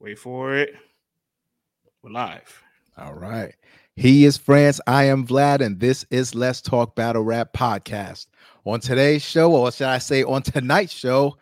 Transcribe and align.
Wait 0.00 0.18
for 0.18 0.54
it. 0.54 0.74
We're 2.02 2.10
live. 2.10 2.62
All 2.96 3.12
right. 3.12 3.54
He 3.96 4.24
is 4.24 4.38
France. 4.38 4.80
I 4.86 5.04
am 5.04 5.26
Vlad, 5.26 5.60
and 5.60 5.78
this 5.78 6.06
is 6.08 6.34
Let's 6.34 6.62
Talk 6.62 6.96
Battle 6.96 7.22
Rap 7.22 7.52
Podcast. 7.52 8.28
On 8.64 8.80
today's 8.80 9.20
show, 9.20 9.54
or 9.54 9.70
should 9.70 9.88
I 9.88 9.98
say 9.98 10.22
on 10.22 10.40
tonight's 10.40 10.94
show, 10.94 11.36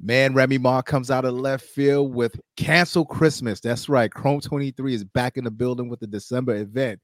man, 0.00 0.34
Remy 0.34 0.58
Ma 0.58 0.82
comes 0.82 1.10
out 1.10 1.24
of 1.24 1.34
left 1.34 1.64
field 1.64 2.14
with 2.14 2.40
Cancel 2.56 3.04
Christmas. 3.04 3.58
That's 3.58 3.88
right. 3.88 4.08
Chrome 4.08 4.40
23 4.40 4.94
is 4.94 5.02
back 5.02 5.36
in 5.36 5.42
the 5.42 5.50
building 5.50 5.88
with 5.88 5.98
the 5.98 6.06
December 6.06 6.54
event. 6.54 7.00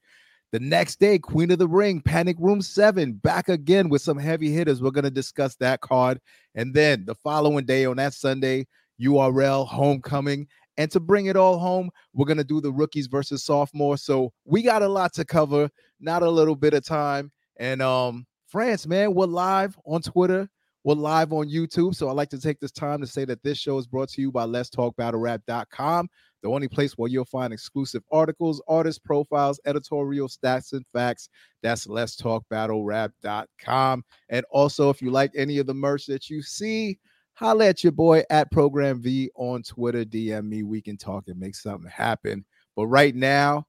The 0.53 0.61
next 0.61 1.01
day, 1.01 1.19
Queen 1.19 1.51
of 1.51 1.59
the 1.59 1.67
Ring, 1.67 2.01
Panic 2.01 2.37
Room 2.39 2.63
7, 2.63 3.15
back 3.15 3.49
again 3.49 3.89
with 3.89 4.03
some 4.03 4.19
heavy 4.19 4.53
hitters. 4.53 4.81
We're 4.81 4.93
going 4.93 5.03
to 5.03 5.11
discuss 5.11 5.57
that 5.57 5.81
card. 5.81 6.21
And 6.55 6.73
then 6.73 7.07
the 7.07 7.17
following 7.17 7.65
day, 7.65 7.87
on 7.87 7.97
that 7.97 8.15
Sunday, 8.15 8.69
URL 9.01 9.67
Homecoming 9.67 10.47
and 10.83 10.91
to 10.91 10.99
bring 10.99 11.27
it 11.27 11.37
all 11.37 11.61
home, 11.61 11.91
we're 12.13 12.27
going 12.27 12.39
to 12.39 12.45
do 12.45 12.61
the 12.61 12.73
rookies 12.73 13.07
versus 13.07 13.45
sophomore. 13.45 13.97
So 13.97 14.33
we 14.45 14.63
got 14.63 14.83
a 14.83 14.89
lot 14.89 15.13
to 15.13 15.25
cover, 15.25 15.71
not 16.01 16.25
a 16.25 16.29
little 16.29 16.57
bit 16.57 16.75
of 16.75 16.85
time. 16.85 17.31
And 17.57 17.81
um, 17.81 18.27
France, 18.49 18.85
man, 18.85 19.15
we're 19.15 19.27
live 19.27 19.79
on 19.87 20.03
Twitter. 20.03 20.51
We're 20.83 20.97
live 20.97 21.33
on 21.33 21.49
YouTube. 21.49 21.95
So 21.95 22.09
I'd 22.09 22.17
like 22.17 22.31
to 22.31 22.41
take 22.41 22.59
this 22.59 22.73
time 22.73 23.01
to 23.01 23.07
say 23.07 23.25
that 23.27 23.45
this 23.45 23.59
show 23.59 23.79
is 23.79 23.87
brought 23.87 24.09
to 24.09 24.21
you 24.21 24.33
by 24.33 24.43
Let's 24.43 24.71
Talk 24.71 24.97
Battle 24.97 25.21
Rap.com, 25.21 26.09
the 26.43 26.49
only 26.49 26.67
place 26.67 26.95
where 26.95 27.09
you'll 27.09 27.27
find 27.27 27.53
exclusive 27.53 28.03
articles, 28.11 28.61
artist 28.67 29.05
profiles, 29.05 29.61
editorial 29.65 30.27
stats, 30.27 30.73
and 30.73 30.85
facts. 30.93 31.29
That's 31.63 31.87
Let's 31.87 32.17
Talk 32.17 32.43
Battle 32.51 32.85
Rap.com. 32.85 34.03
And 34.31 34.45
also, 34.51 34.91
if 34.91 35.01
you 35.01 35.13
like 35.13 35.31
any 35.37 35.59
of 35.59 35.69
the 35.69 35.75
merch 35.75 36.07
that 36.07 36.29
you 36.29 36.43
see, 36.43 36.99
holla 37.35 37.67
at 37.67 37.83
your 37.83 37.93
boy 37.93 38.23
at 38.31 38.51
Program 38.51 39.01
V 39.01 39.31
on 39.35 39.63
Twitter. 39.63 40.05
DM 40.05 40.49
me. 40.49 40.63
We 40.63 40.81
can 40.81 40.97
talk 40.97 41.29
and 41.29 41.39
make 41.39 41.55
something 41.55 41.91
happen. 41.91 42.45
But 42.77 42.87
right 42.87 43.15
now, 43.15 43.67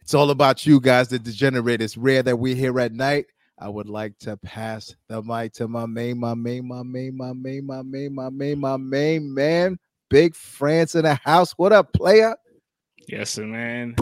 it's 0.00 0.14
all 0.14 0.30
about 0.30 0.66
you 0.66 0.80
guys, 0.80 1.08
the 1.08 1.18
degenerate. 1.18 1.82
It's 1.82 1.96
rare 1.96 2.22
that 2.22 2.38
we're 2.38 2.54
here 2.54 2.78
at 2.80 2.92
night. 2.92 3.26
I 3.58 3.68
would 3.68 3.88
like 3.88 4.16
to 4.20 4.36
pass 4.36 4.94
the 5.08 5.22
mic 5.22 5.52
to 5.54 5.68
my 5.68 5.86
main, 5.86 6.18
my 6.18 6.34
main, 6.34 6.66
my 6.66 6.82
main, 6.82 7.16
my 7.16 7.32
main, 7.32 7.66
my 7.66 7.82
main, 7.82 8.14
my 8.14 8.30
main, 8.30 8.58
my 8.60 8.76
main 8.76 9.34
man, 9.34 9.78
Big 10.08 10.34
France 10.34 10.94
in 10.94 11.02
the 11.02 11.14
house. 11.16 11.52
What 11.52 11.72
up, 11.72 11.92
player? 11.92 12.36
Yes, 13.08 13.30
sir, 13.30 13.44
man. 13.44 13.96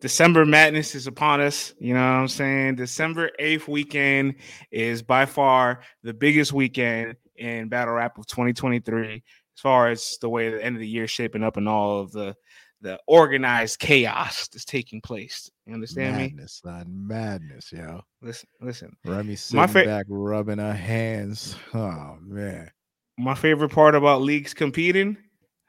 December 0.00 0.44
madness 0.44 0.96
is 0.96 1.06
upon 1.06 1.40
us. 1.40 1.74
You 1.78 1.94
know 1.94 2.00
what 2.00 2.18
I'm 2.18 2.28
saying? 2.28 2.74
December 2.74 3.30
8th 3.38 3.68
weekend 3.68 4.34
is 4.72 5.00
by 5.00 5.26
far 5.26 5.80
the 6.02 6.12
biggest 6.12 6.52
weekend 6.52 7.14
in 7.42 7.68
battle 7.68 7.94
rap 7.94 8.18
of 8.18 8.26
2023 8.26 9.14
as 9.14 9.60
far 9.60 9.88
as 9.88 10.16
the 10.20 10.28
way 10.28 10.50
the 10.50 10.64
end 10.64 10.76
of 10.76 10.80
the 10.80 10.88
year 10.88 11.06
shaping 11.06 11.42
up 11.42 11.56
and 11.56 11.68
all 11.68 12.00
of 12.00 12.12
the 12.12 12.34
the 12.80 12.98
organized 13.06 13.78
chaos 13.78 14.48
that's 14.48 14.64
taking 14.64 15.00
place. 15.00 15.48
You 15.66 15.74
understand 15.74 16.16
madness, 16.16 16.60
me? 16.64 16.70
Madness, 16.72 17.70
madness, 17.70 17.72
yo. 17.72 18.00
Listen, 18.20 18.48
listen. 18.60 18.96
Remy 19.04 19.36
sitting 19.36 19.60
my 19.60 19.68
fa- 19.68 19.84
back, 19.84 20.06
rubbing 20.08 20.58
her 20.58 20.74
hands. 20.74 21.56
Oh 21.74 22.16
man. 22.20 22.70
My 23.18 23.34
favorite 23.34 23.70
part 23.70 23.94
about 23.94 24.22
leagues 24.22 24.52
competing 24.52 25.16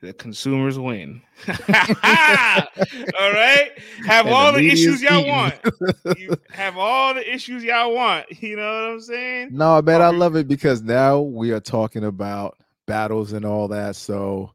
the 0.03 0.13
consumers 0.13 0.77
win. 0.77 1.21
all 1.47 1.55
right. 1.57 3.71
Have 4.05 4.25
and 4.25 4.35
all 4.35 4.51
the, 4.51 4.59
the 4.59 4.69
issues 4.69 5.01
y'all 5.01 5.19
eating. 5.19 5.31
want. 5.31 5.55
you 6.19 6.35
have 6.51 6.77
all 6.77 7.13
the 7.13 7.33
issues 7.33 7.63
y'all 7.63 7.95
want. 7.95 8.25
You 8.43 8.57
know 8.57 8.63
what 8.63 8.91
I'm 8.91 8.99
saying? 8.99 9.49
No, 9.53 9.81
man, 9.81 10.01
I 10.01 10.09
love 10.09 10.35
it 10.35 10.49
because 10.49 10.81
now 10.81 11.21
we 11.21 11.51
are 11.51 11.61
talking 11.61 12.03
about 12.03 12.57
battles 12.85 13.31
and 13.31 13.45
all 13.45 13.69
that. 13.69 13.95
So, 13.95 14.51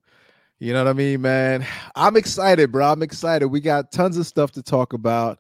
you 0.59 0.75
know 0.75 0.85
what 0.85 0.91
I 0.91 0.93
mean, 0.93 1.23
man? 1.23 1.67
I'm 1.97 2.17
excited, 2.17 2.71
bro. 2.71 2.93
I'm 2.93 3.03
excited. 3.03 3.47
We 3.47 3.61
got 3.61 3.91
tons 3.91 4.19
of 4.19 4.27
stuff 4.27 4.53
to 4.53 4.63
talk 4.63 4.93
about. 4.93 5.39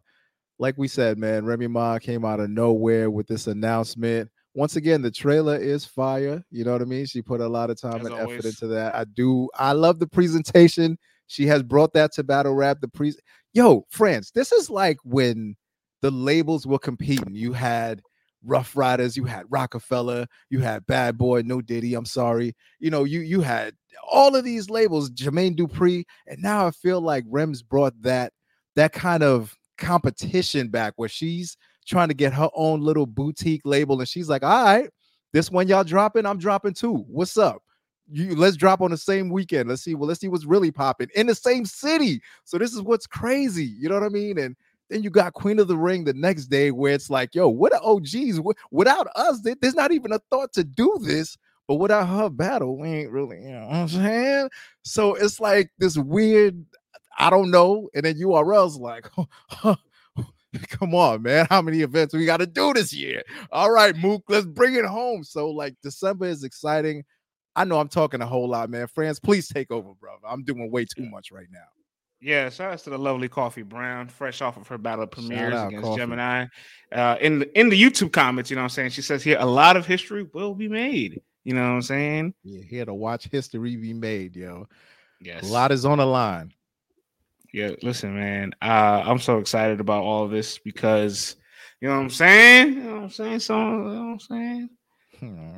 Like 0.58 0.78
we 0.78 0.88
said, 0.88 1.18
man, 1.18 1.44
Remy 1.44 1.66
Ma 1.66 1.98
came 1.98 2.24
out 2.24 2.40
of 2.40 2.48
nowhere 2.48 3.10
with 3.10 3.26
this 3.26 3.46
announcement 3.46 4.30
once 4.54 4.76
again, 4.76 5.02
the 5.02 5.10
trailer 5.10 5.56
is 5.56 5.84
fire. 5.84 6.42
You 6.50 6.64
know 6.64 6.72
what 6.72 6.82
I 6.82 6.86
mean? 6.86 7.06
She 7.06 7.22
put 7.22 7.40
a 7.40 7.48
lot 7.48 7.70
of 7.70 7.80
time 7.80 8.00
As 8.00 8.06
and 8.06 8.14
always. 8.14 8.38
effort 8.38 8.48
into 8.48 8.66
that. 8.68 8.94
I 8.94 9.04
do. 9.04 9.48
I 9.54 9.72
love 9.72 9.98
the 9.98 10.06
presentation. 10.06 10.98
She 11.26 11.46
has 11.46 11.62
brought 11.62 11.92
that 11.92 12.12
to 12.14 12.24
battle 12.24 12.54
rap. 12.54 12.78
The 12.80 12.88
pre, 12.88 13.12
yo, 13.52 13.84
France. 13.90 14.30
This 14.30 14.50
is 14.52 14.70
like 14.70 14.98
when 15.04 15.56
the 16.00 16.10
labels 16.10 16.66
were 16.66 16.78
competing. 16.78 17.34
You 17.34 17.52
had 17.52 18.02
Ruff 18.44 18.76
Ryders, 18.76 19.16
you 19.16 19.24
had 19.24 19.44
Roc-A-Fella, 19.50 20.26
you 20.48 20.60
had 20.60 20.86
Bad 20.86 21.18
Boy, 21.18 21.42
No 21.44 21.60
Diddy. 21.60 21.94
I'm 21.94 22.04
sorry. 22.06 22.54
You 22.78 22.90
know, 22.90 23.04
you 23.04 23.20
you 23.20 23.40
had 23.40 23.74
all 24.10 24.36
of 24.36 24.44
these 24.44 24.70
labels, 24.70 25.10
Jermaine 25.10 25.56
Dupri, 25.56 26.04
and 26.26 26.40
now 26.40 26.66
I 26.66 26.70
feel 26.70 27.00
like 27.00 27.24
Rems 27.26 27.66
brought 27.66 28.00
that 28.02 28.32
that 28.76 28.92
kind 28.92 29.22
of 29.22 29.56
competition 29.76 30.68
back 30.68 30.94
where 30.96 31.08
she's 31.08 31.56
trying 31.88 32.08
to 32.08 32.14
get 32.14 32.32
her 32.32 32.50
own 32.54 32.80
little 32.80 33.06
boutique 33.06 33.62
label. 33.64 33.98
And 33.98 34.08
she's 34.08 34.28
like, 34.28 34.42
all 34.42 34.64
right, 34.64 34.90
this 35.32 35.50
one 35.50 35.68
y'all 35.68 35.84
dropping, 35.84 36.26
I'm 36.26 36.38
dropping 36.38 36.74
too. 36.74 37.04
What's 37.08 37.36
up? 37.36 37.62
You 38.10 38.36
let's 38.36 38.56
drop 38.56 38.80
on 38.80 38.90
the 38.90 38.96
same 38.96 39.28
weekend. 39.28 39.68
Let's 39.68 39.82
see. 39.82 39.94
Well, 39.94 40.08
let's 40.08 40.20
see 40.20 40.28
what's 40.28 40.46
really 40.46 40.70
popping 40.70 41.08
in 41.14 41.26
the 41.26 41.34
same 41.34 41.66
city. 41.66 42.22
So 42.44 42.56
this 42.56 42.72
is 42.72 42.80
what's 42.80 43.06
crazy. 43.06 43.66
You 43.66 43.88
know 43.88 43.96
what 43.96 44.04
I 44.04 44.08
mean? 44.08 44.38
And 44.38 44.56
then 44.88 45.02
you 45.02 45.10
got 45.10 45.34
Queen 45.34 45.58
of 45.58 45.68
the 45.68 45.76
Ring 45.76 46.04
the 46.04 46.14
next 46.14 46.46
day, 46.46 46.70
where 46.70 46.94
it's 46.94 47.10
like, 47.10 47.34
yo, 47.34 47.48
what 47.48 47.74
are 47.74 47.80
OGs? 47.82 48.40
Without 48.70 49.08
us, 49.14 49.46
there's 49.60 49.74
not 49.74 49.92
even 49.92 50.12
a 50.12 50.20
thought 50.30 50.52
to 50.54 50.64
do 50.64 50.98
this. 51.02 51.36
But 51.66 51.74
without 51.74 52.06
her 52.06 52.30
battle, 52.30 52.78
we 52.78 52.88
ain't 52.88 53.10
really, 53.10 53.42
you 53.42 53.50
know 53.50 53.66
what 53.66 53.74
I'm 53.74 53.88
saying? 53.88 54.48
So 54.84 55.14
it's 55.14 55.38
like 55.38 55.70
this 55.76 55.98
weird, 55.98 56.64
I 57.18 57.28
don't 57.28 57.50
know. 57.50 57.90
And 57.94 58.06
then 58.06 58.16
URL's 58.16 58.78
like, 58.78 59.06
come 60.68 60.94
on, 60.94 61.22
man. 61.22 61.46
How 61.50 61.62
many 61.62 61.82
events 61.82 62.14
we 62.14 62.24
got 62.24 62.38
to 62.38 62.46
do 62.46 62.72
this 62.72 62.92
year? 62.92 63.22
All 63.52 63.70
right, 63.70 63.96
Mook, 63.96 64.24
let's 64.28 64.46
bring 64.46 64.74
it 64.74 64.84
home. 64.84 65.24
So, 65.24 65.50
like, 65.50 65.74
December 65.82 66.26
is 66.26 66.44
exciting. 66.44 67.04
I 67.54 67.64
know 67.64 67.80
I'm 67.80 67.88
talking 67.88 68.20
a 68.20 68.26
whole 68.26 68.48
lot, 68.48 68.70
man. 68.70 68.86
Friends, 68.86 69.18
please 69.18 69.48
take 69.48 69.70
over, 69.70 69.92
brother. 69.94 70.26
I'm 70.26 70.44
doing 70.44 70.70
way 70.70 70.84
too 70.84 71.08
much 71.08 71.32
right 71.32 71.48
now. 71.50 71.66
Yeah, 72.20 72.50
shout 72.50 72.72
out 72.72 72.78
to 72.80 72.90
the 72.90 72.98
lovely 72.98 73.28
Coffee 73.28 73.62
Brown, 73.62 74.08
fresh 74.08 74.42
off 74.42 74.56
of 74.56 74.66
her 74.68 74.78
battle 74.78 75.06
premieres 75.06 75.54
out, 75.54 75.68
against 75.68 75.84
Coffee. 75.84 76.00
Gemini. 76.00 76.46
Uh, 76.90 77.16
in 77.20 77.40
the, 77.40 77.58
in 77.58 77.68
the 77.68 77.80
YouTube 77.80 78.12
comments, 78.12 78.50
you 78.50 78.56
know 78.56 78.62
what 78.62 78.66
I'm 78.66 78.70
saying? 78.70 78.90
She 78.90 79.02
says 79.02 79.22
here 79.22 79.36
a 79.38 79.46
lot 79.46 79.76
of 79.76 79.86
history 79.86 80.26
will 80.32 80.54
be 80.54 80.68
made. 80.68 81.20
You 81.44 81.54
know 81.54 81.62
what 81.62 81.76
I'm 81.76 81.82
saying? 81.82 82.34
Yeah, 82.42 82.62
here 82.68 82.84
to 82.84 82.94
watch 82.94 83.28
history 83.30 83.76
be 83.76 83.92
made, 83.92 84.34
yo. 84.36 84.66
Yes. 85.20 85.48
A 85.48 85.52
lot 85.52 85.72
is 85.72 85.84
on 85.84 85.98
the 85.98 86.06
line. 86.06 86.52
Yeah, 87.58 87.72
listen, 87.82 88.14
man. 88.14 88.52
Uh, 88.62 89.02
I'm 89.04 89.18
so 89.18 89.38
excited 89.38 89.80
about 89.80 90.04
all 90.04 90.28
this 90.28 90.58
because 90.58 91.34
you 91.80 91.88
know 91.88 91.96
what 91.96 92.02
I'm 92.02 92.10
saying? 92.10 92.74
You 92.74 92.82
know 92.84 92.94
what 92.94 93.02
I'm 93.02 93.10
saying? 93.10 93.40
So, 93.40 93.58
you 93.58 93.64
know 93.64 93.82
what 93.82 94.12
I'm 94.12 94.20
saying? 94.20 94.70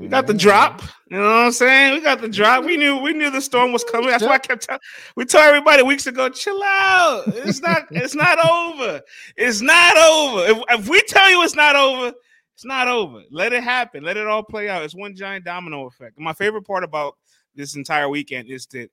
We 0.00 0.08
got 0.08 0.26
the 0.26 0.32
drop. 0.32 0.80
You 1.10 1.18
know 1.18 1.24
what 1.24 1.44
I'm 1.44 1.52
saying? 1.52 1.92
We 1.92 2.00
got 2.00 2.22
the 2.22 2.28
drop. 2.30 2.64
We 2.64 2.78
knew 2.78 2.96
we 2.96 3.12
knew 3.12 3.30
the 3.30 3.42
storm 3.42 3.74
was 3.74 3.84
coming. 3.84 4.08
That's 4.08 4.24
why 4.24 4.36
I 4.36 4.38
kept 4.38 4.62
telling 4.62 4.80
we 5.14 5.26
told 5.26 5.44
everybody 5.44 5.82
weeks 5.82 6.06
ago, 6.06 6.30
chill 6.30 6.62
out. 6.64 7.24
It's 7.26 7.60
not, 7.60 7.82
it's 7.90 8.14
not 8.14 8.38
over. 8.48 9.02
It's 9.36 9.60
not 9.60 9.98
over. 9.98 10.52
If, 10.52 10.80
if 10.80 10.88
we 10.88 11.02
tell 11.02 11.28
you 11.28 11.42
it's 11.42 11.54
not 11.54 11.76
over, 11.76 12.14
it's 12.54 12.64
not 12.64 12.88
over. 12.88 13.20
Let 13.30 13.52
it 13.52 13.62
happen. 13.62 14.04
Let 14.04 14.16
it 14.16 14.26
all 14.26 14.42
play 14.42 14.70
out. 14.70 14.84
It's 14.84 14.94
one 14.94 15.14
giant 15.14 15.44
domino 15.44 15.86
effect. 15.86 16.18
My 16.18 16.32
favorite 16.32 16.66
part 16.66 16.82
about 16.82 17.18
this 17.54 17.76
entire 17.76 18.08
weekend 18.08 18.48
is 18.48 18.64
that 18.68 18.88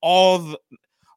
all 0.00 0.38
the 0.38 0.58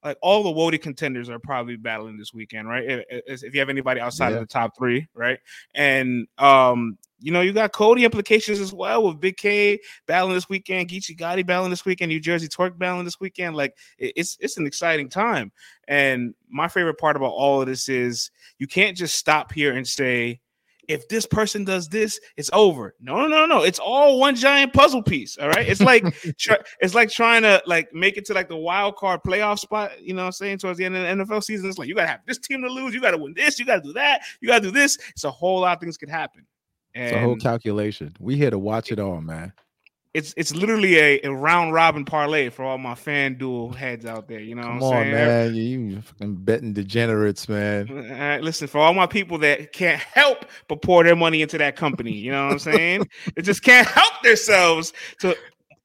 like 0.03 0.17
all 0.21 0.43
the 0.43 0.51
WOTY 0.51 0.81
contenders 0.81 1.29
are 1.29 1.39
probably 1.39 1.75
battling 1.75 2.17
this 2.17 2.33
weekend, 2.33 2.67
right? 2.67 2.83
If, 2.87 3.43
if 3.43 3.53
you 3.53 3.59
have 3.59 3.69
anybody 3.69 3.99
outside 3.99 4.29
yeah. 4.29 4.35
of 4.35 4.41
the 4.41 4.47
top 4.47 4.75
three, 4.77 5.07
right? 5.13 5.39
And 5.75 6.27
um, 6.37 6.97
you 7.19 7.31
know, 7.31 7.41
you 7.41 7.53
got 7.53 7.71
Cody 7.71 8.03
implications 8.03 8.59
as 8.59 8.73
well 8.73 9.03
with 9.03 9.19
Big 9.19 9.37
K 9.37 9.79
battling 10.07 10.33
this 10.33 10.49
weekend, 10.49 10.89
Geechee 10.89 11.17
Gotti 11.17 11.45
battling 11.45 11.69
this 11.69 11.85
weekend, 11.85 12.09
New 12.09 12.19
Jersey 12.19 12.47
Twork 12.47 12.77
battling 12.77 13.05
this 13.05 13.19
weekend. 13.19 13.55
Like 13.55 13.77
it's 13.99 14.37
it's 14.39 14.57
an 14.57 14.65
exciting 14.65 15.07
time. 15.07 15.51
And 15.87 16.33
my 16.49 16.67
favorite 16.67 16.97
part 16.97 17.15
about 17.15 17.31
all 17.31 17.61
of 17.61 17.67
this 17.67 17.87
is 17.87 18.31
you 18.57 18.67
can't 18.67 18.97
just 18.97 19.15
stop 19.15 19.51
here 19.51 19.73
and 19.75 19.87
say, 19.87 20.39
if 20.91 21.07
this 21.07 21.25
person 21.25 21.63
does 21.63 21.87
this, 21.87 22.19
it's 22.37 22.49
over. 22.53 22.95
No, 22.99 23.15
no, 23.21 23.27
no, 23.27 23.45
no. 23.45 23.63
It's 23.63 23.79
all 23.79 24.19
one 24.19 24.35
giant 24.35 24.73
puzzle 24.73 25.01
piece. 25.01 25.37
All 25.37 25.47
right. 25.47 25.67
It's 25.67 25.81
like 25.81 26.03
it's 26.81 26.93
like 26.93 27.09
trying 27.09 27.43
to 27.43 27.61
like 27.65 27.93
make 27.93 28.17
it 28.17 28.25
to 28.25 28.33
like 28.33 28.49
the 28.49 28.57
wild 28.57 28.95
card 28.97 29.21
playoff 29.25 29.59
spot. 29.59 30.01
You 30.01 30.13
know 30.13 30.23
what 30.23 30.27
I'm 30.27 30.31
saying? 30.33 30.57
Towards 30.59 30.77
the 30.77 30.85
end 30.85 30.95
of 30.95 31.03
the 31.03 31.25
NFL 31.25 31.43
season, 31.43 31.69
it's 31.69 31.77
like 31.77 31.87
you 31.87 31.95
gotta 31.95 32.07
have 32.07 32.21
this 32.27 32.37
team 32.37 32.61
to 32.61 32.67
lose, 32.67 32.93
you 32.93 33.01
gotta 33.01 33.17
win 33.17 33.33
this, 33.33 33.57
you 33.57 33.65
gotta 33.65 33.81
do 33.81 33.93
that, 33.93 34.21
you 34.41 34.47
gotta 34.47 34.63
do 34.63 34.71
this. 34.71 34.97
It's 35.09 35.23
a 35.23 35.31
whole 35.31 35.61
lot 35.61 35.77
of 35.77 35.81
things 35.81 35.97
could 35.97 36.09
happen. 36.09 36.45
And 36.93 37.05
it's 37.05 37.15
a 37.15 37.21
whole 37.21 37.37
calculation. 37.37 38.13
We 38.19 38.35
here 38.35 38.51
to 38.51 38.59
watch 38.59 38.91
it 38.91 38.99
all, 38.99 39.21
man 39.21 39.53
it's 40.13 40.33
it's 40.35 40.53
literally 40.53 40.97
a, 40.97 41.21
a, 41.23 41.31
round 41.31 41.73
robin 41.73 42.03
parlay 42.03 42.49
for 42.49 42.63
all 42.63 42.77
my 42.77 42.93
FanDuel 42.93 43.73
heads 43.75 44.05
out 44.05 44.27
there. 44.27 44.41
You 44.41 44.55
know, 44.55 44.63
come 44.63 44.83
on, 44.83 44.91
saying? 44.91 45.11
man, 45.11 45.55
you 45.55 46.01
fucking 46.01 46.35
betting 46.35 46.73
degenerates, 46.73 47.47
man. 47.47 47.87
Listen, 48.41 48.67
for 48.67 48.79
all 48.79 48.93
my 48.93 49.07
people 49.07 49.37
that 49.39 49.71
can't 49.71 50.01
help 50.01 50.45
but 50.67 50.81
pour 50.81 51.03
their 51.03 51.15
money 51.15 51.41
into 51.41 51.57
that 51.59 51.75
company, 51.75 52.11
you 52.11 52.31
know 52.31 52.45
what 52.45 52.53
I'm 52.53 52.59
saying? 52.59 53.09
they 53.35 53.41
just 53.41 53.63
can't 53.63 53.87
help 53.87 54.21
themselves 54.21 54.91
to 55.19 55.35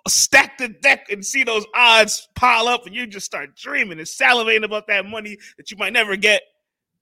stack 0.08 0.58
the 0.58 0.68
deck 0.68 1.06
and 1.10 1.24
see 1.24 1.44
those 1.44 1.64
odds 1.74 2.28
pile 2.34 2.66
up, 2.66 2.86
and 2.86 2.94
you 2.94 3.06
just 3.06 3.26
start 3.26 3.54
dreaming 3.54 3.98
and 3.98 4.06
salivating 4.06 4.64
about 4.64 4.88
that 4.88 5.06
money 5.06 5.36
that 5.56 5.70
you 5.70 5.76
might 5.76 5.92
never 5.92 6.16
get. 6.16 6.42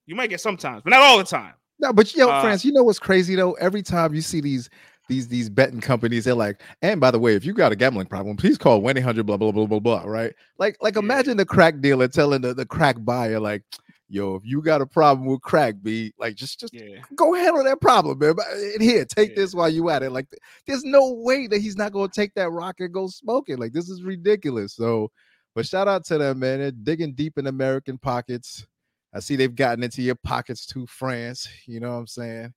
You 0.06 0.14
might 0.14 0.28
get 0.28 0.42
sometimes, 0.42 0.82
but 0.82 0.90
not 0.90 1.00
all 1.00 1.16
the 1.16 1.24
time. 1.24 1.54
No, 1.78 1.92
but 1.92 2.14
yo, 2.14 2.28
uh, 2.28 2.42
France, 2.42 2.64
you 2.64 2.72
know 2.72 2.82
what's 2.82 2.98
crazy 2.98 3.34
though? 3.34 3.52
Every 3.54 3.82
time 3.82 4.14
you 4.14 4.20
see 4.20 4.42
these 4.42 4.68
these 5.08 5.28
these 5.28 5.50
betting 5.50 5.80
companies, 5.80 6.24
they're 6.24 6.34
like, 6.34 6.60
and 6.82 7.00
by 7.00 7.10
the 7.10 7.18
way, 7.18 7.34
if 7.34 7.44
you 7.44 7.52
got 7.52 7.72
a 7.72 7.76
gambling 7.76 8.06
problem, 8.06 8.36
please 8.36 8.58
call 8.58 8.80
1-800 8.80 9.26
blah 9.26 9.36
blah 9.36 9.52
blah 9.52 9.66
blah 9.66 9.78
blah. 9.78 10.04
Right? 10.04 10.34
Like, 10.58 10.76
like 10.80 10.96
imagine 10.96 11.36
the 11.36 11.44
crack 11.44 11.80
dealer 11.80 12.08
telling 12.08 12.42
the, 12.42 12.54
the 12.54 12.66
crack 12.66 12.96
buyer, 13.04 13.40
like, 13.40 13.62
yo, 14.08 14.36
if 14.36 14.42
you 14.44 14.62
got 14.62 14.80
a 14.80 14.86
problem 14.86 15.26
with 15.26 15.42
crack, 15.42 15.74
be 15.82 16.12
like, 16.18 16.36
just 16.36 16.60
just 16.60 16.72
yeah. 16.72 17.00
go 17.14 17.34
handle 17.34 17.64
that 17.64 17.80
problem, 17.80 18.18
man. 18.18 18.34
And 18.74 18.82
here, 18.82 19.04
take 19.04 19.30
yeah. 19.30 19.36
this 19.36 19.54
while 19.54 19.68
you 19.68 19.90
at 19.90 20.02
it. 20.02 20.10
Like, 20.10 20.28
there's 20.66 20.84
no 20.84 21.12
way 21.12 21.46
that 21.48 21.60
he's 21.60 21.76
not 21.76 21.92
gonna 21.92 22.08
take 22.08 22.34
that 22.34 22.50
rock 22.50 22.76
and 22.80 22.92
go 22.92 23.06
smoke 23.08 23.48
it. 23.48 23.58
Like, 23.58 23.72
this 23.72 23.88
is 23.88 24.02
ridiculous. 24.02 24.74
So, 24.74 25.10
but 25.54 25.66
shout 25.66 25.88
out 25.88 26.04
to 26.06 26.18
them, 26.18 26.38
man. 26.38 26.60
They're 26.60 26.70
digging 26.70 27.14
deep 27.14 27.38
in 27.38 27.46
American 27.46 27.98
pockets. 27.98 28.66
I 29.14 29.20
see 29.20 29.36
they've 29.36 29.54
gotten 29.54 29.84
into 29.84 30.02
your 30.02 30.16
pockets 30.16 30.66
too, 30.66 30.86
France. 30.86 31.48
You 31.66 31.80
know 31.80 31.90
what 31.90 31.98
I'm 31.98 32.06
saying? 32.06 32.52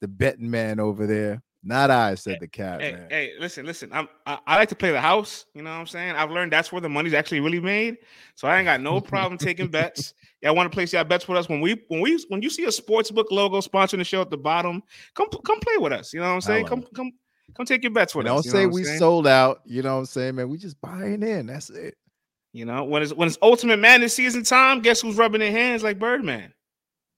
The 0.00 0.08
betting 0.08 0.50
man 0.50 0.80
over 0.80 1.06
there. 1.06 1.40
Not 1.64 1.90
I, 1.92 2.16
said 2.16 2.38
the 2.40 2.48
cat. 2.48 2.80
Hey, 2.80 2.92
man. 2.92 3.06
hey, 3.08 3.32
listen, 3.38 3.64
listen. 3.64 3.90
I'm 3.92 4.08
I, 4.26 4.38
I, 4.46 4.56
like 4.56 4.68
to 4.70 4.74
play 4.74 4.90
the 4.90 5.00
house. 5.00 5.46
You 5.54 5.62
know 5.62 5.70
what 5.70 5.76
I'm 5.76 5.86
saying? 5.86 6.16
I've 6.16 6.30
learned 6.30 6.52
that's 6.52 6.72
where 6.72 6.80
the 6.80 6.88
money's 6.88 7.14
actually 7.14 7.38
really 7.38 7.60
made. 7.60 7.98
So 8.34 8.48
I 8.48 8.58
ain't 8.58 8.64
got 8.64 8.80
no 8.80 9.00
problem 9.00 9.38
taking 9.38 9.68
bets. 9.68 10.14
Yeah, 10.40 10.48
I 10.48 10.52
want 10.52 10.70
to 10.70 10.74
place 10.74 10.92
y'all 10.92 11.04
bets 11.04 11.28
with 11.28 11.38
us 11.38 11.48
when 11.48 11.60
we 11.60 11.80
when 11.86 12.00
we 12.00 12.22
when 12.28 12.42
you 12.42 12.50
see 12.50 12.64
a 12.64 12.72
sports 12.72 13.12
book 13.12 13.28
logo 13.30 13.60
sponsoring 13.60 13.98
the 13.98 14.04
show 14.04 14.20
at 14.22 14.30
the 14.30 14.36
bottom. 14.36 14.82
Come 15.14 15.28
come 15.28 15.60
play 15.60 15.76
with 15.78 15.92
us. 15.92 16.12
You 16.12 16.18
know 16.18 16.26
what 16.26 16.34
I'm 16.34 16.40
saying? 16.40 16.66
Come 16.66 16.80
it. 16.80 16.94
come 16.94 17.12
come 17.54 17.64
take 17.64 17.84
your 17.84 17.92
bets 17.92 18.12
with 18.12 18.26
don't 18.26 18.38
us. 18.38 18.44
Don't 18.46 18.52
say 18.52 18.66
we 18.66 18.82
saying? 18.82 18.98
sold 18.98 19.28
out. 19.28 19.60
You 19.64 19.82
know 19.82 19.94
what 19.94 20.00
I'm 20.00 20.06
saying, 20.06 20.34
man? 20.34 20.48
We 20.48 20.58
just 20.58 20.80
buying 20.80 21.22
in. 21.22 21.46
That's 21.46 21.70
it. 21.70 21.94
You 22.52 22.64
know 22.64 22.82
when 22.82 23.04
it's 23.04 23.14
when 23.14 23.28
it's 23.28 23.38
ultimate 23.40 23.78
madness 23.78 24.14
season 24.14 24.42
time. 24.42 24.80
Guess 24.80 25.00
who's 25.00 25.14
rubbing 25.14 25.38
their 25.38 25.52
hands 25.52 25.84
like 25.84 26.00
Birdman? 26.00 26.52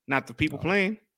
Not 0.07 0.27
the 0.27 0.35
people 0.35 0.59
oh. 0.59 0.63
playing. 0.63 0.99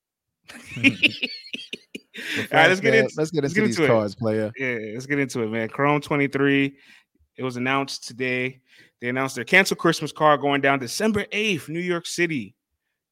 All 2.17 2.45
right, 2.53 2.69
let's 2.69 2.81
get 2.81 2.95
into 2.95 3.15
let's 3.17 3.31
get 3.31 3.45
into, 3.45 3.47
let's 3.47 3.55
get 3.55 3.65
into 3.65 3.81
these 3.81 3.87
cards, 3.89 4.15
player. 4.15 4.51
Yeah, 4.57 4.79
let's 4.95 5.07
get 5.07 5.19
into 5.19 5.43
it, 5.43 5.49
man. 5.49 5.69
Chrome 5.69 6.01
23. 6.01 6.77
It 7.37 7.43
was 7.43 7.57
announced 7.57 8.07
today. 8.09 8.61
They 9.01 9.09
announced 9.09 9.35
their 9.35 9.45
cancel 9.45 9.77
Christmas 9.77 10.13
card 10.13 10.41
going 10.41 10.63
down 10.63 10.79
December 10.79 11.25
8th, 11.27 11.69
New 11.69 11.81
York 11.81 12.07
City. 12.07 12.55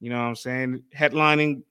You 0.00 0.10
know 0.10 0.18
what 0.18 0.28
I'm 0.28 0.36
saying? 0.36 0.82
Headlining 0.96 1.62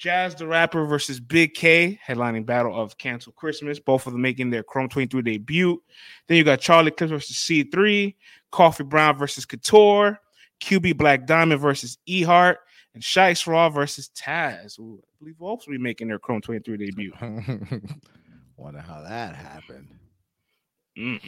Jaz 0.00 0.36
the 0.36 0.46
Rapper 0.46 0.86
versus 0.86 1.20
Big 1.20 1.54
K, 1.54 1.98
headlining 2.06 2.46
battle 2.46 2.80
of 2.80 2.96
Cancel 2.96 3.32
Christmas. 3.32 3.78
Both 3.78 4.06
of 4.06 4.12
them 4.12 4.22
making 4.22 4.50
their 4.50 4.62
Chrome 4.62 4.88
23 4.88 5.22
debut. 5.22 5.82
Then 6.26 6.38
you 6.38 6.44
got 6.44 6.60
Charlie 6.60 6.90
Clips 6.90 7.10
versus 7.10 7.36
C3, 7.36 8.14
Coffee 8.50 8.84
Brown 8.84 9.18
versus 9.18 9.44
Couture, 9.44 10.18
QB 10.60 10.96
Black 10.96 11.26
Diamond 11.26 11.60
versus 11.60 11.98
E 12.06 12.22
Hart, 12.22 12.60
and 12.94 13.02
Shice 13.02 13.46
Raw 13.46 13.68
versus 13.70 14.10
Taz. 14.16 14.78
Ooh, 14.78 15.00
I 15.02 15.08
believe 15.18 15.38
will 15.38 15.48
also 15.48 15.70
be 15.70 15.78
making 15.78 16.08
their 16.08 16.18
Chrome 16.18 16.40
23 16.40 16.76
debut. 16.76 17.12
Wonder 18.56 18.80
how 18.80 19.02
that 19.02 19.34
happened. 19.36 19.88
Mm. 20.98 21.20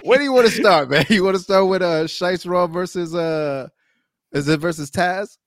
Where 0.04 0.18
do 0.18 0.24
you 0.24 0.32
want 0.32 0.46
to 0.46 0.52
start, 0.60 0.90
man? 0.90 1.06
You 1.08 1.24
want 1.24 1.36
to 1.36 1.42
start 1.42 1.68
with 1.68 1.80
uh 1.80 2.04
Shice 2.04 2.48
Raw 2.48 2.66
versus 2.66 3.14
uh 3.14 3.68
is 4.32 4.48
it 4.48 4.60
versus 4.60 4.90
Taz? 4.90 5.38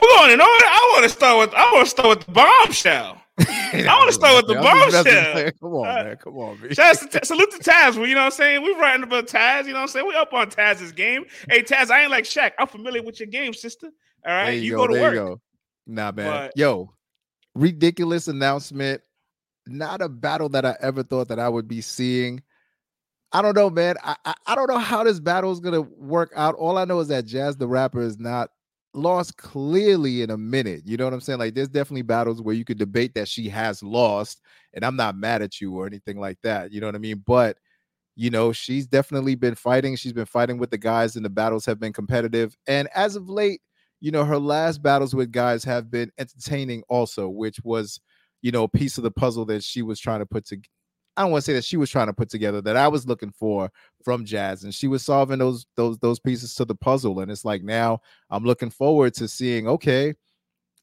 Hold 0.00 0.24
on, 0.24 0.30
and 0.32 0.42
I 0.42 0.90
want 0.92 1.04
to 1.04 1.10
start 1.10 1.38
with 1.38 1.54
I 1.54 1.72
want 1.72 1.84
to 1.84 1.90
start 1.90 2.08
with 2.08 2.26
the 2.26 2.32
bombshell. 2.32 3.20
I 3.40 3.96
want 3.98 4.08
to 4.08 4.14
start 4.14 4.36
with 4.36 4.54
the 4.54 4.62
bombshell. 4.62 5.52
Come 5.60 5.74
on, 5.74 5.88
uh, 5.88 6.04
man. 6.04 6.16
Come 6.16 6.36
on, 6.36 6.60
man. 6.60 6.70
To, 6.70 7.20
salute 7.24 7.50
to 7.50 7.58
Taz. 7.58 7.94
You 7.94 8.14
know 8.14 8.20
what 8.20 8.26
I'm 8.26 8.30
saying? 8.30 8.62
We're 8.62 8.78
writing 8.78 9.02
about 9.02 9.26
Taz. 9.26 9.66
You 9.66 9.72
know 9.72 9.78
what 9.78 9.82
I'm 9.82 9.88
saying? 9.88 10.06
We 10.06 10.14
up 10.14 10.32
on 10.32 10.50
Taz's 10.50 10.92
game. 10.92 11.24
Hey, 11.48 11.62
Taz, 11.62 11.90
I 11.90 12.02
ain't 12.02 12.12
like 12.12 12.24
Shaq. 12.24 12.52
I'm 12.60 12.68
familiar 12.68 13.02
with 13.02 13.18
your 13.18 13.26
game, 13.26 13.52
sister. 13.52 13.88
All 14.24 14.32
right, 14.32 14.50
you, 14.50 14.60
you, 14.60 14.70
go, 14.76 14.86
go 14.86 14.94
to 14.94 15.00
work. 15.00 15.14
Go. 15.14 15.40
Nah, 15.86 16.12
man. 16.12 16.26
But, 16.26 16.52
Yo, 16.56 16.94
ridiculous 17.54 18.28
announcement. 18.28 19.02
Not 19.66 20.00
a 20.00 20.08
battle 20.08 20.48
that 20.50 20.64
I 20.64 20.76
ever 20.80 21.02
thought 21.02 21.28
that 21.28 21.40
I 21.40 21.48
would 21.48 21.66
be 21.66 21.80
seeing. 21.80 22.42
I 23.32 23.42
don't 23.42 23.56
know, 23.56 23.68
man. 23.68 23.96
I, 24.04 24.14
I, 24.24 24.34
I 24.46 24.54
don't 24.54 24.68
know 24.68 24.78
how 24.78 25.02
this 25.02 25.18
battle 25.18 25.50
is 25.50 25.58
gonna 25.58 25.80
work 25.80 26.32
out. 26.36 26.54
All 26.54 26.78
I 26.78 26.84
know 26.84 27.00
is 27.00 27.08
that 27.08 27.26
Jaz 27.26 27.58
the 27.58 27.66
rapper 27.66 28.00
is 28.00 28.18
not 28.18 28.50
lost 28.94 29.36
clearly 29.36 30.22
in 30.22 30.30
a 30.30 30.38
minute. 30.38 30.82
You 30.84 30.96
know 30.96 31.04
what 31.04 31.12
I'm 31.12 31.20
saying? 31.20 31.38
Like 31.38 31.54
there's 31.54 31.68
definitely 31.68 32.02
battles 32.02 32.40
where 32.40 32.54
you 32.54 32.64
could 32.64 32.78
debate 32.78 33.14
that 33.14 33.28
she 33.28 33.48
has 33.48 33.82
lost, 33.82 34.40
and 34.72 34.84
I'm 34.84 34.96
not 34.96 35.16
mad 35.16 35.42
at 35.42 35.60
you 35.60 35.74
or 35.76 35.86
anything 35.86 36.18
like 36.18 36.38
that. 36.42 36.72
You 36.72 36.80
know 36.80 36.86
what 36.86 36.94
I 36.94 36.98
mean? 36.98 37.22
But 37.26 37.58
you 38.16 38.30
know, 38.30 38.52
she's 38.52 38.86
definitely 38.86 39.34
been 39.34 39.56
fighting. 39.56 39.96
She's 39.96 40.12
been 40.12 40.26
fighting 40.26 40.58
with 40.58 40.70
the 40.70 40.78
guys, 40.78 41.16
and 41.16 41.24
the 41.24 41.30
battles 41.30 41.66
have 41.66 41.80
been 41.80 41.92
competitive. 41.92 42.56
And 42.66 42.88
as 42.94 43.16
of 43.16 43.28
late, 43.28 43.60
you 44.00 44.10
know, 44.10 44.24
her 44.24 44.38
last 44.38 44.82
battles 44.82 45.14
with 45.14 45.32
guys 45.32 45.64
have 45.64 45.90
been 45.90 46.12
entertaining 46.18 46.82
also, 46.88 47.28
which 47.28 47.58
was, 47.64 48.00
you 48.42 48.52
know, 48.52 48.64
a 48.64 48.68
piece 48.68 48.98
of 48.98 49.04
the 49.04 49.10
puzzle 49.10 49.44
that 49.46 49.64
she 49.64 49.82
was 49.82 49.98
trying 49.98 50.20
to 50.20 50.26
put 50.26 50.46
to 50.46 50.58
I 51.16 51.22
don't 51.22 51.30
want 51.30 51.44
to 51.44 51.46
say 51.46 51.54
that 51.54 51.64
she 51.64 51.76
was 51.76 51.90
trying 51.90 52.08
to 52.08 52.12
put 52.12 52.28
together 52.28 52.60
that 52.62 52.76
I 52.76 52.88
was 52.88 53.06
looking 53.06 53.30
for 53.30 53.70
from 54.04 54.24
Jaz, 54.24 54.64
and 54.64 54.74
she 54.74 54.88
was 54.88 55.04
solving 55.04 55.38
those 55.38 55.66
those 55.76 55.98
those 55.98 56.18
pieces 56.18 56.54
to 56.56 56.64
the 56.64 56.74
puzzle. 56.74 57.20
And 57.20 57.30
it's 57.30 57.44
like 57.44 57.62
now 57.62 58.00
I'm 58.30 58.44
looking 58.44 58.70
forward 58.70 59.14
to 59.14 59.28
seeing. 59.28 59.68
Okay, 59.68 60.14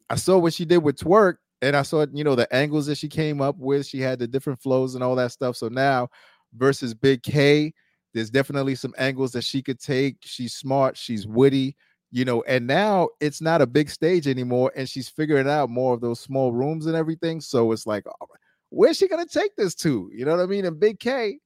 I 0.09 0.15
saw 0.15 0.37
what 0.37 0.53
she 0.53 0.65
did 0.65 0.77
with 0.77 0.97
Twork, 0.97 1.35
and 1.61 1.75
I 1.75 1.81
saw 1.81 2.05
you 2.13 2.23
know 2.23 2.35
the 2.35 2.53
angles 2.53 2.85
that 2.85 2.97
she 2.97 3.09
came 3.09 3.41
up 3.41 3.57
with. 3.57 3.85
She 3.85 3.99
had 3.99 4.19
the 4.19 4.27
different 4.27 4.61
flows 4.61 4.95
and 4.95 5.03
all 5.03 5.15
that 5.15 5.31
stuff. 5.31 5.57
So 5.57 5.67
now 5.67 6.09
versus 6.55 6.93
Big 6.93 7.23
K, 7.23 7.73
there's 8.13 8.29
definitely 8.29 8.75
some 8.75 8.93
angles 8.97 9.33
that 9.33 9.43
she 9.43 9.61
could 9.61 9.79
take. 9.79 10.17
She's 10.21 10.53
smart. 10.53 10.97
She's 10.97 11.27
witty. 11.27 11.75
You 12.13 12.25
know, 12.25 12.43
and 12.43 12.67
now 12.67 13.07
it's 13.21 13.39
not 13.39 13.61
a 13.61 13.67
big 13.67 13.89
stage 13.89 14.27
anymore, 14.27 14.73
and 14.75 14.87
she's 14.87 15.07
figuring 15.07 15.47
out 15.47 15.69
more 15.69 15.93
of 15.93 16.01
those 16.01 16.19
small 16.19 16.51
rooms 16.51 16.85
and 16.85 16.95
everything. 16.95 17.39
So 17.39 17.71
it's 17.71 17.87
like, 17.87 18.03
oh, 18.05 18.27
where's 18.71 18.97
she 18.97 19.07
gonna 19.07 19.27
take 19.27 19.56
this 19.56 19.75
to? 19.75 20.09
You 20.12 20.25
know 20.25 20.35
what 20.35 20.44
I 20.44 20.47
mean? 20.47 20.65
And 20.65 20.79
Big 20.79 21.00
K, 21.00 21.38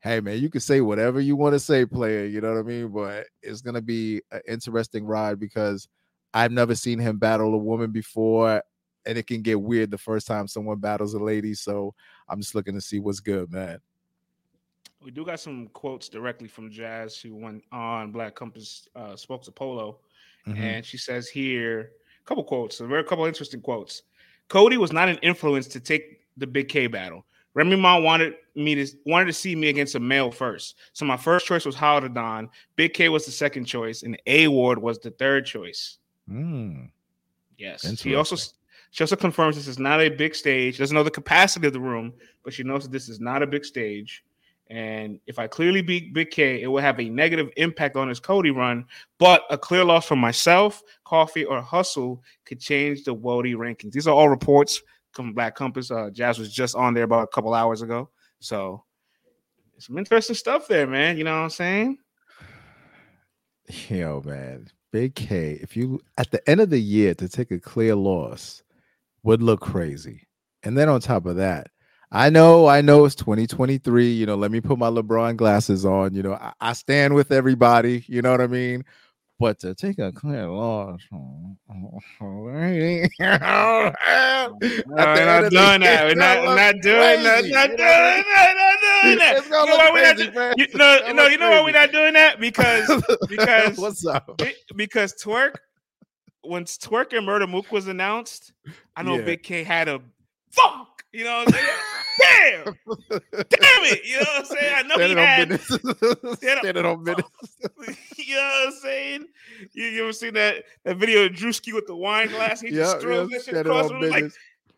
hey 0.00 0.20
man, 0.20 0.38
you 0.38 0.48
can 0.48 0.60
say 0.60 0.80
whatever 0.80 1.20
you 1.20 1.36
want 1.36 1.54
to 1.54 1.60
say, 1.60 1.84
player. 1.84 2.24
You 2.24 2.40
know 2.40 2.54
what 2.54 2.60
I 2.60 2.62
mean? 2.62 2.88
But 2.88 3.26
it's 3.42 3.60
gonna 3.60 3.82
be 3.82 4.22
an 4.30 4.40
interesting 4.48 5.04
ride 5.04 5.38
because 5.38 5.88
I've 6.32 6.52
never 6.52 6.74
seen 6.74 6.98
him 6.98 7.18
battle 7.18 7.54
a 7.54 7.58
woman 7.58 7.90
before, 7.90 8.62
and 9.04 9.18
it 9.18 9.26
can 9.26 9.42
get 9.42 9.60
weird 9.60 9.90
the 9.90 9.98
first 9.98 10.26
time 10.26 10.48
someone 10.48 10.78
battles 10.78 11.14
a 11.14 11.18
lady. 11.18 11.52
So 11.52 11.94
I'm 12.28 12.40
just 12.40 12.54
looking 12.54 12.74
to 12.74 12.80
see 12.80 13.00
what's 13.00 13.20
good, 13.20 13.52
man. 13.52 13.78
We 15.02 15.10
do 15.10 15.24
got 15.24 15.40
some 15.40 15.68
quotes 15.72 16.08
directly 16.08 16.46
from 16.46 16.70
Jaz, 16.70 17.20
who 17.20 17.34
went 17.34 17.64
on 17.72 18.12
Black 18.12 18.36
Compass, 18.36 18.88
uh, 18.94 19.16
spoke 19.16 19.42
to 19.42 19.50
Polo, 19.50 19.98
mm-hmm. 20.46 20.62
and 20.62 20.86
she 20.86 20.96
says 20.96 21.28
here 21.28 21.90
a 22.20 22.24
couple 22.24 22.44
quotes. 22.44 22.78
There 22.78 22.88
are 22.92 22.98
a 22.98 23.04
couple 23.04 23.24
interesting 23.24 23.60
quotes. 23.60 24.02
Cody 24.48 24.76
was 24.76 24.92
not 24.92 25.08
an 25.08 25.18
influence 25.22 25.66
to 25.68 25.80
take 25.80 26.21
the 26.36 26.46
Big 26.46 26.68
K 26.68 26.86
battle. 26.86 27.24
Remy 27.54 27.76
Ma 27.76 27.98
wanted 27.98 28.34
me 28.54 28.74
to 28.74 28.86
wanted 29.04 29.26
to 29.26 29.32
see 29.32 29.54
me 29.54 29.68
against 29.68 29.94
a 29.94 30.00
male 30.00 30.30
first. 30.30 30.76
So 30.92 31.04
my 31.04 31.16
first 31.16 31.46
choice 31.46 31.64
was 31.64 31.74
Howard 31.74 32.14
Don. 32.14 32.48
Big 32.76 32.94
K 32.94 33.08
was 33.08 33.26
the 33.26 33.32
second 33.32 33.66
choice, 33.66 34.02
and 34.02 34.20
A 34.26 34.48
Ward 34.48 34.78
was 34.80 34.98
the 34.98 35.10
third 35.10 35.44
choice. 35.44 35.98
Mm. 36.30 36.90
Yes. 37.58 37.98
She 37.98 38.14
also 38.14 38.36
she 38.90 39.02
also 39.02 39.16
confirms 39.16 39.56
this 39.56 39.68
is 39.68 39.78
not 39.78 40.00
a 40.00 40.08
big 40.08 40.34
stage. 40.34 40.78
Doesn't 40.78 40.94
know 40.94 41.02
the 41.02 41.10
capacity 41.10 41.66
of 41.66 41.72
the 41.72 41.80
room, 41.80 42.12
but 42.42 42.52
she 42.52 42.62
knows 42.62 42.84
that 42.84 42.92
this 42.92 43.08
is 43.08 43.20
not 43.20 43.42
a 43.42 43.46
big 43.46 43.64
stage. 43.64 44.24
And 44.68 45.20
if 45.26 45.38
I 45.38 45.48
clearly 45.48 45.82
beat 45.82 46.14
Big 46.14 46.30
K, 46.30 46.62
it 46.62 46.66
will 46.66 46.80
have 46.80 46.98
a 46.98 47.08
negative 47.08 47.50
impact 47.58 47.94
on 47.94 48.08
his 48.08 48.20
Cody 48.20 48.50
run. 48.50 48.86
But 49.18 49.42
a 49.50 49.58
clear 49.58 49.84
loss 49.84 50.06
from 50.06 50.18
myself, 50.18 50.82
Coffee, 51.04 51.44
or 51.44 51.60
Hustle 51.60 52.22
could 52.46 52.58
change 52.58 53.04
the 53.04 53.14
WOTY 53.14 53.54
rankings. 53.54 53.92
These 53.92 54.06
are 54.06 54.14
all 54.14 54.30
reports 54.30 54.80
Black 55.34 55.54
Compass. 55.54 55.90
Uh, 55.90 56.10
Jaz 56.12 56.38
was 56.38 56.52
just 56.52 56.74
on 56.74 56.94
there 56.94 57.04
about 57.04 57.24
a 57.24 57.28
couple 57.28 57.54
hours 57.54 57.82
ago. 57.82 58.10
So 58.40 58.84
some 59.78 59.98
interesting 59.98 60.36
stuff 60.36 60.68
there, 60.68 60.86
man. 60.86 61.16
You 61.16 61.24
know 61.24 61.32
what 61.32 61.44
I'm 61.44 61.50
saying? 61.50 61.98
Yo, 63.88 64.22
man. 64.24 64.68
Big 64.92 65.14
K, 65.14 65.58
if 65.62 65.74
you 65.74 66.00
at 66.18 66.30
the 66.30 66.48
end 66.48 66.60
of 66.60 66.68
the 66.68 66.80
year 66.80 67.14
to 67.14 67.28
take 67.28 67.50
a 67.50 67.58
clear 67.58 67.94
loss 67.94 68.62
would 69.22 69.42
look 69.42 69.60
crazy. 69.60 70.26
And 70.62 70.76
then 70.76 70.88
on 70.88 71.00
top 71.00 71.24
of 71.26 71.36
that, 71.36 71.68
I 72.10 72.28
know, 72.28 72.66
I 72.66 72.82
know 72.82 73.06
it's 73.06 73.14
2023. 73.14 74.10
You 74.12 74.26
know, 74.26 74.36
let 74.36 74.50
me 74.50 74.60
put 74.60 74.78
my 74.78 74.90
LeBron 74.90 75.36
glasses 75.36 75.86
on. 75.86 76.14
You 76.14 76.22
know, 76.22 76.34
I, 76.34 76.52
I 76.60 76.72
stand 76.74 77.14
with 77.14 77.32
everybody. 77.32 78.04
You 78.06 78.20
know 78.20 78.30
what 78.30 78.42
I 78.42 78.46
mean? 78.46 78.84
But 79.42 79.58
to 79.58 79.74
take 79.74 79.98
a 79.98 80.12
clear 80.12 80.46
loss, 80.46 81.00
we're 81.10 81.18
not 81.18 81.80
doing 85.50 85.80
that. 85.80 86.06
We're 86.06 86.14
not, 86.14 86.44
not 86.44 86.74
doing 86.80 87.22
that. 87.24 87.44
Not 87.46 87.66
doing 87.66 87.76
that. 87.76 88.54
Not 88.54 88.78
doing 89.02 89.18
that. 89.18 89.42
You 89.42 89.50
know 89.50 89.64
why 89.64 89.90
we're 89.92 90.02
not? 90.14 90.56
You, 90.56 90.68
no, 90.76 91.12
no. 91.12 91.26
You 91.26 91.38
know 91.38 91.50
why 91.50 91.62
we're 91.64 91.72
not 91.72 91.90
doing 91.90 92.12
that? 92.12 92.38
Because 92.38 92.88
because 93.28 93.78
what's 93.78 94.06
up? 94.06 94.40
Because 94.76 95.12
Twork. 95.20 95.56
when 96.42 96.64
Twork 96.64 97.12
and 97.12 97.26
Murda 97.26 97.50
Mook 97.50 97.72
was 97.72 97.88
announced, 97.88 98.52
I 98.94 99.02
know 99.02 99.16
yeah. 99.16 99.24
Big 99.24 99.42
K 99.42 99.64
had 99.64 99.88
a 99.88 100.00
fuck. 100.52 101.02
You 101.12 101.24
know 101.24 101.38
what 101.38 101.48
I'm 101.48 101.54
saying? 101.54 101.78
Damn, 102.20 102.64
damn 102.64 103.84
it. 103.84 104.04
You 104.04 104.16
know 104.16 104.20
what 104.20 104.38
I'm 104.38 104.44
saying? 104.44 104.74
I 104.76 104.82
know 104.82 104.94
Standing 104.94 105.18
he 105.18 105.24
had 105.24 105.52
on 106.24 106.36
Standing 106.36 106.86
on 106.86 107.02
minutes. 107.02 107.28
you 108.16 108.34
know 108.34 108.42
what 108.42 108.66
I'm 108.66 108.72
saying? 108.80 109.26
You, 109.72 109.84
you 109.84 110.02
ever 110.04 110.12
seen 110.12 110.34
that 110.34 110.64
that 110.84 110.96
video 110.96 111.26
of 111.26 111.32
Drewski 111.32 111.72
with 111.72 111.86
the 111.86 111.96
wine 111.96 112.28
glass? 112.28 112.60
He 112.60 112.70
just 112.70 113.00
throws 113.00 113.28
that 113.30 113.44
shit 113.44 113.54
across 113.56 113.88
the 113.88 113.94
room. 113.94 114.10
Like, 114.10 114.32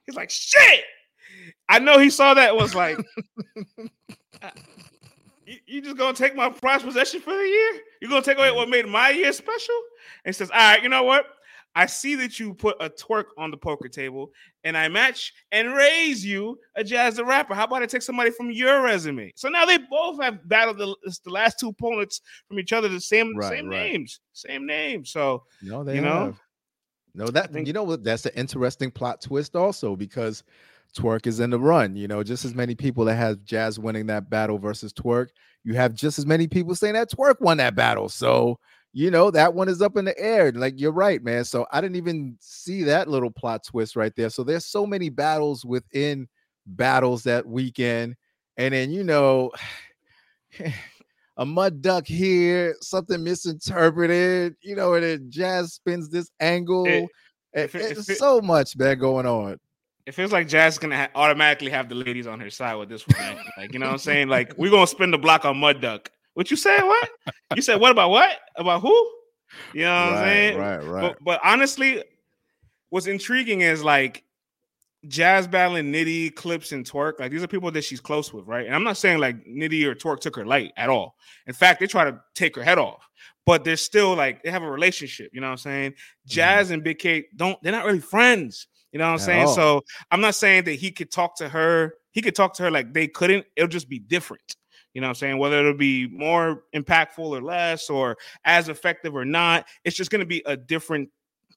he's 0.06 0.14
like, 0.14 0.30
shit. 0.30 0.84
I 1.68 1.78
know 1.78 1.98
he 1.98 2.10
saw 2.10 2.34
that 2.34 2.54
was 2.54 2.74
like, 2.74 2.98
you, 5.46 5.56
you, 5.66 5.82
just 5.82 5.96
gonna 5.96 6.14
take 6.14 6.34
my 6.34 6.50
prize 6.50 6.82
possession 6.82 7.20
for 7.20 7.34
the 7.34 7.42
year? 7.42 7.80
You're 8.00 8.10
gonna 8.10 8.22
take 8.22 8.38
away 8.38 8.50
what 8.50 8.68
made 8.68 8.86
my 8.86 9.10
year 9.10 9.32
special? 9.32 9.74
And 10.24 10.34
says, 10.34 10.50
all 10.50 10.56
right, 10.56 10.82
you 10.82 10.88
know 10.88 11.02
what? 11.02 11.26
I 11.74 11.86
see 11.86 12.14
that 12.16 12.38
you 12.38 12.54
put 12.54 12.76
a 12.80 12.88
Twork 12.88 13.26
on 13.36 13.50
the 13.50 13.56
poker 13.56 13.88
table, 13.88 14.30
and 14.62 14.76
I 14.76 14.88
match 14.88 15.32
and 15.50 15.74
raise 15.74 16.24
you 16.24 16.58
a 16.76 16.84
Jaz 16.84 17.16
the 17.16 17.24
Rapper. 17.24 17.54
How 17.54 17.64
about 17.64 17.82
I 17.82 17.86
take 17.86 18.02
somebody 18.02 18.30
from 18.30 18.50
your 18.50 18.82
resume? 18.82 19.32
So 19.34 19.48
now 19.48 19.64
they 19.64 19.78
both 19.78 20.20
have 20.22 20.48
battled 20.48 20.78
the, 20.78 20.94
the 21.24 21.30
last 21.30 21.58
two 21.58 21.68
opponents 21.68 22.20
from 22.48 22.58
each 22.58 22.72
other, 22.72 22.88
the 22.88 23.00
same 23.00 23.36
right, 23.36 23.50
same 23.50 23.68
right. 23.68 23.92
names, 23.92 24.20
same 24.32 24.66
names. 24.66 25.10
So 25.10 25.42
no, 25.62 25.82
they 25.82 25.96
you 25.96 26.00
know, 26.00 26.26
have. 26.26 26.40
no 27.14 27.26
that 27.28 27.52
think, 27.52 27.66
you 27.66 27.72
know 27.72 27.82
what 27.84 28.04
that's 28.04 28.26
an 28.26 28.32
interesting 28.36 28.90
plot 28.90 29.20
twist 29.20 29.56
also 29.56 29.96
because 29.96 30.44
Twork 30.96 31.26
is 31.26 31.40
in 31.40 31.50
the 31.50 31.58
run. 31.58 31.96
You 31.96 32.06
know, 32.06 32.22
just 32.22 32.44
as 32.44 32.54
many 32.54 32.74
people 32.74 33.04
that 33.06 33.16
have 33.16 33.38
Jaz 33.38 33.78
winning 33.78 34.06
that 34.06 34.30
battle 34.30 34.58
versus 34.58 34.92
Twork, 34.92 35.30
you 35.64 35.74
have 35.74 35.94
just 35.94 36.18
as 36.18 36.26
many 36.26 36.46
people 36.46 36.74
saying 36.74 36.94
that 36.94 37.10
Twork 37.10 37.40
won 37.40 37.56
that 37.56 37.74
battle. 37.74 38.08
So 38.08 38.60
you 38.94 39.10
know 39.10 39.28
that 39.30 39.52
one 39.52 39.68
is 39.68 39.82
up 39.82 39.96
in 39.96 40.04
the 40.04 40.18
air 40.18 40.52
like 40.52 40.74
you're 40.78 40.92
right 40.92 41.22
man 41.22 41.44
so 41.44 41.66
i 41.72 41.80
didn't 41.80 41.96
even 41.96 42.36
see 42.40 42.84
that 42.84 43.08
little 43.08 43.30
plot 43.30 43.62
twist 43.64 43.96
right 43.96 44.14
there 44.16 44.30
so 44.30 44.44
there's 44.44 44.64
so 44.64 44.86
many 44.86 45.10
battles 45.10 45.64
within 45.64 46.26
battles 46.66 47.24
that 47.24 47.46
weekend 47.46 48.14
and 48.56 48.72
then 48.72 48.90
you 48.90 49.04
know 49.04 49.50
a 51.36 51.44
mud 51.44 51.82
duck 51.82 52.06
here 52.06 52.76
something 52.80 53.22
misinterpreted 53.22 54.54
you 54.62 54.76
know 54.76 54.94
and 54.94 55.04
then 55.04 55.30
Jaz 55.30 55.72
spins 55.72 56.08
this 56.08 56.30
angle 56.38 56.86
it, 56.86 57.10
it, 57.52 57.74
it's 57.74 58.08
it, 58.08 58.16
so 58.16 58.40
much 58.40 58.76
man 58.76 58.98
going 58.98 59.26
on 59.26 59.58
it 60.06 60.12
feels 60.14 60.30
like 60.30 60.46
Jaz 60.46 60.68
is 60.68 60.78
gonna 60.78 60.96
ha- 60.96 61.10
automatically 61.16 61.70
have 61.70 61.88
the 61.88 61.96
ladies 61.96 62.26
on 62.26 62.38
her 62.38 62.50
side 62.50 62.74
with 62.74 62.90
this 62.90 63.06
one. 63.08 63.38
like, 63.56 63.72
you 63.72 63.78
know 63.78 63.86
what 63.86 63.92
I'm 63.92 63.98
saying? 63.98 64.28
Like, 64.28 64.52
we're 64.58 64.70
gonna 64.70 64.86
spin 64.86 65.10
the 65.10 65.16
block 65.16 65.46
on 65.46 65.56
Mud 65.56 65.80
Duck. 65.80 66.10
What 66.34 66.50
you 66.50 66.56
said? 66.56 66.82
What 66.82 67.08
you 67.56 67.62
said? 67.62 67.80
What 67.80 67.90
about 67.90 68.10
what? 68.10 68.38
About 68.56 68.82
who? 68.82 68.94
You 69.72 69.82
know 69.82 69.94
what 69.94 70.12
right, 70.12 70.18
I'm 70.18 70.24
saying? 70.24 70.58
Right, 70.58 70.84
right. 70.84 71.00
But, 71.00 71.24
but 71.24 71.40
honestly, 71.44 72.02
what's 72.90 73.06
intriguing 73.06 73.60
is 73.60 73.82
like 73.82 74.24
Jaz 75.06 75.50
battling 75.50 75.92
Nitty, 75.92 76.34
Clips, 76.34 76.72
and 76.72 76.84
Twork. 76.84 77.20
Like 77.20 77.30
these 77.30 77.42
are 77.42 77.46
people 77.46 77.70
that 77.70 77.84
she's 77.84 78.00
close 78.00 78.32
with, 78.32 78.46
right? 78.46 78.66
And 78.66 78.74
I'm 78.74 78.84
not 78.84 78.96
saying 78.96 79.18
like 79.18 79.44
Nitty 79.46 79.84
or 79.84 79.94
Twork 79.94 80.20
took 80.20 80.36
her 80.36 80.46
light 80.46 80.72
at 80.76 80.88
all. 80.88 81.16
In 81.46 81.54
fact, 81.54 81.80
they 81.80 81.86
try 81.86 82.04
to 82.04 82.18
take 82.34 82.56
her 82.56 82.62
head 82.62 82.78
off, 82.78 83.08
but 83.46 83.64
they're 83.64 83.76
still 83.76 84.14
like 84.14 84.42
they 84.42 84.50
have 84.50 84.62
a 84.62 84.70
relationship. 84.70 85.30
You 85.32 85.40
know 85.40 85.48
what 85.48 85.52
I'm 85.52 85.58
saying? 85.58 85.92
Mm-hmm. 85.92 86.40
Jaz 86.40 86.70
and 86.70 86.82
Big 86.82 86.98
K 86.98 87.26
don't. 87.36 87.60
They're 87.62 87.72
not 87.72 87.84
really 87.84 88.00
friends. 88.00 88.66
You 88.92 88.98
know 88.98 89.06
what 89.06 89.10
I'm 89.10 89.14
at 89.16 89.20
saying? 89.22 89.46
All. 89.46 89.54
So 89.54 89.80
I'm 90.10 90.20
not 90.20 90.34
saying 90.34 90.64
that 90.64 90.74
he 90.74 90.90
could 90.90 91.10
talk 91.10 91.36
to 91.38 91.48
her. 91.48 91.94
He 92.12 92.22
could 92.22 92.34
talk 92.34 92.54
to 92.54 92.62
her 92.64 92.70
like 92.70 92.92
they 92.92 93.08
couldn't. 93.08 93.44
It'll 93.56 93.68
just 93.68 93.88
be 93.88 93.98
different. 93.98 94.56
You 94.94 95.00
know 95.00 95.08
what 95.08 95.10
I'm 95.10 95.14
saying? 95.16 95.38
Whether 95.38 95.58
it'll 95.58 95.74
be 95.74 96.06
more 96.06 96.62
impactful 96.74 97.18
or 97.18 97.42
less, 97.42 97.90
or 97.90 98.16
as 98.44 98.68
effective 98.68 99.14
or 99.14 99.24
not, 99.24 99.66
it's 99.84 99.96
just 99.96 100.10
going 100.10 100.20
to 100.20 100.26
be 100.26 100.42
a 100.46 100.56
different 100.56 101.10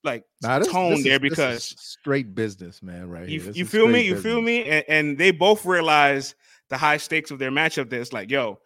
like 0.03 0.23
nah, 0.41 0.59
this, 0.59 0.67
tone 0.67 0.95
this 0.95 1.03
there 1.03 1.13
is, 1.13 1.19
because 1.19 1.75
straight 1.77 2.33
business, 2.33 2.81
man. 2.81 3.09
Right? 3.09 3.29
You, 3.29 3.51
you 3.53 3.65
feel 3.65 3.87
me? 3.87 4.01
You 4.01 4.15
business. 4.15 4.33
feel 4.33 4.41
me? 4.41 4.63
And, 4.65 4.85
and, 4.87 5.17
they 5.17 5.31
both 5.31 5.65
realize 5.65 6.35
the 6.69 6.77
high 6.77 6.97
stakes 6.97 7.31
of 7.31 7.39
their 7.39 7.51
matchup. 7.51 7.89
That's 7.89 8.13
like, 8.13 8.31
yo, 8.31 8.59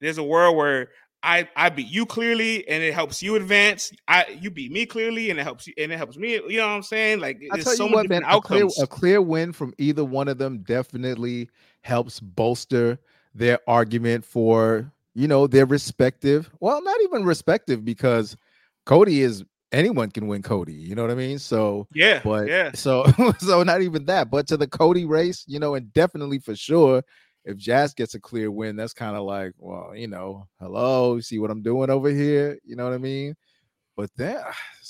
there's 0.00 0.18
a 0.18 0.22
world 0.22 0.56
where 0.56 0.88
I 1.22 1.48
I 1.56 1.68
beat 1.68 1.88
you 1.88 2.06
clearly, 2.06 2.66
and 2.68 2.82
it 2.82 2.94
helps 2.94 3.22
you 3.22 3.36
advance. 3.36 3.92
I 4.06 4.38
you 4.40 4.50
beat 4.50 4.72
me 4.72 4.86
clearly, 4.86 5.30
and 5.30 5.38
it 5.38 5.42
helps 5.42 5.66
you, 5.66 5.74
and 5.76 5.92
it 5.92 5.96
helps 5.96 6.16
me. 6.16 6.34
You 6.34 6.58
know 6.58 6.68
what 6.68 6.74
I'm 6.74 6.82
saying? 6.82 7.20
Like, 7.20 7.42
I 7.52 7.58
tell 7.58 7.74
so 7.74 7.86
you 7.88 7.92
what, 7.92 8.08
man, 8.08 8.22
a 8.26 8.40
clear, 8.40 8.66
a 8.80 8.86
clear 8.86 9.20
win 9.20 9.52
from 9.52 9.74
either 9.78 10.04
one 10.04 10.28
of 10.28 10.38
them 10.38 10.58
definitely 10.60 11.50
helps 11.82 12.20
bolster 12.20 12.98
their 13.34 13.58
argument 13.66 14.24
for 14.24 14.92
you 15.14 15.28
know 15.28 15.46
their 15.46 15.66
respective 15.66 16.50
well 16.60 16.82
not 16.82 16.96
even 17.02 17.24
respective 17.24 17.84
because 17.84 18.36
cody 18.86 19.22
is 19.22 19.44
anyone 19.72 20.10
can 20.10 20.26
win 20.26 20.42
cody 20.42 20.72
you 20.72 20.94
know 20.94 21.02
what 21.02 21.10
i 21.10 21.14
mean? 21.14 21.38
So 21.38 21.86
yeah 21.94 22.20
but 22.24 22.46
yeah. 22.48 22.70
so 22.74 23.04
so 23.38 23.62
not 23.62 23.82
even 23.82 24.04
that 24.06 24.30
but 24.30 24.46
to 24.48 24.56
the 24.56 24.66
cody 24.66 25.04
race 25.04 25.44
you 25.46 25.58
know 25.58 25.74
and 25.74 25.92
definitely 25.92 26.38
for 26.38 26.56
sure 26.56 27.02
if 27.44 27.56
Jaz 27.56 27.94
gets 27.94 28.14
a 28.14 28.20
clear 28.20 28.50
win 28.50 28.76
that's 28.76 28.92
kind 28.92 29.16
of 29.16 29.24
like 29.24 29.52
well 29.58 29.92
you 29.94 30.06
know 30.06 30.46
hello 30.60 31.20
see 31.20 31.38
what 31.38 31.50
i'm 31.50 31.62
doing 31.62 31.90
over 31.90 32.10
here? 32.10 32.58
You 32.64 32.76
know 32.76 32.84
what 32.84 32.94
i 32.94 32.98
mean? 32.98 33.34
But 33.96 34.10
then 34.16 34.42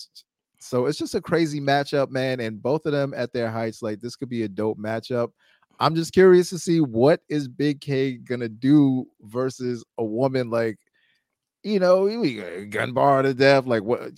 so 0.58 0.86
it's 0.86 0.98
just 0.98 1.14
a 1.14 1.20
crazy 1.20 1.60
matchup 1.60 2.10
man 2.10 2.40
and 2.40 2.62
both 2.62 2.84
of 2.84 2.92
them 2.92 3.14
at 3.16 3.32
their 3.32 3.50
heights 3.50 3.80
like 3.80 4.00
this 4.00 4.16
could 4.16 4.28
be 4.28 4.42
a 4.42 4.48
dope 4.48 4.78
matchup 4.78 5.30
I'm 5.80 5.94
just 5.94 6.12
curious 6.12 6.50
to 6.50 6.58
see 6.58 6.80
what 6.80 7.20
is 7.28 7.48
Big 7.48 7.80
K 7.80 8.16
gonna 8.16 8.48
do 8.48 9.06
versus 9.22 9.84
a 9.96 10.04
woman 10.04 10.50
like, 10.50 10.78
you 11.62 11.78
know, 11.78 12.04
we 12.04 12.66
gun 12.66 12.92
bar 12.92 13.22
to 13.22 13.34
death. 13.34 13.66
Like 13.66 13.82
what 13.82 14.12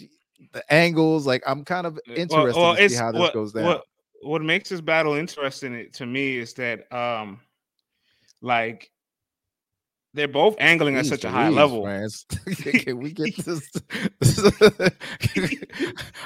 the 0.52 0.72
angles? 0.72 1.26
Like 1.26 1.42
I'm 1.46 1.64
kind 1.64 1.86
of 1.86 1.98
interested 2.08 2.56
well, 2.56 2.72
well, 2.72 2.76
to 2.76 2.88
see 2.88 2.96
how 2.96 3.12
this 3.12 3.20
what, 3.20 3.34
goes 3.34 3.52
down. 3.52 3.64
What, 3.64 3.84
what 4.22 4.42
makes 4.42 4.68
this 4.68 4.80
battle 4.80 5.14
interesting 5.14 5.88
to 5.92 6.06
me 6.06 6.38
is 6.38 6.54
that, 6.54 6.90
um, 6.92 7.40
like 8.42 8.90
they're 10.12 10.26
both 10.26 10.56
angling 10.58 10.96
at 10.96 11.06
such 11.06 11.24
a 11.24 11.30
high 11.30 11.50
level. 11.50 11.82
Can 12.56 12.98
we 12.98 13.12
get 13.12 13.36
this? 13.36 13.70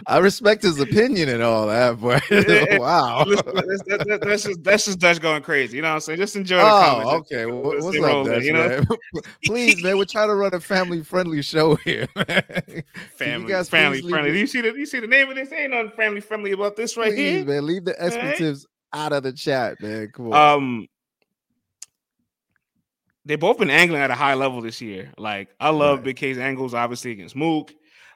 I 0.07 0.19
respect 0.19 0.63
his 0.63 0.81
opinion 0.81 1.29
and 1.29 1.43
all 1.43 1.67
that, 1.67 2.01
but 2.01 2.23
wow, 2.81 3.25
that's, 4.25 4.45
just 4.45 4.65
that's 4.65 4.85
just 4.87 4.99
Dutch 4.99 5.21
going 5.21 5.43
crazy. 5.43 5.77
You 5.77 5.83
know 5.83 5.89
what 5.89 5.95
I'm 5.97 6.01
saying? 6.01 6.19
Just 6.19 6.37
enjoy 6.37 6.57
the 6.57 6.63
oh. 6.65 7.17
Okay, 7.19 7.45
well, 7.47 7.63
what's 7.63 7.99
up, 7.99 8.27
Dutch, 8.27 8.45
you 8.45 8.55
know? 8.55 8.69
man? 8.69 8.87
please, 9.45 9.83
man, 9.83 9.99
we're 9.99 10.07
trying 10.07 10.29
to 10.29 10.35
run 10.35 10.55
a 10.55 10.61
family 10.61 11.03
friendly 11.03 11.43
show 11.43 11.75
here. 11.77 12.07
family, 13.17 13.53
guys 13.53 13.69
family 13.69 14.01
friendly. 14.01 14.33
Do 14.33 14.39
you 14.39 14.47
see 14.47 14.63
the 14.63 14.73
you 14.73 14.87
see 14.87 15.01
the 15.01 15.07
name 15.07 15.29
of 15.29 15.37
this? 15.37 15.53
Ain't 15.53 15.73
nothing 15.73 15.91
family 15.91 16.21
friendly 16.21 16.53
about 16.53 16.77
this 16.77 16.97
right 16.97 17.13
please, 17.13 17.37
here, 17.37 17.45
man. 17.45 17.67
Leave 17.67 17.85
the 17.85 18.03
expletives 18.03 18.67
right? 18.95 19.01
out 19.01 19.13
of 19.13 19.23
the 19.25 19.33
chat, 19.33 19.81
man. 19.81 20.11
Come 20.15 20.33
on. 20.33 20.59
Um 20.59 20.89
they 23.25 23.37
both 23.37 23.59
been 23.59 23.71
angling 23.71 24.03
at 24.03 24.11
a 24.11 24.15
high 24.15 24.35
level 24.35 24.61
this 24.61 24.81
year. 24.81 25.13
Like 25.19 25.49
I 25.61 25.71
love 25.71 25.99
right. 25.99 26.07
Big 26.07 26.17
K's 26.17 26.39
angles, 26.39 26.75
obviously 26.75 27.13
against 27.13 27.37
Mook, 27.37 27.73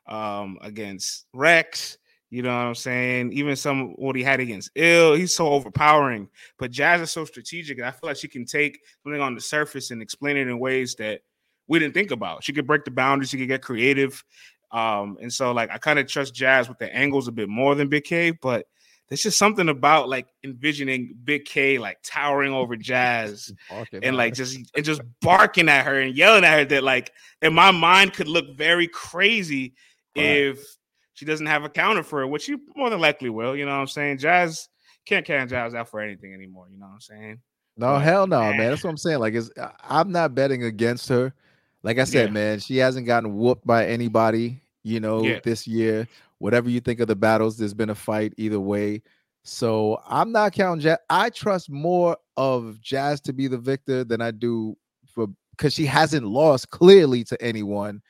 um, 0.07 0.59
against 0.63 1.27
Rex. 1.33 1.99
You 2.31 2.43
know 2.43 2.51
what 2.51 2.67
I'm 2.67 2.75
saying? 2.75 3.33
Even 3.33 3.57
some 3.57 3.95
what 3.95 4.15
he 4.15 4.23
had 4.23 4.41
against 4.41 4.71
Ill, 4.75 5.15
he's 5.15 5.35
so 5.35 5.49
overpowering. 5.49 6.29
But 6.59 6.73
Jaz 6.73 7.01
is 7.01 7.11
so 7.11 7.25
strategic, 7.25 7.79
and 7.79 7.87
I 7.87 7.91
feel 7.91 8.09
like 8.09 8.19
she 8.19 8.29
can 8.29 8.45
take 8.45 8.81
something 9.03 9.21
on 9.21 9.35
the 9.35 9.41
surface 9.41 9.91
and 9.91 10.03
explain 10.03 10.37
it 10.37 10.47
in 10.47 10.59
ways 10.59 10.95
that 10.97 11.23
we 11.69 11.79
didn't 11.79 11.95
think 11.95 12.11
about. 12.11 12.45
She 12.45 12.53
could 12.53 12.67
break 12.67 12.85
the 12.85 12.91
boundaries, 12.91 13.31
she 13.31 13.39
could 13.39 13.49
get 13.49 13.63
creative. 13.63 14.23
Um, 14.71 15.17
and 15.23 15.33
so 15.33 15.53
like 15.53 15.71
I 15.71 15.79
kind 15.79 15.99
of 15.99 16.07
trust 16.07 16.35
Jaz 16.35 16.69
with 16.69 16.79
the 16.79 16.95
angles 16.95 17.29
a 17.29 17.33
bit 17.33 17.49
more 17.49 17.75
than 17.75 17.89
Big 17.89 18.05
K, 18.05 18.33
but 18.33 18.67
there's 19.09 19.23
just 19.23 19.39
something 19.39 19.69
about 19.69 20.09
like 20.09 20.27
envisioning 20.45 21.15
Big 21.25 21.45
K 21.45 21.79
like 21.79 21.99
towering 22.05 22.53
over 22.53 22.77
Jaz 22.77 23.53
and 24.03 24.17
like 24.17 24.35
just 24.35 24.59
and 24.75 24.85
just 24.85 25.01
barking 25.21 25.69
at 25.69 25.87
her 25.87 26.01
and 26.01 26.15
yelling 26.15 26.45
at 26.45 26.59
her 26.59 26.65
that 26.67 26.85
like 26.85 27.13
in 27.43 27.55
my 27.55 27.71
mind 27.71 28.13
could 28.13 28.29
look 28.29 28.57
very 28.57 28.87
crazy 28.87 29.75
right. 30.17 30.25
if 30.25 30.79
she 31.15 31.25
doesn't 31.25 31.47
have 31.47 31.65
a 31.65 31.69
counter 31.69 32.03
for 32.03 32.23
it, 32.23 32.29
which 32.29 32.43
she 32.43 32.57
more 32.77 32.91
than 32.91 33.01
likely 33.01 33.31
will. 33.31 33.57
You 33.57 33.65
know 33.67 33.73
what 33.73 33.81
I'm 33.81 33.87
saying? 33.89 34.19
Jaz 34.19 34.69
can't 35.07 35.27
count 35.27 35.51
Jaz 35.51 35.75
out 35.75 35.89
for 35.89 36.01
anything 36.01 36.35
anymore. 36.35 36.69
You 36.71 36.79
know 36.79 36.87
what 36.87 36.95
I'm 36.95 37.01
saying? 37.01 37.41
No, 37.77 37.99
hell 37.99 38.27
no, 38.27 38.41
man. 38.41 38.59
man. 38.59 38.71
That's 38.71 38.85
what 38.85 38.91
I'm 38.91 38.97
saying. 38.97 39.21
Like, 39.21 39.35
it's 39.35 39.51
I'm 39.83 40.13
not 40.13 40.35
betting 40.35 40.65
against 40.65 41.09
her. 41.09 41.33
Like 41.83 41.99
I 41.99 42.05
said, 42.05 42.29
yeah. 42.29 42.33
man, 42.33 42.59
she 42.59 42.77
hasn't 42.77 43.07
gotten 43.07 43.37
whooped 43.37 43.67
by 43.67 43.87
anybody, 43.87 44.61
you 44.83 45.01
know, 45.01 45.23
yeah. 45.23 45.39
this 45.43 45.67
year 45.67 46.09
whatever 46.39 46.71
you 46.71 46.81
think 46.81 47.01
of 47.01 47.09
the 47.09 47.17
battles, 47.17 47.57
there's 47.57 47.75
been 47.75 47.91
a 47.91 47.95
fight 47.95 48.33
either 48.37 48.61
way. 48.61 49.03
So 49.45 50.01
I'm 50.07 50.33
not 50.33 50.53
counting 50.53 50.85
Jaz. 50.85 50.99
I 51.09 51.31
trust 51.31 51.71
more 51.71 52.17
of 52.37 52.79
Jaz 52.83 53.21
to 53.23 53.33
be 53.33 53.47
the 53.47 53.59
victor 53.59 54.05
than 54.05 54.21
I 54.21 54.31
do 54.31 54.77
for 55.07 55.29
because 55.57 55.75
she 55.75 55.87
hasn't 55.87 56.27
lost 56.27 56.71
clearly 56.71 57.25
to 57.25 57.43
anyone 57.43 58.01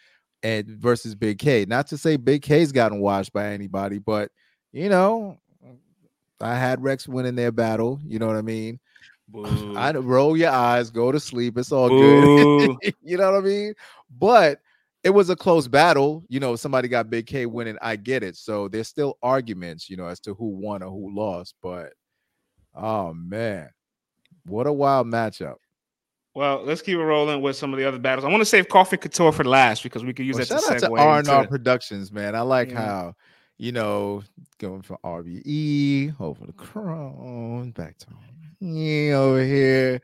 and 0.42 0.66
versus 0.66 1.14
Big 1.14 1.38
K. 1.38 1.64
Not 1.66 1.86
to 1.88 1.98
say 1.98 2.16
Big 2.16 2.42
K's 2.42 2.72
gotten 2.72 3.00
washed 3.00 3.32
by 3.32 3.48
anybody, 3.48 3.98
but 3.98 4.30
you 4.72 4.88
know, 4.88 5.38
I 6.40 6.56
had 6.56 6.82
Rex 6.82 7.08
winning 7.08 7.36
their 7.36 7.52
battle. 7.52 8.00
You 8.04 8.18
know 8.18 8.26
what 8.26 8.36
I 8.36 8.42
mean? 8.42 8.78
Boo. 9.28 9.76
I 9.76 9.92
roll 9.92 10.36
your 10.36 10.50
eyes, 10.50 10.90
go 10.90 11.12
to 11.12 11.20
sleep. 11.20 11.58
It's 11.58 11.72
all 11.72 11.88
Boo. 11.88 12.76
good. 12.80 12.94
you 13.02 13.16
know 13.16 13.32
what 13.32 13.44
I 13.44 13.46
mean? 13.46 13.74
But 14.18 14.60
it 15.08 15.14
was 15.14 15.30
a 15.30 15.36
close 15.36 15.66
battle. 15.66 16.22
You 16.28 16.38
know, 16.38 16.54
somebody 16.54 16.86
got 16.86 17.08
Big 17.08 17.26
K 17.26 17.46
winning. 17.46 17.78
I 17.80 17.96
get 17.96 18.22
it. 18.22 18.36
So 18.36 18.68
there's 18.68 18.88
still 18.88 19.16
arguments, 19.22 19.88
you 19.88 19.96
know, 19.96 20.06
as 20.06 20.20
to 20.20 20.34
who 20.34 20.48
won 20.48 20.82
or 20.82 20.90
who 20.90 21.16
lost. 21.16 21.54
But 21.62 21.94
oh 22.74 23.14
man, 23.14 23.70
What 24.44 24.66
a 24.66 24.72
wild 24.72 25.06
matchup. 25.06 25.54
Well, 26.34 26.62
let's 26.62 26.82
keep 26.82 26.98
it 26.98 27.02
rolling 27.02 27.40
with 27.40 27.56
some 27.56 27.72
of 27.72 27.78
the 27.78 27.88
other 27.88 27.98
battles. 27.98 28.26
I 28.26 28.28
want 28.28 28.42
to 28.42 28.44
save 28.44 28.68
Coffee 28.68 28.98
Couture 28.98 29.32
for 29.32 29.44
last 29.44 29.82
because 29.82 30.04
we 30.04 30.12
could 30.12 30.26
use 30.26 30.36
well, 30.36 30.44
that 30.44 30.60
shout 30.60 30.78
to 30.80 30.86
out 30.86 30.96
to 30.96 31.02
R 31.02 31.18
and 31.20 31.28
R 31.28 31.46
Productions, 31.46 32.12
man. 32.12 32.34
I 32.34 32.42
like 32.42 32.70
yeah. 32.70 32.84
how 32.84 33.14
you 33.56 33.72
know 33.72 34.22
going 34.58 34.82
from 34.82 34.98
RBE 35.02 36.20
over 36.20 36.44
the 36.44 36.52
Crown 36.52 37.70
back 37.70 37.96
to 37.96 38.06
me 38.60 39.14
over 39.14 39.42
here. 39.42 40.02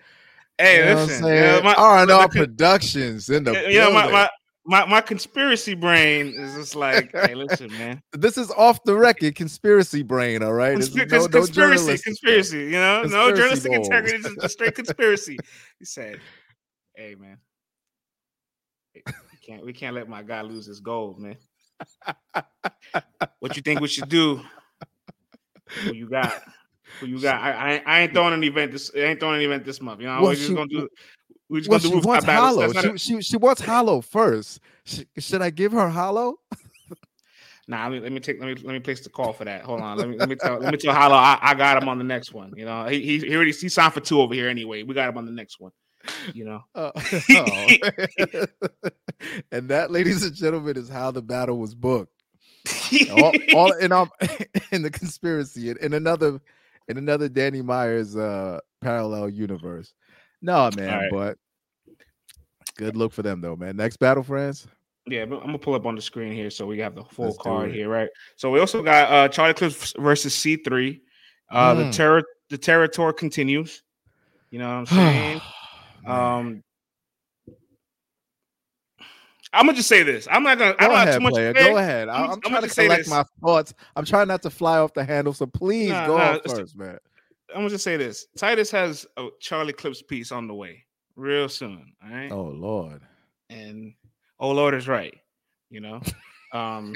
Hey, 0.57 0.79
you 0.79 0.95
know 0.95 1.05
listen, 1.05 1.67
R 1.67 1.99
and 1.99 2.11
R 2.11 2.27
Productions 2.27 3.29
in 3.29 3.45
the 3.45 3.67
yeah, 3.69 3.91
my, 3.91 4.11
my 4.11 4.31
my 4.67 4.85
my 4.87 5.01
conspiracy 5.01 5.75
brain 5.75 6.29
is 6.29 6.55
just 6.55 6.75
like, 6.75 7.11
hey, 7.13 7.35
listen, 7.35 7.71
man. 7.79 8.03
This 8.13 8.39
is 8.39 8.51
off 8.53 8.83
the 8.85 8.97
record 8.97 9.35
conspiracy 9.35 10.03
brain, 10.03 10.43
all 10.43 10.53
right? 10.53 10.77
Consp- 10.77 11.11
no, 11.11 11.29
conspiracy, 11.29 11.93
no 11.93 11.97
conspiracy, 11.99 12.59
you 12.59 12.71
know, 12.73 13.01
conspiracy 13.03 13.31
no 13.31 13.37
journalistic 13.37 13.73
balls. 13.73 13.87
integrity, 13.87 14.23
just, 14.23 14.41
just 14.41 14.55
straight 14.55 14.75
conspiracy. 14.75 15.39
He 15.79 15.85
said, 15.85 16.21
"Hey, 16.95 17.15
man, 17.15 17.39
we 18.95 19.03
can't 19.47 19.65
we 19.65 19.73
can't 19.73 19.95
let 19.95 20.09
my 20.09 20.23
guy 20.23 20.43
lose 20.43 20.67
his 20.67 20.81
gold, 20.81 21.19
man. 21.19 21.37
what 23.41 23.57
you 23.57 23.63
think 23.63 23.81
we 23.81 23.89
should 23.89 24.09
do? 24.09 24.41
Who 25.83 25.95
you 25.95 26.09
got? 26.09 26.43
Who 27.01 27.07
you 27.07 27.21
got? 27.21 27.43
I, 27.43 27.51
I, 27.51 27.83
I 27.87 28.01
ain't 28.01 28.13
throwing 28.13 28.35
an 28.35 28.45
event 28.45 28.73
this. 28.73 28.91
I 28.95 29.01
ain't 29.01 29.21
throwing 29.21 29.37
an 29.37 29.43
event 29.43 29.65
this 29.65 29.81
month. 29.81 30.01
You 30.01 30.07
know, 30.07 30.15
well, 30.15 30.25
we're 30.25 30.35
just 30.35 30.49
she, 30.49 30.55
gonna 30.55 30.69
do. 30.69 30.89
Just 31.53 31.69
well, 31.69 31.79
she 31.79 31.95
wants 31.95 32.25
hollow. 32.25 32.73
She, 32.73 32.97
she, 32.97 33.23
she 33.23 33.37
wants 33.37 33.61
hollow 33.61 34.01
first. 34.01 34.61
She, 34.85 35.07
should 35.19 35.43
I 35.43 35.51
give 35.51 35.73
her 35.73 35.89
hollow? 35.89 36.37
Nah, 37.67 37.85
let 37.85 37.93
me, 37.93 38.01
let 38.01 38.13
me 38.13 38.21
take 38.21 38.39
let 38.41 38.47
me 38.47 38.55
let 38.63 38.73
me 38.75 38.81
place 38.81 39.01
the 39.01 39.09
call 39.09 39.33
for 39.33 39.45
that. 39.47 39.63
Hold 39.63 39.81
on, 39.81 39.97
let 39.97 40.09
me 40.09 40.19
let 40.19 40.29
me 40.29 40.37
tell 40.37 40.59
let 40.59 40.71
me 40.71 40.77
tell 40.77 40.93
Hollow 40.93 41.15
I, 41.15 41.39
I 41.41 41.55
got 41.55 41.83
him 41.83 41.89
on 41.89 41.97
the 41.97 42.05
next 42.05 42.35
one. 42.35 42.53
You 42.57 42.67
know, 42.67 42.85
he 42.87 43.01
he, 43.01 43.19
he 43.21 43.35
already 43.35 43.53
he 43.53 43.71
signed 43.71 43.95
for 43.95 44.01
two 44.01 44.21
over 44.21 44.35
here 44.35 44.49
anyway. 44.49 44.83
We 44.83 44.95
got 44.95 45.09
him 45.09 45.17
on 45.17 45.25
the 45.25 45.33
next 45.33 45.59
one. 45.61 45.73
You 46.35 46.45
know, 46.45 46.65
uh, 46.75 46.91
oh. 47.31 47.67
and 49.51 49.71
that, 49.71 49.91
ladies 49.91 50.23
and 50.23 50.35
gentlemen, 50.35 50.77
is 50.77 50.91
how 50.91 51.11
the 51.11 51.23
battle 51.23 51.59
was 51.59 51.75
booked. 51.75 52.13
all, 53.11 53.33
all 53.55 53.73
in 53.73 53.93
um 53.93 54.11
in 54.71 54.83
the 54.83 54.91
conspiracy 54.91 55.71
in, 55.71 55.79
in 55.79 55.95
another 55.95 56.41
in 56.89 56.99
another 56.99 57.31
Danny 57.31 57.63
Myers 57.63 58.15
uh 58.15 58.61
parallel 58.83 59.31
universe. 59.31 59.95
No, 60.45 60.71
man, 60.77 60.89
right. 60.89 61.11
but 61.11 61.39
good 62.77 62.97
look 62.97 63.15
for 63.15 63.23
them 63.23 63.41
though, 63.41 63.57
man. 63.57 63.79
Next 63.79 63.97
battle, 63.97 64.23
friends. 64.23 64.67
Yeah, 65.07 65.23
I'm 65.23 65.31
gonna 65.31 65.59
pull 65.59 65.75
up 65.75 65.87
on 65.87 65.95
the 65.95 66.03
screen 66.03 66.35
here 66.35 66.51
so 66.51 66.67
we 66.67 66.79
have 66.81 66.95
the 66.95 67.03
full 67.03 67.27
Let's 67.27 67.39
card 67.39 67.73
here, 67.73 67.89
right? 67.89 68.11
So 68.37 68.51
we 68.51 68.61
also 68.61 68.83
got 68.83 69.11
uh 69.11 69.29
Charlie 69.29 69.55
Clips 69.55 69.95
versus 69.99 70.35
C3. 70.35 71.01
Uh 71.51 71.75
mm. 71.75 71.79
the 71.79 71.97
terror 71.97 72.23
the 72.51 72.59
territory 72.59 73.15
continues. 73.15 73.83
You 74.51 74.59
know 74.59 74.69
what 74.69 74.75
I'm 74.75 74.87
saying? 74.87 75.41
um 76.07 76.63
I'm 79.55 79.65
gonna 79.65 79.77
just 79.77 79.89
say 79.89 80.03
this. 80.03 80.29
I'm 80.31 80.43
not 80.43 80.59
gonna. 80.59 80.73
Go 80.73 80.77
I 80.81 80.89
don't 80.89 80.93
ahead, 80.95 81.09
have 81.09 81.17
too 81.17 81.23
much. 81.23 81.33
Player. 81.33 81.53
Go 81.55 81.77
ahead. 81.79 82.09
I'm, 82.11 82.25
I'm, 82.25 82.31
I'm 82.33 82.41
trying 82.41 82.63
to 82.63 82.69
collect 82.69 83.09
my 83.09 83.25
thoughts. 83.41 83.73
I'm 83.97 84.05
trying 84.05 84.29
not 84.29 84.43
to 84.43 84.51
fly 84.51 84.79
off 84.79 84.93
the 84.93 85.05
handle. 85.05 85.33
So 85.33 85.47
please 85.47 85.91
nah, 85.91 86.07
go 86.07 86.19
nah, 86.19 86.39
first, 86.47 86.77
man. 86.77 86.99
I'm 87.55 87.61
gonna 87.61 87.71
just 87.71 87.85
say 87.85 87.97
this: 87.97 88.27
Titus 88.37 88.71
has 88.73 89.07
a 89.17 89.29
Charlie 89.41 89.73
Clips 89.73 90.03
piece 90.03 90.33
on 90.33 90.49
the 90.49 90.55
way 90.55 90.85
real 91.17 91.49
soon. 91.49 91.93
All 92.03 92.11
right. 92.11 92.33
Oh 92.33 92.45
Lord. 92.45 93.03
And 93.49 93.95
oh 94.41 94.51
Lord 94.51 94.75
is 94.75 94.89
right. 94.89 95.15
You 95.71 95.81
know. 95.81 96.01
Um 96.53 96.95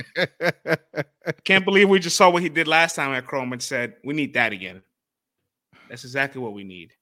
can't 1.45 1.65
believe 1.65 1.89
we 1.89 1.99
just 1.99 2.17
saw 2.17 2.31
what 2.31 2.43
he 2.43 2.49
did 2.49 2.69
last 2.69 2.95
time 2.97 3.13
at 3.13 3.27
Chrome 3.27 3.53
and 3.53 3.63
said 3.63 3.95
we 4.05 4.15
need 4.15 4.35
that 4.35 4.53
again. 4.53 4.83
That's 5.89 6.05
exactly 6.05 6.41
what 6.41 6.53
we 6.53 6.65
need. 6.65 6.93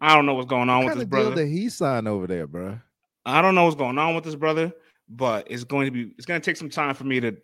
I 0.00 0.14
don't 0.14 0.26
know 0.26 0.34
what's 0.34 0.48
going 0.48 0.68
on 0.68 0.84
what 0.84 0.94
with 0.94 0.98
this 0.98 1.08
brother. 1.08 1.34
that 1.34 1.46
he 1.46 1.68
signed 1.68 2.06
over 2.06 2.26
there, 2.26 2.46
bro. 2.46 2.78
I 3.24 3.42
don't 3.42 3.54
know 3.54 3.64
what's 3.64 3.76
going 3.76 3.98
on 3.98 4.14
with 4.14 4.24
this 4.24 4.34
brother, 4.34 4.72
but 5.08 5.50
it's 5.50 5.64
going 5.64 5.86
to 5.86 5.90
be 5.90 6.12
it's 6.16 6.26
going 6.26 6.40
to 6.40 6.44
take 6.44 6.56
some 6.56 6.70
time 6.70 6.94
for 6.94 7.04
me 7.04 7.20
to 7.20 7.36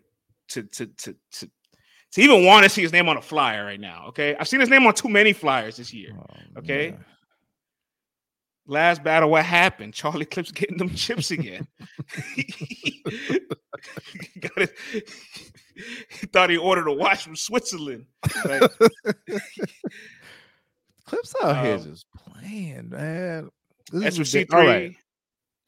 to 0.49 0.63
to 0.63 0.87
to 0.87 1.17
to 1.33 1.51
to 2.13 2.21
even 2.21 2.45
want 2.45 2.65
to 2.65 2.69
see 2.71 2.83
his 2.83 2.93
name 2.93 3.09
on 3.09 3.17
a 3.17 3.23
flyer 3.23 3.65
right 3.65 3.81
now. 3.81 4.07
Okay, 4.09 4.37
I've 4.39 4.49
seen 4.49 4.61
his 4.61 4.69
name 4.69 4.87
on 4.87 4.95
too 4.95 5.09
many 5.09 5.33
flyers 5.33 5.77
this 5.77 5.93
year. 5.93 6.13
Oh, 6.19 6.59
okay. 6.59 6.91
Man. 6.91 7.05
Last 8.67 9.03
battle, 9.03 9.31
what 9.31 9.45
happened? 9.45 9.93
Charlie 9.93 10.25
Clips 10.25 10.53
getting 10.53 10.77
them 10.79 10.95
chips 10.95 11.33
again. 11.33 11.67
he, 12.37 13.03
got 14.41 14.57
it. 14.59 14.73
he 15.75 16.27
thought 16.29 16.49
he 16.49 16.57
ordered 16.57 16.87
a 16.87 16.93
watch 16.93 17.25
from 17.25 17.35
Switzerland. 17.35 18.07
Like, 18.45 18.63
Clips 21.07 21.35
out 21.43 21.57
um, 21.57 21.65
here 21.65 21.79
just 21.79 22.07
playing, 22.13 22.91
man. 22.91 23.51
This 23.91 24.17
that's 24.17 24.33
C3. 24.33 24.55
All 24.55 24.65
right. 24.65 24.95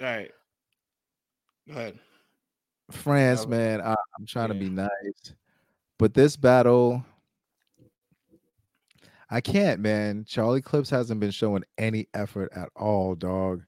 All 0.00 0.06
right. 0.06 0.30
Go 1.66 1.74
ahead. 1.74 1.98
France, 2.92 3.46
man. 3.46 3.80
I, 3.80 3.90
am 3.90 4.26
trying 4.26 4.48
yeah. 4.48 4.54
to 4.54 4.60
be 4.60 4.70
nice. 4.70 5.34
But 5.98 6.14
this 6.14 6.36
battle, 6.36 7.04
I 9.30 9.40
can't, 9.40 9.80
man. 9.80 10.24
Charlie 10.26 10.62
Clips 10.62 10.90
hasn't 10.90 11.20
been 11.20 11.30
showing 11.30 11.64
any 11.78 12.08
effort 12.14 12.52
at 12.54 12.68
all, 12.76 13.14
dog. 13.14 13.62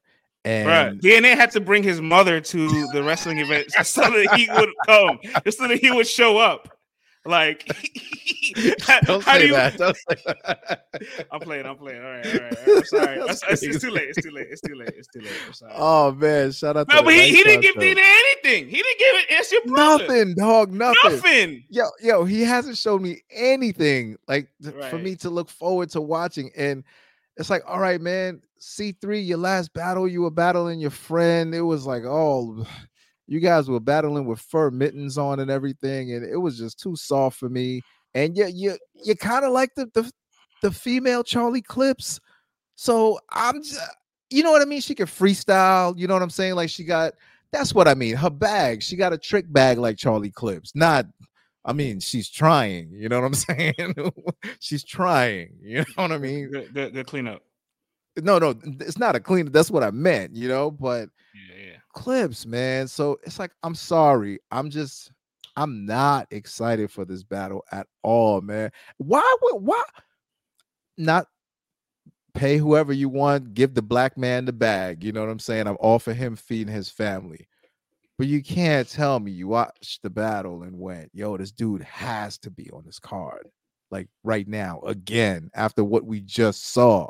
And 0.45 0.67
right. 0.67 0.97
DNA 0.97 1.35
had 1.35 1.51
to 1.51 1.59
bring 1.59 1.83
his 1.83 1.99
mother 1.99 2.39
to 2.39 2.87
the 2.93 3.03
wrestling 3.03 3.39
event 3.39 3.71
so 3.83 4.01
that 4.01 4.35
he 4.35 4.49
would 4.49 4.69
come, 4.85 5.19
just 5.43 5.57
so 5.57 5.67
that 5.67 5.79
he 5.79 5.91
would 5.91 6.07
show 6.07 6.37
up. 6.37 6.77
Like, 7.25 7.67
don't 9.03 9.23
how 9.23 9.33
say 9.33 9.39
do 9.39 9.47
you, 9.47 9.53
that. 9.53 9.77
Don't 9.77 9.95
say 9.95 10.15
that. 10.25 10.87
I'm 11.31 11.39
playing. 11.39 11.65
I'm 11.65 11.77
playing. 11.77 12.01
All 12.01 12.09
right. 12.09 12.25
All 12.25 12.33
right. 12.33 12.57
All 12.57 12.65
right. 12.65 12.77
I'm 12.77 12.83
sorry. 12.83 13.17
It's, 13.27 13.63
it's, 13.63 13.81
too 13.81 13.91
late. 13.91 14.09
It's 14.09 14.21
too 14.21 14.31
late. 14.31 14.47
It's 14.49 14.61
too 14.61 14.75
late. 14.75 14.93
It's 14.97 15.07
too 15.07 15.19
late. 15.19 15.31
I'm 15.45 15.53
sorry. 15.53 15.73
Oh 15.75 16.11
man, 16.13 16.51
shout 16.51 16.77
out. 16.77 16.87
No, 16.87 17.03
but 17.03 17.13
he, 17.13 17.29
he 17.29 17.43
didn't 17.43 17.61
give 17.61 17.75
Dana 17.75 18.01
anything. 18.01 18.67
He 18.67 18.77
didn't 18.77 18.99
give 18.99 19.15
it. 19.15 19.25
It's 19.29 19.51
your 19.51 19.65
brother. 19.65 20.07
Nothing, 20.07 20.35
dog. 20.35 20.71
Nothing. 20.71 21.11
Nothing. 21.11 21.63
Yo, 21.69 21.85
yo, 22.01 22.25
he 22.25 22.41
hasn't 22.41 22.77
shown 22.77 23.01
me 23.01 23.21
anything 23.31 24.17
like 24.27 24.49
right. 24.61 24.89
for 24.89 24.97
me 24.97 25.15
to 25.17 25.29
look 25.29 25.49
forward 25.49 25.89
to 25.91 26.01
watching. 26.01 26.51
And 26.57 26.83
it's 27.35 27.49
like, 27.49 27.63
all 27.67 27.79
right, 27.79 28.01
man. 28.01 28.41
C3, 28.59 29.25
your 29.25 29.37
last 29.37 29.71
battle, 29.73 30.07
you 30.07 30.21
were 30.21 30.31
battling 30.31 30.79
your 30.79 30.89
friend. 30.89 31.53
It 31.53 31.61
was 31.61 31.85
like, 31.85 32.03
oh, 32.05 32.65
you 33.27 33.39
guys 33.39 33.69
were 33.69 33.79
battling 33.79 34.25
with 34.25 34.39
fur 34.39 34.71
mittens 34.71 35.17
on 35.17 35.39
and 35.39 35.51
everything, 35.51 36.13
and 36.13 36.25
it 36.25 36.37
was 36.37 36.57
just 36.57 36.79
too 36.79 36.95
soft 36.95 37.37
for 37.37 37.49
me. 37.49 37.81
And 38.17 38.35
yeah, 38.35 38.47
you 38.47 38.77
you 39.03 39.15
kind 39.15 39.45
of 39.45 39.51
like 39.51 39.75
the, 39.75 39.85
the 39.93 40.11
the 40.63 40.71
female 40.71 41.23
Charlie 41.23 41.61
Clips. 41.61 42.19
So 42.75 43.19
I'm 43.29 43.61
just, 43.61 43.79
you 44.31 44.41
know 44.41 44.51
what 44.51 44.63
I 44.63 44.65
mean? 44.65 44.81
She 44.81 44.95
can 44.95 45.05
freestyle, 45.05 45.97
you 45.97 46.07
know 46.07 46.15
what 46.15 46.23
I'm 46.23 46.31
saying? 46.31 46.55
Like 46.55 46.71
she 46.71 46.83
got 46.83 47.13
that's 47.51 47.75
what 47.75 47.87
I 47.87 47.93
mean. 47.93 48.15
Her 48.15 48.31
bag, 48.31 48.81
she 48.81 48.95
got 48.95 49.13
a 49.13 49.19
trick 49.19 49.45
bag 49.53 49.77
like 49.77 49.97
Charlie 49.97 50.31
Clips. 50.31 50.75
Not 50.75 51.05
I 51.63 51.73
mean, 51.73 51.99
she's 51.99 52.27
trying, 52.27 52.89
you 52.91 53.07
know 53.07 53.19
what 53.21 53.27
I'm 53.27 53.33
saying? 53.35 53.93
she's 54.59 54.83
trying, 54.83 55.49
you 55.61 55.79
know 55.79 55.85
what 55.95 56.11
I 56.11 56.17
mean? 56.17 56.49
The, 56.49 56.67
the, 56.73 56.89
the 56.89 57.03
cleanup. 57.03 57.43
No, 58.19 58.39
no, 58.39 58.55
it's 58.79 58.97
not 58.97 59.15
a 59.15 59.19
clean. 59.19 59.51
That's 59.51 59.69
what 59.69 59.83
I 59.83 59.91
meant, 59.91 60.35
you 60.35 60.47
know. 60.47 60.71
But 60.71 61.09
yeah, 61.35 61.65
yeah. 61.65 61.77
clips, 61.93 62.47
man. 62.47 62.87
So 62.87 63.19
it's 63.23 63.37
like 63.37 63.51
I'm 63.61 63.75
sorry. 63.75 64.39
I'm 64.49 64.71
just 64.71 65.11
I'm 65.57 65.85
not 65.85 66.27
excited 66.31 66.91
for 66.91 67.03
this 67.03 67.23
battle 67.23 67.65
at 67.71 67.87
all, 68.03 68.39
man. 68.39 68.71
Why 68.97 69.35
would 69.41 69.63
why 69.63 69.83
not 70.97 71.27
pay 72.37 72.57
whoever 72.57 72.93
you 72.93 73.09
want, 73.09 73.53
give 73.53 73.73
the 73.73 73.81
black 73.81 74.17
man 74.17 74.45
the 74.45 74.53
bag. 74.53 75.03
You 75.03 75.11
know 75.11 75.21
what 75.21 75.29
I'm 75.29 75.39
saying? 75.39 75.67
I'm 75.67 75.77
all 75.79 75.99
for 75.99 76.13
him 76.13 76.35
feeding 76.35 76.73
his 76.73 76.89
family. 76.89 77.47
But 78.17 78.27
you 78.27 78.41
can't 78.41 78.87
tell 78.87 79.19
me 79.19 79.31
you 79.31 79.47
watched 79.47 80.01
the 80.01 80.09
battle 80.09 80.63
and 80.63 80.79
went, 80.79 81.11
yo, 81.13 81.37
this 81.37 81.51
dude 81.51 81.83
has 81.83 82.37
to 82.39 82.51
be 82.51 82.69
on 82.71 82.83
this 82.85 82.99
card. 82.99 83.47
Like 83.91 84.07
right 84.23 84.47
now, 84.47 84.81
again, 84.85 85.49
after 85.53 85.83
what 85.83 86.05
we 86.05 86.21
just 86.21 86.65
saw. 86.71 87.09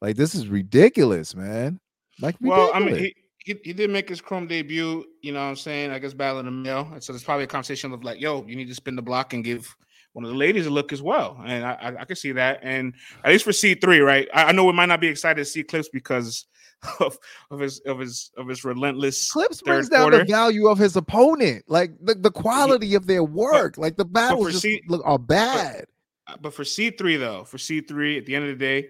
Like 0.00 0.16
this 0.16 0.34
is 0.34 0.48
ridiculous, 0.48 1.34
man. 1.34 1.80
Like 2.20 2.36
ridiculous. 2.40 2.70
well, 2.72 2.82
I 2.82 2.84
mean, 2.84 2.96
he, 2.96 3.16
he, 3.44 3.60
he 3.62 3.72
did 3.74 3.90
make 3.90 4.08
his 4.08 4.22
Chrome 4.22 4.46
debut. 4.46 5.04
You 5.22 5.32
know 5.32 5.40
what 5.40 5.50
I'm 5.50 5.56
saying? 5.56 5.90
I 5.90 5.98
guess 5.98 6.14
battling 6.14 6.46
the 6.46 6.50
male. 6.50 6.90
So 7.00 7.12
there's 7.12 7.22
probably 7.22 7.44
a 7.44 7.46
conversation 7.48 7.92
of 7.92 8.02
like, 8.02 8.20
yo, 8.20 8.44
you 8.46 8.56
need 8.56 8.68
to 8.68 8.74
spin 8.74 8.96
the 8.96 9.02
block 9.02 9.34
and 9.34 9.44
give 9.44 9.76
one 10.14 10.24
of 10.24 10.30
the 10.30 10.36
ladies 10.36 10.66
a 10.66 10.70
look 10.70 10.92
as 10.92 11.02
well. 11.02 11.38
And 11.44 11.64
I, 11.64 11.72
I, 11.74 12.00
I 12.00 12.04
can 12.06 12.16
see 12.16 12.32
that. 12.32 12.60
And 12.62 12.94
at 13.22 13.30
least 13.30 13.44
for 13.44 13.50
C3, 13.50 14.04
right? 14.04 14.28
I, 14.32 14.44
I, 14.44 14.52
know 14.52 14.64
we 14.64 14.72
might 14.72 14.86
not 14.86 15.00
be 15.00 15.08
excited 15.08 15.40
to 15.40 15.44
see 15.44 15.62
clips 15.62 15.90
because 15.92 16.46
of, 17.00 17.18
of 17.50 17.60
his 17.60 17.80
of 17.80 17.98
his 17.98 18.30
of 18.38 18.48
his 18.48 18.64
relentless 18.64 19.30
clips 19.30 19.60
brings 19.60 19.90
down 19.90 20.02
quarter. 20.02 20.18
the 20.18 20.24
value 20.24 20.68
of 20.68 20.78
his 20.78 20.96
opponent, 20.96 21.64
like 21.68 21.92
the, 22.00 22.14
the 22.14 22.30
quality 22.30 22.94
of 22.94 23.06
their 23.06 23.24
work. 23.24 23.74
But, 23.76 23.82
like 23.82 23.96
the 23.96 24.04
battles 24.06 24.52
just 24.52 24.62
C, 24.62 24.82
look 24.88 25.02
are 25.04 25.18
bad. 25.18 25.84
But, 26.26 26.42
but 26.42 26.54
for 26.54 26.62
C3 26.62 27.18
though, 27.18 27.44
for 27.44 27.58
C3, 27.58 28.18
at 28.18 28.24
the 28.24 28.34
end 28.34 28.44
of 28.44 28.58
the 28.58 28.64
day, 28.64 28.88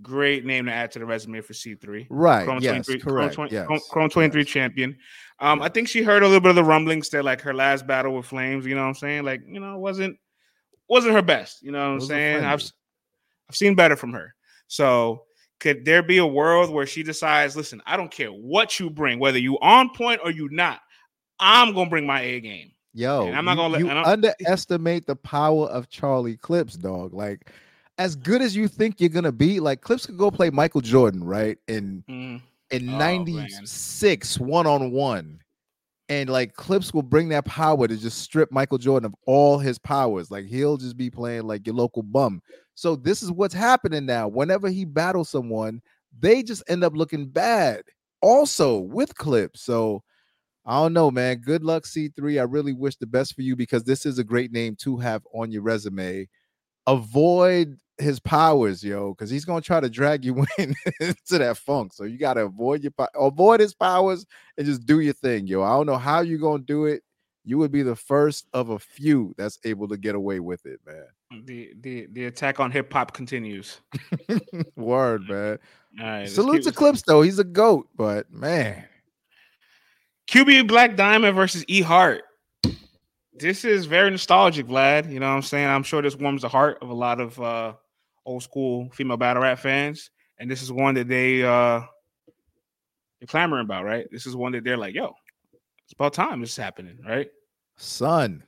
Great 0.00 0.44
name 0.44 0.66
to 0.66 0.72
add 0.72 0.92
to 0.92 0.98
the 0.98 1.06
resume 1.06 1.40
for 1.40 1.52
C3. 1.52 2.06
Right. 2.08 2.44
Chrome 2.44 2.60
yes, 2.62 2.86
23, 2.86 3.00
correct. 3.00 3.34
Chrome, 3.34 3.48
20, 3.48 3.54
yes. 3.54 3.88
Chrome 3.90 4.10
23 4.10 4.40
yes. 4.40 4.48
champion. 4.50 4.96
Um, 5.40 5.62
I 5.62 5.68
think 5.68 5.88
she 5.88 6.02
heard 6.02 6.22
a 6.22 6.26
little 6.26 6.40
bit 6.40 6.50
of 6.50 6.56
the 6.56 6.64
rumblings 6.64 7.08
that 7.10 7.24
like 7.24 7.40
her 7.42 7.54
last 7.54 7.86
battle 7.86 8.14
with 8.14 8.26
Flames, 8.26 8.66
you 8.66 8.74
know 8.74 8.82
what 8.82 8.88
I'm 8.88 8.94
saying? 8.94 9.24
Like, 9.24 9.42
you 9.46 9.60
know, 9.60 9.78
wasn't 9.78 10.18
wasn't 10.88 11.14
her 11.14 11.22
best. 11.22 11.62
You 11.62 11.72
know 11.72 11.78
what 11.78 11.94
I'm 11.94 12.00
saying? 12.00 12.44
I've 12.44 12.62
I've 13.48 13.56
seen 13.56 13.74
better 13.74 13.96
from 13.96 14.12
her. 14.12 14.34
So 14.66 15.24
could 15.60 15.84
there 15.84 16.02
be 16.02 16.18
a 16.18 16.26
world 16.26 16.70
where 16.70 16.86
she 16.86 17.02
decides, 17.02 17.56
listen, 17.56 17.82
I 17.86 17.96
don't 17.96 18.10
care 18.10 18.30
what 18.30 18.78
you 18.78 18.90
bring, 18.90 19.18
whether 19.18 19.38
you 19.38 19.58
on 19.60 19.90
point 19.90 20.20
or 20.22 20.30
you 20.30 20.48
not, 20.50 20.80
I'm 21.40 21.74
gonna 21.74 21.90
bring 21.90 22.06
my 22.06 22.20
A 22.20 22.40
game. 22.40 22.72
Yo, 22.94 23.26
and 23.26 23.36
I'm 23.36 23.44
not 23.44 23.56
gonna 23.56 23.74
let 23.74 23.80
you 23.80 23.90
underestimate 23.90 25.06
the 25.06 25.16
power 25.16 25.66
of 25.66 25.88
Charlie 25.88 26.36
Clips, 26.36 26.74
dog. 26.74 27.14
Like, 27.14 27.50
as 27.98 28.14
good 28.14 28.40
as 28.40 28.54
you 28.54 28.68
think 28.68 29.00
you're 29.00 29.10
gonna 29.10 29.32
be, 29.32 29.60
like 29.60 29.80
Clips 29.80 30.06
could 30.06 30.16
go 30.16 30.30
play 30.30 30.50
Michael 30.50 30.80
Jordan, 30.80 31.24
right? 31.24 31.58
In 31.66 32.04
mm. 32.08 32.40
in 32.70 32.86
'96, 32.86 34.38
one 34.38 34.66
on 34.66 34.92
one, 34.92 35.40
and 36.08 36.30
like 36.30 36.54
Clips 36.54 36.94
will 36.94 37.02
bring 37.02 37.28
that 37.30 37.44
power 37.44 37.88
to 37.88 37.96
just 37.96 38.18
strip 38.18 38.52
Michael 38.52 38.78
Jordan 38.78 39.06
of 39.06 39.14
all 39.26 39.58
his 39.58 39.78
powers. 39.78 40.30
Like 40.30 40.46
he'll 40.46 40.76
just 40.76 40.96
be 40.96 41.10
playing 41.10 41.42
like 41.42 41.66
your 41.66 41.74
local 41.74 42.02
bum. 42.02 42.40
So 42.74 42.94
this 42.94 43.22
is 43.22 43.32
what's 43.32 43.54
happening 43.54 44.06
now. 44.06 44.28
Whenever 44.28 44.68
he 44.68 44.84
battles 44.84 45.28
someone, 45.28 45.82
they 46.18 46.44
just 46.44 46.62
end 46.68 46.84
up 46.84 46.94
looking 46.94 47.26
bad. 47.26 47.82
Also 48.22 48.78
with 48.78 49.16
Clips, 49.16 49.62
so 49.62 50.02
I 50.64 50.82
don't 50.82 50.92
know, 50.92 51.10
man. 51.10 51.38
Good 51.38 51.64
luck, 51.64 51.84
C3. 51.84 52.38
I 52.38 52.44
really 52.44 52.72
wish 52.72 52.96
the 52.96 53.06
best 53.06 53.34
for 53.34 53.42
you 53.42 53.56
because 53.56 53.84
this 53.84 54.04
is 54.06 54.18
a 54.18 54.24
great 54.24 54.52
name 54.52 54.76
to 54.80 54.98
have 54.98 55.22
on 55.32 55.50
your 55.50 55.62
resume. 55.62 56.28
Avoid 56.86 57.78
his 57.98 58.20
powers, 58.20 58.82
yo, 58.82 59.12
because 59.12 59.30
he's 59.30 59.44
gonna 59.44 59.60
try 59.60 59.80
to 59.80 59.90
drag 59.90 60.24
you 60.24 60.44
in 60.58 60.74
into 61.00 61.38
that 61.38 61.56
funk. 61.58 61.92
So 61.92 62.04
you 62.04 62.18
gotta 62.18 62.44
avoid 62.44 62.82
your 62.82 62.92
avoid 63.14 63.60
his 63.60 63.74
powers 63.74 64.26
and 64.56 64.66
just 64.66 64.86
do 64.86 65.00
your 65.00 65.14
thing, 65.14 65.46
yo. 65.46 65.62
I 65.62 65.70
don't 65.76 65.86
know 65.86 65.96
how 65.96 66.20
you're 66.20 66.38
gonna 66.38 66.62
do 66.62 66.86
it. 66.86 67.02
You 67.44 67.58
would 67.58 67.72
be 67.72 67.82
the 67.82 67.96
first 67.96 68.46
of 68.52 68.70
a 68.70 68.78
few 68.78 69.34
that's 69.38 69.58
able 69.64 69.88
to 69.88 69.96
get 69.96 70.14
away 70.14 70.40
with 70.40 70.66
it, 70.66 70.80
man. 70.86 71.44
The 71.44 71.72
the 71.80 72.06
the 72.12 72.26
attack 72.26 72.60
on 72.60 72.70
hip 72.70 72.92
hop 72.92 73.12
continues. 73.12 73.80
Word, 74.76 75.28
man. 75.28 75.58
All 76.00 76.06
right, 76.06 76.28
Salute 76.28 76.62
to 76.64 76.72
Clips 76.72 77.02
though. 77.02 77.22
He's 77.22 77.38
a 77.38 77.44
goat, 77.44 77.88
but 77.96 78.30
man. 78.32 78.84
QB 80.28 80.68
Black 80.68 80.94
Diamond 80.94 81.34
versus 81.34 81.64
E 81.68 81.80
Hart. 81.80 82.22
This 83.32 83.64
is 83.64 83.86
very 83.86 84.10
nostalgic, 84.10 84.66
Vlad. 84.66 85.10
You 85.10 85.20
know 85.20 85.28
what 85.28 85.36
I'm 85.36 85.42
saying? 85.42 85.68
I'm 85.68 85.84
sure 85.84 86.02
this 86.02 86.16
warms 86.16 86.42
the 86.42 86.48
heart 86.48 86.78
of 86.82 86.90
a 86.90 86.94
lot 86.94 87.20
of 87.20 87.40
uh, 87.40 87.72
old 88.28 88.42
school 88.42 88.90
female 88.92 89.16
battle 89.16 89.42
rap 89.42 89.58
fans. 89.58 90.10
And 90.38 90.50
this 90.50 90.62
is 90.62 90.70
one 90.70 90.94
that 90.94 91.08
they 91.08 91.42
uh 91.42 91.80
they're 93.18 93.26
clamoring 93.26 93.64
about, 93.64 93.84
right? 93.84 94.06
This 94.12 94.26
is 94.26 94.36
one 94.36 94.52
that 94.52 94.62
they're 94.62 94.76
like, 94.76 94.94
yo, 94.94 95.14
it's 95.84 95.92
about 95.92 96.12
time 96.12 96.40
this 96.40 96.50
is 96.50 96.56
happening, 96.56 96.98
right? 97.06 97.28
Son. 97.76 98.42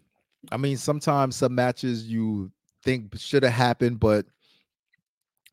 I 0.52 0.56
mean, 0.56 0.76
sometimes 0.76 1.36
some 1.36 1.54
matches 1.54 2.06
you 2.06 2.50
think 2.82 3.18
should 3.18 3.42
have 3.42 3.52
happened, 3.52 3.98
but 4.00 4.26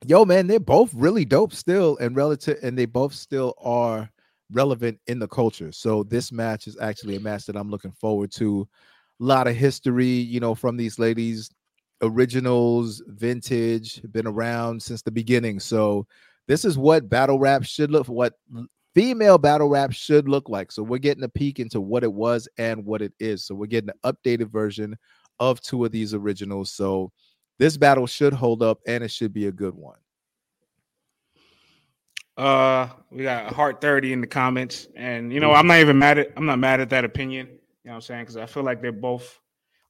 yo, 0.06 0.24
man, 0.26 0.48
they're 0.48 0.60
both 0.60 0.94
really 0.94 1.26
dope 1.26 1.54
still 1.54 1.98
and 1.98 2.16
relative, 2.16 2.60
and 2.62 2.78
they 2.78 2.86
both 2.86 3.14
still 3.14 3.54
are 3.62 4.10
relevant 4.52 5.00
in 5.08 5.20
the 5.20 5.28
culture. 5.28 5.72
So 5.72 6.04
this 6.04 6.32
match 6.32 6.68
is 6.68 6.78
actually 6.80 7.16
a 7.16 7.20
match 7.20 7.46
that 7.46 7.56
I'm 7.56 7.70
looking 7.70 7.92
forward 7.92 8.32
to. 8.34 8.68
A 9.20 9.24
lot 9.24 9.48
of 9.48 9.56
history, 9.56 10.06
you 10.06 10.40
know, 10.40 10.54
from 10.54 10.78
these 10.78 11.00
ladies, 11.00 11.50
originals, 12.02 13.02
vintage, 13.08 14.02
been 14.12 14.28
around 14.28 14.82
since 14.82 15.02
the 15.02 15.12
beginning. 15.12 15.60
So 15.60 16.06
this 16.48 16.66
is 16.66 16.78
what 16.78 17.10
battle 17.10 17.40
rap 17.40 17.64
should 17.64 17.92
look 17.92 18.08
what 18.08 18.34
female 18.96 19.38
battle 19.38 19.70
rap 19.70 19.92
should 19.92 20.28
look 20.28 20.50
like. 20.50 20.72
So 20.72 20.82
we're 20.82 20.98
getting 20.98 21.24
a 21.24 21.30
peek 21.30 21.60
into 21.60 21.80
what 21.80 22.04
it 22.04 22.12
was 22.12 22.48
and 22.58 22.84
what 22.86 23.02
it 23.02 23.14
is. 23.20 23.44
So 23.46 23.54
we're 23.54 23.68
getting 23.68 23.92
an 23.92 24.14
updated 24.14 24.52
version 24.52 24.98
of 25.40 25.62
two 25.62 25.86
of 25.86 25.92
these 25.92 26.14
originals. 26.14 26.72
So 26.72 27.12
this 27.60 27.78
battle 27.78 28.08
should 28.08 28.34
hold 28.34 28.64
up 28.64 28.80
and 28.88 29.04
it 29.04 29.12
should 29.12 29.34
be 29.34 29.48
a 29.48 29.52
good 29.52 29.76
one. 29.76 29.98
Uh, 32.38 32.88
we 33.12 33.24
got 33.24 33.52
heart 33.52 33.82
30 33.82 34.14
in 34.14 34.22
the 34.22 34.28
comments, 34.28 34.88
and 34.96 35.34
you 35.34 35.40
know, 35.40 35.54
I'm 35.54 35.66
not 35.66 35.80
even 35.80 35.98
mad 35.98 36.20
at 36.20 36.34
I'm 36.38 36.46
not 36.46 36.60
mad 36.60 36.80
at 36.80 36.90
that 36.92 37.04
opinion. 37.04 37.48
You 37.48 37.54
know 37.86 37.92
what 37.92 37.96
I'm 37.96 38.02
saying? 38.02 38.22
Because 38.24 38.38
I 38.38 38.46
feel 38.46 38.62
like 38.62 38.80
they're 38.80 38.92
both 38.92 39.40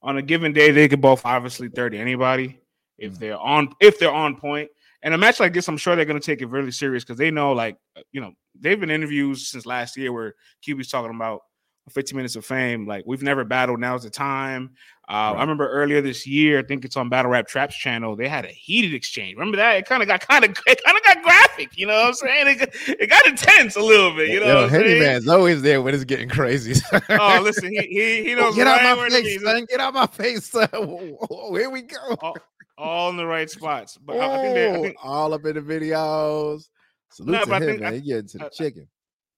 on 0.02 0.16
a 0.16 0.22
given 0.22 0.52
day, 0.52 0.70
they 0.70 0.88
could 0.88 1.00
both 1.00 1.24
obviously 1.24 1.68
30 1.68 1.98
anybody 1.98 2.60
if 2.98 3.14
mm. 3.14 3.18
they're 3.18 3.38
on 3.38 3.72
if 3.80 3.98
they're 3.98 4.12
on 4.12 4.36
point. 4.36 4.70
And 5.02 5.14
a 5.14 5.18
match 5.18 5.38
like 5.38 5.52
this, 5.52 5.68
I'm 5.68 5.76
sure 5.76 5.94
they're 5.94 6.04
gonna 6.04 6.20
take 6.20 6.42
it 6.42 6.48
really 6.48 6.72
serious 6.72 7.04
because 7.04 7.18
they 7.18 7.30
know, 7.30 7.52
like, 7.52 7.76
uh, 7.96 8.02
you 8.12 8.20
know, 8.20 8.32
they've 8.58 8.78
been 8.78 8.90
interviews 8.90 9.48
since 9.48 9.66
last 9.66 9.96
year 9.96 10.12
where 10.12 10.34
QB's 10.66 10.90
talking 10.90 11.14
about 11.14 11.42
50 11.88 12.16
minutes 12.16 12.36
of 12.36 12.44
fame. 12.44 12.86
Like 12.86 13.04
we've 13.06 13.22
never 13.22 13.44
battled. 13.44 13.80
Now's 13.80 14.02
the 14.02 14.10
time. 14.10 14.70
Uh, 15.08 15.32
right. 15.32 15.36
I 15.38 15.40
remember 15.40 15.66
earlier 15.70 16.02
this 16.02 16.26
year, 16.26 16.58
I 16.58 16.62
think 16.62 16.84
it's 16.84 16.94
on 16.94 17.08
Battle 17.08 17.30
Rap 17.30 17.48
Traps 17.48 17.74
channel. 17.74 18.14
They 18.14 18.28
had 18.28 18.44
a 18.44 18.48
heated 18.48 18.92
exchange. 18.92 19.36
Remember 19.36 19.56
that? 19.56 19.76
It 19.76 19.86
kind 19.86 20.02
of 20.02 20.08
got 20.08 20.20
kind 20.20 20.44
of 20.44 20.50
it 20.66 20.84
kind 20.84 20.98
of 20.98 21.02
got 21.02 21.22
graphic. 21.22 21.78
You 21.78 21.86
know 21.86 21.94
what 21.94 22.08
I'm 22.08 22.14
saying? 22.14 22.60
It, 22.60 22.74
it 23.00 23.08
got 23.08 23.26
intense 23.26 23.76
a 23.76 23.80
little 23.80 24.14
bit. 24.14 24.28
You 24.28 24.40
know, 24.40 24.62
Yo, 24.62 24.68
Henny 24.68 24.98
Man's 24.98 25.26
always 25.26 25.62
there 25.62 25.80
when 25.80 25.94
it's 25.94 26.04
getting 26.04 26.28
crazy. 26.28 26.80
oh, 27.08 27.40
listen, 27.42 27.70
he 27.70 27.78
he, 27.78 28.24
he 28.24 28.34
knows. 28.34 28.54
Get 28.54 28.64
right 28.64 28.84
out 28.84 28.98
my 28.98 29.08
face, 29.08 29.42
son. 29.42 29.64
Get 29.64 29.80
out 29.80 29.94
my 29.94 30.06
face, 30.06 30.44
son. 30.44 30.68
Here 31.52 31.70
we 31.70 31.82
go. 31.82 32.16
All, 32.20 32.36
all, 32.76 33.10
in 33.10 33.16
the 33.16 33.26
right 33.26 33.48
spots. 33.48 33.96
But 33.96 34.16
oh, 34.16 34.20
I, 34.20 34.42
think 34.42 34.56
I 34.56 34.82
think 34.82 34.96
all 35.02 35.32
up 35.32 35.44
in 35.46 35.54
the 35.54 35.62
videos. 35.62 36.68
Salute 37.10 37.32
no, 37.32 37.44
to 37.44 37.54
him, 37.54 37.62
think, 37.62 37.80
man. 37.80 37.92
I, 37.92 37.96
he 37.96 38.02
getting 38.02 38.28
to 38.28 38.38
the 38.38 38.50
chicken. 38.50 38.88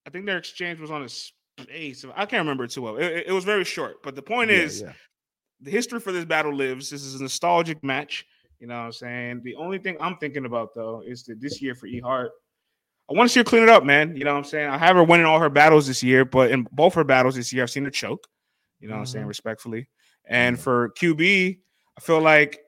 I 0.05 0.11
think 0.11 0.27
their 0.27 0.39
exchange 0.39 0.81
was 0.81 0.91
on 0.91 1.03
his 1.03 1.33
ace. 1.71 2.05
I 2.15 2.27
can't 2.27 2.41
remember 2.41 2.65
it 2.65 2.71
too 2.71 2.83
well. 2.83 2.97
It, 2.97 3.25
it 3.27 3.33
was 3.33 3.45
very 3.45 3.65
short, 3.65 4.03
but 4.03 4.15
the 4.15 4.23
point 4.23 4.51
yeah, 4.51 4.57
is, 4.57 4.83
yeah. 4.83 4.93
the 5.61 5.71
history 5.71 6.01
for 6.01 6.13
this 6.13 6.25
battle 6.25 6.55
lives. 6.55 6.91
This 6.91 7.03
is 7.03 7.21
a 7.21 7.23
nostalgic 7.23 7.83
match. 7.85 8.27
You 8.61 8.67
know 8.67 8.75
what 8.75 8.87
I'm 8.87 8.93
saying? 8.93 9.41
The 9.43 9.55
only 9.57 9.79
thing 9.79 9.97
I'm 10.01 10.17
thinking 10.19 10.45
about 10.45 10.75
though 10.75 11.03
is 11.07 11.25
that 11.25 11.41
this 11.41 11.63
year 11.63 11.75
for 11.75 11.87
E 11.87 12.01
Hart, 12.01 12.31
I 13.11 13.15
want 13.15 13.29
to 13.29 13.33
see 13.33 13.41
her 13.41 13.45
clean 13.45 13.63
it 13.63 13.69
up, 13.69 13.85
man. 13.85 14.15
You 14.17 14.25
know 14.25 14.33
what 14.33 14.39
I'm 14.39 14.45
saying? 14.45 14.69
I 14.69 14.79
have 14.79 14.97
her 14.97 15.03
winning 15.03 15.27
all 15.27 15.41
her 15.41 15.49
battles 15.49 15.87
this 15.87 16.03
year, 16.03 16.25
but 16.25 16.51
in 16.51 16.67
both 16.71 16.95
her 16.95 17.05
battles 17.05 17.35
this 17.35 17.53
year, 17.53 17.63
I've 17.63 17.71
seen 17.71 17.85
her 17.85 17.91
choke. 17.91 18.29
You 18.79 18.89
know 18.89 18.93
mm-hmm. 18.93 18.99
what 18.99 19.01
I'm 19.01 19.07
saying? 19.07 19.23
Mm-hmm. 19.23 19.29
Respectfully. 19.29 19.89
And 20.27 20.57
mm-hmm. 20.57 20.63
for 20.63 20.91
QB, 20.91 21.59
I 21.97 22.01
feel 22.01 22.21
like 22.21 22.61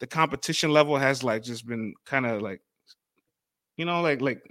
the 0.00 0.06
competition 0.06 0.72
level 0.72 0.96
has 0.96 1.22
like 1.22 1.42
just 1.42 1.66
been 1.66 1.94
kind 2.06 2.26
of 2.26 2.42
like, 2.42 2.60
you 3.76 3.84
know, 3.84 4.00
like 4.00 4.20
like 4.20 4.42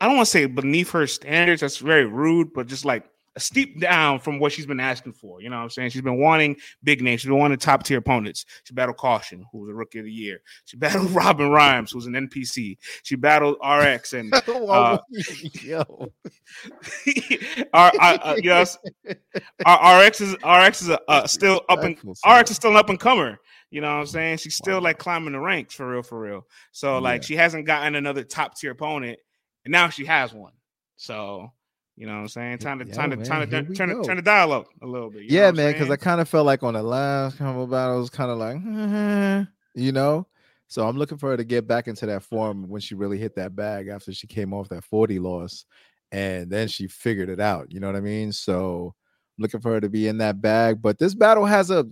I 0.00 0.06
don't 0.06 0.16
want 0.16 0.26
to 0.26 0.30
say 0.30 0.46
beneath 0.46 0.90
her 0.92 1.06
standards. 1.06 1.60
That's 1.60 1.78
very 1.78 2.06
rude, 2.06 2.52
but 2.54 2.66
just 2.66 2.84
like 2.84 3.04
a 3.34 3.40
steep 3.40 3.80
down 3.80 4.20
from 4.20 4.38
what 4.38 4.52
she's 4.52 4.66
been 4.66 4.80
asking 4.80 5.14
for. 5.14 5.40
You 5.40 5.48
know 5.48 5.56
what 5.56 5.62
I'm 5.62 5.70
saying? 5.70 5.90
She's 5.90 6.02
been 6.02 6.18
wanting 6.18 6.56
big 6.82 7.02
names. 7.02 7.22
She's 7.22 7.28
been 7.28 7.38
wanting 7.38 7.58
top 7.58 7.82
tier 7.82 7.98
opponents. 7.98 8.44
She 8.64 8.74
battled 8.74 8.98
Caution, 8.98 9.44
who 9.50 9.60
was 9.60 9.70
a 9.70 9.74
rookie 9.74 10.00
of 10.00 10.04
the 10.04 10.12
year. 10.12 10.42
She 10.64 10.76
battled 10.78 11.10
Robin 11.10 11.48
Rhymes, 11.48 11.92
who 11.92 11.98
was 11.98 12.06
an 12.06 12.14
NPC. 12.14 12.76
She 13.02 13.16
battled 13.16 13.56
RX 13.64 14.12
and 14.12 14.32
uh, 14.48 14.98
yo, 15.62 15.82
R, 17.72 17.92
uh, 17.98 18.36
yes, 18.42 18.76
RX 19.04 20.20
is 20.20 20.36
RX 20.44 20.82
is 20.82 20.88
a, 20.90 21.00
uh, 21.08 21.26
still 21.26 21.62
up 21.68 21.82
and 21.82 21.96
RX 22.26 22.50
is 22.50 22.56
still 22.56 22.72
an 22.72 22.76
up 22.76 22.90
and 22.90 23.00
comer. 23.00 23.38
You 23.70 23.80
know 23.80 23.88
what 23.88 24.00
I'm 24.00 24.06
saying? 24.06 24.36
She's 24.36 24.56
still 24.56 24.76
wow. 24.76 24.84
like 24.84 24.98
climbing 24.98 25.32
the 25.32 25.40
ranks 25.40 25.74
for 25.74 25.90
real, 25.90 26.02
for 26.02 26.20
real. 26.20 26.46
So 26.72 26.98
like 26.98 27.22
yeah. 27.22 27.26
she 27.26 27.36
hasn't 27.36 27.66
gotten 27.66 27.94
another 27.94 28.22
top 28.22 28.58
tier 28.58 28.72
opponent, 28.72 29.18
and 29.64 29.72
now 29.72 29.88
she 29.88 30.04
has 30.04 30.34
one. 30.34 30.52
So 30.96 31.50
you 31.96 32.06
know 32.06 32.14
what 32.14 32.20
I'm 32.20 32.28
saying? 32.28 32.58
Time 32.58 32.78
to 32.78 32.86
yeah, 32.86 32.94
time 32.94 33.10
to 33.10 33.16
time 33.16 33.48
to 33.48 33.74
turn 33.74 33.88
to 33.88 34.02
turn 34.02 34.16
the 34.16 34.22
dialogue 34.22 34.66
a 34.80 34.86
little 34.86 35.10
bit. 35.10 35.24
yeah, 35.30 35.50
man, 35.50 35.72
because 35.72 35.90
I 35.90 35.96
kind 35.96 36.20
of 36.20 36.28
felt 36.28 36.46
like 36.46 36.62
on 36.62 36.74
the 36.74 36.82
last 36.82 37.36
combo 37.36 37.66
battle, 37.66 38.06
couple 38.06 38.06
battles, 38.06 38.10
kind 38.10 38.30
of 38.30 38.38
like, 38.38 39.46
you 39.74 39.92
know. 39.92 40.26
So 40.68 40.88
I'm 40.88 40.96
looking 40.96 41.18
for 41.18 41.30
her 41.30 41.36
to 41.36 41.44
get 41.44 41.66
back 41.66 41.86
into 41.86 42.06
that 42.06 42.22
form 42.22 42.66
when 42.68 42.80
she 42.80 42.94
really 42.94 43.18
hit 43.18 43.36
that 43.36 43.54
bag 43.54 43.88
after 43.88 44.10
she 44.12 44.26
came 44.26 44.54
off 44.54 44.70
that 44.70 44.84
40 44.84 45.18
loss, 45.18 45.66
and 46.10 46.50
then 46.50 46.66
she 46.66 46.86
figured 46.86 47.28
it 47.28 47.40
out. 47.40 47.70
You 47.70 47.78
know 47.78 47.88
what 47.88 47.96
I 47.96 48.00
mean? 48.00 48.32
So 48.32 48.94
I'm 49.36 49.42
looking 49.42 49.60
for 49.60 49.72
her 49.72 49.80
to 49.82 49.90
be 49.90 50.08
in 50.08 50.18
that 50.18 50.40
bag. 50.40 50.80
But 50.80 50.98
this 50.98 51.14
battle 51.14 51.44
has 51.44 51.70
a 51.70 51.84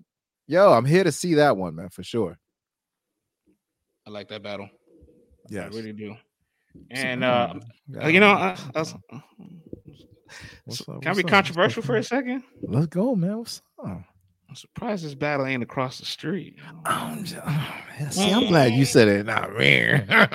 yo. 0.46 0.72
I'm 0.72 0.86
here 0.86 1.04
to 1.04 1.12
see 1.12 1.34
that 1.34 1.58
one, 1.58 1.74
man, 1.74 1.90
for 1.90 2.02
sure. 2.02 2.38
I 4.06 4.10
like 4.10 4.28
that 4.28 4.42
battle. 4.42 4.70
Yeah, 5.50 5.64
I 5.64 5.68
really 5.68 5.92
do. 5.92 6.16
And 6.90 7.22
uh, 7.22 7.54
you 8.06 8.20
know, 8.20 8.30
I, 8.30 8.56
I 8.74 8.78
was, 8.78 8.94
What's 10.64 10.88
up, 10.88 11.02
Can 11.02 11.10
I 11.10 11.14
be 11.14 11.22
controversial 11.22 11.82
for 11.82 11.96
a 11.96 12.04
second? 12.04 12.42
Let's 12.62 12.86
go, 12.86 13.14
man. 13.14 13.38
What's 13.38 13.62
up? 13.84 14.02
I'm 14.50 14.56
surprised 14.56 15.04
this 15.04 15.14
battle 15.14 15.46
ain't 15.46 15.62
across 15.62 16.00
the 16.00 16.04
street. 16.04 16.56
I'm 16.84 17.22
just, 17.22 17.40
oh, 17.46 17.82
see, 18.10 18.32
I'm 18.32 18.42
mm. 18.42 18.48
glad 18.48 18.72
you 18.72 18.84
said 18.84 19.06
it. 19.06 19.26
Not 19.26 19.56
me. 19.56 19.76
you 19.78 19.92
know 19.92 19.96
what 20.00 20.32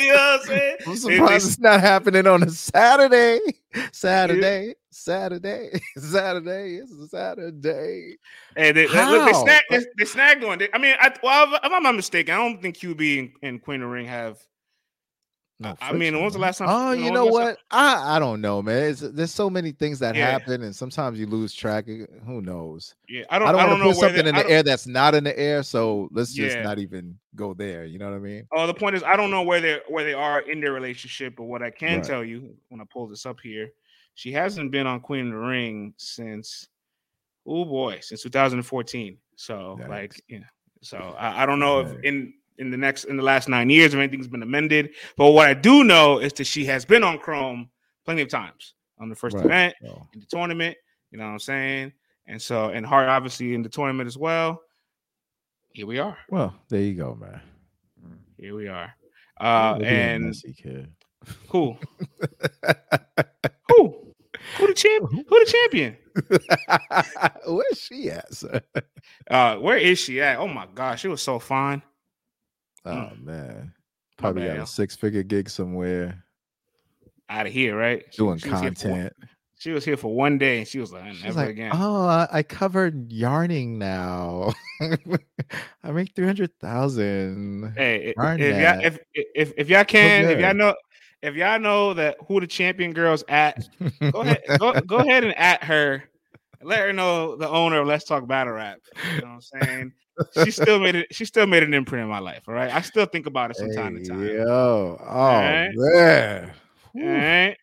I'm 0.00 0.40
saying? 0.46 0.76
I'm 0.86 0.96
surprised 0.96 1.46
it's 1.48 1.58
not 1.58 1.80
happening 1.80 2.26
on 2.26 2.44
a 2.44 2.50
Saturday. 2.50 3.40
Saturday, 3.92 4.74
Saturday, 4.90 5.70
Saturday. 5.98 6.76
It's 6.76 6.92
a 6.92 7.08
Saturday. 7.08 8.16
Hey, 8.56 8.72
they, 8.72 8.88
look, 8.88 9.26
they, 9.26 9.32
snag, 9.34 9.62
they, 9.68 9.84
they 9.98 10.04
snagged 10.06 10.42
one. 10.42 10.58
They, 10.58 10.70
I 10.72 10.78
mean, 10.78 10.94
I, 10.98 11.12
well, 11.22 11.56
if 11.62 11.70
I'm 11.70 11.82
not 11.82 11.94
mistaken, 11.94 12.34
I 12.34 12.38
don't 12.38 12.62
think 12.62 12.78
QB 12.78 13.18
and, 13.18 13.30
and 13.42 13.62
Queen 13.62 13.82
of 13.82 13.90
Ring 13.90 14.06
have 14.06 14.38
No 15.60 15.74
I 15.80 15.92
mean, 15.92 16.14
when 16.14 16.24
was 16.24 16.34
the 16.34 16.38
last 16.38 16.58
time? 16.58 16.68
Oh, 16.70 16.92
you 16.92 17.10
know, 17.10 17.26
what? 17.26 17.58
I 17.72 18.16
I 18.16 18.18
don't 18.20 18.40
know, 18.40 18.62
man. 18.62 18.90
It's, 18.90 19.00
there's 19.00 19.32
so 19.32 19.50
many 19.50 19.72
things 19.72 19.98
that 19.98 20.14
yeah. 20.14 20.30
happen, 20.30 20.62
and 20.62 20.74
sometimes 20.74 21.18
you 21.18 21.26
lose 21.26 21.52
track. 21.52 21.86
Eh, 21.88 22.06
who 22.24 22.40
knows? 22.40 22.94
Yeah, 23.08 23.24
I 23.28 23.40
don't. 23.40 23.48
I 23.48 23.52
don't, 23.52 23.60
I 23.60 23.66
don't 23.66 23.80
want 23.80 23.82
to 23.82 23.88
put 23.88 24.00
something 24.00 24.26
in 24.26 24.36
the 24.36 24.48
air 24.48 24.62
that's 24.62 24.86
not 24.86 25.16
in 25.16 25.24
the 25.24 25.36
air. 25.36 25.64
So 25.64 26.08
let's 26.12 26.32
just 26.32 26.56
yeah. 26.56 26.62
not 26.62 26.78
even 26.78 27.18
go 27.34 27.54
there. 27.54 27.86
You 27.86 27.98
know 27.98 28.08
what 28.08 28.14
I 28.14 28.20
mean? 28.20 28.46
Oh, 28.52 28.68
the 28.68 28.74
point 28.74 28.94
is, 28.94 29.02
I 29.02 29.16
don't 29.16 29.32
know 29.32 29.42
where 29.42 29.60
they 29.60 29.80
where 29.88 30.04
they 30.04 30.14
are 30.14 30.42
in 30.42 30.60
their 30.60 30.72
relationship, 30.72 31.34
but 31.36 31.44
what 31.44 31.60
I 31.60 31.70
can 31.70 31.96
right. 31.96 32.04
tell 32.04 32.22
you 32.22 32.54
when 32.68 32.80
I 32.80 32.84
pull 32.92 33.08
this 33.08 33.26
up 33.26 33.40
here, 33.42 33.72
she 34.14 34.30
hasn't 34.30 34.70
been 34.70 34.86
on 34.86 35.00
Queen 35.00 35.26
of 35.26 35.32
the 35.32 35.38
Ring 35.38 35.92
since, 35.96 36.68
oh 37.44 37.64
boy, 37.64 37.98
since 38.00 38.22
2014. 38.22 39.18
So 39.34 39.76
Yikes. 39.80 39.88
like, 39.88 40.22
yeah. 40.28 40.38
So 40.82 41.16
I, 41.18 41.42
I 41.42 41.46
don't 41.46 41.58
know 41.58 41.80
if 41.80 42.04
in 42.04 42.34
in 42.58 42.70
the 42.70 42.76
next 42.76 43.04
in 43.04 43.16
the 43.16 43.22
last 43.22 43.48
nine 43.48 43.70
years 43.70 43.94
if 43.94 43.98
anything's 43.98 44.28
been 44.28 44.42
amended. 44.42 44.90
But 45.16 45.30
what 45.30 45.48
I 45.48 45.54
do 45.54 45.84
know 45.84 46.18
is 46.18 46.32
that 46.34 46.44
she 46.44 46.64
has 46.66 46.84
been 46.84 47.02
on 47.04 47.18
Chrome 47.18 47.70
plenty 48.04 48.22
of 48.22 48.28
times 48.28 48.74
on 48.98 49.08
the 49.08 49.14
first 49.14 49.36
right. 49.36 49.44
event 49.44 49.74
oh. 49.86 50.06
in 50.12 50.20
the 50.20 50.26
tournament. 50.26 50.76
You 51.10 51.18
know 51.18 51.24
what 51.24 51.32
I'm 51.32 51.38
saying? 51.38 51.92
And 52.26 52.40
so 52.40 52.70
and 52.70 52.84
Hart 52.84 53.08
obviously 53.08 53.54
in 53.54 53.62
the 53.62 53.68
tournament 53.68 54.06
as 54.06 54.18
well. 54.18 54.62
Here 55.72 55.86
we 55.86 55.98
are. 55.98 56.16
Well, 56.30 56.54
there 56.68 56.80
you 56.80 56.94
go, 56.94 57.14
man. 57.14 57.40
Here 58.36 58.54
we 58.54 58.68
are. 58.68 58.94
Uh 59.40 59.78
and 59.82 60.34
cool. 61.48 61.78
Who? 63.68 64.08
Who 64.56 64.66
the 64.66 64.74
champ? 64.74 65.10
Who 65.10 65.24
the 65.24 65.46
champion? 65.46 65.96
Where's 67.46 67.78
she 67.78 68.10
at? 68.10 68.34
Sir? 68.34 68.60
Uh, 69.30 69.56
where 69.56 69.76
is 69.76 69.98
she 69.98 70.20
at? 70.20 70.38
Oh 70.38 70.48
my 70.48 70.66
gosh, 70.74 71.00
she 71.00 71.08
was 71.08 71.22
so 71.22 71.38
fine. 71.38 71.82
Oh 72.84 72.90
mm. 72.90 73.24
man, 73.24 73.72
probably 74.16 74.46
got 74.46 74.58
a 74.58 74.66
six 74.66 74.96
figure 74.96 75.22
gig 75.22 75.48
somewhere. 75.48 76.24
Out 77.30 77.46
of 77.46 77.52
here, 77.52 77.76
right? 77.76 78.10
Doing 78.12 78.38
she, 78.38 78.48
content. 78.48 79.12
She 79.58 79.72
was 79.72 79.84
here 79.84 79.96
for 79.96 80.14
one 80.14 80.38
day, 80.38 80.58
and 80.58 80.68
she 80.68 80.78
was 80.78 80.92
like, 80.92 81.04
"Never 81.22 81.32
like, 81.32 81.48
again." 81.48 81.72
Oh, 81.74 82.06
I, 82.06 82.28
I 82.30 82.42
covered 82.44 83.12
yarning 83.12 83.76
now. 83.76 84.54
I 85.82 85.90
make 85.90 86.14
three 86.14 86.26
hundred 86.26 86.56
thousand. 86.60 87.74
Hey, 87.76 88.14
if 88.16 88.38
y'all, 88.38 88.84
if, 88.84 88.98
if 89.14 89.52
if 89.56 89.68
y'all 89.68 89.84
can, 89.84 90.26
if 90.26 90.38
y'all 90.38 90.54
know, 90.54 90.74
if 91.22 91.34
y'all 91.34 91.58
know 91.58 91.92
that 91.94 92.16
who 92.28 92.38
the 92.40 92.46
champion 92.46 92.92
girls 92.92 93.24
at, 93.28 93.68
go 94.12 94.20
ahead, 94.20 94.42
go, 94.60 94.80
go 94.80 94.98
ahead 94.98 95.24
and 95.24 95.36
at 95.36 95.64
her. 95.64 96.04
Let 96.62 96.80
her 96.80 96.92
know 96.92 97.36
the 97.36 97.48
owner 97.48 97.80
of 97.80 97.86
Let's 97.86 98.04
Talk 98.04 98.26
Battle 98.26 98.54
Rap. 98.54 98.80
You 99.14 99.20
know 99.22 99.28
what 99.28 99.44
I'm 99.54 99.62
saying? 99.62 99.92
she 100.44 100.50
still 100.50 100.80
made 100.80 100.96
it. 100.96 101.14
She 101.14 101.24
still 101.24 101.46
made 101.46 101.62
an 101.62 101.72
imprint 101.74 102.02
in 102.02 102.08
my 102.08 102.18
life. 102.18 102.42
All 102.48 102.54
right, 102.54 102.74
I 102.74 102.80
still 102.80 103.06
think 103.06 103.26
about 103.26 103.50
it 103.50 103.56
from 103.56 103.70
hey, 103.70 103.76
time 103.76 103.96
to 103.96 104.04
time. 104.04 104.26
Yo, 104.26 104.98
oh 105.00 105.06
right? 105.06 105.70
man, 105.72 106.52
all 106.96 107.02
right. 107.02 107.56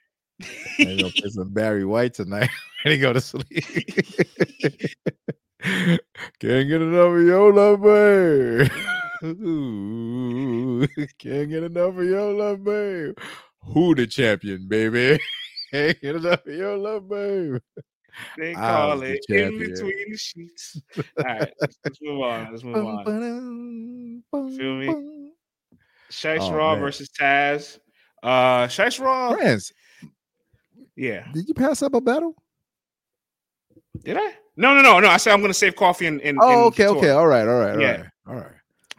I 0.80 0.98
go 1.00 1.10
play 1.10 1.30
some 1.30 1.50
Barry 1.50 1.86
White 1.86 2.14
tonight. 2.14 2.50
Ready 2.86 2.98
to 2.98 3.02
go 3.02 3.14
to 3.14 3.22
sleep. 3.22 3.46
Can't 6.40 6.68
get 6.70 6.82
enough 6.82 7.14
of 7.14 7.22
your 7.22 7.52
love, 7.52 7.82
babe. 7.82 8.70
can't 11.18 11.50
get 11.50 11.64
enough 11.64 11.98
of 11.98 12.04
your 12.04 12.34
love, 12.34 12.64
babe. 12.64 13.18
Who 13.64 13.96
the 13.96 14.06
champion, 14.06 14.68
baby? 14.68 15.20
Can't 15.72 16.00
get 16.00 16.18
enough 16.18 16.46
of 16.46 16.54
your 16.54 16.78
love, 16.78 17.10
babe. 17.10 17.58
They 18.38 18.54
call 18.54 19.02
it 19.02 19.26
the 19.28 19.44
in 19.44 19.60
between 19.60 20.12
the 20.12 20.18
sheets. 20.18 20.82
All 20.98 21.04
right, 21.24 21.54
let's, 21.62 22.00
move 22.02 22.22
on. 22.22 22.52
Let's 22.52 22.64
move 22.64 22.86
on. 22.86 24.24
Feel 24.32 24.76
me? 24.76 25.32
Shice 26.12 26.40
oh, 26.42 26.54
Raw 26.54 26.74
man. 26.74 26.82
versus 26.82 27.10
Taz. 27.10 27.80
Uh 28.24 28.68
Shice 28.68 29.00
Raw. 29.00 29.36
Friends. 29.36 29.72
Yeah. 30.96 31.28
Did 31.34 31.48
you 31.48 31.54
pass 31.54 31.82
up 31.82 31.94
a 31.94 32.02
battle? 32.02 32.36
Did 34.04 34.18
I? 34.18 34.34
No, 34.58 34.74
no, 34.74 34.82
no, 34.82 35.00
no. 35.00 35.10
I 35.10 35.18
said 35.18 35.34
I'm 35.34 35.42
gonna 35.42 35.54
save 35.54 35.76
coffee 35.76 36.08
and. 36.08 36.22
oh, 36.40 36.66
okay, 36.66 36.88
okay. 36.88 37.10
All 37.10 37.28
right, 37.28 37.48
all 37.48 37.60
right, 37.60 37.76
all 37.76 37.82
yeah. 37.82 37.92
right, 37.92 38.06
all 38.28 38.36
right. 38.36 38.55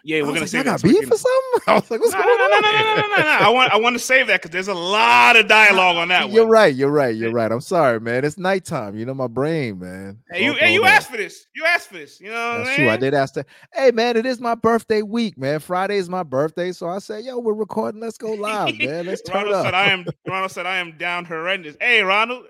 Yeah, 0.06 0.20
we're 0.20 0.28
gonna 0.28 0.40
like, 0.40 0.48
save 0.50 0.64
that. 0.66 0.80
Got 0.80 0.88
beef 0.88 1.10
or 1.10 1.16
something? 1.16 1.60
I 1.66 1.74
was 1.74 1.90
like, 1.90 1.98
what's 1.98 2.12
no, 2.12 2.22
going 2.22 2.38
no, 2.38 2.44
on? 2.44 2.50
No, 2.50 2.60
no, 2.60 2.70
no, 2.70 2.94
no, 2.94 3.16
no, 3.16 3.22
no. 3.22 3.38
I 3.40 3.48
want, 3.48 3.72
I 3.72 3.76
want 3.76 3.94
to 3.96 3.98
save 3.98 4.28
that 4.28 4.40
because 4.40 4.52
there's 4.52 4.68
a 4.68 4.74
lot 4.74 5.34
of 5.34 5.48
dialogue 5.48 5.96
on 5.96 6.06
that 6.08 6.30
you're 6.30 6.44
one. 6.44 6.52
right. 6.52 6.72
You're 6.72 6.92
right. 6.92 7.16
You're 7.16 7.32
right. 7.32 7.50
I'm 7.50 7.60
sorry, 7.60 7.98
man. 7.98 8.24
It's 8.24 8.38
nighttime. 8.38 8.96
You 8.96 9.04
know 9.04 9.14
my 9.14 9.26
brain, 9.26 9.80
man. 9.80 10.18
Hey, 10.30 10.44
you, 10.44 10.52
hey, 10.52 10.72
you 10.72 10.84
asked 10.84 11.10
for 11.10 11.16
this. 11.16 11.48
You 11.56 11.64
asked 11.64 11.88
for 11.88 11.94
this. 11.94 12.20
You 12.20 12.30
know, 12.30 12.58
that's 12.58 12.76
true. 12.76 12.88
I 12.88 12.96
did 12.96 13.14
ask 13.14 13.34
that. 13.34 13.46
Hey, 13.74 13.90
man, 13.90 14.16
it 14.16 14.26
is 14.26 14.40
my 14.40 14.54
birthday 14.54 15.02
week, 15.02 15.36
man. 15.36 15.58
Friday 15.58 15.96
is 15.96 16.08
my 16.08 16.22
birthday, 16.22 16.70
so 16.70 16.88
I 16.88 17.00
said, 17.00 17.24
yo, 17.24 17.40
we're 17.40 17.52
recording. 17.54 18.00
Let's 18.00 18.16
go 18.16 18.30
live, 18.30 18.78
man. 18.78 19.06
Let's 19.06 19.22
turn 19.22 19.46
Ronald 19.46 19.54
up. 19.56 19.64
Said, 19.64 19.74
I 19.74 19.88
am. 19.88 20.06
Ronald 20.28 20.52
said, 20.52 20.66
I 20.66 20.76
am 20.76 20.96
down 20.98 21.24
horrendous. 21.24 21.76
Hey, 21.80 22.00
Ronald, 22.04 22.46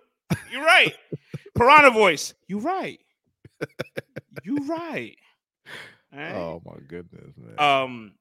you're 0.53 0.63
right. 0.63 0.95
Piranha 1.55 1.91
voice. 1.91 2.35
You're 2.49 2.61
right. 2.61 3.01
You're 4.45 4.63
right. 4.65 5.17
Right. 6.17 6.33
Oh 6.33 6.63
my 6.65 6.77
goodness, 6.89 7.35
man. 7.37 7.59
Um, 7.59 8.13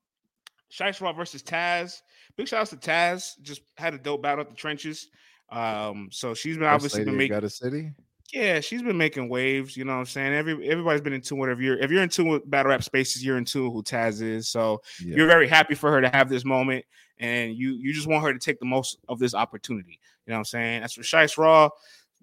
Shice 0.71 0.99
Raw 1.01 1.13
versus 1.13 1.41
Taz. 1.41 2.01
Big 2.35 2.47
shout 2.47 2.61
out 2.61 2.67
to 2.67 2.75
Taz. 2.75 3.39
Just 3.41 3.61
had 3.77 3.93
a 3.93 3.97
dope 3.97 4.21
battle 4.21 4.41
at 4.41 4.49
the 4.49 4.55
trenches. 4.55 5.07
Um, 5.49 6.09
so 6.11 6.33
she's 6.33 6.57
been 6.57 6.65
obviously 6.65 7.05
been 7.05 7.17
making 7.17 7.35
got 7.35 7.43
a 7.43 7.49
city. 7.49 7.91
Yeah, 8.33 8.59
she's 8.59 8.81
been 8.81 8.97
making 8.97 9.29
waves. 9.29 9.77
You 9.77 9.85
know 9.85 9.93
what 9.93 9.99
I'm 9.99 10.05
saying? 10.05 10.33
Every 10.33 10.67
everybody's 10.69 11.01
been 11.01 11.13
in 11.13 11.21
tune 11.21 11.37
with 11.37 11.47
her. 11.47 11.53
If 11.53 11.59
you're 11.59 11.77
if 11.77 11.91
you're 11.91 12.03
in 12.03 12.09
tune 12.09 12.27
with 12.27 12.49
battle 12.49 12.71
rap 12.71 12.83
spaces, 12.83 13.23
you're 13.23 13.37
in 13.37 13.45
tune 13.45 13.71
who 13.71 13.83
Taz 13.83 14.21
is. 14.21 14.49
So 14.49 14.81
yeah. 15.03 15.15
you're 15.15 15.27
very 15.27 15.47
happy 15.47 15.75
for 15.75 15.91
her 15.91 16.01
to 16.01 16.09
have 16.09 16.27
this 16.27 16.43
moment, 16.43 16.83
and 17.19 17.55
you 17.55 17.73
you 17.73 17.93
just 17.93 18.07
want 18.07 18.23
her 18.23 18.33
to 18.33 18.39
take 18.39 18.59
the 18.59 18.65
most 18.65 18.97
of 19.07 19.19
this 19.19 19.35
opportunity. 19.35 19.99
You 20.25 20.31
know 20.31 20.35
what 20.35 20.39
I'm 20.39 20.45
saying? 20.45 20.81
That's 20.81 20.93
for 20.93 21.03
Shice 21.03 21.37
Raw. 21.37 21.69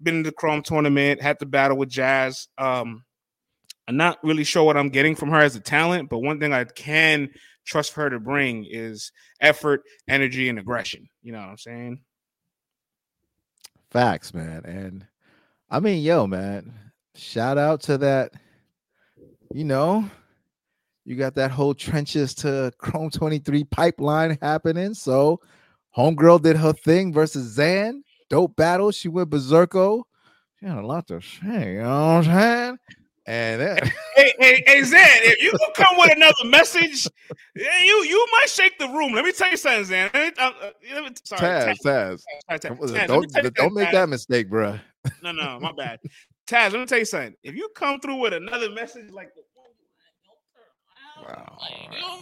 Been 0.01 0.17
in 0.17 0.23
the 0.23 0.31
Chrome 0.31 0.61
tournament, 0.61 1.21
had 1.21 1.39
the 1.39 1.45
battle 1.45 1.77
with 1.77 1.89
Jaz. 1.89 2.47
Um, 2.57 3.05
I'm 3.87 3.97
not 3.97 4.23
really 4.23 4.43
sure 4.43 4.63
what 4.63 4.77
I'm 4.77 4.89
getting 4.89 5.15
from 5.15 5.29
her 5.29 5.39
as 5.39 5.55
a 5.55 5.59
talent, 5.59 6.09
but 6.09 6.19
one 6.19 6.39
thing 6.39 6.53
I 6.53 6.63
can 6.63 7.29
trust 7.65 7.93
her 7.93 8.09
to 8.09 8.19
bring 8.19 8.65
is 8.69 9.11
effort, 9.41 9.83
energy, 10.07 10.49
and 10.49 10.59
aggression. 10.59 11.07
You 11.21 11.33
know 11.33 11.39
what 11.39 11.49
I'm 11.49 11.57
saying? 11.57 11.99
Facts, 13.91 14.33
man. 14.33 14.63
And 14.65 15.05
I 15.69 15.79
mean, 15.79 16.01
yo, 16.01 16.27
man, 16.27 16.73
shout 17.15 17.57
out 17.57 17.81
to 17.81 17.97
that. 17.99 18.31
You 19.53 19.65
know, 19.65 20.09
you 21.05 21.15
got 21.15 21.35
that 21.35 21.51
whole 21.51 21.73
trenches 21.73 22.33
to 22.35 22.71
Chrome 22.77 23.11
23 23.11 23.65
pipeline 23.65 24.37
happening. 24.41 24.93
So, 24.93 25.41
Homegirl 25.95 26.41
did 26.41 26.57
her 26.57 26.73
thing 26.73 27.13
versus 27.13 27.53
Zan. 27.53 28.03
Dope 28.29 28.55
battle. 28.55 28.91
She 28.91 29.09
went 29.09 29.29
berserko. 29.29 30.03
She 30.59 30.65
had 30.65 30.77
a 30.77 30.87
lot 30.87 31.07
to 31.07 31.21
say. 31.21 31.73
You 31.73 31.81
know 31.81 32.15
what 32.15 32.15
I'm 32.15 32.23
saying? 32.23 32.77
And 33.25 33.61
then, 33.61 33.77
hey, 34.15 34.33
hey, 34.37 34.63
hey, 34.67 34.83
Zan, 34.83 34.99
if 34.99 35.41
you 35.41 35.53
come 35.75 35.95
with 35.97 36.11
another 36.11 36.45
message, 36.45 37.07
you 37.55 37.63
you 38.03 38.27
might 38.33 38.49
shake 38.49 38.77
the 38.77 38.87
room. 38.87 39.13
Let 39.13 39.23
me 39.23 39.31
tell 39.31 39.49
you 39.49 39.55
something, 39.55 39.85
Zan. 39.85 40.09
Let 40.13 40.37
me, 40.37 40.43
uh, 40.43 40.51
let 40.93 41.03
me, 41.05 41.09
sorry, 41.23 41.41
Taz, 41.41 41.79
Taz, 41.85 42.23
Taz, 42.49 42.59
Taz, 42.59 42.77
Taz 42.77 43.07
don't 43.07 43.53
don't 43.53 43.73
make 43.73 43.91
that 43.91 44.09
mistake, 44.09 44.49
bro. 44.49 44.77
No, 45.21 45.31
no, 45.31 45.57
my 45.61 45.71
bad. 45.71 45.99
Taz, 46.47 46.73
let 46.73 46.81
me 46.81 46.85
tell 46.85 46.99
you 46.99 47.05
something. 47.05 47.35
If 47.43 47.55
you 47.55 47.69
come 47.75 48.01
through 48.01 48.17
with 48.17 48.33
another 48.33 48.69
message 48.69 49.09
like 49.11 49.29
Wow. 51.23 51.57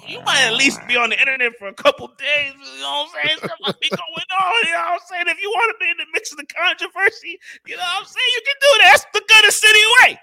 You, 0.05 0.17
you, 0.19 0.21
might 0.21 0.45
at 0.45 0.53
least 0.53 0.79
be 0.87 0.95
on 0.97 1.09
the 1.09 1.19
internet 1.19 1.53
for 1.57 1.67
a 1.67 1.73
couple 1.73 2.07
days. 2.19 2.53
You 2.53 2.81
know 2.81 3.07
what 3.07 3.09
I'm 3.09 3.27
saying? 3.27 3.39
Something 3.39 3.73
be 3.81 3.89
going 3.89 4.29
on. 4.29 4.53
You 4.61 4.73
know 4.73 4.77
what 4.77 5.01
I'm 5.01 5.07
saying? 5.09 5.25
If 5.27 5.41
you 5.41 5.49
want 5.49 5.73
to 5.73 5.77
be 5.83 5.89
in 5.89 5.97
the 5.97 6.05
mix 6.13 6.31
of 6.31 6.37
the 6.37 6.45
controversy, 6.45 7.39
you 7.65 7.77
know 7.77 7.81
what 7.81 8.01
I'm 8.01 8.05
saying? 8.05 8.31
You 8.35 8.41
can 8.45 8.57
do 8.61 8.71
that. 8.83 8.91
That's 8.91 9.05
the 9.13 9.23
good 9.27 9.47
of 9.47 9.53
city 9.53 9.79
way. 10.01 10.19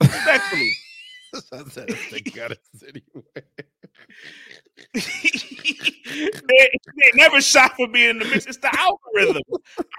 Respectfully. 0.00 0.72
they 2.10 2.20
got 2.20 2.52
it 2.52 2.60
anyway. 2.82 3.42
they, 4.94 6.70
they 6.96 7.10
never 7.14 7.40
shot 7.40 7.74
for 7.76 7.88
being 7.88 8.10
in 8.10 8.18
the 8.18 8.24
mix. 8.26 8.46
It's 8.46 8.58
the 8.58 8.70
algorithm. 8.78 9.42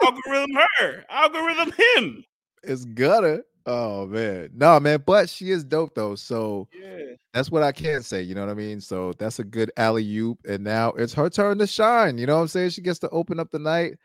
algorithm 0.04 0.58
her. 0.80 1.06
Algorithm 1.10 1.72
him. 1.72 2.24
It's 2.64 2.86
gutter. 2.86 3.44
Oh 3.66 4.08
man. 4.08 4.50
No, 4.54 4.80
man, 4.80 5.04
but 5.06 5.30
she 5.30 5.52
is 5.52 5.64
dope 5.64 5.94
though. 5.94 6.16
So 6.16 6.68
yeah. 6.74 7.16
that's 7.34 7.52
what 7.52 7.64
I 7.64 7.72
can 7.72 8.02
say. 8.02 8.22
You 8.22 8.34
know 8.34 8.42
what 8.42 8.52
I 8.52 8.56
mean? 8.56 8.80
So 8.80 9.14
that's 9.14 9.40
a 9.40 9.44
good 9.44 9.72
alley 9.78 10.18
oop. 10.18 10.40
And 10.48 10.64
now 10.64 10.92
it's 10.92 11.14
her 11.14 11.30
turn 11.30 11.58
to 11.60 11.68
shine. 11.68 12.18
You 12.18 12.26
know 12.26 12.36
what 12.36 12.44
I'm 12.44 12.48
saying? 12.48 12.70
She 12.72 12.82
gets 12.82 13.00
to 13.00 13.10
open 13.10 13.40
up 13.40 13.52
the 13.52 13.60
night. 13.60 13.96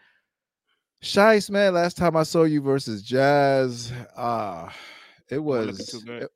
Shice, 1.02 1.50
man. 1.50 1.74
Last 1.74 1.96
time 1.96 2.16
I 2.16 2.24
saw 2.24 2.44
you 2.44 2.60
versus 2.60 3.02
Jaz. 3.02 3.92
Ah. 4.16 4.66
Uh, 4.66 4.72
it 5.32 5.42
was 5.42 5.94
it, 6.06 6.30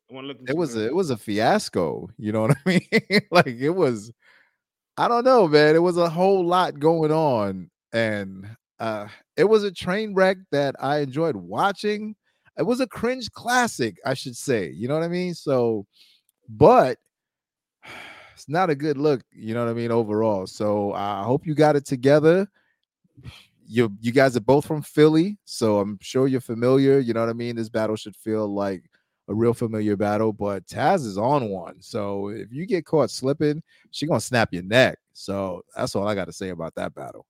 it 0.47 0.57
was 0.57 0.75
a, 0.75 0.87
it 0.87 0.95
was 0.95 1.11
a 1.11 1.17
fiasco. 1.17 2.09
You 2.17 2.31
know 2.31 2.41
what 2.41 2.57
I 2.65 2.69
mean? 2.69 3.21
like 3.31 3.47
it 3.47 3.69
was. 3.69 4.11
I 4.97 5.07
don't 5.07 5.23
know, 5.23 5.47
man. 5.47 5.75
It 5.75 5.83
was 5.83 5.97
a 5.97 6.09
whole 6.09 6.43
lot 6.43 6.79
going 6.79 7.11
on, 7.11 7.69
and 7.93 8.47
uh, 8.79 9.07
it 9.35 9.43
was 9.43 9.63
a 9.63 9.71
train 9.71 10.15
wreck 10.15 10.37
that 10.51 10.75
I 10.79 10.99
enjoyed 10.99 11.35
watching. 11.35 12.15
It 12.57 12.63
was 12.63 12.79
a 12.79 12.87
cringe 12.87 13.29
classic, 13.31 13.97
I 14.03 14.15
should 14.15 14.35
say. 14.35 14.71
You 14.71 14.87
know 14.87 14.95
what 14.95 15.03
I 15.03 15.09
mean? 15.09 15.35
So, 15.35 15.85
but 16.49 16.97
it's 18.33 18.49
not 18.49 18.71
a 18.71 18.75
good 18.75 18.97
look, 18.97 19.21
you 19.31 19.53
know 19.53 19.63
what 19.63 19.69
I 19.69 19.75
mean, 19.75 19.91
overall. 19.91 20.47
So 20.47 20.93
I 20.93 21.21
hope 21.21 21.45
you 21.45 21.53
got 21.53 21.75
it 21.75 21.85
together. 21.85 22.47
You 23.67 23.91
you 23.99 24.11
guys 24.11 24.37
are 24.37 24.41
both 24.41 24.65
from 24.65 24.81
Philly, 24.81 25.37
so 25.43 25.79
I'm 25.79 25.99
sure 26.01 26.27
you're 26.27 26.41
familiar. 26.41 26.99
You 26.99 27.13
know 27.13 27.19
what 27.19 27.29
I 27.29 27.33
mean? 27.33 27.57
This 27.57 27.69
battle 27.69 27.97
should 27.97 28.15
feel 28.15 28.47
like 28.47 28.83
a 29.27 29.35
real 29.35 29.53
familiar 29.53 29.97
battle, 29.97 30.31
but 30.31 30.65
Taz 30.67 31.05
is 31.05 31.17
on 31.17 31.49
one. 31.49 31.81
So 31.81 32.29
if 32.29 32.51
you 32.51 32.65
get 32.65 32.85
caught 32.85 33.11
slipping, 33.11 33.61
she 33.91 34.07
gonna 34.07 34.21
snap 34.21 34.53
your 34.53 34.63
neck. 34.63 34.97
So 35.13 35.63
that's 35.75 35.95
all 35.95 36.07
I 36.07 36.15
got 36.15 36.25
to 36.25 36.33
say 36.33 36.49
about 36.49 36.75
that 36.75 36.95
battle. 36.95 37.25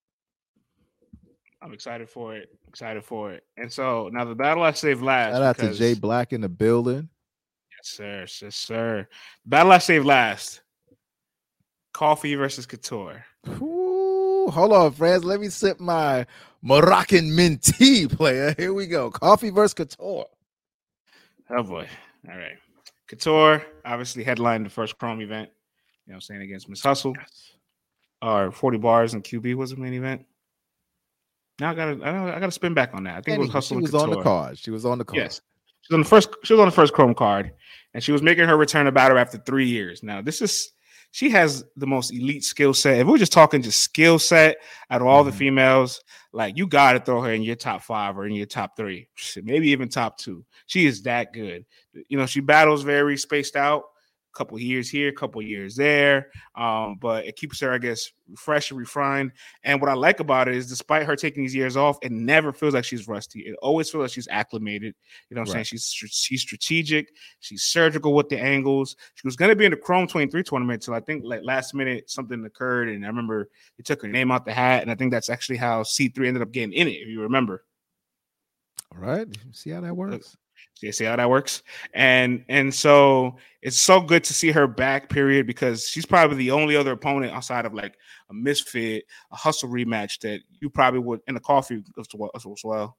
I'm 1.61 1.73
excited 1.73 2.07
for 2.07 2.35
it. 2.35 2.49
Excited 2.67 3.03
for 3.03 3.33
it. 3.33 3.43
And 3.57 3.71
so 3.71 4.09
now 4.13 4.25
the 4.25 4.35
battle 4.35 4.61
I 4.61 4.71
saved 4.71 5.01
last. 5.01 5.33
Shout 5.33 5.41
out 5.41 5.55
because... 5.57 5.77
to 5.77 5.83
Jay 5.83 5.93
Black 5.99 6.33
in 6.33 6.41
the 6.41 6.49
building. 6.49 7.09
Yes, 7.71 7.87
sir. 7.89 8.25
Yes, 8.45 8.55
sir. 8.55 9.07
Battle 9.45 9.71
I 9.71 9.79
saved 9.79 10.05
last. 10.05 10.61
Coffee 11.93 12.35
versus 12.35 12.67
Couture. 12.67 13.25
Ooh, 13.59 13.86
hold 14.49 14.73
on, 14.73 14.91
friends. 14.91 15.23
Let 15.23 15.39
me 15.39 15.49
sip 15.49 15.79
my 15.79 16.25
Moroccan 16.61 17.35
mint 17.35 17.63
tea, 17.63 18.07
player. 18.07 18.53
Here 18.57 18.73
we 18.73 18.87
go. 18.87 19.09
Coffee 19.09 19.49
versus 19.49 19.73
Couture. 19.73 20.25
Oh 21.49 21.63
boy. 21.63 21.87
All 22.29 22.37
right. 22.37 22.57
Couture 23.07 23.65
obviously 23.85 24.23
headlined 24.23 24.65
the 24.65 24.69
first 24.69 24.97
Chrome 24.97 25.21
event. 25.21 25.49
You 26.05 26.11
know 26.11 26.15
I'm 26.15 26.21
saying? 26.21 26.41
Against 26.41 26.69
Ms 26.69 26.81
Hustle. 26.81 27.13
Yes. 27.17 27.51
Or 28.21 28.51
40 28.51 28.77
bars 28.79 29.13
and 29.13 29.23
QB 29.23 29.55
was 29.55 29.71
the 29.71 29.77
main 29.77 29.93
event. 29.93 30.25
Now 31.59 31.71
I 31.71 31.73
gotta 31.73 32.35
I 32.35 32.39
gotta 32.39 32.51
spin 32.51 32.73
back 32.73 32.93
on 32.93 33.03
that. 33.03 33.17
I 33.17 33.21
think 33.21 33.37
it 33.37 33.41
was 33.41 33.49
Hustle. 33.49 33.77
She 33.77 33.81
was 33.81 33.95
on 33.95 34.09
the 34.09 34.21
card. 34.21 34.57
She 34.57 34.71
was 34.71 34.85
on 34.85 34.97
the 34.97 35.05
card. 35.05 35.17
Yes. 35.17 35.41
She 35.81 35.93
was 35.93 35.95
on 35.95 36.01
the 36.01 36.09
first 36.09 36.29
she 36.43 36.53
was 36.53 36.59
on 36.59 36.67
the 36.67 36.71
first 36.71 36.93
Chrome 36.93 37.15
card 37.15 37.51
and 37.93 38.03
she 38.03 38.11
was 38.11 38.21
making 38.21 38.47
her 38.47 38.57
return 38.57 38.85
to 38.85 38.91
battle 38.91 39.17
after 39.17 39.37
three 39.39 39.67
years. 39.67 40.03
Now, 40.03 40.21
this 40.21 40.41
is 40.41 40.71
she 41.11 41.29
has 41.29 41.63
the 41.75 41.87
most 41.87 42.13
elite 42.13 42.43
skill 42.43 42.73
set. 42.73 42.99
If 42.99 43.07
we're 43.07 43.17
just 43.17 43.31
talking 43.31 43.61
just 43.61 43.79
skill 43.79 44.19
set 44.19 44.57
out 44.89 45.01
of 45.01 45.07
all 45.07 45.21
mm-hmm. 45.21 45.31
the 45.31 45.35
females, 45.35 46.03
like 46.31 46.57
you 46.57 46.67
got 46.67 46.93
to 46.93 46.99
throw 46.99 47.21
her 47.21 47.33
in 47.33 47.41
your 47.41 47.55
top 47.55 47.81
five 47.81 48.17
or 48.17 48.25
in 48.25 48.33
your 48.33 48.45
top 48.45 48.75
three, 48.75 49.07
maybe 49.43 49.69
even 49.69 49.89
top 49.89 50.17
two. 50.17 50.45
She 50.67 50.85
is 50.85 51.01
that 51.03 51.33
good. 51.33 51.65
You 52.07 52.17
know, 52.17 52.25
she 52.25 52.39
battles 52.39 52.83
very 52.83 53.17
spaced 53.17 53.55
out 53.55 53.83
couple 54.37 54.59
years 54.59 54.89
here, 54.89 55.11
couple 55.11 55.41
years 55.41 55.75
there. 55.75 56.29
Um, 56.55 56.97
but 57.01 57.25
it 57.25 57.35
keeps 57.35 57.59
her, 57.61 57.71
I 57.71 57.79
guess, 57.79 58.11
fresh 58.37 58.69
and 58.69 58.79
refined. 58.79 59.31
And 59.63 59.81
what 59.81 59.89
I 59.89 59.93
like 59.93 60.19
about 60.19 60.47
it 60.47 60.55
is, 60.55 60.69
despite 60.69 61.05
her 61.05 61.15
taking 61.15 61.43
these 61.43 61.55
years 61.55 61.75
off, 61.75 61.97
it 62.03 62.11
never 62.11 62.53
feels 62.53 62.75
like 62.75 62.85
she's 62.85 63.07
rusty. 63.07 63.41
It 63.41 63.55
always 63.61 63.89
feels 63.89 64.03
like 64.03 64.11
she's 64.11 64.27
acclimated. 64.29 64.93
You 65.29 65.35
know, 65.35 65.41
what 65.41 65.49
I'm 65.49 65.55
right. 65.55 65.65
saying 65.67 65.79
she's 65.79 65.91
she's 65.91 66.41
strategic, 66.41 67.09
she's 67.39 67.63
surgical 67.63 68.13
with 68.13 68.29
the 68.29 68.39
angles. 68.39 68.95
She 69.15 69.27
was 69.27 69.35
going 69.35 69.49
to 69.49 69.55
be 69.55 69.65
in 69.65 69.71
the 69.71 69.77
Chrome 69.77 70.07
23 70.07 70.43
tournament 70.43 70.83
till 70.83 70.93
I 70.93 70.99
think 70.99 71.23
like 71.25 71.41
last 71.43 71.73
minute 71.73 72.09
something 72.09 72.45
occurred, 72.45 72.89
and 72.89 73.03
I 73.03 73.07
remember 73.07 73.49
they 73.77 73.83
took 73.83 74.01
her 74.03 74.07
name 74.07 74.31
out 74.31 74.45
the 74.45 74.53
hat, 74.53 74.83
and 74.83 74.91
I 74.91 74.95
think 74.95 75.11
that's 75.11 75.29
actually 75.29 75.57
how 75.57 75.81
C3 75.83 76.27
ended 76.27 76.43
up 76.43 76.51
getting 76.51 76.73
in 76.73 76.87
it. 76.87 76.91
If 76.91 77.07
you 77.07 77.21
remember. 77.21 77.63
All 78.93 79.01
right, 79.01 79.27
see 79.51 79.71
how 79.71 79.81
that 79.81 79.95
works. 79.95 80.37
You 80.81 80.91
see 80.91 81.05
how 81.05 81.15
that 81.15 81.29
works? 81.29 81.63
And 81.93 82.45
and 82.49 82.73
so 82.73 83.37
it's 83.61 83.79
so 83.79 83.99
good 83.99 84.23
to 84.25 84.33
see 84.33 84.51
her 84.51 84.67
back, 84.67 85.09
period, 85.09 85.47
because 85.47 85.87
she's 85.87 86.05
probably 86.05 86.37
the 86.37 86.51
only 86.51 86.75
other 86.75 86.91
opponent 86.91 87.33
outside 87.33 87.65
of 87.65 87.73
like 87.73 87.97
a 88.29 88.33
misfit, 88.33 89.05
a 89.31 89.35
hustle 89.35 89.69
rematch 89.69 90.19
that 90.19 90.41
you 90.61 90.69
probably 90.69 90.99
would 90.99 91.21
in 91.27 91.33
the 91.33 91.39
coffee 91.39 91.83
as 91.99 92.07
well, 92.13 92.31
as 92.35 92.45
well 92.63 92.97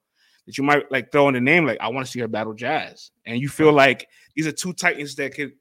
that 0.49 0.57
you 0.57 0.65
might 0.65 0.91
like 0.91 1.13
throw 1.13 1.29
in 1.29 1.35
the 1.35 1.41
name, 1.41 1.67
like 1.67 1.79
I 1.79 1.89
want 1.89 2.07
to 2.07 2.11
see 2.11 2.21
her 2.21 2.27
battle 2.27 2.55
Jaz. 2.55 3.11
And 3.27 3.39
you 3.39 3.51
feel 3.51 3.71
like 3.71 4.09
these 4.35 4.47
are 4.47 4.53
two 4.53 4.73
titans 4.73 5.15
that 5.17 5.35
could, 5.35 5.53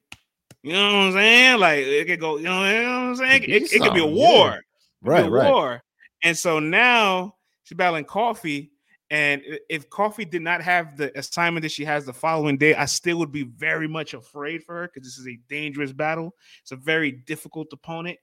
you 0.64 0.72
know 0.72 0.86
what 0.86 1.04
I'm 1.08 1.12
saying? 1.12 1.60
Like 1.60 1.80
it 1.80 2.08
could 2.08 2.22
go, 2.22 2.38
you 2.38 2.46
know, 2.46 2.60
what 2.60 2.68
I'm 2.68 3.16
saying? 3.18 3.44
It, 3.44 3.50
it, 3.50 3.74
it 3.74 3.82
could 3.82 3.94
be 3.94 4.00
a 4.00 4.06
war. 4.06 4.48
Yeah. 4.48 4.60
Right, 5.02 5.26
a 5.26 5.30
right. 5.30 5.52
War. 5.52 5.84
And 6.24 6.38
so 6.38 6.60
now 6.60 7.36
she's 7.64 7.76
battling 7.76 8.06
coffee 8.06 8.72
and 9.10 9.42
if 9.70 9.90
Coffee 9.90 10.26
did 10.26 10.42
not 10.42 10.62
have 10.62 10.98
the 10.98 11.18
assignment 11.18 11.62
that 11.64 11.72
she 11.72 11.86
has 11.86 12.06
the 12.06 12.14
following 12.14 12.58
day, 12.58 12.76
I 12.76 12.86
still 12.86 13.20
would 13.20 13.32
be 13.32 13.44
very 13.44 13.88
much 13.88 14.14
afraid 14.14 14.64
for 14.64 14.76
her 14.76 14.88
because 14.88 15.08
this 15.08 15.18
is 15.18 15.28
a 15.28 15.40
dangerous 15.48 15.94
battle. 15.94 16.36
It's 16.62 16.74
a 16.74 16.76
very 16.76 17.12
difficult 17.12 17.72
opponent. 17.72 18.18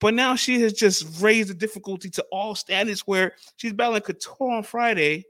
But 0.00 0.14
now 0.14 0.36
she 0.36 0.60
has 0.62 0.72
just 0.72 1.20
raised 1.20 1.50
the 1.50 1.54
difficulty 1.54 2.10
to 2.10 2.24
all 2.30 2.54
standards 2.54 3.00
where 3.00 3.34
she's 3.56 3.72
battling 3.72 4.02
Couture 4.02 4.50
on 4.50 4.62
Friday 4.62 5.24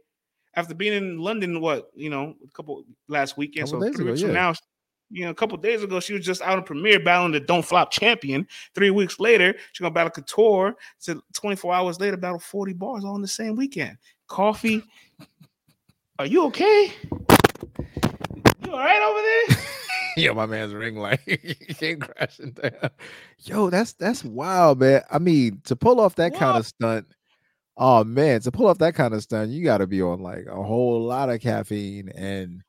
after 0.54 0.74
being 0.74 0.92
in 0.92 1.18
London, 1.18 1.60
what, 1.60 1.90
you 1.94 2.10
know, 2.10 2.34
a 2.44 2.50
couple 2.52 2.84
last 3.08 3.36
weekend. 3.36 3.68
so 3.68 3.80
three 3.80 4.04
weeks 4.04 4.20
from 4.20 4.34
now, 4.34 4.52
you 5.10 5.24
know, 5.24 5.30
a 5.30 5.34
couple 5.34 5.56
days 5.56 5.82
ago, 5.82 5.98
she 5.98 6.12
was 6.12 6.24
just 6.24 6.42
out 6.42 6.58
in 6.58 6.62
premiere 6.62 7.00
battling 7.00 7.32
the 7.32 7.40
Don't 7.40 7.64
Flop 7.64 7.90
champion. 7.90 8.46
Three 8.74 8.90
weeks 8.90 9.18
later, 9.18 9.54
she's 9.72 9.80
gonna 9.80 9.94
battle 9.94 10.10
Couture. 10.10 10.76
So 10.98 11.20
24 11.32 11.74
hours 11.74 11.98
later, 11.98 12.16
battle 12.16 12.38
40 12.38 12.74
bars 12.74 13.04
all 13.04 13.16
in 13.16 13.22
the 13.22 13.28
same 13.28 13.56
weekend 13.56 13.96
coffee. 14.30 14.82
Are 16.18 16.24
you 16.24 16.44
okay? 16.46 16.92
You 18.64 18.72
all 18.72 18.78
right 18.78 19.02
over 19.02 19.20
there? 19.20 19.64
Yo, 20.16 20.34
my 20.34 20.46
man's 20.46 20.72
ring 20.72 20.96
light 20.96 21.20
came 21.78 22.00
crashing 22.00 22.52
down. 22.52 22.90
Yo, 23.40 23.68
that's 23.70 23.92
that's 23.94 24.24
wild, 24.24 24.80
man. 24.80 25.02
I 25.10 25.18
mean, 25.18 25.60
to 25.64 25.76
pull 25.76 26.00
off 26.00 26.14
that 26.16 26.32
what? 26.32 26.40
kind 26.40 26.58
of 26.58 26.66
stunt, 26.66 27.06
oh 27.76 28.04
man, 28.04 28.40
to 28.40 28.50
pull 28.50 28.66
off 28.68 28.78
that 28.78 28.94
kind 28.94 29.14
of 29.14 29.22
stunt, 29.22 29.50
you 29.50 29.64
got 29.64 29.78
to 29.78 29.86
be 29.86 30.00
on 30.00 30.20
like 30.20 30.46
a 30.46 30.62
whole 30.62 31.02
lot 31.02 31.30
of 31.30 31.40
caffeine, 31.40 32.10
and 32.10 32.62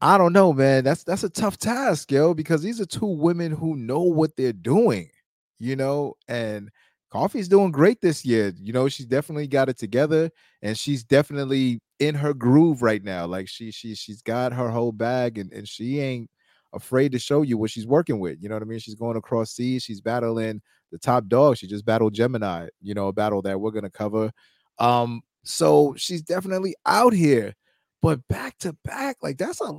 I 0.00 0.18
don't 0.18 0.32
know, 0.32 0.52
man. 0.52 0.84
That's 0.84 1.04
that's 1.04 1.24
a 1.24 1.30
tough 1.30 1.58
task, 1.58 2.10
yo, 2.10 2.34
because 2.34 2.62
these 2.62 2.80
are 2.80 2.86
two 2.86 3.06
women 3.06 3.52
who 3.52 3.76
know 3.76 4.02
what 4.02 4.36
they're 4.36 4.52
doing, 4.52 5.10
you 5.58 5.76
know, 5.76 6.14
and 6.28 6.70
Coffee's 7.10 7.48
doing 7.48 7.72
great 7.72 8.00
this 8.00 8.24
year. 8.24 8.52
You 8.56 8.72
know, 8.72 8.88
she's 8.88 9.06
definitely 9.06 9.48
got 9.48 9.68
it 9.68 9.78
together 9.78 10.30
and 10.62 10.78
she's 10.78 11.02
definitely 11.02 11.80
in 11.98 12.14
her 12.14 12.32
groove 12.32 12.82
right 12.82 13.02
now. 13.02 13.26
Like 13.26 13.48
she 13.48 13.70
she 13.72 13.94
she's 13.94 14.22
got 14.22 14.52
her 14.52 14.70
whole 14.70 14.92
bag 14.92 15.38
and, 15.38 15.52
and 15.52 15.68
she 15.68 16.00
ain't 16.00 16.30
afraid 16.72 17.10
to 17.12 17.18
show 17.18 17.42
you 17.42 17.58
what 17.58 17.70
she's 17.70 17.86
working 17.86 18.20
with. 18.20 18.40
You 18.40 18.48
know 18.48 18.54
what 18.54 18.62
I 18.62 18.66
mean? 18.66 18.78
She's 18.78 18.94
going 18.94 19.16
across 19.16 19.52
seas, 19.52 19.82
she's 19.82 20.00
battling 20.00 20.62
the 20.92 20.98
top 20.98 21.26
dog. 21.26 21.56
She 21.56 21.66
just 21.66 21.84
battled 21.84 22.14
Gemini, 22.14 22.68
you 22.80 22.94
know, 22.94 23.08
a 23.08 23.12
battle 23.12 23.42
that 23.42 23.60
we're 23.60 23.72
gonna 23.72 23.90
cover. 23.90 24.30
Um, 24.78 25.22
so 25.42 25.94
she's 25.96 26.22
definitely 26.22 26.76
out 26.86 27.12
here, 27.12 27.54
but 28.02 28.20
back 28.28 28.56
to 28.58 28.76
back, 28.84 29.16
like 29.20 29.36
that's 29.36 29.60
a 29.60 29.72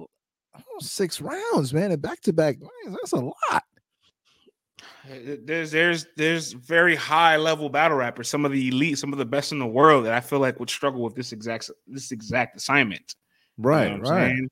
six 0.80 1.22
rounds, 1.22 1.74
man. 1.74 1.92
And 1.92 2.02
back 2.02 2.22
to 2.22 2.34
back, 2.34 2.58
that's 2.88 3.14
a 3.14 3.18
lot. 3.18 3.64
There's 5.08 5.72
there's 5.72 6.06
there's 6.16 6.54
very 6.54 6.96
high 6.96 7.38
level 7.38 7.70
battle 7.70 7.98
rappers, 7.98 8.30
some 8.30 8.46
of 8.46 8.52
the 8.52 8.70
elite, 8.70 8.98
some 8.98 9.12
of 9.12 9.20
the 9.20 9.26
best 9.26 9.52
in 9.52 9.60
the 9.60 9.68
world 9.68 10.06
that 10.06 10.14
I 10.14 10.20
feel 10.20 10.40
like 10.40 10.60
would 10.60 10.70
struggle 10.70 11.02
with 11.02 11.16
this 11.16 11.32
exact 11.32 11.70
this 11.88 12.12
exact 12.12 12.58
assignment. 12.58 13.16
Right, 13.58 13.92
you 13.92 13.98
know 13.98 14.10
right. 14.10 14.30
Saying? 14.30 14.50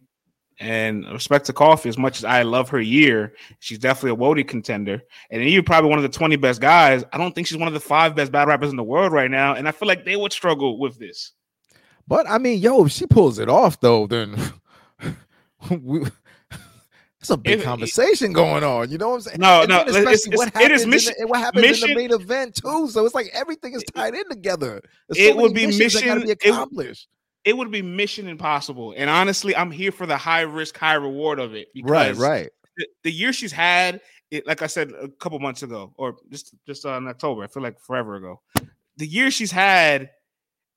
And 0.61 1.05
respect 1.09 1.45
to 1.45 1.53
Coffee, 1.53 1.87
as 1.87 1.97
much 1.97 2.17
as 2.17 2.25
I 2.25 2.41
love 2.41 2.67
her 2.69 2.81
year, 2.81 3.33
she's 3.59 3.79
definitely 3.79 4.11
a 4.11 4.15
WOTY 4.15 4.43
contender. 4.45 5.01
And 5.31 5.41
you're 5.49 5.63
probably 5.63 5.89
one 5.89 5.99
of 5.99 6.03
the 6.03 6.09
20 6.09 6.35
best 6.35 6.59
guys. 6.59 7.05
I 7.13 7.17
don't 7.17 7.33
think 7.33 7.47
she's 7.47 7.57
one 7.57 7.69
of 7.69 7.73
the 7.73 7.79
five 7.79 8.13
best 8.13 8.29
battle 8.29 8.49
rappers 8.49 8.69
in 8.69 8.75
the 8.75 8.83
world 8.83 9.13
right 9.13 9.31
now. 9.31 9.53
And 9.53 9.69
I 9.69 9.71
feel 9.71 9.87
like 9.87 10.03
they 10.03 10.17
would 10.17 10.33
struggle 10.33 10.77
with 10.77 10.99
this. 10.99 11.31
But 12.09 12.29
I 12.29 12.39
mean, 12.39 12.59
yo, 12.59 12.85
if 12.85 12.91
she 12.91 13.05
pulls 13.05 13.39
it 13.39 13.47
off 13.47 13.79
though, 13.79 14.05
then 14.05 14.35
we 15.69 16.01
it's 17.19 17.29
a 17.29 17.37
big 17.37 17.63
conversation 17.63 18.31
going 18.31 18.63
on. 18.63 18.89
You 18.89 18.97
know 18.97 19.09
what 19.09 19.15
I'm 19.15 19.21
saying? 19.21 19.37
No, 19.39 19.61
and 19.61 19.69
no. 19.69 19.81
Especially 19.81 20.31
it's, 20.31 20.37
what 20.37 20.53
happens, 20.53 20.85
mission, 20.85 21.13
in, 21.17 21.23
the, 21.23 21.27
what 21.27 21.39
happens 21.41 21.61
mission, 21.63 21.89
in 21.89 21.95
the 21.95 22.01
main 22.01 22.11
event 22.13 22.55
too. 22.55 22.87
So 22.87 23.05
it's 23.05 23.13
like 23.13 23.29
everything 23.33 23.73
is 23.73 23.83
tied 23.93 24.13
in 24.13 24.29
together. 24.29 24.81
There's 25.09 25.27
it 25.27 25.33
so 25.33 25.41
would 25.41 25.53
be 25.53 25.67
mission 25.67 26.21
be 26.21 26.31
accomplished. 26.31 27.09
It, 27.43 27.49
it, 27.49 27.57
would 27.57 27.71
be 27.71 27.81
mission 27.81 28.29
impossible. 28.29 28.93
And 28.95 29.09
honestly, 29.09 29.53
I'm 29.53 29.69
here 29.69 29.91
for 29.91 30.05
the 30.05 30.15
high 30.15 30.41
risk, 30.41 30.77
high 30.77 30.93
reward 30.93 31.39
of 31.39 31.55
it. 31.55 31.67
right, 31.83 32.15
right. 32.15 32.49
The, 32.77 32.87
the, 33.03 33.11
year 33.11 33.33
she's 33.33 33.51
had, 33.51 33.99
it 34.31 34.47
like 34.47 34.61
I 34.61 34.67
said 34.67 34.91
a 34.91 35.09
couple 35.09 35.39
months 35.39 35.61
ago, 35.61 35.93
or 35.97 36.15
just 36.31 36.53
just 36.65 36.85
uh, 36.85 36.93
in 36.93 37.07
October. 37.07 37.43
I 37.43 37.47
feel 37.47 37.63
like 37.63 37.81
forever 37.81 38.15
ago. 38.15 38.39
The 38.95 39.07
year 39.07 39.29
she's 39.29 39.51
had 39.51 40.11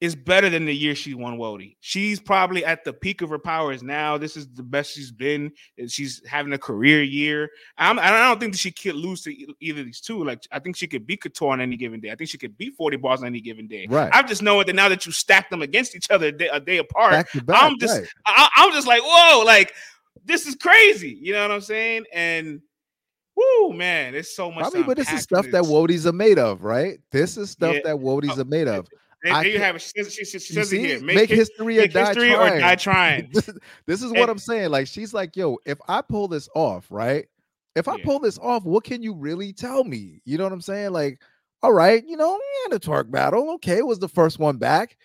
is 0.03 0.17
better 0.17 0.51
than 0.51 0.65
the 0.65 0.75
year 0.75 0.97
she 0.97 1.15
won 1.15 1.39
WOTY. 1.39 1.77
She's 1.79 2.19
probably 2.19 2.65
at 2.65 2.83
the 2.83 2.93
peak 2.93 3.23
of 3.23 3.31
her 3.31 3.39
powers 3.39 3.85
now. 3.85 4.19
This 4.19 4.37
is 4.37 4.49
the 4.49 4.63
best 4.65 4.95
she's 4.95 5.13
been. 5.13 5.53
She's 5.87 6.21
having 6.27 6.53
a 6.55 6.59
career 6.59 7.05
year. 7.05 7.49
I'm, 7.79 8.01
I 8.01 8.11
don't 8.11 8.41
think 8.41 8.53
that 8.53 8.59
she 8.59 8.73
could 8.73 8.97
lose 8.97 9.23
to 9.23 9.55
either 9.61 9.79
of 9.83 9.87
these 9.87 10.01
two. 10.01 10.25
Like 10.25 10.43
I 10.51 10.59
think 10.59 10.75
she 10.75 10.89
could 10.89 11.07
beat 11.07 11.23
Couture 11.23 11.53
on 11.53 11.61
any 11.61 11.77
given 11.77 12.01
day. 12.01 12.11
I 12.11 12.17
think 12.17 12.31
she 12.31 12.37
could 12.37 12.59
beat 12.59 12.75
40 12.75 12.97
bars 12.97 13.21
on 13.21 13.27
any 13.27 13.41
given 13.41 13.69
day. 13.69 13.87
Right. 13.89 14.11
I'm 14.13 14.27
just 14.27 14.43
knowing 14.43 14.67
that 14.67 14.75
now 14.75 14.89
that 14.89 15.07
you 15.07 15.13
stack 15.13 15.51
them 15.51 15.63
against 15.63 15.95
each 15.95 16.11
other 16.11 16.27
a 16.27 16.33
day, 16.33 16.49
a 16.49 16.59
day 16.59 16.79
apart, 16.79 17.29
back 17.45 17.63
I'm 17.63 17.79
just 17.79 18.01
right. 18.01 18.09
I, 18.27 18.49
I'm 18.57 18.73
just 18.73 18.89
like 18.89 19.03
whoa, 19.05 19.45
like 19.45 19.73
this 20.25 20.49
is 20.49 20.57
crazy. 20.57 21.17
You 21.23 21.33
know 21.33 21.43
what 21.43 21.53
I'm 21.53 21.61
saying? 21.61 22.07
And 22.13 22.61
Woo, 23.35 23.73
man, 23.73 24.15
it's 24.15 24.37
so 24.37 24.51
much. 24.51 24.67
I 24.67 24.77
mean, 24.77 24.87
but 24.87 24.97
this 24.97 25.11
is 25.11 25.23
stuff 25.23 25.47
that 25.53 25.63
WOTYs 25.63 26.05
are 26.05 26.13
made 26.13 26.39
of, 26.39 26.65
right? 26.65 26.99
This 27.11 27.39
is 27.39 27.51
stuff 27.51 27.77
yeah. 27.77 27.81
that 27.85 27.97
WOTYs 27.97 28.37
oh, 28.37 28.43
are 28.43 28.45
made 28.45 28.69
of. 28.69 28.87
There, 29.23 29.47
you 29.47 29.59
have 29.59 29.77
it. 29.77 29.83
She 29.83 30.03
says, 30.03 30.15
she, 30.15 30.25
she 30.25 30.39
says 30.39 30.71
see, 30.71 30.79
it 30.79 30.87
here. 30.87 31.01
Make, 31.01 31.17
make 31.17 31.31
history, 31.31 31.79
or, 31.79 31.87
die 31.87 32.07
history 32.07 32.35
or 32.35 32.59
die 32.59 32.75
trying. 32.75 33.31
this, 33.33 33.49
this, 33.87 34.03
is 34.03 34.11
what 34.11 34.23
and, 34.23 34.31
I'm 34.31 34.39
saying. 34.39 34.71
Like 34.71 34.89
she's 34.89 35.15
like, 35.15 35.37
yo, 35.37 35.59
if 35.65 35.79
I 35.89 36.03
pull 36.03 36.29
this 36.29 36.49
off, 36.55 36.87
right? 36.91 37.27
If 37.77 37.89
I 37.89 37.97
yeah. 37.97 38.05
pull 38.05 38.19
this 38.19 38.39
off, 38.39 38.65
what 38.65 38.85
can 38.85 39.03
you 39.03 39.15
really 39.15 39.53
tell 39.53 39.85
me? 39.85 40.21
You 40.25 40.39
know 40.39 40.45
what 40.45 40.53
I'm 40.53 40.61
saying? 40.61 40.93
Like, 40.93 41.21
all 41.63 41.73
right, 41.73 42.05
you 42.07 42.17
know, 42.17 42.33
yeah, 42.33 42.77
the 42.77 42.81
Twork 42.81 43.11
battle. 43.11 43.53
Okay, 43.55 43.83
was 43.83 44.01
the 44.01 44.09
first 44.09 44.39
one 44.39 44.57
back 44.57 44.97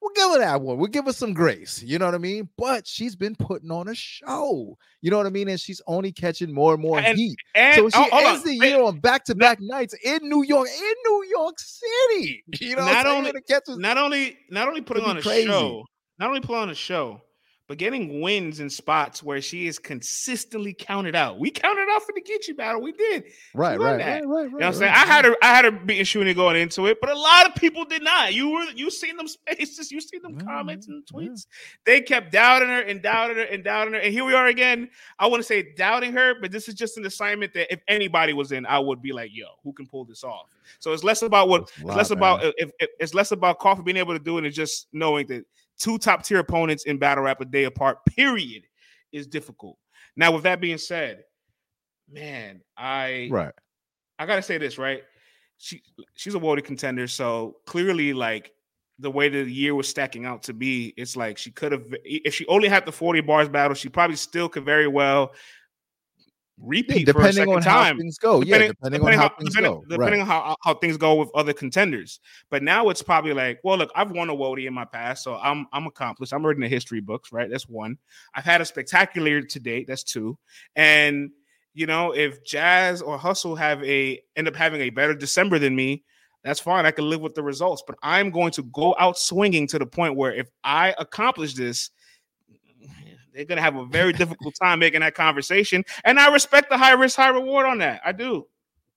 we'll 0.00 0.12
give 0.14 0.30
her 0.32 0.38
that 0.38 0.60
one. 0.60 0.78
We'll 0.78 0.88
give 0.88 1.06
her 1.06 1.12
some 1.12 1.34
grace. 1.34 1.82
You 1.82 1.98
know 1.98 2.06
what 2.06 2.14
I 2.14 2.18
mean? 2.18 2.48
But 2.56 2.86
she's 2.86 3.14
been 3.14 3.34
putting 3.34 3.70
on 3.70 3.88
a 3.88 3.94
show. 3.94 4.76
You 5.00 5.10
know 5.10 5.16
what 5.16 5.26
I 5.26 5.30
mean? 5.30 5.48
And 5.48 5.60
she's 5.60 5.80
only 5.86 6.12
catching 6.12 6.52
more 6.52 6.74
and 6.74 6.82
more 6.82 6.98
and, 6.98 7.16
heat. 7.16 7.36
And, 7.54 7.74
so 7.76 7.88
she 7.88 8.08
oh, 8.12 8.18
ends 8.18 8.42
on. 8.42 8.46
the 8.46 8.54
year 8.66 8.82
on 8.82 8.98
back 9.00 9.24
to 9.24 9.34
back 9.34 9.58
nights 9.60 9.94
in 10.04 10.28
New 10.28 10.42
York, 10.42 10.68
in 10.68 10.94
New 11.04 11.24
York 11.30 11.56
City. 11.58 12.44
You 12.60 12.76
know, 12.76 12.84
not 12.84 13.06
only 13.06 13.32
not 13.68 13.98
only 13.98 14.38
not 14.50 14.68
only 14.68 14.80
putting 14.80 15.04
on 15.04 15.18
a 15.18 15.22
crazy. 15.22 15.46
show, 15.46 15.84
not 16.18 16.28
only 16.28 16.40
putting 16.40 16.62
on 16.62 16.70
a 16.70 16.74
show, 16.74 17.20
but 17.70 17.78
getting 17.78 18.20
wins 18.20 18.58
in 18.58 18.68
spots 18.68 19.22
where 19.22 19.40
she 19.40 19.68
is 19.68 19.78
consistently 19.78 20.74
counted 20.76 21.14
out. 21.14 21.38
We 21.38 21.52
counted 21.52 21.86
out 21.88 22.02
for 22.02 22.12
the 22.12 22.20
Geechee 22.20 22.56
battle. 22.56 22.82
We 22.82 22.90
did. 22.90 23.26
Right, 23.54 23.78
right, 23.78 23.96
right, 23.96 24.00
right, 24.00 24.26
right, 24.26 24.26
You 24.26 24.48
know 24.48 24.56
what 24.56 24.64
I'm 24.64 24.74
saying? 24.74 24.92
I 24.92 25.06
had 25.06 25.24
her, 25.24 25.36
I 25.40 25.54
had 25.54 25.64
her 25.66 25.70
beating 25.70 26.04
Shuni 26.04 26.34
going 26.34 26.56
into 26.56 26.86
it, 26.86 27.00
but 27.00 27.10
a 27.10 27.16
lot 27.16 27.46
of 27.46 27.54
people 27.54 27.84
did 27.84 28.02
not. 28.02 28.34
You 28.34 28.50
were 28.50 28.64
you 28.74 28.90
seen 28.90 29.16
them 29.16 29.28
spaces, 29.28 29.92
you 29.92 30.00
seen 30.00 30.20
them 30.20 30.40
comments 30.40 30.88
and 30.88 31.06
tweets. 31.06 31.46
They 31.86 32.00
kept 32.00 32.32
doubting 32.32 32.70
her 32.70 32.80
and 32.80 33.00
doubting 33.00 33.36
her 33.36 33.44
and 33.44 33.62
doubting 33.62 33.94
her. 33.94 34.00
And 34.00 34.12
here 34.12 34.24
we 34.24 34.34
are 34.34 34.48
again. 34.48 34.90
I 35.20 35.28
want 35.28 35.40
to 35.40 35.46
say 35.46 35.72
doubting 35.76 36.12
her, 36.14 36.40
but 36.40 36.50
this 36.50 36.66
is 36.66 36.74
just 36.74 36.98
an 36.98 37.06
assignment 37.06 37.54
that 37.54 37.72
if 37.72 37.82
anybody 37.86 38.32
was 38.32 38.50
in, 38.50 38.66
I 38.66 38.80
would 38.80 39.00
be 39.00 39.12
like, 39.12 39.30
yo, 39.32 39.46
who 39.62 39.72
can 39.72 39.86
pull 39.86 40.04
this 40.04 40.24
off? 40.24 40.48
So 40.80 40.92
it's 40.92 41.04
less 41.04 41.22
about 41.22 41.48
what 41.48 41.70
it's 41.76 41.84
less 41.84 42.10
about 42.10 42.42
if, 42.42 42.72
if, 42.80 42.90
it's 42.98 43.14
less 43.14 43.30
about 43.30 43.60
Coffee 43.60 43.82
being 43.82 43.96
able 43.96 44.14
to 44.14 44.18
do 44.18 44.38
it 44.38 44.44
and 44.44 44.52
just 44.52 44.88
knowing 44.92 45.28
that 45.28 45.44
two 45.80 45.98
top 45.98 46.22
tier 46.22 46.38
opponents 46.38 46.84
in 46.84 46.98
battle 46.98 47.24
rap 47.24 47.40
a 47.40 47.44
day 47.44 47.64
apart, 47.64 47.98
period, 48.06 48.62
is 49.12 49.26
difficult. 49.26 49.76
Now, 50.16 50.32
with 50.32 50.44
that 50.44 50.60
being 50.60 50.78
said, 50.78 51.24
man, 52.08 52.60
I 52.76 53.28
right, 53.30 53.52
I 54.18 54.26
gotta 54.26 54.42
say 54.42 54.58
this, 54.58 54.78
right? 54.78 55.02
She 55.58 55.82
she's 56.14 56.34
a 56.34 56.38
worthy 56.38 56.62
contender, 56.62 57.06
so 57.06 57.56
clearly, 57.66 58.12
like 58.12 58.52
the 58.98 59.10
way 59.10 59.28
the 59.28 59.50
year 59.50 59.74
was 59.74 59.88
stacking 59.88 60.26
out 60.26 60.42
to 60.44 60.52
be, 60.52 60.92
it's 60.96 61.16
like 61.16 61.38
she 61.38 61.50
could 61.50 61.72
have 61.72 61.84
if 62.04 62.34
she 62.34 62.46
only 62.46 62.68
had 62.68 62.84
the 62.84 62.92
40 62.92 63.22
bars 63.22 63.48
battle, 63.48 63.74
she 63.74 63.88
probably 63.88 64.16
still 64.16 64.48
could 64.48 64.64
very 64.64 64.86
well 64.88 65.32
repeat 66.62 67.06
yeah, 67.06 67.12
depending 67.12 67.48
on 67.48 67.62
time. 67.62 67.96
how 67.96 68.00
things 68.00 68.18
go. 68.18 68.42
Depending, 68.42 68.68
yeah, 68.68 68.68
depending, 68.68 69.00
depending 69.00 69.20
on 69.20 69.22
how, 69.22 69.28
how 69.28 69.36
things 69.36 69.54
depending, 69.54 69.72
go. 69.72 69.84
Depending 69.88 70.20
right. 70.20 70.20
on 70.20 70.26
how, 70.26 70.56
how 70.62 70.74
things 70.74 70.96
go 70.96 71.14
with 71.14 71.30
other 71.34 71.52
contenders. 71.52 72.20
But 72.50 72.62
now 72.62 72.88
it's 72.88 73.02
probably 73.02 73.32
like, 73.32 73.60
well, 73.64 73.78
look, 73.78 73.90
I've 73.94 74.10
won 74.10 74.30
a 74.30 74.34
WOTY 74.34 74.66
in 74.66 74.74
my 74.74 74.84
past, 74.84 75.24
so 75.24 75.36
I'm 75.36 75.66
I'm 75.72 75.86
accomplished. 75.86 76.32
I'm 76.32 76.44
reading 76.44 76.62
the 76.62 76.68
history 76.68 77.00
books, 77.00 77.32
right? 77.32 77.50
That's 77.50 77.68
one. 77.68 77.98
I've 78.34 78.44
had 78.44 78.60
a 78.60 78.64
spectacular 78.64 79.42
to 79.42 79.60
date. 79.60 79.86
That's 79.88 80.04
two. 80.04 80.38
And 80.76 81.30
you 81.72 81.86
know, 81.86 82.12
if 82.12 82.44
Jaz 82.44 83.02
or 83.02 83.16
Hustle 83.16 83.56
have 83.56 83.82
a 83.84 84.20
end 84.36 84.48
up 84.48 84.56
having 84.56 84.80
a 84.80 84.90
better 84.90 85.14
December 85.14 85.58
than 85.58 85.74
me, 85.74 86.04
that's 86.42 86.60
fine. 86.60 86.86
I 86.86 86.90
can 86.90 87.08
live 87.08 87.20
with 87.20 87.34
the 87.34 87.42
results. 87.42 87.82
But 87.86 87.96
I'm 88.02 88.30
going 88.30 88.52
to 88.52 88.62
go 88.64 88.94
out 88.98 89.18
swinging 89.18 89.66
to 89.68 89.78
the 89.78 89.86
point 89.86 90.16
where 90.16 90.32
if 90.32 90.48
I 90.64 90.94
accomplish 90.98 91.54
this 91.54 91.90
they're 93.34 93.44
going 93.44 93.56
to 93.56 93.62
have 93.62 93.76
a 93.76 93.86
very 93.86 94.12
difficult 94.12 94.54
time 94.60 94.78
making 94.78 95.00
that 95.00 95.14
conversation. 95.14 95.84
And 96.04 96.18
I 96.18 96.32
respect 96.32 96.70
the 96.70 96.78
high 96.78 96.92
risk, 96.92 97.16
high 97.16 97.28
reward 97.30 97.66
on 97.66 97.78
that. 97.78 98.00
I 98.04 98.12
do. 98.12 98.46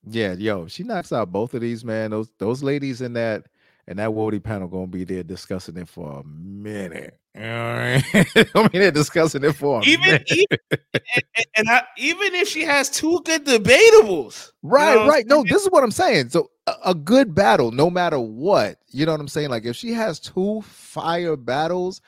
Yeah, 0.05 0.33
yo, 0.33 0.67
she 0.67 0.83
knocks 0.83 1.13
out 1.13 1.31
both 1.31 1.53
of 1.53 1.61
these, 1.61 1.85
man. 1.85 2.11
Those 2.11 2.29
those 2.37 2.61
ladies 2.61 3.01
in 3.01 3.13
that 3.13 3.45
and 3.87 3.99
that 3.99 4.09
WOTY 4.09 4.43
panel 4.43 4.67
gonna 4.67 4.87
be 4.87 5.03
there 5.03 5.23
discussing 5.23 5.77
it 5.77 5.87
for 5.87 6.19
a 6.19 6.23
minute. 6.25 7.17
You 7.35 7.41
know 7.41 7.65
I, 7.65 8.03
mean? 8.13 8.45
I 8.55 8.61
mean, 8.61 8.69
they're 8.73 8.91
discussing 8.91 9.43
it 9.43 9.53
for 9.53 9.81
even, 9.83 10.23
even 10.27 10.57
and, 10.93 11.45
and 11.55 11.69
I, 11.69 11.83
even 11.97 12.35
if 12.35 12.47
she 12.47 12.63
has 12.63 12.89
two 12.89 13.21
good 13.25 13.45
debatables, 13.45 14.51
right, 14.61 14.93
you 14.93 14.99
know 14.99 15.07
right. 15.07 15.25
No, 15.25 15.43
this 15.43 15.63
is 15.63 15.71
what 15.71 15.83
I'm 15.83 15.91
saying. 15.91 16.29
So 16.29 16.51
a, 16.67 16.73
a, 16.87 16.95
good 16.95 17.33
battle, 17.33 17.71
no 17.71 17.89
matter 17.89 18.19
what, 18.19 18.77
you 18.91 19.05
know 19.05 19.13
what 19.13 19.21
I'm 19.21 19.27
saying. 19.27 19.49
Like 19.49 19.65
if 19.65 19.75
she 19.75 19.93
has 19.93 20.19
two 20.19 20.61
fire 20.61 21.35
battles, 21.35 22.01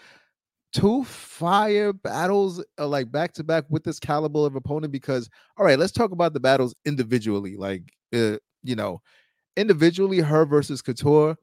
two 0.75 1.05
fire 1.05 1.93
battles 1.93 2.61
uh, 2.77 2.85
like 2.85 3.09
back 3.09 3.31
to 3.31 3.45
back 3.45 3.63
with 3.69 3.85
this 3.85 3.97
caliber 3.97 4.45
of 4.45 4.57
opponent 4.57 4.91
because 4.91 5.29
all 5.57 5.65
right 5.65 5.79
let's 5.79 5.93
talk 5.93 6.11
about 6.11 6.33
the 6.33 6.39
battles 6.39 6.75
individually 6.83 7.55
like 7.55 7.93
uh, 8.13 8.35
you 8.61 8.75
know 8.75 9.01
individually 9.55 10.19
her 10.19 10.45
versus 10.45 10.81
couture. 10.81 11.37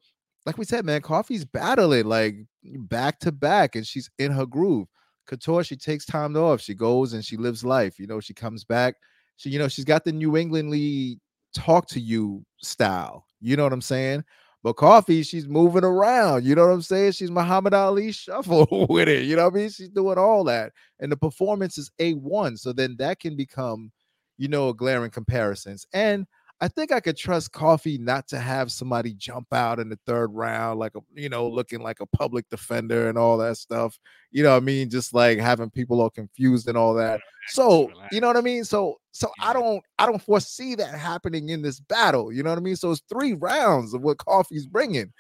Like 0.45 0.59
we 0.59 0.67
said 0.67 0.85
man 0.85 1.01
coffee's 1.01 1.47
battling 1.47 2.05
like 2.05 2.37
back 2.63 3.21
to 3.21 3.33
back 3.33 3.75
and 3.75 3.87
she's 3.87 4.11
in 4.19 4.33
her 4.33 4.45
groove. 4.45 4.87
Couture 5.27 5.65
she 5.65 5.77
takes 5.77 6.05
time 6.05 6.37
off 6.37 6.61
she 6.61 6.75
goes 6.75 7.15
and 7.15 7.25
she 7.25 7.39
lives 7.39 7.65
life 7.65 7.99
you 7.99 8.07
know 8.07 8.21
she 8.21 8.35
comes 8.35 8.65
back. 8.65 8.97
She 9.37 9.49
you 9.49 9.59
know 9.59 9.69
she's 9.69 9.87
got 9.87 10.05
the 10.05 10.13
new 10.13 10.37
englandly 10.37 11.19
talk 11.55 11.87
to 11.87 12.01
you 12.01 12.45
style 12.63 13.27
you 13.41 13.57
know 13.57 13.65
what 13.65 13.73
i'm 13.73 13.83
saying 13.83 14.25
but 14.63 14.75
Coffee, 14.75 15.23
she's 15.25 15.49
moving 15.49 15.85
around. 15.85 16.45
You 16.45 16.55
know 16.55 16.67
what 16.67 16.75
I'm 16.75 16.83
saying? 16.83 17.13
She's 17.13 17.31
Muhammad 17.31 17.75
Ali 17.75 18.13
shuffle 18.13 18.69
with 18.89 19.09
it. 19.09 19.25
You 19.25 19.37
know 19.37 19.45
what 19.45 19.55
I 19.55 19.57
mean? 19.57 19.71
She's 19.71 19.89
doing 19.89 20.19
all 20.19 20.45
that. 20.45 20.73
And 21.01 21.11
the 21.11 21.17
performance 21.17 21.79
is 21.79 21.91
A1. 21.99 22.59
So 22.59 22.73
then 22.73 22.97
that 22.99 23.19
can 23.19 23.35
become, 23.37 23.91
you 24.39 24.47
know, 24.47 24.69
a 24.69 24.75
glaring 24.75 25.11
comparisons. 25.11 25.85
And 25.93 26.27
I 26.63 26.69
think 26.69 26.93
I 26.93 27.01
could 27.01 27.17
trust 27.17 27.51
Coffee 27.51 27.99
not 27.99 28.29
to 28.29 28.39
have 28.39 28.71
somebody 28.71 29.15
jump 29.15 29.53
out 29.53 29.81
in 29.81 29.89
the 29.89 29.99
third 30.07 30.33
round, 30.33 30.79
like 30.79 30.95
a 30.95 31.01
you 31.13 31.29
know, 31.29 31.49
looking 31.49 31.81
like 31.81 31.99
a 31.99 32.07
public 32.07 32.49
defender 32.51 33.09
and 33.09 33.19
all 33.19 33.37
that 33.39 33.57
stuff. 33.57 33.99
You 34.31 34.45
know 34.45 34.51
what 34.51 34.63
I 34.63 34.65
mean? 34.65 34.89
Just 34.89 35.13
like 35.13 35.41
having 35.41 35.71
people 35.71 36.01
all 36.01 36.09
confused 36.09 36.69
and 36.69 36.79
all 36.79 36.95
that. 36.95 37.21
So 37.49 37.91
you 38.13 38.21
know 38.21 38.29
what 38.29 38.37
I 38.37 38.43
mean? 38.43 38.63
So 38.63 39.01
so 39.11 39.29
I 39.41 39.53
don't 39.53 39.83
I 39.99 40.07
don't 40.07 40.23
foresee 40.23 40.77
that 40.77 40.95
happening 40.95 41.49
in 41.49 41.63
this 41.63 41.81
battle. 41.81 42.33
You 42.33 42.45
know 42.45 42.51
what 42.51 42.61
I 42.61 42.63
mean? 42.63 42.77
So 42.77 42.93
it's 42.93 43.03
three 43.13 43.33
rounds 43.33 43.93
of 43.93 44.03
what 44.03 44.19
Coffee's 44.19 44.69
bringing, 44.69 45.13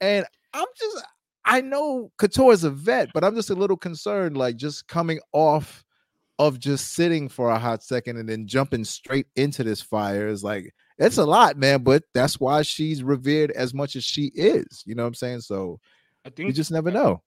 and 0.00 0.26
I'm 0.52 0.66
just 0.76 1.04
I 1.44 1.60
know 1.60 2.10
Couture 2.18 2.52
is 2.52 2.64
a 2.64 2.70
vet, 2.70 3.10
but 3.14 3.22
I'm 3.22 3.36
just 3.36 3.50
a 3.50 3.54
little 3.54 3.76
concerned, 3.76 4.36
like 4.36 4.56
just 4.56 4.88
coming 4.88 5.20
off 5.32 5.84
of 6.40 6.58
just 6.58 6.94
sitting 6.94 7.28
for 7.28 7.50
a 7.50 7.58
hot 7.58 7.82
second 7.82 8.16
and 8.16 8.26
then 8.26 8.46
jumping 8.46 8.82
straight 8.82 9.26
into 9.36 9.62
this 9.62 9.82
fire 9.82 10.26
is 10.26 10.42
like 10.42 10.74
it's 10.96 11.18
a 11.18 11.24
lot, 11.24 11.58
man. 11.58 11.82
But 11.82 12.04
that's 12.14 12.40
why 12.40 12.62
she's 12.62 13.02
revered 13.02 13.50
as 13.50 13.74
much 13.74 13.94
as 13.94 14.04
she 14.04 14.32
is. 14.34 14.82
You 14.86 14.94
know 14.94 15.02
what 15.02 15.08
I'm 15.08 15.14
saying? 15.14 15.40
So 15.42 15.80
I 16.24 16.30
think 16.30 16.46
you 16.46 16.52
just 16.54 16.70
never 16.70 16.90
know. 16.90 17.22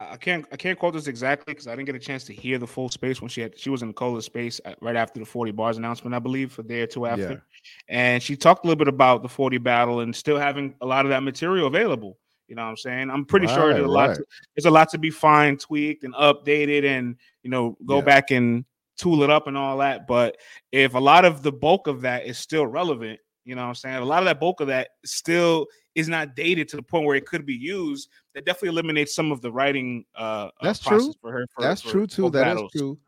I 0.00 0.16
can't 0.16 0.46
I 0.50 0.56
can't 0.56 0.78
quote 0.78 0.94
this 0.94 1.08
exactly 1.08 1.52
because 1.52 1.66
I 1.66 1.76
didn't 1.76 1.86
get 1.86 1.94
a 1.94 2.00
chance 2.00 2.24
to 2.24 2.32
hear 2.32 2.56
the 2.56 2.66
full 2.66 2.88
space 2.88 3.20
when 3.20 3.28
she 3.28 3.42
had 3.42 3.58
she 3.58 3.68
was 3.68 3.82
in 3.82 3.88
the 3.88 3.94
Cola 3.94 4.22
space 4.22 4.62
right 4.80 4.96
after 4.96 5.20
the 5.20 5.26
40 5.26 5.52
bars 5.52 5.76
announcement, 5.76 6.14
I 6.14 6.18
believe, 6.18 6.58
a 6.58 6.62
day 6.62 6.80
or 6.80 6.86
two 6.86 7.04
after. 7.04 7.30
Yeah. 7.30 7.38
And 7.88 8.22
she 8.22 8.34
talked 8.34 8.64
a 8.64 8.66
little 8.66 8.78
bit 8.78 8.88
about 8.88 9.22
the 9.22 9.28
40 9.28 9.58
battle 9.58 10.00
and 10.00 10.16
still 10.16 10.38
having 10.38 10.74
a 10.80 10.86
lot 10.86 11.04
of 11.04 11.10
that 11.10 11.22
material 11.22 11.66
available. 11.66 12.18
You 12.48 12.56
know 12.56 12.62
what 12.62 12.70
I'm 12.70 12.76
saying? 12.76 13.10
I'm 13.10 13.24
pretty 13.24 13.46
right, 13.46 13.54
sure 13.54 13.72
there's 13.72 13.84
a 13.84 13.88
lot 13.88 14.08
right. 14.08 14.16
to, 14.18 14.24
there's 14.54 14.66
a 14.66 14.70
lot 14.70 14.90
to 14.90 14.98
be 14.98 15.10
fine 15.10 15.56
tweaked 15.56 16.04
and 16.04 16.14
updated 16.14 16.84
and 16.84 17.16
you 17.42 17.50
know 17.50 17.76
go 17.86 17.98
yeah. 17.98 18.04
back 18.04 18.30
and 18.30 18.64
tool 18.96 19.22
it 19.22 19.30
up 19.30 19.46
and 19.46 19.56
all 19.56 19.78
that. 19.78 20.06
But 20.06 20.36
if 20.72 20.94
a 20.94 20.98
lot 20.98 21.24
of 21.24 21.42
the 21.42 21.52
bulk 21.52 21.86
of 21.86 22.02
that 22.02 22.26
is 22.26 22.38
still 22.38 22.66
relevant, 22.66 23.18
you 23.44 23.54
know 23.54 23.62
what 23.62 23.68
I'm 23.68 23.74
saying? 23.74 23.96
A 23.96 24.04
lot 24.04 24.20
of 24.20 24.26
that 24.26 24.40
bulk 24.40 24.60
of 24.60 24.68
that 24.68 24.90
still 25.04 25.66
is 25.94 26.08
not 26.08 26.34
dated 26.34 26.68
to 26.68 26.76
the 26.76 26.82
point 26.82 27.06
where 27.06 27.16
it 27.16 27.26
could 27.26 27.46
be 27.46 27.54
used. 27.54 28.08
That 28.34 28.44
definitely 28.44 28.70
eliminates 28.70 29.14
some 29.14 29.32
of 29.32 29.40
the 29.40 29.52
writing 29.52 30.04
uh, 30.16 30.18
uh 30.18 30.50
that's 30.62 30.80
true 30.80 31.12
for 31.20 31.32
her. 31.32 31.46
For, 31.54 31.62
that's 31.62 31.82
for 31.82 31.90
true 31.90 32.06
too. 32.06 32.30
That 32.30 32.44
battles. 32.44 32.74
is 32.74 32.80
true. 32.80 32.98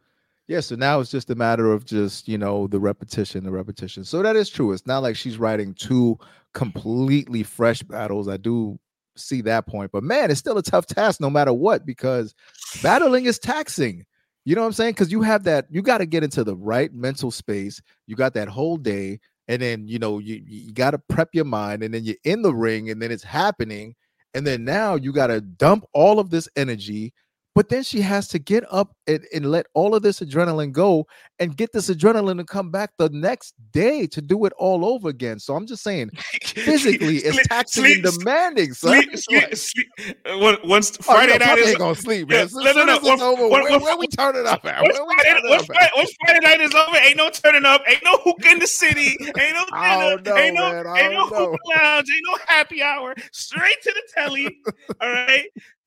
Yeah, 0.49 0.61
so 0.61 0.77
now 0.77 1.01
it's 1.01 1.11
just 1.11 1.29
a 1.31 1.35
matter 1.35 1.73
of 1.73 1.85
just, 1.85 2.29
you 2.29 2.39
know, 2.39 2.69
the 2.69 2.79
repetition, 2.79 3.43
the 3.43 3.51
repetition. 3.51 4.05
So 4.05 4.23
that 4.23 4.37
is 4.37 4.49
true. 4.49 4.73
It's 4.73 4.87
not 4.87 5.03
like 5.03 5.17
she's 5.17 5.39
writing 5.39 5.75
two 5.75 6.19
completely 6.55 7.43
fresh 7.43 7.83
battles. 7.83 8.29
I 8.29 8.37
do 8.37 8.79
see 9.17 9.43
that 9.43 9.67
point. 9.67 9.91
But 9.93 10.03
man, 10.03 10.31
it's 10.31 10.41
still 10.41 10.59
a 10.59 10.63
tough 10.63 10.87
task 10.87 11.21
no 11.21 11.31
matter 11.31 11.53
what 11.53 11.87
because 11.87 12.35
battling 12.83 13.27
is 13.27 13.39
taxing. 13.39 14.05
You 14.45 14.55
know 14.55 14.61
what 14.61 14.69
I'm 14.69 14.73
saying? 14.75 14.93
Because 14.93 15.11
you 15.11 15.23
have 15.23 15.43
that, 15.45 15.67
you 15.71 15.83
got 15.83 15.99
to 15.99 16.07
get 16.07 16.23
into 16.23 16.45
the 16.45 16.57
right 16.57 16.93
mental 16.95 17.31
space. 17.31 17.83
You 18.07 18.15
got 18.15 18.35
that 18.35 18.49
whole 18.49 18.77
day, 18.77 19.19
and 19.49 19.61
then 19.61 19.89
you 19.89 19.99
know 19.99 20.19
you 20.21 20.41
you 20.47 20.73
got 20.73 20.93
to 20.93 20.99
prep 21.09 21.31
your 21.33 21.45
mind, 21.45 21.83
and 21.83 21.93
then 21.93 22.05
you're 22.05 22.17
in 22.23 22.43
the 22.43 22.55
ring, 22.55 22.89
and 22.91 23.03
then 23.03 23.11
it's 23.11 23.25
happening, 23.25 23.97
and 24.35 24.47
then 24.47 24.65
now 24.65 24.95
you 24.95 25.13
got 25.13 25.29
to 25.29 25.41
dump 25.41 25.85
all 25.93 26.21
of 26.21 26.31
this 26.31 26.49
energy 26.57 27.13
but 27.57 27.71
then 27.71 27.83
she 27.83 28.03
has 28.03 28.29
to 28.29 28.39
get 28.39 28.65
up 28.71 28.95
and, 29.07 29.25
and, 29.33 29.51
let 29.51 29.67
all 29.73 29.95
of 29.95 30.03
this 30.03 30.21
adrenaline 30.21 30.73
go 30.73 31.07
and 31.39 31.57
get 31.57 31.73
this 31.73 31.89
adrenaline 31.89 32.37
to 32.37 32.45
come 32.45 32.71
back 32.71 32.91
the 32.99 33.09
next 33.09 33.55
day 33.73 34.07
to 34.09 34.21
do 34.21 34.45
it 34.45 34.53
all 34.59 34.85
over 34.85 35.09
again. 35.09 35.39
So 35.39 35.57
I'm 35.57 35.67
just 35.67 35.83
saying, 35.83 36.11
physically, 36.45 37.17
it's 37.17 37.49
taxing 37.49 37.85
sleep, 37.85 38.05
and 38.05 38.19
demanding. 38.19 38.75
Son. 38.75 39.03
Sleep, 39.03 39.17
sleep, 39.17 39.57
sleep. 39.57 40.19
Uh, 40.27 40.57
once 40.65 40.99
oh, 41.01 41.03
Friday 41.03 41.37
oh, 41.37 41.47
night 41.47 41.59
is 41.59 41.77
gonna 41.77 41.95
sleep, 41.95 42.29
man. 42.29 42.47
Yeah, 42.53 42.73
no, 42.73 42.73
no, 42.73 42.85
no. 42.85 42.99
Once, 43.03 43.23
over, 43.23 43.49
where, 43.49 43.97
we 43.97 44.07
turning 44.09 44.47
up 44.47 44.63
at? 44.67 44.81
Friday, 44.81 44.99
once, 45.45 45.65
Friday, 45.65 45.91
once 45.97 46.15
Friday 46.27 46.47
night 46.47 46.61
is 46.61 46.75
over, 46.75 46.97
ain't 46.99 47.17
no 47.17 47.31
turning 47.31 47.65
up, 47.65 47.81
ain't 47.89 48.05
no 48.05 48.19
hook 48.19 48.45
in 48.45 48.59
the 48.59 48.67
city, 48.67 49.17
ain't 49.41 49.55
no 49.55 49.65
dinner, 50.23 50.23
know, 50.23 50.37
ain't 50.37 50.55
no, 50.57 50.73
man, 50.73 50.97
ain't 50.99 51.13
no 51.15 51.27
hookah 51.27 51.57
lounge, 51.75 52.07
ain't 52.13 52.23
no 52.27 52.37
happy 52.49 52.83
hour. 52.83 53.15
Straight 53.33 53.81
to 53.83 53.95
the 53.95 54.03
telly. 54.15 54.61
all 55.01 55.11
right 55.11 55.47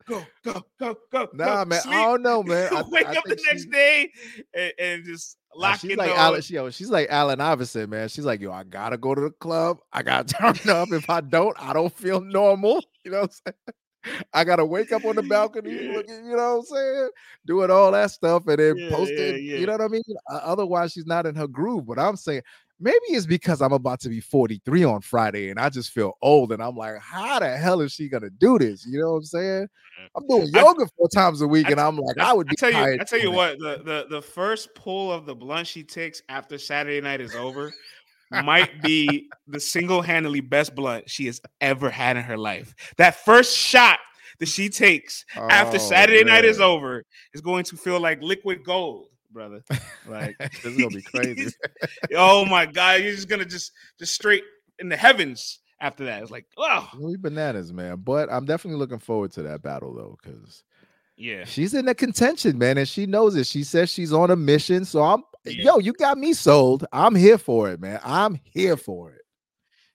go, 0.09 0.25
go, 0.43 0.65
go, 0.79 0.97
go. 1.11 1.29
Nah, 1.33 1.63
go, 1.63 1.69
man, 1.69 1.81
sleep. 1.81 1.95
I 1.95 2.05
don't 2.05 2.21
know, 2.21 2.43
man. 2.43 2.73
I, 2.75 2.83
wake 2.89 3.07
I 3.07 3.15
up 3.15 3.23
the 3.25 3.39
next 3.47 3.65
day 3.65 4.09
and, 4.53 4.73
and, 4.79 5.05
just 5.05 5.37
Lock 5.55 5.79
she's 5.79 5.97
like 5.97 6.11
Allen, 6.11 6.41
she, 6.41 6.53
yo, 6.55 6.69
she's 6.69 6.89
like 6.89 7.07
Allen 7.09 7.41
Iverson, 7.41 7.89
man. 7.89 8.07
She's 8.09 8.25
like, 8.25 8.39
yo, 8.39 8.51
I 8.51 8.63
gotta 8.63 8.97
go 8.97 9.15
to 9.15 9.21
the 9.21 9.31
club. 9.31 9.79
I 9.91 10.03
gotta 10.03 10.33
turn 10.33 10.69
up. 10.69 10.91
If 10.91 11.09
I 11.09 11.21
don't, 11.21 11.55
I 11.59 11.73
don't 11.73 11.93
feel 11.93 12.21
normal. 12.21 12.83
You 13.05 13.11
know 13.11 13.21
what 13.21 13.31
I'm 13.45 13.53
saying? 13.53 14.25
I 14.33 14.43
gotta 14.43 14.65
wake 14.65 14.91
up 14.91 15.05
on 15.05 15.15
the 15.15 15.23
balcony, 15.23 15.71
yeah. 15.71 15.93
looking, 15.93 16.25
you 16.25 16.35
know 16.35 16.57
what 16.57 16.59
I'm 16.59 16.61
saying? 16.63 17.09
Doing 17.45 17.71
all 17.71 17.91
that 17.93 18.11
stuff 18.11 18.45
and 18.45 18.59
then 18.59 18.77
yeah, 18.77 18.89
post 18.89 19.11
it. 19.11 19.41
Yeah, 19.41 19.57
you 19.57 19.65
know 19.65 19.71
what 19.71 19.81
I 19.81 19.87
mean? 19.87 20.03
Otherwise, 20.29 20.91
she's 20.91 21.05
not 21.05 21.25
in 21.25 21.33
her 21.35 21.47
groove. 21.47 21.87
But 21.87 21.97
I'm 21.97 22.17
saying 22.17 22.41
maybe 22.79 22.97
it's 23.09 23.25
because 23.25 23.61
I'm 23.61 23.73
about 23.73 23.99
to 24.01 24.09
be 24.09 24.19
43 24.19 24.83
on 24.83 25.01
Friday 25.01 25.49
and 25.49 25.59
I 25.59 25.69
just 25.69 25.91
feel 25.91 26.17
old. 26.21 26.51
And 26.51 26.61
I'm 26.61 26.75
like, 26.75 26.99
how 26.99 27.39
the 27.39 27.57
hell 27.57 27.81
is 27.81 27.91
she 27.91 28.09
gonna 28.09 28.29
do 28.29 28.57
this? 28.57 28.85
You 28.85 28.99
know 28.99 29.11
what 29.11 29.17
I'm 29.17 29.25
saying? 29.25 29.67
I'm 30.15 30.27
doing 30.27 30.47
yoga 30.47 30.83
I, 30.83 30.87
four 30.97 31.09
times 31.09 31.41
a 31.41 31.47
week, 31.47 31.67
I, 31.67 31.71
and 31.71 31.81
I'm 31.81 31.97
like, 31.97 32.17
I, 32.17 32.29
I 32.29 32.33
would 32.33 32.47
I 32.49 32.53
tell 32.55 32.71
you, 32.71 32.99
I 33.01 33.03
tell 33.03 33.19
you 33.19 33.31
what, 33.31 33.59
the, 33.59 33.81
the 33.83 34.05
the 34.09 34.21
first 34.21 34.73
pull 34.75 35.11
of 35.11 35.25
the 35.25 35.35
blunt 35.35 35.67
she 35.67 35.83
takes 35.83 36.21
after 36.29 36.57
Saturday 36.57 37.01
night 37.01 37.21
is 37.21 37.35
over 37.35 37.73
might 38.43 38.81
be 38.81 39.27
the 39.47 39.59
single-handedly 39.59 40.41
best 40.41 40.75
blunt 40.75 41.09
she 41.09 41.25
has 41.25 41.41
ever 41.61 41.89
had 41.89 42.15
in 42.15 42.23
her 42.23 42.37
life. 42.37 42.75
That 42.97 43.15
first 43.15 43.57
shot 43.57 43.99
that 44.39 44.47
she 44.47 44.69
takes 44.69 45.25
oh, 45.35 45.47
after 45.49 45.79
Saturday 45.79 46.23
man. 46.23 46.35
night 46.35 46.45
is 46.45 46.59
over 46.59 47.03
is 47.33 47.41
going 47.41 47.63
to 47.65 47.75
feel 47.75 47.99
like 47.99 48.21
liquid 48.21 48.63
gold 48.63 49.07
brother. 49.31 49.63
Like 50.07 50.37
this 50.39 50.65
is 50.65 50.77
gonna 50.77 50.89
be 50.89 51.01
crazy. 51.01 51.53
oh 52.15 52.45
my 52.45 52.65
god, 52.65 53.01
you're 53.01 53.13
just 53.13 53.29
gonna 53.29 53.45
just 53.45 53.71
just 53.97 54.13
straight 54.13 54.43
in 54.79 54.89
the 54.89 54.97
heavens 54.97 55.59
after 55.81 56.05
that. 56.05 56.21
It's 56.21 56.31
like, 56.31 56.45
wow, 56.57 56.87
we 56.99 57.17
bananas, 57.17 57.71
man. 57.73 57.97
But 57.97 58.31
I'm 58.31 58.45
definitely 58.45 58.79
looking 58.79 58.99
forward 58.99 59.31
to 59.33 59.43
that 59.43 59.61
battle 59.61 59.93
though, 59.93 60.17
because 60.21 60.63
yeah, 61.15 61.45
she's 61.45 61.73
in 61.73 61.85
the 61.85 61.95
contention, 61.95 62.57
man, 62.57 62.77
and 62.77 62.87
she 62.87 63.05
knows 63.05 63.35
it. 63.35 63.47
She 63.47 63.63
says 63.63 63.89
she's 63.89 64.13
on 64.13 64.31
a 64.31 64.35
mission, 64.35 64.85
so 64.85 65.03
I'm 65.03 65.23
yeah. 65.45 65.63
yo, 65.63 65.79
you 65.79 65.93
got 65.93 66.17
me 66.17 66.33
sold. 66.33 66.85
I'm 66.91 67.15
here 67.15 67.37
for 67.37 67.69
it, 67.69 67.79
man. 67.79 67.99
I'm 68.03 68.39
here 68.43 68.77
for 68.77 69.11
it. 69.11 69.21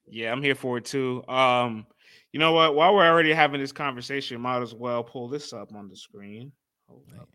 Yeah, 0.07 0.33
I'm 0.33 0.43
here 0.43 0.55
for 0.55 0.79
it 0.79 0.85
too. 0.85 1.27
Um, 1.29 1.87
you 2.33 2.41
know 2.41 2.53
what? 2.53 2.75
While 2.75 2.95
we're 2.95 3.07
already 3.07 3.33
having 3.33 3.61
this 3.61 3.73
conversation, 3.73 4.41
might 4.41 4.61
as 4.61 4.75
well 4.75 5.03
pull 5.03 5.29
this 5.29 5.53
up 5.53 5.75
on 5.75 5.89
the 5.89 5.97
screen. 5.97 6.53
Hold 6.89 7.07
up 7.19 7.29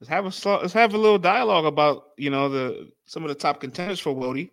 let's 0.00 0.08
have 0.08 0.24
a 0.24 0.58
let's 0.60 0.72
have 0.72 0.94
a 0.94 0.98
little 0.98 1.18
dialogue 1.18 1.64
about 1.64 2.04
you 2.16 2.30
know 2.30 2.48
the 2.48 2.90
some 3.06 3.22
of 3.22 3.28
the 3.28 3.34
top 3.34 3.60
contenders 3.60 4.00
for 4.00 4.14
WOTY. 4.14 4.50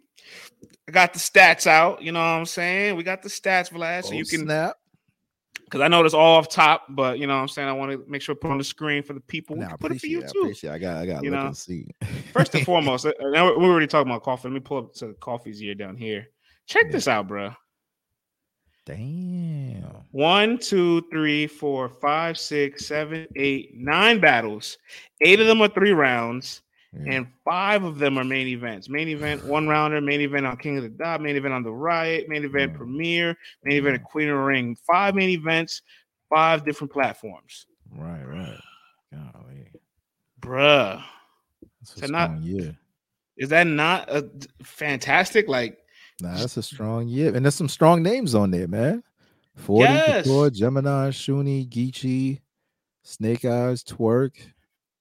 I 0.88 0.92
got 0.92 1.14
the 1.14 1.20
stats 1.20 1.68
out. 1.68 2.02
You 2.02 2.12
know 2.12 2.20
what 2.20 2.26
I'm 2.26 2.46
saying? 2.46 2.96
We 2.96 3.04
got 3.04 3.22
the 3.22 3.30
stats, 3.30 3.72
Vlad, 3.72 4.04
so 4.04 4.14
oh, 4.14 4.14
you 4.14 4.26
can 4.26 4.42
snap. 4.42 4.76
Because 5.64 5.82
I 5.82 5.88
know 5.88 6.06
it's 6.06 6.14
all 6.14 6.38
off 6.38 6.48
top, 6.48 6.86
but 6.90 7.18
you 7.18 7.26
know 7.26 7.36
what 7.36 7.42
I'm 7.42 7.48
saying 7.48 7.68
I 7.68 7.74
want 7.74 7.92
to 7.92 8.04
make 8.08 8.22
sure 8.22 8.36
I 8.36 8.38
put 8.40 8.52
on 8.52 8.60
the 8.60 8.64
screen 8.64 9.02
for 9.02 9.14
the 9.14 9.20
people. 9.20 9.56
Nah, 9.56 9.76
put 9.78 9.92
it 9.92 10.00
for 10.00 10.08
you 10.08 10.22
too. 10.22 10.54
I 10.70 10.78
got. 10.78 10.98
I 10.98 11.06
got. 11.06 11.24
You 11.24 11.32
know, 11.32 11.52
see. 11.54 11.88
first 12.34 12.54
and 12.54 12.66
foremost, 12.66 13.06
uh, 13.06 13.14
we're 13.20 13.42
already 13.42 13.88
talking 13.88 14.12
about 14.12 14.24
coffee. 14.24 14.48
Let 14.48 14.54
me 14.54 14.60
pull 14.60 14.78
up 14.78 14.94
to 14.96 15.08
the 15.08 15.14
coffee's 15.14 15.62
ear 15.62 15.76
down 15.76 15.98
here. 15.98 16.28
Check 16.68 16.86
yeah. 16.86 16.92
this 16.92 17.08
out, 17.08 17.28
bro. 17.28 17.52
Damn. 18.86 19.84
One, 20.12 20.60
two, 20.60 21.02
three, 21.12 21.48
four, 21.48 21.90
five, 21.90 22.38
six, 22.38 22.86
seven, 22.86 23.28
eight, 23.36 23.76
nine 23.76 24.20
battles. 24.20 24.78
Eight 25.22 25.40
of 25.40 25.48
them 25.48 25.62
are 25.62 25.68
three 25.68 25.94
rounds, 25.94 26.62
yeah. 26.94 27.14
and 27.14 27.28
five 27.44 27.84
of 27.84 27.98
them 27.98 28.20
are 28.20 28.24
main 28.24 28.48
events. 28.48 28.88
Main 28.88 29.08
event, 29.08 29.44
one 29.48 29.68
rounder, 29.68 30.00
main 30.02 30.22
event 30.22 30.46
on 30.46 30.58
King 30.58 30.78
of 30.78 30.84
the 30.84 30.90
Dot, 30.90 31.22
main 31.22 31.36
event 31.36 31.54
on 31.54 31.64
the 31.64 31.72
Riot, 31.72 32.30
main 32.30 32.46
event 32.46 32.74
yeah. 32.74 32.78
Premier, 32.78 33.38
main 33.64 33.78
event 33.78 33.98
yeah. 34.00 34.04
Queen 34.04 34.30
of 34.30 34.38
the 34.38 34.44
Ring. 34.44 34.76
Five 34.76 35.16
main 35.16 35.30
events, 35.30 35.82
five 36.30 36.64
different 36.64 36.94
platforms. 36.94 37.66
Right, 37.92 38.24
right. 38.24 38.60
Golly. 39.12 39.72
Bruh. 40.40 41.04
That's 41.82 42.02
a 42.04 42.12
not, 42.12 42.40
yeah. 42.44 42.72
Is 43.38 43.50
that 43.50 43.66
not 43.66 44.10
a 44.10 44.30
fantastic? 44.64 45.48
Like 45.48 45.80
Nah, 46.22 46.38
that's 46.38 46.58
a 46.58 46.64
strong 46.64 47.08
year, 47.08 47.36
and 47.36 47.46
there's 47.46 47.56
some 47.56 47.70
strong 47.70 48.02
names 48.02 48.36
on 48.36 48.52
there, 48.52 48.68
man. 48.68 49.04
Forty, 49.56 49.92
yes. 49.92 50.26
Couture, 50.26 50.50
Gemini, 50.50 51.10
Shuni, 51.10 51.68
Geechee, 51.68 52.40
Snake 53.04 53.46
Eyes, 53.46 53.84
Twork. 53.84 54.34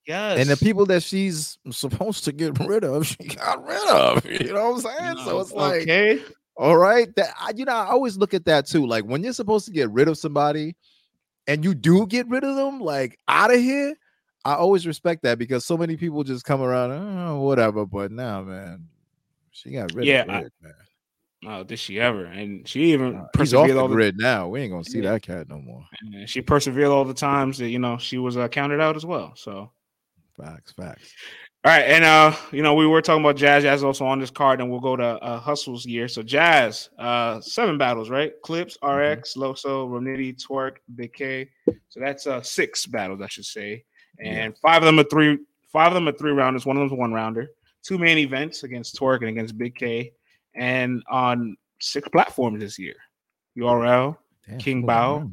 Yes. 0.07 0.39
And 0.39 0.51
the 0.51 0.57
people 0.57 0.87
that 0.87 1.03
she's 1.03 1.57
supposed 1.71 2.25
to 2.25 2.33
get 2.33 2.59
rid 2.61 2.85
of, 2.85 3.07
she 3.07 3.17
got 3.25 3.65
rid 3.65 3.89
of. 3.89 4.25
You 4.45 4.53
know 4.53 4.71
what 4.71 4.87
I'm 4.87 4.99
saying? 4.99 5.15
No, 5.17 5.25
so 5.25 5.41
it's 5.41 5.53
like, 5.53 5.83
okay. 5.83 6.23
all 6.57 6.77
right. 6.77 7.15
That 7.17 7.33
you 7.57 7.65
know, 7.65 7.73
I 7.73 7.87
always 7.87 8.17
look 8.17 8.35
at 8.35 8.45
that 8.45 8.67
too. 8.67 8.87
Like 8.87 9.05
when 9.05 9.23
you're 9.23 9.33
supposed 9.33 9.67
to 9.67 9.73
get 9.73 9.91
rid 9.91 10.09
of 10.09 10.19
somebody 10.19 10.77
and 11.47 11.65
you 11.65 11.75
do 11.75 12.07
get 12.07 12.29
rid 12.29 12.45
of 12.45 12.57
them, 12.57 12.81
like 12.81 13.19
out 13.29 13.53
of 13.53 13.61
here. 13.61 13.95
I 14.47 14.57
always 14.57 14.87
respect 14.87 15.23
that 15.23 15.39
because 15.39 15.65
so 15.65 15.79
many 15.79 15.97
people 15.97 16.23
just 16.23 16.45
come 16.45 16.61
around, 16.61 16.93
oh, 16.93 17.41
whatever. 17.41 17.87
But 17.87 18.13
now, 18.13 18.43
man, 18.43 18.89
she 19.53 19.71
got 19.71 19.95
rid 19.95 20.05
yeah, 20.05 20.21
of 20.25 20.45
it, 20.45 20.53
man. 20.61 20.75
Oh, 21.47 21.63
did 21.63 21.79
she 21.79 22.01
ever? 22.01 22.25
And 22.25 22.67
she 22.67 22.93
even 22.93 23.17
uh, 23.17 23.27
persevered 23.33 23.71
off 23.71 23.75
the 23.75 23.81
all 23.81 23.89
the 23.89 23.95
grid 23.95 24.17
now. 24.19 24.49
We 24.49 24.61
ain't 24.61 24.73
gonna 24.73 24.85
see 24.85 25.01
yeah. 25.01 25.13
that 25.13 25.23
cat 25.23 25.49
no 25.49 25.59
more. 25.59 25.85
And 26.01 26.29
she 26.29 26.41
persevered 26.41 26.87
all 26.87 27.05
the 27.05 27.15
times 27.15 27.59
that 27.59 27.69
you 27.69 27.79
know 27.79 27.99
she 27.99 28.19
was 28.19 28.37
uh, 28.37 28.49
counted 28.49 28.81
out 28.81 28.97
as 28.97 29.05
well. 29.05 29.33
So 29.37 29.71
facts, 30.37 30.73
facts. 30.73 31.13
All 31.65 31.73
right, 31.73 31.85
and 31.85 32.05
uh, 32.05 32.37
you 32.53 32.63
know, 32.63 32.75
we 32.75 32.87
were 32.87 33.01
talking 33.01 33.25
about 33.25 33.37
Jaz. 33.37 33.63
Jaz 33.63 33.83
also 33.83 34.05
on 34.05 34.21
this 34.21 34.31
card, 34.31 34.61
and 34.61 34.71
we'll 34.71 34.81
go 34.81 34.97
to 34.97 35.05
uh, 35.05 35.41
Hustle's 35.41 35.87
year. 35.87 36.09
So 36.09 36.23
Jaz, 36.23 36.91
uh, 36.99 37.41
seven 37.41 37.79
battles, 37.79 38.11
right? 38.11 38.33
Clips, 38.43 38.77
RX, 38.83 39.33
mm-hmm. 39.33 39.43
Loso, 39.43 39.91
Rum 39.91 40.05
Nitty, 40.05 40.37
Twork, 40.43 40.77
Big 40.95 41.15
K. 41.15 41.49
So 41.89 42.01
that's 42.01 42.27
uh 42.27 42.43
six 42.43 42.85
battles, 42.87 43.23
I 43.23 43.29
should 43.29 43.47
say, 43.47 43.85
and 44.21 44.53
yeah. 44.53 44.59
five 44.61 44.83
of 44.83 44.87
them 44.87 44.99
are 44.99 45.09
three. 45.09 45.39
Five 45.73 45.89
of 45.89 45.95
them 45.95 46.07
are 46.07 46.13
three 46.13 46.33
rounders. 46.33 46.67
One 46.67 46.77
of 46.77 46.83
them's 46.83 46.99
one 46.99 47.13
rounder. 47.13 47.49
Two 47.83 47.99
main 47.99 48.19
events 48.19 48.63
against 48.63 48.97
Twork 48.97 49.21
and 49.21 49.31
against 49.31 49.57
Big 49.57 49.75
K 49.75 50.13
and 50.55 51.03
on 51.11 51.57
six 51.81 52.09
platforms 52.09 52.61
this 52.61 52.79
year. 52.79 52.95
URL, 53.57 54.17
Damn, 54.49 54.59
King 54.59 54.87
Bao, 54.87 55.33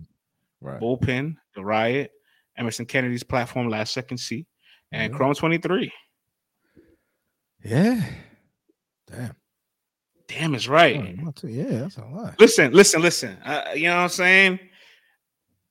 right. 0.61 0.79
Bullpen, 0.79 1.35
The 1.55 1.63
Riot, 1.63 2.11
Emerson 2.57 2.85
Kennedy's 2.85 3.23
platform, 3.23 3.69
Last 3.69 3.93
Second 3.93 4.17
C, 4.17 4.45
and 4.91 5.11
yeah. 5.11 5.17
Chrome 5.17 5.33
23. 5.33 5.91
Yeah. 7.63 8.03
Damn. 9.07 9.35
Damn 10.27 10.55
is 10.55 10.69
right. 10.69 11.17
yeah, 11.43 11.63
that's 11.79 11.97
a 11.97 12.05
lot. 12.05 12.39
Listen, 12.39 12.71
listen, 12.71 13.01
listen. 13.01 13.37
Uh, 13.43 13.71
you 13.75 13.83
know 13.83 13.97
what 13.97 14.03
I'm 14.03 14.09
saying? 14.09 14.59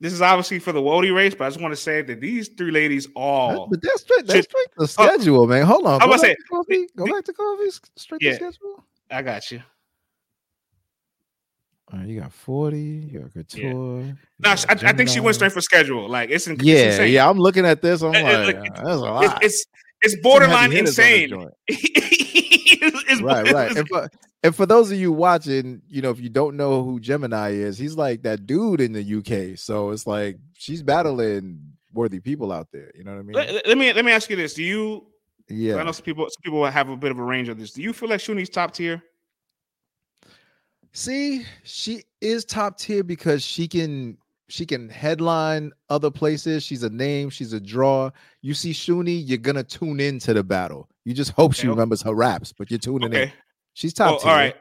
This 0.01 0.13
is 0.13 0.23
obviously 0.23 0.59
for 0.59 0.73
the 0.73 0.81
WOTY 0.81 1.15
race, 1.15 1.35
but 1.35 1.45
I 1.45 1.49
just 1.49 1.61
want 1.61 1.73
to 1.73 1.81
say 1.81 2.03
that 2.03 2.21
these 2.21 2.49
three 2.49 2.71
ladies 2.71 3.07
all. 3.15 3.69
But 3.69 3.83
that's 3.83 4.03
straight. 4.03 4.27
That's 4.27 4.47
straight 4.47 4.69
the 4.77 4.89
schedule, 4.89 5.47
man. 5.47 5.65
Hold 5.67 5.87
on. 5.87 6.03
I 6.03 6.07
was 6.07 6.21
say, 6.21 6.35
coffee. 6.51 6.87
Go 6.97 7.07
back 7.07 7.25
to 7.25 7.33
coffee. 7.33 7.71
Straight 7.97 8.23
yeah, 8.23 8.31
the 8.33 8.37
schedule. 8.37 8.85
I 9.11 9.23
got 9.23 9.51
you. 9.51 9.63
All 11.93 11.99
right, 11.99 12.09
you 12.09 12.21
got 12.21 12.33
40, 12.33 12.81
you 12.81 13.19
got 13.19 13.35
Couture. 13.35 14.03
Yeah. 14.03 14.13
No, 14.39 14.51
I, 14.51 14.57
I, 14.69 14.93
think 14.93 15.09
she 15.09 15.19
went 15.19 15.35
straight 15.35 15.51
for 15.51 15.61
schedule. 15.61 16.09
Like 16.09 16.31
it's, 16.31 16.47
yeah, 16.47 16.55
it's 16.77 17.11
yeah. 17.11 17.29
I'm 17.29 17.39
looking 17.39 17.67
at 17.67 17.83
this. 17.83 18.03
I'm 18.03 18.13
like, 18.13 18.55
like 18.55 18.75
that's 18.77 18.89
a 18.89 18.97
lot. 18.97 19.43
It's 19.43 19.67
it's, 20.01 20.17
borderline 20.23 20.73
insane. 20.73 21.49
it's, 21.69 23.23
right, 23.23 23.53
right. 23.53 23.77
And 23.77 23.89
for, 23.89 24.09
and 24.45 24.55
for 24.55 24.67
those 24.67 24.93
of 24.93 24.99
you 24.99 25.11
watching, 25.11 25.83
you 25.89 26.01
know, 26.01 26.11
if 26.11 26.21
you 26.21 26.29
don't 26.29 26.57
know 26.57 26.85
who 26.85 27.01
Gemini 27.01 27.51
is, 27.51 27.77
he's 27.77 27.97
like 27.97 28.23
that 28.23 28.47
dude 28.47 28.81
in 28.81 28.93
the 28.93 29.03
UK. 29.17 29.59
So 29.59 29.91
it's 29.91 30.07
like 30.07 30.39
she's 30.55 30.85
battling 30.85 31.61
worthy 31.93 32.21
people 32.21 32.53
out 32.53 32.69
there. 32.73 32.93
You 32.95 33.03
know 33.03 33.15
what 33.15 33.19
I 33.19 33.23
mean? 33.23 33.33
Let, 33.33 33.67
let 33.67 33.79
me 33.79 33.93
let 33.93 34.05
me 34.05 34.13
ask 34.13 34.31
you 34.31 34.37
this: 34.37 34.55
Do 34.55 34.63
you 34.63 35.07
yeah, 35.51 35.77
I 35.77 35.83
know 35.83 35.93
some 35.93 36.05
people. 36.05 36.25
Some 36.25 36.43
people 36.43 36.65
have 36.65 36.89
a 36.89 36.97
bit 36.97 37.11
of 37.11 37.19
a 37.19 37.23
range 37.23 37.49
of 37.49 37.59
this. 37.59 37.73
Do 37.73 37.83
you 37.83 37.93
feel 37.93 38.09
like 38.09 38.21
Shuni's 38.21 38.49
top 38.49 38.73
tier? 38.73 39.03
See, 40.93 41.45
she 41.63 42.05
is 42.21 42.45
top 42.45 42.79
tier 42.79 43.03
because 43.03 43.45
she 43.45 43.69
can 43.69 44.17
she 44.49 44.67
can 44.67 44.89
headline 44.89 45.73
other 45.89 46.11
places. 46.11 46.63
She's 46.63 46.83
a 46.83 46.91
name. 46.91 47.31
She's 47.31 47.53
a 47.53 47.61
draw. 47.61 48.11
You 48.43 48.55
see 48.55 48.73
Shuni, 48.73 49.23
you're 49.25 49.39
gonna 49.39 49.65
tune 49.65 50.01
into 50.01 50.35
the 50.35 50.43
battle. 50.43 50.89
You 51.05 51.15
just 51.15 51.33
hope 51.33 51.53
okay, 51.53 51.63
she 51.63 51.69
remembers 51.69 52.03
her 52.03 52.15
raps, 52.15 52.53
but 52.53 52.71
you're 52.71 52.79
tuning 52.79 53.11
okay. 53.11 53.25
in. 53.25 53.33
She's 53.75 53.95
top 53.95 54.11
well, 54.11 54.21
tier. 54.21 54.31
All 54.31 54.37
right. 54.37 54.57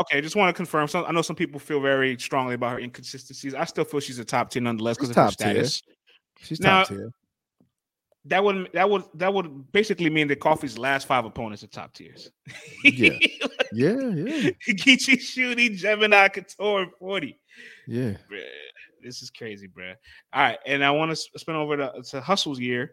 Okay, 0.00 0.20
just 0.20 0.34
want 0.34 0.48
to 0.48 0.52
confirm. 0.52 0.88
Some, 0.88 1.04
I 1.06 1.12
know 1.12 1.22
some 1.22 1.36
people 1.36 1.60
feel 1.60 1.80
very 1.80 2.18
strongly 2.18 2.54
about 2.54 2.72
her 2.72 2.80
inconsistencies. 2.80 3.54
I 3.54 3.64
still 3.64 3.84
feel 3.84 4.00
she's 4.00 4.18
a 4.18 4.24
top 4.24 4.50
tier 4.50 4.62
nonetheless 4.62 4.96
because 4.96 5.10
of 5.10 5.16
her 5.16 5.30
status. 5.30 5.80
Tier. 5.80 5.94
She's 6.40 6.60
now, 6.60 6.80
top 6.80 6.88
tier 6.88 7.12
that 8.26 8.42
would 8.42 8.70
that 8.72 8.88
would 8.88 9.04
that 9.14 9.32
would 9.32 9.70
basically 9.72 10.10
mean 10.10 10.28
that 10.28 10.40
Coffee's 10.40 10.78
last 10.78 11.06
five 11.06 11.24
opponents 11.24 11.62
are 11.62 11.68
top 11.68 11.92
tiers. 11.92 12.30
yeah, 12.84 13.10
yeah, 13.72 13.92
yeah. 13.92 14.50
Geechee, 14.68 15.18
Shuni, 15.18 15.74
Gemini, 15.74 16.28
Couture, 16.28 16.82
and 16.82 16.92
Forty. 16.98 17.38
Yeah, 17.86 18.16
bruh, 18.30 18.42
this 19.02 19.22
is 19.22 19.30
crazy, 19.30 19.66
bro. 19.66 19.92
All 20.32 20.42
right, 20.42 20.58
and 20.66 20.84
I 20.84 20.90
want 20.90 21.10
to 21.10 21.16
spin 21.16 21.54
over 21.54 21.76
to, 21.76 21.92
to 22.10 22.20
Hustle's 22.20 22.60
year 22.60 22.92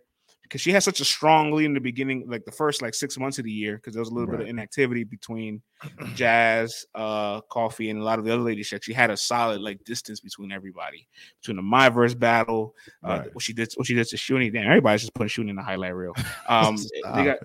because 0.51 0.59
she 0.59 0.73
had 0.73 0.83
such 0.83 0.99
a 0.99 1.05
strong 1.05 1.53
lead 1.53 1.63
in 1.63 1.73
the 1.73 1.79
beginning, 1.79 2.25
like 2.27 2.43
the 2.43 2.51
first 2.51 2.81
like 2.81 2.93
six 2.93 3.17
months 3.17 3.39
of 3.39 3.45
the 3.45 3.51
year, 3.51 3.77
because 3.77 3.93
there 3.93 4.01
was 4.01 4.09
a 4.09 4.13
little 4.13 4.27
right. 4.27 4.39
bit 4.39 4.47
of 4.47 4.49
inactivity 4.49 5.05
between 5.05 5.61
Jaz, 6.13 6.83
uh, 6.93 7.39
Coffee, 7.49 7.89
and 7.89 8.01
a 8.01 8.03
lot 8.03 8.19
of 8.19 8.25
the 8.25 8.33
other 8.33 8.41
ladies. 8.41 8.73
She 8.81 8.91
had 8.91 9.11
a 9.11 9.15
solid 9.15 9.61
like 9.61 9.81
distance 9.85 10.19
between 10.19 10.51
everybody, 10.51 11.07
between 11.41 11.55
the 11.55 11.63
Myverse 11.63 12.19
battle, 12.19 12.75
uh, 13.01 13.19
right. 13.19 13.33
what 13.33 13.41
she 13.41 13.53
did, 13.53 13.71
what 13.77 13.87
she 13.87 13.93
did 13.93 14.05
to 14.07 14.17
Shuni. 14.17 14.51
Damn, 14.51 14.67
everybody's 14.67 15.01
just 15.03 15.13
putting 15.13 15.29
Shuni 15.29 15.51
in 15.51 15.55
the 15.55 15.63
highlight 15.63 15.95
reel. 15.95 16.15
Um, 16.49 16.75
they 17.15 17.23
got. 17.23 17.37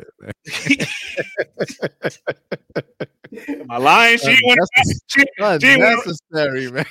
Am 3.49 3.71
I 3.71 3.79
lying? 3.79 4.19
She 4.19 4.37
went. 4.45 4.61
She, 5.07 5.25
unnecessary, 5.39 6.73
man. 6.73 6.87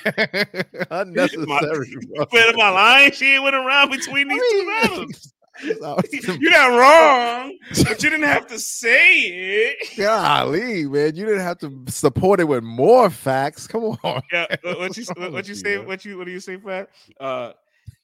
unnecessary. 0.90 1.96
But 2.16 2.34
am 2.34 2.60
I 2.60 2.70
lying? 2.70 3.12
She 3.12 3.38
went 3.38 3.54
around 3.54 3.90
between 3.90 4.28
these 4.28 4.40
I 4.42 4.54
mean, 4.54 4.64
two 4.64 4.88
battles. 4.88 5.34
You're 5.62 6.50
not 6.50 6.78
wrong, 6.78 7.58
but 7.84 8.02
you 8.02 8.10
didn't 8.10 8.26
have 8.26 8.46
to 8.48 8.58
say 8.58 9.20
it. 9.20 9.76
Golly, 9.96 10.86
man, 10.86 11.16
you 11.16 11.24
didn't 11.24 11.40
have 11.40 11.58
to 11.58 11.82
support 11.88 12.40
it 12.40 12.44
with 12.44 12.62
more 12.62 13.10
facts. 13.10 13.66
Come 13.66 13.98
on. 14.02 14.22
Yeah, 14.32 14.46
what 14.62 14.96
you 14.96 15.04
what 15.30 15.48
you 15.48 15.54
say? 15.64 15.78
What 15.78 16.04
you 16.04 16.18
what 16.18 16.26
do 16.26 16.32
you 16.32 16.40
say, 16.40 16.56
Pat? 16.56 16.90
Uh, 17.18 17.52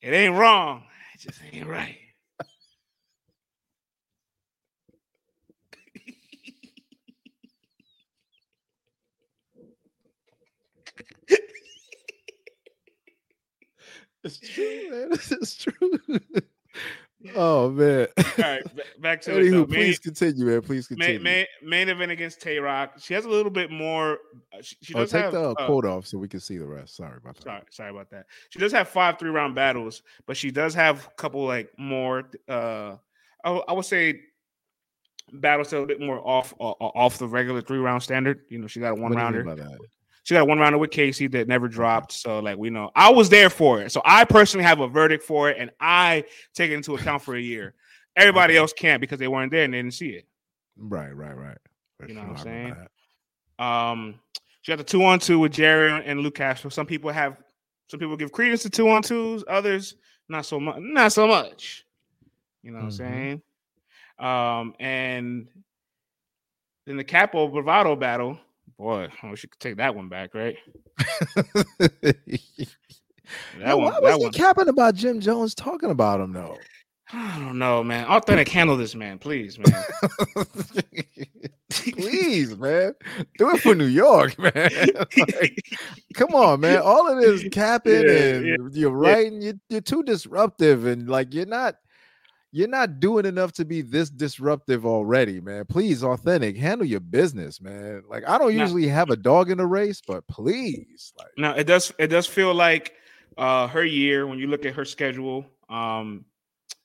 it 0.01 0.13
ain't 0.13 0.35
wrong. 0.35 0.85
It 1.15 1.21
just 1.21 1.41
ain't 1.53 1.67
right. 1.67 1.97
It's 14.25 14.39
true, 14.39 14.91
man. 14.91 15.11
It's 15.31 15.57
true. 15.57 15.99
Oh 17.37 17.71
man. 17.71 18.07
All 18.19 18.25
right, 18.39 18.63
back 19.01 19.21
to 19.23 19.31
Anywho. 19.33 19.69
Please 19.69 19.77
main, 19.77 19.95
continue, 19.97 20.47
man. 20.47 20.63
Please 20.63 20.87
continue. 20.87 21.21
Main, 21.21 21.47
main, 21.63 21.89
event 21.89 22.11
against 22.11 22.41
Tay 22.41 22.59
Rock. 22.59 22.95
She 22.99 23.15
has 23.15 23.25
a 23.25 23.29
little 23.29 23.51
bit 23.51 23.71
more. 23.71 24.19
Uh, 24.53 24.63
she, 24.63 24.77
she 24.83 24.95
oh, 24.95 25.01
does 25.01 25.13
take 25.13 25.25
have, 25.25 25.33
the 25.33 25.51
uh, 25.51 25.67
quote 25.67 25.85
off 25.85 26.07
so 26.07 26.19
we 26.19 26.29
can 26.29 26.41
see 26.41 26.59
the 26.59 26.67
rest. 26.67 26.97
Sorry 26.97 27.17
about 27.17 27.37
that. 27.37 27.45
Sorry, 27.45 27.63
sorry 27.71 27.91
about 27.91 28.11
that. 28.11 28.27
She 28.51 28.59
does 28.59 28.73
have 28.73 28.89
five 28.89 29.19
three 29.19 29.31
round 29.31 29.55
battles, 29.55 30.03
but 30.27 30.37
she 30.37 30.51
does 30.51 30.75
have 30.75 31.07
a 31.07 31.11
couple 31.17 31.45
like 31.45 31.71
more. 31.79 32.31
uh 32.49 32.97
I, 33.45 33.51
I 33.51 33.73
would 33.73 33.85
say 33.85 34.21
battles 35.33 35.73
a 35.73 35.85
bit 35.85 36.01
more 36.01 36.27
off 36.27 36.55
uh, 36.61 36.65
off 36.65 37.19
the 37.19 37.29
regular 37.29 37.61
three 37.61 37.79
round 37.79 38.03
standard. 38.03 38.43
You 38.49 38.59
know, 38.59 38.67
she 38.67 38.81
got 38.81 38.99
a 38.99 39.01
one 39.01 39.13
rounder. 39.13 39.45
She 40.25 40.35
got 40.35 40.47
one 40.47 40.59
rounder 40.59 40.79
with 40.79 40.91
Casey 40.91 41.27
that 41.29 41.49
never 41.49 41.67
dropped. 41.69 42.13
So, 42.13 42.39
like, 42.39 42.57
we 42.57 42.71
know 42.71 42.91
I 42.95 43.11
was 43.11 43.29
there 43.29 43.51
for 43.51 43.81
it. 43.81 43.91
So, 43.91 44.01
I 44.05 44.25
personally 44.25 44.65
have 44.65 44.81
a 44.81 44.89
verdict 44.89 45.25
for 45.25 45.51
it, 45.51 45.57
and 45.59 45.71
I 45.81 46.25
take 46.55 46.71
it 46.71 46.75
into 46.75 46.95
account 46.97 47.23
for 47.23 47.35
a 47.35 47.41
year. 47.41 47.75
Everybody 48.17 48.57
else 48.57 48.73
can't 48.73 49.01
because 49.01 49.19
they 49.19 49.29
weren't 49.29 49.51
there 49.51 49.65
and 49.65 49.75
they 49.75 49.79
didn't 49.79 49.95
see 49.95 50.11
it. 50.11 50.27
Right, 50.77 51.15
right, 51.17 51.37
right. 51.37 51.59
You 52.07 52.15
know 52.15 52.23
what 52.23 52.39
I'm 52.39 52.45
saying? 52.45 52.77
Um, 53.59 54.21
she 54.63 54.73
got 54.73 54.79
the 54.79 54.85
two 54.85 55.05
on 55.05 55.19
two 55.19 55.39
with 55.39 55.53
Jerry 55.53 56.03
and 56.05 56.21
Luke 56.21 56.35
Castro. 56.35 56.71
Some 56.71 56.87
people 56.87 57.11
have, 57.11 57.37
some 57.89 58.01
people 58.01 58.17
give 58.17 58.33
credence 58.33 58.63
to 58.63 58.71
two 58.71 58.89
on 58.89 59.03
twos. 59.03 59.45
Others 59.49 59.97
not 60.29 60.47
so 60.47 60.59
much. 60.59 60.77
Not 60.79 61.13
so 61.13 61.27
much. 61.27 61.85
You 62.63 62.73
know 62.73 62.81
what 62.81 62.93
mm-hmm. 62.93 63.03
I'm 63.03 63.41
saying? 63.41 63.43
Um, 64.19 64.75
and 64.79 65.49
then 66.87 66.97
the 66.97 67.05
Capo 67.05 67.49
Bravado 67.49 67.97
battle, 67.97 68.39
Boy, 68.79 69.09
I 69.23 69.31
wish 69.31 69.43
you 69.43 69.49
could 69.49 69.61
take 69.61 69.77
that 69.77 69.95
one 69.95 70.09
back, 70.09 70.35
right? 70.35 70.57
that 70.99 72.17
Yo, 73.61 73.77
one. 73.77 73.93
Why 73.93 74.01
was 74.01 74.17
he 74.17 74.23
one. 74.25 74.33
capping 74.33 74.69
about 74.69 74.95
Jim 74.95 75.21
Jones 75.21 75.55
talking 75.55 75.91
about 75.91 76.21
him 76.21 76.33
though? 76.33 76.57
I 77.13 77.39
don't 77.39 77.59
know, 77.59 77.85
man. 77.85 78.07
Authentic, 78.07 78.49
handle 78.49 78.77
this, 78.77 78.95
man, 78.95 79.19
please, 79.19 79.59
man. 79.59 79.85
please, 81.71 82.57
man. 82.57 82.95
Do 83.37 83.51
it 83.51 83.61
for 83.61 83.75
New 83.75 83.87
York, 83.87 84.39
man. 84.55 84.71
like, 85.19 85.63
come 86.15 86.35
on, 86.35 86.61
man. 86.61 86.81
All 86.81 87.11
of 87.11 87.21
this 87.21 87.45
capping 87.53 88.09
yeah, 88.09 88.35
and 88.35 88.47
yeah, 88.47 88.57
you're 88.73 88.91
writing, 88.91 89.43
yeah. 89.43 89.49
you're, 89.49 89.61
you're 89.69 89.81
too 89.83 90.03
disruptive, 90.03 90.87
and 90.87 91.09
like 91.09 91.35
you're 91.35 91.45
not 91.45 91.75
you're 92.53 92.69
not 92.69 93.01
doing 93.01 93.25
enough 93.25 93.53
to 93.53 93.65
be 93.65 93.81
this 93.81 94.11
disruptive 94.11 94.85
already, 94.85 95.41
man. 95.41 95.65
Please, 95.65 96.05
authentic, 96.05 96.57
handle 96.57 96.87
your 96.87 97.01
business, 97.01 97.61
man. 97.63 98.03
Like 98.09 98.29
I 98.29 98.37
don't 98.37 98.55
now, 98.55 98.63
usually 98.63 98.87
have 98.89 99.09
a 99.09 99.17
dog 99.17 99.51
in 99.51 99.59
the 99.59 99.67
race, 99.67 100.03
but 100.07 100.27
please, 100.29 101.15
like 101.19 101.31
now 101.39 101.55
it 101.55 101.65
does 101.65 101.93
it 101.99 102.09
does 102.09 102.27
feel 102.27 102.55
like 102.55 102.93
uh 103.39 103.67
her 103.69 103.85
year 103.85 104.27
when 104.27 104.39
you 104.39 104.47
look 104.49 104.67
at 104.67 104.75
her 104.75 104.85
schedule, 104.85 105.47
um, 105.71 106.27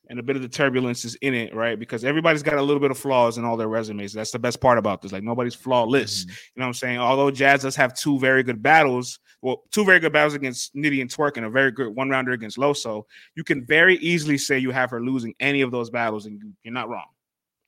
and 0.10 0.20
a 0.20 0.24
bit 0.24 0.38
of 0.38 0.42
the 0.42 0.48
turbulence 0.48 1.04
is 1.04 1.16
in 1.16 1.34
it, 1.34 1.54
right? 1.54 1.78
Because 1.78 2.06
everybody's 2.06 2.44
got 2.44 2.58
a 2.58 2.62
little 2.62 2.82
bit 2.82 2.92
of 2.92 2.98
flaws 2.98 3.38
in 3.38 3.44
all 3.44 3.58
their 3.58 3.68
resumes. 3.68 4.14
That's 4.14 4.32
the 4.32 4.40
best 4.40 4.62
part 4.62 4.78
about 4.78 5.02
this. 5.02 5.12
Like 5.12 5.24
nobody's 5.24 5.56
flawless. 5.56 6.24
Mm-hmm. 6.24 6.32
You 6.32 6.60
know 6.60 6.64
what 6.64 6.68
I'm 6.68 6.74
saying? 6.76 7.00
Although 7.00 7.30
Jaz 7.30 7.64
does 7.64 7.76
have 7.76 7.94
two 7.94 8.18
very 8.20 8.42
good 8.42 8.64
battles, 8.64 9.20
well, 9.42 9.64
two 9.72 9.86
very 9.86 10.00
good 10.00 10.14
battles 10.14 10.34
against 10.34 10.76
Nitty 10.76 11.02
and 11.02 11.10
Twork 11.10 11.38
and 11.38 11.46
a 11.46 11.50
very 11.50 11.72
good 11.72 11.96
one 11.96 12.10
rounder 12.10 12.32
against 12.32 12.58
Loso, 12.58 13.04
you 13.36 13.44
can 13.44 13.66
very 13.66 13.98
easily 13.98 14.38
say 14.38 14.58
you 14.58 14.72
have 14.72 14.90
her 14.92 15.02
losing 15.02 15.34
any 15.40 15.62
of 15.62 15.72
those 15.72 15.90
battles, 15.90 16.26
and 16.26 16.42
you're 16.64 16.74
not 16.74 16.90
wrong. 16.90 17.06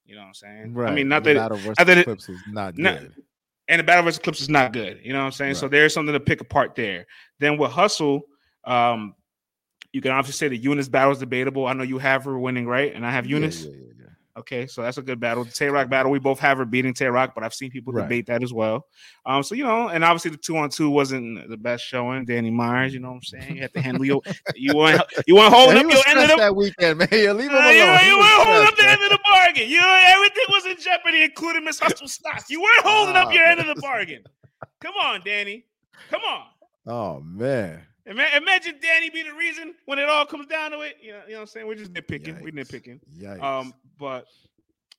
You 0.06 0.16
know 0.16 0.22
what 0.22 0.28
I'm 0.28 0.34
saying? 0.34 0.74
Right. 0.74 0.92
I 0.92 0.96
mean, 0.96 1.08
not 1.08 1.24
the 1.24 1.34
that, 1.34 1.50
battle 1.50 1.74
not 1.78 1.86
that 1.86 1.98
it, 1.98 2.04
Clips 2.06 2.28
was 2.28 2.40
not 2.48 2.76
good. 2.76 2.84
Not, 2.84 3.00
and 3.68 3.80
the 3.80 3.84
battle 3.84 4.04
versus 4.04 4.20
Clips 4.20 4.42
is 4.42 4.50
not 4.50 4.74
good. 4.74 5.00
You 5.04 5.14
know 5.14 5.20
what 5.20 5.26
I'm 5.26 5.32
saying? 5.32 5.50
Right. 5.52 5.58
So 5.58 5.68
there's 5.68 5.94
something 5.94 6.14
to 6.14 6.20
pick 6.20 6.42
apart 6.42 6.74
there. 6.74 7.06
Then 7.40 7.58
with 7.60 7.72
Hustle, 7.72 8.24
um, 8.64 9.14
you 9.94 10.02
can 10.02 10.12
obviously 10.12 10.38
say 10.38 10.50
the 10.50 10.58
Eunice 10.58 10.90
battle 10.90 11.12
is 11.12 11.20
debatable. 11.20 11.68
I 11.68 11.74
know 11.74 11.84
you 11.84 12.00
have 12.00 12.26
her 12.26 12.38
winning, 12.40 12.66
right? 12.66 12.94
And 12.94 13.06
I 13.06 13.12
have 13.12 13.28
Eunice. 13.28 13.66
Yeah, 13.66 13.72
yeah, 13.72 13.78
yeah, 13.99 13.99
okay, 14.40 14.66
so 14.68 14.82
that's 14.82 14.98
a 14.98 15.02
good 15.02 15.20
battle. 15.20 15.44
The 15.44 15.52
Tay 15.52 15.68
Rock 15.68 15.90
battle, 15.90 16.12
we 16.12 16.20
both 16.20 16.40
have 16.40 16.58
her 16.58 16.66
beating 16.66 16.94
Tay 16.94 17.08
Rock, 17.08 17.34
but 17.36 17.44
I've 17.44 17.54
seen 17.54 17.70
people 17.70 17.94
right. 17.94 18.04
debate 18.04 18.26
that 18.28 18.42
as 18.44 18.52
well. 18.52 18.86
Um, 19.26 19.44
so 19.44 19.56
you 19.56 19.64
know, 19.64 19.90
and 19.90 20.04
obviously 20.04 20.32
the 20.32 20.38
two 20.38 20.58
on 20.58 20.70
two 20.70 20.90
wasn't 20.90 21.50
the 21.50 21.58
best 21.58 21.84
showing. 21.84 22.26
Danny 22.26 22.50
Myers, 22.50 22.94
you 22.94 23.00
know 23.00 23.10
what 23.10 23.16
I'm 23.16 23.24
saying? 23.24 23.56
You 23.56 23.62
have 23.62 23.74
to 23.74 23.82
handle 23.82 24.06
your 24.06 24.22
you 24.56 24.76
want 24.76 25.02
you 25.28 25.36
want 25.36 25.54
holding 25.54 25.78
up 25.78 25.92
your 25.92 26.04
end 26.08 26.20
of 26.20 26.30
the 26.30 26.36
that 26.38 26.56
weekend, 26.56 27.00
man. 27.00 27.08
Yeah, 27.12 27.34
leave 27.34 27.52
him 27.52 27.56
alone. 27.56 27.66
Uh, 27.66 27.70
you, 27.70 28.10
you 28.10 28.18
weren't 28.18 28.44
holding 28.44 28.68
up 28.68 28.76
the 28.76 28.90
end 28.90 29.02
of 29.02 29.10
the 29.10 29.20
bargain. 29.32 29.70
You 29.70 29.82
everything 29.82 30.46
was 30.50 30.66
in 30.66 30.78
jeopardy, 30.80 31.24
including 31.24 31.64
Ms 31.66 31.80
Hustle 31.80 32.08
stock. 32.10 32.46
You 32.50 32.62
weren't 32.62 32.86
holding 32.86 33.16
up 33.16 33.34
your 33.34 33.44
end 33.44 33.60
of 33.60 33.68
the 33.68 33.82
bargain. 33.82 34.24
Come 34.82 34.96
on, 34.96 35.22
Danny. 35.24 35.66
Come 36.10 36.22
on. 36.22 36.46
Oh 36.88 37.20
man. 37.22 37.84
Imagine 38.10 38.76
Danny 38.82 39.12
be 39.12 39.22
the 39.22 39.34
reason 39.34 39.76
when 39.86 40.00
it 40.00 40.10
all 40.10 40.26
comes 40.26 40.48
down 40.48 40.72
to 40.72 40.82
it. 40.82 40.98
You 41.00 41.12
know, 41.12 41.22
you 41.28 41.34
know 41.34 41.36
what 41.36 41.42
I'm 41.42 41.48
saying? 41.48 41.68
We're 41.68 41.76
just 41.76 41.94
nitpicking. 41.94 42.40
Yikes. 42.40 42.42
We're 42.42 42.54
nitpicking. 42.54 43.00
Yikes. 43.20 43.44
Um, 43.44 43.72
but 44.00 44.26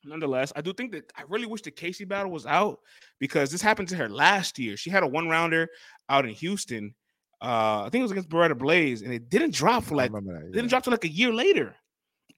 nonetheless, 0.05 0.53
I 0.55 0.61
do 0.61 0.73
think 0.73 0.93
that 0.93 1.13
I 1.17 1.23
really 1.29 1.47
wish 1.47 1.63
the 1.63 1.71
Casey 1.71 2.05
battle 2.05 2.31
was 2.31 2.47
out 2.47 2.81
because 3.19 3.51
this 3.51 3.63
happened 3.63 3.89
to 3.89 3.97
her 3.97 4.09
last 4.09 4.59
year. 4.59 4.77
She 4.77 4.91
had 4.91 5.03
a 5.03 5.07
one 5.07 5.29
rounder 5.29 5.69
out 6.09 6.27
in 6.27 6.33
Houston. 6.33 6.95
Uh, 7.43 7.83
I 7.83 7.89
think 7.91 8.01
it 8.01 8.05
was 8.05 8.11
against 8.13 8.29
Beretta 8.29 8.57
Blaze, 8.57 9.03
and 9.03 9.13
it 9.13 9.31
didn't 9.31 9.55
drop 9.55 9.85
for 9.85 9.97
like 9.97 10.13
that, 10.13 10.23
yeah. 10.25 10.53
didn't 10.53 10.69
drop 10.69 10.83
to 10.85 10.91
like 10.91 11.05
a 11.05 11.09
year 11.09 11.33
later. 11.33 11.75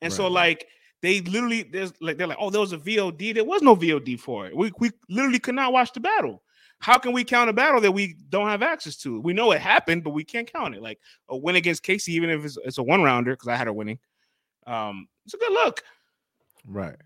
And 0.01 0.13
right. 0.13 0.17
so 0.17 0.29
like 0.29 0.67
they 1.01 1.21
literally 1.21 1.65
there's 1.65 1.93
like 2.01 2.19
they're 2.19 2.29
like, 2.29 2.39
oh, 2.41 2.51
there 2.51 2.61
was 2.61 2.73
a 2.73 2.79
VOD. 2.79 3.35
There 3.35 3.45
was 3.45 3.63
no 3.63 3.75
VOD 3.75 4.21
for 4.21 4.47
it. 4.47 4.57
We 4.57 4.73
we 4.79 4.91
literally 5.09 5.41
could 5.41 5.57
not 5.57 5.73
watch 5.73 5.93
the 5.93 6.01
battle 6.01 6.43
how 6.83 6.99
can 6.99 7.13
we 7.13 7.23
count 7.23 7.49
a 7.49 7.53
battle 7.53 7.81
that 7.81 7.93
we 7.93 8.17
don't 8.29 8.49
have 8.49 8.61
access 8.61 8.97
to? 8.97 9.21
We 9.21 9.33
know 9.33 9.53
it 9.53 9.61
happened, 9.61 10.03
but 10.03 10.11
we 10.11 10.25
can't 10.25 10.53
count 10.53 10.75
it. 10.75 10.83
Like 10.83 10.99
a 11.29 11.37
win 11.37 11.55
against 11.55 11.85
Casey, 11.85 12.13
even 12.15 12.29
if 12.29 12.45
it's, 12.45 12.59
it's 12.65 12.79
a 12.79 12.83
one 12.83 13.03
rounder, 13.03 13.31
because 13.31 13.47
I 13.47 13.55
had 13.55 13.69
her 13.69 13.73
winning. 13.73 14.01
Um, 14.67 15.07
it's 15.25 15.33
a 15.33 15.39
good 15.39 15.53
look. 15.53 15.81
Right. 16.67 16.97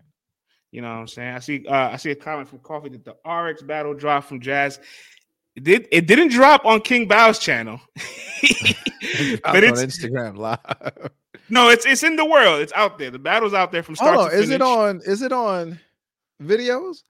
You 0.71 0.81
know 0.81 0.89
what 0.89 0.99
I'm 0.99 1.07
saying? 1.07 1.35
I 1.35 1.39
see 1.39 1.65
uh, 1.67 1.89
I 1.91 1.95
see 1.97 2.11
a 2.11 2.15
comment 2.15 2.49
from 2.49 2.59
Coffee 2.59 2.89
that 2.89 3.05
the 3.05 3.29
RX 3.29 3.61
battle 3.63 3.93
dropped 3.93 4.27
from 4.27 4.41
Jaz. 4.41 4.79
It 5.55 5.63
did 5.63 5.87
it 5.91 6.07
didn't 6.07 6.29
drop 6.29 6.65
on 6.65 6.81
King 6.81 7.07
Bow's 7.07 7.39
channel. 7.39 7.79
but 7.95 9.63
it's 9.63 9.81
on 9.81 9.87
Instagram 9.87 10.37
live. 10.37 11.09
No, 11.49 11.69
it's 11.69 11.85
it's 11.85 12.03
in 12.03 12.17
the 12.17 12.25
world. 12.25 12.61
It's 12.61 12.73
out 12.73 12.97
there. 12.97 13.09
The 13.09 13.19
battle's 13.19 13.53
out 13.53 13.71
there 13.71 13.81
from 13.81 13.95
start 13.95 14.17
oh, 14.17 14.25
to 14.25 14.31
finish. 14.31 14.43
Is 14.43 14.49
it 14.51 14.61
on 14.61 15.01
is 15.05 15.21
it 15.21 15.31
on 15.31 15.79
videos? 16.43 17.03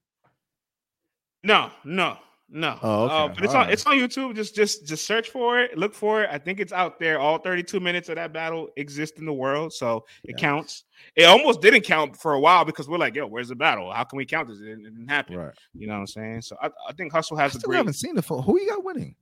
No, 1.44 1.72
no. 1.84 2.18
No. 2.50 2.80
Oh, 2.82 3.06
okay. 3.06 3.14
Uh, 3.14 3.28
but 3.28 3.44
it's 3.44 3.54
all 3.54 3.62
on 3.62 3.66
right. 3.66 3.74
it's 3.74 3.86
on 3.86 3.98
YouTube. 3.98 4.36
Just 4.36 4.56
just 4.56 4.86
just 4.86 5.06
search 5.06 5.30
for 5.30 5.60
it. 5.60 5.78
Look 5.78 5.94
for 5.94 6.24
it. 6.24 6.30
I 6.32 6.38
think 6.38 6.60
it's 6.60 6.72
out 6.72 6.98
there. 6.98 7.20
All 7.20 7.38
32 7.38 7.80
minutes 7.80 8.08
of 8.08 8.16
that 8.16 8.32
battle 8.32 8.70
exist 8.78 9.20
in 9.20 9.26
the 9.26 9.34
world, 9.34 9.74
so 9.74 10.06
it 10.24 10.36
yeah. 10.38 10.42
counts. 10.42 10.86
It 11.16 11.26
almost 11.26 11.62
didn't 11.62 11.82
count 11.82 12.16
for 12.16 12.34
a 12.34 12.40
while 12.40 12.64
because 12.64 12.88
we're 12.88 12.98
like, 12.98 13.16
yo, 13.16 13.28
where's 13.28 13.50
the 13.50 13.56
battle? 13.56 13.92
How 13.92 14.06
can 14.06 14.18
we 14.18 14.26
count 14.26 14.48
this? 14.48 14.60
It 14.60 14.82
didn't, 14.82 15.08
happen. 15.10 15.36
Right. 15.36 15.54
You 15.74 15.88
know 15.88 15.94
what 15.94 16.00
I'm 16.00 16.08
saying? 16.08 16.42
So 16.42 16.56
I, 16.62 16.68
I 16.68 16.94
think 16.94 17.12
Hustle 17.12 17.38
has 17.38 17.56
I 17.56 17.60
a 17.60 17.62
great. 17.62 17.78
haven't 17.78 17.94
seen 17.94 18.16
the 18.16 18.22
full. 18.22 18.42
Who 18.42 18.60
you 18.60 18.70
got 18.70 18.84
winning? 18.84 19.16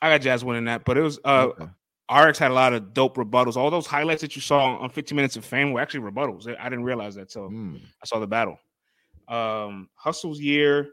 I 0.00 0.16
got 0.16 0.22
Jaz 0.22 0.42
winning 0.42 0.64
that, 0.66 0.84
but 0.84 0.96
it 0.96 1.02
was 1.02 1.18
uh 1.24 1.48
okay. 1.48 1.66
RX 2.10 2.38
had 2.38 2.50
a 2.50 2.54
lot 2.54 2.72
of 2.72 2.94
dope 2.94 3.16
rebuttals. 3.16 3.56
All 3.56 3.70
those 3.70 3.86
highlights 3.86 4.22
that 4.22 4.34
you 4.34 4.40
saw 4.40 4.78
on 4.78 4.88
15 4.88 5.14
Minutes 5.14 5.36
of 5.36 5.44
Fame 5.44 5.72
were 5.72 5.80
actually 5.80 6.10
rebuttals. 6.10 6.48
I 6.58 6.64
didn't 6.70 6.84
realize 6.84 7.14
that. 7.16 7.30
So 7.30 7.50
mm. 7.50 7.76
I 7.76 8.06
saw 8.06 8.18
the 8.18 8.26
battle. 8.26 8.58
Um, 9.28 9.90
Hustle's 9.94 10.40
year 10.40 10.88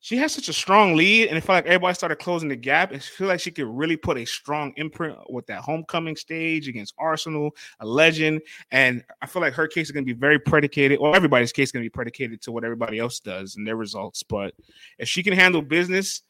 she 0.00 0.16
has 0.18 0.32
such 0.32 0.48
a 0.48 0.52
strong 0.52 0.94
lead, 0.94 1.28
and 1.28 1.36
it 1.36 1.40
felt 1.40 1.56
like 1.56 1.66
everybody 1.66 1.94
started 1.94 2.16
closing 2.16 2.48
the 2.48 2.56
gap. 2.56 2.92
And 2.92 3.02
feel 3.02 3.26
like 3.26 3.40
she 3.40 3.50
could 3.50 3.66
really 3.66 3.96
put 3.96 4.16
a 4.16 4.24
strong 4.24 4.72
imprint 4.76 5.16
with 5.28 5.46
that 5.46 5.60
homecoming 5.60 6.14
stage 6.14 6.68
against 6.68 6.96
Arsonal, 6.98 7.50
a 7.80 7.86
legend. 7.86 8.42
And 8.70 9.02
I 9.22 9.26
feel 9.26 9.42
like 9.42 9.54
her 9.54 9.66
case 9.66 9.88
is 9.88 9.92
going 9.92 10.04
to 10.06 10.14
be 10.14 10.18
very 10.18 10.38
predicated, 10.38 10.98
or 10.98 11.16
everybody's 11.16 11.52
case 11.52 11.68
is 11.68 11.72
going 11.72 11.82
to 11.82 11.86
be 11.86 11.92
predicated 11.92 12.40
to 12.42 12.52
what 12.52 12.64
everybody 12.64 12.98
else 12.98 13.18
does 13.18 13.56
and 13.56 13.66
their 13.66 13.76
results. 13.76 14.22
But 14.22 14.54
if 14.98 15.08
she 15.08 15.22
can 15.22 15.32
handle 15.32 15.62
business, 15.62 16.22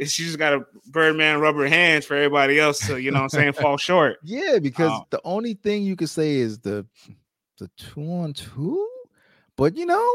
she 0.00 0.24
just 0.24 0.38
got 0.38 0.52
a 0.52 0.64
Birdman 0.90 1.40
rubber 1.40 1.66
hands 1.66 2.04
for 2.04 2.14
everybody 2.14 2.60
else 2.60 2.86
to, 2.86 3.00
you 3.00 3.10
know 3.10 3.22
I'm 3.22 3.28
saying, 3.28 3.54
fall 3.54 3.76
short. 3.76 4.18
Yeah, 4.22 4.58
because 4.60 4.90
um, 4.90 5.04
the 5.10 5.20
only 5.24 5.54
thing 5.54 5.82
you 5.82 5.96
could 5.96 6.10
say 6.10 6.36
is 6.36 6.58
the 6.60 6.86
the 7.58 7.70
two 7.76 8.02
on 8.02 8.34
two. 8.34 8.88
But 9.56 9.76
you 9.76 9.86
know, 9.86 10.10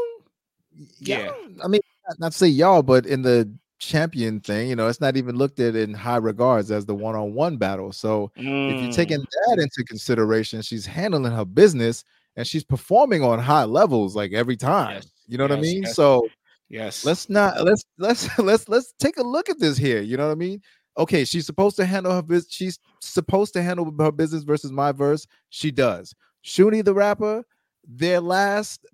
yeah, 0.98 1.32
I 1.62 1.68
mean, 1.68 1.80
not 2.18 2.34
say 2.34 2.46
y'all, 2.46 2.82
but 2.82 3.06
in 3.06 3.22
the 3.22 3.50
champion 3.78 4.40
thing, 4.40 4.68
you 4.68 4.76
know, 4.76 4.86
it's 4.86 5.00
not 5.00 5.16
even 5.16 5.36
looked 5.36 5.60
at 5.60 5.74
in 5.74 5.92
high 5.92 6.16
regards 6.16 6.70
as 6.70 6.86
the 6.86 6.94
one-on-one 6.94 7.56
battle. 7.56 7.92
So 7.92 8.30
mm. 8.38 8.74
if 8.74 8.82
you're 8.82 8.92
taking 8.92 9.20
mm. 9.20 9.26
that 9.46 9.62
into 9.62 9.84
consideration, 9.84 10.62
she's 10.62 10.86
handling 10.86 11.32
her 11.32 11.44
business 11.44 12.04
and 12.36 12.46
she's 12.46 12.64
performing 12.64 13.22
on 13.22 13.38
high 13.38 13.64
levels 13.64 14.16
like 14.16 14.32
every 14.32 14.56
time. 14.56 14.94
Yes. 14.94 15.10
You 15.26 15.38
know 15.38 15.44
yes, 15.44 15.50
what 15.50 15.58
I 15.58 15.62
mean? 15.62 15.82
Yes. 15.82 15.94
So 15.94 16.28
yes, 16.68 17.04
let's 17.04 17.28
not 17.28 17.62
let's 17.64 17.84
let's 17.98 18.38
let's 18.38 18.68
let's 18.68 18.94
take 18.98 19.18
a 19.18 19.22
look 19.22 19.48
at 19.48 19.58
this 19.58 19.76
here. 19.76 20.00
You 20.00 20.16
know 20.16 20.26
what 20.26 20.32
I 20.32 20.36
mean? 20.36 20.60
Okay, 20.98 21.24
she's 21.24 21.46
supposed 21.46 21.76
to 21.76 21.86
handle 21.86 22.12
her 22.12 22.22
business. 22.22 22.52
She's 22.52 22.78
supposed 23.00 23.54
to 23.54 23.62
handle 23.62 23.92
her 23.98 24.12
business 24.12 24.42
versus 24.42 24.70
my 24.70 24.92
verse. 24.92 25.26
She 25.48 25.70
does. 25.70 26.14
Shuni 26.44 26.84
the 26.84 26.92
rapper, 26.92 27.44
their 27.86 28.20
last 28.20 28.84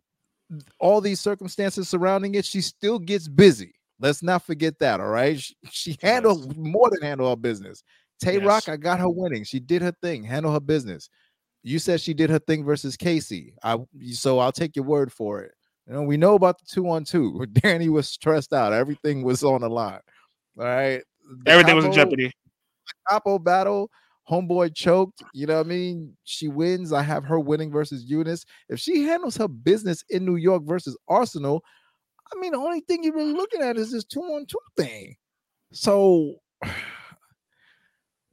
all 0.78 1.01
these 1.01 1.20
circumstances 1.20 1.88
surrounding 1.88 2.34
it, 2.34 2.44
she 2.44 2.61
still 2.61 2.99
gets 2.99 3.28
busy. 3.28 3.74
Let's 4.01 4.22
not 4.22 4.44
forget 4.44 4.78
that. 4.78 5.01
All 5.01 5.09
right. 5.09 5.38
She, 5.38 5.55
she 5.70 5.96
handled 6.03 6.57
more 6.57 6.90
than 6.90 7.03
handle 7.03 7.28
her 7.30 7.36
business. 7.36 7.82
Tay 8.20 8.34
yes. 8.34 8.44
Rock, 8.44 8.68
I 8.68 8.76
got 8.76 9.01
her 9.01 9.09
winning. 9.09 9.44
She 9.44 9.61
did 9.61 9.82
her 9.82 9.94
thing, 10.03 10.24
handle 10.24 10.53
her 10.53 10.61
business. 10.61 11.09
You 11.62 11.78
said 11.78 12.01
she 12.01 12.14
did 12.14 12.30
her 12.30 12.38
thing 12.38 12.64
versus 12.64 12.96
Casey. 12.96 13.55
I 13.62 13.78
so 14.12 14.38
I'll 14.38 14.53
take 14.53 14.76
your 14.76 14.84
word 14.84 15.12
for 15.12 15.42
it. 15.42 15.53
You 15.86 15.94
know, 15.94 16.03
we 16.03 16.16
know 16.16 16.34
about 16.34 16.59
the 16.59 16.66
two 16.66 16.88
on 16.88 17.05
two. 17.05 17.46
Danny 17.53 17.88
was 17.88 18.09
stressed 18.09 18.53
out. 18.53 18.72
Everything 18.72 19.22
was 19.22 19.42
on 19.42 19.62
the 19.62 19.70
line. 19.70 20.01
All 20.59 20.64
right. 20.64 21.03
The 21.44 21.51
Everything 21.51 21.76
was 21.76 21.84
in 21.84 21.92
jeopardy. 21.92 22.26
The 22.26 22.92
Capo 23.09 23.38
battle 23.38 23.90
homeboy 24.29 24.74
choked. 24.74 25.22
You 25.33 25.47
know 25.47 25.57
what 25.57 25.66
I 25.66 25.68
mean? 25.68 26.16
She 26.24 26.49
wins. 26.49 26.93
I 26.93 27.03
have 27.03 27.24
her 27.24 27.41
winning 27.41 27.70
versus 27.70 28.05
Eunice. 28.05 28.45
If 28.68 28.79
she 28.81 29.03
handles 29.03 29.37
her 29.37 29.49
business 29.49 30.05
in 30.11 30.24
New 30.24 30.37
York 30.37 30.64
versus 30.64 30.97
Arsonal, 31.09 31.61
I 32.33 32.39
mean, 32.41 32.53
the 32.53 32.59
only 32.59 32.81
thing 32.81 33.03
you're 33.03 33.14
really 33.14 33.33
looking 33.33 33.62
at 33.62 33.76
is 33.76 33.93
this 33.93 34.05
two 34.05 34.20
on 34.20 34.47
two 34.47 34.59
thing. 34.76 35.16
So 35.72 36.37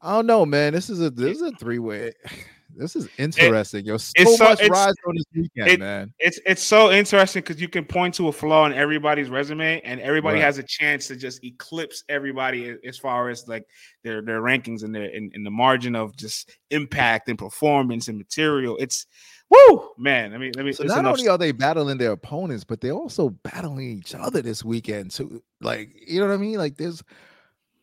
I 0.02 0.14
don't 0.14 0.28
know, 0.28 0.46
man. 0.46 0.74
This 0.74 0.90
is 0.90 1.02
a 1.02 1.10
this 1.10 1.38
is 1.38 1.44
a 1.44 1.52
three 1.52 1.80
way. 1.80 2.14
This 2.78 2.96
is 2.96 3.08
interesting. 3.18 3.86
Yo, 3.86 3.98
so, 3.98 4.12
so 4.36 4.44
much 4.44 4.68
rise 4.70 4.94
on 5.08 5.16
this 5.16 5.26
weekend, 5.34 5.70
it, 5.70 5.80
man. 5.80 6.14
It's 6.20 6.40
it's 6.46 6.64
so 6.64 6.92
interesting 6.92 7.42
because 7.42 7.62
you 7.62 7.70
can 7.70 7.86
point 7.86 8.14
to 8.16 8.28
a 8.28 8.32
flaw 8.32 8.66
in 8.66 8.74
everybody's 8.74 9.30
resume, 9.30 9.82
and 9.82 10.00
everybody 10.02 10.36
right. 10.36 10.46
has 10.46 10.58
a 10.58 10.64
chance 10.64 11.08
to 11.08 11.16
just 11.16 11.44
eclipse 11.44 12.04
everybody 12.10 12.76
as 12.86 12.98
far 12.98 13.30
as 13.30 13.48
like 13.48 13.66
their 14.04 14.22
their 14.22 14.42
rankings 14.42 14.84
and 14.84 14.94
their 14.94 15.06
in, 15.06 15.32
in 15.34 15.44
the 15.44 15.52
margin 15.52 15.96
of 15.96 16.16
just 16.16 16.52
impact 16.72 17.30
and 17.30 17.40
performance 17.40 18.08
and 18.08 18.18
material. 18.18 18.78
It's 18.80 19.06
woo, 19.50 19.90
man. 19.98 20.34
I 20.34 20.38
mean, 20.38 20.52
let 20.56 20.66
me. 20.66 20.74
So 20.74 20.84
not 20.84 21.06
only 21.06 21.28
are 21.28 21.38
they 21.38 21.52
battling 21.52 21.98
their 21.98 22.12
opponents, 22.12 22.64
but 22.64 22.82
they're 22.82 22.92
also 22.92 23.30
battling 23.30 23.98
each 23.98 24.16
other 24.16 24.42
this 24.42 24.64
weekend 24.64 25.12
too. 25.12 25.42
Like, 25.62 25.90
you 26.08 26.20
know 26.20 26.28
what 26.28 26.34
I 26.34 26.38
mean? 26.38 26.58
Like, 26.58 26.78
there's 26.78 27.04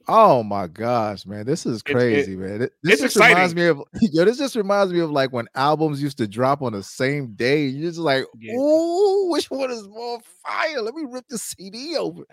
Oh 0.08 0.42
my 0.42 0.66
gosh, 0.66 1.26
man, 1.26 1.46
this 1.46 1.66
is 1.66 1.82
crazy, 1.82 2.32
it, 2.32 2.38
it, 2.38 2.38
man. 2.38 2.58
This 2.82 3.00
just 3.00 3.16
exciting. 3.16 3.36
reminds 3.36 3.54
me 3.54 3.66
of 3.66 3.82
yo. 4.00 4.24
This 4.24 4.38
just 4.38 4.56
reminds 4.56 4.92
me 4.92 5.00
of 5.00 5.10
like 5.10 5.32
when 5.32 5.46
albums 5.54 6.02
used 6.02 6.18
to 6.18 6.26
drop 6.26 6.62
on 6.62 6.72
the 6.72 6.82
same 6.82 7.34
day. 7.34 7.66
You're 7.66 7.90
just 7.90 8.00
like, 8.00 8.24
yeah. 8.38 8.54
oh, 8.56 9.28
which 9.30 9.50
one 9.50 9.70
is 9.70 9.86
more 9.88 10.18
fire? 10.44 10.80
Let 10.80 10.94
me 10.94 11.04
rip 11.08 11.26
the 11.28 11.38
CD 11.38 11.96
open. 11.96 12.24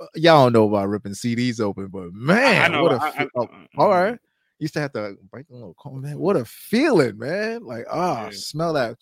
Uh, 0.00 0.06
y'all 0.14 0.44
don't 0.44 0.52
know 0.52 0.68
about 0.68 0.88
ripping 0.88 1.12
CDs 1.12 1.60
open, 1.60 1.88
but 1.88 2.12
man, 2.12 2.80
what 2.80 2.92
a 2.92 2.96
I, 2.96 3.08
I, 3.08 3.26
oh, 3.36 3.48
all 3.76 3.88
mm-hmm. 3.88 4.14
Used 4.58 4.74
to 4.74 4.80
have 4.80 4.92
to 4.92 5.16
break 5.30 5.48
a 5.50 5.54
little 5.54 5.74
cone, 5.74 6.02
man. 6.02 6.18
What 6.18 6.36
a 6.36 6.44
feeling, 6.44 7.16
man! 7.16 7.64
Like, 7.64 7.86
ah, 7.90 8.20
oh, 8.20 8.24
yeah. 8.24 8.30
smell 8.32 8.74
that. 8.74 8.96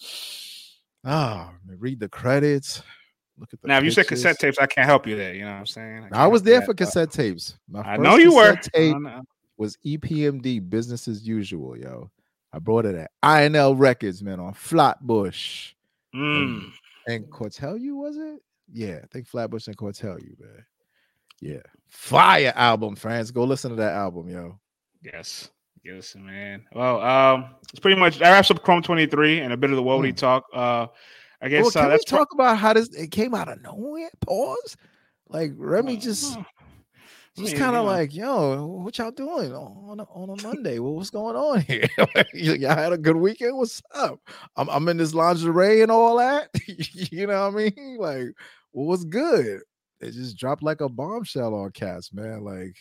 Ah, 1.05 1.51
oh, 1.51 1.75
read 1.79 1.99
the 1.99 2.09
credits. 2.09 2.81
Look 3.39 3.53
at 3.53 3.61
the 3.61 3.68
now. 3.68 3.78
If 3.78 3.84
you 3.84 3.91
said 3.91 4.07
cassette 4.07 4.39
tapes, 4.39 4.59
I 4.59 4.66
can't 4.66 4.86
help 4.86 5.07
you 5.07 5.16
there. 5.16 5.34
You 5.34 5.45
know 5.45 5.53
what 5.53 5.59
I'm 5.59 5.66
saying? 5.66 6.09
I, 6.12 6.24
I 6.24 6.26
was 6.26 6.43
there 6.43 6.62
for 6.62 6.74
cassette 6.74 7.11
tapes. 7.11 7.57
My 7.68 7.80
I 7.82 7.97
know 7.97 8.16
you 8.16 8.34
were. 8.34 8.57
Tape 8.57 8.97
was 9.57 9.76
EPMD, 9.84 10.68
business 10.70 11.09
as 11.09 11.26
usual, 11.26 11.76
yo. 11.76 12.11
I 12.53 12.59
brought 12.59 12.86
it 12.86 12.95
at 12.95 13.11
INL 13.22 13.78
Records, 13.78 14.22
man, 14.22 14.41
on 14.41 14.55
Flatbush. 14.55 15.74
Mm. 16.14 16.72
And, 17.07 17.14
and 17.14 17.30
Cortelyou, 17.30 17.95
was 17.95 18.16
it? 18.16 18.41
Yeah, 18.72 19.01
I 19.03 19.07
think 19.09 19.26
Flatbush 19.26 19.66
and 19.66 19.76
Cortelyou, 19.76 20.41
man. 20.41 20.64
Yeah. 21.41 21.61
Fire 21.89 22.53
album, 22.57 22.97
friends. 22.97 23.30
Go 23.30 23.45
listen 23.45 23.70
to 23.70 23.76
that 23.76 23.95
album, 23.95 24.28
yo. 24.28 24.59
Yes. 25.03 25.51
Yes, 25.84 26.14
man. 26.16 26.64
Well, 26.72 27.01
um, 27.03 27.51
it's 27.70 27.80
pretty 27.80 27.99
much 27.99 28.18
that 28.18 28.30
wraps 28.30 28.51
up 28.51 28.62
Chrome 28.62 28.82
23 28.82 29.41
and 29.41 29.53
a 29.53 29.57
bit 29.57 29.70
of 29.70 29.76
the 29.76 29.82
WOTY 29.82 30.12
mm. 30.12 30.16
talk. 30.16 30.45
Uh 30.53 30.86
I 31.41 31.49
guess 31.49 31.62
well, 31.62 31.68
uh, 31.68 31.72
can 31.72 31.91
uh, 31.93 31.95
we 31.95 32.05
talk 32.05 32.28
about 32.32 32.59
how 32.59 32.72
this 32.72 32.89
it 32.89 33.11
came 33.11 33.34
out 33.34 33.49
of 33.49 33.62
nowhere? 33.62 34.11
Pause. 34.20 34.76
Like 35.28 35.53
Remy 35.57 35.99
just 35.99 36.36
just 37.36 37.57
kind 37.57 37.76
of 37.76 37.84
like, 37.84 38.14
yo, 38.14 38.66
what 38.66 38.99
y'all 38.99 39.12
doing 39.12 39.53
on 39.53 40.01
a, 40.01 40.03
on 40.05 40.36
a 40.36 40.43
Monday? 40.43 40.80
well, 40.80 40.95
what's 40.95 41.11
going 41.11 41.36
on 41.36 41.61
here? 41.61 41.86
y'all 42.34 42.74
had 42.74 42.93
a 42.93 42.99
good 42.99 43.16
weekend. 43.16 43.57
What's 43.57 43.80
up? 43.95 44.18
I'm 44.57 44.68
I'm 44.68 44.89
in 44.89 44.97
this 44.97 45.14
lingerie 45.14 45.82
and 45.82 45.93
all 45.93 46.16
that. 46.18 46.49
you 46.66 47.26
know 47.28 47.49
what 47.49 47.61
I 47.61 47.70
mean? 47.70 47.97
Like, 47.99 48.26
well, 48.72 48.86
what's 48.86 49.05
good? 49.05 49.61
It 50.01 50.12
just 50.12 50.36
dropped 50.36 50.62
like 50.62 50.80
a 50.80 50.89
bombshell 50.89 51.55
on 51.55 51.70
cats, 51.70 52.12
man. 52.12 52.43
Like 52.43 52.76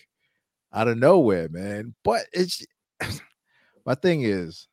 out 0.73 0.87
of 0.87 0.97
nowhere, 0.97 1.49
man. 1.49 1.93
But 2.03 2.25
it's 2.33 2.65
my 3.85 3.93
thing 3.93 4.23
is, 4.23 4.67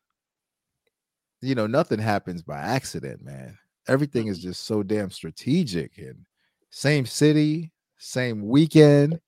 you 1.41 1.53
know, 1.53 1.67
nothing 1.67 1.99
happens 1.99 2.41
by 2.41 2.57
accident, 2.57 3.23
man 3.23 3.59
everything 3.87 4.27
is 4.27 4.39
just 4.39 4.63
so 4.63 4.83
damn 4.83 5.09
strategic 5.09 5.97
and 5.97 6.25
same 6.69 7.05
city, 7.05 7.71
same 7.97 8.47
weekend. 8.47 9.19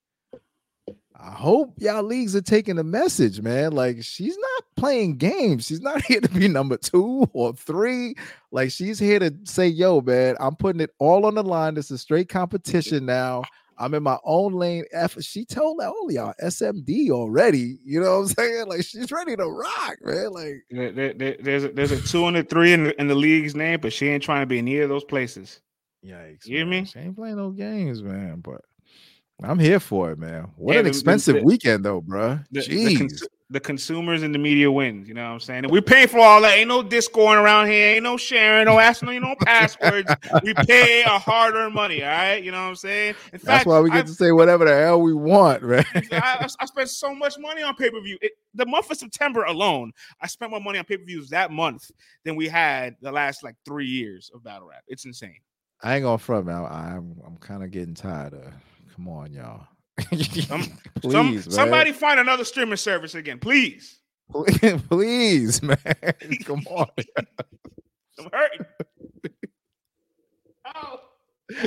I 1.19 1.31
hope 1.31 1.73
y'all 1.77 2.03
leagues 2.03 2.35
are 2.35 2.41
taking 2.41 2.75
the 2.75 2.83
message, 2.83 3.41
man. 3.41 3.71
Like 3.71 4.03
she's 4.03 4.37
not 4.37 4.63
playing 4.75 5.17
games. 5.17 5.65
She's 5.65 5.81
not 5.81 6.01
here 6.05 6.21
to 6.21 6.29
be 6.29 6.47
number 6.47 6.77
two 6.77 7.27
or 7.33 7.53
three. 7.53 8.15
Like 8.51 8.71
she's 8.71 8.99
here 8.99 9.19
to 9.19 9.33
say, 9.43 9.67
"Yo, 9.67 10.01
man, 10.01 10.35
I'm 10.39 10.55
putting 10.55 10.81
it 10.81 10.91
all 10.99 11.25
on 11.25 11.35
the 11.35 11.43
line. 11.43 11.73
This 11.73 11.89
is 11.89 12.01
straight 12.01 12.29
competition 12.29 13.05
now. 13.05 13.43
I'm 13.77 13.93
in 13.93 14.03
my 14.03 14.17
own 14.23 14.53
lane. 14.53 14.85
F. 14.91 15.21
She 15.21 15.45
told 15.45 15.79
all 15.81 16.11
y'all 16.11 16.33
SMD 16.43 17.09
already. 17.09 17.79
You 17.83 18.01
know 18.01 18.19
what 18.19 18.21
I'm 18.21 18.27
saying? 18.35 18.67
Like 18.67 18.83
she's 18.83 19.11
ready 19.11 19.35
to 19.35 19.45
rock, 19.45 19.97
man. 20.03 20.31
Like 20.31 20.63
there, 20.69 21.13
there, 21.13 21.35
there's 21.39 21.63
a, 21.63 21.69
there's 21.69 21.91
a 21.91 22.01
two 22.01 22.25
and 22.27 22.37
a 22.37 22.43
three 22.43 22.73
in 22.73 22.85
the, 22.85 22.99
in 22.99 23.07
the 23.07 23.15
league's 23.15 23.55
name, 23.55 23.79
but 23.81 23.93
she 23.93 24.07
ain't 24.07 24.23
trying 24.23 24.41
to 24.41 24.47
be 24.47 24.61
near 24.61 24.87
those 24.87 25.03
places. 25.03 25.61
Yikes! 26.05 26.45
You 26.45 26.57
hear 26.57 26.65
me? 26.65 26.85
She 26.85 26.99
ain't 26.99 27.15
playing 27.15 27.37
no 27.37 27.51
games, 27.51 28.01
man. 28.01 28.41
But 28.41 28.61
I'm 29.43 29.59
here 29.59 29.79
for 29.79 30.11
it, 30.11 30.19
man. 30.19 30.51
What 30.55 30.73
yeah, 30.73 30.79
an 30.81 30.87
expensive 30.87 31.35
the, 31.35 31.43
weekend, 31.43 31.85
though, 31.85 32.01
bro. 32.01 32.39
The, 32.51 32.61
Jeez 32.61 33.19
the 33.19 33.27
consumers 33.59 34.23
and 34.23 34.35
the 34.35 34.39
media 34.39 34.69
wins. 34.69 35.07
You 35.07 35.13
know 35.13 35.23
what 35.23 35.33
I'm 35.33 35.39
saying? 35.39 35.63
And 35.63 35.71
we 35.71 35.79
pay 35.79 36.05
for 36.05 36.19
all 36.19 36.41
that. 36.41 36.57
Ain't 36.57 36.67
no 36.67 36.83
discord 36.83 37.37
around 37.37 37.67
here. 37.67 37.95
Ain't 37.95 38.03
no 38.03 38.17
sharing. 38.17 38.65
No 38.65 38.77
asking. 38.77 39.21
No 39.21 39.35
passwords. 39.41 40.13
we 40.43 40.53
pay 40.53 41.03
our 41.03 41.19
hard-earned 41.19 41.73
money. 41.73 42.03
All 42.03 42.09
right. 42.09 42.43
You 42.43 42.51
know 42.51 42.63
what 42.63 42.69
I'm 42.69 42.75
saying? 42.75 43.09
In 43.09 43.15
That's 43.31 43.45
fact, 43.45 43.67
why 43.67 43.79
we 43.79 43.89
get 43.89 43.99
I've, 43.99 44.05
to 44.07 44.13
say 44.13 44.31
whatever 44.31 44.65
the 44.65 44.75
hell 44.75 45.01
we 45.01 45.13
want, 45.13 45.63
right? 45.63 45.85
I, 46.11 46.47
I, 46.59 46.65
spent 46.65 46.89
so 46.89 47.15
much 47.15 47.39
money 47.39 47.61
on 47.61 47.75
pay-per-view. 47.75 48.17
It, 48.21 48.33
the 48.53 48.65
month 48.65 48.91
of 48.91 48.97
September 48.97 49.45
alone, 49.45 49.93
I 50.21 50.27
spent 50.27 50.51
more 50.51 50.59
money 50.59 50.79
on 50.79 50.85
pay-per-views 50.85 51.29
that 51.29 51.51
month 51.51 51.89
than 52.25 52.35
we 52.35 52.47
had 52.47 52.95
the 53.01 53.11
last 53.11 53.43
like 53.43 53.55
three 53.65 53.87
years 53.87 54.29
of 54.33 54.43
battle 54.43 54.67
rap. 54.67 54.83
It's 54.87 55.05
insane. 55.05 55.37
I 55.81 55.95
ain't 55.95 56.03
gonna 56.03 56.17
front, 56.17 56.47
man. 56.47 56.65
I'm 56.65 57.15
I'm 57.25 57.37
kind 57.37 57.63
of 57.63 57.71
getting 57.71 57.93
tired 57.93 58.33
of. 58.33 58.51
Come 58.95 59.07
on, 59.07 59.31
y'all. 59.31 59.67
some, 60.47 60.63
please, 61.01 61.43
some, 61.43 61.51
somebody 61.51 61.91
find 61.91 62.19
another 62.19 62.43
streaming 62.45 62.77
service 62.77 63.15
again, 63.15 63.39
please. 63.39 63.99
Please, 64.89 65.61
man. 65.63 65.77
Come 66.43 66.61
on. 66.69 66.87
I'm 68.19 68.29
hurting. 68.33 68.65
Oh, 70.75 70.99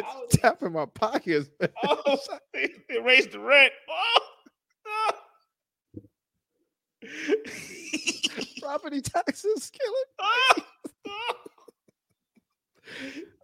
oh. 0.05 0.27
tapping 0.31 0.73
my 0.73 0.85
pockets. 0.85 1.49
Oh, 1.83 2.19
they, 2.53 2.69
they 2.89 2.99
raised 3.01 3.33
the 3.33 3.41
rent. 3.41 3.73
Oh, 3.89 4.19
oh. 4.87 5.11
Property 8.61 9.01
taxes 9.01 9.71
killing. 9.71 10.05
Oh, 10.19 10.55
oh. 11.09 11.35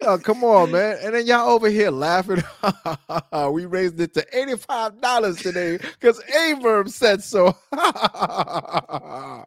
Oh, 0.02 0.18
come 0.18 0.44
on, 0.44 0.72
man. 0.72 0.98
And 1.02 1.14
then 1.14 1.26
y'all 1.26 1.50
over 1.50 1.68
here 1.68 1.90
laughing. 1.90 2.42
we 3.52 3.66
raised 3.66 4.00
it 4.00 4.14
to 4.14 4.26
$85 4.34 5.42
today 5.42 5.78
because 5.78 6.20
Averb 6.34 6.88
said 6.88 7.22
so. 7.22 7.56
what? 7.70 9.46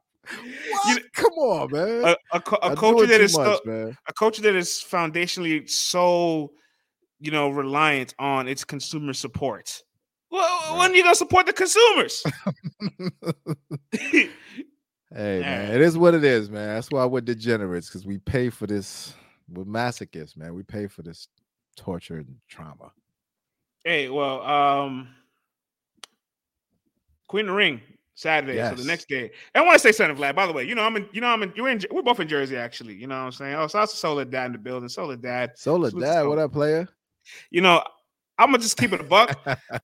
You, 0.88 1.00
come 1.14 1.34
on, 1.34 1.72
man. 1.72 2.04
A, 2.04 2.16
a, 2.38 2.72
a 2.72 2.76
culture 2.76 3.08
that 3.08 3.22
is 3.22 3.38
much, 3.38 3.60
so, 3.66 3.94
a 4.08 4.14
culture 4.14 4.42
that 4.44 4.56
is 4.56 4.70
foundationally 4.70 5.70
so 5.70 6.52
you 7.20 7.32
know 7.32 7.50
reliant 7.50 8.16
on 8.20 8.48
its 8.48 8.64
consumer 8.64 9.14
support. 9.14 9.84
Well, 10.32 10.42
right. 10.42 10.80
when 10.80 10.92
are 10.92 10.96
you 10.96 11.04
gonna 11.04 11.16
support 11.16 11.46
the 11.46 11.54
consumers? 11.54 12.24
Hey 15.12 15.40
man, 15.40 15.74
it 15.74 15.82
is 15.82 15.98
what 15.98 16.14
it 16.14 16.24
is, 16.24 16.52
man. 16.52 16.76
That's 16.76 16.92
why 16.92 17.04
we're 17.04 17.22
degenerates 17.22 17.88
because 17.88 18.06
we 18.06 18.20
pay 18.20 18.52
for 18.52 18.68
this. 18.68 19.16
We're 19.52 19.66
masochists, 19.66 20.38
man. 20.38 20.54
We 20.54 20.64
pay 20.64 20.88
for 20.88 21.02
this 21.02 21.28
torture 21.76 22.18
and 22.18 22.36
trauma. 22.48 22.92
Hey, 23.84 24.10
well, 24.10 24.42
um, 24.42 25.10
Queen 27.28 27.46
of 27.46 27.48
the 27.48 27.54
Ring 27.54 27.82
Saturday, 28.16 28.56
yes. 28.56 28.72
so 28.72 28.82
the 28.82 28.88
next 28.88 29.08
day. 29.08 29.32
And 29.54 29.64
I 29.64 29.66
want 29.66 29.76
to 29.76 29.80
say 29.80 29.92
something, 29.94 30.18
Vlad. 30.18 30.36
By 30.36 30.46
the 30.46 30.52
way, 30.52 30.66
you 30.66 30.76
know 30.76 30.84
I'm 30.84 30.98
in. 30.98 31.08
You 31.14 31.22
know 31.22 31.28
I'm 31.28 31.42
in. 31.44 31.54
You're 31.56 31.70
in. 31.70 31.80
We're 31.90 32.02
both 32.02 32.20
in 32.20 32.28
Jersey, 32.28 32.58
actually. 32.58 32.96
You 32.96 33.08
know 33.08 33.16
what 33.16 33.26
I'm 33.28 33.32
saying. 33.32 33.56
Oh, 33.56 33.68
so 33.68 33.80
I 33.80 33.82
was 33.82 33.94
Soledad 33.94 34.48
in 34.48 34.52
the 34.52 34.58
building. 34.58 34.90
Soledad. 34.90 35.52
Soledad, 35.56 36.28
what 36.28 36.38
up, 36.38 36.52
player? 36.52 36.88
You 37.50 37.62
know, 37.62 37.82
I'm 38.40 38.52
gonna 38.52 38.60
just 38.60 38.78
keep 38.78 38.94
it 38.94 39.02
a 39.02 39.04
buck. 39.04 39.38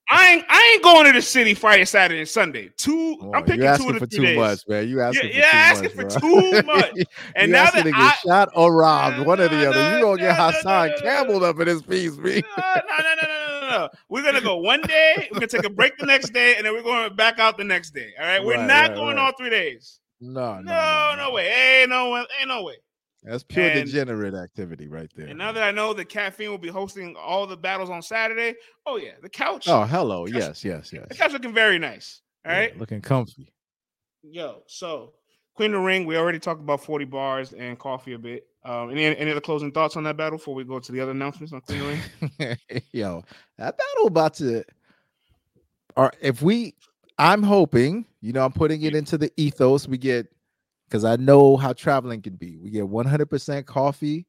I 0.09 0.31
ain't 0.31 0.45
I 0.47 0.71
ain't 0.73 0.83
going 0.83 1.05
to 1.07 1.11
the 1.11 1.21
city 1.21 1.53
Friday, 1.53 1.83
Saturday, 1.83 2.21
and 2.21 2.29
Sunday. 2.29 2.71
Two. 2.77 3.31
I'm 3.33 3.43
picking 3.43 3.63
you 3.63 3.67
asking 3.67 3.85
two 3.85 3.93
of 3.95 3.99
the 3.99 4.07
for 4.07 4.11
too 4.15 4.21
days. 4.21 4.37
much, 4.37 4.59
man. 4.69 4.87
You 4.87 5.01
asking 5.01 5.29
yeah, 5.31 5.37
yeah, 5.39 5.51
asking 5.51 5.97
much, 5.97 6.13
for 6.13 6.19
too 6.21 6.61
much. 6.63 6.93
And 7.35 7.51
now 7.51 7.69
that 7.69 7.83
to 7.83 7.89
I, 7.89 7.91
get 7.91 8.19
shot 8.19 8.49
or 8.55 8.73
robbed, 8.73 9.25
one 9.25 9.41
or 9.41 9.49
the 9.49 9.69
other, 9.69 9.97
you 9.97 10.03
gonna 10.03 10.21
get 10.21 10.37
Hassan 10.37 10.91
Campbell 11.01 11.43
up 11.43 11.59
in 11.59 11.67
his 11.67 11.81
piece, 11.81 12.17
me. 12.17 12.41
No, 12.57 12.63
no, 12.63 12.97
no, 12.97 13.15
no, 13.21 13.59
no, 13.59 13.69
no. 13.69 13.89
We're 14.07 14.23
gonna 14.23 14.39
go 14.39 14.55
one 14.57 14.81
day. 14.83 15.27
We're 15.31 15.39
gonna 15.39 15.47
take 15.47 15.65
a 15.65 15.69
break 15.69 15.97
the 15.97 16.05
next 16.05 16.31
day, 16.31 16.55
and 16.55 16.65
then 16.65 16.73
we're 16.73 16.81
going 16.81 17.13
back 17.17 17.39
out 17.39 17.57
the 17.57 17.65
next 17.65 17.91
day. 17.91 18.13
All 18.17 18.25
right. 18.25 18.41
We're 18.41 18.55
right, 18.55 18.67
not 18.67 18.89
right, 18.89 18.95
going 18.95 19.17
right. 19.17 19.25
all 19.25 19.33
three 19.37 19.49
days. 19.49 19.99
No, 20.21 20.61
no, 20.61 20.61
no, 20.61 21.15
no, 21.17 21.23
no 21.25 21.31
way. 21.31 21.81
Ain't 21.81 21.89
no, 21.89 22.11
way. 22.11 22.25
ain't 22.39 22.47
no 22.47 22.63
way. 22.63 22.75
That's 23.25 23.43
pure 23.43 23.65
and, 23.65 23.85
degenerate 23.85 24.35
activity 24.35 24.87
right 24.87 25.09
there. 25.15 25.27
And 25.27 25.37
now 25.37 25.51
that 25.51 25.63
I 25.63 25.71
know 25.71 25.93
that 25.93 26.09
Caffeine 26.09 26.49
will 26.49 26.57
be 26.57 26.69
hosting 26.69 27.15
all 27.15 27.47
the 27.47 27.57
battles 27.57 27.89
on 27.89 28.01
Saturday, 28.01 28.55
oh 28.85 28.97
yeah, 28.97 29.11
the 29.21 29.29
couch. 29.29 29.67
Oh, 29.67 29.83
hello. 29.83 30.25
Couch, 30.25 30.35
yes, 30.35 30.65
yes, 30.65 30.93
yes. 30.93 31.05
The 31.09 31.15
couch 31.15 31.33
looking 31.33 31.53
very 31.53 31.79
nice. 31.79 32.21
All 32.45 32.51
right. 32.51 32.71
Yeah, 32.73 32.79
looking 32.79 33.01
comfy. 33.01 33.51
Yo, 34.21 34.63
so 34.67 35.13
Queen 35.55 35.73
of 35.73 35.81
the 35.81 35.85
Ring, 35.85 36.05
we 36.05 36.17
already 36.17 36.39
talked 36.39 36.61
about 36.61 36.83
40 36.83 37.05
bars 37.05 37.53
and 37.53 37.79
coffee 37.79 38.13
a 38.13 38.19
bit. 38.19 38.47
Um, 38.63 38.89
any 38.89 39.05
any 39.05 39.31
other 39.31 39.41
closing 39.41 39.71
thoughts 39.71 39.95
on 39.95 40.03
that 40.03 40.17
battle 40.17 40.37
before 40.37 40.55
we 40.55 40.63
go 40.63 40.79
to 40.79 40.91
the 40.91 40.99
other 40.99 41.11
announcements 41.11 41.53
on 41.53 41.61
Queen 41.61 41.81
of 41.81 41.87
the 42.37 42.57
Ring? 42.69 42.81
Yo, 42.91 43.23
that 43.57 43.77
battle 43.77 44.07
about 44.07 44.33
to 44.35 44.63
or 45.95 46.11
if 46.21 46.41
we 46.41 46.75
I'm 47.17 47.43
hoping, 47.43 48.05
you 48.21 48.33
know, 48.33 48.43
I'm 48.43 48.51
putting 48.51 48.81
it 48.81 48.93
into 48.93 49.17
the 49.17 49.31
ethos. 49.37 49.87
We 49.87 49.97
get 49.97 50.27
because 50.87 51.03
I 51.03 51.15
know 51.15 51.57
how 51.57 51.73
traveling 51.73 52.21
can 52.21 52.35
be. 52.35 52.57
We 52.57 52.69
get 52.69 52.85
100% 52.85 53.65
coffee, 53.65 54.25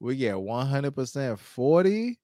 we 0.00 0.16
get 0.16 0.34
100% 0.34 1.38
40 1.38 2.18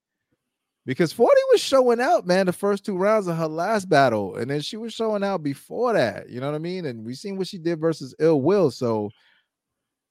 because 0.87 1.13
40 1.13 1.35
was 1.51 1.61
showing 1.61 2.01
out, 2.01 2.27
man, 2.27 2.47
the 2.47 2.53
first 2.53 2.85
two 2.85 2.97
rounds 2.97 3.27
of 3.27 3.37
her 3.37 3.49
last 3.49 3.89
battle, 3.89 4.37
and 4.37 4.49
then 4.49 4.61
she 4.61 4.77
was 4.77 4.95
showing 4.95 5.25
out 5.25 5.43
before 5.43 5.93
that. 5.93 6.31
You 6.31 6.41
know 6.41 6.47
what 6.47 6.55
I 6.55 6.59
mean? 6.59 6.87
And 6.87 7.05
we 7.05 7.15
seen 7.15 7.37
what 7.37 7.49
she 7.49 7.59
did 7.59 7.81
versus 7.81 8.15
Ill 8.21 8.41
Will. 8.41 8.71
So 8.71 9.11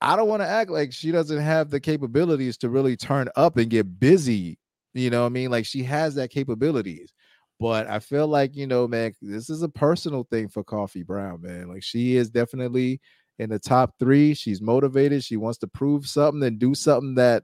I 0.02 0.18
don't 0.18 0.28
want 0.28 0.42
to 0.42 0.48
act 0.48 0.70
like 0.70 0.92
she 0.92 1.12
doesn't 1.12 1.40
have 1.40 1.70
the 1.70 1.80
capabilities 1.80 2.58
to 2.58 2.70
really 2.70 2.98
turn 2.98 3.30
up 3.38 3.56
and 3.56 3.70
get 3.70 4.00
busy. 4.00 4.60
You 4.94 5.10
know 5.10 5.22
what 5.22 5.28
I 5.28 5.30
mean? 5.30 5.50
Like 5.50 5.66
she 5.66 5.82
has 5.84 6.16
that 6.16 6.30
capabilities. 6.30 7.14
But 7.58 7.90
I 7.90 8.00
feel 8.00 8.28
like, 8.28 8.54
you 8.54 8.68
know, 8.68 8.86
man, 8.86 9.14
this 9.22 9.50
is 9.50 9.62
a 9.64 9.70
personal 9.70 10.28
thing 10.30 10.50
for 10.50 10.62
Coffee 10.62 11.04
Brown, 11.04 11.42
man. 11.42 11.70
Like 11.70 11.84
she 11.84 12.18
is 12.18 12.30
definitely 12.30 13.00
in 13.40 13.50
the 13.50 13.60
top 13.60 13.94
three. 14.00 14.34
She's 14.34 14.62
motivated. 14.62 15.24
She 15.24 15.38
wants 15.38 15.58
to 15.60 15.68
prove 15.68 16.08
something 16.08 16.44
and 16.44 16.60
do 16.60 16.74
something 16.74 17.16
that 17.16 17.44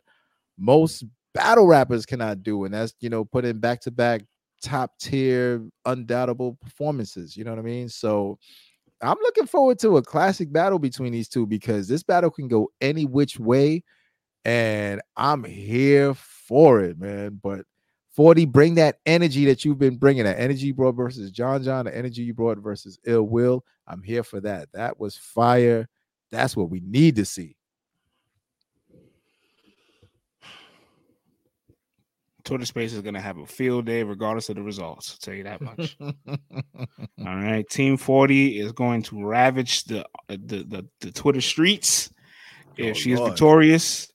most 0.58 1.04
battle 1.34 1.68
rappers 1.68 2.06
cannot 2.06 2.44
do. 2.44 2.66
And 2.66 2.74
that's, 2.74 2.94
you 3.00 3.10
know, 3.10 3.26
putting 3.26 3.60
back 3.60 3.82
to 3.82 3.92
back 3.92 4.22
top 4.62 4.98
tier, 5.00 5.66
undoubtable 5.86 6.58
performances. 6.62 7.36
You 7.36 7.44
know 7.44 7.52
what 7.52 7.60
I 7.60 7.64
mean? 7.64 7.90
So 7.90 8.38
I'm 9.02 9.18
looking 9.22 9.48
forward 9.48 9.80
to 9.80 9.98
a 9.98 10.02
classic 10.02 10.52
battle 10.52 10.80
between 10.80 11.12
these 11.12 11.28
two 11.28 11.46
because 11.46 11.88
this 11.88 12.04
battle 12.04 12.30
can 12.30 12.48
go 12.48 12.70
any 12.80 13.06
which 13.06 13.40
way. 13.40 13.84
And 14.46 15.02
I'm 15.16 15.44
here 15.44 16.14
for 16.14 16.82
it, 16.82 17.00
man. 17.00 17.40
But 17.42 17.66
40, 18.16 18.46
bring 18.46 18.76
that 18.76 18.98
energy 19.06 19.46
that 19.46 19.64
you've 19.64 19.80
been 19.80 19.98
bringing. 19.98 20.26
That 20.26 20.40
energy 20.40 20.68
you 20.68 20.74
brought 20.74 20.96
versus 20.96 21.32
John 21.32 21.64
John, 21.64 21.86
the 21.86 21.96
energy 21.96 22.24
you 22.24 22.34
brought 22.34 22.58
versus 22.58 23.00
Ill 23.06 23.24
Will. 23.24 23.64
I'm 23.88 24.04
here 24.04 24.24
for 24.24 24.42
that. 24.42 24.70
That 24.74 25.00
was 25.00 25.16
fire. 25.18 25.88
That's 26.32 26.56
what 26.56 26.70
we 26.70 26.82
need 26.82 27.16
to 27.18 27.26
see. 27.26 27.56
Twitter 32.44 32.66
Space 32.66 32.94
is 32.94 33.02
going 33.02 33.14
to 33.14 33.22
have 33.22 33.38
a 33.38 33.46
field 33.46 33.86
day 33.86 34.04
regardless 34.04 34.50
of 34.50 34.56
the 34.56 34.64
results. 34.64 35.12
I'll 35.12 35.18
tell 35.20 35.34
you 35.34 35.44
that 35.44 35.62
much. 35.62 35.98
All 36.28 37.36
right. 37.36 37.68
Team 37.70 37.98
40 37.98 38.60
is 38.60 38.72
going 38.72 39.04
to 39.04 39.24
ravage 39.24 39.84
the 39.86 40.02
uh, 40.02 40.06
the, 40.30 40.64
the, 40.64 40.88
the 41.02 41.12
Twitter 41.12 41.42
streets. 41.42 42.12
Oh, 42.72 42.74
if 42.78 42.90
oh, 42.92 42.94
she 42.94 43.16
Lord. 43.16 43.28
is 43.28 43.32
victorious, 43.32 44.12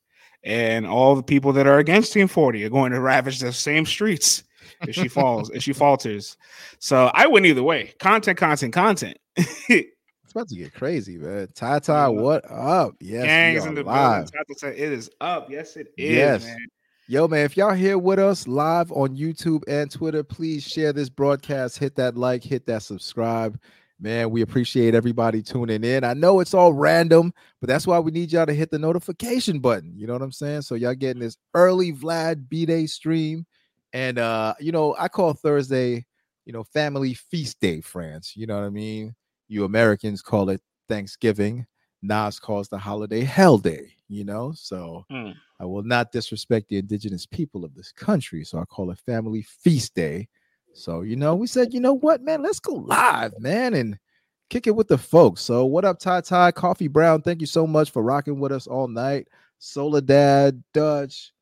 and 0.46 0.86
all 0.86 1.16
the 1.16 1.24
people 1.24 1.52
that 1.52 1.66
are 1.66 1.78
against 1.78 2.12
Team 2.12 2.28
40 2.28 2.64
are 2.64 2.70
going 2.70 2.92
to 2.92 3.00
ravage 3.00 3.40
the 3.40 3.52
same 3.52 3.84
streets 3.84 4.44
if 4.82 4.94
she 4.94 5.08
falls, 5.08 5.50
if 5.50 5.62
she 5.62 5.72
falters. 5.72 6.36
So 6.78 7.10
I 7.12 7.26
win 7.26 7.44
either 7.44 7.64
way. 7.64 7.92
Content, 7.98 8.38
content, 8.38 8.72
content. 8.72 9.18
it's 9.36 9.90
about 10.30 10.48
to 10.48 10.54
get 10.54 10.72
crazy, 10.72 11.18
man. 11.18 11.48
Ty 11.54 11.80
Ty, 11.80 12.08
what 12.08 12.48
up? 12.48 12.94
Yes, 13.00 13.24
gangs 13.24 13.66
in 13.66 13.74
the 13.74 13.82
live. 13.82 14.30
building. 14.30 14.78
It 14.78 14.92
is 14.92 15.10
up. 15.20 15.50
Yes, 15.50 15.76
it 15.76 15.88
is, 15.98 16.14
yes. 16.14 16.44
man. 16.44 16.66
Yo, 17.08 17.28
man, 17.28 17.44
if 17.44 17.56
y'all 17.56 17.72
here 17.72 17.98
with 17.98 18.18
us 18.18 18.46
live 18.46 18.90
on 18.92 19.16
YouTube 19.16 19.62
and 19.68 19.90
Twitter, 19.90 20.22
please 20.22 20.64
share 20.64 20.92
this 20.92 21.08
broadcast. 21.08 21.78
Hit 21.78 21.96
that 21.96 22.16
like, 22.16 22.42
hit 22.42 22.66
that 22.66 22.82
subscribe. 22.82 23.60
Man, 23.98 24.28
we 24.30 24.42
appreciate 24.42 24.94
everybody 24.94 25.42
tuning 25.42 25.82
in. 25.82 26.04
I 26.04 26.12
know 26.12 26.40
it's 26.40 26.52
all 26.52 26.74
random, 26.74 27.32
but 27.60 27.68
that's 27.68 27.86
why 27.86 27.98
we 27.98 28.10
need 28.10 28.30
y'all 28.30 28.44
to 28.44 28.52
hit 28.52 28.70
the 28.70 28.78
notification 28.78 29.58
button. 29.58 29.94
You 29.96 30.06
know 30.06 30.12
what 30.12 30.22
I'm 30.22 30.32
saying? 30.32 30.62
So 30.62 30.74
y'all 30.74 30.94
getting 30.94 31.22
this 31.22 31.38
early 31.54 31.92
Vlad 31.92 32.46
B 32.48 32.66
Day 32.66 32.86
stream. 32.86 33.46
And 33.94 34.18
uh, 34.18 34.54
you 34.60 34.70
know, 34.72 34.94
I 34.98 35.08
call 35.08 35.32
Thursday, 35.32 36.04
you 36.44 36.52
know, 36.52 36.64
family 36.64 37.14
feast 37.14 37.58
day, 37.60 37.80
France. 37.80 38.34
You 38.36 38.46
know 38.46 38.56
what 38.56 38.66
I 38.66 38.70
mean? 38.70 39.14
You 39.48 39.64
Americans 39.64 40.20
call 40.20 40.50
it 40.50 40.60
Thanksgiving. 40.88 41.66
Nas 42.02 42.38
calls 42.38 42.68
the 42.68 42.78
holiday 42.78 43.22
Hell 43.22 43.58
Day, 43.58 43.94
you 44.08 44.24
know. 44.24 44.52
So 44.54 45.06
mm. 45.10 45.34
I 45.58 45.64
will 45.64 45.82
not 45.82 46.12
disrespect 46.12 46.68
the 46.68 46.76
indigenous 46.76 47.24
people 47.24 47.64
of 47.64 47.74
this 47.74 47.92
country. 47.92 48.44
So 48.44 48.58
I 48.58 48.64
call 48.66 48.90
it 48.90 48.98
family 48.98 49.42
feast 49.42 49.94
day. 49.94 50.28
So, 50.76 51.00
you 51.00 51.16
know, 51.16 51.34
we 51.34 51.46
said, 51.46 51.72
you 51.72 51.80
know 51.80 51.94
what, 51.94 52.22
man, 52.22 52.42
let's 52.42 52.60
go 52.60 52.74
live, 52.74 53.32
man, 53.38 53.72
and 53.72 53.98
kick 54.50 54.66
it 54.66 54.76
with 54.76 54.88
the 54.88 54.98
folks. 54.98 55.40
So, 55.40 55.64
what 55.64 55.86
up, 55.86 55.98
Ty 55.98 56.20
Ty, 56.20 56.52
Coffee 56.52 56.86
Brown? 56.86 57.22
Thank 57.22 57.40
you 57.40 57.46
so 57.46 57.66
much 57.66 57.90
for 57.90 58.02
rocking 58.02 58.38
with 58.38 58.52
us 58.52 58.66
all 58.66 58.86
night. 58.86 59.28
Soledad, 59.58 60.62
Dutch, 60.74 61.32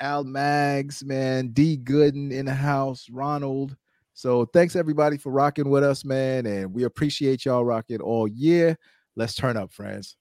Al 0.00 0.22
Mags, 0.24 1.02
man, 1.02 1.48
D 1.48 1.78
Gooden 1.78 2.30
in 2.30 2.44
the 2.44 2.54
house, 2.54 3.08
Ronald. 3.10 3.74
So, 4.12 4.44
thanks 4.44 4.76
everybody 4.76 5.16
for 5.16 5.32
rocking 5.32 5.70
with 5.70 5.82
us, 5.82 6.04
man, 6.04 6.44
and 6.44 6.74
we 6.74 6.84
appreciate 6.84 7.46
y'all 7.46 7.64
rocking 7.64 8.02
all 8.02 8.28
year. 8.28 8.76
Let's 9.16 9.34
turn 9.34 9.56
up, 9.56 9.72
friends. 9.72 10.16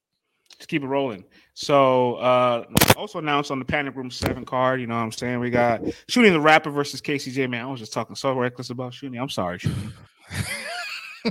Keep 0.68 0.84
it 0.84 0.88
rolling. 0.88 1.24
So 1.54 2.16
uh 2.16 2.66
also 2.98 3.20
announced 3.20 3.52
on 3.52 3.60
the 3.60 3.66
Panic 3.66 3.96
Room 3.96 4.12
7 4.12 4.46
card, 4.46 4.82
you 4.82 4.88
know 4.88 4.96
what 4.96 5.02
I'm 5.02 5.12
saying? 5.12 5.40
We 5.40 5.50
got 5.50 5.82
Shuni 6.10 6.32
the 6.32 6.42
rapper 6.42 6.70
versus 6.70 7.02
KCJ. 7.02 7.50
Man, 7.50 7.66
I 7.66 7.70
was 7.70 7.80
just 7.80 7.94
talking 7.94 8.16
so 8.16 8.34
reckless 8.34 8.70
about 8.70 8.94
Shuni. 8.94 9.22
I'm 9.22 9.30
sorry, 9.30 9.60
Shuni. 9.60 9.92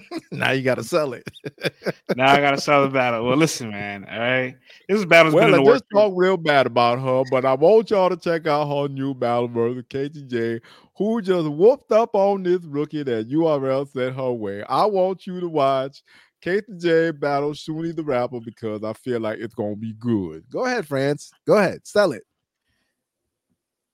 now 0.32 0.50
you 0.50 0.62
gotta 0.62 0.84
sell 0.84 1.12
it. 1.12 1.28
now 2.16 2.32
I 2.32 2.40
gotta 2.40 2.60
sell 2.60 2.82
the 2.82 2.88
battle. 2.88 3.26
Well, 3.26 3.36
listen, 3.36 3.70
man. 3.70 4.06
All 4.10 4.18
right, 4.18 4.56
this 4.88 5.04
battle's 5.04 5.34
well, 5.34 5.46
been 5.46 5.58
in 5.58 5.64
the 5.64 5.72
just 5.72 5.84
talk 5.92 6.12
real 6.16 6.36
bad 6.36 6.66
about 6.66 7.00
her, 7.00 7.22
but 7.30 7.44
I 7.44 7.54
want 7.54 7.90
y'all 7.90 8.08
to 8.08 8.16
check 8.16 8.46
out 8.46 8.68
her 8.68 8.88
new 8.88 9.14
battle 9.14 9.48
versus 9.48 9.84
KCJ, 9.88 10.60
who 10.96 11.22
just 11.22 11.48
whooped 11.48 11.92
up 11.92 12.14
on 12.14 12.42
this 12.42 12.62
rookie 12.64 13.02
that 13.02 13.28
URL 13.28 13.90
sent 13.90 14.16
her 14.16 14.32
way. 14.32 14.62
I 14.64 14.86
want 14.86 15.26
you 15.26 15.40
to 15.40 15.48
watch 15.48 16.02
Kate 16.42 16.64
and 16.68 16.80
J 16.80 17.12
battle 17.12 17.52
Shuni 17.52 17.94
the 17.94 18.02
rapper 18.02 18.40
because 18.40 18.82
I 18.84 18.92
feel 18.92 19.20
like 19.20 19.38
it's 19.38 19.54
gonna 19.54 19.76
be 19.76 19.94
good. 19.94 20.44
Go 20.50 20.66
ahead, 20.66 20.86
France. 20.86 21.32
Go 21.46 21.56
ahead, 21.56 21.86
sell 21.86 22.12
it. 22.12 22.24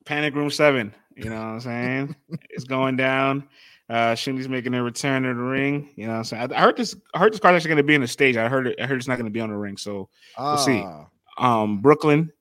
Panic 0.07 0.34
Room 0.34 0.51
Seven. 0.51 0.94
You 1.14 1.30
know 1.30 1.36
what 1.36 1.42
I'm 1.42 1.61
saying? 1.61 2.16
it's 2.51 2.64
going 2.64 2.96
down. 2.96 3.49
Uh 3.90 4.12
Shuni's 4.14 4.49
making 4.49 4.74
a 4.74 4.82
return 4.82 5.22
to 5.22 5.28
the 5.28 5.34
ring. 5.34 5.90
You 5.96 6.07
know 6.07 6.12
what 6.12 6.18
I'm 6.18 6.24
saying? 6.24 6.53
I, 6.53 6.59
I 6.59 6.61
heard 6.62 6.76
this. 6.76 6.96
I 7.14 7.18
heard 7.18 7.32
this 7.32 7.40
card 7.40 7.55
actually 7.55 7.68
going 7.68 7.76
to 7.78 7.82
be 7.82 7.94
in 7.94 8.01
the 8.01 8.09
stage. 8.09 8.36
I 8.36 8.49
heard 8.49 8.66
it. 8.66 8.80
I 8.80 8.86
heard 8.86 8.99
it's 8.99 9.09
not 9.09 9.16
going 9.16 9.26
to 9.26 9.30
be 9.32 9.40
on 9.40 9.51
the 9.51 9.57
ring. 9.57 9.76
So 9.76 10.09
we'll 10.38 10.57
see. 10.59 10.82
Ah. 10.84 11.07
Um, 11.38 11.80
Brooklyn 11.80 12.32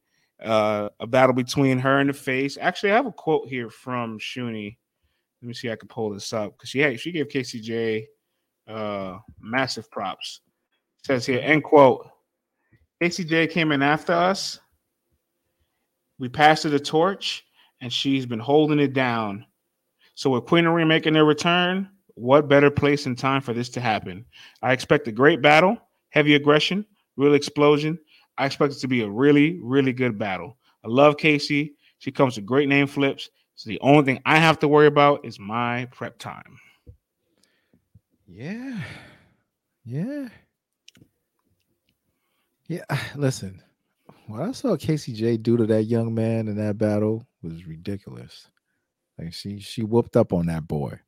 Uh, 0.43 0.89
a 0.99 1.08
battle 1.08 1.34
between 1.34 1.80
her 1.80 1.99
and 1.99 2.10
the 2.10 2.14
face. 2.14 2.58
Actually, 2.62 2.91
I 2.91 2.95
have 2.95 3.08
a 3.08 3.12
quote 3.12 3.47
here 3.47 3.70
from 3.70 4.20
Shuni. 4.20 4.78
Let 5.41 5.47
me 5.47 5.53
see. 5.53 5.72
I 5.72 5.76
can 5.76 5.88
pull 5.88 6.12
this 6.12 6.32
up 6.32 6.53
because 6.53 6.70
she 6.70 6.80
had 6.80 6.99
she 6.99 7.12
gave 7.12 7.28
KCJ 7.28 8.05
uh, 8.68 9.18
massive 9.39 9.89
props. 9.91 10.41
Says 11.03 11.26
here, 11.26 11.39
end 11.41 11.63
quote. 11.63 12.07
KCJ 13.01 13.51
came 13.51 13.72
in 13.72 13.82
after 13.82 14.13
us. 14.13 14.59
We 16.20 16.30
passed 16.30 16.63
her 16.63 16.70
the 16.70 16.80
torch, 16.80 17.45
and 17.82 17.93
she's 17.93 18.26
been 18.26 18.39
holding 18.39 18.80
it 18.80 18.93
down. 18.93 19.45
So 20.15 20.32
with 20.32 20.45
Queen 20.45 20.68
Ring 20.68 20.88
making 20.88 21.13
their 21.13 21.26
return, 21.26 21.89
what 22.15 22.49
better 22.49 22.72
place 22.72 23.05
and 23.05 23.15
time 23.18 23.41
for 23.41 23.53
this 23.53 23.70
to 23.70 23.80
happen? 23.80 24.26
I 24.63 24.74
expect 24.74 25.07
a 25.07 25.11
great 25.11 25.43
battle, 25.43 25.78
heavy 26.09 26.34
aggression, 26.34 26.86
real 27.15 27.36
explosion. 27.36 27.99
I 28.39 28.47
expect 28.47 28.74
it 28.74 28.80
to 28.80 28.88
be 28.88 29.03
a 29.03 29.09
really, 29.09 29.59
really 29.61 29.93
good 29.93 30.18
battle. 30.18 30.57
I 30.84 30.88
love 30.88 31.18
Casey. 31.18 31.76
She 31.99 32.11
comes 32.11 32.36
with 32.36 32.45
great 32.45 32.68
name 32.68 32.88
flips. 32.88 33.30
So 33.55 33.70
the 33.70 33.80
only 33.82 34.03
thing 34.03 34.22
I 34.26 34.38
have 34.38 34.59
to 34.59 34.68
worry 34.68 34.88
about 34.88 35.24
is 35.26 35.39
my 35.39 35.86
prep 35.91 36.18
time. 36.18 36.59
Yeah. 38.28 38.80
Yeah. 39.86 40.28
Yeah. 42.67 42.84
Listen, 43.15 43.61
what 44.28 44.41
I 44.41 44.51
saw 44.51 44.75
Casey 44.75 45.13
J 45.13 45.38
do 45.38 45.57
to 45.57 45.65
that 45.67 45.84
young 45.84 46.13
man 46.13 46.47
in 46.47 46.57
that 46.57 46.78
battle 46.78 47.25
was 47.41 47.65
ridiculous. 47.65 48.49
Like 49.17 49.34
she 49.34 49.59
she 49.59 49.84
whooped 49.84 50.17
up 50.17 50.34
on 50.34 50.47
that 50.47 50.67
boy. 50.67 50.99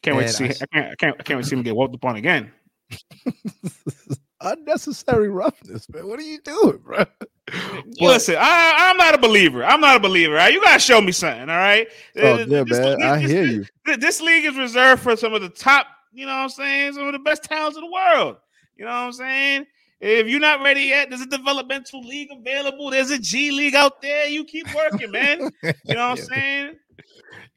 Can't 0.00 0.16
wait 0.16 0.28
to 0.28 0.32
see. 0.32 0.44
I, 0.46 0.48
I, 0.48 0.52
can't. 0.52 0.66
I 0.74 0.94
can't. 0.96 1.16
I 1.20 1.22
can't 1.22 1.36
wait 1.36 1.42
to 1.44 1.48
see 1.48 1.56
him 1.56 1.62
get 1.62 1.76
whooped 1.76 1.94
upon 1.94 2.16
again. 2.16 2.50
Unnecessary 4.40 5.28
roughness, 5.28 5.88
man. 5.88 6.08
What 6.08 6.18
are 6.18 6.22
you 6.22 6.40
doing, 6.40 6.78
bro? 6.78 7.04
But, 7.44 8.00
Listen, 8.00 8.36
I, 8.38 8.90
am 8.90 8.96
not 8.96 9.14
a 9.14 9.18
believer. 9.18 9.64
I'm 9.64 9.80
not 9.80 9.96
a 9.96 10.00
believer. 10.00 10.34
Right? 10.34 10.54
You 10.54 10.62
gotta 10.62 10.78
show 10.78 11.00
me 11.00 11.12
something. 11.12 11.50
All 11.50 11.56
right. 11.56 11.86
Oh, 12.16 12.38
yeah, 12.38 12.44
this, 12.44 12.78
man. 12.78 12.98
This, 12.98 13.02
I 13.02 13.18
this, 13.20 13.30
hear 13.30 13.44
you. 13.44 13.64
This 13.98 14.20
league 14.22 14.44
is 14.46 14.56
reserved 14.56 15.02
for 15.02 15.16
some 15.16 15.34
of 15.34 15.42
the 15.42 15.50
top. 15.50 15.86
You 16.12 16.26
know 16.26 16.32
what 16.32 16.42
I'm 16.42 16.48
saying? 16.50 16.92
Some 16.94 17.06
of 17.06 17.12
the 17.12 17.18
best 17.18 17.44
talents 17.44 17.76
in 17.76 17.84
the 17.84 17.90
world. 17.90 18.36
You 18.76 18.84
know 18.84 18.90
what 18.90 18.96
I'm 18.96 19.12
saying? 19.12 19.66
If 20.00 20.26
you're 20.26 20.40
not 20.40 20.62
ready 20.62 20.82
yet, 20.82 21.08
there's 21.08 21.22
a 21.22 21.26
developmental 21.26 22.02
league 22.02 22.30
available. 22.32 22.90
There's 22.90 23.10
a 23.12 23.18
G 23.18 23.52
League 23.52 23.76
out 23.76 24.02
there. 24.02 24.26
You 24.26 24.44
keep 24.44 24.66
working, 24.74 25.12
man. 25.12 25.50
You 25.62 25.94
know 25.94 26.08
what 26.10 26.10
I'm 26.10 26.16
saying? 26.24 26.76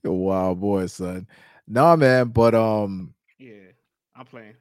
You're 0.03 0.14
a 0.14 0.16
wild 0.16 0.62
boy, 0.62 0.86
son. 0.86 1.28
Nah, 1.68 1.95
man, 1.95 2.28
but 2.28 2.53
um, 2.53 3.16
yeah, 3.39 3.72
I'm 4.16 4.26
playing. 4.26 4.53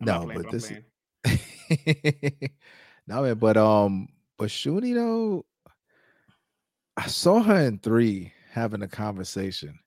I'm 0.00 0.06
no, 0.06 0.24
playing, 0.24 0.42
but, 0.42 0.50
but 0.50 0.60
this. 0.60 0.72
no, 3.06 3.22
man, 3.22 3.34
but 3.36 3.56
um, 3.56 4.08
but 4.36 4.48
Shuni 4.48 4.94
though, 4.94 5.46
I 6.96 7.06
saw 7.06 7.40
her 7.40 7.60
in 7.60 7.78
three 7.78 8.32
having 8.50 8.82
a 8.82 8.88
conversation. 8.88 9.78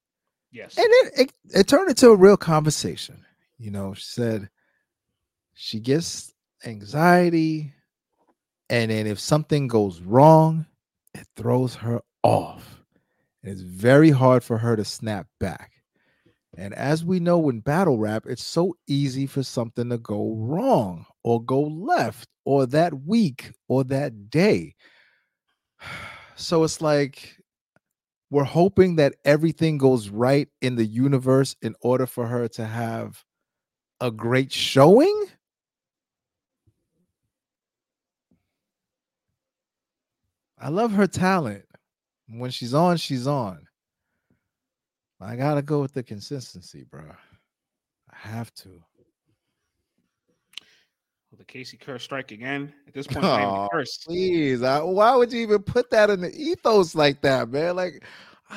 Yes, 0.55 0.77
and 0.77 0.87
it, 0.87 1.13
it 1.19 1.33
it 1.53 1.67
turned 1.67 1.89
into 1.89 2.09
a 2.09 2.15
real 2.15 2.37
conversation. 2.37 3.25
You 3.57 3.71
know, 3.71 3.93
she 3.93 4.05
said 4.05 4.49
she 5.53 5.81
gets 5.81 6.33
anxiety. 6.65 7.73
And 8.69 8.89
then 8.89 9.05
if 9.05 9.19
something 9.19 9.67
goes 9.67 10.01
wrong, 10.01 10.65
it 11.13 11.27
throws 11.35 11.75
her 11.75 12.01
off. 12.23 12.81
And 13.43 13.51
it's 13.51 13.61
very 13.61 14.09
hard 14.09 14.43
for 14.43 14.57
her 14.57 14.75
to 14.75 14.85
snap 14.85 15.27
back. 15.39 15.71
And 16.57 16.73
as 16.73 17.03
we 17.03 17.19
know 17.19 17.49
in 17.49 17.59
battle 17.59 17.97
rap, 17.99 18.25
it's 18.25 18.43
so 18.43 18.75
easy 18.87 19.27
for 19.27 19.43
something 19.43 19.89
to 19.89 19.97
go 19.97 20.35
wrong 20.37 21.05
or 21.23 21.43
go 21.43 21.61
left 21.61 22.29
or 22.45 22.65
that 22.67 22.93
week 23.05 23.51
or 23.67 23.83
that 23.85 24.29
day. 24.29 24.75
So 26.37 26.65
it's 26.65 26.81
like 26.81 27.34
we're 28.29 28.43
hoping 28.43 28.95
that 28.95 29.15
everything 29.23 29.77
goes 29.77 30.09
right 30.09 30.47
in 30.61 30.75
the 30.75 30.85
universe 30.85 31.55
in 31.61 31.75
order 31.81 32.05
for 32.05 32.27
her 32.27 32.47
to 32.49 32.65
have 32.65 33.23
a 34.01 34.11
great 34.11 34.51
showing. 34.51 35.25
I 40.59 40.69
love 40.69 40.91
her 40.93 41.07
talent. 41.07 41.65
When 42.27 42.49
she's 42.49 42.73
on, 42.73 42.97
she's 42.97 43.27
on. 43.27 43.67
I 45.21 45.35
gotta 45.35 45.61
go 45.61 45.81
with 45.81 45.93
the 45.93 46.03
consistency, 46.03 46.83
bro. 46.83 47.03
I 48.11 48.17
have 48.27 48.53
to. 48.55 48.81
Will 51.35 51.39
the 51.39 51.51
Casey 51.51 51.75
curse 51.75 52.01
strike 52.01 52.31
again? 52.31 52.71
At 52.87 52.93
this 52.93 53.07
point, 53.07 53.25
oh. 53.25 53.67
Please, 54.05 54.63
I, 54.63 54.79
why 54.81 55.13
would 55.17 55.33
you 55.33 55.41
even 55.41 55.63
put 55.63 55.89
that 55.89 56.09
in 56.09 56.21
the 56.21 56.33
ethos 56.33 56.95
like 56.95 57.19
that, 57.23 57.49
man? 57.49 57.75
Like, 57.75 58.05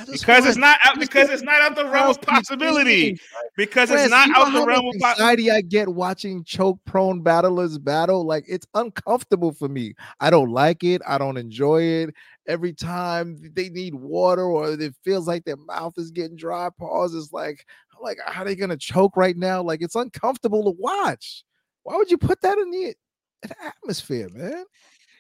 because 0.08 0.46
it's 0.46 0.56
not 0.56 0.78
out 0.84 1.00
because 1.00 1.28
it's 1.28 1.42
not 1.42 1.60
out 1.60 1.74
the 1.74 1.86
realm 1.88 2.10
of 2.10 2.20
possibility. 2.22 3.18
Because 3.56 3.90
it's 3.90 4.10
not 4.10 4.30
out 4.36 4.52
the 4.52 4.64
realm 4.64 4.86
of 4.86 4.94
anxiety 4.94 5.50
I 5.50 5.60
get 5.60 5.88
watching 5.88 6.44
choke 6.44 6.78
prone 6.84 7.20
battlers 7.20 7.78
battle. 7.78 8.24
Like 8.24 8.44
it's 8.46 8.66
uncomfortable 8.74 9.50
for 9.50 9.68
me. 9.68 9.94
I 10.20 10.30
don't 10.30 10.52
like 10.52 10.84
it. 10.84 11.02
I 11.04 11.18
don't 11.18 11.36
enjoy 11.36 11.82
it. 11.82 12.14
Every 12.46 12.74
time 12.74 13.38
they 13.54 13.70
need 13.70 13.96
water 13.96 14.44
or 14.44 14.70
it 14.70 14.94
feels 15.02 15.26
like 15.26 15.44
their 15.44 15.56
mouth 15.56 15.94
is 15.96 16.12
getting 16.12 16.36
dry, 16.36 16.68
pause 16.78 17.12
is 17.12 17.32
like, 17.32 17.66
I'm 17.96 18.04
like, 18.04 18.18
are 18.36 18.44
they 18.44 18.54
gonna 18.54 18.76
choke 18.76 19.16
right 19.16 19.36
now? 19.36 19.62
Like 19.64 19.82
it's 19.82 19.96
uncomfortable 19.96 20.62
to 20.62 20.78
watch. 20.78 21.42
Why 21.88 21.96
would 21.96 22.10
you 22.10 22.18
put 22.18 22.42
that 22.42 22.58
in 22.58 22.70
the, 22.70 22.84
in 22.84 22.94
the 23.42 23.56
atmosphere, 23.64 24.28
man? 24.30 24.64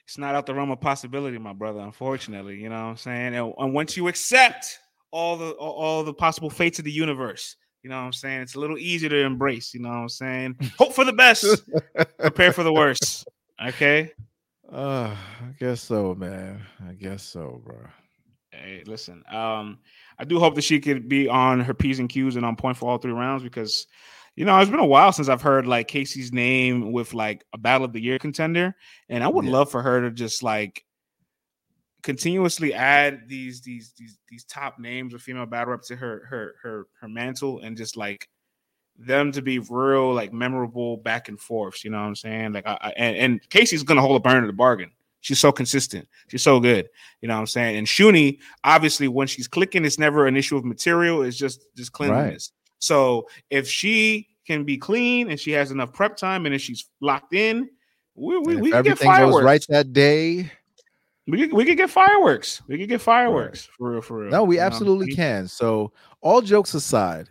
it's 0.08 0.16
not 0.16 0.34
out 0.34 0.46
the 0.46 0.54
realm 0.54 0.70
of 0.70 0.80
possibility, 0.80 1.36
my 1.36 1.52
brother. 1.52 1.80
Unfortunately, 1.80 2.56
you 2.56 2.70
know 2.70 2.76
what 2.76 2.90
I'm 2.90 2.96
saying. 2.96 3.34
And, 3.34 3.52
and 3.58 3.74
once 3.74 3.94
you 3.94 4.08
accept 4.08 4.78
all 5.10 5.36
the 5.36 5.50
all 5.52 6.02
the 6.02 6.14
possible 6.14 6.48
fates 6.48 6.78
of 6.78 6.86
the 6.86 6.90
universe, 6.90 7.56
you 7.82 7.90
know 7.90 7.96
what 7.96 8.06
I'm 8.06 8.12
saying. 8.14 8.40
It's 8.40 8.54
a 8.54 8.60
little 8.60 8.78
easier 8.78 9.10
to 9.10 9.18
embrace. 9.18 9.74
You 9.74 9.80
know 9.80 9.90
what 9.90 9.96
I'm 9.96 10.08
saying. 10.08 10.56
Hope 10.78 10.94
for 10.94 11.04
the 11.04 11.12
best, 11.12 11.62
prepare 12.18 12.54
for 12.54 12.62
the 12.62 12.72
worst. 12.72 13.28
Okay. 13.62 14.12
Uh, 14.70 15.14
I 15.42 15.54
guess 15.60 15.82
so, 15.82 16.14
man. 16.14 16.62
I 16.86 16.92
guess 16.94 17.22
so, 17.22 17.60
bro. 17.64 17.76
Hey, 18.50 18.82
listen. 18.86 19.22
Um, 19.30 19.78
I 20.18 20.24
do 20.24 20.38
hope 20.38 20.54
that 20.54 20.64
she 20.64 20.80
could 20.80 21.06
be 21.06 21.28
on 21.28 21.60
her 21.60 21.74
p's 21.74 21.98
and 21.98 22.08
q's 22.08 22.36
and 22.36 22.46
on 22.46 22.56
point 22.56 22.78
for 22.78 22.90
all 22.90 22.96
three 22.96 23.12
rounds 23.12 23.42
because 23.42 23.86
you 24.38 24.44
know, 24.44 24.56
it's 24.60 24.70
been 24.70 24.78
a 24.78 24.86
while 24.86 25.10
since 25.10 25.28
I've 25.28 25.42
heard 25.42 25.66
like 25.66 25.88
Casey's 25.88 26.32
name 26.32 26.92
with 26.92 27.12
like 27.12 27.44
a 27.52 27.58
battle 27.58 27.84
of 27.84 27.92
the 27.92 28.00
year 28.00 28.20
contender, 28.20 28.76
and 29.08 29.24
I 29.24 29.26
would 29.26 29.44
yeah. 29.44 29.50
love 29.50 29.68
for 29.68 29.82
her 29.82 30.02
to 30.02 30.12
just 30.12 30.44
like 30.44 30.84
continuously 32.04 32.72
add 32.72 33.22
these 33.26 33.62
these 33.62 33.92
these 33.98 34.16
these 34.28 34.44
top 34.44 34.78
names 34.78 35.12
of 35.12 35.22
female 35.22 35.44
battle 35.44 35.72
reps 35.72 35.88
to 35.88 35.96
her 35.96 36.24
her 36.30 36.54
her 36.62 36.86
her 37.00 37.08
mantle 37.08 37.58
and 37.62 37.76
just 37.76 37.96
like 37.96 38.28
them 38.96 39.32
to 39.32 39.42
be 39.42 39.58
real 39.58 40.14
like 40.14 40.32
memorable 40.32 40.98
back 40.98 41.28
and 41.28 41.40
forths. 41.40 41.82
You 41.82 41.90
know 41.90 41.98
what 41.98 42.06
I'm 42.06 42.14
saying? 42.14 42.52
Like, 42.52 42.66
I, 42.68 42.78
I, 42.80 42.90
and, 42.90 43.16
and 43.16 43.50
Casey's 43.50 43.82
gonna 43.82 44.02
hold 44.02 44.14
a 44.14 44.20
burn 44.20 44.44
of 44.44 44.46
the 44.46 44.52
bargain. 44.52 44.92
She's 45.20 45.40
so 45.40 45.50
consistent. 45.50 46.06
She's 46.28 46.44
so 46.44 46.60
good. 46.60 46.88
You 47.22 47.26
know 47.26 47.34
what 47.34 47.40
I'm 47.40 47.46
saying? 47.48 47.76
And 47.76 47.88
Shuni, 47.88 48.38
obviously, 48.62 49.08
when 49.08 49.26
she's 49.26 49.48
clicking, 49.48 49.84
it's 49.84 49.98
never 49.98 50.28
an 50.28 50.36
issue 50.36 50.56
of 50.56 50.64
material. 50.64 51.22
It's 51.22 51.36
just 51.36 51.66
just 51.74 51.90
cleanliness. 51.90 52.52
So 52.78 53.28
if 53.50 53.68
she 53.68 54.28
can 54.46 54.64
be 54.64 54.78
clean 54.78 55.30
and 55.30 55.38
she 55.38 55.52
has 55.52 55.70
enough 55.70 55.92
prep 55.92 56.16
time 56.16 56.46
and 56.46 56.54
if 56.54 56.60
she's 56.60 56.88
locked 57.00 57.34
in, 57.34 57.68
we, 58.14 58.38
we, 58.38 58.56
we 58.56 58.70
can 58.70 58.82
get 58.82 58.98
fireworks. 58.98 59.44
right 59.44 59.66
that 59.68 59.92
day. 59.92 60.50
We 61.28 61.38
could, 61.38 61.52
we 61.52 61.64
could 61.64 61.76
get 61.76 61.90
fireworks. 61.90 62.62
We 62.66 62.78
could 62.78 62.88
get 62.88 63.00
fireworks 63.02 63.68
right. 63.68 63.74
for 63.76 63.90
real, 63.92 64.00
for 64.00 64.18
real. 64.20 64.30
No, 64.30 64.44
we 64.44 64.58
absolutely 64.58 65.08
know? 65.08 65.16
can. 65.16 65.48
So, 65.48 65.92
all 66.22 66.40
jokes 66.40 66.72
aside, 66.74 67.28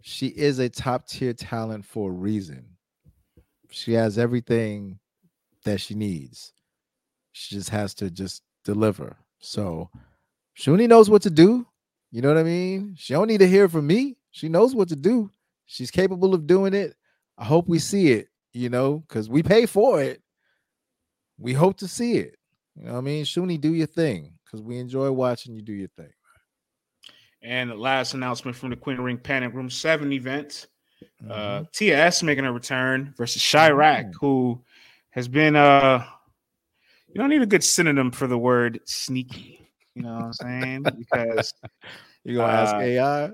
she 0.00 0.28
is 0.28 0.58
a 0.58 0.68
top 0.68 1.06
tier 1.06 1.34
talent 1.34 1.84
for 1.84 2.10
a 2.10 2.12
reason. 2.12 2.64
She 3.70 3.92
has 3.92 4.18
everything 4.18 4.98
that 5.64 5.80
she 5.80 5.94
needs. 5.94 6.52
She 7.32 7.54
just 7.54 7.68
has 7.68 7.94
to 7.94 8.10
just 8.10 8.42
deliver. 8.64 9.16
So, 9.40 9.90
Shuni 10.58 10.88
knows 10.88 11.10
what 11.10 11.22
to 11.22 11.30
do. 11.30 11.66
You 12.10 12.22
know 12.22 12.28
what 12.28 12.38
I 12.38 12.42
mean? 12.42 12.94
She 12.98 13.12
don't 13.12 13.28
need 13.28 13.38
to 13.38 13.48
hear 13.48 13.68
from 13.68 13.86
me. 13.86 14.16
She 14.32 14.48
knows 14.48 14.74
what 14.74 14.88
to 14.88 14.96
do. 14.96 15.30
She's 15.66 15.90
capable 15.90 16.34
of 16.34 16.46
doing 16.46 16.74
it. 16.74 16.94
I 17.38 17.44
hope 17.44 17.68
we 17.68 17.78
see 17.78 18.12
it, 18.12 18.28
you 18.52 18.68
know, 18.68 19.04
because 19.06 19.28
we 19.28 19.42
pay 19.42 19.66
for 19.66 20.02
it. 20.02 20.20
We 21.38 21.52
hope 21.52 21.78
to 21.78 21.88
see 21.88 22.14
it. 22.14 22.36
You 22.76 22.86
know 22.86 22.92
what 22.92 22.98
I 22.98 23.02
mean? 23.02 23.24
Shuni, 23.24 23.60
do 23.60 23.72
your 23.72 23.86
thing 23.86 24.34
because 24.44 24.62
we 24.62 24.78
enjoy 24.78 25.10
watching 25.12 25.54
you 25.54 25.62
do 25.62 25.72
your 25.72 25.88
thing. 25.96 26.12
And 27.42 27.70
the 27.70 27.74
last 27.74 28.14
announcement 28.14 28.56
from 28.56 28.70
the 28.70 28.76
Queen 28.76 28.98
Ring 28.98 29.18
Panic 29.18 29.54
Room 29.54 29.70
7 29.70 30.12
event. 30.12 30.66
Uh, 31.28 31.32
mm-hmm. 31.32 31.64
Uh 31.64 31.68
TS 31.72 32.22
making 32.22 32.44
a 32.44 32.52
return 32.52 33.14
versus 33.16 33.42
Chiraq, 33.42 34.04
mm-hmm. 34.04 34.10
who 34.20 34.62
has 35.10 35.26
been 35.28 35.56
uh 35.56 36.04
you 37.08 37.20
don't 37.20 37.28
need 37.28 37.42
a 37.42 37.46
good 37.46 37.64
synonym 37.64 38.10
for 38.10 38.26
the 38.26 38.38
word 38.38 38.80
sneaky. 38.86 39.68
You 39.94 40.02
know 40.02 40.14
what 40.14 40.24
I'm 40.24 40.32
saying? 40.32 40.84
Because 40.98 41.52
you 42.24 42.36
gonna 42.36 42.52
ask 42.52 42.74
uh, 42.74 42.78
AI? 42.78 43.30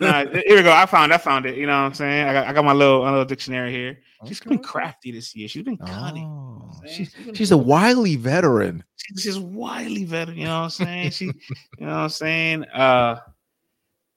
nah, 0.00 0.24
here 0.46 0.56
we 0.56 0.62
go. 0.62 0.72
I 0.72 0.86
found 0.86 1.12
I 1.12 1.18
found 1.18 1.46
it. 1.46 1.56
You 1.56 1.66
know 1.66 1.72
what 1.72 1.86
I'm 1.86 1.94
saying? 1.94 2.28
I 2.28 2.32
got, 2.32 2.46
I 2.46 2.52
got 2.52 2.64
my 2.64 2.72
little 2.72 3.02
my 3.02 3.10
little 3.10 3.24
dictionary 3.24 3.70
here. 3.70 3.98
She's 4.26 4.40
okay. 4.40 4.50
been 4.50 4.58
crafty 4.58 5.12
this 5.12 5.34
year. 5.34 5.48
She's 5.48 5.62
been 5.62 5.76
cunning. 5.76 6.26
Oh. 6.26 6.70
she's, 6.88 7.14
she's 7.34 7.50
a 7.50 7.58
wily 7.58 8.16
veteran. 8.16 8.84
She's 8.96 9.24
just 9.24 9.40
wily 9.40 10.04
veteran. 10.04 10.38
You 10.38 10.44
know 10.44 10.60
what 10.60 10.64
I'm 10.64 10.70
saying? 10.70 11.10
she, 11.10 11.24
you 11.26 11.32
know 11.80 11.86
what 11.86 11.92
I'm 11.92 12.08
saying? 12.08 12.64
Uh, 12.66 13.16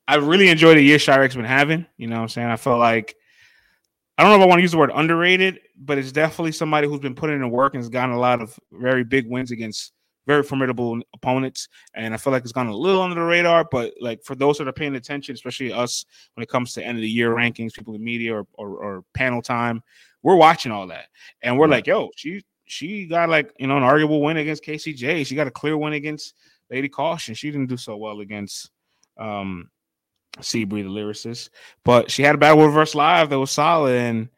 I 0.08 0.16
really 0.16 0.50
enjoy 0.50 0.76
the 0.76 0.82
year 0.82 0.98
Chiraq's 0.98 1.36
been 1.36 1.46
having. 1.46 1.86
You 1.98 2.08
know 2.08 2.18
what 2.18 2.24
I'm 2.24 2.30
saying? 2.30 2.48
I 2.48 2.58
felt 2.58 2.80
like 2.80 3.16
I 4.18 4.24
don't 4.24 4.32
know 4.32 4.38
if 4.38 4.44
I 4.44 4.48
want 4.48 4.60
to 4.60 4.64
use 4.64 4.72
the 4.72 4.78
word 4.78 4.92
underrated, 4.94 5.60
but 5.78 5.98
it's 5.98 6.12
definitely 6.12 6.54
somebody 6.54 6.88
who's 6.88 7.00
been 7.00 7.16
putting 7.16 7.36
in 7.36 7.42
the 7.42 7.48
work 7.48 7.74
and 7.74 7.84
has 7.84 7.90
gotten 7.90 8.16
a 8.16 8.20
lot 8.20 8.42
of 8.42 8.58
very 8.72 9.04
big 9.04 9.30
wins 9.30 9.52
against 9.52 9.92
very 10.26 10.44
formidable 10.44 11.00
opponents. 11.14 11.68
And 11.94 12.14
I 12.14 12.18
feel 12.18 12.34
like 12.34 12.44
it's 12.44 12.52
gone 12.52 12.68
a 12.68 12.76
little 12.76 13.02
under 13.02 13.16
the 13.16 13.22
radar, 13.22 13.66
but 13.70 13.94
like 14.00 14.24
for 14.24 14.36
those 14.36 14.58
that 14.58 14.68
are 14.68 14.74
paying 14.74 14.96
attention, 14.96 15.34
especially 15.34 15.72
us 15.72 16.06
when 16.34 16.44
it 16.44 16.50
comes 16.50 16.74
to 16.74 16.84
end 16.84 16.98
of 16.98 17.02
the 17.02 17.10
year 17.10 17.34
rankings, 17.34 17.74
people 17.74 17.96
in 17.96 18.04
media 18.04 18.36
or, 18.36 18.48
or, 18.54 18.70
or 18.78 19.04
panel 19.14 19.42
time, 19.42 19.82
we're 20.24 20.36
watching 20.36 20.72
all 20.72 20.88
that. 20.88 21.06
And 21.42 21.58
we're 21.58 21.68
like, 21.68 21.88
yo, 21.88 22.10
she 22.16 22.44
she 22.68 23.06
got 23.06 23.30
like 23.30 23.54
you 23.60 23.68
know 23.68 23.78
an 23.78 23.84
arguable 23.84 24.22
win 24.22 24.38
against 24.38 24.64
KCJ. 24.64 25.26
She 25.26 25.36
got 25.36 25.48
a 25.48 25.52
clear 25.52 25.78
win 25.78 25.94
against 25.94 26.34
Lady 26.70 26.90
Caution. 26.90 27.36
She 27.36 27.52
didn't 27.52 27.68
do 27.68 27.78
so 27.78 27.96
well 27.96 28.20
against 28.22 28.72
um 29.18 29.70
Seabree, 30.40 30.84
the 30.84 30.90
lyricist. 30.90 31.50
But 31.84 32.12
she 32.12 32.24
had 32.24 32.36
a 32.36 32.38
battle 32.38 32.66
with 32.66 32.74
Verse 32.74 32.96
Live 32.96 33.30
that 33.30 33.40
was 33.40 33.52
solid, 33.52 33.96
and 33.96 34.30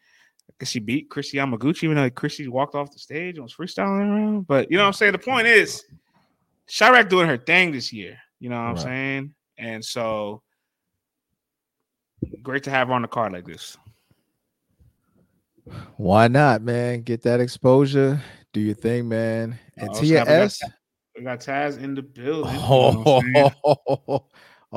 Guess 0.59 0.69
she 0.69 0.79
beat 0.79 1.09
Christy 1.09 1.37
Yamaguchi, 1.37 1.83
even 1.83 1.97
though 1.97 2.09
Christy 2.09 2.47
walked 2.47 2.73
off 2.73 2.91
the 2.91 2.97
stage 2.99 3.35
and 3.35 3.43
was 3.43 3.53
freestyling 3.53 4.09
around. 4.09 4.47
But 4.47 4.71
you 4.71 4.77
know 4.77 4.83
what 4.83 4.87
I'm 4.87 4.93
saying? 4.93 5.11
The 5.11 5.19
point 5.19 5.45
is, 5.45 5.83
Chiraq 6.67 7.09
doing 7.09 7.27
her 7.27 7.37
thing 7.37 7.71
this 7.71 7.93
year. 7.93 8.17
You 8.39 8.49
know 8.49 8.55
what 8.55 8.69
I'm 8.69 8.77
saying? 8.77 9.35
And 9.57 9.85
so 9.85 10.41
great 12.41 12.63
to 12.63 12.71
have 12.71 12.87
her 12.87 12.93
on 12.93 13.03
the 13.03 13.07
card 13.07 13.33
like 13.33 13.45
this. 13.45 13.77
Why 15.97 16.27
not, 16.27 16.61
man? 16.61 17.01
Get 17.01 17.23
that 17.23 17.39
exposure. 17.39 18.21
Do 18.53 18.59
your 18.59 18.75
thing, 18.75 19.07
man. 19.07 19.59
And 19.75 19.89
uh, 19.89 19.99
Tia 19.99 20.23
S. 20.25 20.61
We 21.15 21.23
got 21.23 21.39
Taz 21.39 21.79
in 21.79 21.95
the 21.95 22.01
building. 22.03 22.55
Oh, 22.55 23.15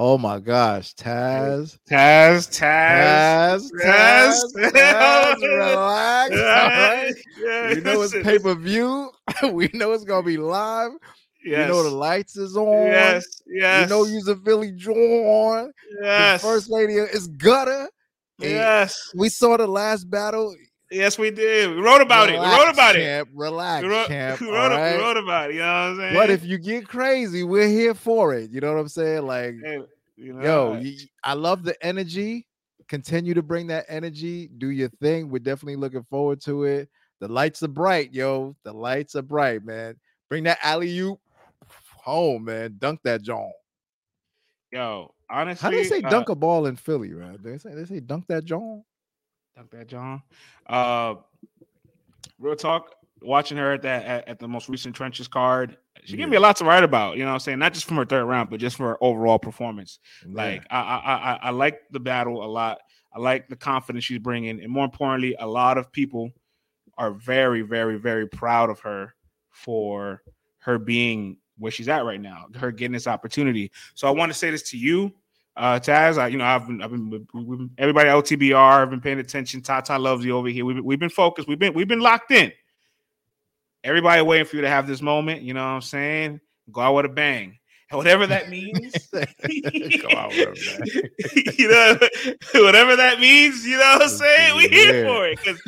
Oh 0.03 0.16
my 0.16 0.40
gosh, 0.40 0.94
Taz, 0.94 1.78
Taz, 1.86 2.48
Taz, 2.48 3.70
Taz, 3.70 3.70
Taz, 3.84 4.72
Taz, 4.72 5.42
relax. 5.42 6.30
Right? 6.34 7.14
Yes. 7.38 7.74
We 7.74 7.80
know 7.82 8.01
it's 8.01 8.14
pay 8.22 8.38
per 8.38 8.55
view. 8.55 9.11
we 9.53 9.68
know 9.74 9.92
it's 9.92 10.05
gonna 10.05 10.22
be 10.22 10.38
live. 10.38 10.92
Yes. 11.44 11.68
You 11.68 11.74
know 11.74 11.82
the 11.82 11.90
lights 11.90 12.38
is 12.38 12.57
on. 12.57 12.86
Yes, 12.86 13.42
yes. 13.46 13.82
You 13.82 13.94
know 13.94 14.05
you's 14.07 14.26
a 14.26 14.36
Philly 14.36 14.72
John. 14.72 15.70
Yes. 16.01 16.40
The 16.40 16.48
first 16.48 16.70
lady 16.70 16.94
is 16.94 17.26
gutter. 17.26 17.90
Yes. 18.38 19.12
We 19.14 19.28
saw 19.28 19.59
the 19.59 19.66
last 19.66 20.09
battle. 20.09 20.57
Yes, 20.91 21.18
we 21.18 21.30
did. 21.30 21.70
We 21.70 21.80
wrote 21.80 22.01
about 22.01 22.28
relax, 22.28 22.53
it. 22.53 22.59
We 22.59 22.64
wrote 22.64 22.72
about 22.72 22.95
champ, 22.95 23.28
it. 23.28 23.36
Relax, 23.36 23.82
we 23.82 23.88
wrote, 23.88 24.09
champ. 24.09 24.41
We 24.41 24.47
wrote, 24.49 24.72
right? 24.72 24.97
we 24.97 25.03
wrote, 25.03 25.16
about 25.16 25.51
it. 25.51 25.55
You 25.55 25.61
know 25.61 25.66
what 25.66 25.72
I'm 25.72 25.97
saying? 25.97 26.14
But 26.14 26.30
if 26.30 26.45
you 26.45 26.59
get 26.59 26.88
crazy, 26.88 27.45
we're 27.45 27.68
here 27.68 27.95
for 27.95 28.34
it. 28.34 28.51
You 28.51 28.61
know 28.61 28.72
what 28.72 28.80
I'm 28.80 28.88
saying? 28.88 29.24
Like, 29.24 29.55
hey, 29.62 29.82
you 30.16 30.32
know, 30.32 30.74
yo, 30.74 30.80
you, 30.80 30.97
I 31.22 31.34
love 31.34 31.62
the 31.62 31.80
energy. 31.84 32.47
Continue 32.88 33.34
to 33.34 33.43
bring 33.43 33.68
that 33.68 33.86
energy. 33.88 34.49
Do 34.59 34.70
your 34.70 34.88
thing. 35.01 35.30
We're 35.30 35.38
definitely 35.38 35.76
looking 35.76 36.05
forward 36.11 36.41
to 36.43 36.64
it. 36.64 36.88
The 37.20 37.28
lights 37.28 37.62
are 37.62 37.68
bright, 37.68 38.12
yo. 38.12 38.57
The 38.64 38.72
lights 38.72 39.14
are 39.14 39.22
bright, 39.22 39.64
man. 39.64 39.95
Bring 40.28 40.45
that 40.45 40.59
alley 40.62 40.99
oop 40.99 41.20
home, 41.97 42.47
man. 42.47 42.76
Dunk 42.78 43.01
that 43.05 43.22
John. 43.22 43.53
Yo, 44.72 45.14
honestly, 45.28 45.62
how 45.62 45.70
do 45.70 45.76
they 45.76 45.84
say 45.84 46.03
uh, 46.03 46.09
dunk 46.09 46.28
a 46.30 46.34
ball 46.34 46.66
in 46.66 46.76
Philly, 46.76 47.12
right? 47.12 47.41
They 47.43 47.59
say 47.59 47.74
they 47.74 47.84
say 47.84 48.01
dunk 48.01 48.26
that 48.28 48.45
John. 48.45 48.82
Dunk 49.61 49.70
that 49.72 49.88
John. 49.88 50.22
Uh, 50.66 51.16
real 52.38 52.56
talk. 52.56 52.94
Watching 53.20 53.58
her 53.58 53.74
at 53.74 53.82
that 53.82 54.06
at, 54.06 54.28
at 54.28 54.38
the 54.38 54.48
most 54.48 54.70
recent 54.70 54.96
trenches 54.96 55.28
card, 55.28 55.76
she 56.04 56.12
yeah. 56.12 56.20
gave 56.20 56.30
me 56.30 56.38
a 56.38 56.40
lot 56.40 56.56
to 56.56 56.64
write 56.64 56.82
about. 56.82 57.18
You 57.18 57.26
know, 57.26 57.32
I'm 57.32 57.40
saying 57.40 57.58
not 57.58 57.74
just 57.74 57.84
from 57.84 57.98
her 57.98 58.06
third 58.06 58.24
round, 58.24 58.48
but 58.48 58.58
just 58.58 58.78
for 58.78 58.88
her 58.88 59.04
overall 59.04 59.38
performance. 59.38 59.98
Yeah. 60.26 60.32
Like 60.34 60.66
I, 60.70 60.80
I, 60.80 61.12
I, 61.12 61.38
I 61.42 61.50
like 61.50 61.82
the 61.90 62.00
battle 62.00 62.42
a 62.42 62.48
lot. 62.48 62.78
I 63.14 63.18
like 63.18 63.48
the 63.48 63.56
confidence 63.56 64.04
she's 64.04 64.18
bringing, 64.18 64.62
and 64.62 64.72
more 64.72 64.86
importantly, 64.86 65.36
a 65.38 65.46
lot 65.46 65.76
of 65.76 65.92
people 65.92 66.30
are 66.96 67.11
very, 67.11 67.61
very, 67.61 67.98
very 67.98 68.26
proud 68.26 68.70
of 68.70 68.80
her 68.80 69.14
for 69.50 70.22
her 70.61 70.78
being 70.78 71.36
where 71.58 71.72
she's 71.72 71.88
at 71.90 72.06
right 72.06 72.20
now, 72.20 72.46
her 72.56 72.72
getting 72.72 72.92
this 72.92 73.06
opportunity. 73.06 73.70
So 73.92 74.08
I 74.08 74.12
want 74.12 74.32
to 74.32 74.38
say 74.38 74.50
this 74.50 74.62
to 74.70 74.78
you, 74.78 75.12
uh, 75.61 75.78
Taz, 75.78 76.16
I, 76.16 76.28
you 76.28 76.38
know, 76.38 76.44
I've 76.44 76.66
been, 76.66 76.82
I've 76.82 76.90
been, 76.90 77.11
been 77.11 77.70
everybody 77.76 78.08
at 78.08 78.16
LTBR, 78.16 78.82
I've 78.82 78.88
been 78.88 79.02
paying 79.02 79.18
attention. 79.18 79.61
Tata 79.61 79.98
loves 79.98 80.24
you 80.24 80.34
over 80.34 80.48
here. 80.48 80.64
We've 80.64 80.76
been, 80.76 80.84
we've 80.84 80.98
been 80.98 81.11
focused. 81.11 81.46
We've 81.46 81.58
been, 81.58 81.74
we've 81.74 81.86
been 81.86 82.00
locked 82.00 82.30
in. 82.30 82.50
Everybody 83.84 84.22
waiting 84.22 84.46
for 84.46 84.56
you 84.56 84.62
to 84.62 84.70
have 84.70 84.86
this 84.86 85.02
moment. 85.02 85.42
You 85.42 85.52
know 85.52 85.62
what 85.62 85.72
I'm 85.72 85.82
saying? 85.82 86.40
Go 86.72 86.80
out 86.80 86.94
with 86.94 87.04
a 87.04 87.11
bang. 87.11 87.58
whatever 87.90 88.26
that 88.26 88.48
means. 88.48 89.06
Go 89.12 89.18
out 90.16 90.30
with 90.30 90.48
a 90.48 90.80
bang. 90.82 91.54
you 91.58 91.70
know, 91.70 91.98
whatever 92.64 92.96
that 92.96 93.20
means. 93.20 93.66
You 93.66 93.76
know 93.76 93.98
what 93.98 94.02
I'm 94.04 94.08
saying? 94.08 94.56
We 94.56 94.68
here 94.68 95.04
for 95.04 95.26
it 95.26 95.40
because 95.42 95.61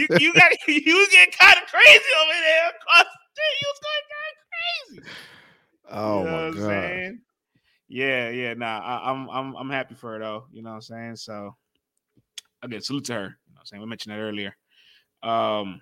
you, 0.00 0.08
you 0.18 0.34
got 0.34 0.50
you 0.66 1.08
get 1.12 1.38
kind 1.38 1.56
of 1.62 1.70
crazy 1.70 2.12
over 2.20 2.32
there 2.32 2.68
across 2.70 3.04
the 3.04 3.20
street. 3.30 3.56
You 3.60 3.68
was 3.70 3.80
going 3.86 4.06
kind 4.10 4.34
of 4.34 5.04
crazy. 5.04 5.18
Oh 5.88 6.18
you 6.18 6.24
know 6.24 6.52
my 6.52 7.12
god. 7.12 7.25
Yeah, 7.88 8.30
yeah, 8.30 8.54
nah. 8.54 8.80
I, 8.80 9.10
am 9.10 9.28
I'm, 9.28 9.30
I'm 9.30 9.56
I'm 9.56 9.70
happy 9.70 9.94
for 9.94 10.12
her 10.12 10.18
though. 10.18 10.46
You 10.52 10.62
know 10.62 10.70
what 10.70 10.76
I'm 10.76 10.82
saying? 10.82 11.16
So 11.16 11.56
again, 12.62 12.80
salute 12.80 13.04
to 13.06 13.14
her. 13.14 13.20
You 13.20 13.24
know 13.24 13.30
what 13.54 13.60
I'm 13.60 13.66
saying? 13.66 13.82
We 13.82 13.88
mentioned 13.88 14.14
that 14.14 14.20
earlier. 14.20 14.56
Um 15.22 15.80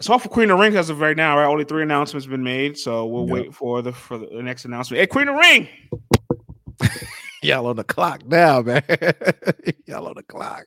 so 0.00 0.18
for 0.18 0.30
Queen 0.30 0.50
of 0.50 0.58
Ring 0.58 0.76
as 0.76 0.88
of 0.88 1.00
right 1.00 1.16
now, 1.16 1.36
right? 1.36 1.44
Only 1.44 1.64
three 1.64 1.82
announcements 1.82 2.26
been 2.26 2.42
made, 2.42 2.78
so 2.78 3.04
we'll 3.06 3.26
yep. 3.26 3.32
wait 3.32 3.54
for 3.54 3.82
the 3.82 3.92
for 3.92 4.16
the 4.16 4.42
next 4.42 4.64
announcement. 4.64 4.98
Hey, 5.00 5.06
Queen 5.06 5.28
of 5.28 5.36
Ring. 5.36 5.68
Y'all 7.42 7.66
on 7.66 7.76
the 7.76 7.84
clock 7.84 8.26
now, 8.26 8.62
man. 8.62 8.82
Y'all 9.86 10.06
on 10.08 10.14
the 10.16 10.22
clock. 10.22 10.64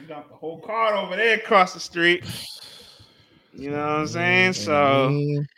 You 0.00 0.08
got 0.08 0.28
the 0.28 0.34
whole 0.34 0.60
card 0.60 0.96
over 0.96 1.16
there 1.16 1.36
across 1.36 1.74
the 1.74 1.80
street. 1.80 2.24
You 3.56 3.70
know 3.70 3.76
what 3.76 4.00
I'm 4.00 4.06
saying? 4.08 4.52
So 4.54 5.06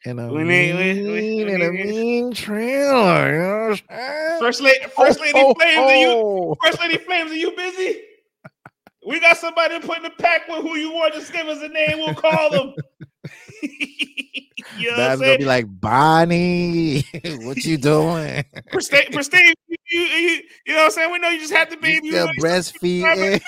and 0.04 0.20
a 0.20 0.28
we 0.28 0.44
need 0.44 0.74
we, 0.74 1.02
we, 1.02 1.44
we, 1.44 1.52
and 1.54 1.62
a 1.62 1.72
mean 1.72 2.34
trailer. 2.34 3.32
You 3.32 3.38
know 3.38 3.68
what 3.68 3.82
I'm 3.90 3.98
saying? 3.98 4.40
First 4.40 4.60
lady, 4.60 4.84
first 4.94 5.18
lady 5.18 5.32
oh, 5.36 5.54
flames. 5.54 5.78
Oh, 5.78 5.88
are 5.88 5.94
you 5.94 6.08
oh. 6.08 6.56
first 6.62 6.78
lady 6.80 6.98
flames? 6.98 7.30
Are 7.30 7.36
you 7.36 7.56
busy? 7.56 8.02
We 9.06 9.18
got 9.18 9.38
somebody 9.38 9.80
to 9.80 9.86
put 9.86 9.96
in 9.98 10.02
the 10.02 10.10
pack 10.10 10.46
with 10.48 10.60
who 10.60 10.76
you 10.76 10.92
want. 10.92 11.14
Just 11.14 11.32
give 11.32 11.46
us 11.48 11.62
a 11.62 11.68
name. 11.68 11.98
We'll 11.98 12.14
call 12.14 12.50
them. 12.50 12.74
you 14.78 14.90
know 14.90 14.96
That's 14.96 15.20
gonna 15.20 15.38
be 15.38 15.44
like 15.44 15.66
Bonnie. 15.68 17.00
what 17.42 17.64
you 17.64 17.76
doing? 17.76 18.44
Pristine, 18.70 19.12
Pristine 19.12 19.54
you, 19.68 20.00
you, 20.00 20.40
you, 20.66 20.74
know 20.74 20.76
what 20.76 20.84
I'm 20.84 20.90
saying? 20.90 21.12
We 21.12 21.18
know 21.18 21.28
you 21.28 21.38
just 21.38 21.52
had 21.52 21.70
the 21.70 21.76
baby. 21.76 22.06
You 22.06 22.12
still 22.12 22.26
you 22.34 22.42
breastfeeding. 22.42 23.40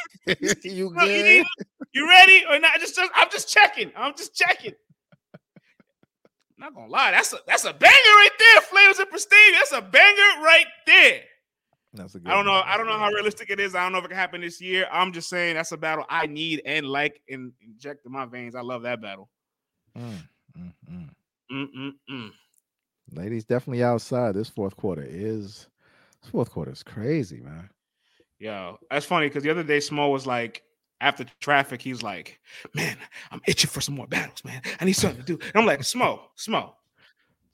you 0.65 0.91
good? 0.91 1.47
You, 1.93 2.09
ready 2.09 2.45
or 2.49 2.59
not? 2.59 2.79
Just, 2.81 2.97
just 2.97 3.11
I'm 3.15 3.29
just 3.31 3.49
checking. 3.49 3.91
I'm 3.97 4.15
just 4.17 4.35
checking. 4.35 4.75
not 6.57 6.75
gonna 6.75 6.91
lie, 6.91 7.11
that's 7.11 7.33
a 7.33 7.39
that's 7.47 7.65
a 7.65 7.73
banger 7.73 7.93
right 7.93 8.31
there. 8.39 8.61
Flames 8.63 8.99
and 8.99 9.11
Pristine. 9.11 9.53
That's 9.53 9.73
a 9.73 9.83
banger 9.83 10.43
right 10.43 10.67
there. 10.87 11.23
That's 11.95 12.15
a 12.15 12.21
good 12.21 12.31
I 12.31 12.35
don't 12.35 12.45
know. 12.45 12.53
One. 12.53 12.65
I 12.67 12.77
don't 12.77 12.87
know 12.87 12.99
how 12.99 13.09
realistic 13.09 13.51
it 13.51 13.59
is. 13.59 13.75
I 13.75 13.83
don't 13.83 13.93
know 13.93 13.99
if 13.99 14.05
it 14.05 14.09
can 14.09 14.17
happen 14.17 14.41
this 14.41 14.61
year. 14.61 14.87
I'm 14.93 15.13
just 15.13 15.29
saying 15.29 15.57
that's 15.57 15.73
a 15.73 15.77
battle 15.77 16.05
I 16.09 16.27
need 16.27 16.63
and 16.65 16.87
like 16.87 17.21
and 17.29 17.53
inject 17.61 18.07
in 18.07 18.13
my 18.13 18.27
veins. 18.27 18.55
I 18.55 18.61
love 18.61 18.83
that 18.83 19.01
battle. 19.01 19.29
Mm, 19.97 20.19
mm, 20.59 20.73
mm. 20.91 21.09
Mm, 21.51 21.93
mm, 22.11 22.31
Ladies 23.13 23.45
definitely 23.45 23.83
outside. 23.83 24.35
This 24.35 24.51
fourth 24.51 24.77
quarter 24.77 25.05
is 25.09 25.67
this 26.23 26.31
fourth 26.31 26.51
quarter 26.51 26.73
is 26.73 26.83
crazy, 26.83 27.41
man. 27.41 27.71
Yo, 28.39 28.79
that's 28.91 29.07
funny 29.07 29.29
because 29.29 29.43
the 29.43 29.51
other 29.51 29.63
day 29.63 29.79
Smo 29.79 30.13
was 30.13 30.27
like, 30.27 30.63
after 31.01 31.25
traffic, 31.41 31.81
he's 31.81 32.03
like, 32.03 32.39
Man, 32.75 32.97
I'm 33.31 33.41
itching 33.47 33.71
for 33.71 33.81
some 33.81 33.95
more 33.95 34.07
battles, 34.07 34.45
man. 34.45 34.61
I 34.81 34.85
need 34.85 34.93
something 34.93 35.21
to 35.21 35.27
do. 35.27 35.39
And 35.39 35.57
I'm 35.57 35.67
like, 35.67 35.81
Smo, 35.81 36.21
Smo, 36.37 36.73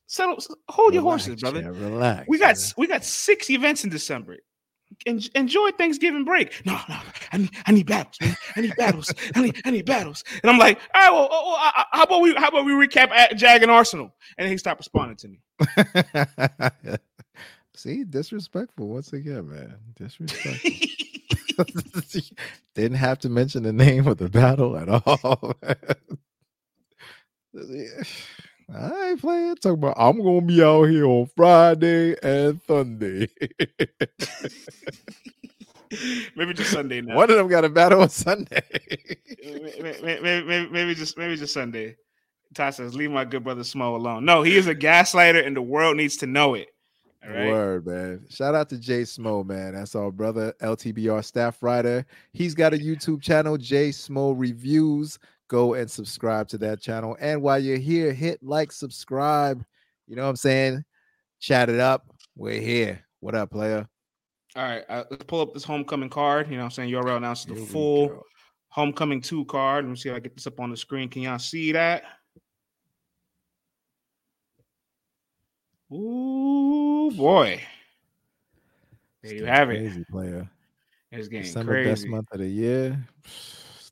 settle, 0.06 0.38
hold 0.68 0.92
relax, 0.92 0.94
your 0.94 1.02
horses, 1.02 1.40
brother. 1.40 1.60
Yeah, 1.60 1.68
relax. 1.68 2.28
We 2.28 2.38
got 2.38 2.56
man. 2.56 2.72
we 2.76 2.86
got 2.86 3.04
six 3.04 3.50
events 3.50 3.84
in 3.84 3.90
December. 3.90 4.38
En- 5.06 5.20
enjoy 5.34 5.70
Thanksgiving 5.72 6.24
break. 6.24 6.64
No, 6.64 6.78
no, 6.88 6.98
I 7.32 7.38
need, 7.38 7.50
I 7.66 7.72
need 7.72 7.86
battles, 7.86 8.16
man. 8.20 8.36
I 8.56 8.60
need 8.62 8.76
battles. 8.76 9.12
I 9.34 9.42
need, 9.42 9.62
I 9.64 9.70
need 9.70 9.86
battles. 9.86 10.24
And 10.42 10.50
I'm 10.50 10.58
like, 10.58 10.78
all 10.94 11.02
right, 11.02 11.12
well, 11.12 11.28
oh, 11.30 11.58
oh, 11.58 11.82
how 11.92 12.02
about 12.04 12.20
we, 12.20 12.34
how 12.34 12.48
about 12.48 12.64
we 12.64 12.72
recap 12.72 13.10
at 13.10 13.36
Jag 13.36 13.62
and 13.62 13.70
Arsonal? 13.70 14.12
And 14.38 14.48
he 14.48 14.56
stopped 14.58 14.80
responding 14.80 15.16
to 15.18 15.28
me. 15.28 16.96
See, 17.76 18.04
disrespectful 18.04 18.88
once 18.88 19.12
again, 19.12 19.50
man. 19.50 19.76
Disrespectful. 19.96 20.70
Didn't 22.74 22.96
have 22.96 23.18
to 23.20 23.28
mention 23.28 23.62
the 23.62 23.72
name 23.72 24.06
of 24.06 24.18
the 24.18 24.28
battle 24.28 24.76
at 24.76 24.88
all. 24.88 25.54
I 28.72 29.08
ain't 29.10 29.20
playing. 29.20 29.56
Talk 29.56 29.74
about 29.74 29.94
I'm 29.96 30.22
gonna 30.22 30.40
be 30.40 30.62
out 30.62 30.84
here 30.84 31.06
on 31.06 31.26
Friday 31.36 32.16
and 32.22 32.60
Sunday. 32.66 33.28
maybe 36.36 36.54
just 36.54 36.70
Sunday 36.70 37.00
now. 37.00 37.16
One 37.16 37.30
of 37.30 37.36
them 37.36 37.48
got 37.48 37.64
a 37.64 37.68
battle 37.68 38.00
on 38.02 38.08
Sunday. 38.08 38.62
maybe, 39.42 40.00
maybe, 40.02 40.68
maybe, 40.70 40.94
just 40.94 41.18
maybe 41.18 41.36
just 41.36 41.52
Sunday. 41.52 41.96
Ty 42.54 42.70
says, 42.70 42.94
"Leave 42.94 43.10
my 43.10 43.24
good 43.24 43.44
brother 43.44 43.62
Smo 43.62 43.96
alone." 43.96 44.24
No, 44.24 44.42
he 44.42 44.56
is 44.56 44.66
a 44.66 44.74
gaslighter, 44.74 45.44
and 45.44 45.56
the 45.56 45.62
world 45.62 45.96
needs 45.96 46.16
to 46.18 46.26
know 46.26 46.54
it. 46.54 46.68
Right. 47.26 47.48
Word, 47.48 47.86
man. 47.86 48.26
Shout 48.28 48.54
out 48.54 48.68
to 48.68 48.78
Jay 48.78 49.02
Smo, 49.02 49.46
man. 49.46 49.74
That's 49.74 49.94
our 49.94 50.10
brother, 50.10 50.54
LTBR 50.60 51.24
staff 51.24 51.62
writer. 51.62 52.04
He's 52.32 52.54
got 52.54 52.74
a 52.74 52.76
YouTube 52.76 53.22
channel, 53.22 53.56
Jay 53.56 53.88
Smo 53.90 54.34
Reviews. 54.36 55.18
Go 55.48 55.74
and 55.74 55.90
subscribe 55.90 56.48
to 56.48 56.58
that 56.58 56.80
channel. 56.80 57.16
And 57.20 57.42
while 57.42 57.58
you're 57.58 57.78
here, 57.78 58.12
hit 58.12 58.42
like, 58.42 58.72
subscribe. 58.72 59.64
You 60.06 60.16
know 60.16 60.22
what 60.22 60.30
I'm 60.30 60.36
saying? 60.36 60.84
Chat 61.40 61.68
it 61.68 61.80
up. 61.80 62.06
We're 62.36 62.60
here. 62.60 63.04
What 63.20 63.34
up, 63.34 63.50
player? 63.50 63.86
All 64.56 64.62
right, 64.62 64.84
uh, 64.88 65.04
let's 65.10 65.24
pull 65.24 65.40
up 65.40 65.52
this 65.52 65.64
homecoming 65.64 66.08
card. 66.08 66.48
You 66.48 66.56
know 66.56 66.62
what 66.62 66.66
I'm 66.66 66.70
saying? 66.70 66.88
You 66.88 66.98
URL 66.98 67.16
announces 67.16 67.46
the 67.46 67.56
full 67.56 68.24
homecoming 68.68 69.20
two 69.20 69.44
card. 69.46 69.84
Let 69.84 69.90
me 69.90 69.96
see 69.96 70.10
if 70.10 70.14
I 70.14 70.20
get 70.20 70.34
this 70.34 70.46
up 70.46 70.60
on 70.60 70.70
the 70.70 70.76
screen. 70.76 71.08
Can 71.08 71.22
y'all 71.22 71.38
see 71.38 71.72
that? 71.72 72.04
Ooh 75.92 77.10
boy. 77.10 77.60
There 79.22 79.34
you 79.34 79.44
have 79.46 79.68
crazy 79.68 80.00
it. 80.00 80.08
player. 80.08 80.48
It's 81.10 81.28
getting 81.28 81.46
December 81.46 81.72
crazy. 81.72 81.90
best 81.90 82.06
month 82.08 82.28
of 82.32 82.40
the 82.40 82.48
year. 82.48 83.06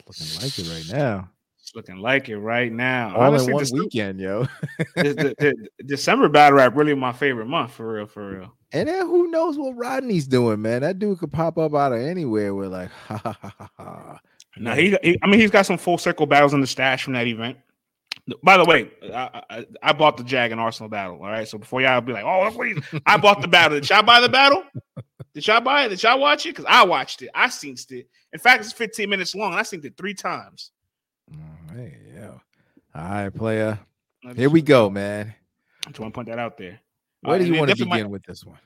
It's 0.05 0.41
looking 0.41 0.43
like 0.43 0.59
it 0.59 0.93
right 0.93 0.99
now. 0.99 1.31
It's 1.75 1.89
looking 1.89 2.03
like 2.03 2.29
it 2.29 2.37
right 2.39 2.71
now. 2.71 3.15
All 3.17 3.23
Honestly, 3.23 3.49
in 3.49 3.55
one 3.55 3.63
December, 3.63 3.85
weekend, 3.85 4.21
yo. 4.21 4.43
the, 4.97 5.03
the, 5.15 5.35
the 5.79 5.85
December 5.85 6.29
battle 6.29 6.59
rap 6.59 6.77
really 6.77 6.95
my 6.95 7.13
favorite 7.13 7.47
month 7.47 7.73
for 7.73 7.95
real, 7.95 8.07
for 8.07 8.31
real. 8.31 8.55
And 8.73 8.89
then 8.89 9.07
who 9.07 9.31
knows 9.31 9.57
what 9.57 9.77
Rodney's 9.77 10.27
doing, 10.27 10.61
man? 10.61 10.83
That 10.83 10.99
dude 10.99 11.19
could 11.19 11.33
pop 11.33 11.57
up 11.57 11.75
out 11.75 11.93
of 11.93 12.01
anywhere. 12.01 12.55
We're 12.55 12.69
like, 12.69 12.91
ha 12.91 13.17
ha 13.25 13.39
ha 13.41 13.71
ha. 13.79 14.21
Now 14.59 14.75
he, 14.75 14.97
he, 15.03 15.19
I 15.23 15.27
mean, 15.27 15.41
he's 15.41 15.51
got 15.51 15.65
some 15.65 15.79
full 15.79 15.97
circle 15.97 16.27
battles 16.27 16.53
in 16.53 16.61
the 16.61 16.67
stash 16.67 17.05
from 17.05 17.15
that 17.15 17.27
event. 17.27 17.57
By 18.43 18.59
the 18.59 18.65
way, 18.65 18.91
I, 19.03 19.43
I, 19.49 19.67
I, 19.83 19.93
bought 19.95 20.19
the 20.19 20.25
Jag 20.25 20.53
and 20.53 20.61
Arsonal 20.61 20.91
battle. 20.91 21.17
All 21.17 21.31
right. 21.31 21.49
So 21.49 21.57
before 21.57 21.81
y'all 21.81 22.03
be 22.03 22.13
like, 22.13 22.25
oh, 22.25 22.43
I 23.07 23.17
bought 23.17 23.41
the 23.41 23.49
battle. 23.49 23.81
Did 23.81 23.89
y'all 23.89 24.03
buy 24.03 24.21
the 24.21 24.29
battle? 24.29 24.63
Did 25.35 25.47
y'all 25.47 25.63
buy 25.63 25.87
it? 25.87 25.89
Did 25.89 26.03
y'all 26.03 26.21
watch 26.21 26.45
it? 26.45 26.51
Because 26.51 26.67
I 26.69 26.85
watched 26.85 27.23
it. 27.23 27.31
I 27.35 27.49
seen 27.49 27.77
it. 27.91 28.09
In 28.33 28.39
fact, 28.39 28.63
it's 28.63 28.73
15 28.75 29.09
minutes 29.09 29.35
long. 29.35 29.53
And 29.53 29.59
I 29.59 29.63
seen 29.63 29.85
it 29.85 29.97
three 29.97 30.15
times. 30.15 30.71
All 32.95 33.03
right, 33.03 33.31
player. 33.31 33.79
Here 34.37 34.51
we 34.51 34.63
go, 34.63 34.91
man. 34.91 35.35
I 35.87 35.91
just 35.91 36.01
want 36.01 36.13
to 36.13 36.17
point 36.17 36.29
that 36.29 36.39
out 36.39 36.59
there. 36.59 36.81
Where 37.23 37.37
uh, 37.37 37.39
do 37.39 37.47
you 37.47 37.59
want 37.59 37.71
to 37.71 37.77
begin 37.77 37.89
might, 37.89 38.11
with 38.11 38.23
this 38.25 38.45
one? 38.45 38.59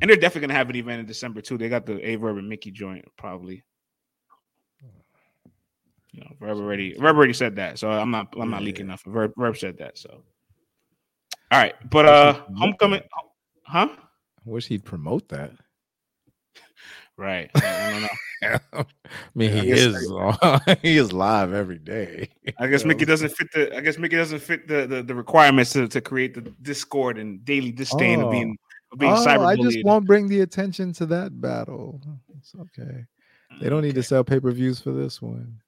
And 0.00 0.08
they're 0.08 0.16
definitely 0.16 0.48
gonna 0.48 0.58
have 0.58 0.70
an 0.70 0.76
event 0.76 1.00
in 1.00 1.06
December 1.06 1.40
too. 1.40 1.58
They 1.58 1.68
got 1.68 1.86
the 1.86 1.94
Averb 1.94 2.38
and 2.38 2.48
Mickey 2.48 2.70
joint 2.70 3.04
probably. 3.16 3.62
You 6.12 6.20
know, 6.20 6.30
Verb 6.38 6.58
already 6.58 6.94
Verb 6.94 7.16
already 7.16 7.32
said 7.32 7.56
that, 7.56 7.78
so 7.78 7.90
I'm 7.90 8.10
not 8.10 8.34
I'm 8.38 8.50
not 8.50 8.60
yeah. 8.60 8.66
leaking 8.66 8.86
nothing. 8.86 9.12
Verb, 9.12 9.32
Verb 9.36 9.56
said 9.56 9.78
that, 9.78 9.98
so 9.98 10.22
all 11.50 11.60
right. 11.60 11.74
But 11.90 12.06
uh 12.06 12.40
homecoming 12.56 13.02
huh? 13.64 13.88
I 13.90 14.50
wish 14.50 14.66
he'd 14.66 14.84
promote 14.84 15.28
that. 15.30 15.50
Right. 17.16 17.50
I, 17.54 18.08
I 18.72 18.84
mean, 19.34 19.52
he 19.52 19.70
is 19.70 20.12
he 20.82 20.96
is 20.98 21.12
live 21.12 21.52
every 21.52 21.78
day. 21.78 22.30
I 22.58 22.66
guess 22.66 22.84
Mickey 22.84 23.04
doesn't 23.04 23.30
fit 23.30 23.48
the. 23.52 23.76
I 23.76 23.80
guess 23.80 23.98
Mickey 23.98 24.16
doesn't 24.16 24.40
fit 24.40 24.66
the 24.66 24.86
the, 24.86 25.02
the 25.02 25.14
requirements 25.14 25.72
to, 25.74 25.86
to 25.88 26.00
create 26.00 26.34
the 26.34 26.42
discord 26.62 27.18
and 27.18 27.44
daily 27.44 27.70
disdain 27.70 28.20
oh. 28.20 28.26
of 28.26 28.32
being 28.32 28.56
of 28.92 28.98
being 28.98 29.12
oh, 29.12 29.24
cyber. 29.24 29.46
I 29.46 29.56
just 29.56 29.78
won't 29.84 30.06
bring 30.06 30.28
the 30.28 30.40
attention 30.40 30.92
to 30.94 31.06
that 31.06 31.40
battle. 31.40 32.00
It's 32.38 32.52
okay. 32.54 33.04
They 33.60 33.68
don't 33.68 33.78
okay. 33.78 33.88
need 33.88 33.94
to 33.94 34.02
sell 34.02 34.24
pay 34.24 34.40
per 34.40 34.50
views 34.50 34.80
for 34.80 34.90
this 34.90 35.22
one. 35.22 35.60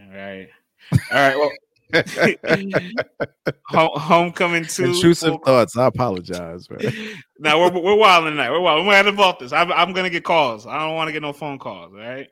All 0.00 0.16
right. 0.16 0.48
All 0.92 0.98
right. 1.12 1.36
Well. 1.36 1.50
homecoming 3.70 4.64
to 4.64 4.84
intrusive 4.84 5.36
thoughts. 5.44 5.76
I 5.76 5.86
apologize, 5.86 6.68
man. 6.70 6.92
now 7.38 7.60
we're 7.60 7.80
we're 7.80 7.94
wild 7.94 8.24
tonight. 8.24 8.50
We're 8.50 8.60
wild. 8.60 8.86
We're 8.86 9.02
gonna 9.02 9.16
vault 9.16 9.38
this. 9.38 9.52
I'm, 9.52 9.72
I'm 9.72 9.92
gonna 9.92 10.10
get 10.10 10.24
calls. 10.24 10.66
I 10.66 10.78
don't 10.78 10.94
want 10.94 11.08
to 11.08 11.12
get 11.12 11.22
no 11.22 11.32
phone 11.32 11.58
calls. 11.58 11.92
All 11.92 12.00
right. 12.00 12.28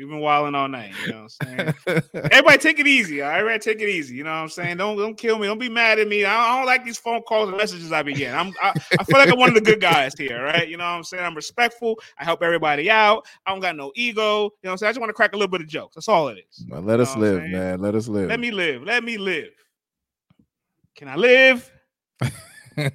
We've 0.00 0.08
been 0.08 0.20
wilding 0.20 0.54
all 0.54 0.66
night. 0.66 0.94
You 1.04 1.12
know 1.12 1.22
what 1.24 1.46
I'm 1.46 1.74
saying? 1.84 2.02
Everybody 2.32 2.56
take 2.56 2.78
it 2.78 2.86
easy. 2.86 3.20
All 3.20 3.28
right, 3.28 3.40
Everybody 3.40 3.58
take 3.58 3.82
it 3.82 3.88
easy. 3.90 4.16
You 4.16 4.24
know 4.24 4.30
what 4.30 4.36
I'm 4.36 4.48
saying? 4.48 4.78
Don't 4.78 4.96
don't 4.96 5.14
kill 5.14 5.38
me. 5.38 5.46
Don't 5.46 5.58
be 5.58 5.68
mad 5.68 5.98
at 5.98 6.08
me. 6.08 6.24
I 6.24 6.56
don't, 6.56 6.64
like 6.64 6.86
these 6.86 6.96
phone 6.96 7.20
calls 7.20 7.50
and 7.50 7.58
messages 7.58 7.92
I 7.92 8.02
be 8.02 8.14
getting. 8.14 8.34
I'm 8.34 8.54
I, 8.62 8.72
I, 8.98 9.04
feel 9.04 9.18
like 9.18 9.28
I'm 9.30 9.38
one 9.38 9.50
of 9.50 9.54
the 9.54 9.60
good 9.60 9.78
guys 9.78 10.14
here, 10.16 10.42
right? 10.42 10.66
You 10.66 10.78
know 10.78 10.84
what 10.84 10.90
I'm 10.90 11.04
saying? 11.04 11.22
I'm 11.22 11.34
respectful. 11.34 11.98
I 12.18 12.24
help 12.24 12.42
everybody 12.42 12.90
out. 12.90 13.26
I 13.44 13.50
don't 13.50 13.60
got 13.60 13.76
no 13.76 13.92
ego. 13.94 14.22
You 14.22 14.24
know 14.24 14.50
what 14.62 14.70
I'm 14.70 14.78
saying? 14.78 14.88
I 14.88 14.92
just 14.92 15.00
want 15.00 15.10
to 15.10 15.14
crack 15.14 15.34
a 15.34 15.36
little 15.36 15.50
bit 15.50 15.60
of 15.60 15.68
jokes. 15.68 15.96
That's 15.96 16.08
all 16.08 16.28
it 16.28 16.38
is. 16.38 16.64
Well, 16.66 16.80
let 16.80 16.98
us 16.98 17.14
live, 17.14 17.42
man. 17.42 17.82
Let 17.82 17.94
us 17.94 18.08
live. 18.08 18.30
Let 18.30 18.40
me 18.40 18.50
live. 18.50 18.82
Let 18.82 19.04
me 19.04 19.18
live. 19.18 19.52
Can 20.96 21.08
I 21.08 21.16
live? 21.16 21.70
all 22.22 22.28
right, 22.78 22.92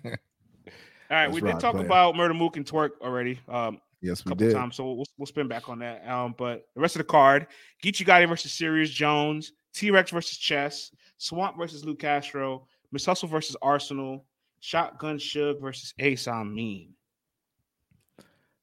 That's 1.09 1.33
we 1.33 1.41
did 1.41 1.59
talk 1.59 1.75
about 1.75 2.15
Murda 2.15 2.35
Mook 2.35 2.57
and 2.57 2.65
Twork 2.65 2.93
already. 3.01 3.39
Um, 3.47 3.79
Yes, 4.05 4.23
we 4.23 4.29
couple 4.29 4.47
did. 4.47 4.53
times. 4.53 4.75
So 4.75 4.93
we'll, 4.93 5.05
we'll 5.17 5.25
spin 5.25 5.47
back 5.47 5.67
on 5.67 5.79
that. 5.79 6.07
Um, 6.07 6.35
but 6.37 6.67
the 6.75 6.81
rest 6.81 6.95
of 6.95 6.99
the 6.99 7.05
card: 7.05 7.47
Geechi 7.83 8.05
Gotti 8.05 8.29
versus 8.29 8.51
Serius 8.51 8.89
Jones, 8.89 9.53
T 9.73 9.89
Rex 9.89 10.11
versus 10.11 10.37
Chess, 10.37 10.91
Swamp 11.17 11.57
versus 11.57 11.83
Luke 11.83 11.99
Castro, 11.99 12.67
Ms 12.91 13.05
Hustle 13.05 13.27
versus 13.27 13.55
Arsonal, 13.63 14.21
Shotgun 14.59 15.17
Suge 15.17 15.59
versus 15.59 15.93
Ace 15.99 16.27
Amin. 16.27 16.89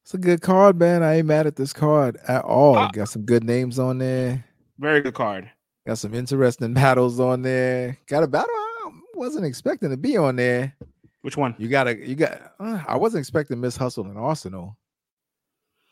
It's 0.03 0.15
a 0.15 0.19
good 0.19 0.43
card, 0.43 0.79
man. 0.79 1.03
I 1.03 1.19
ain't 1.19 1.27
mad 1.27 1.47
at 1.47 1.57
this 1.57 1.73
card 1.73 2.19
at 2.27 2.45
all. 2.45 2.77
Uh, 2.77 2.91
Got 2.91 3.09
some 3.09 3.23
good 3.23 3.45
names 3.45 3.79
on 3.79 3.99
there. 3.99 4.45
Very 4.79 5.01
good 5.01 5.15
card. 5.15 5.51
Got 5.87 5.99
some 5.99 6.15
interesting 6.15 6.75
battles 6.75 7.21
on 7.21 7.43
there. 7.43 7.99
Got 8.07 8.23
a 8.23 8.29
battle 8.29 8.51
I 8.53 8.91
wasn't 9.15 9.47
expecting 9.47 9.91
to 9.91 9.97
be 9.97 10.17
on 10.17 10.37
there. 10.37 10.77
Which 11.23 11.37
one? 11.37 11.55
You 11.57 11.69
got 11.69 11.87
a 11.87 11.97
you 11.97 12.17
got. 12.17 12.53
Uh, 12.59 12.83
I 12.87 12.97
wasn't 12.97 13.21
expecting 13.21 13.61
Ms 13.61 13.77
Hustle 13.77 14.07
and 14.07 14.17
Arsonal. 14.17 14.75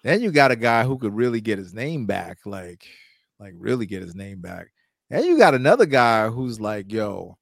Then 0.03 0.21
you 0.21 0.31
got 0.31 0.51
a 0.51 0.57
guy 0.57 0.85
who 0.85 0.99
could 0.99 1.15
really 1.15 1.41
get 1.41 1.59
his 1.59 1.75
name 1.75 2.07
back, 2.07 2.39
like, 2.47 2.85
like 3.39 3.55
really 3.57 3.87
get 3.87 4.03
his 4.03 4.15
name 4.15 4.41
back. 4.41 4.69
And 5.11 5.25
you 5.25 5.37
got 5.37 5.55
another 5.55 5.87
guy 5.87 6.29
who's 6.29 6.61
like, 6.61 6.93
yo, 6.93 7.37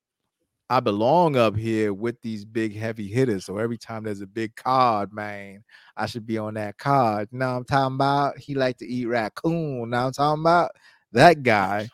I 0.71 0.81
belong 0.81 1.37
up 1.37 1.57
here 1.57 1.95
with 1.95 2.21
these 2.21 2.45
big 2.45 2.77
heavy 2.77 3.09
hitters. 3.09 3.47
So 3.47 3.59
every 3.59 3.79
time 3.79 4.05
there's 4.05 4.21
a 4.21 4.27
big 4.27 4.55
card, 4.55 5.13
man, 5.13 5.65
I 5.97 6.07
should 6.07 6.27
be 6.27 6.37
on 6.37 6.55
that 6.55 6.79
card. 6.79 7.29
Now 7.33 7.57
I'm 7.57 7.65
talking 7.65 7.95
about 7.95 8.39
he 8.39 8.55
like 8.55 8.79
to 8.79 8.87
eat 8.87 9.07
raccoon. 9.07 9.91
Now 9.91 10.07
I'm 10.07 10.13
talking 10.13 10.43
about 10.43 10.73
that 11.13 11.43
guy. 11.43 11.89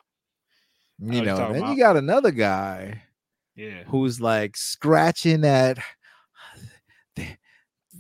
You 0.99 1.23
know, 1.23 1.37
then 1.37 1.57
about. 1.57 1.71
you 1.71 1.77
got 1.77 1.97
another 1.97 2.31
guy, 2.31 3.03
yeah, 3.57 3.83
who's 3.87 4.21
like 4.21 4.57
scratching 4.57 5.45
at 5.45 5.79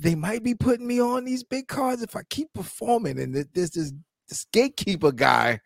they 0.05 0.15
might 0.15 0.43
be 0.43 0.55
putting 0.55 0.87
me 0.87 1.01
on 1.01 1.25
these 1.25 1.43
big 1.43 1.67
cards 1.67 2.03
if 2.03 2.15
I 2.15 2.23
keep 2.29 2.53
performing. 2.53 3.19
And 3.19 3.35
there's 3.35 3.71
this 3.71 3.93
this 4.29 4.47
gatekeeper 4.53 5.13
guy 5.13 5.61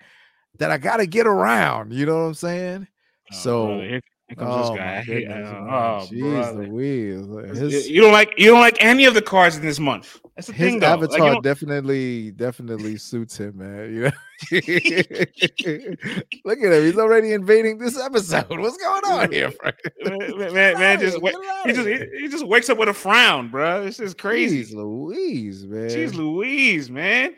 that 0.58 0.70
I 0.70 0.78
got 0.78 0.98
to 0.98 1.06
get 1.06 1.26
around. 1.26 1.92
You 1.92 2.06
know 2.06 2.14
what 2.14 2.28
I'm 2.28 2.34
saying? 2.34 2.86
Oh, 3.32 3.36
so. 3.36 3.66
Brother, 3.66 3.88
here, 3.88 4.00
here 4.28 4.36
comes 4.36 4.50
oh, 4.52 4.60
this 4.60 4.78
guy. 4.78 5.02
Hate, 5.06 5.28
oh, 5.28 6.06
jeez 6.10 6.54
Louise. 6.54 7.58
His, 7.58 7.88
you 7.88 8.02
don't 8.02 8.12
like 8.12 8.34
you 8.36 8.50
don't 8.50 8.60
like 8.60 8.76
any 8.80 9.06
of 9.06 9.14
the 9.14 9.22
cards 9.22 9.56
in 9.56 9.62
this 9.62 9.80
month. 9.80 10.20
That's 10.36 10.48
the 10.48 10.52
his 10.52 10.72
thing. 10.72 10.80
Though. 10.80 10.86
avatar 10.88 11.34
like, 11.34 11.42
definitely 11.42 12.32
definitely 12.32 12.98
suits 12.98 13.38
him, 13.38 13.56
man. 13.56 13.94
You 13.94 14.02
know, 14.02 14.10
look 16.44 16.58
at 16.58 16.72
him. 16.72 16.84
He's 16.84 16.98
already 16.98 17.32
invading 17.32 17.78
this 17.78 17.98
episode. 17.98 18.50
What's 18.50 18.76
going 18.76 19.04
on 19.06 19.32
here, 19.32 19.50
man? 19.64 19.72
Man, 20.18 20.52
man 20.78 21.00
just 21.00 21.16
he 21.64 21.72
just 21.72 21.88
he, 21.88 22.20
he, 22.20 22.28
just 22.28 22.46
wakes 22.46 22.68
up 22.68 22.76
with 22.76 22.90
a 22.90 22.94
frown, 22.94 23.48
bro. 23.48 23.82
This 23.82 23.98
is 23.98 24.12
crazy. 24.12 24.62
Jeez 24.62 24.74
Louise, 24.74 25.64
man. 25.66 25.88
She's 25.88 26.14
Louise, 26.14 26.90
man. 26.90 27.34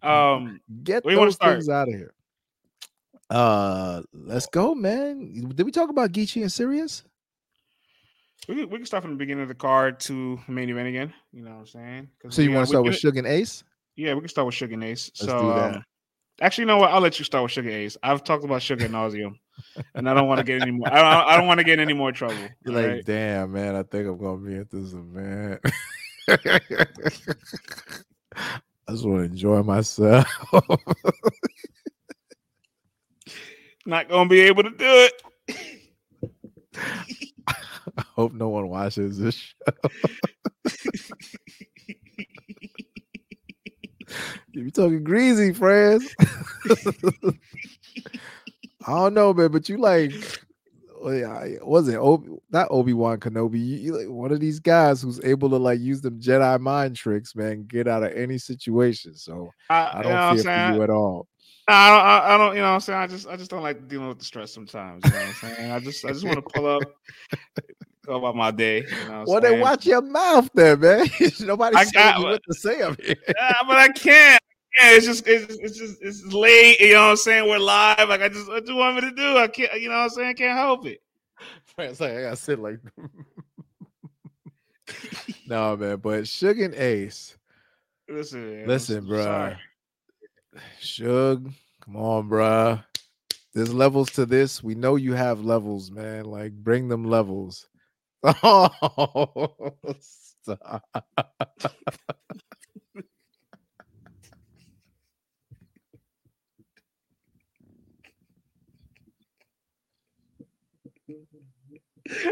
Um, 0.00 0.60
get 0.84 1.02
those 1.02 1.36
things 1.36 1.68
out 1.68 1.88
of 1.88 1.94
here. 1.94 2.13
Uh, 3.30 4.02
let's 4.12 4.46
go, 4.46 4.74
man. 4.74 5.52
Did 5.54 5.64
we 5.64 5.72
talk 5.72 5.90
about 5.90 6.12
Geechi 6.12 6.42
and 6.42 6.50
Serius? 6.50 7.04
We 8.48 8.56
can, 8.56 8.68
we 8.68 8.76
can 8.76 8.86
start 8.86 9.02
from 9.02 9.12
the 9.12 9.18
beginning 9.18 9.42
of 9.42 9.48
the 9.48 9.54
card 9.54 10.00
to 10.00 10.38
the 10.46 10.52
main 10.52 10.68
event 10.68 10.88
again. 10.88 11.14
You 11.32 11.42
know 11.42 11.52
what 11.52 11.60
I'm 11.60 11.66
saying? 11.66 12.08
So 12.28 12.42
you 12.42 12.52
want 12.52 12.64
to 12.64 12.68
start 12.68 12.84
with 12.84 12.96
Sugar 12.96 13.18
and 13.18 13.26
Ace? 13.26 13.64
Yeah, 13.96 14.14
we 14.14 14.20
can 14.20 14.28
start 14.28 14.46
with 14.46 14.54
Sugar 14.54 14.74
and 14.74 14.84
Ace. 14.84 15.10
Let's 15.20 15.30
so, 15.30 15.50
um, 15.50 15.84
actually, 16.40 16.62
you 16.62 16.66
know 16.66 16.78
what? 16.78 16.90
I'll 16.90 17.00
let 17.00 17.18
you 17.18 17.24
start 17.24 17.44
with 17.44 17.52
Suge 17.52 17.72
Ace. 17.72 17.96
I've 18.02 18.24
talked 18.24 18.44
about 18.44 18.60
Suge 18.60 18.86
nauseum, 18.88 19.38
and 19.94 20.08
I 20.08 20.14
don't 20.14 20.28
want 20.28 20.38
to 20.38 20.44
get 20.44 20.62
any 20.62 20.72
more. 20.72 20.88
I 20.88 20.96
don't, 20.96 21.28
I 21.28 21.36
don't 21.36 21.46
want 21.46 21.58
to 21.58 21.64
get 21.64 21.78
any 21.78 21.92
more 21.92 22.12
trouble. 22.12 22.36
You're 22.64 22.74
like, 22.74 22.86
right? 22.86 23.04
damn, 23.04 23.52
man. 23.52 23.76
I 23.76 23.82
think 23.84 24.08
I'm 24.08 24.18
gonna 24.18 24.38
be 24.38 24.56
at 24.56 24.70
this 24.70 24.92
event. 24.92 25.60
I 28.86 28.92
just 28.92 29.04
want 29.04 29.18
to 29.18 29.24
enjoy 29.24 29.62
myself. 29.62 30.26
Not 33.86 34.08
gonna 34.08 34.28
be 34.28 34.40
able 34.40 34.62
to 34.62 34.70
do 34.70 34.76
it. 34.78 35.22
I 37.96 38.04
hope 38.16 38.32
no 38.32 38.48
one 38.48 38.68
watches 38.68 39.18
this 39.18 39.34
show. 39.34 39.54
Me 44.54 44.70
talking 44.70 45.02
greasy, 45.04 45.52
friends. 45.52 46.14
I 48.86 48.90
don't 48.90 49.14
know, 49.14 49.34
man, 49.34 49.50
but 49.50 49.68
you 49.68 49.78
like, 49.78 50.12
oh, 51.02 51.58
was 51.62 51.88
it 51.88 51.96
Obi, 51.96 52.28
not 52.50 52.68
Obi 52.70 52.92
Wan 52.92 53.18
Kenobi? 53.18 53.58
You, 53.58 53.76
you 53.76 53.98
like 53.98 54.08
one 54.08 54.30
of 54.32 54.40
these 54.40 54.60
guys 54.60 55.02
who's 55.02 55.22
able 55.24 55.50
to 55.50 55.56
like 55.56 55.80
use 55.80 56.00
them 56.00 56.20
Jedi 56.20 56.60
mind 56.60 56.96
tricks, 56.96 57.34
man, 57.34 57.64
get 57.64 57.88
out 57.88 58.04
of 58.04 58.12
any 58.12 58.38
situation. 58.38 59.14
So 59.14 59.50
I, 59.68 59.90
I 59.94 60.02
don't 60.02 60.36
fear 60.36 60.44
for 60.44 60.74
you 60.74 60.82
at 60.82 60.90
all. 60.90 61.26
I 61.66 61.90
don't, 61.90 62.06
I, 62.06 62.34
I 62.34 62.38
don't, 62.38 62.56
you 62.56 62.60
know 62.60 62.68
what 62.68 62.74
I'm 62.74 62.80
saying? 62.80 62.98
I 62.98 63.06
just 63.06 63.26
I 63.26 63.36
just 63.36 63.50
don't 63.50 63.62
like 63.62 63.88
dealing 63.88 64.08
with 64.08 64.18
the 64.18 64.24
stress 64.24 64.52
sometimes. 64.52 65.02
You 65.04 65.10
know 65.10 65.16
what 65.16 65.26
I'm 65.26 65.34
saying? 65.34 65.72
I 65.72 65.80
just 65.80 66.04
I 66.04 66.08
just 66.08 66.24
want 66.24 66.36
to 66.36 66.42
pull 66.42 66.66
up, 66.66 66.82
go 68.04 68.16
about 68.16 68.36
my 68.36 68.50
day. 68.50 68.84
You 68.86 69.08
know 69.08 69.24
well, 69.26 69.40
then 69.40 69.60
watch 69.60 69.86
your 69.86 70.02
mouth 70.02 70.50
there, 70.54 70.76
man. 70.76 71.06
Nobody's 71.40 71.90
got 71.92 72.22
what 72.22 72.42
to 72.46 72.54
say 72.54 72.82
up 72.82 73.00
here. 73.00 73.16
yeah, 73.28 73.54
but 73.66 73.78
I 73.78 73.88
can't. 73.88 74.42
Yeah, 74.78 74.90
it's 74.90 75.06
just 75.06 75.26
it's, 75.26 75.56
it's 75.56 75.78
just 75.78 76.02
it's 76.02 76.22
late. 76.34 76.80
You 76.80 76.94
know 76.94 77.04
what 77.04 77.10
I'm 77.10 77.16
saying? 77.16 77.48
We're 77.48 77.58
live. 77.58 78.10
Like 78.10 78.20
I 78.20 78.28
just 78.28 78.48
what 78.48 78.66
do 78.66 78.72
you 78.72 78.78
want 78.78 78.96
me 78.96 79.02
to 79.02 79.12
do? 79.12 79.38
I 79.38 79.48
can't. 79.48 79.80
You 79.80 79.88
know 79.88 79.94
what 79.94 80.02
I'm 80.02 80.10
saying? 80.10 80.28
I 80.28 80.34
can't 80.34 80.58
help 80.58 80.86
it. 80.86 81.00
It's 81.78 82.00
like 82.00 82.12
I 82.12 82.22
gotta 82.22 82.36
sit 82.36 82.58
like. 82.58 82.78
no 85.46 85.76
man, 85.76 85.96
but 85.96 86.28
Sugar 86.28 86.66
and 86.66 86.74
Ace. 86.74 87.38
Listen, 88.08 88.58
man, 88.58 88.68
listen, 88.68 89.06
bro. 89.06 89.54
Suge, 90.80 91.52
come 91.80 91.96
on, 91.96 92.28
bro. 92.28 92.80
There's 93.54 93.72
levels 93.72 94.10
to 94.12 94.26
this. 94.26 94.62
We 94.62 94.74
know 94.74 94.96
you 94.96 95.14
have 95.14 95.44
levels, 95.44 95.90
man. 95.90 96.24
Like 96.24 96.52
bring 96.52 96.88
them 96.88 97.04
levels. 97.04 97.66
Oh, 98.42 98.70
stop. 100.00 100.82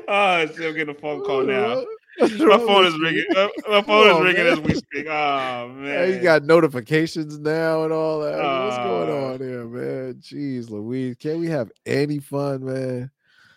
oh, 0.08 0.46
still 0.46 0.72
getting 0.72 0.94
a 0.94 0.98
phone 0.98 1.22
call 1.22 1.42
now. 1.42 1.84
My 2.20 2.28
phone 2.28 2.86
is 2.86 2.98
ringing. 2.98 3.24
My 3.68 3.82
phone 3.82 4.10
is 4.10 4.22
ringing 4.22 4.52
as 4.52 4.60
we 4.60 4.74
speak. 4.74 5.06
Oh 5.06 5.68
man, 5.74 6.10
you 6.10 6.20
got 6.20 6.44
notifications 6.44 7.38
now 7.38 7.84
and 7.84 7.92
all 7.92 8.20
that. 8.20 8.36
What's 8.36 8.76
going 8.76 9.10
oh. 9.10 9.32
on 9.32 9.40
here, 9.40 9.64
man? 9.64 10.14
Jeez, 10.14 10.70
Louise, 10.70 11.16
can't 11.16 11.38
we 11.38 11.46
have 11.48 11.70
any 11.86 12.18
fun, 12.18 12.64
man? 12.64 13.10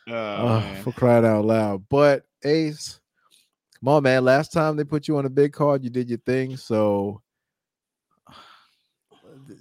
Oh, 0.07 0.13
oh 0.13 0.59
man. 0.59 0.83
For 0.83 0.93
crying 0.93 1.25
out 1.25 1.45
loud! 1.45 1.85
But 1.89 2.23
Ace, 2.43 2.99
come 3.79 3.89
on, 3.89 4.03
man. 4.03 4.23
Last 4.23 4.53
time 4.53 4.77
they 4.77 4.83
put 4.83 5.07
you 5.07 5.17
on 5.17 5.25
a 5.25 5.29
big 5.29 5.51
card, 5.51 5.83
you 5.83 5.89
did 5.89 6.09
your 6.09 6.19
thing. 6.19 6.55
So 6.55 7.21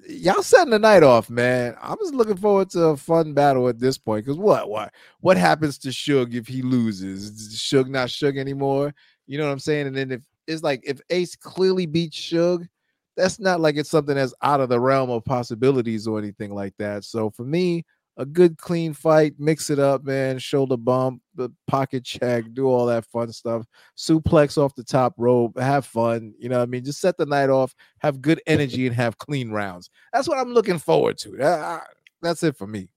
y'all 0.09 0.43
setting 0.43 0.71
the 0.71 0.79
night 0.79 1.03
off, 1.03 1.31
man. 1.31 1.77
I'm 1.81 1.97
just 1.99 2.15
looking 2.15 2.37
forward 2.37 2.71
to 2.71 2.87
a 2.87 2.97
fun 2.97 3.33
battle 3.35 3.69
at 3.69 3.79
this 3.79 3.99
point. 3.99 4.25
Because 4.25 4.39
what, 4.39 4.69
what, 4.69 4.93
what 5.21 5.37
happens 5.37 5.79
to 5.79 5.89
Suge 5.89 6.35
if 6.35 6.47
he 6.47 6.63
loses? 6.63 7.31
Is 7.31 7.59
Suge 7.59 7.89
not 7.89 8.09
Suge 8.09 8.39
anymore? 8.39 8.95
You 9.27 9.39
know 9.39 9.47
what 9.47 9.53
I'm 9.53 9.59
saying? 9.59 9.87
And 9.87 9.97
then 9.97 10.11
if 10.11 10.23
it's 10.47 10.63
like 10.63 10.83
if 10.85 11.01
Ace 11.11 11.37
clearly 11.37 11.87
beats 11.87 12.19
Suge, 12.19 12.69
that's 13.17 13.39
not 13.39 13.61
like 13.61 13.77
it's 13.77 13.91
something 13.91 14.17
that's 14.17 14.35
out 14.43 14.61
of 14.61 14.69
the 14.69 14.81
realm 14.81 15.11
of 15.11 15.25
possibilities 15.25 16.07
or 16.07 16.19
anything 16.19 16.55
like 16.55 16.75
that. 16.79 17.05
So 17.05 17.31
for 17.31 17.45
me, 17.45 17.85
a 18.17 18.25
good 18.25 18.59
clean 18.59 18.93
fight, 18.93 19.35
mix 19.39 19.71
it 19.71 19.79
up, 19.79 20.05
man. 20.05 20.39
Shoulder 20.39 20.77
bump, 20.77 21.21
the 21.35 21.51
pocket 21.67 22.05
check, 22.05 22.45
do 22.53 22.67
all 22.67 22.87
that 22.87 23.07
fun 23.07 23.33
stuff. 23.33 23.67
Suplex 23.97 24.57
off 24.57 24.75
the 24.75 24.85
top 24.85 25.15
rope, 25.17 25.59
have 25.59 25.85
fun. 25.85 26.35
You 26.39 26.49
know, 26.49 26.63
I 26.63 26.67
mean, 26.67 26.85
just 26.85 27.01
set 27.01 27.17
the 27.17 27.27
night 27.27 27.51
off, 27.51 27.75
have 27.99 28.23
good 28.23 28.41
energy, 28.47 28.87
and 28.87 28.95
have 28.95 29.19
clean 29.19 29.51
rounds. 29.51 29.91
That's 30.13 30.29
what 30.29 30.39
I'm 30.39 30.53
looking 30.53 30.79
forward 30.79 31.19
to. 31.19 31.31
That, 31.39 31.83
that's 32.23 32.43
it 32.43 32.57
for 32.57 32.67
me. 32.67 32.89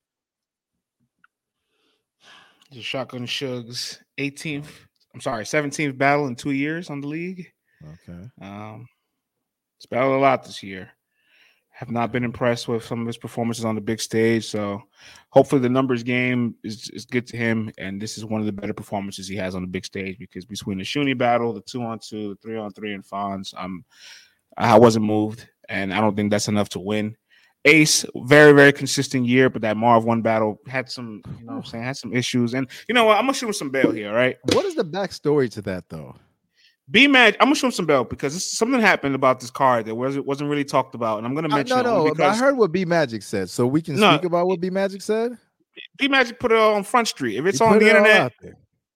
The 2.71 2.81
Shotgun 2.81 3.25
Suge's 3.25 3.99
18th, 4.19 4.67
I'm 5.13 5.21
sorry, 5.21 5.45
17th 5.45 5.97
battle 5.97 6.27
in 6.27 6.35
two 6.35 6.51
years 6.51 6.89
on 6.89 7.01
the 7.01 7.07
league. 7.07 7.51
Okay. 7.83 8.29
Um, 8.41 8.87
it's 9.77 9.85
battled 9.85 10.15
a 10.15 10.19
lot 10.19 10.43
this 10.43 10.61
year 10.61 10.91
have 11.77 11.91
not 11.91 12.11
been 12.11 12.23
impressed 12.23 12.67
with 12.67 12.83
some 12.83 13.01
of 13.01 13.05
his 13.05 13.19
performances 13.19 13.63
on 13.63 13.75
the 13.75 13.81
big 13.81 14.01
stage. 14.01 14.43
So 14.47 14.81
hopefully 15.29 15.61
the 15.61 15.69
numbers 15.69 16.01
game 16.01 16.55
is, 16.63 16.89
is 16.89 17.05
good 17.05 17.27
to 17.27 17.37
him. 17.37 17.71
And 17.77 18.01
this 18.01 18.17
is 18.17 18.25
one 18.25 18.41
of 18.41 18.47
the 18.47 18.51
better 18.51 18.73
performances 18.73 19.27
he 19.27 19.35
has 19.35 19.53
on 19.53 19.61
the 19.61 19.67
big 19.67 19.85
stage 19.85 20.17
because 20.17 20.43
between 20.43 20.79
the 20.79 20.83
Shuni 20.83 21.15
battle, 21.15 21.53
the 21.53 21.61
two 21.61 21.83
on 21.83 21.99
two, 21.99 22.29
the 22.29 22.35
three 22.37 22.57
on 22.57 22.71
three, 22.71 22.95
and 22.95 23.05
Fonz, 23.05 23.53
um, 23.55 23.85
I 24.57 24.79
wasn't 24.79 25.05
moved. 25.05 25.47
And 25.69 25.93
I 25.93 26.01
don't 26.01 26.15
think 26.15 26.31
that's 26.31 26.47
enough 26.47 26.69
to 26.69 26.79
win. 26.79 27.15
Ace, 27.63 28.05
very, 28.23 28.53
very 28.53 28.73
consistent 28.73 29.27
year, 29.27 29.47
but 29.47 29.61
that 29.61 29.77
Marv 29.77 30.03
Won 30.03 30.23
battle 30.23 30.59
had 30.67 30.89
some, 30.89 31.21
you 31.37 31.45
know 31.45 31.57
I'm 31.57 31.63
saying, 31.63 31.83
had 31.83 31.97
some 31.97 32.11
issues. 32.11 32.55
And 32.55 32.67
you 32.87 32.95
know 32.95 33.05
what? 33.05 33.17
I'm 33.17 33.25
gonna 33.25 33.35
shoot 33.35 33.47
him 33.47 33.53
some 33.53 33.69
bail 33.69 33.91
here, 33.91 34.11
right? 34.11 34.37
What 34.53 34.65
is 34.65 34.73
the 34.73 34.85
backstory 34.85 35.51
to 35.51 35.61
that 35.63 35.89
though? 35.89 36.15
B 36.89 37.07
Magic, 37.07 37.37
I'm 37.41 37.47
gonna 37.47 37.55
show 37.55 37.67
him 37.67 37.71
some 37.71 37.85
belt 37.85 38.09
because 38.09 38.45
something 38.45 38.79
happened 38.79 39.13
about 39.13 39.39
this 39.41 39.51
card 39.51 39.85
that 39.85 39.95
wasn't 39.95 40.25
wasn't 40.25 40.49
really 40.49 40.63
talked 40.63 40.95
about, 40.95 41.17
and 41.17 41.27
I'm 41.27 41.35
gonna 41.35 41.49
mention. 41.49 41.77
Uh, 41.77 41.81
no, 41.81 42.05
no, 42.05 42.11
because, 42.11 42.37
I 42.37 42.39
heard 42.39 42.57
what 42.57 42.71
B 42.71 42.85
Magic 42.85 43.23
said, 43.23 43.49
so 43.49 43.67
we 43.67 43.81
can 43.81 43.99
no, 43.99 44.15
speak 44.15 44.25
about 44.25 44.47
what 44.47 44.61
B 44.61 44.69
Magic 44.69 45.01
said. 45.01 45.37
B 45.97 46.07
Magic 46.07 46.39
put 46.39 46.51
it 46.51 46.57
on 46.57 46.83
Front 46.83 47.09
Street. 47.09 47.37
If 47.37 47.45
it's 47.45 47.59
he 47.59 47.65
on 47.65 47.79
the 47.79 47.89
internet, 47.89 48.31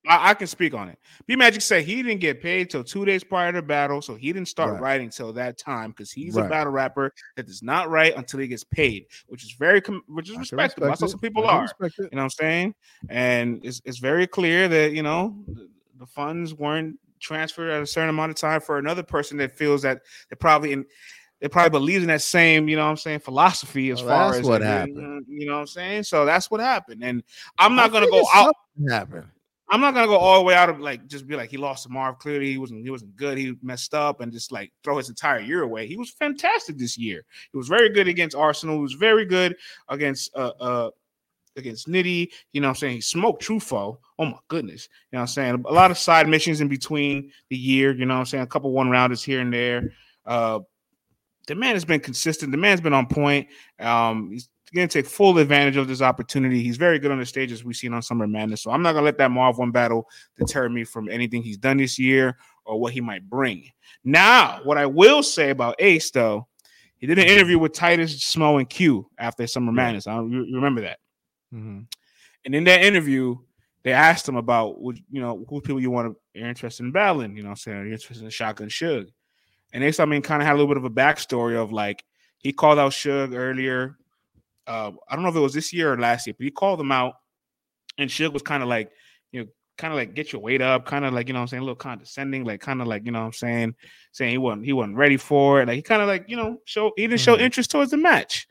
I, 0.08 0.30
I, 0.30 0.34
can 0.34 0.48
speak 0.48 0.74
on 0.74 0.88
it. 0.88 0.98
B 1.28 1.36
Magic 1.36 1.62
said 1.62 1.84
he 1.84 2.02
didn't 2.02 2.22
get 2.22 2.42
paid 2.42 2.70
till 2.70 2.84
two 2.84 3.04
days 3.04 3.26
prior 3.26 3.52
to 3.52 3.62
battle, 3.62 4.02
so 4.02 4.16
he 4.16 4.32
didn't 4.32 4.48
start 4.48 4.74
right. 4.74 4.82
writing 4.82 5.10
till 5.10 5.34
that 5.34 5.58
time 5.58 5.92
because 5.92 6.14
he's 6.14 6.36
right. 6.36 6.46
a 6.46 6.50
battle 6.50 6.72
rapper 6.72 7.14
that 7.36 7.46
does 7.46 7.62
not 7.62 7.90
write 7.90 8.16
until 8.16 8.40
he 8.40 8.48
gets 8.48 8.64
paid, 8.64 9.06
which 9.28 9.44
is 9.44 9.52
very 9.52 9.82
which 10.08 10.30
is 10.30 10.38
respectable. 10.38 10.88
That's 10.88 11.02
how 11.02 11.08
some 11.08 11.20
people 11.20 11.46
are. 11.46 11.68
You 11.82 11.90
know 11.98 12.08
what 12.12 12.22
I'm 12.22 12.30
saying? 12.30 12.76
And 13.10 13.66
it's 13.66 13.82
it's 13.84 14.00
very 14.00 14.28
clear 14.28 14.70
that 14.70 14.94
you 14.94 15.04
know 15.04 15.36
the, 15.50 15.68
the 16.00 16.06
funds 16.06 16.54
weren't 16.54 16.98
transferred 17.22 17.70
at 17.70 17.82
a 17.82 17.88
certain 17.88 18.10
amount 18.10 18.32
of 18.32 18.36
time 18.36 18.62
for 18.62 18.78
another 18.78 19.04
person 19.04 19.38
that 19.38 19.58
feels 19.58 19.82
that 19.84 20.02
they 20.30 20.36
probably 20.36 20.74
in 20.74 20.86
they 21.40 21.48
probably 21.48 21.72
believes 21.72 22.04
in 22.04 22.08
that 22.10 22.22
same, 22.22 22.70
you 22.70 22.76
know 22.76 22.84
what 22.84 22.92
I'm 22.92 22.98
saying, 22.98 23.20
philosophy 23.20 23.90
as 23.90 24.04
well, 24.04 24.30
far 24.30 24.40
as 24.40 24.46
what 24.46 24.62
happened. 24.62 25.26
You 25.28 25.48
know 25.48 25.54
what 25.54 25.62
I'm 25.62 25.68
saying? 25.68 26.04
So 26.04 26.24
that's 26.24 26.52
what 26.52 26.60
happened. 26.60 27.04
And 27.04 27.24
I'm 27.58 27.76
not 27.76 27.92
gonna 27.92 28.10
go 28.10 28.24
out 28.34 28.54
happen. 28.88 29.26
I'm 29.72 29.80
not 29.80 29.94
gonna 29.94 30.08
go 30.08 30.18
all 30.18 30.38
the 30.38 30.44
way 30.44 30.54
out 30.54 30.70
of 30.70 30.80
like 30.80 31.08
just 31.08 31.26
be 31.28 31.36
like 31.36 31.50
he 31.50 31.58
lost 31.58 31.84
to 31.84 31.90
Marv. 31.90 32.20
Clearly, 32.20 32.52
he 32.52 32.58
wasn't 32.58 32.84
he 32.84 32.92
wasn't 32.92 33.16
good. 33.16 33.38
He 33.38 33.56
messed 33.64 33.94
up 33.94 34.20
and 34.20 34.32
just 34.32 34.52
like 34.52 34.72
throw 34.84 34.98
his 34.98 35.10
entire 35.10 35.40
year 35.40 35.64
away. 35.64 35.88
He 35.88 35.96
was 35.96 36.12
fantastic 36.12 36.78
this 36.78 36.98
year. 36.98 37.24
He 37.52 37.58
was 37.58 37.70
very 37.70 37.90
good 37.90 38.08
against 38.08 38.36
Arsonal. 38.36 38.76
He 38.76 38.82
was 38.82 38.94
very 38.94 39.26
good 39.26 39.56
against 39.88 40.36
uh 40.36 40.52
uh 40.60 40.90
against 41.58 41.88
Nitty. 41.88 42.30
You 42.54 42.62
know 42.62 42.68
what 42.68 42.78
I'm 42.78 42.80
saying? 42.80 42.96
He 42.96 43.02
smoked 43.02 43.44
Truffaut. 43.44 43.98
Oh 44.20 44.26
my 44.26 44.38
goodness. 44.48 44.88
You 45.12 45.18
know 45.18 45.20
what 45.20 45.22
I'm 45.24 45.28
saying? 45.28 45.66
A 45.68 45.74
lot 45.74 45.92
of 45.92 45.98
side 45.98 46.28
missions 46.28 46.62
in 46.62 46.68
between 46.68 47.32
the 47.50 47.58
year. 47.58 47.94
You 47.94 48.06
know 48.06 48.16
what 48.16 48.22
I'm 48.22 48.26
saying? 48.26 48.44
A 48.44 48.48
couple 48.48 48.72
one 48.72 48.90
rounders 48.90 49.24
here 49.24 49.42
and 49.42 49.54
there. 49.54 49.94
Uh, 50.26 50.60
the 51.48 51.56
man 51.56 51.74
has 51.74 51.86
been 51.86 52.00
consistent. 52.00 52.52
The 52.52 52.58
man's 52.58 52.82
been 52.82 52.94
on 52.94 53.08
point. 53.08 53.48
Um, 53.80 54.30
he's 54.32 54.50
going 54.74 54.88
to 54.88 55.02
take 55.02 55.10
full 55.10 55.38
advantage 55.38 55.76
of 55.76 55.88
this 55.88 56.02
opportunity. 56.02 56.64
He's 56.64 56.78
very 56.78 56.98
good 56.98 57.12
on 57.12 57.20
the 57.20 57.26
stage 57.26 57.52
as 57.52 57.64
we've 57.64 57.76
seen 57.76 57.94
on 57.94 58.02
Summer 58.02 58.28
Madness. 58.28 58.62
So 58.62 58.72
I'm 58.72 58.82
not 58.82 58.94
going 58.94 59.02
to 59.02 59.06
let 59.06 59.18
that 59.18 59.32
Marv 59.32 59.58
Won 59.58 59.72
battle 59.72 60.08
deter 60.38 60.70
me 60.70 60.84
from 60.86 61.10
anything 61.10 61.44
he's 61.44 61.58
done 61.58 61.78
this 61.78 62.00
year 62.00 62.38
or 62.64 62.80
what 62.80 62.94
he 62.94 63.02
might 63.02 63.30
bring. 63.30 63.68
Now, 64.06 64.62
what 64.64 64.78
I 64.78 64.86
will 64.86 65.24
say 65.24 65.50
about 65.50 65.76
Ace, 65.80 66.10
though, 66.12 66.48
he 66.96 67.08
did 67.08 67.20
an 67.20 67.26
interview 67.26 67.58
with 67.60 67.74
Titus, 67.74 68.18
Smo, 68.24 68.60
and 68.60 68.70
Q 68.70 69.10
after 69.18 69.46
Summer 69.48 69.72
Madness. 69.72 70.08
I 70.08 70.18
remember 70.18 70.82
that. 70.82 71.00
Mm-hmm. 71.54 71.82
And 72.46 72.56
in 72.56 72.64
that 72.66 72.84
interview, 72.84 73.38
they 73.84 73.94
asked 73.94 74.28
him 74.28 74.36
about, 74.36 74.78
you 74.80 75.22
know, 75.22 75.46
who 75.50 75.62
people 75.62 75.80
you 75.80 75.92
want 75.92 76.14
to, 76.14 76.40
you're 76.40 76.48
interested 76.48 76.84
in 76.84 76.92
battling, 76.92 77.36
you 77.36 77.44
know, 77.44 77.50
I'm 77.50 77.56
saying, 77.56 77.78
you're 77.78 77.94
interested 77.94 78.24
in 78.24 78.30
Shotgun 78.30 78.70
Suge. 78.70 79.10
And 79.74 79.84
they, 79.84 79.94
I 80.02 80.06
mean, 80.06 80.22
kind 80.22 80.42
of 80.42 80.48
had 80.48 80.54
a 80.54 80.58
little 80.58 80.68
bit 80.68 80.78
of 80.78 80.86
a 80.86 80.90
backstory 80.90 81.56
of 81.56 81.72
like, 81.72 82.04
he 82.38 82.52
called 82.54 82.80
out 82.80 82.92
Suge 82.92 83.36
earlier. 83.36 83.98
Uh, 84.68 84.92
I 85.08 85.16
don't 85.16 85.24
know 85.24 85.30
if 85.30 85.36
it 85.36 85.40
was 85.40 85.54
this 85.54 85.74
year 85.74 85.94
or 85.94 85.98
last 85.98 86.28
year, 86.28 86.36
but 86.38 86.44
he 86.44 86.52
called 86.52 86.80
them 86.80 86.92
out. 86.92 87.16
And 87.98 88.10
Suge 88.10 88.34
was 88.34 88.42
kind 88.42 88.64
of 88.64 88.70
like, 88.70 88.92
you 89.32 89.42
know, 89.42 89.48
kind 89.78 89.94
of 89.94 89.98
like 89.98 90.14
get 90.14 90.32
your 90.32 90.42
weight 90.42 90.62
up, 90.62 90.86
kind 90.86 91.06
of 91.06 91.14
like, 91.14 91.28
you 91.28 91.34
know 91.34 91.42
I'm 91.42 91.48
saying, 91.48 91.62
a 91.62 91.64
little 91.64 91.76
condescending, 91.76 92.44
like 92.44 92.62
kind 92.62 92.82
of 92.82 92.88
like, 92.88 93.06
you 93.06 93.12
know 93.12 93.24
I'm 93.24 93.34
saying, 93.34 93.76
saying 94.12 94.32
he 94.32 94.38
wasn't 94.38 94.66
he 94.66 94.74
wasn't 94.74 94.98
ready 94.98 95.18
for 95.18 95.62
it. 95.62 95.68
Like 95.68 95.76
he 95.76 95.82
kind 95.82 96.02
of 96.02 96.08
like, 96.08 96.26
you 96.28 96.36
know, 96.36 96.58
show 96.66 96.92
he 96.96 97.04
didn't 97.04 97.20
mm-hmm. 97.20 97.24
show 97.24 97.38
interest 97.38 97.72
towards 97.72 97.92
the 97.92 97.98
match. 97.98 98.48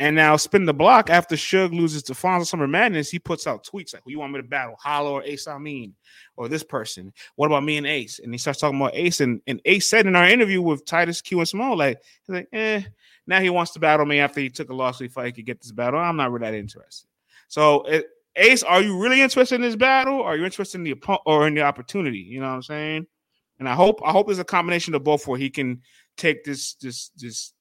And 0.00 0.16
now 0.16 0.34
spin 0.36 0.64
the 0.64 0.72
block 0.72 1.10
after 1.10 1.36
Suge 1.36 1.72
loses 1.72 2.02
to 2.04 2.14
Fonzo 2.14 2.46
Summer 2.46 2.66
Madness, 2.66 3.10
he 3.10 3.18
puts 3.18 3.46
out 3.46 3.66
tweets 3.66 3.92
like, 3.92 4.02
"Who 4.02 4.10
you 4.10 4.18
want 4.18 4.32
me 4.32 4.40
to 4.40 4.48
battle, 4.48 4.76
Hollow 4.80 5.12
or 5.12 5.22
Ace 5.22 5.46
Amin, 5.46 5.94
or 6.36 6.48
this 6.48 6.62
person? 6.64 7.12
What 7.36 7.48
about 7.48 7.64
me 7.64 7.76
and 7.76 7.86
Ace?" 7.86 8.18
And 8.18 8.32
he 8.32 8.38
starts 8.38 8.60
talking 8.60 8.80
about 8.80 8.94
Ace, 8.94 9.20
and, 9.20 9.42
and 9.46 9.60
Ace 9.66 9.90
said 9.90 10.06
in 10.06 10.16
our 10.16 10.26
interview 10.26 10.62
with 10.62 10.86
Titus 10.86 11.20
Q 11.20 11.40
and 11.40 11.46
Smo, 11.46 11.76
like, 11.76 12.00
he's 12.26 12.34
like, 12.34 12.48
"Eh." 12.54 12.82
Now 13.26 13.40
he 13.40 13.50
wants 13.50 13.72
to 13.72 13.78
battle 13.78 14.06
me 14.06 14.20
after 14.20 14.40
he 14.40 14.48
took 14.48 14.70
a 14.70 14.74
loss, 14.74 14.98
so 14.98 15.04
he 15.04 15.08
thought 15.08 15.26
he 15.26 15.32
could 15.32 15.44
get 15.44 15.60
this 15.60 15.70
battle. 15.70 16.00
I'm 16.00 16.16
not 16.16 16.32
really 16.32 16.50
that 16.50 16.54
interested. 16.54 17.06
So, 17.48 17.82
it, 17.82 18.06
Ace, 18.36 18.62
are 18.62 18.80
you 18.80 18.98
really 18.98 19.20
interested 19.20 19.56
in 19.56 19.60
this 19.60 19.76
battle? 19.76 20.22
Are 20.22 20.34
you 20.34 20.46
interested 20.46 20.78
in 20.78 20.84
the 20.84 20.92
opponent 20.92 21.22
or 21.26 21.46
in 21.46 21.52
the 21.52 21.60
opportunity? 21.60 22.20
You 22.20 22.40
know 22.40 22.48
what 22.48 22.54
I'm 22.54 22.62
saying? 22.62 23.06
And 23.58 23.68
I 23.68 23.74
hope 23.74 24.00
I 24.02 24.12
hope 24.12 24.28
there's 24.28 24.38
a 24.38 24.44
combination 24.44 24.94
of 24.94 25.04
both 25.04 25.28
where 25.28 25.38
he 25.38 25.50
can 25.50 25.82
take 26.16 26.42
this 26.42 26.72
this 26.76 27.10
this 27.18 27.52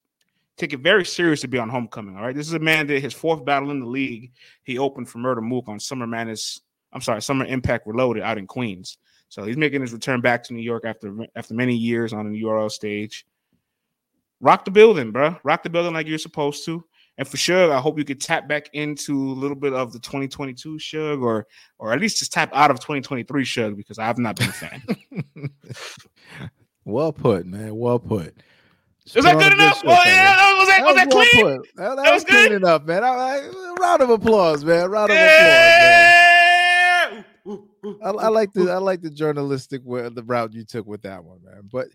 take 0.60 0.74
it 0.74 0.82
very 0.82 1.06
serious 1.06 1.42
to 1.42 1.48
be 1.48 1.58
on 1.58 1.70
homecoming. 1.70 2.16
All 2.16 2.22
right. 2.22 2.36
This 2.36 2.48
is 2.48 2.54
a 2.54 2.60
man 2.60 2.86
that 2.88 3.02
his 3.02 3.14
fourth 3.14 3.44
battle 3.46 3.72
in 3.72 3.80
the 3.80 3.86
league. 3.86 4.32
He 4.64 4.78
opened 4.78 5.10
for 5.10 5.20
Murda 5.20 5.42
Mook 5.42 5.68
on 5.68 5.80
Summer 5.80 6.06
Madness. 6.06 6.62
I'm 6.92 7.02
sorry, 7.02 7.22
Summer 7.22 7.46
Impact 7.46 7.88
Reloaded 7.88 8.24
out 8.24 8.38
in 8.38 8.46
Queens. 8.46 8.98
So 9.30 9.44
he's 9.44 9.58
making 9.58 9.82
his 9.82 9.94
return 9.94 10.22
back 10.22 10.44
to 10.44 10.54
New 10.54 10.62
York 10.62 10.84
after 10.86 11.16
after 11.36 11.54
many 11.54 11.76
years 11.76 12.14
on 12.14 12.32
the 12.32 12.42
URL 12.44 12.70
stage. 12.70 13.26
Rock 14.42 14.66
the 14.66 14.72
building, 14.72 15.12
bro. 15.12 15.38
Rock 15.44 15.64
the 15.64 15.70
building 15.70 15.94
like 15.94 16.08
you're 16.08 16.18
supposed 16.18 16.66
to. 16.66 16.84
And 17.18 17.28
for 17.28 17.38
sure, 17.38 17.74
I 17.74 17.80
hope 17.80 18.00
you 18.00 18.06
could 18.06 18.22
tap 18.22 18.48
back 18.48 18.70
into 18.74 19.14
a 19.14 19.36
little 19.36 19.58
bit 19.58 19.74
of 19.74 19.92
the 19.92 20.00
2022 20.00 20.78
Suge, 20.78 21.22
or 21.22 21.48
or 21.78 21.94
at 21.94 22.00
least 22.00 22.20
just 22.20 22.34
tap 22.34 22.50
out 22.54 22.72
of 22.72 22.80
2023 22.80 23.44
Suge 23.44 23.78
because 23.78 24.00
I've 24.00 24.18
not 24.18 24.38
been 24.38 24.50
a 24.50 24.54
fan. 24.54 24.82
well 26.86 27.14
put, 27.14 27.46
man. 27.46 27.76
Well 27.76 28.00
put. 28.00 28.36
Is 29.16 29.24
that 29.24 29.40
good 29.40 29.54
enough? 29.54 29.84
Well, 29.84 30.00
oh, 30.00 30.04
yeah, 30.06 30.54
was 30.54 30.68
that, 30.68 30.84
was 30.84 30.96
that, 30.96 31.08
was 31.08 31.30
clean? 31.30 31.46
That, 31.46 31.64
that, 31.76 31.96
that, 31.96 32.14
was, 32.14 32.24
was 32.24 32.26
clean 32.26 32.54
enough, 32.54 32.84
man. 32.84 33.04
I, 33.04 33.08
I, 33.08 33.74
round 33.80 34.02
of 34.02 34.10
applause, 34.12 34.64
man. 34.64 34.90
Round 34.90 35.10
of 35.10 35.18
yeah. 35.18 37.24
applause, 37.44 37.60
man. 37.84 37.98
I, 38.04 38.10
I, 38.10 38.28
like 38.28 38.54
the 38.54 38.72
I 38.72 38.78
like 38.78 39.02
the 39.02 39.10
journalistic 39.10 39.84
the 39.84 40.24
route 40.26 40.54
you 40.54 40.64
took 40.64 40.86
with 40.86 41.02
that 41.04 41.24
one, 41.24 41.40
man. 41.44 41.70
But 41.72 41.88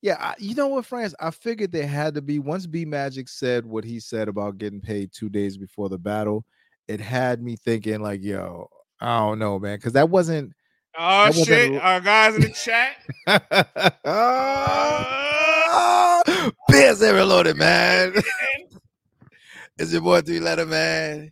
yeah, 0.00 0.16
I, 0.18 0.34
you 0.38 0.54
know 0.54 0.68
what, 0.68 0.86
France? 0.86 1.14
I 1.20 1.30
figured 1.30 1.72
there 1.72 1.86
had 1.86 2.14
to 2.14 2.22
be 2.22 2.38
once 2.38 2.66
B 2.66 2.84
Magic 2.84 3.28
said 3.28 3.66
what 3.66 3.84
he 3.84 4.00
said 4.00 4.28
about 4.28 4.58
getting 4.58 4.80
paid 4.80 5.12
two 5.12 5.28
days 5.28 5.56
before 5.56 5.88
the 5.88 5.98
battle. 5.98 6.44
It 6.88 7.00
had 7.00 7.42
me 7.42 7.56
thinking, 7.56 8.00
like, 8.00 8.22
yo, 8.22 8.68
I 9.00 9.18
don't 9.18 9.38
know, 9.38 9.58
man, 9.58 9.76
because 9.76 9.92
that 9.92 10.10
wasn't. 10.10 10.52
Oh 10.98 11.26
that 11.26 11.34
shit! 11.34 11.72
Wasn't... 11.72 11.84
Our 11.84 12.00
guys 12.00 12.34
in 12.34 12.42
the 12.42 12.50
chat. 12.50 12.96
oh, 14.04 16.22
Bears 16.72 17.02
ever 17.02 17.22
loaded, 17.22 17.58
man. 17.58 18.14
it's 19.78 19.92
your 19.92 20.00
boy 20.00 20.22
Three 20.22 20.40
Letter 20.40 20.64
Man. 20.64 21.30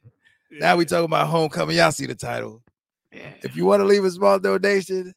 Yeah. 0.51 0.59
Now 0.61 0.77
we 0.77 0.85
talking 0.85 1.07
about 1.07 1.29
homecoming. 1.29 1.79
Y'all 1.79 1.93
see 1.93 2.05
the 2.05 2.15
title. 2.15 2.63
Yeah. 3.11 3.33
If 3.43 3.57
you 3.57 3.65
want 3.65 3.81
to 3.81 3.87
leave 3.87 4.05
a 4.05 4.11
small 4.11 4.39
donation, 4.39 5.15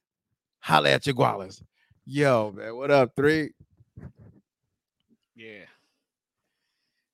holla 0.60 0.92
at 0.92 1.06
your 1.06 1.16
gualas. 1.16 1.62
Yo, 2.06 2.54
man, 2.56 2.74
what 2.74 2.90
up, 2.90 3.12
three? 3.18 3.52
Yeah. 5.36 5.66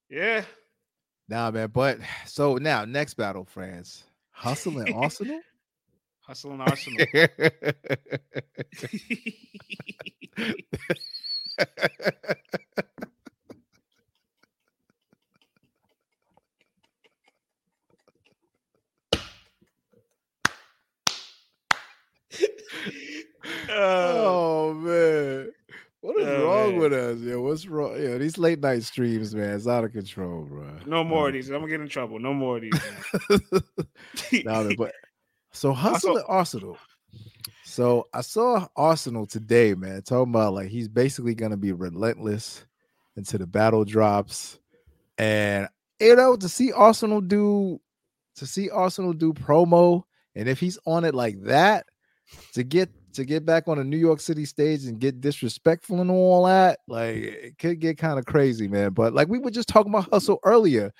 Yeah. 0.07 0.43
Nah, 1.27 1.49
man, 1.49 1.69
but 1.73 1.97
so 2.27 2.57
now 2.57 2.85
next 2.85 3.15
battle, 3.15 3.43
France. 3.43 4.03
Hustle 4.29 4.77
and 4.77 4.89
Arsonal? 4.95 5.39
Hustle 6.21 6.51
and 6.51 6.61
Arsonal. 6.61 7.29
oh 23.69 24.73
man. 24.73 25.51
What 26.01 26.17
is 26.21 26.27
oh, 26.27 26.45
wrong 26.45 26.71
man. 26.71 26.79
with 26.79 26.93
us? 26.93 27.19
Yeah, 27.19 27.35
what's 27.35 27.67
wrong? 27.67 27.95
Yeah, 27.99 28.08
these 28.19 28.37
late 28.37 28.59
night 28.59 28.83
streams, 28.83 29.33
man, 29.33 29.55
it's 29.55 29.67
out 29.67 29.83
of 29.83 29.93
control, 29.93 30.43
bro. 30.43 30.67
No 30.85 31.03
more 31.03 31.27
of 31.27 31.33
these. 31.33 31.49
I'm 31.49 31.61
gonna 31.61 31.67
get 31.67 31.81
in 31.81 31.87
trouble. 31.87 32.19
No 32.19 32.33
more 32.33 32.57
of 32.57 32.63
these. 32.63 34.43
nah, 34.45 34.69
but 34.77 34.93
so 35.51 35.73
hustle 35.73 36.17
at 36.17 36.25
Arsonal. 36.25 36.77
So 37.63 38.07
I 38.13 38.21
saw 38.21 38.67
Arsonal 38.77 39.29
today, 39.29 39.73
man, 39.73 40.01
talking 40.01 40.31
about 40.31 40.53
like 40.53 40.69
he's 40.69 40.87
basically 40.87 41.35
gonna 41.35 41.57
be 41.57 41.71
relentless 41.71 42.65
into 43.15 43.37
the 43.37 43.47
battle 43.47 43.85
drops, 43.85 44.59
and 45.17 45.67
you 45.99 46.15
know 46.15 46.35
to 46.35 46.49
see 46.49 46.71
Arsonal 46.71 47.27
do 47.27 47.79
to 48.35 48.45
see 48.45 48.69
Arsonal 48.69 49.17
do 49.17 49.33
promo, 49.33 50.03
and 50.35 50.49
if 50.49 50.59
he's 50.59 50.79
on 50.85 51.05
it 51.05 51.13
like 51.15 51.41
that, 51.43 51.85
to 52.53 52.63
get 52.63 52.89
to 53.19 53.25
get 53.25 53.45
back 53.45 53.67
on 53.67 53.79
a 53.79 53.83
New 53.83 53.97
York 53.97 54.19
City 54.19 54.45
stage 54.45 54.85
and 54.85 54.99
get 54.99 55.21
disrespectful 55.21 56.01
and 56.01 56.09
all 56.09 56.45
that, 56.45 56.79
like 56.87 57.15
mm-hmm. 57.15 57.45
it 57.47 57.57
could 57.59 57.79
get 57.79 57.97
kind 57.97 58.17
of 58.17 58.25
crazy, 58.25 58.67
man. 58.67 58.91
But 58.91 59.13
like 59.13 59.27
we 59.27 59.39
were 59.39 59.51
just 59.51 59.69
talking 59.69 59.93
about 59.93 60.09
hustle 60.09 60.39
earlier, 60.43 60.91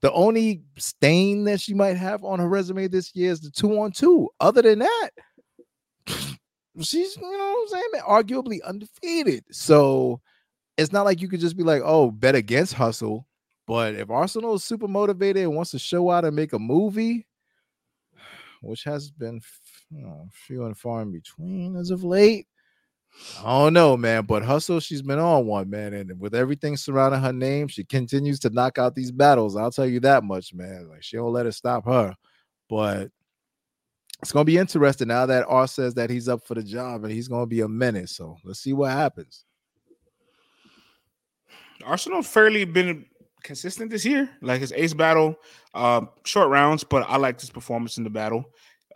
the 0.00 0.12
only 0.12 0.62
stain 0.76 1.44
that 1.44 1.60
she 1.60 1.74
might 1.74 1.96
have 1.96 2.24
on 2.24 2.38
her 2.38 2.48
resume 2.48 2.88
this 2.88 3.14
year 3.14 3.32
is 3.32 3.40
the 3.40 3.50
two 3.50 3.78
on 3.80 3.92
two. 3.92 4.28
Other 4.40 4.62
than 4.62 4.80
that, 4.80 5.10
she's 6.80 7.16
you 7.16 7.22
know 7.22 7.28
what 7.28 7.62
I'm 7.62 7.68
saying, 7.68 7.88
man, 7.92 8.02
arguably 8.02 8.62
undefeated. 8.64 9.44
So 9.50 10.20
it's 10.76 10.92
not 10.92 11.04
like 11.04 11.20
you 11.20 11.28
could 11.28 11.40
just 11.40 11.56
be 11.56 11.64
like, 11.64 11.82
oh, 11.84 12.10
bet 12.10 12.34
against 12.34 12.74
hustle. 12.74 13.26
But 13.66 13.94
if 13.94 14.08
Arsonal 14.08 14.56
is 14.56 14.64
super 14.64 14.88
motivated 14.88 15.42
and 15.42 15.54
wants 15.54 15.72
to 15.72 15.78
show 15.78 16.10
out 16.10 16.24
and 16.24 16.34
make 16.34 16.52
a 16.52 16.58
movie, 16.58 17.26
which 18.62 18.84
has 18.84 19.10
been 19.10 19.40
you 19.90 20.02
know, 20.02 20.28
few 20.32 20.64
and 20.64 20.76
far 20.76 21.02
in 21.02 21.12
between 21.12 21.76
as 21.76 21.90
of 21.90 22.04
late. 22.04 22.46
I 23.44 23.58
don't 23.58 23.72
know, 23.72 23.96
man, 23.96 24.24
but 24.24 24.44
Hustle, 24.44 24.80
she's 24.80 25.02
been 25.02 25.18
on 25.18 25.46
one, 25.46 25.70
man. 25.70 25.94
And 25.94 26.20
with 26.20 26.34
everything 26.34 26.76
surrounding 26.76 27.20
her 27.20 27.32
name, 27.32 27.68
she 27.68 27.84
continues 27.84 28.38
to 28.40 28.50
knock 28.50 28.78
out 28.78 28.94
these 28.94 29.10
battles. 29.10 29.56
I'll 29.56 29.70
tell 29.70 29.86
you 29.86 30.00
that 30.00 30.24
much, 30.24 30.54
man. 30.54 30.88
Like 30.88 31.02
she 31.02 31.16
don't 31.16 31.32
let 31.32 31.46
it 31.46 31.52
stop 31.52 31.84
her. 31.86 32.14
But 32.68 33.10
it's 34.22 34.32
gonna 34.32 34.44
be 34.44 34.58
interesting 34.58 35.08
now 35.08 35.26
that 35.26 35.46
R 35.48 35.66
says 35.66 35.94
that 35.94 36.10
he's 36.10 36.28
up 36.28 36.46
for 36.46 36.54
the 36.54 36.62
job 36.62 37.04
and 37.04 37.12
he's 37.12 37.28
gonna 37.28 37.46
be 37.46 37.60
a 37.60 37.68
menace. 37.68 38.12
So 38.12 38.36
let's 38.44 38.60
see 38.60 38.72
what 38.72 38.90
happens. 38.90 39.44
Arsonal 41.82 42.24
fairly 42.24 42.64
been 42.64 43.06
consistent 43.42 43.90
this 43.90 44.04
year. 44.04 44.28
Like 44.42 44.60
his 44.60 44.72
ace 44.72 44.94
battle, 44.94 45.36
uh, 45.74 46.02
short 46.24 46.50
rounds, 46.50 46.84
but 46.84 47.08
I 47.08 47.16
like 47.16 47.40
his 47.40 47.50
performance 47.50 47.96
in 47.96 48.04
the 48.04 48.10
battle. 48.10 48.44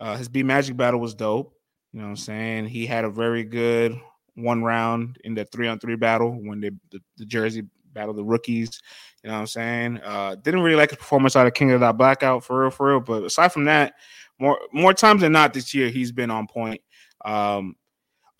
Uh, 0.03 0.17
his 0.17 0.27
B 0.27 0.43
Magic 0.43 0.75
battle 0.75 0.99
was 0.99 1.15
dope. 1.15 1.55
You 1.93 1.99
know 1.99 2.05
what 2.05 2.11
I'm 2.11 2.17
saying? 2.17 2.67
He 2.67 2.85
had 2.85 3.05
a 3.05 3.09
very 3.09 3.45
good 3.45 3.97
one 4.35 4.63
round 4.63 5.17
in 5.23 5.33
the 5.33 5.45
three 5.45 5.67
on 5.67 5.79
three 5.79 5.95
battle 5.95 6.31
when 6.31 6.59
they 6.59 6.71
the, 6.91 6.99
the 7.17 7.25
Jersey 7.25 7.63
battle 7.93 8.13
the 8.13 8.23
rookies. 8.23 8.81
You 9.23 9.29
know 9.29 9.35
what 9.35 9.41
I'm 9.41 9.47
saying? 9.47 10.01
Uh, 10.03 10.35
didn't 10.35 10.61
really 10.61 10.75
like 10.75 10.89
his 10.89 10.97
performance 10.97 11.37
out 11.37 11.47
of 11.47 11.53
King 11.53 11.71
of 11.71 11.79
that 11.79 11.97
Blackout 11.97 12.43
for 12.43 12.63
real, 12.63 12.71
for 12.71 12.89
real. 12.89 12.99
But 12.99 13.23
aside 13.23 13.53
from 13.53 13.63
that, 13.65 13.93
more 14.39 14.59
more 14.73 14.93
times 14.93 15.21
than 15.21 15.31
not 15.31 15.53
this 15.53 15.73
year, 15.73 15.89
he's 15.89 16.11
been 16.11 16.31
on 16.31 16.47
point. 16.47 16.81
Um, 17.23 17.77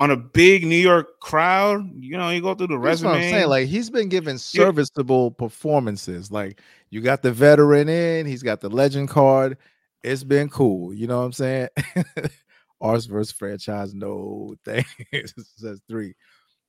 on 0.02 0.12
a 0.12 0.18
big 0.18 0.66
New 0.66 0.76
York 0.76 1.22
crowd, 1.22 1.90
you 1.98 2.18
know, 2.18 2.30
you 2.30 2.42
go 2.42 2.54
through 2.56 2.68
the 2.68 2.74
That's 2.74 3.02
resume. 3.04 3.12
I'm 3.12 3.22
saying, 3.22 3.48
like 3.48 3.68
he's 3.68 3.90
been 3.90 4.10
given 4.10 4.38
serviceable 4.38 5.28
yeah. 5.28 5.46
performances. 5.46 6.30
Like 6.30 6.60
you 6.90 7.00
got 7.00 7.22
the 7.22 7.32
veteran 7.32 7.88
in, 7.88 8.26
he's 8.26 8.44
got 8.44 8.60
the 8.60 8.70
legend 8.70 9.08
card, 9.08 9.58
it's 10.04 10.24
been 10.24 10.50
cool. 10.50 10.94
You 10.94 11.08
know 11.08 11.20
what 11.20 11.26
I'm 11.26 11.34
saying? 11.34 11.70
Ours 12.82 13.06
versus 13.06 13.32
franchise, 13.32 13.94
no 13.94 14.56
thing 14.66 14.86
says 15.56 15.82
three. 15.88 16.16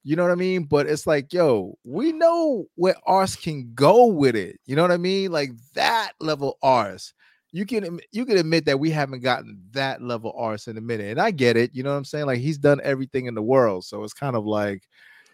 You 0.04 0.16
know 0.16 0.22
what 0.22 0.32
I 0.32 0.36
mean? 0.36 0.64
But 0.64 0.86
it's 0.86 1.06
like, 1.06 1.32
yo, 1.32 1.78
we 1.82 2.12
know 2.12 2.66
where 2.74 2.94
ours 3.06 3.36
can 3.36 3.72
go 3.74 4.06
with 4.06 4.36
it. 4.36 4.60
You 4.66 4.76
know 4.76 4.82
what 4.82 4.92
I 4.92 4.98
mean? 4.98 5.32
Like 5.32 5.52
that 5.74 6.12
level 6.20 6.58
ours. 6.62 7.14
You 7.52 7.64
can 7.64 8.00
you 8.12 8.26
can 8.26 8.36
admit 8.36 8.66
that 8.66 8.78
we 8.78 8.90
haven't 8.90 9.22
gotten 9.22 9.62
that 9.70 10.02
level 10.02 10.34
ours 10.36 10.68
in 10.68 10.76
a 10.76 10.80
minute. 10.80 11.06
And 11.06 11.20
I 11.20 11.30
get 11.30 11.56
it. 11.56 11.74
You 11.74 11.84
know 11.84 11.90
what 11.90 11.96
I'm 11.96 12.04
saying? 12.04 12.26
Like 12.26 12.40
he's 12.40 12.58
done 12.58 12.80
everything 12.84 13.26
in 13.26 13.34
the 13.34 13.42
world. 13.42 13.84
So 13.84 14.04
it's 14.04 14.12
kind 14.12 14.36
of 14.36 14.44
like 14.44 14.82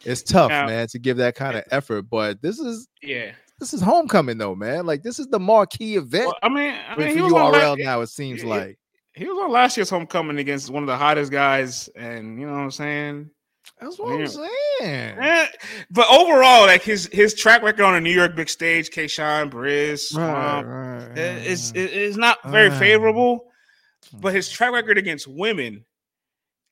it's 0.04 0.22
tough, 0.22 0.50
now, 0.50 0.66
man, 0.66 0.86
to 0.88 0.98
give 0.98 1.16
that 1.16 1.34
kind 1.34 1.56
of 1.56 1.64
effort. 1.70 2.02
But 2.02 2.40
this 2.40 2.58
is 2.58 2.88
yeah, 3.02 3.32
this 3.60 3.74
is 3.74 3.80
homecoming 3.80 4.38
though, 4.38 4.56
man. 4.56 4.86
Like 4.86 5.02
this 5.02 5.18
is 5.18 5.28
the 5.28 5.38
marquee 5.38 5.96
event. 5.96 6.26
Well, 6.26 6.38
I 6.42 6.48
mean, 6.48 6.74
I 6.88 6.96
mean, 6.96 7.16
he 7.16 7.22
was 7.22 7.32
URL 7.32 7.78
now. 7.78 8.00
It 8.00 8.08
seems 8.08 8.42
he, 8.42 8.48
like 8.48 8.78
he 9.12 9.26
was 9.26 9.38
on 9.38 9.52
last 9.52 9.76
year's 9.76 9.90
homecoming 9.90 10.38
against 10.38 10.70
one 10.70 10.82
of 10.82 10.86
the 10.86 10.96
hottest 10.96 11.30
guys, 11.30 11.88
and 11.94 12.40
you 12.40 12.46
know 12.46 12.54
what 12.54 12.60
I'm 12.60 12.70
saying. 12.70 13.30
That's 13.80 13.98
what 13.98 14.18
I'm 14.18 14.26
saying. 14.26 14.48
Eh, 14.80 15.46
but 15.90 16.06
overall, 16.10 16.66
like 16.66 16.82
his 16.82 17.08
his 17.12 17.34
track 17.34 17.62
record 17.62 17.84
on 17.84 17.94
a 17.94 18.00
New 18.00 18.12
York 18.12 18.34
big 18.34 18.48
stage, 18.48 18.90
Kayshawn, 18.90 19.50
Briz, 19.50 20.16
right, 20.16 20.62
right, 20.62 21.18
is 21.18 21.72
is 21.72 22.16
not 22.16 22.38
very 22.44 22.70
favorable. 22.70 23.46
But 24.12 24.34
his 24.34 24.48
track 24.48 24.72
record 24.72 24.98
against 24.98 25.28
women 25.28 25.84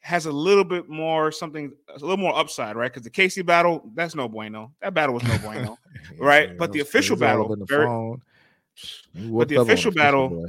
has 0.00 0.26
a 0.26 0.32
little 0.32 0.64
bit 0.64 0.88
more 0.88 1.32
something, 1.32 1.72
a 1.88 1.98
little 1.98 2.16
more 2.16 2.36
upside, 2.36 2.76
right? 2.76 2.90
Because 2.90 3.04
the 3.04 3.10
Casey 3.10 3.42
battle, 3.42 3.90
that's 3.94 4.14
no 4.14 4.28
bueno. 4.28 4.72
That 4.80 4.94
battle 4.94 5.14
was 5.14 5.24
no 5.24 5.38
bueno, 5.42 5.78
yeah, 5.94 6.18
right? 6.18 6.58
but 6.58 6.72
the 6.72 6.80
official 6.80 7.16
battle, 7.16 7.48
the 7.54 7.64
very, 7.64 7.86
but 9.30 9.48
the 9.48 9.56
official 9.56 9.92
battle, 9.92 10.46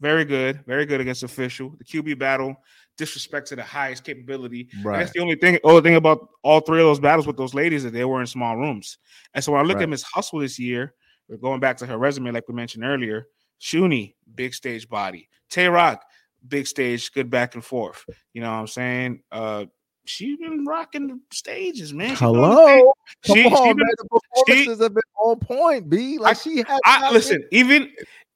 very 0.00 0.24
good, 0.24 0.64
very 0.66 0.86
good 0.86 1.00
against 1.00 1.22
official. 1.22 1.74
The 1.78 1.84
QB 1.84 2.18
battle, 2.18 2.56
disrespect 2.96 3.48
to 3.48 3.56
the 3.56 3.62
highest 3.62 4.04
capability. 4.04 4.68
Right. 4.82 4.98
That's 4.98 5.12
the 5.12 5.20
only 5.20 5.36
thing. 5.36 5.58
Only 5.64 5.82
thing 5.82 5.96
about 5.96 6.28
all 6.42 6.60
three 6.60 6.80
of 6.80 6.86
those 6.86 7.00
battles 7.00 7.26
with 7.26 7.36
those 7.36 7.54
ladies 7.54 7.82
that 7.84 7.92
they 7.92 8.04
were 8.04 8.20
in 8.20 8.26
small 8.26 8.56
rooms. 8.56 8.98
And 9.34 9.42
so 9.42 9.52
when 9.52 9.60
I 9.60 9.64
look 9.64 9.76
right. 9.76 9.84
at 9.84 9.88
Ms 9.88 10.02
Hustle 10.02 10.40
this 10.40 10.58
year, 10.58 10.94
we're 11.28 11.36
going 11.36 11.60
back 11.60 11.76
to 11.78 11.86
her 11.86 11.98
resume, 11.98 12.32
like 12.32 12.48
we 12.48 12.54
mentioned 12.54 12.84
earlier. 12.84 13.28
Shuni, 13.60 14.14
big 14.34 14.54
stage 14.54 14.88
body. 14.88 15.28
Tay 15.48 15.68
Roc, 15.68 16.04
big 16.48 16.66
stage, 16.66 17.12
good 17.12 17.30
back 17.30 17.54
and 17.54 17.64
forth. 17.64 18.04
You 18.32 18.40
know 18.42 18.50
what 18.50 18.58
I'm 18.58 18.66
saying? 18.66 19.22
Uh 19.30 19.66
she's 20.06 20.38
been 20.38 20.64
rocking 20.64 21.08
the 21.08 21.20
stages, 21.32 21.92
man. 21.92 22.10
She 22.10 22.24
Hello, 22.24 22.92
she, 23.24 23.42
come 23.42 23.52
on, 23.52 23.68
she 23.68 23.72
been, 23.72 23.76
man. 23.78 23.94
The 23.98 24.04
performances 24.04 24.78
she, 24.78 24.82
have 24.82 24.94
been 24.94 25.02
on 25.22 25.38
point. 25.40 25.90
B 25.90 26.18
like 26.18 26.36
I, 26.36 26.40
she 26.40 26.56
has. 26.58 26.80
I, 26.84 27.12
listen, 27.12 27.44
even 27.50 27.90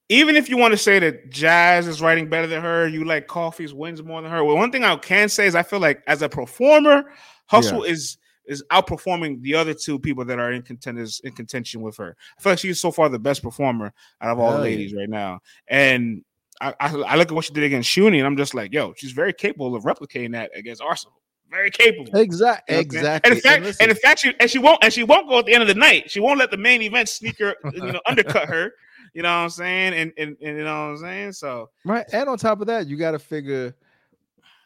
even 0.09 0.37
if 0.37 0.49
you 0.49 0.57
want 0.57 0.73
to 0.73 0.79
say 0.79 0.99
that 0.99 1.31
Jaz 1.31 1.87
is 1.87 2.01
writing 2.01 2.29
better 2.29 2.47
than 2.47 2.63
her, 2.63 2.89
you 2.89 3.05
like 3.05 3.27
Coffee's 3.27 3.75
wins 3.75 4.03
more 4.03 4.23
than 4.23 4.31
her. 4.31 4.43
Well, 4.43 4.57
one 4.57 4.73
thing 4.73 4.85
I 4.85 4.97
can 4.97 5.29
say 5.29 5.47
is 5.47 5.55
I 5.55 5.63
feel 5.63 5.81
like 5.81 6.03
as 6.07 6.23
a 6.23 6.29
performer, 6.29 7.13
Hustle 7.47 7.87
yeah. 7.87 7.93
is 7.93 8.19
is 8.47 8.65
outperforming 8.73 9.43
the 9.43 9.55
other 9.55 9.75
two 9.75 9.99
people 9.99 10.25
that 10.25 10.39
are 10.39 10.53
in 10.53 10.63
contenders 10.63 11.21
in 11.23 11.33
contention 11.33 11.83
with 11.83 11.99
her. 11.99 12.17
I 12.39 12.43
feel 12.43 12.53
like 12.53 12.59
she's 12.59 12.81
so 12.81 12.91
far 12.91 13.11
the 13.11 13.19
best 13.19 13.43
performer 13.43 13.93
out 14.23 14.33
of 14.33 14.39
all 14.39 14.53
the 14.53 14.61
ladies 14.61 14.95
right 14.95 15.09
now. 15.09 15.41
And 15.69 16.25
I, 16.61 16.75
I, 16.81 16.97
I, 16.97 17.17
look 17.17 17.29
at 17.29 17.35
what 17.35 17.45
she 17.45 17.53
did 17.53 17.65
against 17.65 17.89
Shuni, 17.89 18.19
and 18.19 18.27
I'm 18.27 18.37
just 18.37 18.55
like, 18.55 18.73
yo, 18.73 18.93
she's 18.97 19.13
very 19.13 19.33
capable 19.33 19.75
of 19.77 19.85
replicating 19.85 20.33
that 20.33 20.51
against 20.57 20.83
Arsonal. 20.83 21.13
Very 21.51 21.71
capable. 21.71 22.15
Exactly. 22.19 22.75
You 22.75 22.77
know 22.77 22.81
exactly. 22.81 23.31
And 23.31 23.37
in 23.37 23.43
fact, 23.43 23.65
and, 23.65 23.77
and, 23.81 23.91
in 23.91 23.97
fact, 23.97 24.21
she 24.21 24.35
and 24.39 24.51
she 24.51 24.59
won't 24.59 24.85
and 24.85 24.93
she 24.93 25.03
won't 25.03 25.29
go 25.29 25.39
at 25.39 25.47
the 25.47 25.55
end 25.55 25.63
of 25.63 25.69
the 25.69 25.75
night. 25.75 26.11
She 26.11 26.21
won't 26.21 26.39
let 26.39 26.51
the 26.51 26.59
main 26.59 26.83
event 26.83 27.09
sneaker, 27.09 27.55
you 27.73 27.81
know, 27.81 28.01
undercut 28.07 28.49
her. 28.49 28.73
You 29.15 29.23
know 29.23 29.31
what 29.31 29.45
I'm 29.45 29.51
saying? 29.51 29.95
And, 29.95 30.13
and 30.19 30.37
and 30.43 30.59
you 30.59 30.65
know 30.65 30.89
what 30.89 30.91
I'm 30.91 30.99
saying? 30.99 31.33
So 31.33 31.71
right. 31.87 32.05
And 32.13 32.29
on 32.29 32.37
top 32.37 32.61
of 32.61 32.67
that, 32.67 32.87
you 32.87 32.99
got 32.99 33.13
to 33.13 33.19
figure 33.19 33.75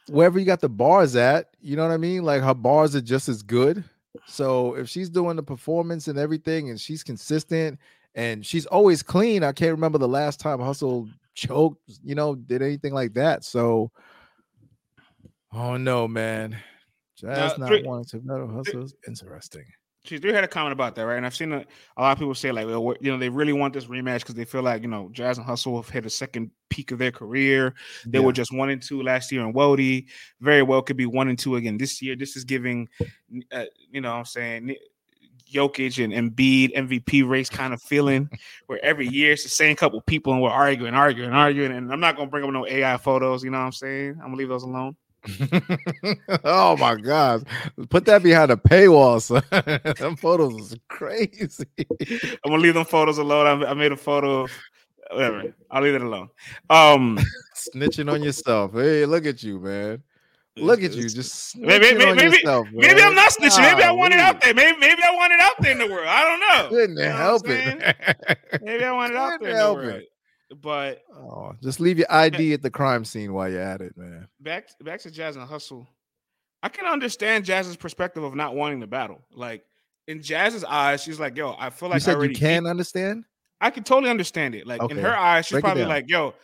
wherever 0.08 0.38
you 0.38 0.44
got 0.44 0.60
the 0.60 0.68
bars 0.68 1.16
at, 1.16 1.54
you 1.60 1.76
know 1.76 1.86
what 1.86 1.94
I 1.94 1.96
mean? 1.96 2.24
Like 2.24 2.42
her 2.42 2.54
bars 2.54 2.96
are 2.96 3.00
just 3.00 3.28
as 3.28 3.42
good. 3.42 3.84
So 4.26 4.74
if 4.74 4.88
she's 4.88 5.08
doing 5.08 5.36
the 5.36 5.42
performance 5.42 6.08
and 6.08 6.18
everything 6.18 6.70
and 6.70 6.80
she's 6.80 7.02
consistent 7.02 7.78
and 8.14 8.44
she's 8.44 8.66
always 8.66 9.02
clean, 9.02 9.42
I 9.42 9.52
can't 9.52 9.72
remember 9.72 9.98
the 9.98 10.08
last 10.08 10.40
time 10.40 10.60
Hustle 10.60 11.08
choked, 11.34 11.80
you 12.04 12.14
know, 12.14 12.34
did 12.34 12.62
anything 12.62 12.94
like 12.94 13.14
that. 13.14 13.44
So 13.44 13.90
oh 15.52 15.76
no, 15.76 16.08
man. 16.08 16.56
Jaz 17.22 17.58
not 17.58 17.68
three, 17.68 17.82
wanting 17.82 18.04
to 18.06 18.26
metal 18.26 18.48
hustle 18.48 18.82
is 18.82 18.94
interesting. 19.06 19.64
She 20.04 20.18
do 20.18 20.32
had 20.32 20.42
a 20.42 20.48
comment 20.48 20.72
about 20.72 20.96
that, 20.96 21.02
right? 21.02 21.16
And 21.16 21.24
I've 21.24 21.34
seen 21.34 21.52
a, 21.52 21.64
a 21.96 22.02
lot 22.02 22.12
of 22.12 22.18
people 22.18 22.34
say 22.34 22.50
like, 22.50 22.66
well, 22.66 22.94
you 23.00 23.12
know, 23.12 23.18
they 23.18 23.28
really 23.28 23.52
want 23.52 23.72
this 23.72 23.84
rematch 23.84 24.20
because 24.20 24.34
they 24.34 24.44
feel 24.44 24.62
like 24.62 24.82
you 24.82 24.88
know, 24.88 25.10
Jaz 25.12 25.36
and 25.36 25.46
Hustle 25.46 25.80
have 25.80 25.88
hit 25.88 26.04
a 26.04 26.10
second 26.10 26.50
peak 26.70 26.90
of 26.90 26.98
their 26.98 27.12
career. 27.12 27.74
They 28.04 28.18
yeah. 28.18 28.24
were 28.24 28.32
just 28.32 28.52
one 28.52 28.70
and 28.70 28.82
two 28.82 29.02
last 29.02 29.30
year 29.30 29.42
in 29.46 29.52
WOTY. 29.52 30.06
Very 30.40 30.62
well 30.62 30.82
could 30.82 30.96
be 30.96 31.06
one 31.06 31.28
and 31.28 31.38
two 31.38 31.54
again 31.54 31.78
this 31.78 32.02
year. 32.02 32.16
This 32.16 32.36
is 32.36 32.44
giving, 32.44 32.88
uh, 33.52 33.66
you 33.92 34.00
know, 34.00 34.12
I'm 34.12 34.24
saying 34.24 34.74
Jokic 35.52 36.02
and 36.02 36.12
Embiid 36.12 36.74
MVP 36.74 37.28
race 37.28 37.48
kind 37.48 37.72
of 37.74 37.82
feeling, 37.82 38.30
where 38.66 38.82
every 38.84 39.06
year 39.08 39.32
it's 39.32 39.42
the 39.42 39.48
same 39.48 39.76
couple 39.76 40.00
people 40.02 40.32
and 40.32 40.42
we're 40.42 40.50
arguing, 40.50 40.94
arguing, 40.94 41.32
arguing. 41.32 41.72
And 41.72 41.92
I'm 41.92 42.00
not 42.00 42.16
gonna 42.16 42.30
bring 42.30 42.44
up 42.44 42.50
no 42.50 42.66
AI 42.66 42.96
photos. 42.96 43.44
You 43.44 43.50
know 43.50 43.58
what 43.58 43.66
I'm 43.66 43.72
saying? 43.72 44.12
I'm 44.18 44.26
gonna 44.26 44.36
leave 44.36 44.48
those 44.48 44.62
alone. 44.64 44.96
oh 46.44 46.76
my 46.76 46.96
gosh. 46.96 47.42
Put 47.88 48.04
that 48.06 48.22
behind 48.22 48.50
a 48.50 48.56
paywall, 48.56 49.20
son. 49.20 49.42
them 49.98 50.16
photos 50.16 50.72
is 50.72 50.78
crazy. 50.88 51.66
I'm 52.44 52.50
gonna 52.50 52.58
leave 52.58 52.74
them 52.74 52.84
photos 52.84 53.18
alone. 53.18 53.64
I, 53.64 53.70
I 53.70 53.74
made 53.74 53.92
a 53.92 53.96
photo 53.96 54.44
of 54.44 54.50
whatever. 55.10 55.54
I'll 55.70 55.82
leave 55.82 55.94
it 55.94 56.02
alone. 56.02 56.28
Um 56.70 57.18
snitching 57.56 58.12
on 58.12 58.22
yourself. 58.22 58.72
Hey, 58.72 59.06
look 59.06 59.26
at 59.26 59.42
you, 59.42 59.60
man. 59.60 60.02
Look 60.56 60.82
at 60.82 60.92
you, 60.92 61.08
just 61.08 61.56
maybe 61.56 61.94
maybe 61.94 62.14
maybe, 62.14 62.36
yourself, 62.36 62.68
maybe 62.72 63.00
I'm 63.00 63.14
not 63.14 63.32
snitching. 63.32 63.62
Maybe 63.62 63.82
I 63.84 63.90
want 63.90 64.12
it 64.12 64.20
out 64.20 64.42
there. 64.42 64.52
Maybe 64.52 64.76
maybe 64.78 65.02
I 65.02 65.14
want 65.14 65.32
it 65.32 65.40
out 65.40 65.54
there 65.60 65.72
in 65.72 65.78
the 65.78 65.86
world. 65.86 66.06
I 66.06 66.22
don't 66.24 66.40
know. 66.40 66.68
Couldn't 66.68 66.96
you 66.98 67.04
know 67.04 67.16
help 67.16 67.42
it. 67.46 67.96
maybe 68.62 68.84
I 68.84 68.92
want 68.92 69.12
it 69.12 69.16
out 69.16 69.40
there 69.40 69.50
in 69.50 69.56
the 69.56 69.74
world. 69.74 70.02
It. 70.02 70.60
But 70.60 71.02
oh, 71.16 71.54
just 71.62 71.80
leave 71.80 71.96
your 71.96 72.06
ID 72.10 72.52
at 72.52 72.60
the 72.60 72.70
crime 72.70 73.06
scene 73.06 73.32
while 73.32 73.50
you're 73.50 73.62
at 73.62 73.80
it, 73.80 73.96
man. 73.96 74.28
Back 74.40 74.68
back 74.82 75.00
to 75.00 75.10
Jaz 75.10 75.36
and 75.36 75.48
Hustle. 75.48 75.88
I 76.62 76.68
can 76.68 76.84
understand 76.84 77.46
Jaz's 77.46 77.76
perspective 77.76 78.22
of 78.22 78.34
not 78.34 78.54
wanting 78.54 78.80
the 78.80 78.86
battle. 78.86 79.22
Like 79.32 79.64
in 80.06 80.20
Jaz's 80.20 80.64
eyes, 80.64 81.02
she's 81.02 81.18
like, 81.18 81.34
"Yo, 81.34 81.56
I 81.58 81.70
feel 81.70 81.88
like 81.88 81.96
you 81.96 82.00
said 82.00 82.12
I 82.12 82.16
already 82.16 82.34
you 82.34 82.40
can 82.40 82.66
understand." 82.66 83.24
I 83.62 83.70
can 83.70 83.84
totally 83.84 84.10
understand 84.10 84.54
it. 84.54 84.66
Like 84.66 84.82
okay. 84.82 84.94
in 84.94 85.00
her 85.00 85.16
eyes, 85.16 85.46
she's 85.46 85.52
Break 85.52 85.64
probably 85.64 85.86
like, 85.86 86.10
"Yo, 86.10 86.34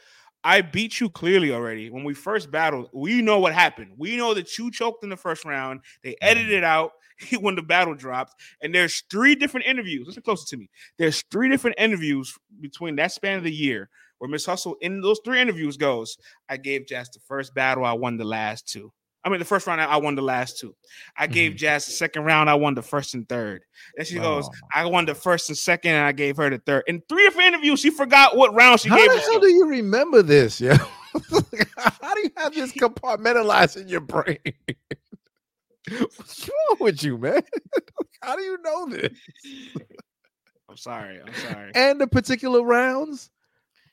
I 0.44 0.60
beat 0.60 1.01
you 1.01 1.10
clearly 1.10 1.52
already. 1.52 1.90
When 1.90 2.05
we 2.05 2.15
first 2.15 2.51
battled, 2.51 2.89
we 2.93 3.23
know 3.23 3.40
what 3.40 3.55
happened. 3.55 3.93
We 3.97 4.16
know 4.16 4.35
that 4.35 4.56
you 4.56 4.70
choked 4.70 5.02
in 5.02 5.10
the 5.10 5.16
first 5.16 5.44
round. 5.44 5.81
They 6.02 6.10
mm-hmm. 6.10 6.28
edited 6.28 6.52
it 6.52 6.65
out 6.65 6.93
when 7.40 7.55
the 7.55 7.62
battle 7.62 7.94
dropped. 7.94 8.35
And 8.62 8.74
there's 8.74 9.02
three 9.10 9.35
different 9.35 9.66
interviews. 9.66 10.06
Listen 10.06 10.23
closer 10.23 10.47
to 10.47 10.56
me. 10.56 10.70
There's 10.98 11.23
three 11.31 11.48
different 11.48 11.77
interviews 11.78 12.36
between 12.60 12.97
that 12.97 13.12
span 13.12 13.39
of 13.39 13.44
the 13.44 13.52
year 13.52 13.90
where 14.19 14.28
Ms 14.28 14.47
Hustle 14.47 14.77
in 14.81 15.01
those 15.01 15.20
three 15.24 15.40
interviews 15.40 15.77
goes, 15.77 16.19
I 16.48 16.56
gave 16.56 16.86
Jaz 16.86 17.12
the 17.12 17.20
first 17.20 17.55
battle, 17.55 17.85
I 17.85 17.93
won 17.93 18.16
the 18.16 18.24
last 18.24 18.69
two. 18.69 18.93
I 19.29 19.31
mean, 19.31 19.41
the 19.41 19.45
first 19.45 19.67
round, 19.67 19.79
I 19.79 19.99
won 19.99 20.15
the 20.15 20.23
last 20.23 20.59
two. 20.59 20.75
I 21.15 21.27
gave 21.27 21.53
mm-hmm. 21.53 21.67
Jaz 21.67 21.85
the 21.85 21.93
second 21.93 22.25
round, 22.25 22.49
I 22.49 22.55
won 22.55 22.75
the 22.75 22.81
first 22.81 23.13
and 23.13 23.29
third. 23.29 23.63
Then 23.95 24.07
she 24.07 24.15
goes, 24.15 24.49
I 24.75 24.87
won 24.87 25.05
the 25.05 25.15
first 25.15 25.51
and 25.51 25.59
second, 25.59 25.91
and 25.91 26.07
I 26.07 26.13
gave 26.13 26.39
her 26.39 26.49
the 26.49 26.57
third. 26.57 26.85
In 26.87 27.03
three 27.11 27.25
different 27.25 27.49
interviews, 27.49 27.81
she 27.81 27.91
forgot 27.91 28.39
what 28.39 28.55
round 28.55 28.81
she 28.81 28.89
How 28.89 28.97
gave. 28.97 29.11
How 29.11 29.17
the 29.17 29.21
hell 29.21 29.41
do 29.41 29.49
you 29.49 29.67
remember 29.67 30.23
this, 30.23 30.63
yo? 30.63 30.73
How 31.77 32.15
do 32.15 32.21
you 32.23 32.31
have 32.39 32.55
this 32.55 32.73
compartmentalized 32.73 33.77
in 33.77 33.89
your 33.89 34.01
brain? 34.01 34.39
What's 35.91 36.49
wrong 36.49 36.79
with 36.81 37.03
you, 37.03 37.19
man? 37.19 37.43
How 38.23 38.35
do 38.35 38.43
you 38.43 38.57
know 38.65 38.89
this? 38.89 39.13
I'm 40.71 40.77
sorry. 40.79 41.21
I'm 41.21 41.35
sorry. 41.35 41.73
And 41.75 42.01
the 42.01 42.07
particular 42.07 42.63
rounds? 42.63 43.29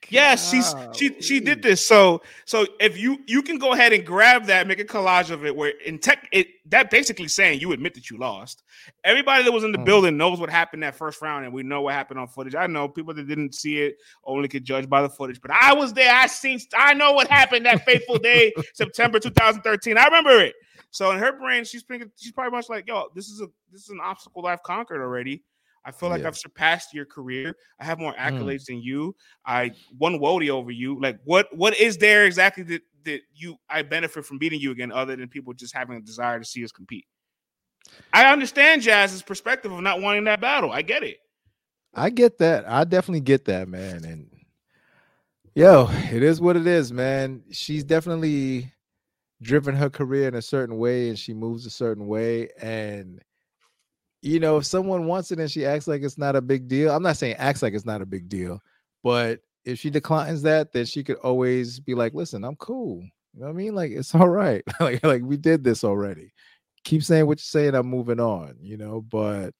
Yes, 0.10 0.52
she's 0.52 0.74
she 0.94 1.22
she 1.22 1.40
did 1.40 1.62
this. 1.62 1.86
So 1.86 2.22
so 2.46 2.66
if 2.80 2.98
you 2.98 3.20
you 3.28 3.42
can 3.42 3.58
go 3.58 3.74
ahead 3.74 3.94
and 3.94 4.06
grab 4.06 4.46
that, 4.46 4.68
make 4.68 4.80
a 4.80 4.86
collage 4.86 5.32
of 5.32 5.46
it. 5.46 5.56
Where 5.56 5.74
in 5.86 6.00
tech, 6.00 6.28
it 6.32 6.48
that 6.68 6.90
basically 6.90 7.28
saying 7.28 7.60
you 7.60 7.72
admit 7.72 7.94
that 7.96 8.10
you 8.10 8.18
lost. 8.18 8.64
Everybody 9.04 9.44
that 9.44 9.52
was 9.52 9.64
in 9.64 9.72
the 9.72 9.78
mm. 9.78 9.86
building 9.86 10.18
knows 10.18 10.40
what 10.40 10.50
happened 10.50 10.84
that 10.84 10.96
first 10.96 11.22
round, 11.22 11.46
and 11.46 11.54
we 11.54 11.64
know 11.64 11.82
what 11.82 11.94
happened 11.94 12.20
on 12.20 12.28
footage. 12.28 12.56
I 12.56 12.68
know 12.68 12.88
people 12.88 13.14
that 13.14 13.28
didn't 13.28 13.56
see 13.56 13.82
it 13.82 13.98
only 14.24 14.48
could 14.48 14.64
judge 14.64 14.90
by 14.90 15.02
the 15.02 15.10
footage, 15.10 15.42
but 15.42 15.52
I 15.52 15.74
was 15.74 15.94
there. 15.94 16.14
I 16.14 16.28
seen. 16.28 16.60
I 16.76 16.94
know 16.94 17.14
what 17.14 17.28
happened 17.28 17.66
that 17.66 17.86
fateful 17.86 18.18
day, 18.18 18.54
September 18.74 19.20
2013. 19.20 19.98
I 19.98 20.06
remember 20.06 20.40
it. 20.42 20.56
So 20.92 21.12
in 21.12 21.20
her 21.20 21.38
brain, 21.38 21.66
she's 21.66 21.84
thinking 21.84 22.12
she's 22.16 22.32
probably 22.32 22.52
much 22.52 22.70
like, 22.70 22.88
"Yo, 22.88 23.10
this 23.16 23.28
is 23.28 23.42
a 23.42 23.48
this 23.72 23.82
is 23.82 23.90
an 23.90 24.00
obstacle 24.02 24.44
that 24.44 24.50
I've 24.50 24.64
conquered 24.64 25.02
already." 25.02 25.44
I 25.86 25.92
feel 25.92 26.10
like 26.10 26.22
yeah. 26.22 26.28
I've 26.28 26.38
surpassed 26.38 26.94
your 26.94 27.06
career. 27.06 27.56
I 27.80 27.86
have 27.86 28.00
more 28.00 28.14
mm. 28.14 28.18
accolades 28.18 28.64
mm. 28.64 28.68
than 28.68 28.82
you. 28.82 29.16
I 29.46 29.72
won 29.98 30.20
WOTY 30.20 30.50
over 30.50 30.72
you. 30.72 31.00
Like, 31.00 31.20
what 31.24 31.48
what 31.56 31.78
is 31.78 31.98
there 31.98 32.26
exactly 32.26 32.64
that 32.64 32.82
that 33.04 33.22
you 33.34 33.56
I 33.70 33.84
benefit 33.84 34.26
from 34.26 34.40
beating 34.40 34.60
you 34.60 34.72
again, 34.72 34.92
other 34.92 35.16
than 35.16 35.30
people 35.30 35.54
just 35.54 35.76
having 35.76 35.98
a 35.98 36.02
desire 36.02 36.40
to 36.40 36.46
see 36.46 36.64
us 36.64 36.72
compete? 36.72 37.06
I 38.14 38.32
understand 38.32 38.82
Jaz's 38.82 39.22
perspective 39.22 39.72
of 39.72 39.82
not 39.82 40.02
wanting 40.02 40.24
that 40.26 40.42
battle. 40.42 40.72
I 40.72 40.82
get 40.82 41.04
it. 41.04 41.18
I 41.94 42.10
get 42.10 42.40
that. 42.40 42.68
I 42.68 42.84
definitely 42.84 43.22
get 43.22 43.46
that, 43.46 43.68
man. 43.68 44.04
And 44.04 44.30
yo, 45.54 45.88
it 46.12 46.24
is 46.24 46.42
what 46.42 46.58
it 46.58 46.68
is, 46.68 46.92
man. 46.92 47.44
She's 47.52 47.84
definitely 47.84 48.74
driven 49.42 49.76
her 49.76 49.90
career 49.90 50.28
in 50.28 50.36
a 50.36 50.42
certain 50.42 50.78
way 50.78 51.10
and 51.10 51.18
she 51.18 51.34
moves 51.34 51.66
a 51.66 51.70
certain 51.70 52.08
way. 52.08 52.50
And 52.62 53.22
you 54.26 54.40
know, 54.40 54.58
if 54.58 54.66
someone 54.66 55.06
wants 55.06 55.32
it 55.32 55.40
and 55.40 55.52
she 55.52 55.66
acts 55.68 55.88
like 55.88 56.02
it's 56.02 56.18
not 56.18 56.36
a 56.36 56.42
big 56.42 56.68
deal, 56.68 56.92
I'm 56.92 57.04
not 57.04 57.16
saying 57.16 57.36
acts 57.36 57.62
like 57.62 57.76
it's 57.76 57.86
not 57.86 58.02
a 58.02 58.08
big 58.08 58.28
deal, 58.28 58.60
but 59.04 59.40
if 59.66 59.78
she 59.78 59.92
declines 59.92 60.42
that, 60.42 60.74
then 60.74 60.86
she 60.86 61.04
could 61.04 61.18
always 61.18 61.80
be 61.80 61.94
like, 61.94 62.16
listen, 62.16 62.44
I'm 62.44 62.56
cool. 62.56 63.04
You 63.36 63.42
know 63.42 63.46
what 63.46 63.54
I 63.54 63.56
mean? 63.56 63.76
Like 63.76 63.92
it's 63.92 64.16
all 64.16 64.28
right. 64.28 64.64
like, 64.80 65.04
like 65.06 65.22
we 65.22 65.38
did 65.38 65.64
this 65.64 65.84
already. 65.84 66.34
Keep 66.84 67.04
saying 67.04 67.28
what 67.28 67.38
you're 67.38 67.44
saying, 67.44 67.76
I'm 67.76 67.88
moving 67.88 68.20
on, 68.20 68.56
you 68.62 68.78
know, 68.78 69.02
but 69.02 69.54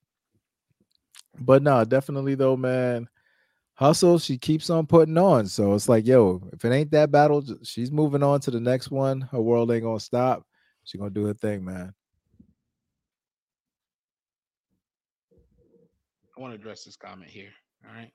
but 1.38 1.62
no, 1.62 1.84
definitely 1.84 2.34
though, 2.34 2.56
man. 2.56 3.08
Hustle, 3.74 4.18
she 4.18 4.36
keeps 4.36 4.68
on 4.70 4.86
putting 4.86 5.18
on. 5.18 5.46
So 5.46 5.74
it's 5.74 5.88
like, 5.88 6.06
yo, 6.06 6.42
if 6.52 6.64
it 6.64 6.72
ain't 6.72 6.90
that 6.90 7.12
battle, 7.12 7.44
she's 7.62 7.92
moving 7.92 8.22
on 8.22 8.40
to 8.40 8.50
the 8.50 8.58
next 8.58 8.90
one. 8.90 9.20
Her 9.20 9.40
world 9.40 9.70
ain't 9.70 9.84
gonna 9.84 10.00
stop. 10.00 10.44
She's 10.82 10.98
gonna 10.98 11.10
do 11.10 11.26
her 11.26 11.34
thing, 11.34 11.64
man. 11.64 11.94
I 16.36 16.40
want 16.40 16.52
to 16.52 16.58
address 16.58 16.84
this 16.84 16.96
comment 16.96 17.30
here. 17.30 17.50
All 17.86 17.94
right. 17.94 18.10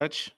Dutch, 0.00 0.30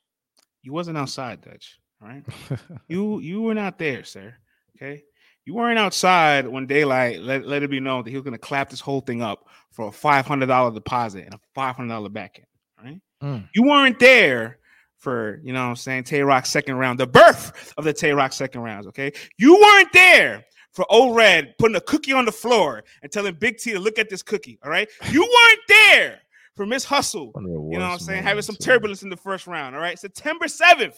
you 0.63 0.73
wasn't 0.73 0.99
outside, 0.99 1.41
Dutch. 1.41 1.79
All 2.03 2.09
right. 2.09 2.23
you 2.89 3.19
you 3.21 3.43
were 3.43 3.55
not 3.55 3.79
there, 3.79 4.05
sir. 4.05 4.35
Okay. 4.77 5.03
You 5.47 5.55
weren't 5.55 5.79
outside 5.79 6.47
when 6.49 6.67
daylight 6.67 7.21
let, 7.21 7.47
let 7.47 7.63
it 7.63 7.71
be 7.71 7.81
known 7.81 8.05
that 8.05 8.11
he 8.11 8.17
was 8.17 8.25
gonna 8.25 8.39
clap 8.39 8.71
this 8.71 8.81
whole 8.81 9.01
thing 9.01 9.23
up 9.23 9.49
for 9.73 9.89
a 9.89 9.93
five 9.93 10.27
hundred 10.27 10.47
dollar 10.47 10.73
deposit 10.73 11.25
and 11.25 11.35
a 11.35 11.41
five 11.55 11.77
hundred 11.77 11.91
dollar 11.91 12.09
back 12.09 12.39
end. 12.39 12.47
Right? 12.83 13.01
Mm. 13.23 13.49
You 13.55 13.65
weren't 13.65 13.99
there 13.99 14.59
for 14.99 15.41
you 15.43 15.53
know 15.53 15.63
what 15.63 15.71
I'm 15.71 15.77
saying 15.77 16.05
Tay 16.05 16.23
Roc 16.23 16.47
second 16.47 16.77
round, 16.77 17.01
the 17.01 17.07
birth 17.07 17.75
of 17.77 17.85
the 17.85 17.93
Tay 17.93 18.13
Roc 18.13 18.33
second 18.33 18.63
rounds. 18.63 18.87
Okay. 18.89 19.13
You 19.39 19.59
weren't 19.61 19.93
there 19.93 20.45
for 20.73 20.87
O 20.91 21.15
Red 21.15 21.55
putting 21.59 21.77
a 21.77 21.81
cookie 21.81 22.13
on 22.13 22.25
the 22.25 22.33
floor 22.33 22.85
and 23.03 23.11
telling 23.11 23.35
Big 23.35 23.59
T 23.59 23.73
to 23.73 23.81
look 23.81 23.99
at 23.99 24.09
this 24.09 24.23
cookie. 24.23 24.59
All 24.65 24.71
right. 24.71 24.89
You 25.11 25.21
weren't 25.21 25.61
there 25.69 26.21
for 26.57 26.67
Ms 26.67 26.85
Hustle. 26.85 27.33
You 27.37 27.43
know 27.43 27.61
what 27.61 27.83
I'm 27.83 27.99
saying? 27.99 28.23
Having 28.23 28.43
some 28.43 28.57
turbulence 28.57 29.03
in 29.03 29.11
the 29.11 29.17
first 29.17 29.47
round. 29.47 29.75
All 29.75 29.81
right. 29.81 29.99
September 29.99 30.47
7th, 30.47 30.97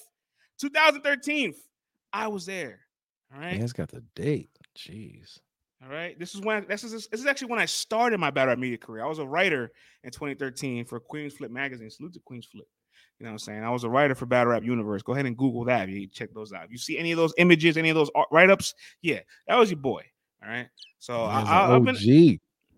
2013. 0.59 1.55
I 2.13 2.29
was 2.29 2.47
there. 2.47 2.81
All 3.35 3.41
right. 3.41 3.59
Man's 3.59 3.73
got 3.73 3.91
the 3.91 4.03
date. 4.15 4.51
Jeez. 4.77 5.39
All 5.83 5.91
right. 5.91 6.19
This 6.19 6.35
is 6.35 6.41
when 6.41 6.67
this 6.69 6.85
is 6.85 6.93
this 7.09 7.21
is 7.21 7.27
actually 7.27 7.49
when 7.49 7.59
I 7.59 7.67
started 7.67 8.19
my 8.19 8.31
battle 8.31 8.51
rap 8.51 8.59
media 8.59 8.79
career. 8.79 9.05
I 9.05 9.09
was 9.09 9.19
a 9.19 9.27
writer 9.27 9.73
in 10.05 10.11
2013 10.11 10.85
for 10.85 11.01
Queens 11.01 11.35
Flip 11.35 11.51
magazine. 11.51 11.91
Salute 11.91 12.15
to 12.15 12.21
Queens 12.21 12.47
Flip. 12.47 12.67
You 13.19 13.25
know 13.25 13.31
what 13.31 13.35
I'm 13.35 13.39
saying? 13.39 13.65
I 13.65 13.71
was 13.71 13.85
a 13.85 13.89
writer 13.89 14.15
for 14.15 14.27
Battle 14.27 14.53
Rap 14.53 14.63
Universe. 14.63 15.01
Go 15.03 15.13
ahead 15.13 15.25
and 15.25 15.37
Google 15.37 15.65
that. 15.65 15.89
You 15.89 16.07
check 16.07 16.35
those 16.35 16.53
out. 16.53 16.71
You 16.71 16.77
see 16.77 16.99
any 16.99 17.13
of 17.13 17.17
those 17.17 17.33
images, 17.39 17.79
any 17.79 17.89
of 17.89 17.97
those 17.97 18.11
write 18.31 18.51
ups? 18.51 18.75
Yeah, 19.01 19.21
that 19.49 19.57
was 19.57 19.71
your 19.71 19.79
boy. 19.81 20.03
All 20.43 20.51
right. 20.51 20.69
So 20.99 21.23
I, 21.23 21.41
I, 21.41 21.73
have 21.73 21.85
been, 21.85 21.97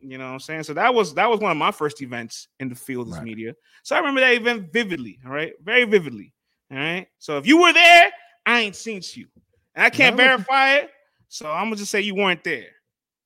you 0.01 0.19
know 0.19 0.27
what 0.27 0.33
I'm 0.33 0.41
saying? 0.41 0.63
So 0.65 0.75
that 0.75 0.95
was 0.95 1.15
that 1.15 1.29
was 1.29 1.41
one 1.41 1.51
of 1.51 1.57
my 1.57 1.71
first 1.71 2.03
events 2.03 2.49
in 2.61 2.69
the 2.69 2.75
field 2.75 3.09
of 3.09 3.15
right. 3.15 3.23
media. 3.23 3.55
So 3.83 3.97
I 3.97 3.99
remember 3.99 4.21
that 4.21 4.35
event 4.35 4.73
vividly. 4.73 5.19
All 5.25 5.33
right. 5.33 5.53
Very 5.63 5.85
vividly. 5.85 6.33
All 6.71 6.79
right. 6.79 7.07
So 7.19 7.39
if 7.39 7.47
you 7.47 7.61
were 7.61 7.73
there, 7.73 8.11
I 8.47 8.61
ain't 8.61 8.77
seen 8.77 9.03
you. 9.15 9.27
And 9.75 9.85
I 9.85 9.91
can't 9.91 10.17
verify 10.17 10.75
it. 10.75 10.91
So 11.29 11.51
I'm 11.51 11.67
gonna 11.67 11.77
just 11.77 11.91
say 11.91 12.01
you 12.01 12.15
weren't 12.15 12.45
there. 12.45 12.67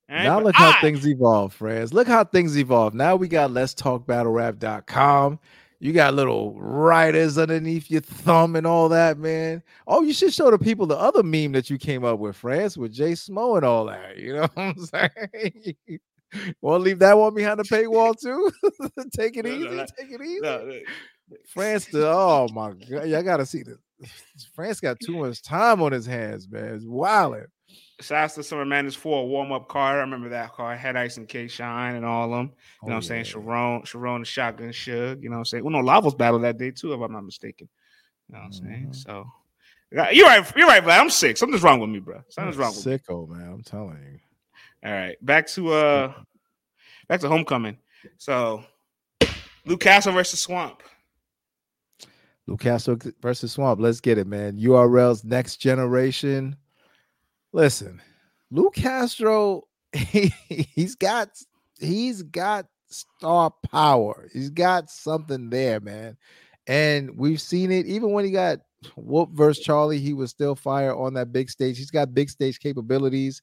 Right? 0.09 0.23
Now 0.23 0.35
but 0.37 0.45
look 0.45 0.59
I, 0.59 0.71
how 0.71 0.81
things 0.81 1.07
evolve, 1.07 1.53
friends. 1.53 1.93
Look 1.93 2.07
how 2.07 2.23
things 2.23 2.57
evolve. 2.57 2.93
Now 2.93 3.15
we 3.15 3.27
got 3.27 3.51
let's 3.51 3.73
talk 3.73 4.05
battlerap.com. 4.05 5.39
You 5.79 5.91
got 5.91 6.13
little 6.13 6.57
writers 6.61 7.37
underneath 7.37 7.91
your 7.91 7.99
thumb 7.99 8.55
and 8.55 8.65
all 8.65 8.87
that, 8.87 9.17
man. 9.17 9.61
Oh, 9.85 10.01
you 10.01 10.13
should 10.13 10.33
show 10.33 10.49
the 10.49 10.57
people 10.57 10.85
the 10.85 10.97
other 10.97 11.23
meme 11.23 11.51
that 11.53 11.69
you 11.69 11.77
came 11.77 12.05
up 12.05 12.19
with, 12.19 12.37
France, 12.37 12.77
with 12.77 12.93
Jay 12.93 13.11
Smo 13.11 13.57
and 13.57 13.65
all 13.65 13.85
that. 13.87 14.17
You 14.17 14.33
know 14.33 14.41
what 14.53 14.57
I'm 14.57 14.85
saying? 14.85 15.75
Want 16.61 16.81
to 16.81 16.83
leave 16.83 16.99
that 16.99 17.17
one 17.17 17.33
behind 17.33 17.59
the 17.59 17.63
paywall 17.63 18.19
too? 18.19 18.51
take 19.15 19.37
it 19.37 19.45
no, 19.45 19.51
easy. 19.51 19.69
No, 19.69 19.85
take 19.97 20.11
it 20.11 20.21
easy. 20.21 20.39
No, 20.41 20.79
France, 21.47 21.85
the, 21.85 22.07
oh 22.11 22.47
my 22.53 22.71
god, 22.71 23.07
y'all 23.07 23.23
gotta 23.23 23.45
see 23.45 23.63
this. 23.63 23.77
France 24.53 24.79
got 24.79 24.99
too 24.99 25.17
much 25.17 25.41
time 25.41 25.81
on 25.81 25.91
his 25.91 26.05
hands, 26.05 26.47
man. 26.49 26.75
It's 26.75 26.85
wild. 26.85 27.37
Shouts 28.01 28.35
to 28.35 28.43
Summer 28.43 28.65
Madness 28.65 28.95
for 28.95 29.21
a 29.21 29.25
warm 29.25 29.51
up 29.51 29.67
card. 29.69 29.95
I 29.95 30.01
remember 30.01 30.29
that 30.29 30.53
card. 30.53 30.77
Had 30.77 30.97
Ice 30.97 31.17
and 31.17 31.27
K 31.27 31.47
Shine 31.47 31.95
and 31.95 32.05
all 32.05 32.25
of 32.25 32.31
them. 32.31 32.47
You 32.47 32.51
oh, 32.83 32.87
know 32.87 32.93
what 32.93 32.95
I'm 32.97 33.01
saying? 33.03 33.23
Sharon, 33.25 33.83
Sharon, 33.85 34.21
the 34.21 34.25
Shotgun 34.25 34.69
Suge. 34.69 35.23
You 35.23 35.29
know 35.29 35.35
what 35.35 35.39
I'm 35.39 35.45
saying? 35.45 35.63
Well, 35.63 35.71
no, 35.71 35.81
Lavos 35.81 36.17
battle 36.17 36.39
that 36.39 36.57
day 36.57 36.71
too, 36.71 36.93
if 36.93 36.99
I'm 36.99 37.13
not 37.13 37.23
mistaken. 37.23 37.69
You 38.27 38.35
know 38.35 38.39
what 38.41 38.45
I'm 38.45 38.51
mm-hmm. 38.51 38.67
saying? 38.67 38.93
So 38.93 39.25
you're 39.91 40.27
right. 40.27 40.55
You're 40.55 40.67
right, 40.67 40.83
but 40.83 40.99
I'm 40.99 41.09
sick. 41.09 41.37
Something's 41.37 41.63
wrong 41.63 41.79
with 41.79 41.89
me, 41.89 41.99
bro. 41.99 42.21
Something's 42.29 42.57
wrong 42.57 42.73
with 42.75 42.83
sicko, 42.83 43.29
me. 43.29 43.37
man. 43.37 43.53
I'm 43.53 43.63
telling 43.63 43.97
you. 44.11 44.19
All 44.85 44.91
right, 44.91 45.15
back 45.25 45.47
to 45.49 45.71
uh, 45.73 46.13
back 47.07 47.21
to 47.21 47.29
homecoming. 47.29 47.77
So, 48.17 48.63
Lou 49.65 49.77
Castro 49.77 50.11
versus 50.11 50.41
Swamp. 50.41 50.83
Lou 52.47 52.57
Castro 52.57 52.97
versus 53.21 53.53
Swamp. 53.53 53.79
Let's 53.79 54.01
get 54.01 54.17
it, 54.17 54.27
man. 54.27 54.57
URL's 54.57 55.23
next 55.23 55.57
generation 55.57 56.57
Listen, 57.53 58.01
Lou 58.49 58.71
Castro, 58.71 59.67
he, 59.93 60.33
he's 60.49 60.95
got 60.95 61.29
he's 61.79 62.23
got 62.23 62.65
star 62.89 63.53
power. 63.71 64.27
He's 64.33 64.49
got 64.49 64.89
something 64.89 65.49
there, 65.49 65.79
man. 65.79 66.17
And 66.65 67.15
we've 67.15 67.41
seen 67.41 67.71
it 67.71 67.85
even 67.85 68.11
when 68.11 68.25
he 68.25 68.31
got 68.31 68.59
Whoop 68.95 69.29
versus 69.33 69.63
Charlie, 69.63 69.99
he 69.99 70.13
was 70.13 70.31
still 70.31 70.55
fire 70.55 70.95
on 70.95 71.13
that 71.13 71.31
big 71.31 71.49
stage. 71.49 71.77
He's 71.77 71.91
got 71.91 72.13
big 72.13 72.29
stage 72.29 72.59
capabilities. 72.59 73.41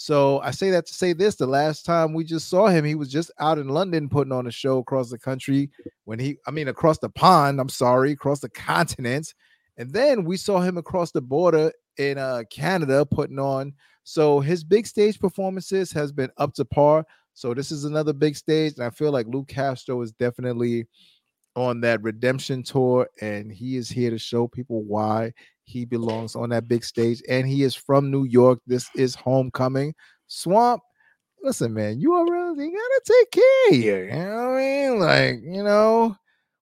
So 0.00 0.40
I 0.40 0.50
say 0.50 0.70
that 0.70 0.86
to 0.86 0.94
say 0.94 1.12
this: 1.12 1.34
the 1.34 1.46
last 1.46 1.84
time 1.84 2.14
we 2.14 2.24
just 2.24 2.48
saw 2.48 2.68
him, 2.68 2.86
he 2.86 2.94
was 2.94 3.10
just 3.10 3.30
out 3.38 3.58
in 3.58 3.68
London 3.68 4.08
putting 4.08 4.32
on 4.32 4.46
a 4.46 4.50
show 4.50 4.78
across 4.78 5.10
the 5.10 5.18
country. 5.18 5.68
When 6.04 6.18
he, 6.18 6.38
I 6.46 6.52
mean, 6.52 6.68
across 6.68 6.96
the 6.96 7.10
pond. 7.10 7.60
I'm 7.60 7.68
sorry, 7.68 8.12
across 8.12 8.40
the 8.40 8.48
continent. 8.48 9.34
And 9.76 9.92
then 9.92 10.24
we 10.24 10.38
saw 10.38 10.60
him 10.60 10.78
across 10.78 11.10
the 11.12 11.20
border 11.20 11.70
in 11.98 12.16
uh, 12.16 12.44
Canada 12.50 13.04
putting 13.04 13.38
on. 13.38 13.74
So 14.02 14.40
his 14.40 14.64
big 14.64 14.86
stage 14.86 15.20
performances 15.20 15.92
has 15.92 16.12
been 16.12 16.30
up 16.38 16.54
to 16.54 16.64
par. 16.64 17.04
So 17.34 17.52
this 17.52 17.70
is 17.70 17.84
another 17.84 18.14
big 18.14 18.36
stage, 18.36 18.76
and 18.78 18.84
I 18.86 18.88
feel 18.88 19.12
like 19.12 19.26
Luke 19.26 19.48
Castro 19.48 20.00
is 20.00 20.12
definitely 20.12 20.86
on 21.56 21.82
that 21.82 22.02
redemption 22.02 22.62
tour, 22.62 23.06
and 23.20 23.52
he 23.52 23.76
is 23.76 23.90
here 23.90 24.08
to 24.08 24.18
show 24.18 24.48
people 24.48 24.82
why 24.82 25.34
he 25.70 25.84
belongs 25.84 26.34
on 26.34 26.50
that 26.50 26.68
big 26.68 26.84
stage. 26.84 27.22
And 27.28 27.46
he 27.46 27.62
is 27.62 27.74
from 27.74 28.10
New 28.10 28.24
York. 28.24 28.58
This 28.66 28.88
is 28.96 29.14
homecoming. 29.14 29.94
Swamp, 30.26 30.82
listen, 31.42 31.72
man, 31.72 32.00
you 32.00 32.14
already 32.14 32.70
gotta 32.70 33.00
take 33.04 33.30
care 33.30 33.68
of 33.70 33.76
you. 33.76 33.96
You 33.96 34.10
know 34.10 34.50
what 34.50 34.56
I 34.56 34.58
mean? 34.58 34.98
Like, 34.98 35.40
you 35.42 35.62
know, 35.62 36.16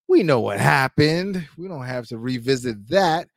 we 0.09 0.22
know 0.22 0.40
what 0.40 0.59
happened. 0.59 1.47
We 1.56 1.68
don't 1.68 1.85
have 1.85 2.06
to 2.09 2.18
revisit 2.18 2.89
that. 2.89 3.28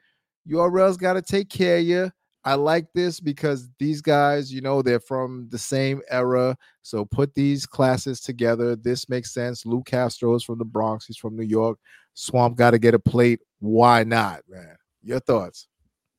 URL's 0.50 0.98
got 0.98 1.14
to 1.14 1.22
take 1.22 1.50
care 1.50 1.78
of 1.78 1.84
you. 1.84 2.12
I 2.44 2.56
like 2.56 2.88
this 2.96 3.20
because 3.20 3.70
these 3.78 4.02
guys, 4.02 4.52
you 4.52 4.62
know, 4.62 4.82
they're 4.82 5.00
from 5.00 5.48
the 5.52 5.60
same 5.60 6.02
era. 6.10 6.58
So 6.82 7.06
put 7.06 7.36
these 7.36 7.68
classes 7.68 8.20
together. 8.20 8.76
This 8.76 9.08
makes 9.10 9.32
sense. 9.32 9.66
Lou 9.66 9.84
Castro 9.84 10.34
is 10.34 10.44
from 10.44 10.58
the 10.58 10.66
Bronx. 10.66 11.06
He's 11.06 11.18
from 11.18 11.36
New 11.36 11.46
York. 11.46 11.78
Swamp 12.16 12.58
got 12.58 12.72
to 12.72 12.80
get 12.80 12.96
a 12.96 13.00
plate. 13.00 13.42
Why 13.60 14.04
not, 14.04 14.42
man? 14.50 14.76
Your 15.04 15.20
thoughts? 15.20 15.68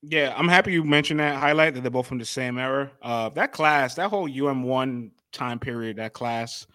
Yeah, 0.03 0.35
I'm 0.37 0.49
happy 0.49 0.73
you 0.73 0.83
mentioned 0.83 1.21
that 1.21 1.37
highlight 1.37 1.75
that 1.75 1.83
they're 1.83 1.91
both 1.91 2.09
from 2.09 2.19
the 2.19 2.25
same 2.25 2.59
era. 2.59 2.91
Uh, 3.01 3.29
that 3.31 3.53
class, 3.53 3.95
that 3.95 4.11
whole 4.11 4.29
UM1 4.29 5.11
time 5.33 5.61
period, 5.61 5.97
that 5.97 6.13
class, 6.13 6.67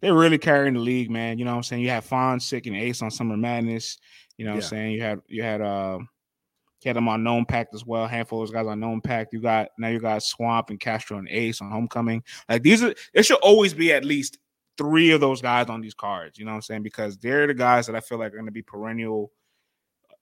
they're 0.00 0.14
really 0.14 0.38
carrying 0.38 0.74
the 0.74 0.80
league, 0.80 1.10
man. 1.10 1.38
You 1.38 1.44
know 1.44 1.50
what 1.50 1.56
I'm 1.58 1.62
saying? 1.64 1.82
You 1.82 1.90
had 1.90 2.04
Fawn, 2.04 2.38
Sick, 2.38 2.66
and 2.66 2.76
Ace 2.76 3.02
on 3.02 3.10
Summer 3.10 3.36
Madness. 3.36 3.98
You 4.36 4.44
know 4.44 4.52
what 4.52 4.58
yeah. 4.58 4.64
I'm 4.64 4.68
saying? 4.70 4.92
You 4.92 5.02
had 5.02 5.20
you 5.26 5.42
had 5.42 5.60
uh 5.60 5.98
he 6.80 6.88
had 6.88 6.96
them 6.96 7.08
on 7.08 7.24
known 7.24 7.44
pact 7.44 7.74
as 7.74 7.84
well. 7.84 8.06
Handful 8.06 8.40
of 8.40 8.48
those 8.48 8.54
guys 8.54 8.66
on 8.68 8.78
known 8.78 9.00
pact. 9.00 9.32
You 9.32 9.40
got 9.40 9.70
now 9.78 9.88
you 9.88 9.98
got 9.98 10.22
Swamp 10.22 10.70
and 10.70 10.78
Castro 10.78 11.18
and 11.18 11.28
Ace 11.28 11.60
on 11.60 11.72
homecoming. 11.72 12.22
Like 12.48 12.62
these 12.62 12.82
are 12.84 12.94
there 13.12 13.24
should 13.24 13.40
always 13.42 13.74
be 13.74 13.92
at 13.92 14.04
least 14.04 14.38
three 14.76 15.10
of 15.10 15.20
those 15.20 15.42
guys 15.42 15.68
on 15.68 15.80
these 15.80 15.94
cards. 15.94 16.38
You 16.38 16.44
know 16.44 16.52
what 16.52 16.56
I'm 16.56 16.62
saying? 16.62 16.82
Because 16.84 17.18
they're 17.18 17.48
the 17.48 17.54
guys 17.54 17.86
that 17.88 17.96
I 17.96 18.00
feel 18.00 18.18
like 18.18 18.28
are 18.28 18.36
going 18.36 18.46
to 18.46 18.52
be 18.52 18.62
perennial 18.62 19.32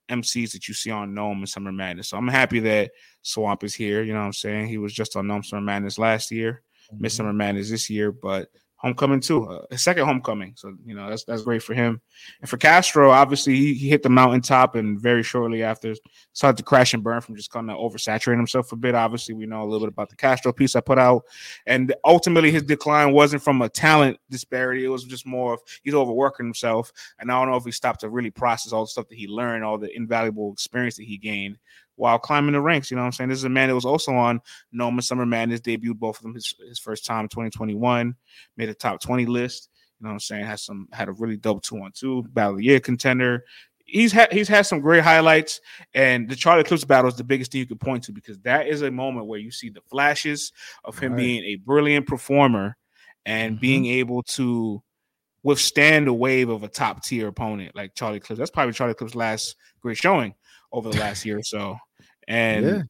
MCs 0.09 0.51
that 0.53 0.67
you 0.67 0.73
see 0.73 0.91
on 0.91 1.13
NOME 1.13 1.39
and 1.39 1.49
Summer 1.49 1.71
Madness. 1.71 2.09
So 2.09 2.17
I'm 2.17 2.27
happy 2.27 2.59
that 2.61 2.91
Swamp 3.21 3.63
is 3.63 3.75
here. 3.75 4.03
You 4.03 4.13
know 4.13 4.19
what 4.19 4.25
I'm 4.25 4.33
saying? 4.33 4.67
He 4.67 4.77
was 4.77 4.93
just 4.93 5.15
on 5.15 5.27
NOME 5.27 5.43
Summer 5.43 5.61
Madness 5.61 5.97
last 5.97 6.31
year, 6.31 6.63
mm-hmm. 6.91 7.01
Miss 7.01 7.15
Summer 7.15 7.33
Madness 7.33 7.69
this 7.69 7.89
year, 7.89 8.11
but 8.11 8.49
homecoming 8.77 9.19
too, 9.19 9.45
uh, 9.49 9.65
his 9.71 9.81
second 9.81 10.05
homecoming. 10.05 10.53
So 10.55 10.73
you 10.85 10.95
know 10.95 11.09
that's 11.09 11.23
that's 11.23 11.41
great 11.41 11.63
for 11.63 11.73
him. 11.73 12.01
And 12.41 12.49
for 12.49 12.57
Castro, 12.57 13.11
obviously 13.11 13.55
he, 13.55 13.73
he 13.73 13.89
hit 13.89 14.03
the 14.03 14.09
mountaintop, 14.09 14.75
and 14.75 14.99
very 14.99 15.23
shortly 15.23 15.63
after 15.63 15.95
started 16.33 16.57
to 16.57 16.63
crash 16.63 16.93
and 16.93 17.03
burn 17.03 17.21
from 17.21 17.35
just 17.35 17.51
kind 17.51 17.69
of 17.69 17.77
oversaturating 17.77 18.37
himself 18.37 18.71
a 18.71 18.75
bit. 18.75 18.95
Obviously, 18.95 19.33
we 19.33 19.45
know 19.45 19.63
a 19.63 19.65
little 19.65 19.79
bit 19.79 19.93
about 19.93 20.09
the 20.09 20.15
Castro 20.15 20.53
piece 20.53 20.75
I 20.75 20.81
put 20.81 20.99
out, 20.99 21.23
and 21.65 21.93
ultimately 22.05 22.51
his 22.51 22.63
decline 22.63 23.13
wasn't 23.13 23.43
from 23.43 23.61
a 23.61 23.69
talent 23.69 24.17
disparity. 24.29 24.85
It 24.85 24.89
was 24.89 25.03
just 25.03 25.25
more 25.25 25.53
of 25.53 25.61
he's 25.83 25.95
overworking 25.95 26.45
himself, 26.45 26.91
and 27.19 27.31
I 27.31 27.39
don't 27.39 27.51
know 27.51 27.57
if 27.57 27.65
he 27.65 27.71
stopped 27.71 28.01
to 28.01 28.09
really 28.09 28.31
process 28.31 28.73
all 28.73 28.83
the 28.83 28.89
stuff 28.89 29.07
that 29.09 29.17
he 29.17 29.27
learned, 29.27 29.63
all 29.63 29.77
the 29.77 29.95
invaluable 29.95 30.53
experience 30.53 30.97
that 30.97 31.05
he 31.05 31.17
gained 31.17 31.57
while 31.97 32.17
climbing 32.17 32.53
the 32.53 32.61
ranks. 32.61 32.89
You 32.89 32.95
know 32.95 33.01
what 33.01 33.07
I'm 33.07 33.11
saying? 33.11 33.29
This 33.29 33.39
is 33.39 33.43
a 33.43 33.49
man 33.49 33.67
that 33.67 33.75
was 33.75 33.85
also 33.85 34.13
on 34.13 34.39
Noma 34.71 35.01
Summer 35.01 35.25
Madness, 35.25 35.59
debuted 35.59 35.99
both 35.99 36.17
of 36.17 36.23
them 36.23 36.33
his, 36.33 36.55
his 36.67 36.79
first 36.79 37.05
time 37.05 37.25
in 37.25 37.29
2021, 37.29 38.15
made 38.55 38.69
a 38.69 38.73
top 38.73 39.01
20 39.01 39.25
list. 39.25 39.69
You 39.99 40.05
know 40.05 40.09
what 40.09 40.13
I'm 40.13 40.19
saying? 40.19 40.45
Has 40.45 40.61
some 40.61 40.87
had 40.93 41.09
a 41.09 41.13
really 41.13 41.37
dope 41.37 41.63
two 41.63 41.77
on 41.77 41.91
two 41.91 42.23
battle 42.29 42.51
of 42.51 42.57
the 42.59 42.63
year 42.63 42.79
contender. 42.79 43.43
He's 43.83 44.11
had 44.11 44.31
he's 44.31 44.47
had 44.47 44.65
some 44.65 44.79
great 44.79 45.03
highlights, 45.03 45.59
and 45.93 46.29
the 46.29 46.35
Charlie 46.35 46.63
Clips 46.63 46.85
battle 46.85 47.09
is 47.09 47.15
the 47.15 47.23
biggest 47.23 47.51
thing 47.51 47.59
you 47.59 47.65
could 47.65 47.79
point 47.79 48.03
to 48.03 48.11
because 48.11 48.37
that 48.39 48.67
is 48.67 48.83
a 48.83 48.91
moment 48.91 49.25
where 49.25 49.39
you 49.39 49.49
see 49.49 49.69
the 49.69 49.81
flashes 49.89 50.51
of 50.83 50.99
him 50.99 51.13
right. 51.13 51.17
being 51.17 51.43
a 51.45 51.55
brilliant 51.55 52.05
performer 52.05 52.77
and 53.25 53.53
mm-hmm. 53.53 53.61
being 53.61 53.85
able 53.87 54.21
to 54.23 54.83
withstand 55.41 56.05
the 56.05 56.13
wave 56.13 56.49
of 56.49 56.63
a 56.63 56.67
top 56.67 57.03
tier 57.03 57.27
opponent 57.27 57.75
like 57.75 57.95
Charlie 57.95 58.19
Clips. 58.19 58.37
That's 58.37 58.51
probably 58.51 58.73
Charlie 58.73 58.93
Clips' 58.93 59.15
last 59.15 59.55
great 59.81 59.97
showing 59.97 60.35
over 60.71 60.89
the 60.89 60.99
last 60.99 61.25
year 61.25 61.39
or 61.39 61.43
so 61.43 61.77
and 62.27 62.65
yeah. 62.65 62.81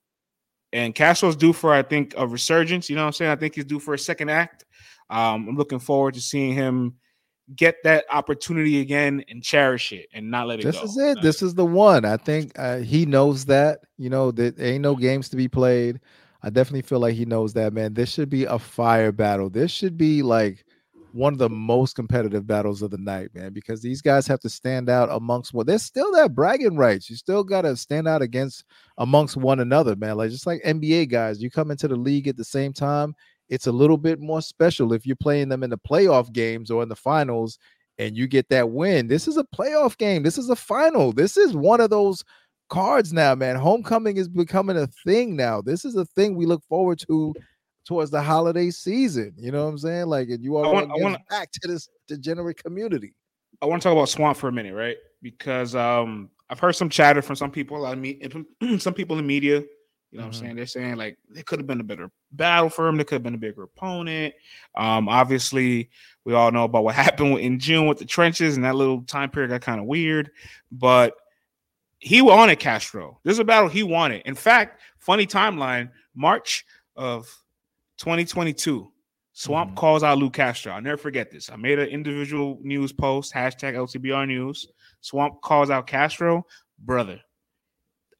and 0.74 0.96
Castro's 0.96 1.36
due 1.36 1.54
for 1.54 1.74
I 1.74 1.84
think 1.84 2.14
a 2.18 2.28
resurgence. 2.28 2.90
You 2.90 2.96
know 2.96 3.04
what 3.04 3.08
I'm 3.08 3.14
saying? 3.14 3.32
I 3.32 3.36
think 3.36 3.56
he's 3.56 3.66
due 3.66 3.80
for 3.80 3.94
a 3.94 4.00
second 4.00 4.30
act. 4.30 4.66
Um, 5.10 5.48
I'm 5.50 5.56
looking 5.56 5.80
forward 5.80 6.16
to 6.16 6.22
seeing 6.22 6.54
him 6.54 6.96
get 7.56 7.78
that 7.84 8.06
opportunity 8.12 8.82
again 8.82 9.24
and 9.30 9.42
cherish 9.42 9.94
it 9.94 10.08
and 10.14 10.30
not 10.30 10.48
let 10.48 10.60
it 10.60 10.66
this 10.66 10.76
go. 10.76 10.82
This 10.82 10.92
is 10.92 10.98
it. 10.98 11.22
This 11.22 11.42
is 11.42 11.54
the 11.54 11.66
one. 11.66 12.04
I 12.04 12.18
think 12.18 12.52
uh, 12.60 12.80
he 12.80 13.06
knows 13.06 13.46
that. 13.46 13.80
You 13.98 14.10
know 14.10 14.32
that 14.32 14.60
ain't 14.60 14.82
no 14.82 14.96
games 14.96 15.30
to 15.30 15.38
be 15.38 15.48
played. 15.48 16.00
I 16.44 16.50
definitely 16.50 16.84
feel 16.84 17.00
like 17.00 17.16
he 17.16 17.26
knows 17.26 17.54
that, 17.54 17.74
man. 17.74 17.94
This 17.94 18.12
should 18.12 18.30
be 18.30 18.46
a 18.46 18.60
fire 18.60 19.12
battle. 19.12 19.50
This 19.50 19.72
should 19.72 19.98
be 19.98 20.22
like 20.22 20.66
one 21.12 21.34
of 21.34 21.40
the 21.40 21.50
most 21.50 21.96
competitive 21.96 22.46
battles 22.46 22.82
of 22.82 22.92
the 22.92 22.98
night, 22.98 23.30
man, 23.34 23.54
because 23.54 23.82
these 23.82 24.02
guys 24.02 24.28
have 24.28 24.40
to 24.42 24.50
stand 24.50 24.90
out 24.90 25.10
amongst 25.12 25.54
what 25.54 25.66
well, 25.66 25.72
there's 25.72 25.84
still 25.84 26.12
that 26.14 26.36
bragging 26.36 26.78
rights. 26.78 27.10
You 27.10 27.16
still 27.16 27.44
got 27.44 27.62
to 27.62 27.76
stand 27.76 28.08
out 28.08 28.22
against 28.22 28.64
amongst 28.98 29.38
one 29.38 29.60
another, 29.60 29.96
man. 29.96 30.18
Like 30.18 30.32
just 30.32 30.48
like 30.48 30.62
NBA 30.64 31.10
guys, 31.10 31.42
you 31.42 31.50
come 31.50 31.72
into 31.72 31.88
the 31.88 31.96
league 31.96 32.28
at 32.28 32.38
the 32.38 32.44
same 32.44 32.74
time, 32.74 33.16
it's 33.50 33.68
a 33.68 33.72
little 33.72 33.98
bit 33.98 34.20
more 34.20 34.42
special 34.42 34.94
if 34.94 35.06
you're 35.06 35.16
playing 35.16 35.50
them 35.50 35.64
in 35.64 35.70
the 35.70 35.78
playoff 35.78 36.32
games 36.32 36.70
or 36.70 36.84
in 36.84 36.90
the 36.90 36.96
finals 36.96 37.58
and 37.98 38.16
you 38.16 38.28
get 38.28 38.50
that 38.50 38.70
win. 38.70 39.08
This 39.08 39.28
is 39.28 39.38
a 39.38 39.44
playoff 39.44 39.98
game. 39.98 40.24
This 40.24 40.38
is 40.38 40.50
a 40.50 40.56
final. 40.56 41.12
This 41.12 41.38
is 41.38 41.56
one 41.56 41.82
of 41.82 41.90
those 41.90 42.24
cards 42.70 43.14
now, 43.14 43.34
man. 43.36 43.56
Homecoming 43.56 44.18
is 44.18 44.28
becoming 44.28 44.78
a 44.78 44.88
thing 45.06 45.36
now. 45.36 45.62
This 45.62 45.86
is 45.86 45.96
a 45.96 46.06
thing 46.06 46.36
we 46.36 46.46
look 46.46 46.64
forward 46.68 47.00
to 47.08 47.34
towards 47.88 48.12
the 48.12 48.22
holiday 48.22 48.70
season. 48.70 49.34
You 49.38 49.52
know 49.52 49.64
what 49.64 49.72
I'm 49.72 49.78
saying? 49.78 50.08
Like, 50.08 50.28
and 50.30 50.44
you 50.44 50.58
are 50.58 50.72
want, 50.72 50.90
want 50.90 51.18
back 51.30 51.52
to 51.54 51.68
this 51.68 51.90
degenerate 52.08 52.62
community. 52.62 53.16
I 53.62 53.66
want 53.66 53.82
to 53.82 53.88
talk 53.88 53.94
about 53.94 54.10
Swamp 54.10 54.38
for 54.38 54.50
a 54.50 54.52
minute, 54.52 54.76
right? 54.76 54.98
Because 55.22 55.74
um, 55.74 56.30
I've 56.50 56.60
heard 56.60 56.74
some 56.74 56.90
chatter 56.90 57.22
from 57.22 57.38
some 57.38 57.50
people, 57.50 57.86
I 57.86 57.96
mean, 57.96 58.46
some 58.80 58.94
people 58.94 59.18
in 59.18 59.26
media. 59.26 59.64
You 60.12 60.20
know 60.20 60.24
mm-hmm. 60.24 60.26
what 60.26 60.26
I'm 60.26 60.32
mm-hmm. 60.32 60.46
saying? 60.46 60.56
They're 60.58 60.66
saying 60.66 60.96
like 60.96 61.18
it 61.36 61.46
could 61.46 61.60
have 61.60 61.68
been 61.68 61.80
a 61.80 61.86
better 61.86 62.12
battle 62.32 62.70
for 62.70 62.88
him. 62.88 62.98
There 62.98 63.06
could 63.06 63.16
have 63.16 63.24
been 63.24 63.36
a 63.36 63.40
bigger 63.40 63.64
opponent. 63.64 64.36
Um, 64.76 65.08
obviously, 65.08 65.90
we 66.26 66.34
all 66.34 66.52
know 66.52 66.66
about 66.66 66.84
what 66.84 66.96
happened 67.04 67.40
in 67.40 67.58
June 67.58 67.88
with 67.88 68.00
the 68.00 68.06
trenches, 68.06 68.58
and 68.58 68.66
that 68.66 68.76
little 68.76 69.02
time 69.04 69.30
period 69.30 69.50
got 69.50 69.62
kind 69.62 69.80
of 69.80 69.86
weird. 69.86 70.32
But 70.72 71.16
he 72.00 72.22
wanted 72.22 72.60
Castro. 72.60 73.20
This 73.24 73.34
is 73.34 73.40
a 73.40 73.46
battle 73.46 73.70
he 73.70 73.84
wanted. 73.84 74.22
In 74.26 74.36
fact, 74.36 74.82
funny 75.00 75.26
timeline: 75.26 75.90
March 76.16 76.66
of 76.96 77.34
2022. 77.98 78.92
Swamp 79.34 79.70
mm-hmm. 79.70 79.78
calls 79.78 80.02
out 80.02 80.18
Lou 80.18 80.30
Castro. 80.32 80.74
I'll 80.74 80.82
never 80.82 80.98
forget 80.98 81.30
this. 81.30 81.52
I 81.52 81.56
made 81.56 81.78
an 81.78 81.90
individual 81.90 82.58
news 82.64 82.92
post, 82.92 83.34
hashtag 83.34 83.76
LTBR 83.76 84.28
News. 84.28 84.68
Swamp 85.02 85.42
calls 85.42 85.70
out 85.70 85.86
Castro, 85.86 86.46
brother. 86.80 87.22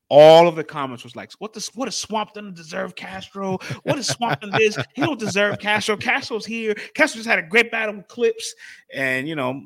All 0.10 0.48
of 0.48 0.56
the 0.56 0.64
comments 0.64 1.04
was 1.04 1.16
like, 1.16 1.32
"What 1.40 1.54
the 1.54 1.70
what 1.74 1.88
is 1.88 1.98
Swamp 1.98 2.34
doesn't 2.34 2.56
deserve 2.56 2.96
Castro? 2.96 3.58
What 3.84 3.98
is 3.98 4.08
Swamp 4.08 4.42
in 4.44 4.52
this? 4.52 4.78
He 4.94 5.02
don't 5.02 5.20
deserve 5.20 5.60
Castro. 5.60 5.98
Castro's 5.98 6.46
here. 6.46 6.76
Castro 6.94 7.18
just 7.18 7.28
had 7.28 7.40
a 7.40 7.48
great 7.48 7.72
battle 7.72 7.96
with 7.96 8.08
Clips, 8.08 8.54
and 8.94 9.28
you 9.28 9.36
know, 9.36 9.62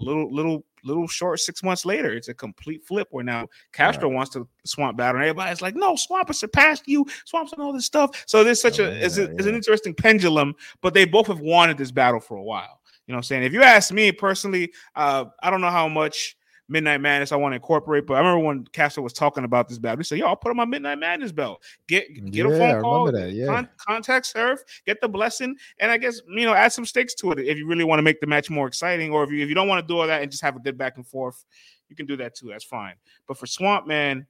little 0.00 0.34
little 0.34 0.64
little 0.84 1.06
short 1.06 1.40
six 1.40 1.62
months 1.62 1.84
later, 1.84 2.12
it's 2.12 2.28
a 2.28 2.34
complete 2.34 2.84
flip 2.84 3.08
where 3.10 3.24
now 3.24 3.48
Castro 3.72 4.08
right. 4.08 4.14
wants 4.14 4.32
to 4.32 4.46
swamp 4.64 4.96
battle, 4.96 5.20
and 5.20 5.28
everybody's 5.28 5.62
like, 5.62 5.76
"No, 5.76 5.96
Swamp 5.96 6.28
has 6.28 6.38
surpassed 6.38 6.84
you. 6.86 7.06
Swamp's 7.24 7.52
and 7.52 7.62
all 7.62 7.72
this 7.72 7.86
stuff." 7.86 8.24
So 8.26 8.44
there's 8.44 8.60
such 8.60 8.80
oh, 8.80 8.84
a, 8.84 8.88
yeah, 8.88 9.06
it's, 9.06 9.18
a 9.18 9.24
yeah. 9.24 9.30
it's 9.38 9.46
an 9.46 9.54
interesting 9.54 9.94
pendulum, 9.94 10.54
but 10.80 10.94
they 10.94 11.04
both 11.04 11.26
have 11.26 11.40
wanted 11.40 11.78
this 11.78 11.90
battle 11.90 12.20
for 12.20 12.36
a 12.36 12.42
while. 12.42 12.80
You 13.06 13.12
know 13.12 13.16
what 13.16 13.18
I'm 13.18 13.24
saying? 13.24 13.42
If 13.44 13.52
you 13.52 13.62
ask 13.62 13.92
me 13.92 14.12
personally, 14.12 14.72
uh, 14.94 15.26
I 15.42 15.50
don't 15.50 15.60
know 15.60 15.70
how 15.70 15.88
much 15.88 16.36
Midnight 16.72 17.00
Madness 17.00 17.30
I 17.30 17.36
want 17.36 17.52
to 17.52 17.56
incorporate. 17.56 18.06
But 18.06 18.14
I 18.14 18.18
remember 18.18 18.44
when 18.44 18.64
Castro 18.68 19.02
was 19.02 19.12
talking 19.12 19.44
about 19.44 19.68
this 19.68 19.78
belt, 19.78 19.98
he 19.98 20.04
said, 20.04 20.18
"Yo, 20.18 20.26
I'll 20.26 20.36
put 20.36 20.50
on 20.50 20.56
my 20.56 20.64
Midnight 20.64 20.98
Madness 20.98 21.30
belt. 21.30 21.62
Get 21.86 22.08
get 22.30 22.46
yeah, 22.46 22.52
a 22.52 22.58
phone 22.58 22.82
call, 22.82 23.12
that, 23.12 23.32
yeah. 23.32 23.46
Con- 23.46 23.68
contact 23.76 24.26
Surf, 24.26 24.60
get 24.86 25.00
the 25.00 25.08
blessing, 25.08 25.56
and 25.78 25.92
I 25.92 25.98
guess 25.98 26.20
you 26.26 26.46
know 26.46 26.54
add 26.54 26.72
some 26.72 26.86
stakes 26.86 27.14
to 27.16 27.32
it 27.32 27.38
if 27.38 27.58
you 27.58 27.66
really 27.68 27.84
want 27.84 27.98
to 27.98 28.02
make 28.02 28.20
the 28.20 28.26
match 28.26 28.50
more 28.50 28.66
exciting, 28.66 29.12
or 29.12 29.22
if 29.22 29.30
you 29.30 29.42
if 29.42 29.48
you 29.48 29.54
don't 29.54 29.68
want 29.68 29.86
to 29.86 29.92
do 29.92 30.00
all 30.00 30.06
that 30.06 30.22
and 30.22 30.30
just 30.30 30.42
have 30.42 30.56
a 30.56 30.60
good 30.60 30.78
back 30.78 30.96
and 30.96 31.06
forth, 31.06 31.44
you 31.88 31.94
can 31.94 32.06
do 32.06 32.16
that 32.16 32.34
too. 32.34 32.48
That's 32.48 32.64
fine. 32.64 32.94
But 33.28 33.36
for 33.36 33.46
Swamp 33.46 33.86
Man, 33.86 34.26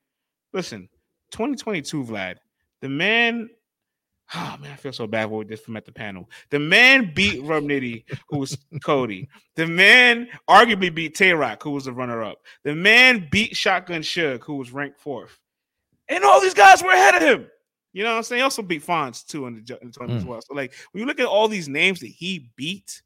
listen, 0.53 0.89
2022, 1.31 2.05
Vlad, 2.05 2.37
the 2.81 2.89
man 2.89 3.49
Oh 4.35 4.57
man, 4.61 4.73
I 4.73 4.77
feel 4.77 4.93
so 4.93 5.07
bad 5.07 5.31
with 5.31 5.49
this 5.49 5.61
from 5.61 5.77
at 5.77 5.85
the 5.85 5.93
panel. 5.93 6.31
The 6.51 6.59
man 6.59 7.13
beat 7.15 7.43
Rum 7.43 7.69
Nitty, 7.69 8.05
who 8.29 8.39
was 8.39 8.57
COTY. 8.83 9.29
The 9.57 9.67
man 9.67 10.29
arguably 10.49 10.95
beat 10.95 11.15
Tay 11.15 11.33
Roc, 11.33 11.63
who 11.63 11.71
was 11.73 11.85
the 11.85 11.93
runner-up. 11.93 12.39
The 12.65 12.75
man 12.75 13.29
beat 13.31 13.55
Shotgun 13.55 14.01
Suge, 14.01 14.43
who 14.43 14.57
was 14.57 14.73
ranked 14.73 15.01
fourth. 15.01 15.39
And 16.09 16.25
all 16.25 16.41
these 16.41 16.55
guys 16.55 16.83
were 16.83 16.93
ahead 16.93 17.15
of 17.15 17.23
him. 17.23 17.47
You 17.93 18.05
know 18.05 18.13
what 18.13 18.19
I'm 18.19 18.23
saying? 18.23 18.41
He 18.41 18.45
also 18.45 18.63
beat 18.63 18.85
Fonz 18.85 19.27
too 19.27 19.47
in 19.47 19.55
the, 19.55 19.79
in 19.83 19.89
the 19.89 19.93
tournament 19.93 20.21
mm. 20.21 20.23
as 20.23 20.25
well. 20.25 20.41
So 20.41 20.55
like 20.55 20.75
when 20.93 21.01
you 21.01 21.07
look 21.07 21.21
at 21.21 21.27
all 21.27 21.49
these 21.49 21.69
names 21.69 22.01
that 22.01 22.07
he 22.07 22.51
beat, 22.57 23.03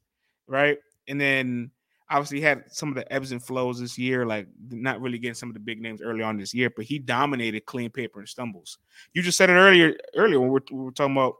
right? 0.47 0.77
And 1.09 1.19
then 1.19 1.71
obviously 2.09 2.41
had 2.41 2.63
some 2.69 2.89
of 2.89 2.95
the 2.95 3.11
ebbs 3.11 3.31
and 3.31 3.43
flows 3.43 3.79
this 3.79 3.97
year, 3.97 4.25
like 4.25 4.47
not 4.69 5.01
really 5.01 5.17
getting 5.17 5.35
some 5.35 5.49
of 5.49 5.53
the 5.53 5.59
big 5.59 5.81
names 5.81 6.01
early 6.01 6.23
on 6.23 6.37
this 6.37 6.53
year, 6.53 6.69
but 6.69 6.85
he 6.85 6.99
dominated 6.99 7.65
clean 7.65 7.89
paper 7.89 8.19
and 8.19 8.29
stumbles. 8.29 8.77
You 9.13 9.21
just 9.21 9.37
said 9.37 9.49
it 9.49 9.53
earlier, 9.53 9.95
earlier 10.15 10.39
when 10.39 10.49
we 10.49 10.53
were, 10.53 10.63
we 10.71 10.83
were 10.85 10.91
talking 10.91 11.15
about 11.15 11.35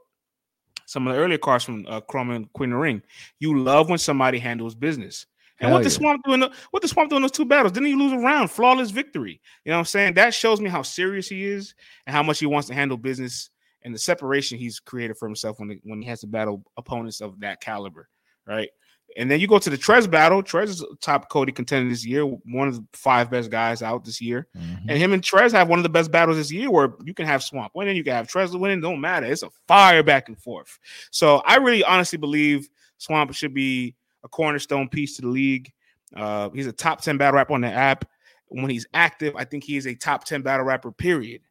some 0.86 1.06
of 1.06 1.14
the 1.14 1.20
earlier 1.20 1.38
cards 1.38 1.64
from 1.64 1.84
uh, 1.88 2.00
Chrome 2.00 2.30
and 2.30 2.52
Queen 2.52 2.72
of 2.72 2.80
Ring. 2.80 3.02
You 3.38 3.58
love 3.58 3.88
when 3.88 3.98
somebody 3.98 4.38
handles 4.38 4.74
business. 4.74 5.26
And 5.60 5.68
Hell 5.68 5.78
what 5.78 5.84
the 5.84 5.90
yeah. 5.90 5.96
swamp 5.96 6.24
doing? 6.24 6.44
What 6.70 6.82
the 6.82 6.88
swamp 6.88 7.10
doing 7.10 7.22
those 7.22 7.32
two 7.32 7.44
battles? 7.44 7.72
Didn't 7.72 7.88
he 7.88 7.94
lose 7.94 8.12
a 8.12 8.18
round? 8.18 8.50
Flawless 8.50 8.90
victory. 8.90 9.40
You 9.64 9.70
know 9.70 9.76
what 9.76 9.80
I'm 9.80 9.86
saying? 9.86 10.14
That 10.14 10.32
shows 10.32 10.60
me 10.60 10.70
how 10.70 10.82
serious 10.82 11.28
he 11.28 11.44
is 11.44 11.74
and 12.06 12.14
how 12.14 12.22
much 12.22 12.38
he 12.38 12.46
wants 12.46 12.68
to 12.68 12.74
handle 12.74 12.96
business 12.96 13.50
and 13.82 13.94
the 13.94 13.98
separation 13.98 14.56
he's 14.56 14.78
created 14.78 15.16
for 15.16 15.26
himself 15.26 15.58
when 15.58 15.80
when 15.82 16.00
he 16.00 16.08
has 16.08 16.20
to 16.20 16.26
battle 16.26 16.62
opponents 16.76 17.20
of 17.20 17.40
that 17.40 17.60
caliber. 17.60 18.08
Right. 18.46 18.70
And 19.18 19.28
then 19.28 19.40
you 19.40 19.48
go 19.48 19.58
to 19.58 19.68
the 19.68 19.76
Trez 19.76 20.08
battle. 20.08 20.44
Trez 20.44 20.68
is 20.68 20.84
top 21.00 21.28
COTY 21.28 21.50
contender 21.50 21.90
this 21.90 22.06
year, 22.06 22.22
one 22.24 22.68
of 22.68 22.76
the 22.76 22.86
five 22.92 23.28
best 23.28 23.50
guys 23.50 23.82
out 23.82 24.04
this 24.04 24.20
year. 24.20 24.46
Mm-hmm. 24.56 24.88
And 24.88 24.98
him 24.98 25.12
and 25.12 25.20
Trez 25.20 25.50
have 25.50 25.68
one 25.68 25.80
of 25.80 25.82
the 25.82 25.88
best 25.88 26.12
battles 26.12 26.36
this 26.36 26.52
year 26.52 26.70
where 26.70 26.92
you 27.02 27.12
can 27.12 27.26
have 27.26 27.42
Swamp 27.42 27.72
winning, 27.74 27.96
you 27.96 28.04
can 28.04 28.12
have 28.12 28.28
Trez 28.28 28.58
winning, 28.58 28.80
don't 28.80 29.00
matter. 29.00 29.26
It's 29.26 29.42
a 29.42 29.50
fire 29.66 30.04
back 30.04 30.28
and 30.28 30.40
forth. 30.40 30.78
So 31.10 31.38
I 31.38 31.56
really 31.56 31.82
honestly 31.82 32.16
believe 32.16 32.68
Swamp 32.98 33.34
should 33.34 33.52
be 33.52 33.96
a 34.22 34.28
cornerstone 34.28 34.88
piece 34.88 35.16
to 35.16 35.22
the 35.22 35.28
league. 35.28 35.72
Uh, 36.14 36.50
he's 36.50 36.68
a 36.68 36.72
top 36.72 37.00
10 37.00 37.18
battle 37.18 37.34
rapper 37.34 37.54
on 37.54 37.62
the 37.62 37.72
app. 37.72 38.04
When 38.46 38.70
he's 38.70 38.86
active, 38.94 39.34
I 39.36 39.44
think 39.44 39.64
he 39.64 39.76
is 39.76 39.88
a 39.88 39.96
top 39.96 40.24
10 40.24 40.42
battle 40.42 40.64
rapper, 40.64 40.92
period. 40.92 41.42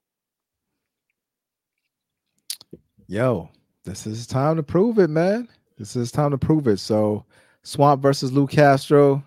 Yo, 3.08 3.50
this 3.84 4.08
is 4.08 4.26
time 4.26 4.56
to 4.56 4.64
prove 4.64 5.00
it, 5.00 5.10
man. 5.10 5.50
This 5.78 5.98
is 5.98 6.14
time 6.14 6.32
to 6.32 6.38
prove 6.38 6.68
it. 6.68 6.80
So 6.80 7.26
Swamp 7.68 8.02
versus 8.02 8.32
Lou 8.32 8.48
Castro. 8.48 9.22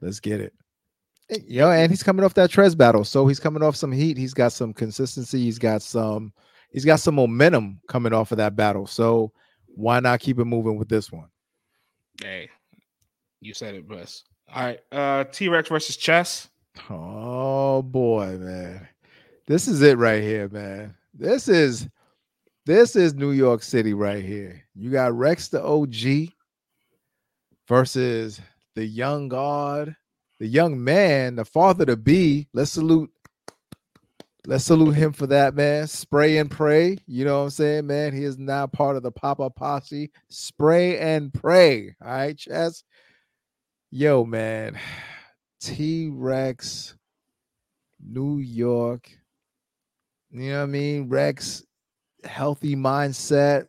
Let's 0.00 0.18
get 0.18 0.40
it. 0.40 0.54
Yo, 1.46 1.70
and 1.70 1.92
he's 1.92 2.02
coming 2.02 2.24
off 2.24 2.32
that 2.34 2.50
Trez 2.50 2.76
battle, 2.76 3.04
so 3.04 3.26
he's 3.26 3.38
coming 3.38 3.62
off 3.62 3.76
some 3.76 3.92
heat. 3.92 4.16
He's 4.16 4.32
got 4.32 4.52
some 4.52 4.72
consistency. 4.72 5.44
He's 5.44 5.58
got 5.58 5.82
some. 5.82 6.32
He's 6.70 6.86
got 6.86 7.00
some 7.00 7.14
momentum 7.14 7.80
coming 7.88 8.14
off 8.14 8.32
of 8.32 8.38
that 8.38 8.56
battle. 8.56 8.86
So 8.86 9.32
why 9.66 10.00
not 10.00 10.20
keep 10.20 10.38
it 10.38 10.46
moving 10.46 10.78
with 10.78 10.88
this 10.88 11.12
one? 11.12 11.28
Hey, 12.22 12.48
you 13.40 13.52
said 13.52 13.74
it 13.74 13.86
best. 13.86 14.24
All 14.54 14.64
right, 14.64 14.80
uh 14.90 15.24
T 15.24 15.48
Rex 15.48 15.68
versus 15.68 15.96
Chess. 15.96 16.48
Oh 16.88 17.82
boy, 17.82 18.38
man, 18.38 18.88
this 19.46 19.68
is 19.68 19.82
it 19.82 19.98
right 19.98 20.22
here, 20.22 20.48
man. 20.48 20.94
This 21.12 21.46
is 21.46 21.88
this 22.64 22.96
is 22.96 23.12
New 23.12 23.32
York 23.32 23.62
City 23.62 23.92
right 23.92 24.24
here. 24.24 24.64
You 24.74 24.90
got 24.90 25.12
Rex 25.12 25.48
the 25.48 25.62
OG 25.62 26.32
versus 27.72 28.38
the 28.74 28.84
young 28.84 29.30
God, 29.30 29.96
the 30.38 30.46
young 30.46 30.84
man, 30.84 31.36
the 31.36 31.44
father 31.46 31.86
to 31.86 31.96
be. 31.96 32.46
Let's 32.52 32.72
salute. 32.72 33.10
Let's 34.46 34.64
salute 34.64 34.94
him 34.94 35.14
for 35.14 35.26
that, 35.28 35.54
man. 35.54 35.86
Spray 35.86 36.36
and 36.36 36.50
pray. 36.50 36.98
You 37.06 37.24
know 37.24 37.38
what 37.38 37.44
I'm 37.44 37.50
saying, 37.50 37.86
man? 37.86 38.12
He 38.12 38.24
is 38.24 38.36
now 38.36 38.66
part 38.66 38.96
of 38.96 39.02
the 39.02 39.10
Papa 39.10 39.48
Posse. 39.48 40.10
Spray 40.28 40.98
and 40.98 41.32
pray. 41.32 41.96
All 42.04 42.10
right, 42.10 42.36
Chess. 42.36 42.84
Yo, 43.90 44.26
man. 44.26 44.78
T 45.62 46.10
Rex, 46.12 46.94
New 48.04 48.36
York. 48.36 49.08
You 50.30 50.50
know 50.50 50.58
what 50.58 50.62
I 50.64 50.66
mean? 50.66 51.08
Rex, 51.08 51.64
healthy 52.24 52.76
mindset. 52.76 53.68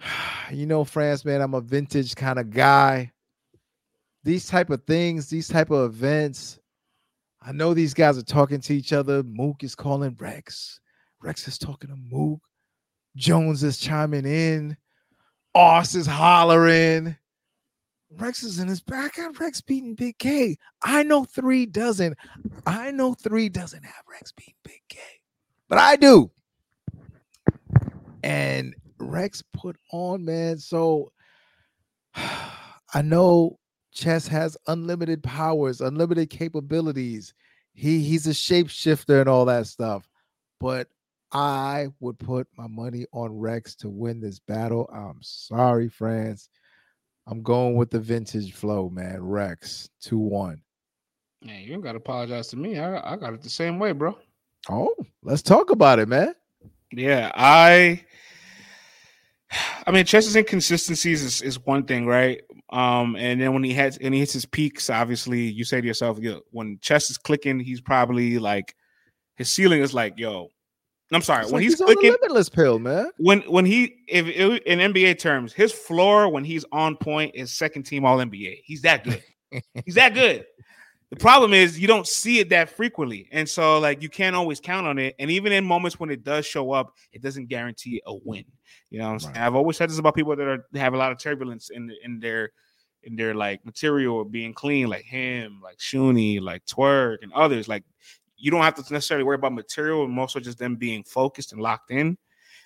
you 0.52 0.66
know, 0.66 0.84
France, 0.84 1.24
man, 1.24 1.40
I'm 1.40 1.54
a 1.54 1.60
vintage 1.60 2.14
kind 2.14 2.38
of 2.38 2.50
guy. 2.50 3.12
These 4.22 4.48
type 4.48 4.70
of 4.70 4.84
things, 4.84 5.28
these 5.28 5.48
type 5.48 5.70
of 5.70 5.94
events, 5.94 6.58
I 7.42 7.52
know 7.52 7.72
these 7.72 7.94
guys 7.94 8.18
are 8.18 8.22
talking 8.22 8.60
to 8.60 8.74
each 8.74 8.92
other. 8.92 9.22
Mook 9.22 9.64
is 9.64 9.74
calling 9.74 10.16
Rex. 10.18 10.80
Rex 11.22 11.48
is 11.48 11.58
talking 11.58 11.90
to 11.90 11.96
Mook. 11.96 12.40
Jones 13.16 13.62
is 13.62 13.78
chiming 13.78 14.26
in. 14.26 14.76
Oss 15.54 15.94
is 15.94 16.06
hollering. 16.06 17.16
Rex 18.18 18.42
is 18.42 18.58
in 18.58 18.68
his 18.68 18.80
back. 18.80 19.18
I 19.18 19.28
Rex 19.28 19.60
beating 19.60 19.94
Big 19.94 20.18
K. 20.18 20.56
I 20.82 21.02
know 21.02 21.24
three 21.24 21.64
doesn't. 21.64 22.16
I 22.66 22.90
know 22.90 23.14
three 23.14 23.48
doesn't 23.48 23.84
have 23.84 24.04
Rex 24.10 24.32
beating 24.32 24.54
Big 24.64 24.82
K, 24.88 24.98
but 25.68 25.78
I 25.78 25.96
do. 25.96 26.30
And 28.22 28.74
Rex 29.00 29.42
put 29.52 29.76
on, 29.92 30.24
man. 30.24 30.58
So 30.58 31.12
I 32.14 33.02
know 33.02 33.58
Chess 33.92 34.26
has 34.28 34.56
unlimited 34.66 35.22
powers, 35.22 35.80
unlimited 35.80 36.30
capabilities. 36.30 37.34
He 37.72 38.00
he's 38.00 38.26
a 38.26 38.30
shapeshifter 38.30 39.20
and 39.20 39.28
all 39.28 39.44
that 39.46 39.66
stuff. 39.66 40.08
But 40.58 40.88
I 41.32 41.88
would 42.00 42.18
put 42.18 42.48
my 42.56 42.66
money 42.66 43.06
on 43.12 43.38
Rex 43.38 43.74
to 43.76 43.88
win 43.88 44.20
this 44.20 44.38
battle. 44.40 44.90
I'm 44.92 45.18
sorry, 45.22 45.88
France. 45.88 46.48
I'm 47.26 47.42
going 47.42 47.76
with 47.76 47.90
the 47.90 48.00
vintage 48.00 48.52
flow, 48.52 48.90
man. 48.90 49.22
Rex 49.22 49.88
2 50.02 50.18
1. 50.18 50.60
Man, 51.42 51.62
you 51.62 51.72
don't 51.72 51.80
got 51.80 51.92
to 51.92 51.98
apologize 51.98 52.48
to 52.48 52.56
me. 52.56 52.78
I, 52.78 53.12
I 53.12 53.16
got 53.16 53.32
it 53.32 53.42
the 53.42 53.48
same 53.48 53.78
way, 53.78 53.92
bro. 53.92 54.18
Oh, 54.68 54.94
let's 55.22 55.42
talk 55.42 55.70
about 55.70 55.98
it, 55.98 56.08
man. 56.08 56.34
Yeah, 56.92 57.30
I 57.34 58.04
I 59.86 59.90
mean, 59.90 60.04
Chess's 60.04 60.36
inconsistencies 60.36 61.22
is, 61.22 61.42
is 61.42 61.64
one 61.64 61.84
thing, 61.84 62.06
right? 62.06 62.40
Um, 62.70 63.16
and 63.16 63.40
then 63.40 63.52
when 63.52 63.64
he 63.64 63.72
has 63.74 63.98
and 63.98 64.14
he 64.14 64.20
hits 64.20 64.32
his 64.32 64.46
peaks, 64.46 64.90
obviously, 64.90 65.40
you 65.40 65.64
say 65.64 65.80
to 65.80 65.86
yourself, 65.86 66.18
yo, 66.18 66.40
when 66.50 66.78
Chess 66.80 67.10
is 67.10 67.18
clicking, 67.18 67.58
he's 67.58 67.80
probably 67.80 68.38
like 68.38 68.74
his 69.36 69.50
ceiling 69.50 69.80
is 69.82 69.92
like, 69.92 70.14
yo, 70.18 70.48
I'm 71.12 71.22
sorry. 71.22 71.42
It's 71.42 71.52
when 71.52 71.60
like 71.60 71.64
he's 71.64 71.78
the 71.78 71.86
clicking, 71.86 72.12
limitless 72.12 72.48
pill, 72.48 72.78
man. 72.78 73.10
when 73.18 73.40
when 73.42 73.64
he 73.64 73.96
if, 74.06 74.26
if 74.28 74.62
in 74.62 74.78
NBA 74.78 75.18
terms, 75.18 75.52
his 75.52 75.72
floor 75.72 76.28
when 76.28 76.44
he's 76.44 76.64
on 76.70 76.96
point 76.96 77.32
is 77.34 77.52
second 77.52 77.82
team 77.84 78.04
All 78.04 78.18
NBA. 78.18 78.60
He's 78.64 78.82
that 78.82 79.04
good. 79.04 79.22
he's 79.84 79.96
that 79.96 80.14
good. 80.14 80.46
The 81.10 81.16
problem 81.16 81.52
is 81.52 81.78
you 81.78 81.88
don't 81.88 82.06
see 82.06 82.38
it 82.38 82.50
that 82.50 82.70
frequently, 82.70 83.28
and 83.32 83.48
so 83.48 83.80
like 83.80 84.00
you 84.00 84.08
can't 84.08 84.36
always 84.36 84.60
count 84.60 84.86
on 84.86 84.98
it. 84.98 85.16
And 85.18 85.28
even 85.28 85.52
in 85.52 85.64
moments 85.64 85.98
when 85.98 86.08
it 86.08 86.22
does 86.22 86.46
show 86.46 86.70
up, 86.70 86.94
it 87.12 87.20
doesn't 87.20 87.46
guarantee 87.46 88.00
a 88.06 88.14
win. 88.14 88.44
You 88.90 89.00
know, 89.00 89.06
what 89.06 89.12
I'm 89.12 89.18
saying? 89.18 89.34
Right. 89.34 89.46
I've 89.46 89.56
always 89.56 89.76
said 89.76 89.90
this 89.90 89.98
about 89.98 90.14
people 90.14 90.36
that 90.36 90.46
are 90.46 90.66
have 90.76 90.94
a 90.94 90.96
lot 90.96 91.10
of 91.10 91.18
turbulence 91.18 91.70
in 91.70 91.92
in 92.04 92.20
their 92.20 92.52
in 93.02 93.16
their 93.16 93.34
like 93.34 93.64
material 93.66 94.24
being 94.24 94.54
clean, 94.54 94.88
like 94.88 95.04
him, 95.04 95.60
like 95.62 95.78
Shuni, 95.78 96.40
like 96.40 96.64
Twork, 96.66 97.18
and 97.22 97.32
others. 97.32 97.66
Like 97.66 97.82
you 98.36 98.52
don't 98.52 98.62
have 98.62 98.76
to 98.76 98.92
necessarily 98.92 99.24
worry 99.24 99.34
about 99.34 99.52
material, 99.52 100.04
and 100.04 100.16
also 100.16 100.38
just 100.38 100.58
them 100.58 100.76
being 100.76 101.02
focused 101.02 101.52
and 101.52 101.60
locked 101.60 101.90
in. 101.90 102.18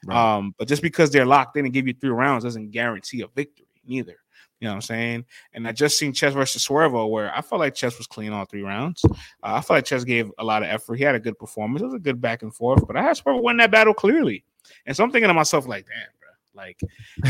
Right. 0.05 0.37
Um, 0.37 0.55
but 0.59 0.69
just 0.69 0.83
because 0.83 1.11
they're 1.11 1.25
locked 1.25 1.57
in 1.57 1.65
and 1.65 1.73
give 1.73 1.87
you 1.87 1.95
three 1.95 2.11
rounds 2.11 2.45
doesn't 2.45 2.73
guarantee 2.73 3.23
a 3.23 3.29
victory, 3.29 3.69
neither. 3.87 4.17
You 4.61 4.69
know 4.69 4.73
what 4.73 4.77
I'm 4.77 4.83
saying? 4.83 5.25
And 5.53 5.69
I 5.69 5.73
just 5.73 5.99
seen 5.99 6.13
Chess 6.13 6.33
versus 6.33 6.67
Swervo 6.67 7.11
where 7.11 7.35
I 7.37 7.43
felt 7.43 7.61
like 7.61 7.75
Chess 7.75 7.99
was 7.99 8.07
clean 8.07 8.33
all 8.33 8.45
three 8.45 8.63
rounds. 8.63 9.05
Uh, 9.05 9.17
I 9.43 9.61
felt 9.61 9.77
like 9.77 9.85
Chess 9.85 10.05
gave 10.05 10.31
a 10.39 10.45
lot 10.45 10.63
of 10.63 10.69
effort. 10.69 10.95
He 10.95 11.05
had 11.05 11.15
a 11.15 11.21
good 11.21 11.39
performance. 11.39 11.83
It 11.83 11.87
was 11.87 11.95
a 11.95 11.99
good 11.99 12.21
back 12.21 12.43
and 12.43 12.55
forth, 12.55 12.87
but 12.87 12.97
I 12.97 13.03
had 13.03 13.17
Swervo 13.17 13.43
win 13.43 13.59
that 13.59 13.71
battle 13.71 13.95
clearly. 13.95 14.45
And 14.87 14.97
so 14.97 15.05
I'm 15.05 15.11
thinking 15.11 15.29
to 15.29 15.35
myself, 15.35 15.67
like, 15.67 15.87
damn, 15.87 16.07
bro, 16.19 16.63
like 16.63 16.81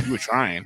you 0.05 0.13
were 0.13 0.19
trying. 0.19 0.65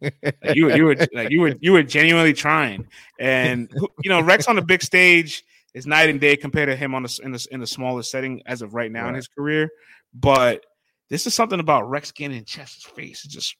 Like, 0.00 0.54
you 0.54 0.66
were 0.66 0.76
you 0.76 0.84
were 0.84 0.96
like 1.12 1.30
you 1.30 1.40
were 1.40 1.54
you 1.60 1.72
were 1.72 1.82
genuinely 1.82 2.32
trying. 2.32 2.86
And 3.18 3.70
you 4.02 4.10
know, 4.10 4.20
Rex 4.20 4.48
on 4.48 4.56
the 4.56 4.62
big 4.62 4.82
stage 4.82 5.44
is 5.74 5.86
night 5.86 6.10
and 6.10 6.20
day 6.20 6.36
compared 6.36 6.68
to 6.68 6.76
him 6.76 6.94
on 6.94 7.02
the 7.02 7.20
in 7.22 7.32
the 7.32 7.46
in 7.50 7.60
the 7.60 7.66
smallest 7.66 8.10
setting 8.10 8.42
as 8.46 8.62
of 8.62 8.74
right 8.74 8.90
now 8.90 9.08
in 9.08 9.14
his 9.14 9.28
career. 9.28 9.70
But 10.12 10.64
this 11.08 11.26
is 11.26 11.34
something 11.34 11.60
about 11.60 11.88
Rex 11.88 12.10
getting 12.12 12.36
in 12.36 12.44
Chess's 12.44 12.84
face, 12.84 13.24
It's 13.24 13.34
just 13.34 13.56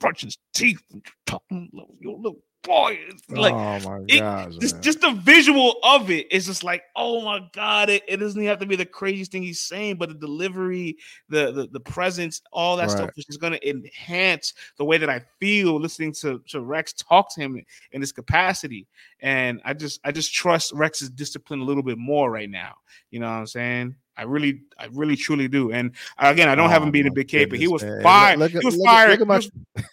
crunching 0.00 0.28
his 0.28 0.38
teeth 0.54 0.82
and 0.92 1.04
talking, 1.26 1.70
your 2.00 2.16
little 2.16 2.40
boy. 2.66 2.98
It's 3.08 3.28
like 3.30 3.54
oh 3.54 3.80
my 3.88 4.04
it- 4.08 4.18
gosh, 4.18 4.56
just 4.56 4.82
just 4.82 5.00
the 5.00 5.12
visual 5.12 5.76
of 5.82 6.10
it 6.10 6.30
is 6.32 6.46
just 6.46 6.64
like 6.64 6.82
oh 6.96 7.22
my 7.22 7.40
god 7.52 7.88
it, 7.88 8.02
it 8.08 8.16
doesn't 8.18 8.42
have 8.44 8.58
to 8.58 8.66
be 8.66 8.76
the 8.76 8.84
craziest 8.84 9.32
thing 9.32 9.42
he's 9.42 9.60
saying 9.60 9.96
but 9.96 10.08
the 10.08 10.14
delivery 10.14 10.96
the 11.28 11.52
the, 11.52 11.68
the 11.68 11.80
presence 11.80 12.42
all 12.52 12.76
that 12.76 12.90
stuff 12.90 13.10
is 13.16 13.24
just 13.24 13.40
going 13.40 13.52
to 13.52 13.68
enhance 13.68 14.52
the 14.78 14.84
way 14.84 14.98
that 14.98 15.08
i 15.08 15.20
feel 15.40 15.78
listening 15.78 16.12
to, 16.12 16.40
to 16.48 16.60
rex 16.60 16.92
talk 16.92 17.32
to 17.34 17.40
him 17.40 17.64
in 17.92 18.00
this 18.00 18.12
capacity. 18.12 18.86
And 19.20 19.60
i 19.64 19.72
just 19.72 20.00
i 20.04 20.10
just 20.10 20.34
trust 20.34 20.72
rex's 20.72 21.10
discipline 21.10 21.60
a 21.60 21.64
little 21.64 21.82
bit 21.82 21.98
more 21.98 22.30
right 22.30 22.50
now. 22.50 22.74
You 23.10 23.20
know 23.20 23.26
what 23.26 23.36
i'm 23.36 23.46
saying 23.46 23.94
I 24.16 24.22
really, 24.22 24.62
I 24.78 24.88
really, 24.92 25.16
truly 25.16 25.48
do. 25.48 25.72
And 25.72 25.92
again, 26.18 26.48
I 26.48 26.54
don't 26.54 26.70
have 26.70 26.82
Oh, 26.82 26.86
him 26.86 26.90
beating 26.90 27.10
my 27.12 27.14
Big 27.16 27.28
K, 27.28 27.44
but 27.44 27.58
he 27.58 27.68
was 27.68 27.82
man. 27.82 28.02
fired. 28.02 28.38
Look 28.38 28.54
at- 28.54 28.62
he 28.62 28.66
was 28.66 28.76
look 28.76 28.86
fired. 28.86 29.10
look 29.10 29.20
at 29.20 29.26
my- 29.26 29.36
was- 29.36 29.50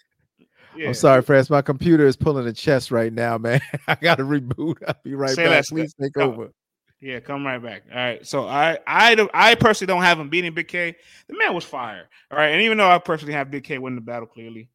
Yeah. 0.76 0.88
I'm 0.88 0.94
sorry, 0.94 1.22
France. 1.22 1.50
My 1.50 1.62
computer 1.62 2.04
is 2.04 2.16
pulling 2.16 2.48
a 2.48 2.52
chest 2.52 2.90
right 2.90 3.12
now, 3.12 3.38
man. 3.38 3.60
I 3.86 3.94
got 3.94 4.16
to 4.16 4.24
reboot. 4.24 4.76
I'll 4.86 4.96
be 5.04 5.14
right 5.14 5.30
Say 5.30 5.44
back. 5.46 5.66
Please 5.66 5.94
take 5.94 6.12
go. 6.14 6.22
over. 6.32 6.50
Yeah, 7.00 7.20
come 7.20 7.46
right 7.46 7.62
back. 7.62 7.82
All 7.92 7.96
right. 7.96 8.26
So 8.26 8.48
I 8.48 8.78
I 8.86 9.28
I 9.34 9.54
personally 9.54 9.92
don't 9.92 10.02
have 10.02 10.18
him 10.18 10.30
beating 10.30 10.52
Big 10.52 10.66
K. 10.66 10.96
The 11.28 11.36
man 11.38 11.54
was 11.54 11.64
fire. 11.64 12.08
All 12.30 12.38
right. 12.38 12.48
And 12.48 12.62
even 12.62 12.76
though 12.78 12.90
I 12.90 12.98
personally 12.98 13.34
have 13.34 13.50
Big 13.52 13.62
K 13.62 13.78
winning 13.78 13.94
the 13.96 14.00
battle 14.00 14.26
clearly, 14.26 14.68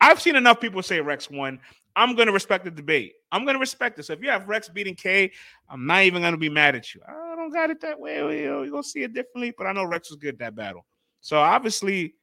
I've 0.00 0.22
seen 0.22 0.36
enough 0.36 0.58
people 0.60 0.82
say 0.82 1.00
Rex 1.02 1.28
won. 1.28 1.58
I'm 1.96 2.14
gonna 2.16 2.32
respect 2.32 2.64
the 2.64 2.70
debate. 2.70 3.12
I'm 3.30 3.44
gonna 3.44 3.58
respect 3.58 3.96
this. 3.98 4.06
So 4.06 4.14
if 4.14 4.22
you 4.22 4.30
have 4.30 4.48
Rex 4.48 4.70
beating 4.70 4.94
K, 4.94 5.32
I'm 5.68 5.86
not 5.86 6.04
even 6.04 6.22
gonna 6.22 6.38
be 6.38 6.48
mad 6.48 6.76
at 6.76 6.94
you. 6.94 7.02
I 7.06 7.12
don't 7.42 7.52
got 7.52 7.70
it 7.70 7.80
that 7.80 7.98
way. 7.98 8.42
You're 8.42 8.68
gonna 8.68 8.82
see 8.82 9.02
it 9.02 9.14
differently, 9.14 9.52
but 9.56 9.66
I 9.66 9.72
know 9.72 9.84
Rex 9.84 10.10
was 10.10 10.18
good 10.18 10.38
that 10.38 10.54
battle. 10.54 10.86
So 11.20 11.38
obviously, 11.38 12.14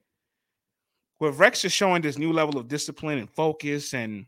with 1.18 1.38
Rex 1.38 1.64
is 1.64 1.72
showing 1.72 2.02
this 2.02 2.18
new 2.18 2.32
level 2.32 2.58
of 2.58 2.68
discipline 2.68 3.18
and 3.18 3.30
focus 3.30 3.94
and 3.94 4.26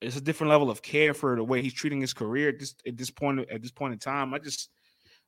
it's 0.00 0.16
a 0.16 0.20
different 0.20 0.50
level 0.50 0.70
of 0.70 0.82
care 0.82 1.14
for 1.14 1.36
the 1.36 1.44
way 1.44 1.62
he's 1.62 1.74
treating 1.74 2.00
his 2.00 2.12
career 2.12 2.48
at 2.48 2.58
this 2.58 2.74
at 2.86 2.96
this 2.96 3.10
point 3.10 3.48
at 3.50 3.62
this 3.62 3.70
point 3.70 3.92
in 3.92 3.98
time. 3.98 4.34
I 4.34 4.38
just 4.38 4.70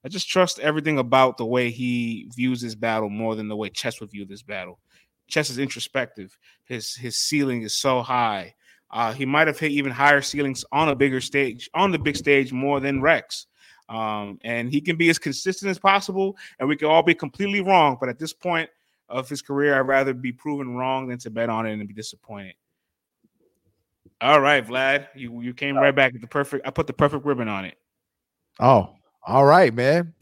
I 0.05 0.09
just 0.09 0.28
trust 0.28 0.59
everything 0.59 0.99
about 0.99 1.39
the 1.39 1.47
way 1.47 1.70
he 1.70 2.28
views 2.35 2.61
this 2.61 2.74
battle 2.74 3.09
more 3.09 3.36
than 3.36 3.49
the 3.49 3.57
way 3.57 3.70
Chess 3.70 4.01
would 4.01 4.11
view 4.11 4.24
this 4.24 4.43
battle. 4.43 4.81
Chess 5.28 5.49
is 5.49 5.59
introspective. 5.59 6.36
His 6.65 6.95
his 6.95 7.16
ceiling 7.16 7.62
is 7.62 7.74
so 7.77 8.03
high. 8.03 8.55
Uh, 8.91 9.12
he 9.12 9.27
might 9.27 9.47
have 9.47 9.59
hit 9.59 9.73
even 9.73 9.91
higher 9.91 10.20
ceilings 10.20 10.65
on 10.70 10.89
a 10.89 10.95
bigger 10.95 11.20
stage, 11.20 11.69
on 11.74 11.91
the 11.91 11.99
big 11.99 12.16
stage, 12.16 12.53
more 12.53 12.78
than 12.78 13.01
Rex. 13.01 13.47
Um, 13.89 14.39
and 14.43 14.70
he 14.70 14.81
can 14.81 14.97
be 14.97 15.11
as 15.11 15.19
consistent 15.19 15.70
as 15.70 15.78
possible, 15.78 16.36
and 16.59 16.69
we 16.69 16.77
can 16.77 16.89
all 16.89 17.02
be 17.02 17.15
completely 17.15 17.61
wrong. 17.61 17.97
But 18.01 18.09
at 18.09 18.19
this 18.19 18.32
point 18.32 18.70
of 19.09 19.28
his 19.28 19.43
career, 19.43 19.78
I'd 19.78 19.81
rather 19.81 20.15
be 20.15 20.32
proven 20.32 20.74
wrong 20.74 21.09
than 21.09 21.19
to 21.19 21.31
bet 21.31 21.51
on 21.51 21.66
it 21.66 21.74
and 21.74 21.86
be 21.86 21.94
disappointed. 21.94 22.55
All 24.20 24.40
right, 24.40 24.66
Vlad, 24.66 25.09
you 25.15 25.40
you 25.43 25.52
came 25.52 25.77
right 25.77 25.94
back 25.94 26.15
at 26.15 26.20
the 26.20 26.27
perfect. 26.27 26.66
I 26.66 26.70
put 26.70 26.86
the 26.86 26.93
perfect 26.93 27.27
ribbon 27.27 27.48
on 27.48 27.65
it. 27.66 27.77
Oh, 28.59 28.94
all 29.27 29.44
right, 29.44 29.74
man. 29.74 30.15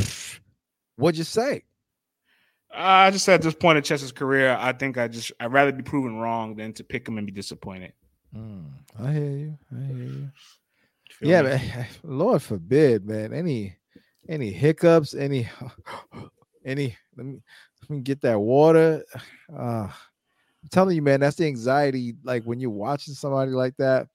What'd 0.97 1.19
you 1.19 1.25
say? 1.25 1.63
Uh, 2.73 2.79
I 2.79 3.11
just 3.11 3.25
said 3.25 3.35
at 3.35 3.43
this 3.43 3.55
point 3.55 3.77
in 3.77 3.85
Chess's 3.85 4.13
career, 4.13 4.57
I 4.59 4.73
think 4.73 4.97
I 4.97 5.09
just 5.09 5.31
I'd 5.39 5.53
rather 5.53 5.73
be 5.73 5.83
proven 5.83 6.17
wrong 6.17 6.57
than 6.57 6.73
to 6.75 6.85
pick 6.85 7.07
him 7.07 7.19
and 7.19 7.27
be 7.27 7.33
disappointed. 7.33 7.93
Mm, 8.35 8.71
I 8.99 9.13
hear 9.13 9.31
you. 9.31 9.59
I 9.71 9.85
hear 9.85 9.97
you. 9.97 10.31
Yeah, 11.21 11.43
me? 11.43 11.49
man. 11.49 11.87
Lord 12.03 12.43
forbid, 12.43 13.07
man. 13.07 13.33
Any 13.33 13.77
any 14.29 14.51
hiccups, 14.51 15.15
any 15.15 15.49
any 16.65 16.97
let 17.17 17.27
me 17.27 17.43
let 17.83 17.91
me 17.91 18.01
get 18.01 18.21
that 18.23 18.39
water. 18.39 19.05
Uh 19.55 19.89
I'm 20.63 20.69
telling 20.71 20.95
you, 20.95 21.03
man, 21.03 21.19
that's 21.19 21.37
the 21.37 21.47
anxiety. 21.47 22.15
Like 22.23 22.45
when 22.45 22.61
you're 22.61 22.71
watching 22.71 23.15
somebody 23.15 23.51
like 23.51 23.77
that, 23.79 24.07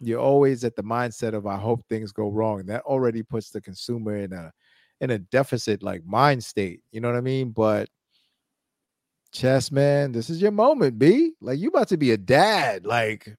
you're 0.00 0.20
always 0.20 0.62
at 0.62 0.76
the 0.76 0.82
mindset 0.82 1.32
of 1.32 1.46
I 1.46 1.56
hope 1.56 1.82
things 1.88 2.12
go 2.12 2.28
wrong. 2.28 2.66
That 2.66 2.82
already 2.82 3.22
puts 3.22 3.50
the 3.50 3.62
consumer 3.62 4.18
in 4.18 4.34
a 4.34 4.52
in 5.00 5.10
a 5.10 5.18
deficit 5.18 5.82
like 5.82 6.04
mind 6.04 6.44
state. 6.44 6.80
You 6.92 7.00
know 7.00 7.08
what 7.08 7.16
I 7.16 7.22
mean? 7.22 7.50
But 7.50 7.88
chess, 9.32 9.70
man, 9.70 10.12
this 10.12 10.30
is 10.30 10.42
your 10.42 10.50
moment, 10.50 10.98
B. 10.98 11.32
Like 11.40 11.58
you 11.58 11.68
about 11.68 11.88
to 11.88 11.96
be 11.96 12.12
a 12.12 12.18
dad. 12.18 12.84
Like 12.84 13.34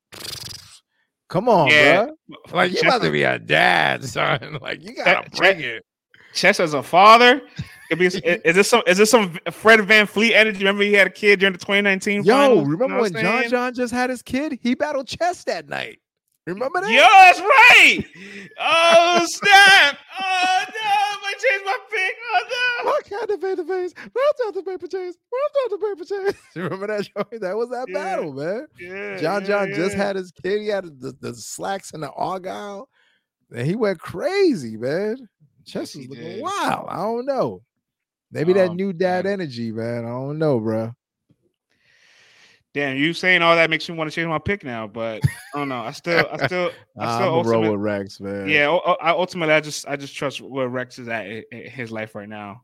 come 1.29 1.49
on, 1.49 1.67
Yeah, 1.69 2.05
bro. 2.27 2.37
Like 2.53 2.71
you 2.73 2.81
about 2.81 3.01
to 3.01 3.11
be 3.11 3.23
a 3.23 3.39
dad, 3.39 4.03
son. 4.05 4.57
Like 4.61 4.83
you 4.83 4.95
gotta 4.95 5.29
Chess- 5.29 5.37
bring 5.39 5.59
it. 5.61 5.85
Chess 6.33 6.59
as 6.59 6.73
a 6.73 6.83
father. 6.83 7.41
Could 7.89 7.99
be, 7.99 8.05
is 8.07 8.15
is 8.23 8.55
this 8.55 8.69
some 8.69 8.81
is 8.87 8.97
this 8.97 9.09
some 9.11 9.37
Fred 9.51 9.79
VanVleet 9.79 10.31
energy? 10.31 10.59
Remember 10.59 10.83
he 10.83 10.93
had 10.93 11.07
a 11.07 11.11
kid 11.11 11.39
during 11.39 11.53
the 11.53 11.59
2019 11.59 12.23
Yo, 12.23 12.33
finals? 12.33 12.57
You 12.59 12.63
know 12.63 12.69
remember 12.71 13.01
when 13.01 13.13
John? 13.13 13.49
John 13.49 13.73
just 13.73 13.93
had 13.93 14.09
his 14.09 14.21
kid? 14.21 14.59
He 14.61 14.75
battled 14.75 15.07
chess 15.07 15.43
that 15.45 15.69
night. 15.69 15.99
Remember 16.47 16.79
that? 16.81 16.91
Yo, 16.91 16.99
that's 17.01 17.39
right. 17.39 18.05
Oh 18.59 19.25
snap! 19.27 19.97
Oh 20.19 20.63
no! 20.67 21.14
I 21.35 21.41
changed 21.41 21.65
my 21.65 21.77
pick. 21.91 22.15
Oh 22.33 22.83
no! 22.85 22.91
Look 22.91 23.11
at 23.21 23.27
the 23.27 23.37
paper 23.37 23.63
chase. 23.63 23.93
Round 23.97 24.47
out 24.47 24.53
the 24.53 24.63
paper 24.63 24.87
chase. 24.87 25.15
Round 25.33 25.55
out 25.63 25.69
the 25.69 25.77
paper 25.77 26.05
chase. 26.05 26.41
Remember 26.55 26.87
that 26.87 27.05
show? 27.05 27.39
That 27.39 27.55
was 27.57 27.69
that 27.69 27.87
Yeah. 27.89 27.93
battle, 27.93 28.33
man. 28.33 28.67
Yeah, 28.79 29.17
John 29.17 29.41
yeah, 29.41 29.47
John 29.47 29.73
just 29.73 29.95
had 29.95 30.15
his 30.15 30.31
kid. 30.31 30.61
He 30.61 30.67
had 30.67 30.85
the, 30.99 31.13
the 31.19 31.33
slacks 31.35 31.91
and 31.93 32.01
the 32.03 32.11
argyle. 32.11 32.87
And 33.55 33.67
he 33.67 33.75
went 33.75 33.99
crazy, 33.99 34.77
man. 34.77 35.17
Chess 35.65 35.95
Yes, 35.95 35.95
was 35.95 36.07
looking 36.09 36.23
did. 36.23 36.41
wild. 36.41 36.87
I 36.89 36.97
don't 36.97 37.25
know. 37.25 37.61
Maybe 38.31 38.53
that 38.53 38.69
Um, 38.71 38.75
new 38.75 38.91
dad 38.93 39.25
man. 39.25 39.33
energy, 39.33 39.71
man. 39.71 40.05
I 40.05 40.09
don't 40.09 40.37
know, 40.39 40.59
bro. 40.59 40.93
Damn, 42.75 42.97
you 42.97 43.13
saying 43.13 43.41
all 43.41 43.55
that 43.55 43.69
makes 43.69 43.87
me 43.87 43.95
want 43.95 44.11
to 44.11 44.13
change 44.13 44.27
my 44.27 44.37
pick 44.37 44.65
now, 44.65 44.85
but 44.85 45.23
I 45.25 45.57
don't 45.57 45.69
know. 45.69 45.79
I 45.79 45.91
still, 45.91 46.27
I 46.29 46.45
still, 46.45 46.71
I 46.99 47.05
I'm 47.05 47.21
still 47.21 47.43
roll 47.45 47.71
with 47.71 47.79
Rex, 47.79 48.19
man. 48.19 48.49
yeah. 48.49 48.67
I, 48.67 49.11
ultimately, 49.11 49.53
I 49.53 49.61
just, 49.61 49.87
I 49.87 49.95
just 49.95 50.13
trust 50.13 50.41
where 50.41 50.67
Rex 50.67 50.99
is 50.99 51.07
at 51.07 51.25
in 51.25 51.45
in 51.53 51.71
his 51.71 51.89
life 51.89 52.15
right 52.15 52.27
now, 52.27 52.63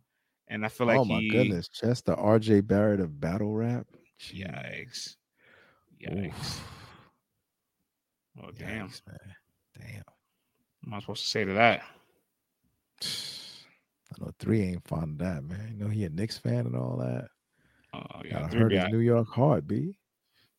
and 0.49 0.65
I 0.65 0.67
feel 0.67 0.85
like 0.85 0.99
oh 0.99 1.05
my 1.05 1.21
he, 1.21 1.29
goodness, 1.29 1.69
Chess, 1.69 2.01
the 2.01 2.17
RJ 2.17 2.67
Barrett 2.67 2.99
of 2.99 3.21
battle 3.21 3.53
rap. 3.53 3.87
Yikes! 4.19 5.15
Yikes! 6.05 6.27
Oof. 6.27 6.69
Oh 8.43 8.51
damn! 8.59 8.89
Yikes, 8.89 9.01
man. 9.07 9.35
Damn. 9.79 10.03
What 10.81 10.87
am 10.87 10.93
I 10.93 10.99
supposed 10.99 11.23
to 11.23 11.29
say 11.29 11.45
to 11.45 11.53
that? 11.53 11.83
I 13.01 14.25
know 14.25 14.31
three 14.39 14.61
ain't 14.61 14.85
fond 14.85 15.21
of 15.21 15.25
that, 15.25 15.45
man. 15.45 15.69
You 15.71 15.85
know 15.85 15.89
he 15.89 16.03
a 16.03 16.09
Knicks 16.09 16.37
fan 16.37 16.65
and 16.65 16.75
all 16.75 16.97
that. 16.97 17.29
Oh 17.93 18.21
yeah, 18.25 18.41
Gotta 18.41 18.57
hurt 18.57 18.73
his. 18.73 18.89
New 18.91 18.99
York 18.99 19.29
heart, 19.29 19.65
B. 19.65 19.97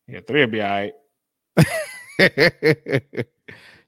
Yeah, 0.09 0.21
three 0.27 0.41
will 0.41 0.51
be 0.51 0.61
all 0.63 0.69
right. 0.69 0.93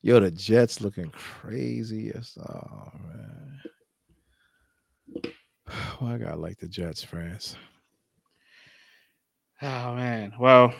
Yo, 0.02 0.20
the 0.20 0.30
Jets 0.30 0.80
looking 0.80 1.10
crazy. 1.10 2.12
Yes, 2.14 2.36
oh 2.40 2.90
man. 3.08 3.60
Why 5.98 6.14
I 6.14 6.18
gotta 6.18 6.36
like 6.36 6.58
the 6.58 6.68
Jets, 6.68 7.02
France? 7.02 7.56
Oh 9.62 9.94
man. 9.94 10.32
Well, 10.38 10.74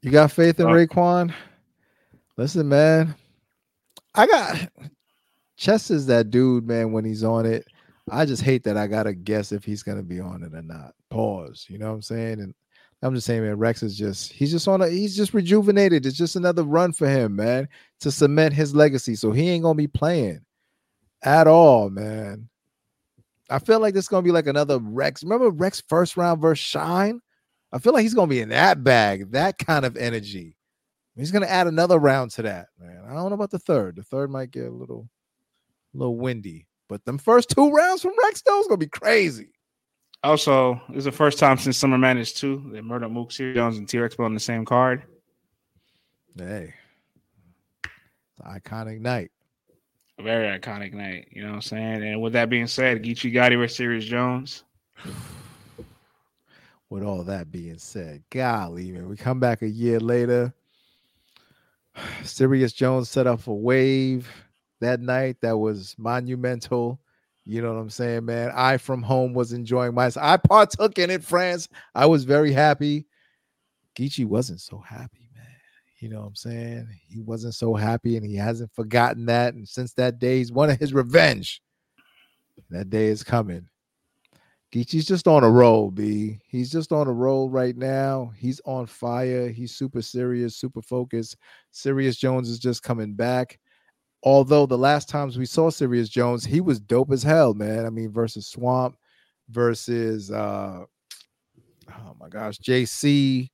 You 0.00 0.10
got 0.10 0.32
faith 0.32 0.58
in 0.58 0.66
Well- 0.66 0.74
Raekwon? 0.76 1.34
Listen, 2.38 2.66
man. 2.68 3.14
I 4.14 4.26
got 4.26 4.68
Chess 5.58 5.90
is 5.90 6.06
that 6.06 6.30
dude, 6.30 6.66
man. 6.66 6.92
When 6.92 7.04
he's 7.04 7.24
on 7.24 7.44
it, 7.44 7.66
I 8.10 8.24
just 8.24 8.42
hate 8.42 8.64
that 8.64 8.78
I 8.78 8.86
gotta 8.86 9.12
guess 9.12 9.52
if 9.52 9.64
he's 9.64 9.82
gonna 9.82 10.02
be 10.04 10.18
on 10.20 10.42
it 10.44 10.54
or 10.54 10.62
not. 10.62 10.94
Pause. 11.10 11.66
You 11.68 11.76
know 11.78 11.88
what 11.88 11.94
I'm 11.96 12.02
saying? 12.02 12.40
And 12.40 12.54
I'm 13.02 13.14
just 13.14 13.26
saying, 13.26 13.42
man, 13.42 13.58
Rex 13.58 13.82
is 13.82 13.98
just 13.98 14.32
he's 14.32 14.52
just 14.52 14.68
on 14.68 14.80
a 14.80 14.88
he's 14.88 15.16
just 15.16 15.34
rejuvenated. 15.34 16.06
It's 16.06 16.16
just 16.16 16.36
another 16.36 16.62
run 16.62 16.92
for 16.92 17.08
him, 17.08 17.34
man, 17.34 17.68
to 18.00 18.12
cement 18.12 18.54
his 18.54 18.74
legacy. 18.74 19.16
So 19.16 19.32
he 19.32 19.48
ain't 19.50 19.64
gonna 19.64 19.74
be 19.74 19.88
playing 19.88 20.40
at 21.24 21.48
all, 21.48 21.90
man. 21.90 22.48
I 23.50 23.58
feel 23.58 23.80
like 23.80 23.94
this 23.94 24.04
is 24.04 24.08
gonna 24.08 24.22
be 24.22 24.30
like 24.30 24.46
another 24.46 24.78
Rex. 24.78 25.24
Remember 25.24 25.50
Rex 25.50 25.82
first 25.88 26.16
round 26.16 26.40
versus 26.40 26.64
Shine? 26.64 27.20
I 27.72 27.78
feel 27.78 27.92
like 27.92 28.02
he's 28.02 28.14
gonna 28.14 28.28
be 28.28 28.40
in 28.40 28.50
that 28.50 28.84
bag, 28.84 29.32
that 29.32 29.58
kind 29.58 29.84
of 29.84 29.96
energy. 29.96 30.56
He's 31.16 31.32
gonna 31.32 31.46
add 31.46 31.66
another 31.66 31.98
round 31.98 32.30
to 32.32 32.42
that, 32.42 32.68
man. 32.78 33.02
I 33.04 33.14
don't 33.14 33.30
know 33.30 33.34
about 33.34 33.50
the 33.50 33.58
third. 33.58 33.96
The 33.96 34.04
third 34.04 34.30
might 34.30 34.52
get 34.52 34.66
a 34.66 34.70
little, 34.70 35.08
a 35.94 35.98
little 35.98 36.16
windy, 36.16 36.66
but 36.88 37.04
them 37.04 37.18
first 37.18 37.50
two 37.50 37.70
rounds 37.70 38.02
from 38.02 38.12
Rex 38.22 38.42
though 38.42 38.60
is 38.60 38.68
gonna 38.68 38.78
be 38.78 38.86
crazy. 38.86 39.50
Also, 40.24 40.80
it's 40.90 41.04
the 41.04 41.12
first 41.12 41.38
time 41.38 41.58
since 41.58 41.76
Summer 41.76 41.98
Madness 41.98 42.32
2 42.34 42.70
that 42.72 42.84
Murda 42.84 43.10
Mook, 43.10 43.32
Serius 43.32 43.56
Jones, 43.56 43.78
and 43.78 43.88
T 43.88 43.98
Rex 43.98 44.14
on 44.18 44.34
the 44.34 44.40
same 44.40 44.64
card. 44.64 45.02
Hey, 46.36 46.72
it's 47.84 48.46
iconic 48.46 49.00
night. 49.00 49.32
A 50.18 50.22
very 50.22 50.58
iconic 50.58 50.92
night. 50.92 51.26
You 51.32 51.42
know 51.42 51.48
what 51.48 51.54
I'm 51.56 51.62
saying? 51.62 52.04
And 52.04 52.22
with 52.22 52.34
that 52.34 52.50
being 52.50 52.68
said, 52.68 53.02
Geechi 53.02 53.32
Gotti 53.32 53.58
versus 53.58 53.76
Serius 53.76 54.04
Jones. 54.04 54.62
with 56.88 57.02
all 57.02 57.24
that 57.24 57.50
being 57.50 57.78
said, 57.78 58.22
golly, 58.30 58.92
man, 58.92 59.08
we 59.08 59.16
come 59.16 59.40
back 59.40 59.62
a 59.62 59.68
year 59.68 59.98
later. 59.98 60.54
Serius 62.22 62.72
Jones 62.72 63.10
set 63.10 63.26
up 63.26 63.48
a 63.48 63.52
wave 63.52 64.30
that 64.80 65.00
night 65.00 65.38
that 65.40 65.56
was 65.56 65.96
monumental. 65.98 67.00
You 67.44 67.60
know 67.60 67.72
what 67.72 67.80
I'm 67.80 67.90
saying, 67.90 68.24
man? 68.24 68.52
I 68.54 68.76
from 68.76 69.02
home 69.02 69.32
was 69.34 69.52
enjoying 69.52 69.94
myself. 69.94 70.24
I 70.24 70.36
partook 70.36 70.98
in 70.98 71.10
it, 71.10 71.24
France. 71.24 71.68
I 71.94 72.06
was 72.06 72.24
very 72.24 72.52
happy. 72.52 73.06
Geechi 73.96 74.24
wasn't 74.24 74.60
so 74.60 74.78
happy, 74.78 75.28
man. 75.34 75.46
You 75.98 76.08
know 76.08 76.20
what 76.20 76.28
I'm 76.28 76.34
saying? 76.36 76.88
He 77.08 77.20
wasn't 77.20 77.54
so 77.54 77.74
happy, 77.74 78.16
and 78.16 78.24
he 78.24 78.36
hasn't 78.36 78.72
forgotten 78.74 79.26
that. 79.26 79.54
And 79.54 79.68
since 79.68 79.92
that 79.94 80.18
day, 80.18 80.38
he's 80.38 80.52
wanted 80.52 80.78
his 80.78 80.94
revenge. 80.94 81.60
That 82.70 82.90
day 82.90 83.06
is 83.06 83.24
coming. 83.24 83.66
Geechi's 84.72 85.04
just 85.04 85.28
on 85.28 85.44
a 85.44 85.50
roll, 85.50 85.90
B. 85.90 86.38
He's 86.46 86.70
just 86.70 86.92
on 86.92 87.06
a 87.06 87.12
roll 87.12 87.50
right 87.50 87.76
now. 87.76 88.32
He's 88.36 88.60
on 88.64 88.86
fire. 88.86 89.48
He's 89.48 89.74
super 89.74 90.00
serious, 90.00 90.56
super 90.56 90.80
focused. 90.80 91.36
Serius 91.72 92.16
Jones 92.16 92.48
is 92.48 92.58
just 92.58 92.82
coming 92.82 93.12
back 93.14 93.58
although 94.22 94.66
the 94.66 94.78
last 94.78 95.08
times 95.08 95.38
we 95.38 95.46
saw 95.46 95.70
Serius 95.70 96.08
Jones, 96.08 96.44
he 96.44 96.60
was 96.60 96.80
dope 96.80 97.12
as 97.12 97.22
hell, 97.22 97.54
man. 97.54 97.86
I 97.86 97.90
mean, 97.90 98.12
versus 98.12 98.46
Swamp, 98.46 98.96
versus 99.50 100.30
uh 100.30 100.84
oh 101.90 102.16
my 102.20 102.28
gosh, 102.28 102.58
JC, 102.58 103.48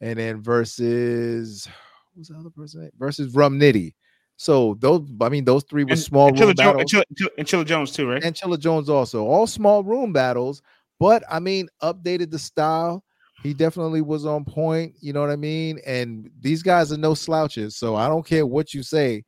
and 0.00 0.18
then 0.18 0.40
versus 0.40 1.68
who's 2.14 2.28
the 2.28 2.36
other 2.36 2.50
person? 2.50 2.90
Versus 2.98 3.34
Rum 3.34 3.58
Nitty. 3.58 3.94
So 4.36 4.76
those, 4.78 5.08
I 5.20 5.28
mean, 5.28 5.44
those 5.44 5.64
three 5.64 5.82
were 5.82 5.92
and, 5.92 6.00
small 6.00 6.28
and 6.28 6.38
room 6.38 6.50
Chilla 6.50 6.56
battles. 6.56 6.90
Jo- 6.90 7.02
and, 7.08 7.16
Chilla, 7.18 7.28
and 7.38 7.46
Chilla 7.46 7.66
Jones 7.66 7.92
too, 7.92 8.08
right? 8.08 8.22
And 8.22 8.34
Chilla 8.34 8.58
Jones 8.58 8.88
also, 8.88 9.26
all 9.26 9.46
small 9.46 9.82
room 9.82 10.12
battles. 10.12 10.62
But 11.00 11.22
I 11.30 11.40
mean, 11.40 11.68
updated 11.82 12.30
the 12.30 12.38
style. 12.38 13.04
He 13.42 13.54
definitely 13.54 14.00
was 14.00 14.26
on 14.26 14.44
point. 14.44 14.94
You 15.00 15.12
know 15.12 15.20
what 15.20 15.30
I 15.30 15.36
mean? 15.36 15.78
And 15.86 16.28
these 16.40 16.62
guys 16.62 16.92
are 16.92 16.96
no 16.96 17.14
slouches. 17.14 17.76
So 17.76 17.94
I 17.94 18.08
don't 18.08 18.26
care 18.26 18.44
what 18.46 18.74
you 18.74 18.82
say 18.82 19.24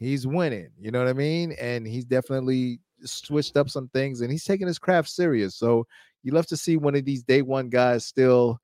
he's 0.00 0.26
winning. 0.26 0.70
You 0.80 0.90
know 0.90 0.98
what 0.98 1.08
I 1.08 1.12
mean? 1.12 1.52
And 1.60 1.86
he's 1.86 2.04
definitely 2.04 2.80
switched 3.04 3.56
up 3.56 3.70
some 3.70 3.88
things 3.88 4.20
and 4.20 4.30
he's 4.30 4.44
taking 4.44 4.66
his 4.66 4.78
craft 4.78 5.08
serious. 5.08 5.54
So 5.54 5.86
you 6.22 6.32
love 6.32 6.46
to 6.48 6.56
see 6.56 6.76
one 6.76 6.96
of 6.96 7.04
these 7.04 7.22
day 7.22 7.42
one 7.42 7.68
guys 7.68 8.04
still 8.04 8.58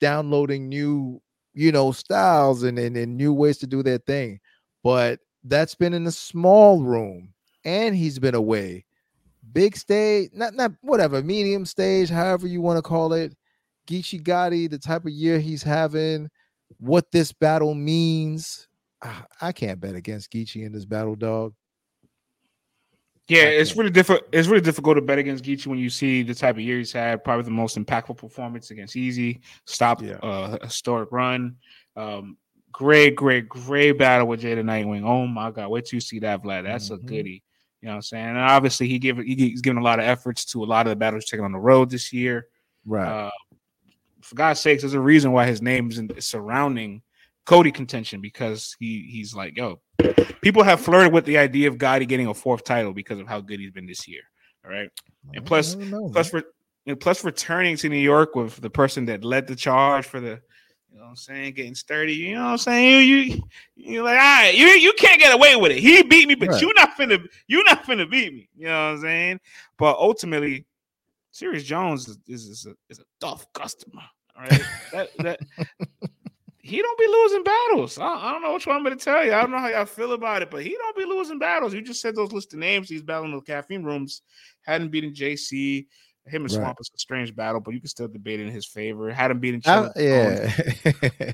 downloading 0.00 0.68
new, 0.68 1.20
you 1.54 1.72
know, 1.72 1.92
styles 1.92 2.62
and, 2.62 2.78
and, 2.78 2.96
and 2.96 3.16
new 3.16 3.32
ways 3.32 3.58
to 3.58 3.66
do 3.66 3.82
their 3.82 3.98
thing. 3.98 4.40
But 4.84 5.20
that's 5.44 5.74
been 5.74 5.94
in 5.94 6.06
a 6.06 6.12
small 6.12 6.82
room 6.82 7.32
and 7.64 7.96
he's 7.96 8.18
been 8.18 8.34
away. 8.34 8.84
Big 9.52 9.76
stage, 9.76 10.30
not 10.34 10.54
not 10.54 10.72
whatever, 10.82 11.22
medium 11.22 11.64
stage, 11.64 12.10
however 12.10 12.46
you 12.46 12.60
want 12.60 12.76
to 12.76 12.82
call 12.82 13.14
it. 13.14 13.34
Geechi 13.88 14.22
Gotti, 14.22 14.68
the 14.68 14.78
type 14.78 15.06
of 15.06 15.12
year 15.12 15.40
he's 15.40 15.62
having, 15.62 16.28
what 16.76 17.10
this 17.10 17.32
battle 17.32 17.74
means, 17.74 18.67
I 19.40 19.52
can't 19.52 19.80
bet 19.80 19.94
against 19.94 20.32
Geechi 20.32 20.64
in 20.64 20.72
this 20.72 20.84
battle, 20.84 21.14
dog. 21.14 21.54
Yeah, 23.28 23.44
it's 23.44 23.76
really 23.76 23.90
difficult. 23.90 24.26
It's 24.32 24.48
really 24.48 24.62
difficult 24.62 24.96
to 24.96 25.02
bet 25.02 25.18
against 25.18 25.44
Geechi 25.44 25.66
when 25.66 25.78
you 25.78 25.90
see 25.90 26.22
the 26.22 26.34
type 26.34 26.56
of 26.56 26.62
year 26.62 26.78
he's 26.78 26.92
had. 26.92 27.22
Probably 27.22 27.44
the 27.44 27.50
most 27.50 27.76
impactful 27.76 28.16
performance 28.16 28.70
against 28.70 28.96
Easy, 28.96 29.42
stop 29.66 30.02
yeah. 30.02 30.14
uh, 30.14 30.56
historic 30.64 31.12
run. 31.12 31.56
Um, 31.94 32.38
great, 32.72 33.16
great, 33.16 33.48
great 33.48 33.92
battle 33.98 34.26
with 34.26 34.40
Jada 34.40 34.62
Nightwing. 34.62 35.04
Oh 35.04 35.26
my 35.26 35.50
god, 35.50 35.68
wait 35.68 35.84
till 35.84 35.98
you 35.98 36.00
see 36.00 36.20
that, 36.20 36.42
Vlad. 36.42 36.64
That's 36.64 36.88
mm-hmm. 36.88 37.06
a 37.06 37.08
goodie. 37.08 37.42
You 37.82 37.86
know 37.86 37.92
what 37.92 37.96
I'm 37.96 38.02
saying? 38.02 38.26
And 38.26 38.38
obviously, 38.38 38.88
he 38.88 38.98
give 38.98 39.18
he's 39.18 39.60
given 39.60 39.78
a 39.78 39.84
lot 39.84 39.98
of 39.98 40.06
efforts 40.06 40.46
to 40.46 40.64
a 40.64 40.66
lot 40.66 40.86
of 40.86 40.90
the 40.90 40.96
battles 40.96 41.26
taken 41.26 41.44
on 41.44 41.52
the 41.52 41.58
road 41.58 41.90
this 41.90 42.12
year. 42.12 42.48
Right. 42.86 43.26
Uh, 43.26 43.30
for 44.22 44.34
God's 44.36 44.60
sakes, 44.60 44.82
there's 44.82 44.94
a 44.94 45.00
reason 45.00 45.32
why 45.32 45.46
his 45.46 45.60
name 45.60 45.90
is 45.90 46.26
surrounding 46.26 47.02
COTY 47.48 47.72
contention 47.72 48.20
because 48.20 48.76
he 48.78 49.08
he's 49.10 49.34
like, 49.34 49.56
yo, 49.56 49.80
people 50.42 50.62
have 50.62 50.82
flirted 50.82 51.14
with 51.14 51.24
the 51.24 51.38
idea 51.38 51.68
of 51.68 51.78
Gotti 51.78 52.06
getting 52.06 52.26
a 52.26 52.34
fourth 52.34 52.62
title 52.62 52.92
because 52.92 53.18
of 53.18 53.26
how 53.26 53.40
good 53.40 53.58
he's 53.58 53.70
been 53.70 53.86
this 53.86 54.06
year. 54.06 54.20
All 54.64 54.70
right. 54.70 54.90
And 55.32 55.46
plus 55.46 55.74
know, 55.74 56.10
plus 56.10 56.30
and 56.86 57.00
plus 57.00 57.24
returning 57.24 57.78
to 57.78 57.88
New 57.88 57.96
York 57.96 58.34
with 58.34 58.60
the 58.60 58.68
person 58.68 59.06
that 59.06 59.24
led 59.24 59.46
the 59.46 59.56
charge 59.56 60.04
for 60.04 60.20
the 60.20 60.40
you 60.90 60.98
know 60.98 61.04
what 61.04 61.10
I'm 61.10 61.16
saying, 61.16 61.54
getting 61.54 61.74
sturdy, 61.74 62.14
you 62.14 62.34
know 62.34 62.44
what 62.44 62.50
I'm 62.50 62.58
saying? 62.58 63.08
You 63.08 63.16
you 63.16 63.42
you're 63.76 64.04
like, 64.04 64.18
all 64.18 64.42
right, 64.42 64.54
you 64.54 64.66
you 64.66 64.92
can't 64.98 65.18
get 65.18 65.34
away 65.34 65.56
with 65.56 65.72
it. 65.72 65.78
He 65.78 66.02
beat 66.02 66.28
me, 66.28 66.34
but 66.34 66.50
right. 66.50 66.60
you're 66.60 66.74
not 66.74 66.98
finna 66.98 67.26
you're 67.46 67.64
not 67.64 67.84
finna 67.84 68.10
beat 68.10 68.34
me. 68.34 68.48
You 68.58 68.66
know 68.66 68.72
what 68.72 68.96
I'm 68.96 69.00
saying? 69.00 69.40
But 69.78 69.96
ultimately, 69.96 70.66
Serius 71.32 71.64
Jones 71.64 72.08
is, 72.08 72.18
is, 72.26 72.46
is 72.46 72.66
a 72.66 72.74
is 72.90 72.98
a 72.98 73.04
tough 73.20 73.50
customer. 73.54 74.02
All 74.36 74.42
right. 74.42 74.62
that 74.92 75.08
that 75.18 75.40
he 76.68 76.82
don't 76.82 76.98
be 76.98 77.06
losing 77.06 77.42
battles. 77.42 77.98
I, 77.98 78.06
I, 78.06 78.32
don't 78.32 78.42
know 78.42 78.52
which 78.52 78.66
one 78.66 78.76
I'm 78.76 78.84
going 78.84 78.96
to 78.96 79.02
tell 79.02 79.24
you. 79.24 79.32
I 79.32 79.40
don't 79.40 79.50
know 79.50 79.58
how 79.58 79.68
y'all 79.68 79.86
feel 79.86 80.12
about 80.12 80.42
it, 80.42 80.50
but 80.50 80.62
he 80.62 80.76
don't 80.76 80.96
be 80.96 81.04
losing 81.04 81.38
battles. 81.38 81.72
You 81.72 81.80
just 81.80 82.00
said 82.02 82.14
those 82.14 82.32
list 82.32 82.52
of 82.52 82.58
names. 82.58 82.88
He's 82.88 83.02
battling 83.02 83.34
the 83.34 83.40
caffeine 83.40 83.84
rooms. 83.84 84.22
Hadn't 84.62 84.90
beaten 84.90 85.12
JC. 85.12 85.86
Him 86.26 86.42
and 86.42 86.52
right. 86.52 86.60
Swamp 86.60 86.76
is 86.78 86.90
a 86.94 86.98
strange 86.98 87.34
battle, 87.34 87.60
but 87.60 87.72
you 87.72 87.80
can 87.80 87.88
still 87.88 88.08
debate 88.08 88.40
in 88.40 88.48
his 88.48 88.66
favor. 88.66 89.10
Hadn't 89.10 89.40
beaten. 89.40 89.62
Uh, 89.64 89.90
yeah. 89.96 90.52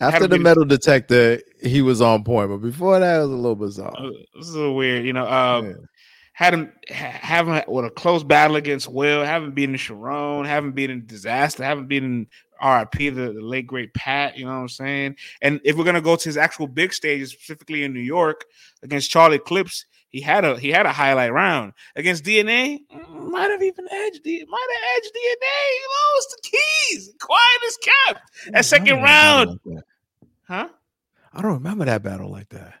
After 0.00 0.26
the 0.26 0.38
metal 0.38 0.64
detector, 0.64 1.40
he 1.62 1.82
was 1.82 2.00
on 2.00 2.24
point, 2.24 2.50
but 2.50 2.58
before 2.58 2.98
that, 2.98 3.16
it 3.16 3.22
was 3.22 3.30
a 3.30 3.34
little 3.34 3.56
bizarre. 3.56 3.94
Uh, 3.96 4.10
this 4.34 4.48
is 4.48 4.56
weird, 4.56 5.04
you 5.04 5.12
know. 5.12 5.26
Um, 5.28 5.66
yeah. 5.66 5.74
Had 6.32 6.52
him 6.52 6.72
having 6.88 7.62
with 7.66 7.86
a 7.86 7.90
close 7.90 8.22
battle 8.22 8.56
against 8.56 8.88
Will, 8.88 9.24
haven't 9.24 9.54
beaten 9.54 9.76
Sharon, 9.76 10.44
haven't 10.44 10.72
beaten 10.72 11.06
Disaster, 11.06 11.64
haven't 11.64 11.88
beaten 11.88 12.26
RIP 12.64 13.14
the, 13.14 13.32
the 13.32 13.40
late 13.40 13.66
great 13.66 13.94
Pat, 13.94 14.36
you 14.36 14.44
know 14.44 14.52
what 14.52 14.58
I'm 14.58 14.68
saying? 14.68 15.16
And 15.42 15.60
if 15.64 15.76
we're 15.76 15.84
gonna 15.84 16.00
go 16.00 16.16
to 16.16 16.24
his 16.24 16.36
actual 16.36 16.66
big 16.66 16.92
stages, 16.92 17.32
specifically 17.32 17.84
in 17.84 17.92
New 17.92 18.00
York 18.00 18.44
against 18.82 19.10
Charlie 19.10 19.38
Clips, 19.38 19.86
he 20.08 20.20
had 20.20 20.44
a 20.44 20.58
he 20.58 20.70
had 20.70 20.86
a 20.86 20.92
highlight 20.92 21.32
round 21.32 21.72
against 21.94 22.24
DNA. 22.24 22.80
Mm, 22.90 23.30
might 23.30 23.50
have 23.50 23.62
even 23.62 23.86
edged 23.90 24.20
might 24.24 24.68
have 24.74 24.84
edged 24.96 25.12
DNA. 25.14 25.58
You 25.74 25.88
know, 25.88 26.16
it's 26.16 26.34
the 26.34 26.50
keys. 26.50 27.14
Quiet 27.20 27.60
as 27.66 27.76
kept. 27.76 28.30
That 28.52 28.64
second 28.64 29.02
round, 29.02 29.50
like 29.50 29.60
that. 29.64 29.82
huh? 30.48 30.68
I 31.32 31.42
don't 31.42 31.54
remember 31.54 31.84
that 31.84 32.02
battle 32.02 32.30
like 32.30 32.48
that. 32.50 32.74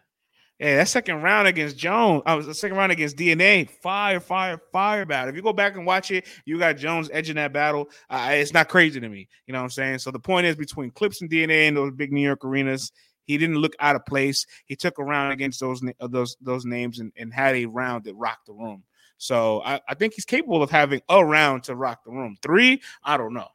Yeah, 0.58 0.76
that 0.76 0.88
second 0.88 1.20
round 1.20 1.48
against 1.48 1.76
Jones, 1.76 2.22
I 2.24 2.34
was 2.34 2.46
the 2.46 2.54
second 2.54 2.78
round 2.78 2.90
against 2.90 3.18
DNA, 3.18 3.68
fire, 3.68 4.20
fire, 4.20 4.58
fire 4.72 5.04
battle. 5.04 5.28
If 5.28 5.36
you 5.36 5.42
go 5.42 5.52
back 5.52 5.76
and 5.76 5.84
watch 5.84 6.10
it, 6.10 6.26
you 6.46 6.58
got 6.58 6.78
Jones 6.78 7.10
edging 7.12 7.36
that 7.36 7.52
battle. 7.52 7.90
Uh, 8.08 8.30
it's 8.32 8.54
not 8.54 8.70
crazy 8.70 8.98
to 8.98 9.08
me. 9.08 9.28
You 9.46 9.52
know 9.52 9.58
what 9.58 9.64
I'm 9.64 9.70
saying? 9.70 9.98
So 9.98 10.10
the 10.10 10.18
point 10.18 10.46
is 10.46 10.56
between 10.56 10.90
Clips 10.92 11.20
and 11.20 11.30
DNA 11.30 11.68
and 11.68 11.76
those 11.76 11.92
big 11.92 12.10
New 12.10 12.22
York 12.22 12.42
arenas, 12.42 12.90
he 13.24 13.36
didn't 13.36 13.56
look 13.56 13.74
out 13.80 13.96
of 13.96 14.06
place. 14.06 14.46
He 14.64 14.76
took 14.76 14.98
a 14.98 15.04
round 15.04 15.34
against 15.34 15.60
those 15.60 15.82
uh, 16.00 16.08
those 16.08 16.36
those 16.40 16.64
names 16.64 17.00
and, 17.00 17.12
and 17.16 17.34
had 17.34 17.54
a 17.54 17.66
round 17.66 18.04
that 18.04 18.14
rocked 18.14 18.46
the 18.46 18.54
room. 18.54 18.82
So 19.18 19.62
I, 19.62 19.80
I 19.88 19.94
think 19.94 20.14
he's 20.14 20.24
capable 20.24 20.62
of 20.62 20.70
having 20.70 21.02
a 21.08 21.24
round 21.24 21.64
to 21.64 21.76
rock 21.76 22.04
the 22.04 22.12
room. 22.12 22.36
Three, 22.42 22.80
I 23.02 23.16
don't 23.16 23.34
know. 23.34 23.48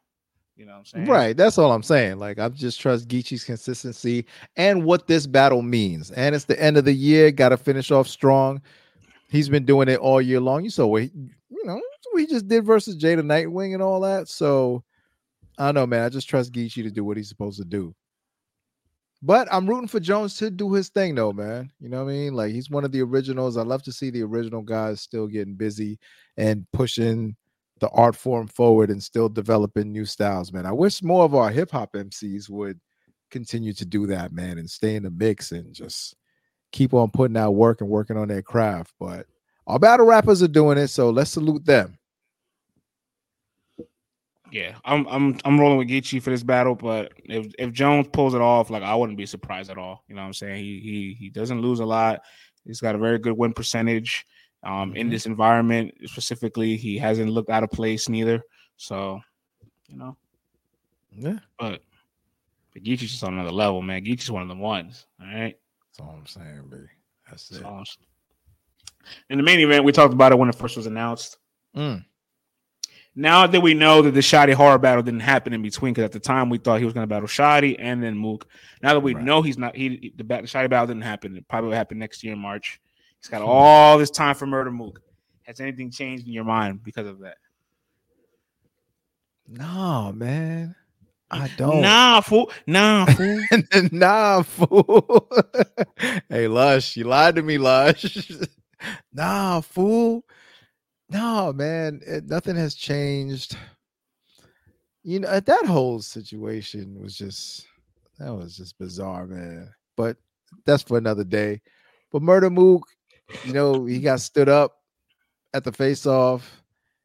You 0.62 0.68
know 0.68 0.74
what 0.74 0.78
I'm 0.78 0.84
saying? 0.84 1.06
Right. 1.06 1.36
That's 1.36 1.58
all 1.58 1.72
I'm 1.72 1.82
saying. 1.82 2.20
Like 2.20 2.38
I 2.38 2.48
just 2.48 2.80
trust 2.80 3.08
Geechi's 3.08 3.42
consistency 3.42 4.24
and 4.54 4.84
what 4.84 5.08
this 5.08 5.26
battle 5.26 5.60
means. 5.60 6.12
And 6.12 6.36
it's 6.36 6.44
the 6.44 6.62
end 6.62 6.76
of 6.76 6.84
the 6.84 6.92
year. 6.92 7.32
Got 7.32 7.48
to 7.48 7.56
finish 7.56 7.90
off 7.90 8.06
strong. 8.06 8.62
He's 9.28 9.48
been 9.48 9.64
doing 9.64 9.88
it 9.88 9.98
all 9.98 10.22
year 10.22 10.38
long. 10.38 10.62
You 10.62 10.70
saw 10.70 10.86
what 10.86 11.02
he, 11.02 11.10
you 11.48 11.64
know 11.64 11.80
he 12.16 12.28
just 12.28 12.46
did 12.46 12.64
versus 12.64 12.96
Jada 12.96 13.22
Nightwing 13.22 13.74
and 13.74 13.82
all 13.82 13.98
that. 14.02 14.28
So 14.28 14.84
I 15.58 15.64
don't 15.64 15.74
know, 15.74 15.86
man. 15.88 16.04
I 16.04 16.08
just 16.08 16.28
trust 16.28 16.52
Geechi 16.52 16.84
to 16.84 16.92
do 16.92 17.02
what 17.02 17.16
he's 17.16 17.28
supposed 17.28 17.58
to 17.58 17.64
do. 17.64 17.92
But 19.20 19.48
I'm 19.50 19.68
rooting 19.68 19.88
for 19.88 19.98
Jones 19.98 20.36
to 20.36 20.48
do 20.48 20.72
his 20.72 20.90
thing, 20.90 21.16
though, 21.16 21.32
man. 21.32 21.72
You 21.80 21.88
know 21.88 22.04
what 22.04 22.12
I 22.12 22.14
mean? 22.14 22.34
Like 22.34 22.52
he's 22.52 22.70
one 22.70 22.84
of 22.84 22.92
the 22.92 23.02
originals. 23.02 23.56
I 23.56 23.62
love 23.62 23.82
to 23.82 23.92
see 23.92 24.10
the 24.10 24.22
original 24.22 24.62
guys 24.62 25.00
still 25.00 25.26
getting 25.26 25.54
busy 25.54 25.98
and 26.36 26.64
pushing 26.72 27.34
the 27.82 27.90
art 27.90 28.14
form 28.14 28.46
forward 28.46 28.90
and 28.90 29.02
still 29.02 29.28
developing 29.28 29.90
new 29.90 30.04
styles, 30.04 30.52
man. 30.52 30.66
I 30.66 30.72
wish 30.72 31.02
more 31.02 31.24
of 31.24 31.34
our 31.34 31.50
hip 31.50 31.72
hop 31.72 31.94
MCs 31.94 32.48
would 32.48 32.78
continue 33.32 33.72
to 33.72 33.84
do 33.84 34.06
that, 34.06 34.32
man, 34.32 34.58
and 34.58 34.70
stay 34.70 34.94
in 34.94 35.02
the 35.02 35.10
mix 35.10 35.50
and 35.50 35.74
just 35.74 36.14
keep 36.70 36.94
on 36.94 37.10
putting 37.10 37.36
out 37.36 37.56
work 37.56 37.80
and 37.80 37.90
working 37.90 38.16
on 38.16 38.28
their 38.28 38.40
craft. 38.40 38.94
But 39.00 39.26
our 39.66 39.80
battle 39.80 40.06
rappers 40.06 40.44
are 40.44 40.48
doing 40.48 40.78
it, 40.78 40.88
so 40.88 41.10
let's 41.10 41.32
salute 41.32 41.66
them. 41.66 41.98
Yeah, 44.52 44.76
I'm 44.84 45.08
I'm 45.08 45.38
I'm 45.44 45.58
rolling 45.58 45.78
with 45.78 45.88
Geechi 45.88 46.22
for 46.22 46.30
this 46.30 46.44
battle, 46.44 46.76
but 46.76 47.12
if 47.24 47.52
if 47.58 47.72
Jones 47.72 48.06
pulls 48.12 48.34
it 48.34 48.40
off, 48.40 48.70
like 48.70 48.84
I 48.84 48.94
wouldn't 48.94 49.18
be 49.18 49.26
surprised 49.26 49.70
at 49.70 49.78
all. 49.78 50.04
You 50.06 50.14
know 50.14 50.20
what 50.20 50.28
I'm 50.28 50.34
saying? 50.34 50.62
He 50.62 50.78
he 50.78 51.16
he 51.18 51.30
doesn't 51.30 51.62
lose 51.62 51.80
a 51.80 51.84
lot. 51.84 52.20
He's 52.64 52.80
got 52.80 52.94
a 52.94 52.98
very 52.98 53.18
good 53.18 53.36
win 53.36 53.52
percentage. 53.52 54.24
Um, 54.64 54.90
mm-hmm. 54.90 54.96
in 54.96 55.10
this 55.10 55.26
environment 55.26 55.92
specifically, 56.04 56.76
he 56.76 56.96
hasn't 56.96 57.30
looked 57.30 57.50
out 57.50 57.64
of 57.64 57.70
place 57.70 58.08
neither. 58.08 58.42
So, 58.76 59.20
you 59.88 59.96
know, 59.96 60.16
yeah. 61.16 61.38
But 61.58 61.82
but 62.72 62.82
Geechi's 62.82 63.10
just 63.10 63.24
on 63.24 63.34
another 63.34 63.50
level, 63.50 63.82
man. 63.82 64.04
Geechi's 64.04 64.30
one 64.30 64.42
of 64.42 64.48
the 64.48 64.54
ones. 64.54 65.06
All 65.20 65.26
right. 65.26 65.56
That's 65.86 66.00
all 66.00 66.16
I'm 66.18 66.26
saying, 66.26 66.68
B. 66.70 66.76
That's, 67.28 67.48
That's 67.48 67.98
it. 68.00 68.06
In 69.28 69.36
the 69.36 69.42
main 69.42 69.60
event, 69.60 69.84
we 69.84 69.92
talked 69.92 70.14
about 70.14 70.32
it 70.32 70.38
when 70.38 70.48
it 70.48 70.54
first 70.54 70.76
was 70.76 70.86
announced. 70.86 71.38
Mm. 71.76 72.04
Now 73.14 73.46
that 73.46 73.60
we 73.60 73.74
know 73.74 74.00
that 74.00 74.12
the 74.12 74.20
Shotti 74.20 74.54
horror 74.54 74.78
battle 74.78 75.02
didn't 75.02 75.20
happen 75.20 75.52
in 75.52 75.60
between, 75.60 75.92
because 75.92 76.06
at 76.06 76.12
the 76.12 76.20
time 76.20 76.48
we 76.48 76.56
thought 76.56 76.78
he 76.78 76.86
was 76.86 76.94
going 76.94 77.02
to 77.02 77.08
battle 77.08 77.28
Shotti 77.28 77.76
and 77.78 78.02
then 78.02 78.16
Mook. 78.16 78.46
Now 78.82 78.94
that 78.94 79.00
we 79.00 79.14
right. 79.14 79.22
know 79.22 79.42
he's 79.42 79.58
not, 79.58 79.76
he 79.76 80.14
the, 80.16 80.24
the 80.24 80.68
battle 80.68 80.86
didn't 80.86 81.02
happen. 81.02 81.36
It 81.36 81.46
probably 81.48 81.68
will 81.68 81.76
happen 81.76 81.98
next 81.98 82.24
year 82.24 82.32
in 82.32 82.38
March. 82.38 82.80
He's 83.22 83.30
got 83.30 83.42
all 83.42 83.98
this 83.98 84.10
time 84.10 84.34
for 84.34 84.46
Murda 84.46 84.72
Mook. 84.72 85.00
Has 85.44 85.60
anything 85.60 85.90
changed 85.90 86.26
in 86.26 86.32
your 86.32 86.44
mind 86.44 86.82
because 86.82 87.06
of 87.06 87.20
that? 87.20 87.36
No, 89.46 90.12
man. 90.12 90.74
I 91.30 91.48
don't. 91.56 91.82
Nah, 91.82 92.20
fool. 92.20 92.50
Nah, 92.66 93.06
fool. 93.06 93.40
nah, 93.92 94.42
fool. 94.42 95.30
hey, 96.28 96.48
Lush, 96.48 96.96
you 96.96 97.04
lied 97.04 97.36
to 97.36 97.42
me, 97.42 97.58
Lush. 97.58 98.30
nah, 99.12 99.60
fool. 99.60 100.24
No, 101.08 101.52
man, 101.52 102.00
it, 102.06 102.26
nothing 102.26 102.56
has 102.56 102.74
changed. 102.74 103.56
You 105.04 105.20
know, 105.20 105.28
uh, 105.28 105.40
that 105.40 105.66
whole 105.66 106.00
situation 106.00 107.00
was 107.00 107.16
just 107.16 107.66
that 108.18 108.34
was 108.34 108.56
just 108.56 108.78
bizarre, 108.78 109.26
man. 109.26 109.72
But 109.96 110.16
that's 110.64 110.82
for 110.82 110.98
another 110.98 111.24
day. 111.24 111.60
But 112.10 112.22
Murda 112.22 112.52
Mook, 112.52 112.82
you 113.44 113.52
know, 113.52 113.84
he 113.84 114.00
got 114.00 114.20
stood 114.20 114.48
up 114.48 114.78
at 115.54 115.64
the 115.64 115.72
face 115.72 116.06
off. 116.06 116.62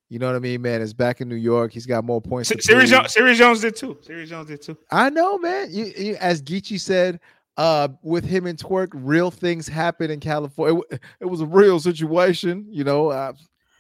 You 0.10 0.20
know 0.20 0.28
what 0.28 0.36
I 0.36 0.40
mean, 0.40 0.62
man? 0.62 0.82
Is 0.82 0.94
back 0.94 1.20
in 1.20 1.28
New 1.28 1.36
York. 1.36 1.74
He's 1.74 1.86
got 1.86 2.06
more 2.06 2.22
points. 2.22 2.50
Serius 2.50 2.90
Jones, 2.90 3.14
Serius 3.14 3.38
Jones 3.38 3.60
did 3.60 3.76
too. 3.76 3.98
Serius 4.02 4.30
Jones 4.30 4.48
did 4.48 4.62
too. 4.62 4.78
I 4.90 5.10
know, 5.10 5.38
man. 5.38 5.68
You, 5.70 5.92
you, 5.98 6.16
as 6.16 6.42
Geechi 6.42 6.80
said, 6.80 7.20
uh, 7.58 7.90
with 8.04 8.24
him 8.24 8.46
and 8.46 8.58
Twork, 8.58 8.90
real 8.94 9.32
things 9.32 9.68
happen 9.68 10.10
in 10.10 10.22
California. 10.22 10.82
It, 10.92 11.02
it 11.22 11.26
was 11.26 11.42
a 11.42 11.46
real 11.46 11.80
situation, 11.80 12.66
you 12.70 12.86
know. 12.86 13.10
Uh, 13.10 13.34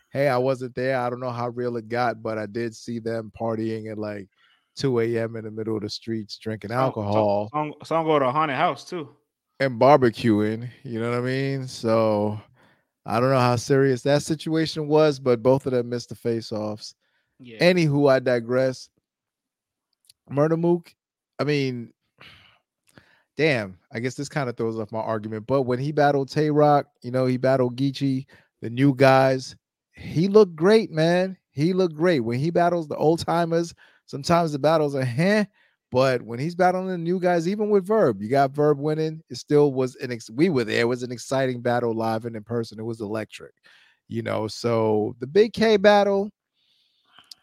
hey, 0.10 0.28
I 0.28 0.38
wasn't 0.38 0.76
there. 0.76 0.99
I 0.99 1.10
don't 1.10 1.22
know 1.22 1.32
how 1.32 1.49
real 1.49 1.78
it 1.78 1.88
got, 1.88 2.22
but 2.22 2.38
I 2.38 2.45
did 2.45 2.76
see 2.76 2.99
them 2.99 3.32
partying 3.40 3.90
at 3.90 3.98
like 3.98 4.28
2 4.76 4.99
a.m. 4.99 5.36
in 5.36 5.45
the 5.45 5.52
middle 5.52 5.76
of 5.76 5.84
the 5.84 5.90
streets 5.90 6.38
drinking 6.38 6.72
alcohol. 6.72 7.49
Some, 7.53 7.74
some, 7.82 7.86
some 7.86 8.06
go 8.06 8.19
to 8.19 8.26
a 8.26 8.32
haunted 8.32 8.57
house 8.57 8.84
too. 8.84 9.10
And 9.59 9.79
barbecuing, 9.81 10.69
you 10.84 10.99
know 10.99 11.09
what 11.09 11.17
I 11.17 11.21
mean? 11.21 11.67
So 11.67 12.39
I 13.05 13.19
don't 13.19 13.31
know 13.31 13.39
how 13.39 13.55
serious 13.55 14.03
that 14.03 14.21
situation 14.21 14.88
was, 14.88 15.19
but 15.19 15.41
both 15.41 15.65
of 15.65 15.71
them 15.71 15.89
missed 15.89 16.09
the 16.09 16.15
face-offs. 16.15 16.93
Yeah. 17.39 17.57
Anywho, 17.59 18.11
I 18.11 18.19
digress. 18.19 18.89
Murda 20.31 20.59
Mook, 20.59 20.93
I 21.39 21.43
mean, 21.43 21.91
damn, 23.35 23.79
I 23.91 23.99
guess 23.99 24.13
this 24.13 24.29
kind 24.29 24.49
of 24.49 24.57
throws 24.57 24.77
off 24.79 24.91
my 24.91 24.99
argument. 24.99 25.47
But 25.47 25.63
when 25.63 25.79
he 25.79 25.91
battled 25.91 26.29
Tay 26.29 26.51
Roc, 26.51 26.85
you 27.01 27.11
know, 27.11 27.25
he 27.25 27.38
battled 27.38 27.77
Geechi, 27.77 28.25
the 28.61 28.69
new 28.69 28.93
guys, 28.93 29.55
he 29.93 30.27
looked 30.27 30.55
great, 30.55 30.91
man. 30.91 31.38
He 31.49 31.73
looked 31.73 31.95
great. 31.95 32.19
When 32.19 32.39
he 32.39 32.51
battles 32.51 32.88
the 32.88 32.97
old 32.97 33.25
timers, 33.25 33.73
sometimes 34.05 34.51
the 34.51 34.59
battles 34.59 34.93
are 34.93 35.05
heh, 35.05 35.45
but 35.91 36.22
when 36.22 36.39
he's 36.39 36.55
battling 36.55 36.88
the 36.88 36.97
new 36.97 37.19
guys, 37.19 37.47
even 37.47 37.69
with 37.69 37.88
Verb, 37.88 38.22
you 38.22 38.30
got 38.30 38.51
Verb 38.51 38.77
winning. 38.77 39.22
It 39.30 39.38
still 39.38 39.73
was 39.73 39.95
an 39.97 40.11
ex- 40.11 40.30
we 40.30 40.49
were 40.49 40.65
there. 40.65 40.81
It 40.81 40.88
was 40.88 41.03
an 41.03 41.11
exciting 41.11 41.61
battle 41.61 41.93
live 41.93 42.26
and 42.26 42.35
in 42.35 42.43
person. 42.43 42.80
It 42.80 42.84
was 42.84 42.99
electric, 42.99 43.53
you 44.07 44.22
know. 44.22 44.47
So 44.47 45.15
the 45.19 45.27
Big 45.27 45.53
K 45.53 45.77
battle, 45.77 46.30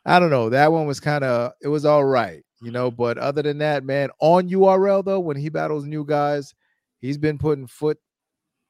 I 0.05 0.19
don't 0.19 0.31
know. 0.31 0.51
That 0.51 0.73
one 0.73 0.87
was 0.87 1.01
kind 1.01 1.25
of 1.25 1.53
it 1.62 1.69
was 1.69 1.87
all 1.87 2.05
right, 2.05 2.45
you 2.61 2.71
know. 2.71 2.91
But 2.91 3.16
other 3.16 3.41
than 3.41 3.59
that, 3.59 3.83
man, 3.83 4.11
on 4.21 4.51
URL 4.51 5.05
though, 5.05 5.21
when 5.21 5.39
he 5.39 5.49
battles 5.49 5.87
new 5.87 6.05
guys, 6.05 6.55
he's 7.01 7.19
been 7.19 7.39
putting 7.39 7.66
foot 7.66 7.99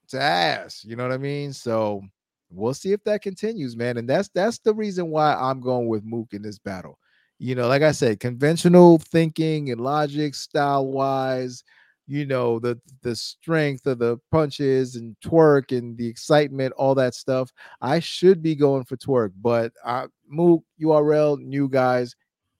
to 0.09 0.20
ass. 0.20 0.84
You 0.84 0.94
know 0.94 1.02
what 1.02 1.12
I 1.12 1.18
mean? 1.18 1.52
So 1.52 2.01
we'll 2.48 2.74
see 2.74 2.92
if 2.92 3.02
that 3.05 3.22
continues, 3.22 3.76
man. 3.76 3.96
And 3.96 4.09
that's 4.09 4.28
that's 4.28 4.60
the 4.60 4.72
reason 4.74 5.10
why 5.10 5.34
I'm 5.34 5.60
going 5.60 5.88
with 5.88 6.05
Mook 6.05 6.28
in 6.32 6.42
this 6.42 6.60
battle. 6.60 6.96
You 7.39 7.55
know, 7.55 7.69
like 7.69 7.82
I 7.82 7.93
said, 7.93 8.20
conventional 8.20 8.98
thinking 8.98 9.70
and 9.70 9.81
logic 9.81 10.35
style 10.35 10.86
wise, 10.86 11.65
you 12.06 12.27
know, 12.27 12.59
the 12.59 12.81
the 13.02 13.16
strength 13.16 13.86
of 13.86 13.98
the 13.98 14.19
punches 14.31 14.97
and 14.97 15.16
Twork 15.24 15.77
and 15.77 15.97
the 15.97 16.06
excitement, 16.06 16.73
all 16.77 16.94
that 16.94 17.15
stuff. 17.15 17.51
I 17.81 18.01
should 18.01 18.43
be 18.43 18.55
going 18.55 18.85
for 18.85 18.97
Twork, 18.97 19.32
but 19.40 19.73
I 19.85 20.06
Mook 20.28 20.65
URL 20.81 21.39
new 21.39 21.69
guys, 21.69 22.15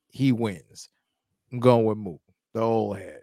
he 0.09 0.33
wins. 0.33 0.89
I'm 1.53 1.61
going 1.61 1.85
with 1.85 1.99
Mook, 1.99 2.21
the 2.53 2.61
old 2.61 2.99
head. 2.99 3.21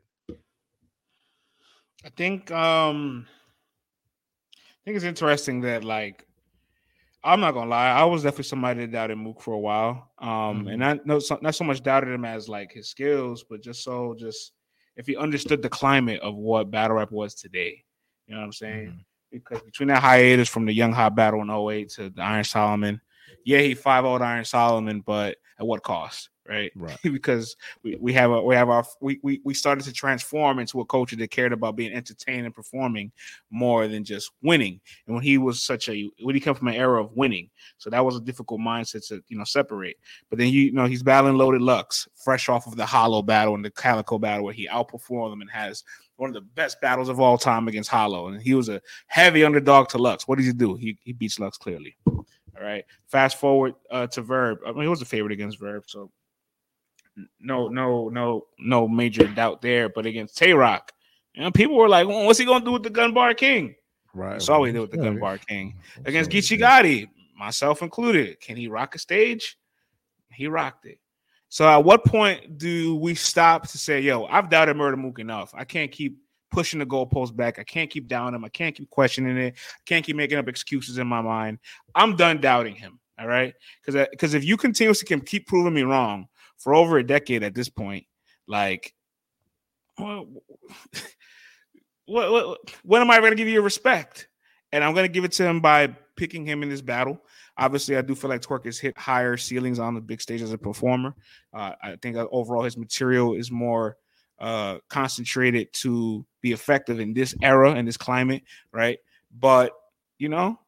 I 2.03 2.09
think 2.09 2.49
um 2.51 3.27
I 4.49 4.79
think 4.85 4.95
it's 4.95 5.05
interesting 5.05 5.61
that 5.61 5.83
like 5.83 6.25
I'm 7.23 7.39
not 7.39 7.53
gonna 7.53 7.69
lie. 7.69 7.89
I 7.89 8.03
was 8.05 8.23
definitely 8.23 8.45
somebody 8.45 8.81
that 8.81 8.91
doubted 8.91 9.17
Mook 9.17 9.41
for 9.41 9.53
a 9.53 9.59
while. 9.59 10.11
Um, 10.19 10.29
mm-hmm. 10.29 10.67
and 10.69 10.85
I 10.85 10.99
know 11.05 11.19
so, 11.19 11.37
not 11.41 11.55
so 11.55 11.63
much 11.63 11.83
doubted 11.83 12.09
him 12.09 12.25
as 12.25 12.49
like 12.49 12.71
his 12.71 12.89
skills, 12.89 13.45
but 13.47 13.61
just 13.61 13.83
so 13.83 14.15
just 14.17 14.53
if 14.95 15.05
he 15.05 15.15
understood 15.15 15.61
the 15.61 15.69
climate 15.69 16.19
of 16.21 16.35
what 16.35 16.71
battle 16.71 16.97
rap 16.97 17.11
was 17.11 17.35
today. 17.35 17.83
You 18.27 18.33
know 18.33 18.41
what 18.41 18.45
I'm 18.45 18.53
saying? 18.53 18.87
Mm-hmm. 18.87 18.97
Because 19.31 19.61
between 19.61 19.87
that 19.89 20.01
hiatus 20.01 20.49
from 20.49 20.65
the 20.65 20.73
Young 20.73 20.91
Hot 20.91 21.15
battle 21.15 21.41
in 21.41 21.49
08 21.49 21.89
to 21.91 22.09
the 22.09 22.21
Iron 22.21 22.43
Solomon, 22.43 22.99
yeah, 23.45 23.59
he 23.59 23.75
5 23.75 24.03
0 24.03 24.15
Iron 24.15 24.45
Solomon, 24.45 25.01
but 25.01 25.37
at 25.59 25.65
what 25.65 25.83
cost? 25.83 26.29
Right? 26.47 26.71
Right. 26.81 26.97
because 27.03 27.55
we, 27.83 27.95
we 27.97 28.13
have 28.13 28.31
a 28.31 28.41
we 28.41 28.55
have 28.55 28.69
our 28.69 28.83
we, 28.99 29.19
we 29.21 29.41
we 29.43 29.53
started 29.53 29.83
to 29.85 29.93
transform 29.93 30.59
into 30.59 30.81
a 30.81 30.85
culture 30.85 31.15
that 31.15 31.29
cared 31.29 31.53
about 31.53 31.75
being 31.75 31.93
entertained 31.93 32.45
and 32.45 32.55
performing 32.55 33.11
more 33.51 33.87
than 33.87 34.03
just 34.03 34.31
winning. 34.41 34.81
And 35.05 35.15
when 35.15 35.23
he 35.23 35.37
was 35.37 35.63
such 35.63 35.87
a 35.87 36.09
when 36.21 36.35
he 36.35 36.41
come 36.41 36.55
from 36.55 36.69
an 36.69 36.75
era 36.75 37.01
of 37.01 37.13
winning, 37.13 37.49
so 37.77 37.89
that 37.89 38.03
was 38.03 38.15
a 38.15 38.21
difficult 38.21 38.59
mindset 38.59 39.07
to 39.09 39.23
you 39.27 39.37
know 39.37 39.43
separate. 39.43 39.97
But 40.29 40.39
then 40.39 40.47
you, 40.47 40.61
you 40.63 40.71
know 40.71 40.85
he's 40.85 41.03
battling 41.03 41.37
Loaded 41.37 41.61
Lux, 41.61 42.07
fresh 42.15 42.49
off 42.49 42.67
of 42.67 42.75
the 42.75 42.85
Hollow 42.85 43.21
battle 43.21 43.55
and 43.55 43.63
the 43.63 43.71
Calicoe 43.71 44.19
battle 44.19 44.45
where 44.45 44.53
he 44.53 44.67
outperformed 44.67 45.31
them 45.31 45.41
and 45.41 45.51
has 45.51 45.83
one 46.17 46.29
of 46.29 46.33
the 46.33 46.41
best 46.41 46.81
battles 46.81 47.09
of 47.09 47.19
all 47.19 47.37
time 47.37 47.67
against 47.67 47.89
Hollow. 47.89 48.27
And 48.27 48.41
he 48.41 48.53
was 48.53 48.69
a 48.69 48.81
heavy 49.07 49.43
underdog 49.43 49.89
to 49.89 49.97
Lux. 49.97 50.27
What 50.27 50.37
does 50.37 50.47
he 50.47 50.53
do? 50.53 50.75
He 50.75 50.97
he 51.03 51.13
beats 51.13 51.39
Lux 51.39 51.57
clearly. 51.57 51.95
All 52.61 52.67
right. 52.67 52.85
Fast 53.07 53.39
forward 53.39 53.75
uh, 53.89 54.07
to 54.07 54.21
Verb. 54.21 54.59
I 54.65 54.71
mean, 54.71 54.83
he 54.83 54.87
was 54.87 55.01
a 55.01 55.05
favorite 55.05 55.31
against 55.31 55.59
Verb, 55.59 55.83
so 55.87 56.11
no, 57.39 57.67
no, 57.67 58.09
no, 58.09 58.45
no 58.59 58.87
major 58.87 59.27
doubt 59.27 59.61
there. 59.61 59.89
But 59.89 60.05
against 60.05 60.37
Tay 60.37 60.53
Roc, 60.53 60.91
you 61.33 61.41
know, 61.41 61.51
people 61.51 61.75
were 61.75 61.89
like, 61.89 62.07
well, 62.07 62.25
"What's 62.25 62.39
he 62.39 62.45
gonna 62.45 62.65
do 62.65 62.71
with 62.71 62.83
the 62.83 62.89
Gun 62.89 63.13
Bar 63.13 63.33
King?" 63.33 63.75
Right. 64.13 64.33
That's 64.33 64.49
all 64.49 64.63
he 64.63 64.71
did 64.71 64.79
with 64.79 64.91
the 64.91 64.97
yeah, 64.97 65.03
Gun 65.05 65.19
Bar 65.19 65.37
King 65.37 65.75
against 66.05 66.31
Geechi 66.31 66.59
Gotti, 66.59 67.07
myself 67.37 67.81
included. 67.81 68.39
Can 68.41 68.57
he 68.57 68.67
rock 68.67 68.95
a 68.95 68.99
stage? 68.99 69.57
He 70.31 70.47
rocked 70.47 70.85
it. 70.85 70.99
So 71.49 71.67
at 71.67 71.83
what 71.83 72.05
point 72.05 72.57
do 72.57 72.95
we 72.95 73.15
stop 73.15 73.67
to 73.69 73.77
say, 73.77 74.01
"Yo, 74.01 74.25
I've 74.25 74.49
doubted 74.49 74.75
Murda 74.75 74.97
Mook 74.97 75.19
enough. 75.19 75.53
I 75.55 75.65
can't 75.65 75.91
keep." 75.91 76.17
pushing 76.51 76.79
the 76.79 76.85
goalpost 76.85 77.33
back. 77.33 77.59
I 77.59 77.63
can't 77.63 77.89
keep 77.89 78.07
doubting 78.09 78.35
him. 78.35 78.43
I 78.43 78.49
can't 78.49 78.75
keep 78.75 78.89
questioning 78.89 79.37
it. 79.37 79.53
I 79.55 79.81
can't 79.85 80.05
keep 80.05 80.17
making 80.17 80.37
up 80.37 80.49
excuses 80.49 80.97
in 80.97 81.07
my 81.07 81.21
mind. 81.21 81.59
I'm 81.95 82.17
done 82.17 82.41
doubting 82.41 82.75
him. 82.75 82.99
All 83.19 83.27
right, 83.27 83.53
because 83.85 84.07
because 84.09 84.33
uh, 84.33 84.37
if 84.37 84.43
you 84.43 84.57
continuously 84.57 85.07
can 85.07 85.21
keep 85.21 85.45
proving 85.45 85.73
me 85.73 85.83
wrong, 85.83 86.25
for 86.61 86.73
over 86.73 86.97
a 86.97 87.03
decade 87.03 87.43
at 87.43 87.55
this 87.55 87.69
point. 87.69 88.05
Like, 88.47 88.93
what, 89.95 90.27
what, 92.05 92.31
what, 92.31 92.59
when 92.83 93.01
am 93.01 93.11
I 93.11 93.19
going 93.19 93.31
to 93.31 93.35
give 93.35 93.47
you 93.47 93.61
respect? 93.61 94.27
And 94.71 94.83
I'm 94.83 94.93
going 94.93 95.05
to 95.05 95.11
give 95.11 95.25
it 95.25 95.33
to 95.33 95.45
him 95.45 95.59
by 95.59 95.87
picking 96.15 96.45
him 96.45 96.63
in 96.63 96.69
this 96.69 96.81
battle. 96.81 97.21
Obviously, 97.57 97.97
I 97.97 98.01
do 98.01 98.15
feel 98.15 98.29
like 98.29 98.41
Twork 98.41 98.65
has 98.65 98.79
hit 98.79 98.97
higher 98.97 99.37
ceilings 99.37 99.79
on 99.79 99.95
the 99.95 100.01
big 100.01 100.21
stage 100.21 100.41
as 100.41 100.53
a 100.53 100.57
performer. 100.57 101.15
Uh, 101.53 101.73
I 101.81 101.95
think 102.01 102.15
overall 102.15 102.63
his 102.63 102.77
material 102.77 103.35
is 103.35 103.51
more 103.51 103.97
uh, 104.39 104.77
concentrated 104.89 105.71
to 105.73 106.25
be 106.41 106.51
effective 106.51 106.99
in 106.99 107.13
this 107.13 107.35
era 107.41 107.71
and 107.73 107.87
this 107.87 107.97
climate, 107.97 108.43
right? 108.71 108.97
But 109.37 109.73
you 110.17 110.29
know, 110.29 110.59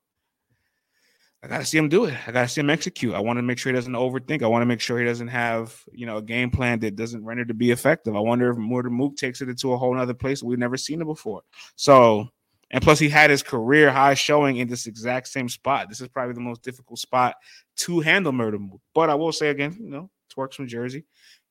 I 1.44 1.48
gotta 1.48 1.66
see 1.66 1.78
him 1.78 1.90
do 1.90 2.06
it. 2.06 2.16
I 2.26 2.32
gotta 2.32 2.48
see 2.48 2.62
him 2.62 2.70
execute. 2.70 3.14
I 3.14 3.20
want 3.20 3.38
to 3.38 3.44
make 3.44 3.58
sure 3.58 3.72
he 3.72 3.76
doesn't 3.76 3.92
overthink. 3.92 4.44
I 4.44 4.48
want 4.48 4.62
to 4.62 4.66
make 4.66 4.80
sure 4.80 4.98
he 4.98 5.04
doesn't 5.04 5.28
have, 5.28 5.84
you 5.92 6.06
know, 6.06 6.18
a 6.18 6.22
game 6.22 6.50
plan 6.50 6.80
that 6.80 6.96
doesn't 6.96 7.24
render 7.26 7.44
to 7.44 7.54
be 7.54 7.72
effective. 7.72 8.16
I 8.16 8.22
wonder 8.22 8.50
if 8.50 8.58
Murda 8.58 8.90
Mook 8.90 9.18
takes 9.18 9.42
it 9.42 9.50
into 9.50 9.74
a 9.74 9.78
whole 9.78 9.98
other 9.98 10.14
place 10.14 10.42
we've 10.42 10.58
never 10.58 10.78
seen 10.78 11.02
it 11.02 11.06
before. 11.06 11.42
So, 11.76 12.30
and 12.72 12.82
plus 12.82 12.98
he 12.98 13.10
had 13.10 13.30
his 13.30 13.44
career 13.44 13.92
high 13.92 14.14
showing 14.14 14.56
in 14.58 14.70
this 14.70 14.88
exact 14.88 15.28
same 15.28 15.50
spot. 15.50 15.90
This 15.90 16.00
is 16.00 16.08
probably 16.08 16.34
the 16.34 16.40
most 16.40 16.64
difficult 16.64 17.00
spot 17.00 17.36
to 17.78 18.00
handle 18.00 18.32
Murda 18.32 18.58
Mook. 18.58 18.80
But 18.96 19.10
I 19.10 19.16
will 19.16 19.34
say 19.34 19.50
again, 19.50 19.78
you 19.82 19.90
know, 19.90 20.10
Twork's 20.30 20.56
from 20.56 20.68
Jersey. 20.68 21.04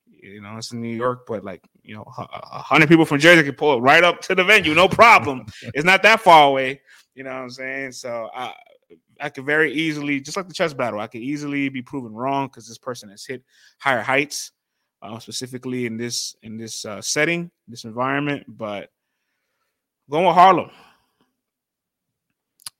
You 0.07 0.41
know, 0.41 0.57
it's 0.57 0.71
in 0.71 0.81
New 0.81 0.95
York, 0.95 1.25
but 1.27 1.43
like, 1.43 1.61
you 1.83 1.95
know, 1.95 2.05
a 2.17 2.61
hundred 2.63 2.89
people 2.89 3.05
from 3.05 3.19
Jersey 3.19 3.43
can 3.43 3.53
pull 3.53 3.77
it 3.77 3.81
right 3.81 4.03
up 4.03 4.21
to 4.21 4.33
the 4.33 4.43
venue, 4.43 4.73
no 4.73 4.87
problem. 4.87 5.45
it's 5.75 5.85
not 5.85 6.01
that 6.01 6.21
far 6.21 6.47
away. 6.47 6.81
You 7.13 7.23
know 7.23 7.31
what 7.31 7.41
I'm 7.41 7.49
saying? 7.51 7.91
So 7.91 8.29
I 8.33 8.53
I 9.19 9.29
could 9.29 9.45
very 9.45 9.73
easily, 9.73 10.19
just 10.19 10.37
like 10.37 10.47
the 10.47 10.53
chess 10.53 10.73
battle, 10.73 10.99
I 10.99 11.07
could 11.07 11.21
easily 11.21 11.69
be 11.69 11.81
proven 11.81 12.13
wrong 12.13 12.47
because 12.47 12.67
this 12.67 12.77
person 12.77 13.09
has 13.09 13.25
hit 13.25 13.43
higher 13.79 14.01
heights, 14.01 14.51
uh, 15.01 15.19
specifically 15.19 15.85
in 15.85 15.97
this 15.97 16.35
in 16.43 16.57
this 16.57 16.85
uh, 16.85 17.01
setting, 17.01 17.51
this 17.67 17.83
environment. 17.83 18.45
But 18.47 18.89
going 20.09 20.25
with 20.25 20.35
Harlem. 20.35 20.69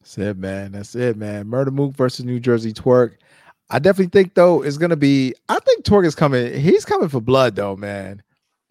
That's 0.02 0.18
it, 0.18 0.38
man. 0.38 0.74
That's 0.74 0.96
it, 0.96 1.16
man. 1.16 1.46
Murda 1.46 1.72
Mook 1.72 1.94
versus 1.96 2.26
New 2.26 2.40
Jersey 2.40 2.74
Twork. 2.74 3.16
I 3.70 3.80
definitely 3.80 4.10
think 4.10 4.34
though 4.34 4.62
it's 4.62 4.78
gonna 4.78 4.98
be. 4.98 5.34
I 5.50 5.58
think 5.60 5.86
Twork 5.86 6.06
is 6.06 6.16
coming. 6.16 6.54
He's 6.60 6.86
coming 6.86 7.10
for 7.10 7.22
blood 7.22 7.56
though, 7.56 7.76
man. 7.76 8.22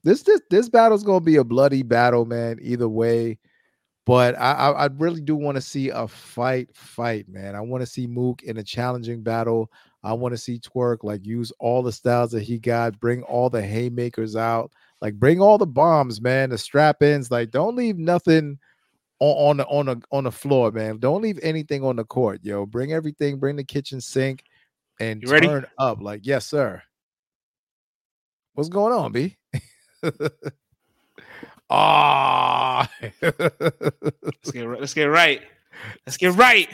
This 0.05 0.23
this 0.23 0.41
this 0.51 0.69
battle's 0.69 1.05
gonna 1.05 1.21
be 1.21 1.37
a 1.37 1.45
bloody 1.45 1.83
battle, 1.83 2.25
man. 2.25 2.59
Either 2.61 2.89
way. 2.89 3.39
But 4.05 4.39
I, 4.39 4.53
I, 4.53 4.71
I 4.71 4.89
really 4.97 5.21
do 5.21 5.37
want 5.37 5.55
to 5.57 5.61
see 5.61 5.91
a 5.91 6.09
fight, 6.09 6.75
fight, 6.75 7.29
man. 7.29 7.55
I 7.55 7.61
want 7.61 7.83
to 7.83 7.87
see 7.87 8.07
Mook 8.07 8.43
in 8.43 8.59
a 8.59 8.63
challenging 8.63 9.23
battle. 9.23 9.71
I 10.03 10.13
want 10.13 10.33
to 10.33 10.39
see 10.39 10.59
Twork 10.59 11.05
like 11.05 11.25
use 11.25 11.53
all 11.61 11.83
the 11.83 11.93
styles 11.93 12.33
that 12.33 12.43
he 12.43 12.59
got, 12.59 12.99
bring 12.99 13.23
all 13.23 13.49
the 13.49 13.63
haymakers 13.63 14.35
out, 14.35 14.73
like 15.01 15.15
bring 15.15 15.41
all 15.41 15.59
the 15.59 15.67
bombs, 15.67 16.21
man, 16.21 16.51
the 16.51 16.59
strap 16.59 17.03
ins. 17.03 17.31
Like, 17.31 17.53
don't 17.53 17.77
leave 17.77 17.97
nothing 17.97 18.59
on, 19.21 19.51
on 19.51 19.57
the 19.59 19.67
on 19.67 19.87
the 19.87 20.03
on 20.11 20.25
the 20.25 20.33
floor, 20.33 20.73
man. 20.73 20.99
Don't 20.99 21.23
leave 21.23 21.39
anything 21.41 21.85
on 21.85 21.95
the 21.95 22.05
court, 22.05 22.41
yo. 22.43 22.67
Bring 22.67 22.93
everything, 22.93 23.39
bring 23.39 23.55
the 23.55 23.65
kitchen 23.65 24.01
sink, 24.01 24.43
and 24.99 25.23
you 25.23 25.31
ready? 25.31 25.47
turn 25.47 25.67
up. 25.79 26.03
Like, 26.03 26.27
yes, 26.27 26.47
sir. 26.47 26.83
What's 28.55 28.69
going 28.69 28.93
on, 28.93 29.13
B? 29.13 29.37
Ah, 31.75 32.87
let's 33.23 34.51
get 34.53 34.69
let's 34.69 34.93
get 34.93 35.05
right. 35.05 35.41
Let's 36.07 36.19
get 36.19 36.35
right. 36.35 36.69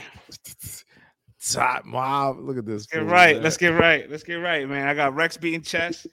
Top 1.53 1.85
mob. 1.85 2.41
Look 2.41 2.59
at 2.59 2.67
this. 2.67 2.83
Let's 2.83 2.87
get 2.87 3.05
right. 3.05 3.37
Man. 3.37 3.43
Let's 3.45 3.57
get 3.57 3.69
right. 3.69 4.11
Let's 4.11 4.25
get 4.25 4.35
right, 4.35 4.69
man. 4.69 4.89
I 4.89 4.95
got 4.95 5.15
Rex 5.15 5.37
beating 5.37 5.63
chess. 5.63 6.05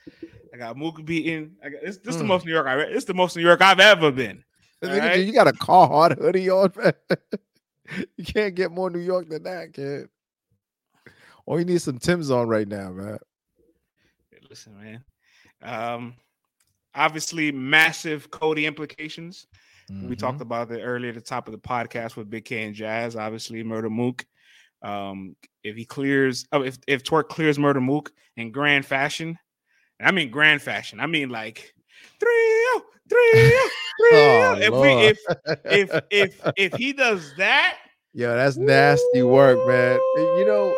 I 0.54 0.58
got 0.58 0.76
Mooka 0.76 1.04
beating. 1.04 1.56
I 1.64 1.70
got 1.70 1.82
this. 1.82 1.98
This 1.98 2.14
mm. 2.14 2.20
the 2.20 2.24
hmm. 2.26 2.28
most 2.28 2.46
New 2.46 2.52
York. 2.52 2.68
I 2.68 2.80
it's 2.82 3.06
the 3.06 3.16
most 3.16 3.36
New 3.36 3.42
York 3.42 3.60
I've 3.60 3.80
ever 3.80 4.12
been. 4.12 4.44
Right? 4.84 5.16
You 5.16 5.34
got 5.34 5.48
a 5.48 5.54
Carhartt 5.54 6.20
hoodie 6.20 6.52
on, 6.52 6.72
man. 6.76 6.94
you 8.18 8.24
can't 8.24 8.54
get 8.54 8.72
more 8.72 8.92
New 8.92 9.00
York 9.00 9.30
than 9.30 9.42
that, 9.44 9.74
kid. 9.74 10.10
Or 11.48 11.58
you 11.58 11.66
need 11.66 11.82
some 11.82 11.98
Tim's 11.98 12.30
on 12.30 12.48
right 12.48 12.68
now, 12.68 12.92
man. 12.92 13.18
listen, 14.48 14.78
man. 14.78 15.04
Um, 15.64 16.16
obviously 16.96 17.52
massive 17.52 18.32
COTY 18.32 18.66
implications. 18.66 19.48
Mm-hmm. 19.92 20.10
We 20.10 20.16
talked 20.16 20.42
about 20.42 20.72
it 20.72 20.82
earlier 20.82 21.10
at 21.10 21.16
the 21.16 21.22
top 21.22 21.48
of 21.48 21.52
the 21.52 21.60
podcast 21.60 22.16
with 22.16 22.30
Big 22.30 22.46
K 22.46 22.64
and 22.64 22.76
Jaz. 22.76 23.20
Obviously, 23.20 23.64
Murda 23.64 23.90
Mook. 23.90 24.26
Um, 24.82 25.36
if 25.64 25.76
he 25.76 25.86
clears, 25.86 26.46
oh, 26.52 26.64
if 26.64 26.78
if 26.88 27.04
Twork 27.04 27.30
clears 27.30 27.58
Murda 27.58 27.82
Mook 27.82 28.12
in 28.38 28.52
grand 28.52 28.86
fashion, 28.86 29.38
I 30.00 30.12
mean 30.12 30.32
grand 30.32 30.62
fashion. 30.62 31.00
I 31.00 31.08
mean 31.08 31.30
like 31.30 31.74
three, 32.20 32.82
three, 33.10 33.50
three. 33.50 33.60
oh, 34.14 34.56
if 34.60 34.74
we 34.74 34.90
if 35.08 35.20
if 35.66 36.02
if 36.10 36.52
if 36.58 36.74
he 36.74 36.94
does 36.94 37.34
that, 37.38 37.78
yeah, 38.14 38.36
that's 38.36 38.58
nasty 38.58 39.22
work, 39.22 39.58
man. 39.68 40.00
You 40.18 40.46
know 40.46 40.76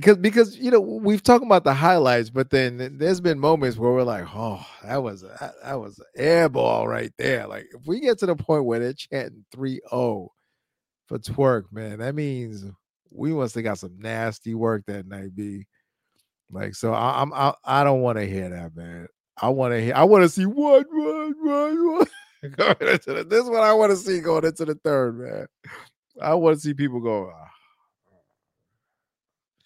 because 0.00 0.16
because 0.16 0.56
you 0.56 0.70
know 0.70 0.80
we've 0.80 1.22
talked 1.22 1.44
about 1.44 1.64
the 1.64 1.74
highlights, 1.74 2.30
but 2.30 2.50
then 2.50 2.96
there's 2.98 3.20
been 3.20 3.38
moments 3.38 3.76
where 3.76 3.92
we're 3.92 4.02
like, 4.02 4.24
oh, 4.34 4.64
that 4.82 5.02
was 5.02 5.22
a, 5.22 5.52
that 5.62 5.78
was 5.78 5.98
an 5.98 6.06
air 6.16 6.48
ball 6.48 6.88
right 6.88 7.12
there. 7.18 7.46
Like 7.46 7.66
if 7.74 7.86
we 7.86 8.00
get 8.00 8.18
to 8.20 8.26
the 8.26 8.36
point 8.36 8.64
where 8.64 8.78
they're 8.78 8.94
chanting 8.94 9.44
3-0 9.54 9.80
for 11.06 11.18
Twork, 11.18 11.64
man, 11.70 11.98
that 11.98 12.14
means 12.14 12.64
we 13.10 13.32
must 13.32 13.54
have 13.54 13.64
got 13.64 13.78
some 13.78 13.96
nasty 13.98 14.54
work 14.54 14.84
that 14.86 15.06
night, 15.06 15.34
B. 15.34 15.66
Like 16.50 16.74
so, 16.74 16.94
I, 16.94 17.20
I'm 17.20 17.32
I, 17.34 17.54
I 17.64 17.84
don't 17.84 18.00
want 18.00 18.18
to 18.18 18.26
hear 18.26 18.48
that, 18.48 18.74
man. 18.74 19.06
I 19.40 19.50
want 19.50 19.72
to 19.74 19.82
hear. 19.82 19.94
I 19.94 20.04
want 20.04 20.22
to 20.22 20.28
see 20.28 20.46
what 20.46 20.86
what 20.90 21.34
what 21.40 21.74
what. 21.74 22.08
going 22.56 22.92
into 22.92 23.12
the, 23.12 23.24
this 23.24 23.44
is 23.44 23.50
what 23.50 23.62
I 23.62 23.74
want 23.74 23.90
to 23.90 23.96
see 23.96 24.20
going 24.20 24.44
into 24.46 24.64
the 24.64 24.74
third, 24.76 25.18
man. 25.18 25.46
I 26.20 26.34
want 26.34 26.56
to 26.56 26.60
see 26.60 26.74
people 26.74 27.00
go. 27.00 27.30
Oh, 27.34 27.49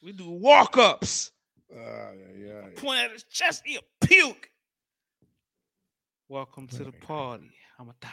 we 0.04 0.12
do 0.12 0.28
walk 0.28 0.76
ups. 0.76 1.32
Uh, 1.74 1.78
yeah, 1.80 2.46
yeah, 2.46 2.60
Point 2.76 3.00
at 3.00 3.10
his 3.10 3.24
chest, 3.24 3.62
he 3.64 3.76
a 3.76 4.06
puke. 4.06 4.50
Welcome 6.28 6.68
to 6.68 6.84
the 6.84 6.92
party. 6.92 7.50
I'm 7.78 7.88
a 7.88 7.94
die. 8.00 8.08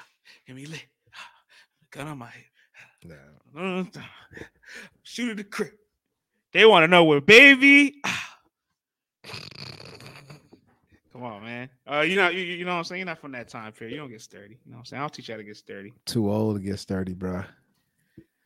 Give 0.47 0.55
me 0.55 0.65
lit. 0.65 0.85
Gun 1.91 2.07
on 2.07 2.17
my 2.17 2.27
head. 2.27 2.45
No. 3.53 3.85
Shoot 5.03 5.31
at 5.31 5.37
the 5.37 5.43
crib. 5.43 5.73
They 6.53 6.65
want 6.65 6.83
to 6.83 6.87
know 6.87 7.03
where 7.03 7.19
baby. 7.19 8.01
Come 11.11 11.23
on, 11.23 11.43
man. 11.43 11.69
Uh, 11.91 11.99
you 12.01 12.15
know, 12.15 12.29
you, 12.29 12.41
you 12.41 12.63
know 12.63 12.71
what 12.71 12.77
I'm 12.77 12.83
saying? 12.85 12.99
You're 12.99 13.05
not 13.05 13.19
from 13.19 13.33
that 13.33 13.49
time 13.49 13.73
period. 13.73 13.93
You 13.93 13.99
don't 13.99 14.09
get 14.09 14.21
sturdy. 14.21 14.57
You 14.65 14.71
know 14.71 14.77
what 14.77 14.79
I'm 14.79 14.85
saying? 14.85 15.01
I'll 15.03 15.09
teach 15.09 15.27
you 15.27 15.33
how 15.33 15.37
to 15.39 15.43
get 15.43 15.57
sturdy. 15.57 15.91
Too 16.05 16.31
old 16.31 16.55
to 16.55 16.61
get 16.61 16.79
sturdy, 16.79 17.13
bro. 17.13 17.43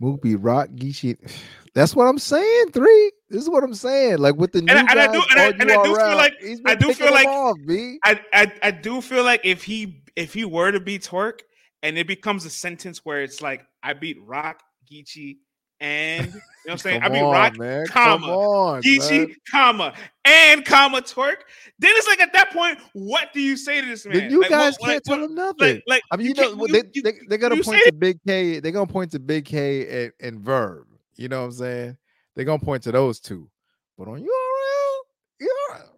Mookie 0.01 0.38
Rock 0.39 0.69
Geechi. 0.69 1.17
That's 1.76 1.95
what 1.95 2.07
I'm 2.07 2.17
saying. 2.17 2.72
Three. 2.72 3.11
This 3.30 3.41
is 3.41 3.49
what 3.49 3.64
I'm 3.64 3.73
saying. 3.73 4.19
Like 4.19 4.35
with 4.35 4.52
the 4.52 4.61
new 4.61 4.72
and, 4.72 4.88
guys, 4.88 4.97
and 4.97 4.99
I 4.99 5.11
do, 5.11 5.23
and, 5.31 5.39
I, 5.39 5.45
and 5.60 5.72
I 5.72 5.84
do 5.84 5.95
feel 5.95 6.15
like 6.15 6.34
I 6.65 6.76
do 6.76 6.93
feel 6.93 7.11
like 7.11 7.27
off, 7.27 7.57
I, 8.03 8.22
I 8.34 8.53
I 8.61 8.72
do 8.72 9.02
feel 9.02 9.23
like 9.23 9.41
if 9.43 9.64
he 9.64 10.03
if 10.15 10.34
he 10.34 10.45
were 10.45 10.72
to 10.72 10.80
beat 10.80 11.03
Twork 11.03 11.39
and 11.81 11.97
it 11.97 12.07
becomes 12.07 12.45
a 12.45 12.49
sentence 12.49 13.02
where 13.03 13.23
it's 13.23 13.41
like 13.41 13.65
I 13.81 13.93
beat 13.93 14.18
Rock 14.22 14.61
Geechi 14.91 15.38
and 15.80 16.27
you 16.27 16.31
know 16.34 16.39
what 16.65 16.72
I'm 16.72 16.77
saying? 16.77 17.03
I 17.03 17.10
mean, 17.10 17.23
on, 17.23 17.34
Rock, 17.34 17.57
man. 17.57 17.88
comma, 17.88 18.27
on, 18.27 18.81
Geechi, 18.84 19.35
comma, 19.49 19.93
and 20.23 20.64
comma, 20.64 21.02
Twork. 21.02 21.38
Then 21.80 21.91
it's 21.95 22.07
like 22.07 22.19
at 22.19 22.31
that 22.34 22.52
point, 22.52 22.80
what 22.93 23.34
do 23.34 23.41
you 23.41 23.57
say 23.57 23.81
to 23.81 23.88
this 23.88 24.06
man? 24.06 24.30
you 24.30 24.41
like, 24.41 24.49
guys 24.49 24.76
what, 24.77 24.89
can't 24.89 25.03
what, 25.07 25.15
tell 25.15 25.26
him 25.26 25.35
nothing. 25.35 25.76
Like, 25.76 25.84
like 25.88 26.03
I 26.11 26.18
mean, 26.18 26.27
you, 26.27 26.34
you 26.38 26.56
know, 26.56 26.68
they, 26.68 26.84
you, 26.93 27.02
they, 27.02 27.14
they're 27.27 27.38
gonna 27.38 27.61
point 27.61 27.84
to 27.85 27.91
Big 27.91 28.19
K. 28.26 28.60
They're 28.60 28.72
gonna 28.72 28.88
point 28.88 29.11
to 29.11 29.19
Big 29.19 29.45
K 29.45 30.06
and, 30.06 30.14
and 30.22 30.39
Verb. 30.39 30.85
You 31.15 31.27
know 31.27 31.39
what 31.41 31.47
I'm 31.47 31.52
saying? 31.53 31.97
They're 32.35 32.45
gonna 32.45 32.59
point 32.59 32.83
to 32.83 32.91
those 32.91 33.19
two. 33.19 33.49
But 33.97 34.07
on 34.07 34.19
URL, 34.19 35.47
URL, 35.47 35.95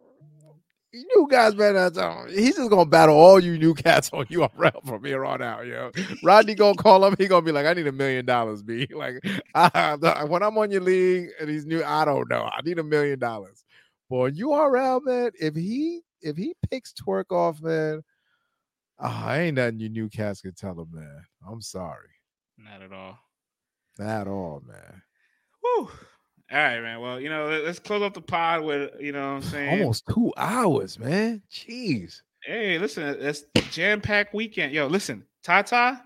you 0.92 1.28
guys 1.30 1.56
better 1.56 1.92
not 1.92 2.30
He's 2.30 2.56
just 2.56 2.70
gonna 2.70 2.86
battle 2.86 3.16
all 3.16 3.40
you 3.40 3.58
new 3.58 3.74
cats 3.74 4.10
on 4.14 4.26
URL 4.26 4.86
from 4.86 5.04
here 5.04 5.26
on 5.26 5.42
out, 5.42 5.66
yo. 5.66 5.92
Rodney 6.24 6.56
gonna 6.56 6.76
call 6.76 7.06
him. 7.06 7.16
He 7.18 7.28
gonna 7.28 7.46
be 7.46 7.52
like, 7.52 7.66
"I 7.66 7.74
need 7.74 7.88
a 7.88 7.92
million 7.92 8.26
dollars, 8.26 8.64
B." 8.64 8.88
Like, 8.98 9.22
I, 9.56 10.24
when 10.28 10.44
I'm 10.44 10.58
on 10.58 10.72
your 10.72 10.82
league 10.82 11.30
and 11.40 11.50
he's 11.50 11.66
new, 11.66 11.84
I 11.84 12.04
don't 12.06 12.30
know. 12.30 12.44
I 12.44 12.62
need 12.64 12.80
a 12.80 12.84
million 12.84 13.20
dollars. 13.20 13.64
Boy, 14.10 14.32
URL 14.32 15.04
man, 15.04 15.32
if 15.40 15.56
he 15.56 16.02
if 16.22 16.38
he 16.38 16.56
picks 16.70 16.94
Twork 16.94 17.32
off, 17.32 17.62
man, 17.62 18.02
oh, 19.00 19.30
ain't 19.30 19.56
nothing 19.56 19.80
you 19.80 19.90
new 19.90 20.10
cats 20.10 20.42
can 20.42 20.54
tell 20.54 20.80
him, 20.80 20.88
man. 20.92 21.24
I'm 21.48 21.62
sorry. 21.62 22.10
Not 22.58 22.82
at 22.82 22.92
all. 22.92 23.20
Not 24.00 24.22
at 24.22 24.28
all, 24.28 24.64
man. 24.66 25.02
Whew. 25.62 25.90
All 26.50 26.58
right, 26.58 26.82
man. 26.82 27.02
Well, 27.02 27.20
you 27.20 27.30
know, 27.30 27.62
let's 27.66 27.80
close 27.80 28.02
up 28.02 28.14
the 28.14 28.22
pod 28.22 28.64
with, 28.64 28.92
you 29.02 29.12
know 29.12 29.20
what 29.20 29.36
I'm 29.38 29.42
saying? 29.42 29.82
Almost 29.82 30.06
two 30.08 30.32
hours, 30.38 30.98
man. 30.98 31.42
Jeez. 31.52 32.22
Hey, 32.44 32.78
listen, 32.78 33.04
it's 33.20 33.44
jam 33.72 34.00
packed 34.00 34.34
weekend. 34.34 34.72
Yo, 34.72 34.88
listen, 34.88 35.26
Tata. 35.44 36.02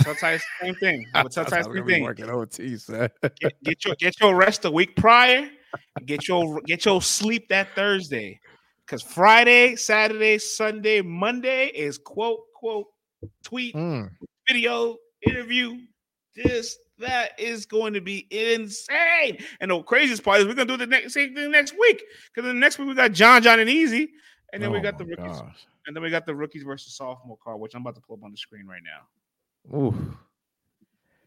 Tata 0.00 0.40
same 0.60 0.74
thing. 0.76 1.04
Tata 1.14 1.64
same 1.64 1.84
thing. 1.84 2.04
Working 2.04 2.30
OT, 2.30 2.76
son. 2.76 3.08
get, 3.40 3.62
get 3.64 3.84
your 3.84 3.94
get 3.96 4.20
your 4.20 4.36
rest 4.36 4.64
a 4.64 4.70
week 4.70 4.94
prior. 4.94 5.48
Get 6.06 6.28
your 6.28 6.60
get 6.60 6.84
your 6.84 7.02
sleep 7.02 7.48
that 7.48 7.74
Thursday. 7.74 8.38
Because 8.86 9.02
Friday, 9.02 9.74
Saturday, 9.74 10.38
Sunday, 10.38 11.02
Monday 11.02 11.66
is 11.66 11.98
quote, 11.98 12.40
quote, 12.54 12.86
tweet, 13.42 13.74
mm. 13.74 14.08
video, 14.46 14.96
interview, 15.26 15.76
this, 16.42 16.78
that 16.98 17.38
is 17.38 17.66
going 17.66 17.94
to 17.94 18.00
be 18.00 18.26
insane. 18.30 19.38
And 19.60 19.70
the 19.70 19.82
craziest 19.82 20.22
part 20.22 20.40
is 20.40 20.46
we're 20.46 20.54
gonna 20.54 20.66
do 20.66 20.76
the 20.76 20.86
next 20.86 21.14
same 21.14 21.34
thing 21.34 21.50
next 21.50 21.74
week. 21.78 22.02
Because 22.34 22.48
the 22.48 22.54
next 22.54 22.78
week 22.78 22.88
we 22.88 22.94
got 22.94 23.12
John, 23.12 23.42
John, 23.42 23.60
and 23.60 23.70
Easy, 23.70 24.10
and 24.52 24.62
then 24.62 24.70
oh 24.70 24.72
we 24.72 24.80
got 24.80 24.98
the 24.98 25.04
rookies, 25.04 25.40
gosh. 25.40 25.66
and 25.86 25.94
then 25.94 26.02
we 26.02 26.10
got 26.10 26.26
the 26.26 26.34
rookies 26.34 26.62
versus 26.62 26.94
sophomore 26.94 27.38
card, 27.42 27.60
which 27.60 27.74
I'm 27.74 27.82
about 27.82 27.94
to 27.96 28.00
pull 28.00 28.16
up 28.16 28.24
on 28.24 28.30
the 28.30 28.36
screen 28.36 28.66
right 28.66 28.82
now. 28.82 29.76
Ooh. 29.78 30.16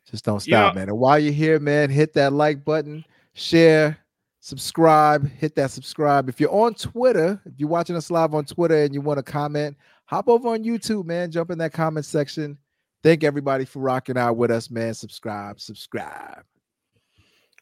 Just 0.09 0.25
don't 0.25 0.39
stop, 0.39 0.75
man. 0.75 0.89
And 0.89 0.97
while 0.97 1.19
you're 1.19 1.31
here, 1.31 1.59
man, 1.59 1.89
hit 1.89 2.13
that 2.13 2.33
like 2.33 2.65
button, 2.65 3.05
share, 3.33 3.97
subscribe, 4.39 5.29
hit 5.29 5.55
that 5.55 5.71
subscribe. 5.71 6.27
If 6.27 6.39
you're 6.39 6.53
on 6.53 6.73
Twitter, 6.73 7.39
if 7.45 7.53
you're 7.57 7.69
watching 7.69 7.95
us 7.95 8.09
live 8.11 8.33
on 8.33 8.45
Twitter 8.45 8.83
and 8.83 8.93
you 8.93 9.01
want 9.01 9.17
to 9.17 9.23
comment, 9.23 9.77
hop 10.05 10.27
over 10.27 10.49
on 10.49 10.63
YouTube, 10.63 11.05
man. 11.05 11.31
Jump 11.31 11.51
in 11.51 11.59
that 11.59 11.71
comment 11.71 12.05
section. 12.05 12.57
Thank 13.03 13.23
everybody 13.23 13.65
for 13.65 13.79
rocking 13.79 14.17
out 14.17 14.37
with 14.37 14.51
us, 14.51 14.69
man. 14.69 14.93
Subscribe, 14.93 15.59
subscribe. 15.59 16.43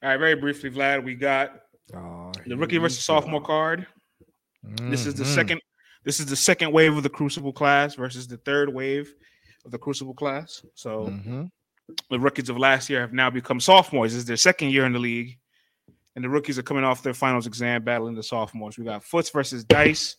All 0.02 0.10
right, 0.10 0.18
very 0.18 0.36
briefly, 0.36 0.70
Vlad, 0.70 1.04
we 1.04 1.16
got 1.16 1.62
oh, 1.96 2.32
the 2.46 2.58
rookie 2.58 2.78
versus 2.78 3.04
sophomore 3.04 3.42
card. 3.42 3.88
Mm-hmm. 4.66 4.90
This 4.92 5.06
is 5.06 5.16
the 5.16 5.24
mm-hmm. 5.24 5.36
second. 5.36 5.62
This 6.04 6.20
is 6.20 6.26
the 6.26 6.36
second 6.36 6.72
wave 6.72 6.96
of 6.96 7.04
the 7.04 7.10
Crucible 7.10 7.54
class 7.54 7.96
versus 7.96 8.28
the 8.28 8.38
third 8.38 8.74
wave 8.74 9.14
of 9.66 9.72
the 9.72 9.78
Crucible 9.78 10.14
class. 10.14 10.64
So 10.74 11.08
mm-hmm. 11.08 11.46
the 12.10 12.20
rookies 12.20 12.50
of 12.50 12.58
last 12.58 12.90
year 12.90 13.02
have 13.02 13.14
now 13.14 13.30
become 13.30 13.60
sophomores. 13.60 14.14
This 14.14 14.20
is 14.20 14.26
their 14.26 14.38
second 14.38 14.72
year 14.72 14.86
in 14.86 14.94
the 14.94 15.00
league, 15.00 15.38
and 16.16 16.24
the 16.24 16.30
rookies 16.30 16.58
are 16.58 16.64
coming 16.64 16.84
off 16.84 17.04
their 17.04 17.14
finals 17.14 17.48
exam, 17.48 17.84
battling 17.84 18.16
the 18.16 18.24
sophomores. 18.24 18.78
We 18.78 18.86
got 18.86 19.04
Foots 19.04 19.30
versus 19.30 19.64
Dice. 19.64 20.18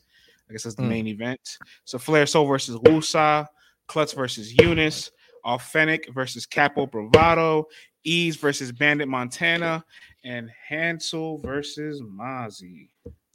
I 0.49 0.53
guess 0.53 0.65
that's 0.65 0.77
the 0.77 0.83
mm. 0.83 0.89
main 0.89 1.07
event. 1.07 1.59
So 1.85 1.99
Flair 1.99 2.27
Soul 2.27 2.47
versus 2.47 2.77
Wusa, 2.77 3.47
Klutz 3.91 4.13
versus 4.13 4.55
Eunice, 4.57 5.11
Authentic 5.45 6.15
versus 6.15 6.47
Capo 6.47 6.87
Bravado, 6.87 7.67
Ease 8.05 8.37
versus 8.37 8.71
Bandit 8.71 9.09
Montana, 9.09 9.85
and 10.23 10.49
Hansel 10.69 11.39
versus 11.39 12.01
Mozzie. 12.01 12.91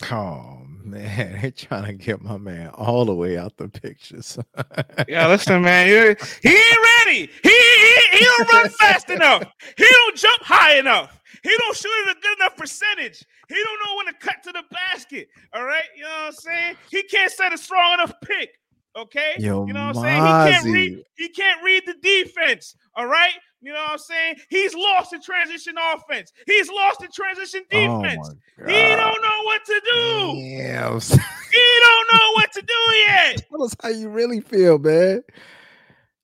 Oh 0.09 0.61
man, 0.81 1.37
they're 1.41 1.51
trying 1.51 1.83
to 1.85 1.93
get 1.93 2.21
my 2.21 2.37
man 2.37 2.69
all 2.69 3.03
the 3.03 3.13
way 3.13 3.37
out 3.37 3.57
the 3.57 3.67
pictures. 3.67 4.39
yeah, 5.09 5.27
listen, 5.27 5.61
man, 5.61 5.87
he, 5.87 5.93
ain't 5.93 6.77
ready. 7.05 7.29
He, 7.43 7.49
he 7.49 8.17
he 8.17 8.23
don't 8.23 8.53
run 8.53 8.69
fast 8.79 9.09
enough. 9.09 9.43
He 9.77 9.85
don't 9.85 10.15
jump 10.15 10.41
high 10.41 10.77
enough. 10.77 11.19
He 11.43 11.49
don't 11.49 11.75
shoot 11.75 11.91
at 12.07 12.15
a 12.15 12.19
good 12.21 12.37
enough 12.39 12.55
percentage. 12.55 13.25
He 13.49 13.55
don't 13.55 13.79
know 13.85 13.97
when 13.97 14.05
to 14.05 14.13
cut 14.19 14.41
to 14.43 14.53
the 14.53 14.63
basket. 14.71 15.27
All 15.53 15.65
right, 15.65 15.83
you 15.97 16.03
know 16.03 16.09
what 16.09 16.27
I'm 16.27 16.31
saying? 16.31 16.77
He 16.89 17.03
can't 17.03 17.29
set 17.29 17.53
a 17.53 17.57
strong 17.57 17.95
enough 17.95 18.13
pick. 18.23 18.51
Okay, 18.97 19.35
Yo, 19.39 19.65
you 19.65 19.73
know 19.73 19.87
what 19.87 19.97
I'm 19.97 20.03
saying? 20.03 20.21
He 20.21 20.51
can't 20.53 20.65
read. 20.73 21.03
He 21.17 21.29
can't 21.29 21.63
read 21.63 21.83
the 21.85 21.95
defense. 22.01 22.75
All 22.95 23.07
right, 23.07 23.33
you 23.61 23.73
know 23.73 23.79
what 23.79 23.91
I'm 23.91 23.97
saying? 23.97 24.35
He's 24.49 24.73
lost 24.73 25.11
in 25.11 25.21
transition 25.21 25.75
offense. 25.93 26.31
He's 26.45 26.69
lost 26.69 27.03
in 27.03 27.09
transition 27.11 27.63
oh 27.73 28.01
defense. 28.03 28.29
Oh 28.31 28.65
he 28.67 28.73
don't 28.73 29.21
know 29.21 29.43
what 29.43 29.65
to 29.65 29.81
do. 29.83 30.33
Damn. 30.35 30.99
he 31.01 31.79
don't 31.83 32.13
know 32.13 32.31
what 32.35 32.51
to 32.53 32.61
do 32.61 32.95
yet. 32.95 33.45
Tell 33.51 33.63
us 33.63 33.75
how 33.81 33.89
you 33.89 34.07
really 34.07 34.39
feel, 34.39 34.77
man. 34.77 35.23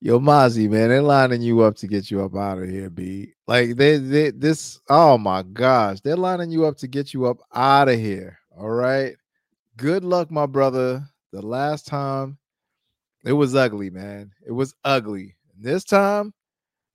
Yo, 0.00 0.18
Mozzie, 0.18 0.70
man, 0.70 0.88
they're 0.88 1.02
lining 1.02 1.42
you 1.42 1.60
up 1.60 1.76
to 1.76 1.86
get 1.86 2.10
you 2.10 2.24
up 2.24 2.34
out 2.34 2.58
of 2.58 2.68
here, 2.68 2.88
B. 2.88 3.34
Like 3.46 3.76
they, 3.76 3.98
they, 3.98 4.30
this. 4.30 4.80
Oh 4.88 5.18
my 5.18 5.42
gosh, 5.42 6.00
they're 6.00 6.16
lining 6.16 6.50
you 6.50 6.64
up 6.64 6.76
to 6.78 6.88
get 6.88 7.12
you 7.12 7.26
up 7.26 7.38
out 7.52 7.88
of 7.88 7.98
here. 7.98 8.38
All 8.56 8.70
right. 8.70 9.16
Good 9.76 10.04
luck, 10.04 10.30
my 10.30 10.46
brother. 10.46 11.04
The 11.32 11.42
last 11.42 11.86
time 11.86 12.38
it 13.24 13.32
was 13.32 13.54
ugly, 13.54 13.90
man. 13.90 14.32
It 14.46 14.52
was 14.52 14.74
ugly. 14.84 15.36
This 15.58 15.84
time, 15.84 16.32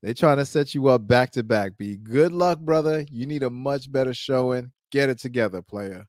they 0.03 0.13
trying 0.13 0.37
to 0.37 0.45
set 0.45 0.75
you 0.75 0.87
up 0.87 1.07
back 1.07 1.31
to 1.31 1.43
back. 1.43 1.77
Be 1.77 1.95
good 1.95 2.31
luck, 2.31 2.59
brother. 2.59 3.05
You 3.09 3.25
need 3.25 3.43
a 3.43 3.49
much 3.49 3.91
better 3.91 4.13
showing. 4.13 4.71
Get 4.91 5.09
it 5.09 5.19
together, 5.19 5.61
player. 5.61 6.05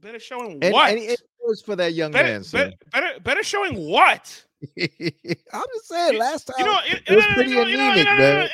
Better 0.00 0.18
showing 0.20 0.58
and, 0.62 0.72
what? 0.72 0.90
And 0.90 1.00
it 1.00 1.20
was 1.44 1.62
for 1.62 1.74
that 1.76 1.94
young 1.94 2.12
better, 2.12 2.28
man. 2.28 2.44
Better, 2.52 2.72
better, 2.92 3.20
better 3.20 3.42
showing 3.42 3.88
what? 3.88 4.44
I'm 4.78 4.88
just 4.98 5.88
saying. 5.88 6.18
Last 6.18 6.44
time, 6.44 6.56
you 6.58 6.64
know, 6.64 6.78
it, 6.86 7.02
it 7.06 7.16
was 7.16 7.24
pretty 7.34 7.50
you 7.50 7.56
know, 7.56 7.62
anemic, 7.62 7.98
you 7.98 8.04
know, 8.04 8.16
man. 8.16 8.48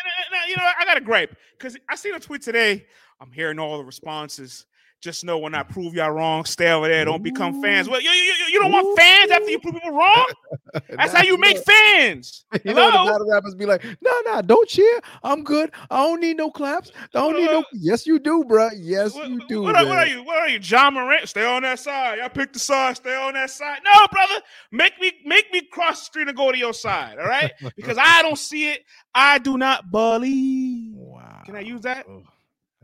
You 0.48 0.56
know, 0.56 0.68
I 0.78 0.84
got 0.84 0.96
a 0.96 1.00
gripe 1.00 1.36
because 1.58 1.76
I 1.88 1.96
seen 1.96 2.14
a 2.14 2.20
tweet 2.20 2.42
today. 2.42 2.86
I'm 3.20 3.30
hearing 3.32 3.58
all 3.58 3.78
the 3.78 3.84
responses. 3.84 4.66
Just 5.02 5.24
know 5.24 5.36
when 5.36 5.52
I 5.52 5.64
prove 5.64 5.94
y'all 5.94 6.12
wrong, 6.12 6.44
stay 6.44 6.70
over 6.70 6.86
there. 6.86 7.04
Don't 7.04 7.24
become 7.24 7.60
fans. 7.60 7.88
Well, 7.88 8.00
you, 8.00 8.08
you, 8.08 8.34
you 8.50 8.60
don't 8.60 8.70
want 8.70 8.96
fans 8.96 9.32
after 9.32 9.50
you 9.50 9.58
prove 9.58 9.74
people 9.74 9.90
wrong. 9.90 10.26
That's 10.90 11.12
how 11.12 11.24
you 11.24 11.36
make 11.38 11.58
fans. 11.58 12.44
You 12.64 12.74
know, 12.74 12.86
the 12.86 13.10
battle 13.10 13.28
rappers 13.28 13.54
be 13.56 13.66
like, 13.66 13.82
"No, 13.82 13.90
nah, 14.02 14.20
no, 14.24 14.32
nah, 14.34 14.42
don't 14.42 14.68
cheer. 14.68 15.00
I'm 15.24 15.42
good. 15.42 15.72
I 15.90 16.04
don't 16.04 16.20
need 16.20 16.36
no 16.36 16.50
claps. 16.50 16.92
Don't 17.12 17.34
need 17.34 17.46
no." 17.46 17.60
Uh, 17.60 17.64
yes, 17.72 18.06
you 18.06 18.20
do, 18.20 18.44
bro. 18.44 18.68
Yes, 18.76 19.14
what, 19.14 19.28
you 19.28 19.40
do. 19.48 19.62
What, 19.62 19.74
what, 19.74 19.86
are 19.86 20.06
you? 20.06 20.22
What 20.22 20.36
are 20.36 20.48
you, 20.48 20.60
Ja 20.62 20.90
Morant? 20.90 21.28
Stay 21.28 21.44
on 21.44 21.62
that 21.62 21.80
side. 21.80 22.18
Y'all 22.18 22.28
pick 22.28 22.52
the 22.52 22.58
side. 22.58 22.96
Stay 22.98 23.16
on 23.16 23.34
that 23.34 23.50
side. 23.50 23.80
No, 23.84 24.06
brother. 24.12 24.42
Make 24.70 25.00
me 25.00 25.12
make 25.24 25.50
me 25.52 25.62
cross 25.62 26.00
the 26.00 26.04
street 26.04 26.28
and 26.28 26.36
go 26.36 26.52
to 26.52 26.58
your 26.58 26.74
side. 26.74 27.18
All 27.18 27.26
right, 27.26 27.52
because 27.76 27.96
I 27.98 28.22
don't 28.22 28.38
see 28.38 28.70
it. 28.70 28.82
I 29.14 29.38
do 29.38 29.58
not 29.58 29.90
believe. 29.90 30.94
Wow. 30.94 31.42
Can 31.44 31.56
I 31.56 31.60
use 31.60 31.80
that? 31.80 32.06
Oh. 32.08 32.22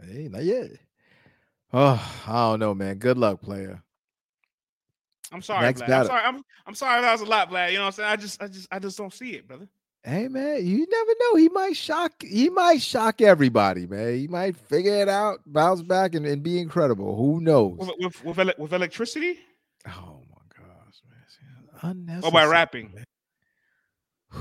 Hey, 0.03 0.29
not 0.29 0.45
yet. 0.45 0.71
Oh, 1.73 2.23
I 2.27 2.51
don't 2.51 2.61
know, 2.61 2.75
man. 2.75 2.97
Good 2.97 3.19
luck, 3.19 3.41
player. 3.43 3.83
I'm 5.31 5.43
sorry, 5.43 5.63
Next 5.63 5.83
Vlad. 5.83 6.01
I'm 6.01 6.07
sorry. 6.07 6.23
I'm, 6.25 6.43
I'm 6.67 6.75
sorry 6.75 7.03
that 7.03 7.13
was 7.13 7.21
a 7.21 7.27
lot, 7.27 7.51
Vlad. 7.51 7.73
You 7.73 7.79
know 7.79 7.83
what 7.85 7.87
I'm 7.89 7.93
saying? 7.93 8.09
I 8.09 8.17
just 8.17 8.43
I 8.43 8.49
just 8.49 8.69
I 8.71 8.79
just 8.79 8.97
don't 8.97 9.13
see 9.13 9.33
it, 9.33 9.47
brother. 9.47 9.69
Hey 10.03 10.29
man, 10.29 10.65
you 10.65 10.87
never 10.89 11.11
know. 11.21 11.35
He 11.37 11.49
might 11.51 11.77
shock. 11.77 12.13
He 12.23 12.49
might 12.49 12.81
shock 12.81 13.21
everybody, 13.21 13.87
man. 13.87 14.15
He 14.15 14.27
might 14.27 14.57
figure 14.57 14.95
it 14.95 15.09
out, 15.09 15.41
bounce 15.45 15.83
back, 15.83 16.15
and, 16.15 16.25
and 16.25 16.43
be 16.43 16.59
incredible. 16.59 17.15
Who 17.17 17.41
knows? 17.41 17.77
With 17.77 18.23
with, 18.25 18.37
with, 18.37 18.59
with 18.59 18.73
electricity? 18.73 19.39
Oh 19.87 20.23
my 20.31 20.57
gosh, 20.57 21.03
man! 21.11 21.69
Oh, 21.75 21.89
unnecessary. 21.89 22.29
Or 22.29 22.33
by 22.33 22.47
rapping? 22.47 23.05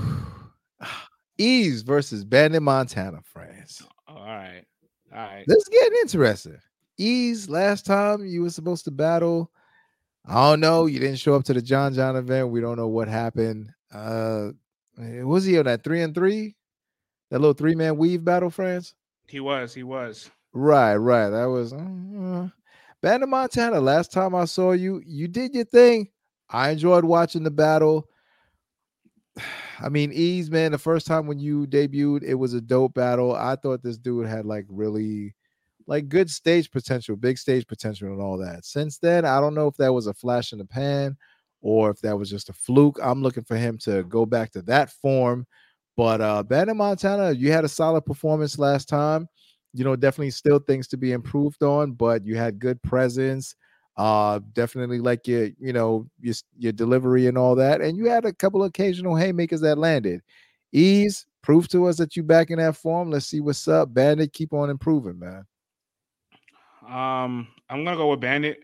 Ease 1.38 1.82
versus 1.82 2.24
Bandit 2.24 2.62
Montana, 2.62 3.20
friends. 3.22 3.82
all 4.06 4.24
right, 4.24 4.64
all 5.12 5.18
right. 5.18 5.44
Let's 5.46 5.68
get 5.68 5.92
interesting. 5.92 6.58
Ease, 6.98 7.48
last 7.48 7.86
time 7.86 8.26
you 8.26 8.42
were 8.42 8.50
supposed 8.50 8.84
to 8.84 8.90
battle. 8.90 9.50
I 10.26 10.50
don't 10.50 10.60
know. 10.60 10.86
You 10.86 10.98
didn't 10.98 11.20
show 11.20 11.34
up 11.34 11.44
to 11.44 11.54
the 11.54 11.62
John 11.62 11.94
John 11.94 12.16
event. 12.16 12.50
We 12.50 12.60
don't 12.60 12.76
know 12.76 12.88
what 12.88 13.08
happened. 13.08 13.70
Uh 13.92 14.50
was 14.98 15.44
he 15.44 15.58
on 15.58 15.66
that 15.66 15.84
three 15.84 16.02
and 16.02 16.14
three? 16.14 16.56
That 17.30 17.38
little 17.38 17.54
three 17.54 17.74
man 17.74 17.96
weave 17.96 18.24
battle, 18.24 18.50
friends? 18.50 18.94
He 19.26 19.40
was, 19.40 19.74
he 19.74 19.82
was. 19.82 20.30
Right, 20.52 20.96
right. 20.96 21.28
That 21.28 21.44
was 21.44 21.72
uh, 21.72 22.48
Bandit 23.02 23.28
Montana. 23.28 23.80
Last 23.80 24.12
time 24.12 24.34
I 24.34 24.46
saw 24.46 24.72
you, 24.72 25.02
you 25.06 25.28
did 25.28 25.54
your 25.54 25.64
thing. 25.64 26.08
I 26.48 26.70
enjoyed 26.70 27.04
watching 27.04 27.42
the 27.42 27.50
battle. 27.50 28.08
I 29.80 29.88
mean, 29.90 30.10
Ease, 30.12 30.50
man, 30.50 30.72
the 30.72 30.78
first 30.78 31.06
time 31.06 31.28
when 31.28 31.38
you 31.38 31.64
debuted, 31.66 32.24
it 32.24 32.34
was 32.34 32.52
a 32.52 32.60
dope 32.60 32.94
battle. 32.94 33.36
I 33.36 33.54
thought 33.54 33.82
this 33.82 33.96
dude 33.96 34.26
had 34.26 34.44
like 34.44 34.66
really 34.68 35.36
like 35.88 36.08
good 36.08 36.30
stage 36.30 36.70
potential, 36.70 37.16
big 37.16 37.38
stage 37.38 37.66
potential, 37.66 38.08
and 38.08 38.20
all 38.20 38.36
that. 38.36 38.64
Since 38.66 38.98
then, 38.98 39.24
I 39.24 39.40
don't 39.40 39.54
know 39.54 39.66
if 39.66 39.76
that 39.78 39.92
was 39.92 40.06
a 40.06 40.14
flash 40.14 40.52
in 40.52 40.58
the 40.58 40.64
pan 40.66 41.16
or 41.62 41.90
if 41.90 41.98
that 42.02 42.16
was 42.16 42.30
just 42.30 42.50
a 42.50 42.52
fluke. 42.52 43.00
I'm 43.02 43.22
looking 43.22 43.42
for 43.42 43.56
him 43.56 43.78
to 43.78 44.04
go 44.04 44.26
back 44.26 44.52
to 44.52 44.62
that 44.62 44.90
form. 44.90 45.46
But 45.96 46.20
uh 46.20 46.42
Bandit 46.44 46.76
Montana, 46.76 47.32
you 47.32 47.50
had 47.50 47.64
a 47.64 47.68
solid 47.68 48.02
performance 48.02 48.58
last 48.58 48.88
time. 48.88 49.26
You 49.72 49.82
know, 49.82 49.96
definitely 49.96 50.30
still 50.30 50.58
things 50.58 50.86
to 50.88 50.96
be 50.96 51.12
improved 51.12 51.62
on, 51.62 51.92
but 51.92 52.24
you 52.24 52.36
had 52.36 52.58
good 52.58 52.80
presence. 52.82 53.56
Uh, 53.96 54.38
definitely 54.52 55.00
like 55.00 55.26
your, 55.26 55.48
you 55.58 55.72
know, 55.72 56.06
your, 56.20 56.34
your 56.56 56.72
delivery 56.72 57.26
and 57.26 57.36
all 57.36 57.56
that. 57.56 57.80
And 57.80 57.96
you 57.96 58.08
had 58.08 58.24
a 58.24 58.32
couple 58.32 58.62
of 58.62 58.68
occasional 58.68 59.16
haymakers 59.16 59.60
that 59.62 59.76
landed. 59.76 60.22
Ease, 60.72 61.26
prove 61.42 61.66
to 61.70 61.86
us 61.86 61.96
that 61.96 62.14
you 62.14 62.22
back 62.22 62.50
in 62.50 62.58
that 62.58 62.76
form. 62.76 63.10
Let's 63.10 63.26
see 63.26 63.40
what's 63.40 63.66
up. 63.66 63.92
Bandit, 63.92 64.32
keep 64.32 64.52
on 64.52 64.70
improving, 64.70 65.18
man. 65.18 65.44
Um, 66.88 67.48
I'm 67.68 67.84
gonna 67.84 67.96
go 67.96 68.10
with 68.10 68.20
Bandit. 68.20 68.60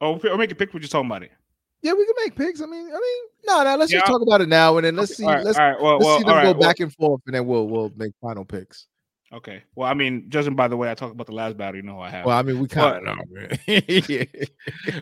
Oh, 0.00 0.18
or 0.18 0.36
make 0.36 0.52
a 0.52 0.54
pick. 0.54 0.72
We're 0.72 0.80
just 0.80 0.92
talking 0.92 1.10
about 1.10 1.22
it. 1.22 1.32
Yeah, 1.82 1.92
we 1.92 2.06
can 2.06 2.14
make 2.24 2.36
picks. 2.36 2.60
I 2.62 2.66
mean, 2.66 2.86
I 2.86 2.92
mean, 2.92 3.24
no, 3.46 3.62
no. 3.64 3.76
Let's 3.76 3.92
yeah. 3.92 3.98
just 3.98 4.10
talk 4.10 4.22
about 4.22 4.40
it 4.40 4.48
now, 4.48 4.76
and 4.78 4.86
then 4.86 4.96
let's 4.96 5.16
see. 5.16 5.24
let's, 5.24 5.58
well, 5.58 5.94
let's 5.94 6.04
well, 6.04 6.18
see 6.18 6.24
them 6.24 6.42
go 6.42 6.54
back 6.54 6.80
and 6.80 6.92
forth, 6.94 7.20
and 7.26 7.34
then 7.34 7.46
we'll 7.46 7.68
we'll 7.68 7.92
make 7.96 8.12
final 8.20 8.44
picks. 8.44 8.86
Okay. 9.34 9.64
Well, 9.74 9.88
I 9.88 9.94
mean, 9.94 10.26
judging 10.28 10.54
by 10.54 10.68
the 10.68 10.76
way 10.76 10.90
I 10.90 10.94
talked 10.94 11.12
about 11.12 11.26
the 11.26 11.32
last 11.32 11.56
battle, 11.56 11.76
you 11.76 11.82
know 11.82 12.00
I 12.00 12.08
have. 12.08 12.24
Well, 12.24 12.38
I 12.38 12.42
mean, 12.42 12.60
we 12.60 12.68
kind 12.68 13.06
of 13.08 13.16
know, 13.16 14.26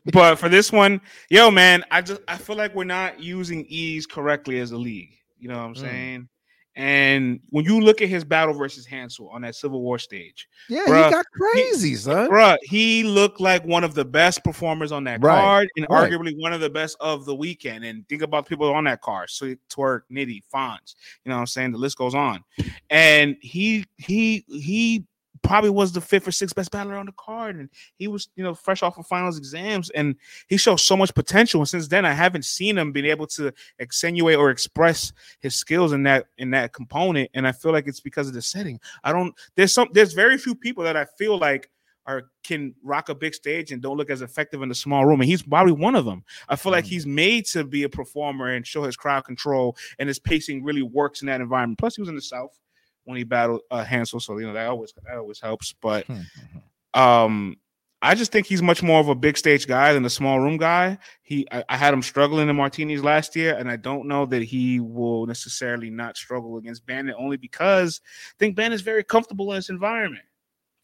but 0.13 0.37
for 0.37 0.49
this 0.49 0.73
one, 0.73 1.03
yo, 1.29 1.51
man, 1.51 1.85
I 1.91 2.01
just 2.01 2.23
I 2.29 2.39
feel 2.39 2.57
like 2.57 2.75
we're 2.75 2.85
not 2.85 3.21
using 3.21 3.67
ease 3.69 4.07
correctly 4.07 4.59
as 4.61 4.73
a 4.73 4.79
league. 4.79 5.13
You 5.39 5.49
know 5.49 5.59
what 5.59 5.65
I'm 5.65 5.75
mm. 5.75 5.81
saying? 5.81 6.29
And 6.75 7.41
when 7.51 7.67
you 7.67 7.81
look 7.81 8.01
at 8.01 8.09
his 8.09 8.25
battle 8.25 8.55
versus 8.55 8.87
Hansel 8.87 9.29
on 9.29 9.43
that 9.43 9.55
Civil 9.55 9.83
War 9.83 9.99
stage, 9.99 10.49
yeah, 10.71 10.85
bruh, 10.87 11.05
he 11.05 11.11
got 11.11 11.27
crazy, 11.33 11.91
he, 11.91 11.97
son. 11.97 12.31
Bruh, 12.31 12.57
he 12.63 13.03
looked 13.03 13.41
like 13.41 13.65
one 13.67 13.85
of 13.85 13.95
the 13.95 14.07
best 14.07 14.43
performers 14.43 14.91
on 14.91 15.05
that 15.05 15.23
right. 15.23 15.39
card 15.39 15.69
and 15.77 15.87
right. 15.91 16.11
arguably 16.11 16.33
one 16.41 16.55
of 16.55 16.61
the 16.61 16.71
best 16.71 16.97
of 16.99 17.27
the 17.27 17.35
weekend. 17.35 17.85
And 17.85 18.09
think 18.09 18.23
about 18.23 18.47
people 18.47 18.73
on 18.73 18.85
that 18.85 19.03
card: 19.03 19.29
Sweet 19.29 19.59
Twerk, 19.69 20.03
Nitty, 20.11 20.43
Fonz. 20.53 20.95
You 21.25 21.31
know 21.31 21.37
what 21.37 21.41
I'm 21.41 21.47
saying? 21.47 21.73
The 21.73 21.79
list 21.79 21.99
goes 21.99 22.15
on. 22.15 22.43
And 22.89 23.37
he 23.43 23.85
he 23.99 24.45
he 24.49 25.05
probably 25.43 25.71
was 25.71 25.93
the 25.93 26.01
fifth 26.01 26.29
or 26.29 26.33
sixth 26.33 26.55
best 26.55 26.71
battler 26.71 26.97
on 26.97 27.07
the 27.07 27.13
card, 27.13 27.57
and 27.57 27.69
he 27.97 28.09
was, 28.09 28.29
you 28.37 28.45
know, 28.45 28.55
fresh 28.55 28.83
off 28.83 28.99
of 28.99 29.07
finals 29.07 29.39
exams, 29.39 29.91
and 29.91 30.17
he 30.49 30.57
showed 30.57 30.77
so 30.77 30.97
much 30.97 31.15
potential. 31.15 31.61
And 31.61 31.69
since 31.69 31.89
then, 31.89 32.05
I 32.05 32.13
haven't 32.13 32.45
seen 32.45 32.79
him 32.79 32.93
being 32.93 33.07
able 33.07 33.27
to 33.29 33.53
accentuate 33.81 34.37
or 34.37 34.51
express 34.51 35.13
his 35.41 35.55
skills 35.55 35.93
in 35.93 36.03
that 36.05 36.27
in 36.39 36.51
that 36.51 36.73
component. 36.73 37.31
And 37.35 37.47
I 37.47 37.53
feel 37.53 37.73
like 37.73 37.87
it's 37.87 38.01
because 38.01 38.29
of 38.29 38.35
the 38.35 38.43
setting. 38.43 38.81
I 39.05 39.13
don't. 39.13 39.35
There's 39.55 39.73
some. 39.73 39.89
There's 39.93 40.13
very 40.13 40.39
few 40.39 40.55
people 40.55 40.85
that 40.85 40.97
I 40.97 41.05
feel 41.05 41.39
like 41.39 41.71
are 42.07 42.25
can 42.43 42.75
rock 42.83 43.09
a 43.09 43.15
big 43.15 43.35
stage 43.35 43.71
and 43.71 43.81
don't 43.81 43.97
look 43.97 44.11
as 44.11 44.23
effective 44.23 44.63
in 44.63 44.71
a 44.71 44.75
small 44.75 45.07
room. 45.07 45.21
And 45.21 45.29
he's 45.29 45.43
probably 45.43 45.73
one 45.73 45.95
of 45.95 46.05
them. 46.05 46.25
I 46.49 46.57
feel 46.57 46.73
like 46.73 46.85
mm. 46.85 46.89
he's 46.89 47.07
made 47.07 47.47
to 47.47 47.65
be 47.65 47.85
a 47.85 47.89
performer 47.89 48.49
and 48.55 48.67
show 48.67 48.83
his 48.83 48.97
crowd 48.97 49.25
control, 49.25 49.77
and 49.99 50.09
his 50.09 50.19
pacing 50.19 50.65
really 50.65 50.83
works 50.83 51.23
in 51.23 51.27
that 51.27 51.41
environment. 51.41 51.79
Plus, 51.79 51.97
he 51.97 52.03
was 52.03 52.09
in 52.09 52.17
the 52.17 52.23
South 52.23 52.59
when 53.05 53.17
he 53.17 53.25
battled 53.25 53.63
uh, 53.71 53.85
Hansel, 53.85 54.21
so 54.21 54.39
you 54.39 54.47
know 54.47 54.53
that 54.53 54.69
always 54.69 54.93
that 55.05 55.17
always 55.17 55.41
helps. 55.41 55.73
But 55.81 56.07
hmm, 56.07 56.15
hmm, 56.15 56.59
hmm. 56.95 57.01
um, 57.01 57.57
I 58.05 58.17
just 58.17 58.33
think 58.33 58.47
he's 58.47 58.63
much 58.63 58.83
more 58.83 58.99
of 58.99 59.09
a 59.09 59.15
big 59.15 59.39
stage 59.39 59.69
guy 59.69 59.93
than 59.93 60.05
a 60.05 60.11
small 60.11 60.41
room 60.41 60.57
guy. 60.57 60.99
He 61.23 61.47
I, 61.53 61.65
I, 61.69 61.77
had 61.77 61.95
him 61.95 62.03
struggling 62.03 62.49
in 62.49 62.57
martinis 62.57 63.05
last 63.05 63.37
year, 63.37 63.57
and 63.57 63.71
I 63.71 63.77
don't 63.77 64.09
know 64.09 64.27
that 64.27 64.43
he 64.43 64.81
will 64.81 65.25
necessarily 65.27 65.89
not 65.89 66.17
struggle 66.17 66.57
against 66.57 66.85
Bandit 66.85 67.15
only 67.17 67.37
because 67.37 68.01
I 68.05 68.35
think 68.41 68.57
Bandit 68.57 68.75
is 68.75 68.83
very 68.83 69.05
comfortable 69.05 69.53
in 69.53 69.59
this 69.59 69.71
environment. 69.71 70.25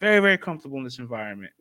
Very, 0.01 0.21
very 0.21 0.39
comfortable 0.39 0.79
in 0.79 0.85
this 0.85 1.01
environment. 1.01 1.53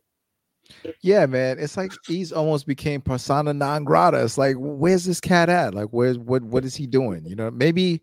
Yeah, 1.02 1.26
man. 1.26 1.58
It's 1.60 1.76
like 1.76 1.92
he's 2.06 2.32
almost 2.32 2.68
became 2.68 3.02
persona 3.02 3.52
non 3.54 3.84
grata. 3.84 4.24
It's 4.24 4.38
like, 4.38 4.56
where's 4.60 5.06
this 5.06 5.20
cat 5.20 5.50
at? 5.50 5.74
Like, 5.74 5.88
where's 5.90 6.20
what 6.20 6.44
what 6.44 6.66
is 6.66 6.76
he 6.76 6.86
doing? 6.86 7.26
You 7.26 7.36
know, 7.36 7.50
maybe 7.50 8.02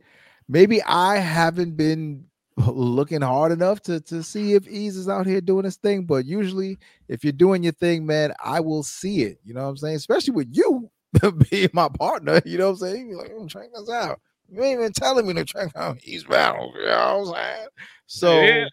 maybe 0.48 0.82
I 0.82 1.18
haven't 1.18 1.76
been 1.76 2.24
looking 2.66 3.20
hard 3.20 3.50
enough 3.52 3.80
to 3.82 4.00
to 4.00 4.22
see 4.22 4.54
if 4.54 4.68
Ease 4.68 4.96
is 4.96 5.08
out 5.08 5.26
here 5.26 5.40
doing 5.40 5.64
his 5.64 5.76
thing. 5.76 6.04
But 6.04 6.24
usually, 6.24 6.78
if 7.08 7.24
you're 7.24 7.32
doing 7.32 7.62
your 7.62 7.72
thing, 7.72 8.06
man, 8.06 8.32
I 8.42 8.60
will 8.60 8.82
see 8.82 9.22
it. 9.22 9.38
You 9.44 9.54
know 9.54 9.64
what 9.64 9.70
I'm 9.70 9.76
saying? 9.76 9.96
Especially 9.96 10.34
with 10.34 10.48
you 10.52 10.90
being 11.50 11.70
my 11.72 11.88
partner. 11.88 12.40
You 12.46 12.58
know 12.58 12.66
what 12.66 12.82
I'm 12.82 12.88
saying? 12.88 13.08
You're 13.08 13.18
like, 13.18 13.32
I'm 13.38 13.48
check 13.48 13.68
this 13.74 13.90
out. 13.90 14.20
You 14.50 14.62
ain't 14.62 14.78
even 14.78 14.92
telling 14.92 15.26
me 15.26 15.34
to 15.34 15.44
check 15.44 15.70
out 15.74 15.98
Ease 16.04 16.24
battle. 16.24 16.72
You 16.76 16.86
know 16.86 17.18
what 17.18 17.36
I'm 17.38 17.44
saying? 17.44 17.68
So. 18.06 18.40
Yeah. 18.40 18.66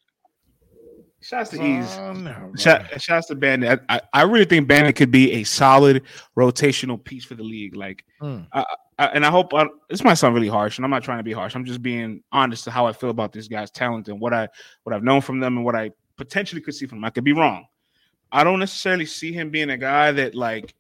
Shouts 1.24 1.52
to 1.52 1.64
Ease. 1.64 1.98
Oh, 2.00 2.14
no, 2.14 2.52
shouts 2.56 3.28
to 3.28 3.36
Bandit. 3.36 3.80
I, 3.90 4.02
I, 4.12 4.24
really 4.24 4.46
think 4.46 4.68
Bandit 4.68 4.96
could 4.96 5.12
be 5.12 5.34
a 5.34 5.44
solid 5.44 6.02
rotational 6.36 7.02
piece 7.02 7.24
for 7.24 7.36
the 7.36 7.44
league. 7.44 7.76
Like, 7.76 8.04
mm. 8.20 8.48
I, 8.52 8.62
I, 8.62 8.76
and 9.14 9.26
I 9.26 9.30
hope 9.30 9.54
I, 9.54 9.66
this 9.90 10.04
might 10.04 10.16
sound 10.16 10.36
really 10.36 10.48
harsh, 10.48 10.78
and 10.78 10.86
I'm 10.86 10.92
not 10.92 11.04
trying 11.04 11.20
to 11.20 11.24
be 11.24 11.34
harsh. 11.34 11.56
I'm 11.56 11.66
just 11.66 11.82
being 11.82 12.24
honest 12.32 12.66
to 12.66 12.72
how 12.72 12.86
I 12.86 12.94
feel 12.94 13.10
about 13.10 13.32
this 13.32 13.48
guy's 13.48 13.72
talent 13.72 14.08
and 14.08 14.20
what 14.20 14.34
I 14.34 14.48
what 14.84 14.94
I've 14.94 15.04
known 15.04 15.22
from 15.22 15.40
them 15.40 15.58
and 15.58 15.66
what 15.66 15.76
I 15.76 15.92
potentially 16.18 16.62
could 16.62 16.76
see 16.76 16.86
from 16.86 17.00
them. 17.00 17.06
I 17.06 17.10
could 17.10 17.24
be 17.24 17.34
wrong. 17.34 17.66
I 18.32 18.44
don't 18.44 18.60
necessarily 18.60 19.06
see 19.06 19.34
him 19.34 19.50
being 19.50 19.70
a 19.70 19.78
guy 19.78 20.12
that 20.12 20.36
like 20.36 20.74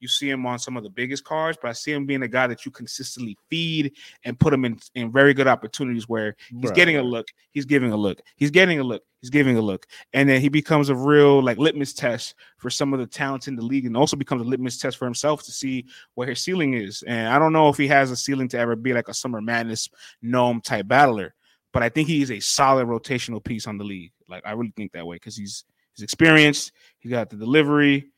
you 0.00 0.08
see 0.08 0.30
him 0.30 0.46
on 0.46 0.58
some 0.58 0.76
of 0.76 0.82
the 0.82 0.90
biggest 0.90 1.24
cards, 1.24 1.58
but 1.60 1.68
I 1.68 1.72
see 1.72 1.92
him 1.92 2.06
being 2.06 2.22
a 2.22 2.28
guy 2.28 2.46
that 2.46 2.64
you 2.64 2.70
consistently 2.70 3.36
feed 3.50 3.92
and 4.24 4.38
put 4.38 4.52
him 4.52 4.64
in, 4.64 4.78
in 4.94 5.12
very 5.12 5.34
good 5.34 5.46
opportunities 5.46 6.08
where 6.08 6.36
he's 6.60 6.70
getting 6.70 6.96
a 6.96 7.02
look, 7.02 7.26
he's 7.50 7.64
giving 7.64 7.92
a 7.92 7.96
look, 7.96 8.20
he's 8.36 8.50
getting 8.50 8.78
a 8.78 8.82
look, 8.82 9.02
he's 9.20 9.30
giving 9.30 9.56
a 9.56 9.60
look. 9.60 9.86
And 10.12 10.28
then 10.28 10.40
he 10.40 10.48
becomes 10.48 10.88
a 10.88 10.94
real 10.94 11.42
like 11.42 11.58
litmus 11.58 11.92
test 11.92 12.34
for 12.58 12.70
some 12.70 12.92
of 12.92 13.00
the 13.00 13.06
talents 13.06 13.48
in 13.48 13.56
the 13.56 13.64
league 13.64 13.86
and 13.86 13.96
also 13.96 14.16
becomes 14.16 14.42
a 14.42 14.48
litmus 14.48 14.78
test 14.78 14.96
for 14.96 15.04
himself 15.04 15.42
to 15.44 15.52
see 15.52 15.86
where 16.14 16.28
his 16.28 16.40
ceiling 16.40 16.74
is. 16.74 17.02
And 17.02 17.28
I 17.28 17.38
don't 17.38 17.52
know 17.52 17.68
if 17.68 17.76
he 17.76 17.88
has 17.88 18.10
a 18.10 18.16
ceiling 18.16 18.48
to 18.48 18.58
ever 18.58 18.76
be 18.76 18.92
like 18.92 19.08
a 19.08 19.14
summer 19.14 19.40
madness 19.40 19.88
NOME 20.22 20.60
type 20.60 20.86
battler, 20.88 21.34
but 21.72 21.82
I 21.82 21.88
think 21.88 22.08
he 22.08 22.22
is 22.22 22.30
a 22.30 22.40
solid 22.40 22.86
rotational 22.86 23.42
piece 23.42 23.66
on 23.66 23.78
the 23.78 23.84
league. 23.84 24.12
Like 24.28 24.46
I 24.46 24.52
really 24.52 24.72
think 24.76 24.92
that 24.92 25.06
way 25.06 25.16
because 25.16 25.36
he's 25.36 25.64
he's 25.94 26.04
experienced, 26.04 26.72
he 26.98 27.08
got 27.08 27.30
the 27.30 27.36
delivery 27.36 28.10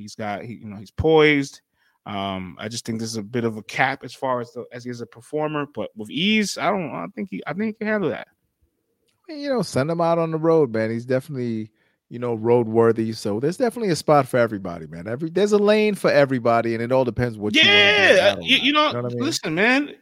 He's 0.00 0.14
got 0.14 0.42
he, 0.42 0.54
you 0.54 0.66
know, 0.66 0.76
he's 0.76 0.90
poised. 0.90 1.60
Um, 2.06 2.56
I 2.58 2.68
just 2.68 2.86
think 2.86 2.98
this 2.98 3.10
is 3.10 3.16
a 3.16 3.22
bit 3.22 3.44
of 3.44 3.56
a 3.56 3.62
cap 3.62 4.04
as 4.04 4.14
far 4.14 4.40
as 4.40 4.52
the 4.52 4.64
as 4.72 4.84
he 4.84 4.90
is 4.90 5.00
a 5.00 5.06
performer, 5.06 5.66
but 5.74 5.90
with 5.94 6.10
ease, 6.10 6.58
I 6.58 6.70
don't 6.70 6.90
I 6.90 7.06
think 7.14 7.28
he 7.30 7.42
I 7.46 7.52
think 7.52 7.66
he 7.66 7.72
can 7.74 7.86
handle 7.86 8.10
that. 8.10 8.28
You 9.28 9.48
know, 9.48 9.62
send 9.62 9.90
him 9.90 10.00
out 10.00 10.18
on 10.18 10.32
the 10.32 10.38
road, 10.38 10.72
man. 10.72 10.90
He's 10.90 11.06
definitely 11.06 11.70
you 12.10 12.18
know 12.18 12.34
road 12.34 12.66
worthy. 12.68 13.12
So 13.12 13.40
there's 13.40 13.56
definitely 13.56 13.90
a 13.90 13.96
spot 13.96 14.28
for 14.28 14.36
everybody, 14.36 14.86
man. 14.86 15.06
Every 15.06 15.30
there's 15.30 15.52
a 15.52 15.58
lane 15.58 15.94
for 15.94 16.10
everybody, 16.10 16.74
and 16.74 16.82
it 16.82 16.92
all 16.92 17.04
depends 17.04 17.38
what 17.38 17.56
yeah, 17.56 18.34
uh, 18.36 18.40
you, 18.40 18.56
you, 18.56 18.64
you 18.64 18.72
know. 18.72 18.88
you 18.88 18.92
know 18.94 18.98
I 18.98 19.08
mean? 19.08 19.18
Listen, 19.20 19.54
man, 19.54 19.94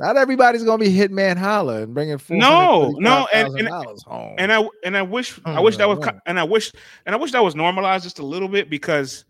not 0.00 0.16
everybody's 0.16 0.64
gonna 0.64 0.84
be 0.84 0.92
Hitman 0.92 1.36
Holla 1.36 1.82
and 1.82 1.94
bringing 1.94 2.20
no, 2.28 2.90
no, 2.98 3.28
and 3.32 3.56
and, 3.56 3.68
home. 3.68 4.34
and 4.36 4.52
I 4.52 4.68
and 4.84 4.96
I 4.96 5.02
wish 5.02 5.38
I 5.44 5.60
wish 5.60 5.76
that 5.78 5.88
was 5.88 6.06
and 6.26 6.38
I 6.38 6.44
wish 6.44 6.72
and 7.06 7.14
I 7.14 7.18
wish 7.18 7.32
that 7.32 7.42
was 7.42 7.54
normalized 7.54 8.04
just 8.04 8.18
a 8.18 8.26
little 8.26 8.48
bit 8.48 8.68
because 8.68 9.24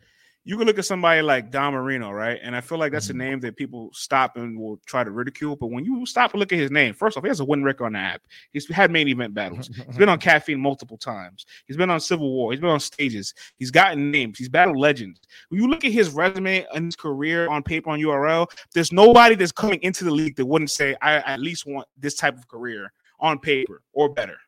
you 0.49 0.57
can 0.57 0.66
look 0.66 0.79
at 0.79 0.87
somebody 0.87 1.20
like 1.20 1.51
Don 1.51 1.75
Marino, 1.75 2.11
right? 2.11 2.41
And 2.43 2.57
I 2.57 2.62
feel 2.62 2.79
like 2.79 2.91
that's 2.91 3.09
mm-hmm. 3.09 3.20
a 3.20 3.25
name 3.25 3.41
that 3.41 3.55
people 3.55 3.91
stop 3.93 4.39
and 4.39 4.59
will 4.59 4.79
try 4.87 5.05
to 5.05 5.11
ridicule. 5.11 5.57
But 5.57 5.66
when 5.66 5.85
you 5.85 6.07
stop 6.07 6.33
and 6.33 6.41
look 6.41 6.55
at 6.55 6.59
his 6.59 6.70
name, 6.70 6.95
first 6.95 7.19
off, 7.19 7.23
he 7.23 7.29
has 7.29 7.41
a 7.41 7.45
win 7.45 7.62
record 7.62 7.85
on 7.85 7.93
the 7.93 7.99
app. 7.99 8.23
He's 8.51 8.66
had 8.66 8.91
main 8.91 9.09
event 9.09 9.35
battles. 9.35 9.69
He's 9.87 9.99
been 9.99 10.09
on 10.09 10.19
caffeine 10.29 10.59
multiple 10.59 10.97
times. 10.97 11.45
He's 11.66 11.77
been 11.77 11.91
on 11.91 12.01
Civil 12.01 12.33
War. 12.33 12.53
He's 12.53 12.62
been 12.62 12.70
on 12.70 12.81
stages. 12.81 13.35
He's 13.59 13.70
gotten 13.70 14.11
names. 14.11 14.39
He's 14.39 14.49
battled 14.49 14.79
legends. 14.79 15.20
When 15.51 15.61
you 15.61 15.69
look 15.69 15.85
at 15.85 15.93
his 15.93 16.12
resume 16.12 16.65
and 16.73 16.87
his 16.87 16.97
career 16.97 17.47
on 17.51 17.62
paper 17.62 17.91
on 17.91 18.01
URL, 18.01 18.51
there's 18.73 18.91
nobody 18.91 19.35
that's 19.35 19.53
coming 19.53 19.81
into 19.83 20.03
the 20.03 20.11
league 20.11 20.37
that 20.37 20.47
wouldn't 20.47 20.70
say, 20.70 20.97
I 21.03 21.16
at 21.16 21.41
least 21.41 21.66
want 21.66 21.87
this 21.99 22.15
type 22.15 22.39
of 22.39 22.49
career 22.49 22.91
on 23.20 23.39
paper 23.39 23.83
or 23.93 24.09
better 24.09 24.39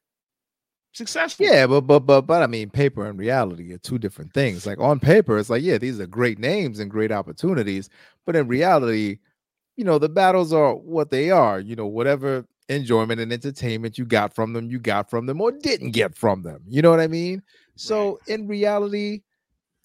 successful. 0.92 1.46
Yeah, 1.46 1.66
but 1.66 1.82
but 1.82 2.00
but 2.00 2.22
but 2.22 2.42
I 2.42 2.46
mean, 2.46 2.70
paper 2.70 3.06
and 3.06 3.18
reality 3.18 3.72
are 3.72 3.78
two 3.78 3.98
different 3.98 4.32
things. 4.32 4.66
Like 4.66 4.78
on 4.80 5.00
paper, 5.00 5.38
it's 5.38 5.50
like, 5.50 5.62
yeah, 5.62 5.78
these 5.78 6.00
are 6.00 6.06
great 6.06 6.38
names 6.38 6.78
and 6.78 6.90
great 6.90 7.12
opportunities, 7.12 7.88
but 8.26 8.36
in 8.36 8.48
reality, 8.48 9.18
you 9.76 9.84
know, 9.84 9.98
the 9.98 10.08
battles 10.08 10.52
are 10.52 10.74
what 10.74 11.10
they 11.10 11.30
are. 11.30 11.60
You 11.60 11.76
know, 11.76 11.86
whatever 11.86 12.46
enjoyment 12.68 13.20
and 13.20 13.32
entertainment 13.32 13.98
you 13.98 14.04
got 14.04 14.34
from 14.34 14.52
them, 14.52 14.70
you 14.70 14.78
got 14.78 15.10
from 15.10 15.26
them 15.26 15.40
or 15.40 15.50
didn't 15.50 15.90
get 15.90 16.14
from 16.14 16.42
them. 16.42 16.62
You 16.68 16.82
know 16.82 16.90
what 16.90 17.00
I 17.00 17.08
mean? 17.08 17.42
So 17.74 18.12
right. 18.12 18.38
in 18.38 18.46
reality, 18.46 19.22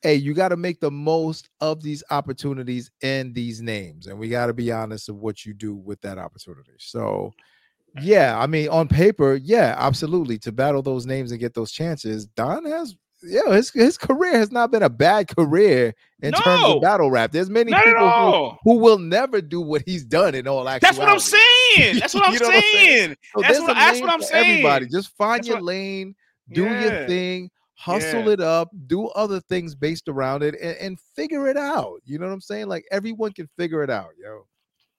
hey, 0.01 0.15
you 0.15 0.35
got 0.35 0.49
to 0.49 0.57
make 0.57 0.79
the 0.79 0.91
most 0.91 1.49
of 1.61 1.81
these 1.81 2.03
opportunities 2.11 2.91
and 3.01 3.33
these 3.33 3.61
names, 3.61 4.07
and 4.07 4.19
we 4.19 4.29
got 4.29 4.47
to 4.47 4.53
be 4.53 4.71
honest 4.71 5.09
of 5.09 5.15
what 5.15 5.45
you 5.45 5.53
do 5.53 5.73
with 5.73 5.99
that 6.01 6.17
opportunity. 6.17 6.73
So 6.77 7.33
yeah, 8.01 8.37
I 8.37 8.47
mean, 8.47 8.69
on 8.69 8.87
paper, 8.87 9.35
yeah, 9.35 9.75
absolutely. 9.77 10.37
To 10.39 10.51
battle 10.51 10.81
those 10.81 11.05
names 11.05 11.31
and 11.31 11.39
get 11.39 11.53
those 11.53 11.71
chances, 11.71 12.25
Don 12.25 12.65
has 12.65 12.95
yeah, 13.23 13.53
his 13.53 13.71
his 13.71 13.97
career 13.97 14.37
has 14.37 14.51
not 14.51 14.71
been 14.71 14.83
a 14.83 14.89
bad 14.89 15.27
career 15.27 15.95
in 16.21 16.31
no, 16.31 16.39
terms 16.39 16.63
of 16.65 16.81
battle 16.81 17.09
rap. 17.09 17.31
There's 17.31 17.49
many 17.49 17.73
people 17.73 18.09
who, 18.09 18.51
who, 18.63 18.77
will 18.77 18.99
never 18.99 19.41
do 19.41 19.61
what 19.61 19.83
he's 19.85 20.05
done 20.05 20.35
in 20.35 20.47
all 20.47 20.67
actuality. 20.67 20.85
That's 20.85 20.97
what 20.99 21.09
I'm 21.09 21.19
saying. 21.19 21.99
That's 21.99 22.13
what 22.13 22.23
I'm 22.27 22.37
saying. 22.37 22.45
What 22.45 22.55
I'm 22.55 22.61
saying? 22.61 23.15
So 23.35 23.41
that's, 23.41 23.59
what, 23.59 23.73
that's 23.73 24.01
what 24.01 24.09
I'm 24.09 24.21
saying. 24.21 24.49
Everybody, 24.59 24.87
just 24.87 25.15
find 25.17 25.39
that's 25.39 25.47
your 25.47 25.57
what, 25.57 25.65
lane, 25.65 26.15
do 26.51 26.63
yeah. 26.63 26.81
your 26.81 27.07
thing, 27.07 27.49
hustle 27.75 28.25
yeah. 28.25 28.33
it 28.33 28.41
up, 28.41 28.69
do 28.87 29.07
other 29.09 29.39
things 29.39 29.75
based 29.75 30.07
around 30.07 30.43
it, 30.43 30.55
and, 30.61 30.77
and 30.77 30.99
figure 31.15 31.47
it 31.47 31.57
out. 31.57 32.01
You 32.05 32.19
know 32.19 32.27
what 32.27 32.33
I'm 32.33 32.41
saying? 32.41 32.67
Like 32.67 32.85
everyone 32.91 33.31
can 33.31 33.47
figure 33.57 33.83
it 33.83 33.89
out, 33.89 34.09
yo. 34.21 34.45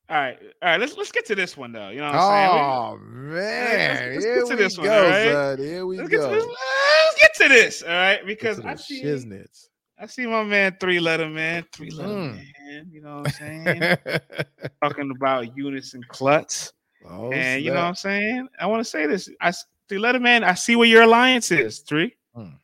All 0.09 0.17
right, 0.17 0.39
all 0.63 0.69
right. 0.69 0.81
Let's 0.81 0.97
let's 0.97 1.11
get 1.11 1.27
to 1.27 1.35
this 1.35 1.57
one 1.57 1.73
though. 1.73 1.89
You 1.89 1.99
know 1.99 2.07
what 2.07 2.15
I'm 2.15 2.49
saying? 2.49 2.65
Oh 2.65 2.99
man, 3.03 4.15
let's, 4.15 4.25
let's 4.25 4.49
get 4.49 4.57
to 4.57 4.57
this 4.57 4.79
one. 4.79 4.87
Go, 4.87 5.03
right? 5.03 5.59
Here 5.59 5.85
we 5.85 5.97
let's 5.99 6.09
go. 6.11 6.31
Get 6.31 6.31
this, 6.31 6.47
let's 6.47 7.21
get 7.21 7.35
to 7.35 7.49
this. 7.49 7.83
All 7.83 7.89
right, 7.89 8.25
because 8.25 8.61
I 8.61 8.77
see 8.77 9.03
shiznits. 9.03 9.69
I 9.99 10.07
see 10.07 10.27
my 10.27 10.45
man 10.45 10.77
three 10.79 11.01
letter 11.01 11.29
man, 11.29 11.65
three 11.73 11.91
letter 11.91 12.09
mm. 12.09 12.35
man. 12.37 12.89
You 12.93 13.01
know 13.01 13.17
what 13.23 13.35
I'm 13.41 13.65
saying? 13.65 13.97
Talking 14.83 15.11
about 15.11 15.57
Eunice 15.57 15.95
and 15.95 16.07
Klutz. 16.07 16.73
Oh, 17.09 17.33
and 17.33 17.65
you 17.65 17.71
know 17.71 17.81
what 17.81 17.87
I'm 17.87 17.95
saying? 17.97 18.49
I 18.61 18.67
want 18.67 18.81
to 18.81 18.85
say 18.89 19.07
this. 19.07 19.29
I 19.41 19.53
three 19.89 19.99
letter 19.99 20.21
man. 20.21 20.45
I 20.45 20.55
see 20.55 20.77
where 20.77 20.89
your 20.89 21.03
alliance 21.03 21.51
is. 21.51 21.81
Three. 21.81 22.15
Mm. 22.37 22.59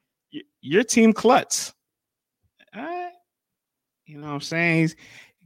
Your 0.60 0.84
team 0.84 1.12
Klutz. 1.12 1.72
All 2.74 2.82
right. 2.82 3.12
You 4.06 4.18
know 4.18 4.26
what 4.26 4.34
I'm 4.34 4.40
saying? 4.40 4.80
He's 4.82 4.96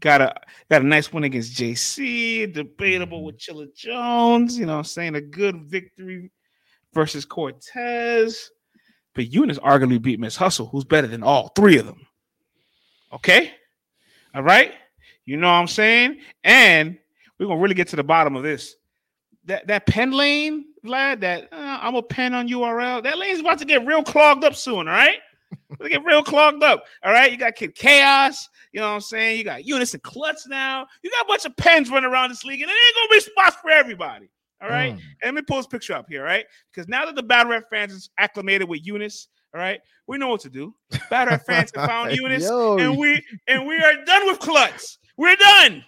Got 0.00 0.20
a 0.20 0.34
got 0.70 0.82
a 0.82 0.86
nice 0.86 1.12
win 1.12 1.24
against 1.24 1.54
JC, 1.54 2.52
debatable 2.52 3.24
with 3.24 3.38
Chilla 3.38 3.74
Jones, 3.74 4.58
you 4.58 4.66
know, 4.66 4.78
I'm 4.78 4.84
saying 4.84 5.14
a 5.14 5.20
good 5.20 5.62
victory 5.62 6.30
versus 6.92 7.24
Cortez. 7.24 8.50
But 9.14 9.32
Eunice 9.32 9.58
arguably 9.58 10.00
beat 10.00 10.20
Ms 10.20 10.36
Hustle, 10.36 10.66
who's 10.66 10.84
better 10.84 11.06
than 11.06 11.22
all 11.22 11.48
three 11.56 11.78
of 11.78 11.86
them. 11.86 12.06
Okay? 13.12 13.52
All 14.34 14.42
right? 14.42 14.74
You 15.24 15.38
know 15.38 15.46
what 15.46 15.54
I'm 15.54 15.66
saying? 15.66 16.20
And 16.44 16.98
we're 17.38 17.46
gonna 17.46 17.60
really 17.60 17.74
get 17.74 17.88
to 17.88 17.96
the 17.96 18.04
bottom 18.04 18.36
of 18.36 18.42
this. 18.42 18.76
That 19.46 19.66
that 19.68 19.86
pen 19.86 20.12
lane, 20.12 20.66
Vlad, 20.84 21.20
that 21.20 21.48
uh, 21.52 21.78
I'm 21.80 21.94
a 21.94 22.02
pen 22.02 22.34
on 22.34 22.48
URL. 22.48 23.02
That 23.02 23.16
lane's 23.16 23.40
about 23.40 23.58
to 23.58 23.64
get 23.64 23.86
real 23.86 24.02
clogged 24.02 24.44
up 24.44 24.54
soon, 24.54 24.88
all 24.88 24.94
right? 24.94 25.18
Get 25.88 26.04
real 26.04 26.22
clogged 26.22 26.62
up. 26.62 26.84
All 27.04 27.12
right. 27.12 27.30
You 27.30 27.38
got 27.38 27.54
Kid 27.54 27.74
Chaos. 27.74 28.48
You 28.76 28.82
know 28.82 28.88
what 28.88 28.94
I'm 28.96 29.00
saying? 29.00 29.38
You 29.38 29.44
got 29.44 29.64
Eunice 29.64 29.94
and 29.94 30.02
Klutz 30.02 30.46
now. 30.46 30.86
You 31.02 31.10
got 31.10 31.24
a 31.24 31.28
bunch 31.28 31.46
of 31.46 31.56
pens 31.56 31.88
running 31.88 32.10
around 32.10 32.28
this 32.28 32.44
league, 32.44 32.60
and 32.60 32.70
it 32.70 32.74
ain't 32.74 32.94
gonna 32.94 33.08
be 33.08 33.20
spots 33.20 33.56
for 33.62 33.70
everybody. 33.70 34.28
All 34.60 34.68
right. 34.68 34.92
Mm. 34.92 35.00
And 35.22 35.24
let 35.24 35.34
me 35.34 35.40
pull 35.40 35.56
this 35.56 35.66
picture 35.66 35.94
up 35.94 36.04
here, 36.10 36.22
right? 36.22 36.44
Because 36.70 36.86
now 36.86 37.06
that 37.06 37.14
the 37.14 37.22
battle 37.22 37.52
rap 37.52 37.64
fans 37.70 37.94
is 37.94 38.10
acclimated 38.18 38.68
with 38.68 38.86
Eunice, 38.86 39.28
all 39.54 39.60
right, 39.60 39.80
we 40.06 40.18
know 40.18 40.28
what 40.28 40.42
to 40.42 40.50
do. 40.50 40.74
Battle 41.08 41.32
rap 41.32 41.46
fans 41.46 41.72
have 41.74 41.88
found 41.88 42.12
Eunice, 42.16 42.42
Yo. 42.42 42.76
and 42.76 42.98
we 42.98 43.24
and 43.48 43.66
we 43.66 43.76
are 43.78 44.04
done 44.04 44.26
with 44.26 44.40
Klutz. 44.40 44.98
We're 45.16 45.36
done. 45.36 45.82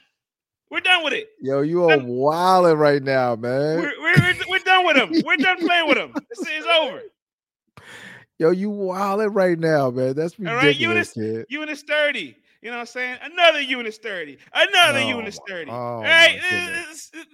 We're 0.71 0.81
done 0.81 1.05
with 1.05 1.13
it. 1.13 1.29
Yo, 1.43 1.61
you 1.61 1.91
are 1.91 1.99
wilding 1.99 2.79
right 2.79 3.03
now, 3.03 3.37
man. 3.37 3.81
We're, 3.81 4.01
we're, 4.01 4.35
we're 4.49 4.59
done 4.61 4.87
with 4.87 4.97
him. 4.97 5.23
We're 5.27 5.37
done 5.37 5.59
playing 5.59 5.89
with 5.89 5.99
him. 5.99 6.15
This 6.31 6.49
is 6.49 6.65
over. 6.65 7.03
Yo, 8.39 8.51
you 8.51 8.71
wilding 8.71 9.29
right 9.35 9.59
now, 9.59 9.91
man. 9.91 10.15
That's 10.15 10.39
ridiculous, 10.39 10.49
All 10.49 10.57
right, 10.57 10.77
Eunice, 10.77 11.13
kid. 11.13 11.47
Eunice 11.51 11.83
30. 11.83 12.37
You 12.63 12.71
know 12.71 12.77
what 12.77 12.81
I'm 12.81 12.87
saying? 12.87 13.19
Another 13.23 13.61
unit 13.61 13.95
sturdy. 13.95 14.39
Another 14.53 14.99
oh, 14.99 15.09
unit 15.09 15.35
sturdy. 15.35 15.71
Oh, 15.71 15.75
All 15.75 16.03
right. 16.03 16.41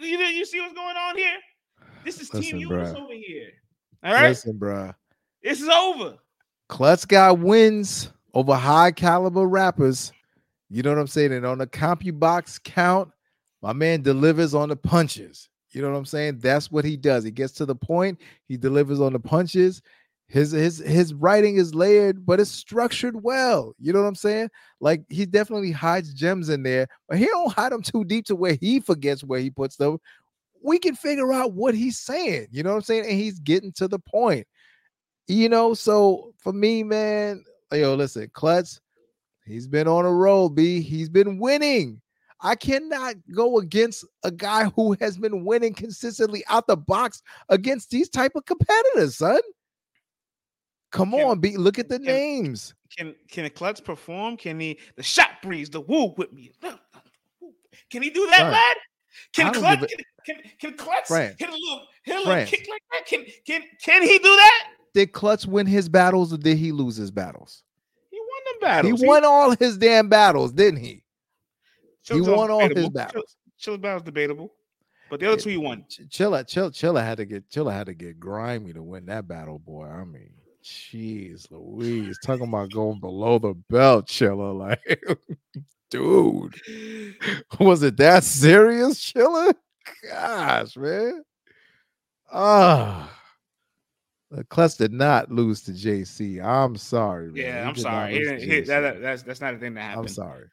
you, 0.01 0.19
you 0.19 0.45
see 0.45 0.61
what's 0.61 0.75
going 0.75 0.97
on 0.97 1.17
here? 1.17 1.39
This 2.05 2.21
is 2.21 2.33
Listen, 2.35 2.59
Team 2.59 2.61
Eunice 2.61 2.95
over 2.95 3.15
here. 3.15 3.49
All 4.03 4.13
right. 4.13 4.29
Listen, 4.29 4.59
bro. 4.59 4.93
This 5.43 5.63
is 5.63 5.69
over. 5.69 6.17
Klutz 6.69 7.07
got 7.07 7.39
wins 7.39 8.13
over 8.35 8.55
high 8.55 8.91
caliber 8.91 9.47
rappers. 9.47 10.13
You 10.69 10.83
know 10.83 10.91
what 10.91 10.99
I'm 10.99 11.07
saying? 11.07 11.33
And 11.33 11.47
on 11.47 11.59
the 11.59 11.67
CompuBox 11.67 12.63
count, 12.65 13.11
my 13.63 13.73
man 13.73 14.03
delivers 14.03 14.55
on 14.55 14.69
the 14.69 14.77
punches. 14.77 15.49
You 15.71 15.83
know 15.83 15.91
what 15.91 15.99
I'm 15.99 16.05
saying? 16.05 16.39
That's 16.39 16.71
what 16.71 16.85
he 16.85 16.97
does. 16.97 17.25
He 17.25 17.31
gets 17.31 17.53
to 17.55 17.67
the 17.67 17.75
point, 17.75 18.21
he 18.47 18.57
delivers 18.57 19.01
on 19.01 19.13
the 19.13 19.19
punches, 19.19 19.83
his 20.27 20.53
his 20.53 20.79
his 20.79 21.15
writing 21.15 21.57
is 21.57 21.75
layered, 21.75 22.25
but 22.25 22.41
it's 22.41 22.51
structured 22.51 23.23
well. 23.23 23.75
You 23.79 23.93
know 23.93 24.01
what 24.01 24.09
I'm 24.09 24.15
saying? 24.15 24.49
Like 24.81 25.03
he 25.09 25.27
definitely 25.27 25.71
hides 25.71 26.15
gems 26.15 26.49
in 26.49 26.63
there, 26.63 26.89
but 27.09 27.19
he 27.19 27.27
don't 27.27 27.53
hide 27.53 27.73
them 27.73 27.83
too 27.83 28.05
deep 28.05 28.25
to 28.27 28.37
where 28.37 28.55
he 28.55 28.81
forgets 28.81 29.23
where 29.23 29.41
he 29.41 29.51
puts 29.51 29.77
them. 29.77 29.99
We 30.63 30.79
can 30.79 30.95
figure 30.95 31.33
out 31.33 31.53
what 31.53 31.75
he's 31.75 31.99
saying. 31.99 32.49
You 32.51 32.63
know 32.63 32.71
what 32.71 32.77
I'm 32.77 32.83
saying? 32.83 33.05
And 33.05 33.13
he's 33.13 33.39
getting 33.39 33.73
to 33.73 33.87
the 33.87 33.99
point. 33.99 34.47
You 35.29 35.49
know, 35.49 35.75
so 35.75 36.33
for 36.39 36.53
me, 36.53 36.83
man, 36.83 37.45
yo, 37.73 37.95
listen, 37.95 38.31
Klutz, 38.33 38.81
he's 39.45 39.67
been 39.67 39.89
on 39.89 40.07
a 40.07 40.13
roll, 40.13 40.49
B. 40.49 40.81
He's 40.81 41.09
been 41.09 41.39
winning. 41.39 42.01
I 42.41 42.57
cannot 42.57 43.15
go 43.35 43.59
against 43.59 44.05
a 44.23 44.31
guy 44.31 44.65
who 44.77 44.97
has 45.01 45.17
been 45.17 45.45
winning 45.45 45.75
consistently 45.75 46.45
out 46.49 46.67
the 46.67 46.77
box 46.77 47.23
against 47.49 47.91
these 47.91 48.09
type 48.09 48.33
of 48.35 48.45
competitors, 48.45 49.17
son. 49.17 49.41
Come 50.95 51.11
can, 51.11 51.27
on, 51.27 51.41
be 51.41 51.57
look 51.57 51.81
at 51.81 51.89
the 51.89 51.99
can, 51.99 52.07
names. 52.07 52.73
Can 52.97 53.17
can 53.29 53.51
Klutz 53.51 53.81
perform? 53.81 54.37
Can 54.37 54.61
he 54.61 54.79
the 54.95 55.03
shot 55.03 55.43
breeze, 55.43 55.69
the 55.69 55.81
woo 55.81 56.15
with 56.17 56.33
me? 56.33 56.53
Can 57.91 58.03
he 58.03 58.11
do 58.11 58.27
that, 58.31 58.43
right. 58.43 58.53
lad? 58.53 58.77
Can 59.33 59.53
Klutz 59.53 59.93
can, 59.93 59.99
can, 60.25 60.51
can 60.61 60.77
Klutz 60.77 61.09
hit 61.09 61.49
a 61.49 61.53
little 61.53 61.83
hit 62.05 62.17
a 62.17 62.19
little 62.21 62.47
kick 62.47 62.69
like 62.71 62.83
that? 62.93 63.07
Can 63.07 63.25
can 63.45 63.63
can 63.83 64.03
he 64.03 64.19
do 64.19 64.23
that? 64.23 64.69
Did 64.95 65.13
Klutz 65.13 65.47
win 65.47 65.67
his 65.67 65.89
battles 65.89 66.33
or 66.33 66.39
did 66.39 66.57
he 66.57 66.71
lose 66.71 66.95
his 66.95 67.11
battles? 67.11 67.65
He 68.11 68.21
won 68.21 68.55
the 68.55 68.65
battles. 68.65 69.01
He, 69.01 69.05
he 69.05 69.09
won 69.09 69.25
all 69.25 69.57
his 69.57 69.77
damn 69.77 70.09
battles, 70.09 70.53
didn't 70.53 70.81
he? 70.81 71.03
he 72.05 72.21
won 72.21 72.53
all 72.53 72.69
his 72.69 72.89
battles. 72.91 73.37
Chill's 73.59 73.79
battles 73.79 74.03
debatable. 74.05 74.53
But 75.11 75.19
the 75.19 75.27
other 75.27 75.41
two 75.41 75.51
he 75.51 75.57
won. 75.57 75.85
Chilla, 76.09 76.45
Chilla, 76.45 76.71
Chilla 76.71 77.03
had 77.03 77.17
to 77.17 77.25
get 77.25 77.51
Chilla 77.51 77.73
had 77.73 77.87
to 77.87 77.95
get 77.95 78.21
grimy 78.21 78.73
to 78.73 78.83
win 78.83 79.07
that 79.07 79.27
battle, 79.27 79.59
boy. 79.59 79.87
I 79.87 80.05
mean, 80.05 80.31
Jeez 80.65 81.51
Louise, 81.51 82.19
talking 82.25 82.49
about 82.49 82.73
going 82.73 82.99
below 82.99 83.39
the 83.39 83.55
belt, 83.69 84.07
Chilla. 84.07 84.57
Like, 84.57 85.05
dude, 85.91 86.55
was 87.61 87.83
it 87.83 87.99
that 87.99 88.25
serious, 88.25 89.13
Chilla? 89.13 89.55
Gosh, 90.09 90.77
man. 90.77 91.23
Ah. 92.33 93.11
Uh, 94.35 94.43
Klutz 94.49 94.77
did 94.77 94.93
not 94.93 95.31
lose 95.31 95.61
to 95.63 95.73
JC. 95.73 96.43
I'm 96.43 96.77
sorry. 96.77 97.31
Man. 97.31 97.37
Yeah, 97.37 97.69
I'm 97.69 97.77
sorry. 97.77 98.25
That, 98.63 99.01
that's 99.01 99.23
that's 99.23 99.41
not 99.41 99.55
a 99.55 99.59
thing 99.59 99.75
that 99.75 99.83
happened. 99.83 100.09
I'm 100.09 100.09
sorry. 100.09 100.47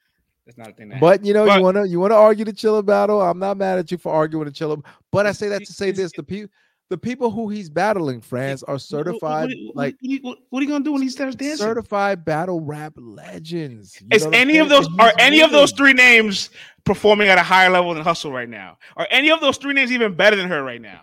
That's 0.46 0.58
not 0.58 0.70
a 0.70 0.74
thing. 0.74 0.90
That 0.90 1.00
but 1.00 1.08
happened. 1.08 1.28
you 1.28 1.34
know, 1.34 1.46
but, 1.46 1.58
you 1.58 1.64
wanna 1.64 1.86
you 1.86 2.00
wanna 2.00 2.16
argue 2.16 2.46
the 2.46 2.54
Chilla 2.54 2.86
battle. 2.86 3.22
I'm 3.22 3.40
not 3.40 3.58
mad 3.58 3.80
at 3.80 3.90
you 3.92 3.98
for 3.98 4.14
arguing 4.14 4.46
the 4.46 4.52
Chilla. 4.52 4.84
But 5.12 5.26
I 5.26 5.32
say 5.32 5.48
that 5.48 5.66
to 5.66 5.74
say 5.74 5.92
this: 5.92 6.12
the 6.12 6.22
people 6.22 6.52
the 6.92 6.98
people 6.98 7.32
who 7.32 7.48
he's 7.48 7.70
battling, 7.70 8.20
France, 8.20 8.64
are 8.64 8.78
certified. 8.78 9.48
What, 9.48 9.58
what, 9.68 9.76
like, 9.78 9.96
what, 10.22 10.38
what, 10.50 10.60
are 10.60 10.64
you 10.64 10.70
gonna 10.70 10.84
do 10.84 10.92
when 10.92 11.02
he 11.02 11.08
starts 11.08 11.38
dancing? 11.38 11.66
Certified 11.66 12.26
battle 12.26 12.60
rap 12.60 12.92
legends. 12.98 13.98
You 14.02 14.08
Is 14.12 14.28
any 14.34 14.58
of 14.58 14.68
those 14.68 14.88
are 15.00 15.14
any 15.18 15.38
winning. 15.38 15.46
of 15.46 15.52
those 15.52 15.72
three 15.72 15.94
names 15.94 16.50
performing 16.84 17.30
at 17.30 17.38
a 17.38 17.44
higher 17.44 17.70
level 17.70 17.94
than 17.94 18.04
Hustle 18.04 18.34
right 18.34 18.50
now? 18.50 18.78
Are 18.98 19.08
any 19.10 19.32
of 19.32 19.40
those 19.40 19.56
three 19.56 19.74
names 19.74 19.90
even 19.94 20.16
better 20.16 20.36
than 20.36 20.50
her 20.50 20.62
right 20.62 20.82
now? 20.82 21.02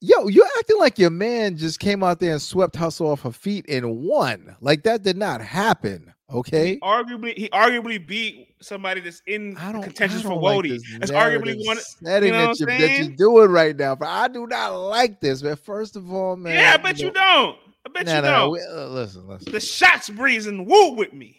Yo, 0.00 0.26
you're 0.26 0.48
acting 0.58 0.80
like 0.80 0.98
your 0.98 1.10
man 1.10 1.56
just 1.56 1.78
came 1.78 2.02
out 2.02 2.18
there 2.18 2.32
and 2.32 2.42
swept 2.42 2.74
Hustle 2.74 3.08
off 3.08 3.22
her 3.22 3.30
feet 3.30 3.64
and 3.68 3.98
won. 3.98 4.56
Like 4.60 4.82
that 4.82 5.04
did 5.04 5.16
not 5.16 5.40
happen. 5.40 6.12
Okay. 6.32 6.74
He 6.74 6.80
arguably, 6.80 7.36
he 7.36 7.48
arguably 7.50 8.04
beat 8.04 8.54
somebody 8.60 9.00
that's 9.00 9.22
in 9.26 9.54
contention 9.54 10.20
for 10.20 10.30
WOTY. 10.30 10.70
Like 10.70 11.00
that's 11.00 11.12
arguably 11.12 11.64
one 11.66 11.78
setting 11.78 12.32
you 12.32 12.38
know 12.38 12.46
that, 12.48 12.60
you're, 12.60 12.66
that 12.68 12.98
you're 12.98 13.16
doing 13.16 13.50
right 13.50 13.76
now. 13.76 13.94
But 13.94 14.08
I 14.08 14.28
do 14.28 14.46
not 14.46 14.70
like 14.70 15.20
this, 15.20 15.42
man. 15.42 15.56
First 15.56 15.96
of 15.96 16.12
all, 16.12 16.36
man. 16.36 16.54
Yeah, 16.54 16.74
I 16.74 16.76
bet 16.78 16.98
you, 16.98 17.06
know, 17.06 17.08
you 17.08 17.14
don't. 17.14 17.58
I 17.86 17.90
bet 17.92 18.06
nah, 18.06 18.16
you 18.16 18.22
nah, 18.22 18.38
don't. 18.38 18.52
We, 18.52 18.60
uh, 18.60 18.86
listen, 18.88 19.28
listen. 19.28 19.52
The 19.52 19.60
shots 19.60 20.08
breezing 20.08 20.64
woo 20.64 20.92
with 20.92 21.12
me. 21.12 21.38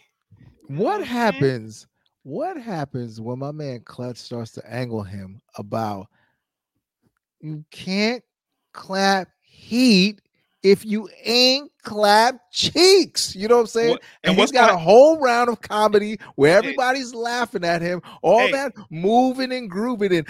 What 0.67 1.05
happens? 1.05 1.87
What 2.23 2.57
happens 2.57 3.19
when 3.19 3.39
my 3.39 3.51
man 3.51 3.81
Klutz 3.81 4.21
starts 4.21 4.51
to 4.53 4.71
angle 4.71 5.03
him 5.03 5.41
about 5.57 6.07
you 7.41 7.65
can't 7.71 8.23
clap 8.71 9.27
heat 9.41 10.21
if 10.63 10.85
you 10.85 11.09
ain't 11.23 11.69
clap 11.83 12.39
cheeks. 12.51 13.35
You 13.35 13.47
know 13.49 13.55
what 13.55 13.61
I'm 13.61 13.67
saying? 13.67 13.89
What, 13.91 14.01
and, 14.23 14.31
and 14.31 14.39
he's 14.39 14.51
got 14.51 14.73
a 14.73 14.77
whole 14.77 15.19
round 15.19 15.49
of 15.49 15.61
comedy 15.61 16.17
where 16.35 16.57
everybody's 16.57 17.11
hey. 17.11 17.17
laughing 17.17 17.65
at 17.65 17.81
him, 17.81 18.01
all 18.21 18.39
hey. 18.39 18.51
that 18.51 18.73
moving 18.89 19.51
and 19.51 19.69
grooving 19.69 20.15
and 20.15 20.27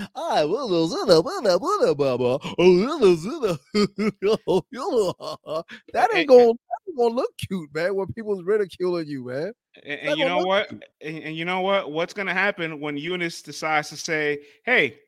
that 5.93 6.09
ain't 6.13 6.27
gonna 6.27 6.53
gonna 6.97 7.13
look 7.15 7.31
cute, 7.37 7.73
man, 7.73 7.95
when 7.95 8.07
people's 8.13 8.43
ridiculing 8.43 9.07
you, 9.07 9.25
man. 9.25 9.51
And, 9.83 9.99
and 10.01 10.19
you 10.19 10.25
know 10.25 10.39
what? 10.39 10.69
And, 10.69 10.83
and 11.01 11.35
you 11.35 11.45
know 11.45 11.61
what? 11.61 11.91
What's 11.91 12.13
gonna 12.13 12.33
happen 12.33 12.79
when 12.79 12.97
Eunice 12.97 13.41
decides 13.41 13.89
to 13.89 13.97
say, 13.97 14.39
Hey, 14.65 14.99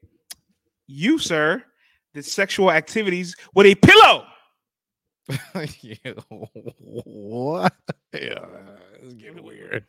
you, 0.88 1.18
sir, 1.18 1.64
did 2.14 2.26
sexual 2.26 2.72
activities 2.72 3.35
with 3.53 3.65
a 3.65 3.76
pillow? 3.76 4.26
yeah, 5.81 6.11
what? 6.30 7.73
Yeah, 8.14 8.45
it's 9.02 9.14
getting 9.15 9.43
weird. 9.43 9.85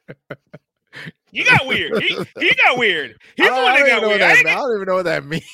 You 1.30 1.44
got 1.44 1.66
weird. 1.66 2.02
He, 2.02 2.16
he 2.40 2.54
got 2.54 2.78
weird. 2.78 3.18
He's 3.36 3.46
the 3.46 3.52
one 3.52 3.74
that 3.74 3.86
got 3.86 4.02
weird. 4.02 4.22
I, 4.22 4.30
I, 4.30 4.42
don't 4.42 4.74
even 4.74 4.86
know 4.86 4.94
what 4.94 5.04
that 5.04 5.24
means. 5.26 5.44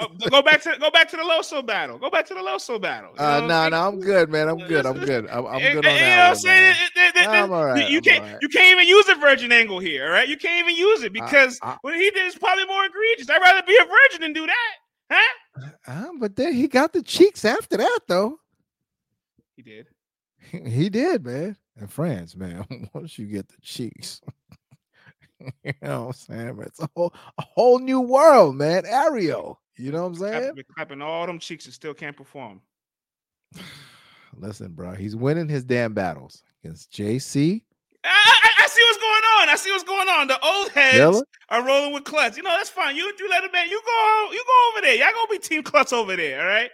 oh, 0.00 0.08
go 0.30 0.42
back 0.42 0.62
to 0.62 0.76
go 0.78 0.90
back 0.90 1.08
to 1.10 1.16
the 1.16 1.22
Loso 1.22 1.64
battle. 1.64 1.98
Go 1.98 2.10
back 2.10 2.26
to 2.26 2.34
the 2.34 2.40
Loso 2.40 2.80
battle. 2.80 3.10
You 3.18 3.24
uh, 3.24 3.40
no, 3.40 3.46
nah, 3.46 3.68
no, 3.68 3.76
nah, 3.76 3.88
I'm 3.88 4.00
good, 4.00 4.30
man. 4.30 4.48
I'm 4.48 4.58
good. 4.58 4.86
I'm 4.86 4.98
good. 4.98 5.28
I'm, 5.28 5.46
I'm 5.46 5.60
eh, 5.60 5.72
good 5.72 5.86
eh, 5.86 5.90
on 5.90 5.94
that. 5.94 6.00
You 6.00 6.16
know 6.16 6.22
what 6.22 6.28
I'm 6.28 6.36
saying? 6.36 6.76
I'm 7.28 7.50
right. 7.50 7.90
You 7.90 8.00
can't 8.00 8.22
right. 8.22 8.38
you 8.40 8.48
can't 8.48 8.72
even 8.72 8.86
use 8.86 9.08
a 9.08 9.16
virgin 9.16 9.52
angle 9.52 9.78
here, 9.78 10.06
all 10.06 10.12
right? 10.12 10.28
You 10.28 10.36
can't 10.36 10.64
even 10.64 10.76
use 10.76 11.02
it 11.02 11.12
because 11.12 11.58
I, 11.62 11.72
I, 11.72 11.76
what 11.82 11.94
he 11.94 12.10
did 12.10 12.26
is 12.26 12.36
probably 12.36 12.66
more 12.66 12.84
egregious. 12.84 13.28
I'd 13.28 13.40
rather 13.40 13.62
be 13.66 13.76
a 13.76 13.84
virgin 13.84 14.20
than 14.22 14.32
do 14.32 14.46
that, 14.46 14.74
huh? 15.10 15.70
Uh, 15.86 16.08
but 16.18 16.36
then 16.36 16.54
he 16.54 16.68
got 16.68 16.92
the 16.92 17.02
cheeks 17.02 17.44
after 17.44 17.76
that, 17.76 18.00
though. 18.08 18.38
He 19.56 19.62
did. 19.62 19.86
He 20.50 20.88
did, 20.88 21.24
man. 21.24 21.56
In 21.80 21.86
France, 21.86 22.36
man. 22.36 22.64
Once 22.94 23.18
you 23.18 23.26
get 23.26 23.48
the 23.48 23.60
cheeks, 23.62 24.20
you 25.64 25.72
know 25.82 26.06
what 26.06 26.06
I'm 26.06 26.12
saying? 26.12 26.54
But 26.56 26.66
it's 26.66 26.80
a 26.80 26.88
whole 26.94 27.14
a 27.38 27.42
whole 27.42 27.78
new 27.78 28.00
world, 28.00 28.56
man. 28.56 28.84
Ariel. 28.86 29.60
You 29.76 29.92
know 29.92 30.02
what 30.02 30.08
I'm 30.08 30.14
saying? 30.16 30.64
Clapping 30.74 31.00
all 31.00 31.26
them 31.26 31.38
cheeks 31.38 31.64
and 31.64 31.74
still 31.74 31.94
can't 31.94 32.16
perform. 32.16 32.60
Listen, 34.36 34.72
bro, 34.72 34.94
he's 34.94 35.16
winning 35.16 35.48
his 35.48 35.64
damn 35.64 35.92
battles 35.92 36.42
against 36.62 36.92
JC. 36.92 37.62
See 38.70 38.82
what's 38.84 38.98
going 38.98 39.24
on. 39.40 39.48
I 39.48 39.56
see 39.56 39.72
what's 39.72 39.82
going 39.82 40.08
on. 40.08 40.28
The 40.28 40.38
old 40.44 40.70
heads 40.70 40.96
Yellow? 40.96 41.22
are 41.48 41.66
rolling 41.66 41.92
with 41.92 42.04
Klutz. 42.04 42.36
You 42.36 42.44
know, 42.44 42.50
that's 42.50 42.70
fine. 42.70 42.94
You 42.94 43.12
you 43.18 43.28
let 43.28 43.42
him 43.42 43.50
man. 43.52 43.68
You 43.68 43.80
go 43.84 44.28
you 44.30 44.44
go 44.46 44.70
over 44.70 44.80
there. 44.82 44.94
Y'all 44.94 45.12
gonna 45.12 45.28
be 45.28 45.38
team 45.38 45.64
Klutz 45.64 45.92
over 45.92 46.14
there, 46.14 46.40
all 46.40 46.46
right? 46.46 46.70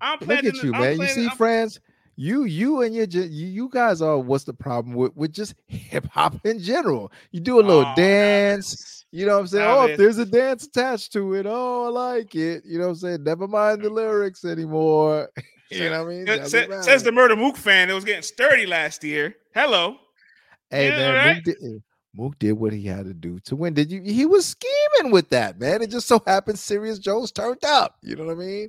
I'm 0.00 0.18
Look 0.20 0.44
at 0.44 0.54
you, 0.56 0.74
I'm 0.74 0.80
man. 0.80 1.00
you 1.00 1.06
see, 1.06 1.28
I'm, 1.28 1.36
friends, 1.36 1.78
you 2.16 2.44
you 2.44 2.82
and 2.82 2.94
your 2.94 3.06
you, 3.06 3.46
you 3.46 3.68
guys 3.70 4.02
are 4.02 4.18
what's 4.18 4.42
the 4.42 4.52
problem 4.54 4.96
with 4.96 5.16
with 5.16 5.32
just 5.32 5.54
hip 5.68 6.06
hop 6.06 6.44
in 6.44 6.58
general? 6.58 7.12
You 7.30 7.40
do 7.40 7.60
a 7.60 7.62
little 7.62 7.86
oh, 7.86 7.94
dance, 7.94 9.04
you 9.12 9.24
know 9.24 9.34
what 9.34 9.40
I'm 9.40 9.46
saying? 9.46 9.68
Oh, 9.68 9.86
if 9.86 9.98
there's 9.98 10.18
a 10.18 10.26
dance 10.26 10.64
attached 10.64 11.12
to 11.12 11.34
it, 11.34 11.46
oh, 11.46 11.86
I 11.86 11.88
like 11.88 12.34
it. 12.34 12.64
You 12.64 12.78
know 12.78 12.86
what 12.86 12.90
I'm 12.90 12.96
saying? 12.96 13.22
Never 13.22 13.46
mind 13.46 13.82
the 13.82 13.90
lyrics 13.90 14.44
anymore. 14.44 15.30
you 15.70 15.90
know 15.90 16.04
what 16.04 16.12
I 16.12 16.24
mean? 16.24 16.26
Says, 16.48 16.84
says 16.84 17.02
the 17.04 17.10
Murda 17.10 17.38
Mook 17.38 17.56
fan 17.56 17.86
that 17.86 17.94
was 17.94 18.04
getting 18.04 18.22
sturdy 18.22 18.66
last 18.66 19.04
year. 19.04 19.36
Hello. 19.54 19.98
Hey 20.70 20.88
yeah, 20.88 20.96
man, 20.96 21.14
right? 21.14 21.34
Mook, 21.36 21.44
did, 21.44 21.56
eh, 21.62 21.78
Mook 22.14 22.38
did 22.38 22.52
what 22.52 22.72
he 22.72 22.84
had 22.84 23.06
to 23.06 23.14
do 23.14 23.38
to 23.40 23.56
win. 23.56 23.74
Did 23.74 23.90
you? 23.90 24.02
He 24.02 24.26
was 24.26 24.46
scheming 24.46 25.12
with 25.12 25.30
that, 25.30 25.58
man. 25.58 25.82
It 25.82 25.90
just 25.90 26.08
so 26.08 26.22
happened 26.26 26.58
Serius 26.58 26.98
Jones 26.98 27.32
turned 27.32 27.64
up. 27.64 27.96
You 28.02 28.16
know 28.16 28.24
what 28.24 28.32
I 28.32 28.36
mean? 28.36 28.68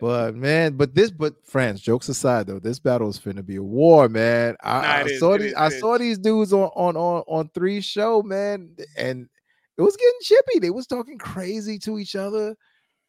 but 0.00 0.34
man, 0.34 0.76
but 0.76 0.94
this, 0.94 1.10
but 1.10 1.34
friends, 1.46 1.80
jokes 1.80 2.08
aside 2.08 2.46
though, 2.46 2.58
this 2.58 2.78
battle 2.78 3.08
is 3.08 3.18
finna 3.18 3.44
be 3.44 3.56
a 3.56 3.62
war, 3.62 4.08
man. 4.08 4.56
I, 4.62 4.80
nah, 4.80 4.88
I 4.88 5.16
saw 5.16 5.38
these, 5.38 5.54
I 5.54 5.68
saw 5.70 5.98
these 5.98 6.18
dudes 6.18 6.52
on 6.52 6.70
on 6.74 6.96
on 6.96 7.22
on 7.26 7.48
three 7.54 7.80
show, 7.80 8.22
man, 8.22 8.76
and 8.96 9.28
it 9.78 9.82
was 9.82 9.96
getting 9.96 10.20
chippy. 10.22 10.58
They 10.58 10.70
was 10.70 10.86
talking 10.86 11.18
crazy 11.18 11.78
to 11.80 11.98
each 11.98 12.16
other, 12.16 12.54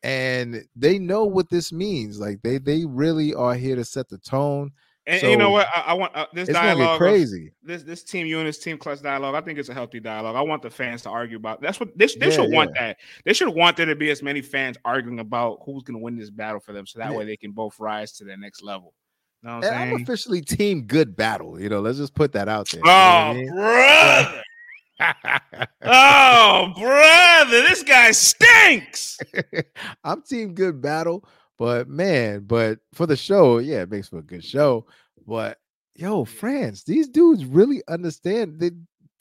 and 0.04 0.64
they 0.76 1.00
know 1.00 1.26
what 1.26 1.50
this 1.50 1.72
means. 1.72 2.20
Like 2.20 2.42
they 2.42 2.60
they 2.60 2.86
really 2.86 3.34
are 3.34 3.56
here 3.56 3.76
to 3.76 3.86
set 3.86 4.10
the 4.10 4.18
tone. 4.20 4.72
And, 5.06 5.20
so, 5.20 5.30
you 5.30 5.36
know 5.36 5.50
what? 5.50 5.68
I, 5.76 5.82
I 5.82 5.94
want 5.94 6.16
uh, 6.16 6.28
this 6.34 6.48
dialogue. 6.48 6.98
crazy. 6.98 7.52
This 7.62 7.84
this 7.84 8.04
team 8.04 8.26
you 8.26 8.40
and 8.40 8.48
this 8.48 8.60
team 8.60 8.78
Klutz 8.78 9.02
dialogue. 9.02 9.36
I 9.36 9.42
think 9.42 9.60
it's 9.60 9.68
a 9.68 9.74
healthy 9.74 10.00
dialogue. 10.00 10.36
I 10.36 10.42
want 10.42 10.62
the 10.62 10.70
fans 10.70 11.02
to 11.02 11.10
argue 11.10 11.36
about. 11.36 11.62
That's 11.62 11.78
what 11.80 11.98
they, 11.98 12.06
they 12.06 12.28
yeah, 12.28 12.32
should 12.32 12.50
yeah. 12.50 12.56
want. 12.56 12.74
That 12.76 12.98
they 13.26 13.34
should 13.34 13.50
want 13.50 13.76
there 13.76 13.86
to 13.86 13.96
be 13.96 14.12
as 14.12 14.24
many 14.24 14.42
fans 14.42 14.78
arguing 14.86 15.20
about 15.20 15.60
who's 15.66 15.84
going 15.84 16.00
to 16.00 16.04
win 16.04 16.16
this 16.16 16.30
battle 16.30 16.62
for 16.62 16.72
them, 16.72 16.88
so 16.88 17.00
that 17.00 17.12
yeah. 17.12 17.18
way 17.18 17.26
they 17.26 17.36
can 17.36 17.52
both 17.52 17.78
rise 17.80 18.14
to 18.14 18.24
their 18.24 18.38
next 18.38 18.64
level. 18.64 18.94
You 19.42 19.50
know 19.50 19.56
and 19.58 19.66
I'm 19.66 20.02
officially 20.02 20.40
team 20.40 20.84
good 20.84 21.18
battle. 21.18 21.60
You 21.60 21.68
know, 21.68 21.82
let's 21.82 21.98
just 21.98 22.16
put 22.16 22.32
that 22.32 22.48
out 22.48 22.70
there. 22.70 22.82
Oh, 22.86 23.34
you 23.34 23.46
know 23.48 23.54
brother. 23.56 24.44
oh, 25.84 26.74
brother, 26.78 27.62
this 27.64 27.84
guy 27.84 28.12
stinks. 28.12 29.20
I'm 30.04 30.22
team 30.22 30.54
good 30.54 30.82
battle. 30.82 31.26
But 31.58 31.88
man, 31.88 32.42
but 32.42 32.80
for 32.94 33.06
the 33.06 33.16
show, 33.16 33.60
yeah, 33.60 33.82
it 33.82 33.92
makes 33.92 34.10
for 34.10 34.20
a 34.20 34.24
good 34.24 34.44
show. 34.44 34.86
But 35.28 35.60
yo, 35.96 36.26
France, 36.26 36.84
these 36.84 37.08
dudes 37.08 37.46
really 37.46 37.82
understand 37.88 38.60
that 38.60 38.74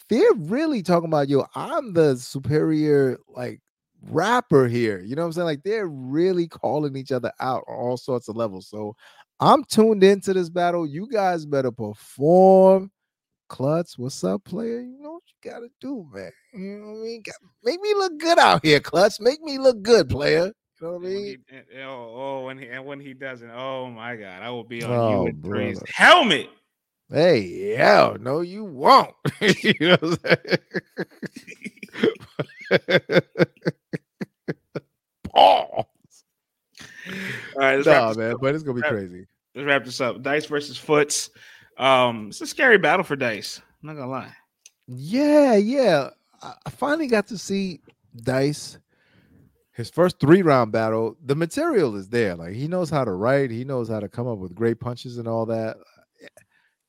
they're 0.08 0.34
really 0.34 0.82
talking 0.82 1.08
about 1.08 1.28
yo, 1.28 1.46
I'm 1.54 1.92
the 1.92 2.16
superior 2.16 3.18
like 3.28 3.60
rapper 4.02 4.66
here. 4.66 5.00
You 5.00 5.14
know 5.14 5.22
what 5.22 5.26
I'm 5.26 5.32
saying? 5.32 5.46
Like 5.46 5.62
they're 5.62 5.88
really 5.88 6.48
calling 6.48 6.96
each 6.96 7.12
other 7.12 7.32
out 7.40 7.64
on 7.68 7.76
all 7.76 7.96
sorts 7.96 8.28
of 8.28 8.36
levels. 8.36 8.66
So 8.66 8.96
I'm 9.40 9.64
tuned 9.64 10.02
into 10.02 10.32
this 10.32 10.48
battle. 10.48 10.86
You 10.86 11.08
guys 11.08 11.44
better 11.46 11.70
perform. 11.70 12.90
Klutz, 13.48 13.98
what's 13.98 14.24
up, 14.24 14.42
player? 14.44 14.80
You 14.80 14.98
know 14.98 15.12
what 15.12 15.22
you 15.26 15.50
gotta 15.50 15.68
do, 15.80 16.08
man. 16.10 16.32
You 16.54 16.78
know 16.78 16.92
what 16.92 17.00
I 17.00 17.02
mean? 17.02 17.22
Make 17.62 17.80
me 17.82 17.92
look 17.94 18.18
good 18.18 18.38
out 18.38 18.64
here, 18.64 18.80
Klutz. 18.80 19.20
Make 19.20 19.42
me 19.42 19.58
look 19.58 19.82
good, 19.82 20.08
player 20.08 20.52
know 20.82 20.92
what 20.94 21.06
I 21.06 21.08
mean? 21.08 21.38
He, 21.48 21.80
oh, 21.80 22.14
oh, 22.14 22.44
when 22.46 22.58
he 22.58 22.66
and 22.66 22.84
when 22.84 23.00
he 23.00 23.14
doesn't, 23.14 23.50
oh 23.50 23.88
my 23.88 24.16
god, 24.16 24.42
I 24.42 24.50
will 24.50 24.64
be 24.64 24.82
on 24.82 24.90
oh, 24.90 25.26
you 25.26 25.34
with 25.42 25.88
helmet. 25.88 26.50
Hey, 27.08 27.40
yeah, 27.76 28.16
no, 28.18 28.40
you 28.40 28.64
won't. 28.64 29.14
you 29.40 29.74
know 29.80 29.96
what 30.00 30.20
I'm 30.24 30.36
saying? 32.80 33.20
Pause. 35.24 35.84
All 37.54 37.60
right, 37.60 37.76
let's 37.76 37.86
nah, 37.86 38.14
man, 38.14 38.32
up. 38.32 38.40
but 38.40 38.54
it's 38.54 38.64
gonna 38.64 38.80
be 38.80 38.88
crazy. 38.88 39.26
Let's 39.54 39.66
wrap 39.66 39.84
this 39.84 40.00
up. 40.00 40.22
Dice 40.22 40.46
versus 40.46 40.78
Foots. 40.78 41.30
Um, 41.76 42.28
it's 42.28 42.40
a 42.40 42.46
scary 42.46 42.78
battle 42.78 43.04
for 43.04 43.16
Dice. 43.16 43.60
I'm 43.82 43.88
not 43.88 43.96
gonna 43.96 44.10
lie. 44.10 44.32
Yeah, 44.86 45.56
yeah. 45.56 46.10
I 46.42 46.70
finally 46.70 47.06
got 47.06 47.28
to 47.28 47.38
see 47.38 47.80
Dice 48.16 48.78
his 49.72 49.90
first 49.90 50.20
three 50.20 50.42
round 50.42 50.70
battle, 50.72 51.16
the 51.24 51.34
material 51.34 51.96
is 51.96 52.08
there. 52.08 52.36
Like 52.36 52.54
he 52.54 52.68
knows 52.68 52.90
how 52.90 53.04
to 53.04 53.12
write, 53.12 53.50
he 53.50 53.64
knows 53.64 53.88
how 53.88 54.00
to 54.00 54.08
come 54.08 54.28
up 54.28 54.38
with 54.38 54.54
great 54.54 54.78
punches 54.80 55.18
and 55.18 55.26
all 55.26 55.46
that. 55.46 55.76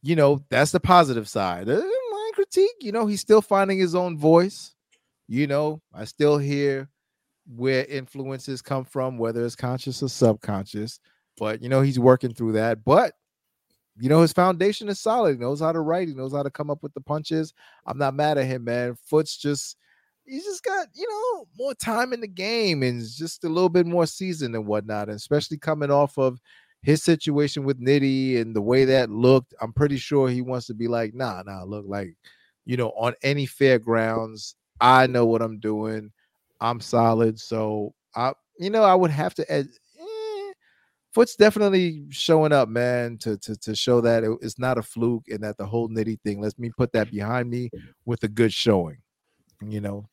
You 0.02 0.16
know, 0.16 0.44
that's 0.50 0.72
the 0.72 0.82
positive 0.82 1.30
side. 1.30 1.70
Uh, 1.70 1.82
my 2.12 2.32
critique, 2.34 2.76
you 2.82 2.92
know, 2.92 3.06
he's 3.08 3.22
still 3.22 3.42
finding 3.42 3.80
his 3.80 3.96
own 3.96 4.18
voice. 4.18 4.76
You 5.28 5.48
know, 5.48 5.82
I 5.94 6.04
still 6.04 6.38
hear 6.38 6.90
where 7.48 7.86
influences 7.86 8.62
come 8.62 8.84
from, 8.84 9.18
whether 9.18 9.46
it's 9.46 9.56
conscious 9.56 10.04
or 10.04 10.10
subconscious. 10.10 11.00
But 11.38 11.62
you 11.62 11.70
know, 11.70 11.82
he's 11.82 12.00
working 12.00 12.34
through 12.34 12.54
that. 12.54 12.84
But 12.84 13.14
you 13.98 14.10
know, 14.10 14.22
his 14.22 14.34
foundation 14.34 14.90
is 14.90 15.00
solid. 15.00 15.36
He 15.36 15.42
knows 15.42 15.62
how 15.62 15.72
to 15.72 15.80
write. 15.80 16.10
He 16.10 16.16
knows 16.16 16.34
how 16.34 16.44
to 16.44 16.52
come 16.52 16.70
up 16.70 16.84
with 16.84 16.94
the 16.94 17.02
punches. 17.02 17.54
I'm 17.86 17.98
not 17.98 18.16
mad 18.16 18.38
at 18.38 18.46
him, 18.46 18.66
man. 18.66 18.98
Foot's 19.06 19.38
just 19.38 19.78
he's 20.26 20.46
just 20.46 20.64
got 20.64 20.88
you 20.94 21.08
know 21.10 21.48
more 21.58 21.74
time 21.74 22.14
in 22.14 22.22
the 22.22 22.28
game 22.28 22.84
and 22.84 23.02
just 23.02 23.44
a 23.44 23.50
little 23.50 23.70
bit 23.70 23.86
more 23.86 24.06
seasoned 24.06 24.56
and 24.56 24.66
whatnot, 24.66 25.10
and 25.10 25.18
especially 25.18 25.58
coming 25.58 25.92
off 25.92 26.18
of 26.18 26.40
his 26.82 27.04
situation 27.04 27.64
with 27.64 27.80
Nitty 27.80 28.40
and 28.40 28.56
the 28.56 28.62
way 28.62 28.86
that 28.86 29.10
looked. 29.10 29.54
I'm 29.62 29.74
pretty 29.74 29.98
sure 29.98 30.30
he 30.30 30.42
wants 30.42 30.68
to 30.68 30.74
be 30.74 30.88
like, 30.88 31.14
nah, 31.14 31.44
nah, 31.44 31.64
look 31.64 31.86
like 31.88 32.16
you 32.66 32.78
know 32.78 32.90
on 32.92 33.14
any 33.24 33.46
fair 33.46 33.80
grounds, 33.80 34.56
I 34.82 35.08
know 35.08 35.26
what 35.26 35.42
I'm 35.42 35.60
doing. 35.60 36.12
I'm 36.62 36.80
solid, 36.80 37.40
so 37.40 37.94
I 38.16 38.34
you 38.60 38.70
know 38.70 38.84
I 38.84 38.96
would 38.96 39.12
have 39.12 39.34
to. 39.36 39.52
Eh, 39.52 39.64
Foot's 41.14 41.36
definitely 41.36 42.06
showing 42.10 42.52
up, 42.52 42.70
man, 42.70 43.18
to 43.20 43.38
to 43.38 43.56
to 43.58 43.76
show 43.76 44.02
that 44.02 44.24
it, 44.24 44.32
it's 44.42 44.58
not 44.58 44.80
a 44.80 44.82
fluke 44.82 45.26
and 45.30 45.44
that 45.44 45.58
the 45.58 45.66
whole 45.66 45.88
nitty 45.88 46.20
thing. 46.22 46.42
Let 46.42 46.58
me 46.58 46.72
put 46.76 46.92
that 46.94 47.12
behind 47.12 47.50
me 47.52 47.70
with 48.06 48.24
a 48.24 48.28
good 48.28 48.52
showing. 48.52 48.98
You 49.62 49.80
know, 49.80 50.10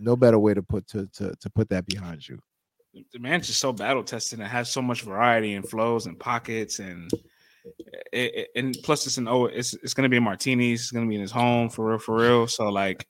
no 0.00 0.16
better 0.16 0.38
way 0.38 0.54
to 0.54 0.62
put 0.62 0.86
to 0.88 1.06
to 1.14 1.34
to 1.34 1.50
put 1.50 1.68
that 1.70 1.86
behind 1.86 2.28
you. 2.28 2.38
The 3.12 3.20
man's 3.20 3.46
just 3.46 3.60
so 3.60 3.72
battle 3.72 4.02
tested 4.02 4.40
and 4.40 4.48
has 4.48 4.68
so 4.70 4.82
much 4.82 5.02
variety 5.02 5.54
and 5.54 5.68
flows 5.68 6.06
and 6.06 6.18
pockets 6.18 6.80
and 6.80 7.10
it, 8.12 8.34
it, 8.34 8.48
and 8.56 8.76
plus 8.82 9.06
it's 9.06 9.18
an 9.18 9.28
oh 9.28 9.46
it's 9.46 9.74
it's 9.74 9.94
gonna 9.94 10.08
be 10.08 10.18
martinis. 10.18 10.80
It's 10.80 10.90
gonna 10.90 11.06
be 11.06 11.14
in 11.14 11.20
his 11.20 11.30
home 11.30 11.70
for 11.70 11.90
real 11.90 11.98
for 11.98 12.16
real. 12.16 12.46
So 12.46 12.68
like, 12.68 13.06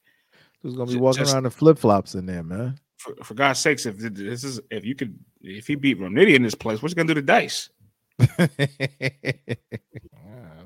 who's 0.62 0.74
gonna 0.74 0.90
be 0.90 0.98
walking 0.98 1.20
just, 1.20 1.34
around 1.34 1.46
in 1.46 1.50
flip 1.50 1.78
flops 1.78 2.14
in 2.14 2.26
there, 2.26 2.42
man? 2.42 2.78
For, 2.98 3.14
for, 3.24 3.34
God's 3.34 3.60
sakes, 3.60 3.86
if 3.86 3.96
this 3.96 4.44
is 4.44 4.60
if 4.70 4.84
you 4.84 4.94
could 4.94 5.18
if 5.40 5.66
he 5.66 5.74
beat 5.74 5.98
Rum 5.98 6.14
Nitty 6.14 6.34
in 6.34 6.42
this 6.42 6.54
place, 6.54 6.82
what's 6.82 6.92
he 6.92 6.96
gonna 6.96 7.08
do 7.08 7.14
to 7.14 7.22
Dice? 7.22 7.70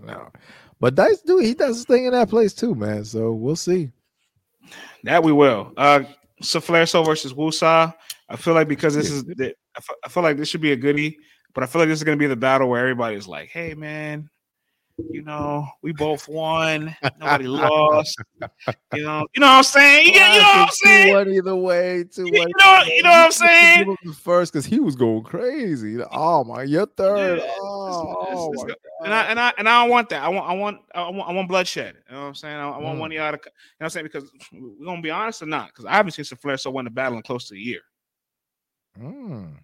no, 0.05 0.33
but 0.81 0.95
Dice 0.97 1.21
do 1.23 1.39
he 1.39 1.55
does 1.55 1.77
his 1.77 1.87
thing 1.87 2.07
in 2.07 2.13
that 2.13 2.29
place 2.29 2.53
too, 2.55 2.75
man. 2.75 3.05
So 3.05 3.33
we'll 3.33 3.57
see. 3.57 3.93
That 5.05 5.23
we 5.23 5.33
will. 5.33 5.73
Uh 5.77 6.05
Soul 6.41 7.05
versus 7.05 7.33
Wusa. 7.33 7.95
I 8.29 8.37
feel 8.37 8.55
like 8.55 8.69
because 8.69 8.95
this 8.95 9.11
is 9.11 9.25
the, 9.25 9.55
I 10.05 10.09
feel 10.09 10.23
like 10.23 10.37
this 10.37 10.49
should 10.49 10.61
be 10.61 10.73
a 10.73 10.77
goodie, 10.77 11.19
but 11.55 11.63
I 11.63 11.67
feel 11.67 11.81
like 11.81 11.89
this 11.89 11.99
is 11.99 12.05
gonna 12.05 12.17
be 12.17 12.27
the 12.27 12.37
battle 12.37 12.69
where 12.69 12.81
everybody's 12.81 13.27
like, 13.27 13.49
hey 13.51 13.75
man, 13.75 14.29
you 15.11 15.23
know, 15.23 15.67
we 15.83 15.93
both 15.93 16.29
won. 16.29 16.95
Nobody 17.19 17.47
lost. 17.47 18.17
You 18.95 19.03
know, 19.03 19.27
you 19.35 19.41
know 19.41 19.47
what 19.47 19.57
I'm 19.57 19.63
saying? 19.65 20.07
You, 20.07 20.13
you 20.13 20.19
know 20.21 20.37
what 20.37 20.57
I'm 20.57 20.69
saying? 20.71 21.15
One 21.15 21.29
either 21.31 21.57
way, 21.57 22.05
two. 22.05 22.27
You, 22.27 22.43
you 22.43 22.53
know, 22.59 22.83
you 22.87 23.03
know 23.03 23.11
what 23.11 23.27
I'm 23.27 23.33
saying? 23.33 23.97
First, 24.23 24.53
because 24.53 24.67
he 24.67 24.79
was 24.79 24.95
going 24.95 25.25
crazy. 25.25 26.01
Oh 26.13 26.45
my, 26.45 26.63
you're 26.63 26.87
third. 26.87 27.39
Yeah, 27.39 27.53
oh, 27.61 28.53
it's, 28.53 28.63
it's, 28.63 28.73
it's, 28.73 28.81
and 29.05 29.13
I 29.13 29.23
and 29.25 29.41
I 29.41 29.53
and 29.59 29.69
I 29.69 29.83
don't 29.83 29.91
want 29.91 30.09
that. 30.11 30.23
I 30.23 30.29
want 30.29 30.49
I 30.49 30.55
want 30.55 30.81
I 30.95 31.09
want 31.11 31.29
I 31.29 31.33
want 31.33 31.49
bloodshed. 31.49 31.97
You 32.09 32.15
know 32.15 32.23
what 32.23 32.29
I'm 32.29 32.35
saying? 32.35 32.57
I, 32.57 32.69
I 32.71 32.79
want 32.79 32.97
mm. 32.97 33.01
one 33.01 33.11
of 33.11 33.17
y'all 33.17 33.33
to. 33.33 33.39
You 33.39 33.41
know 33.41 33.51
what 33.79 33.87
I'm 33.87 33.91
saying? 33.91 34.07
Because 34.07 34.31
we're 34.53 34.87
gonna 34.87 35.03
be 35.03 35.11
honest 35.11 35.43
or 35.43 35.47
not, 35.47 35.69
because 35.69 35.87
I 35.87 35.93
haven't 35.93 36.13
seen 36.13 36.25
some 36.25 36.39
Flair 36.39 36.57
so 36.57 36.71
win 36.71 36.85
the 36.85 36.91
battle 36.91 37.17
in 37.17 37.23
close 37.23 37.49
to 37.49 37.57
a 37.57 37.59
year. 37.59 37.81
Mm. 39.01 39.57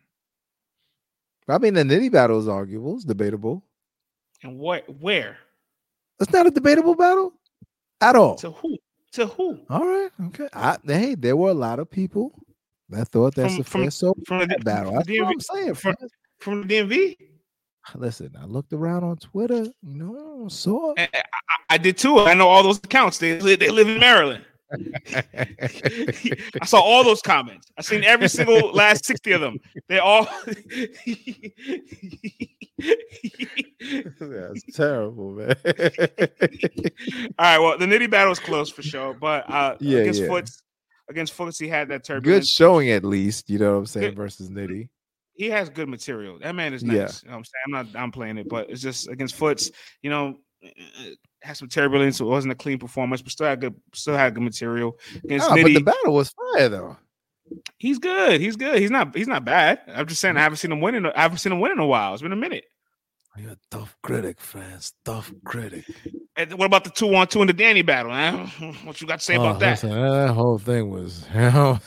I 1.48 1.58
mean, 1.58 1.74
the 1.74 1.82
nitty 1.82 2.10
battle 2.12 2.38
is 2.38 2.48
arguable. 2.48 2.96
It's 2.96 3.04
debatable. 3.04 3.64
And 4.42 4.58
what? 4.58 4.84
Where? 5.00 5.36
It's 6.18 6.32
not 6.32 6.46
a 6.46 6.50
debatable 6.50 6.94
battle 6.94 7.32
at 8.00 8.16
all. 8.16 8.36
To 8.36 8.50
who? 8.50 8.76
To 9.12 9.26
who? 9.26 9.60
All 9.68 9.86
right. 9.86 10.10
Okay. 10.26 10.48
I, 10.52 10.78
hey, 10.84 11.14
there 11.14 11.36
were 11.36 11.50
a 11.50 11.54
lot 11.54 11.78
of 11.78 11.90
people 11.90 12.32
that 12.88 13.08
thought 13.08 13.34
that's 13.34 13.54
from, 13.54 13.60
a 13.60 13.64
from, 13.64 13.90
so 13.90 14.14
from 14.26 14.48
the 14.48 14.58
battle. 14.64 14.92
That's 14.92 15.08
DMV, 15.08 15.22
what 15.22 15.32
I'm 15.32 15.40
saying. 15.40 15.74
From, 15.74 15.96
from 16.38 16.66
the 16.66 16.74
DMV. 16.74 17.16
Listen, 17.94 18.34
I 18.40 18.44
looked 18.44 18.72
around 18.72 19.04
on 19.04 19.16
Twitter. 19.16 19.64
You 19.82 19.94
know, 19.94 20.48
saw. 20.48 20.94
I, 20.96 21.08
I, 21.12 21.22
I 21.70 21.78
did 21.78 21.98
too. 21.98 22.20
I 22.20 22.34
know 22.34 22.48
all 22.48 22.62
those 22.62 22.78
accounts. 22.78 23.18
They 23.18 23.38
they 23.38 23.68
live 23.68 23.88
in 23.88 23.98
Maryland. 23.98 24.44
I 25.12 26.64
saw 26.64 26.80
all 26.80 27.02
those 27.02 27.20
comments. 27.20 27.66
I 27.76 27.82
seen 27.82 28.04
every 28.04 28.28
single 28.28 28.70
last 28.72 29.04
60 29.04 29.32
of 29.32 29.40
them. 29.40 29.58
They 29.88 29.98
all 29.98 30.24
That's 34.20 34.62
terrible, 34.74 35.32
man. 35.32 35.54
all 35.66 35.72
right, 37.38 37.58
well, 37.58 37.78
the 37.78 37.86
nitty 37.86 38.10
battle 38.10 38.32
is 38.32 38.38
close 38.38 38.70
for 38.70 38.82
sure, 38.82 39.14
but 39.14 39.50
uh 39.50 39.76
yeah, 39.80 40.00
against 40.00 40.20
yeah. 40.22 40.28
Foots 40.28 40.62
against 41.08 41.32
Foots, 41.34 41.58
he 41.58 41.68
had 41.68 41.88
that 41.88 42.04
turbulence. 42.04 42.46
Good 42.46 42.48
showing 42.48 42.90
at 42.90 43.04
least, 43.04 43.50
you 43.50 43.58
know 43.58 43.72
what 43.72 43.78
I'm 43.78 43.86
saying, 43.86 44.06
good. 44.10 44.16
versus 44.16 44.48
Nitty. 44.48 44.88
He 45.34 45.50
has 45.50 45.68
good 45.70 45.88
material. 45.88 46.38
That 46.40 46.54
man 46.54 46.74
is 46.74 46.82
nice. 46.82 46.96
Yeah. 46.96 47.10
You 47.24 47.30
know 47.30 47.36
I'm 47.38 47.44
saying? 47.44 47.62
I'm 47.66 47.72
not 47.72 47.86
I'm 48.00 48.12
playing 48.12 48.38
it, 48.38 48.48
but 48.48 48.70
it's 48.70 48.82
just 48.82 49.08
against 49.08 49.34
Foots, 49.36 49.70
you 50.02 50.10
know, 50.10 50.36
had 51.42 51.56
some 51.56 51.68
turbulence. 51.68 52.18
So 52.18 52.26
it 52.26 52.28
wasn't 52.28 52.52
a 52.52 52.56
clean 52.56 52.78
performance, 52.78 53.22
but 53.22 53.32
still 53.32 53.46
had 53.46 53.60
good, 53.60 53.74
still 53.94 54.16
had 54.16 54.34
good 54.34 54.42
material. 54.42 54.98
Against 55.24 55.50
oh, 55.50 55.54
Nitty, 55.54 55.62
but 55.62 55.74
the 55.74 55.80
battle 55.80 56.14
was 56.14 56.30
fire 56.30 56.68
though. 56.68 56.96
He's 57.78 57.98
good. 57.98 58.40
He's 58.40 58.56
good. 58.56 58.78
He's 58.78 58.90
not. 58.90 59.16
He's 59.16 59.26
not 59.26 59.44
bad. 59.44 59.80
I'm 59.88 60.06
just 60.06 60.20
saying. 60.20 60.36
I 60.36 60.40
haven't 60.40 60.58
seen 60.58 60.72
him 60.72 60.80
win 60.80 60.94
in. 60.94 61.06
I 61.06 61.22
haven't 61.22 61.38
seen 61.38 61.52
him 61.52 61.60
win 61.60 61.72
in 61.72 61.78
a 61.78 61.86
while. 61.86 62.12
It's 62.12 62.22
been 62.22 62.32
a 62.32 62.36
minute. 62.36 62.64
You're 63.40 63.52
a 63.52 63.58
tough 63.70 63.96
critic, 64.02 64.38
friends. 64.38 64.92
Tough 65.02 65.32
critic. 65.44 65.84
And 66.36 66.52
what 66.58 66.66
about 66.66 66.84
the 66.84 66.90
two 66.90 67.14
on 67.14 67.26
two 67.26 67.40
in 67.40 67.46
the 67.46 67.54
Danny 67.54 67.80
battle? 67.80 68.10
What 68.84 69.00
you 69.00 69.06
got 69.06 69.20
to 69.20 69.24
say 69.24 69.36
oh, 69.36 69.40
about 69.40 69.60
that? 69.60 69.82
Listen, 69.82 69.90
that 69.90 70.34
whole 70.34 70.58
thing 70.58 70.90
was. 70.90 71.26
You 71.34 71.40
know, 71.40 71.80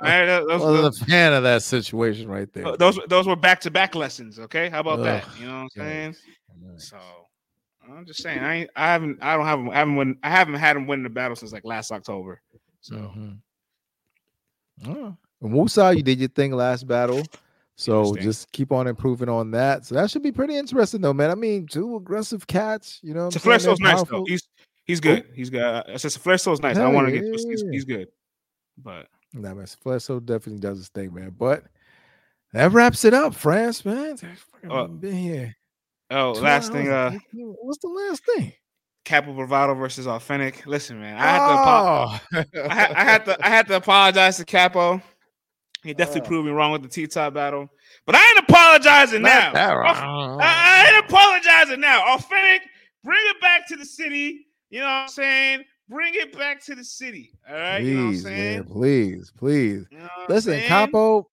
I 0.00 0.40
was 0.42 1.00
a 1.00 1.04
fan 1.04 1.34
of 1.34 1.42
that 1.42 1.62
situation 1.62 2.28
right 2.28 2.50
there. 2.52 2.76
Those 2.78 2.98
those 3.08 3.26
were 3.26 3.36
back 3.36 3.60
to 3.60 3.70
back 3.70 3.94
lessons. 3.94 4.38
Okay, 4.38 4.70
how 4.70 4.80
about 4.80 5.00
Ugh, 5.00 5.04
that? 5.04 5.24
You 5.38 5.46
know 5.46 5.54
what 5.54 5.60
I'm 5.62 5.68
saying? 5.70 6.16
So 6.78 6.96
I'm 7.90 8.06
just 8.06 8.22
saying, 8.22 8.38
I 8.38 8.66
I 8.74 8.86
haven't 8.86 9.18
I 9.20 9.36
don't 9.36 9.46
have 9.46 9.68
I 9.68 9.78
haven't 9.78 9.96
win 9.96 10.18
I 10.22 10.30
haven't 10.30 10.54
had 10.54 10.76
him 10.76 10.86
win 10.86 11.02
the 11.02 11.10
battle 11.10 11.36
since 11.36 11.52
like 11.52 11.64
last 11.64 11.92
October. 11.92 12.40
So. 12.80 12.96
Mm-hmm. 12.96 13.30
Oh. 14.90 15.16
Musa, 15.42 15.92
you 15.94 16.02
did 16.02 16.20
your 16.20 16.28
thing 16.28 16.52
last 16.52 16.86
battle. 16.86 17.22
So 17.76 18.14
just 18.16 18.52
keep 18.52 18.70
on 18.70 18.86
improving 18.86 19.28
on 19.28 19.50
that. 19.52 19.86
So 19.86 19.94
that 19.94 20.10
should 20.10 20.22
be 20.22 20.32
pretty 20.32 20.56
interesting, 20.56 21.00
though, 21.00 21.14
man. 21.14 21.30
I 21.30 21.34
mean, 21.34 21.66
two 21.66 21.96
aggressive 21.96 22.46
cats, 22.46 23.00
you 23.02 23.14
know. 23.14 23.30
Flesh 23.30 23.64
nice 23.80 24.02
though. 24.04 24.24
He's 24.26 24.48
he's 24.84 25.00
good. 25.00 25.26
He's 25.34 25.50
good. 25.50 25.62
I 25.62 25.96
said 25.96 26.12
Flesh 26.12 26.46
nice. 26.46 26.76
Hell 26.76 26.86
I 26.86 26.92
want 26.92 27.08
to 27.08 27.14
yeah, 27.14 27.20
get 27.22 27.40
he's, 27.46 27.64
he's, 27.70 27.84
good, 27.84 28.08
but 28.76 29.08
nah, 29.32 29.54
man. 29.54 29.66
Flesh 29.66 30.06
definitely 30.06 30.60
does 30.60 30.78
his 30.78 30.88
thing, 30.88 31.14
man. 31.14 31.34
But 31.36 31.64
that 32.52 32.72
wraps 32.72 33.04
it 33.04 33.14
up, 33.14 33.34
France, 33.34 33.84
man. 33.84 34.18
Uh, 34.68 34.86
been 34.86 35.16
here. 35.16 35.56
Oh, 36.10 36.32
last 36.32 36.72
thing. 36.72 36.88
Uh, 36.88 37.18
what's 37.32 37.78
the 37.78 37.88
last 37.88 38.22
thing? 38.26 38.52
Capo 39.04 39.32
Bravado 39.32 39.74
versus 39.74 40.06
Authentic. 40.06 40.66
Listen, 40.66 41.00
man, 41.00 41.16
I 41.16 41.20
had 41.20 41.40
oh. 41.40 42.20
to. 42.52 42.70
I, 42.70 42.74
had, 42.74 42.92
I 42.92 43.04
had 43.04 43.24
to. 43.24 43.46
I 43.46 43.48
had 43.48 43.66
to 43.68 43.76
apologize 43.76 44.36
to 44.36 44.44
Capo. 44.44 45.02
He 45.82 45.94
definitely 45.94 46.22
uh, 46.22 46.26
proved 46.26 46.46
me 46.46 46.52
wrong 46.52 46.70
with 46.70 46.82
the 46.82 46.88
T 46.88 47.06
top 47.06 47.34
battle, 47.34 47.68
but 48.06 48.14
I 48.14 48.24
ain't 48.28 48.48
apologizing 48.48 49.22
now. 49.22 49.52
I, 49.52 50.36
I 50.40 50.94
ain't 50.94 51.04
apologizing 51.04 51.80
now. 51.80 52.14
Authentic, 52.14 52.68
bring 53.02 53.18
it 53.30 53.40
back 53.40 53.66
to 53.68 53.76
the 53.76 53.84
city. 53.84 54.46
You 54.70 54.80
know 54.80 54.86
what 54.86 54.92
I'm 54.92 55.08
saying? 55.08 55.64
Bring 55.88 56.14
it 56.14 56.36
back 56.38 56.64
to 56.64 56.74
the 56.74 56.84
city. 56.84 57.32
All 57.48 57.54
right. 57.54 57.80
Please, 57.80 57.88
you 57.88 57.96
know 57.96 58.04
what 58.04 58.08
I'm 58.08 58.18
saying? 58.18 58.58
Man, 58.58 58.64
please, 58.64 59.32
please. 59.36 59.86
You 59.90 59.98
know 59.98 60.08
Listen, 60.28 60.52
saying? 60.52 60.68
Capo, 60.68 61.28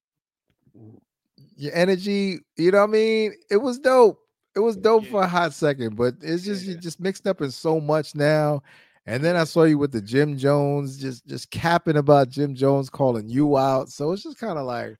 your 1.55 1.73
energy, 1.75 2.39
you 2.57 2.71
know 2.71 2.79
what 2.79 2.89
I 2.89 2.91
mean? 2.91 3.33
It 3.51 3.57
was 3.57 3.79
dope. 3.79 4.19
It 4.55 4.59
was 4.59 4.75
dope 4.75 5.05
yeah. 5.05 5.11
for 5.11 5.21
a 5.21 5.27
hot 5.27 5.53
second, 5.53 5.95
but 5.95 6.15
it's 6.21 6.43
just 6.43 6.65
yeah. 6.65 6.73
you 6.73 6.77
just 6.77 6.99
mixed 6.99 7.27
up 7.27 7.41
in 7.41 7.51
so 7.51 7.79
much 7.79 8.15
now. 8.15 8.63
And 9.09 9.23
then 9.23 9.35
I 9.35 9.43
saw 9.45 9.63
you 9.63 9.79
with 9.79 9.91
the 9.91 10.03
Jim 10.03 10.37
Jones, 10.37 10.95
just 10.95 11.25
just 11.25 11.49
capping 11.49 11.97
about 11.97 12.29
Jim 12.29 12.53
Jones 12.53 12.91
calling 12.91 13.27
you 13.27 13.57
out. 13.57 13.89
So 13.89 14.11
it's 14.11 14.21
just 14.21 14.37
kind 14.37 14.59
of 14.59 14.67
like, 14.67 14.97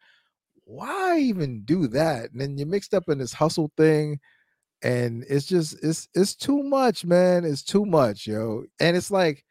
why 0.64 1.20
even 1.20 1.62
do 1.62 1.86
that? 1.90 2.32
And 2.32 2.42
then 2.42 2.58
you're 2.58 2.66
mixed 2.66 2.96
up 2.96 3.08
in 3.08 3.20
this 3.20 3.34
hustle 3.34 3.72
thing, 3.78 4.20
and 4.82 5.24
it's 5.30 5.46
just 5.46 5.84
it's 5.84 6.10
it's 6.16 6.34
too 6.34 6.64
much, 6.64 7.06
man. 7.06 7.46
It's 7.46 7.62
too 7.62 7.86
much, 7.86 8.26
yo. 8.26 8.64
And 8.80 8.98
it's 8.98 9.12
like, 9.12 9.46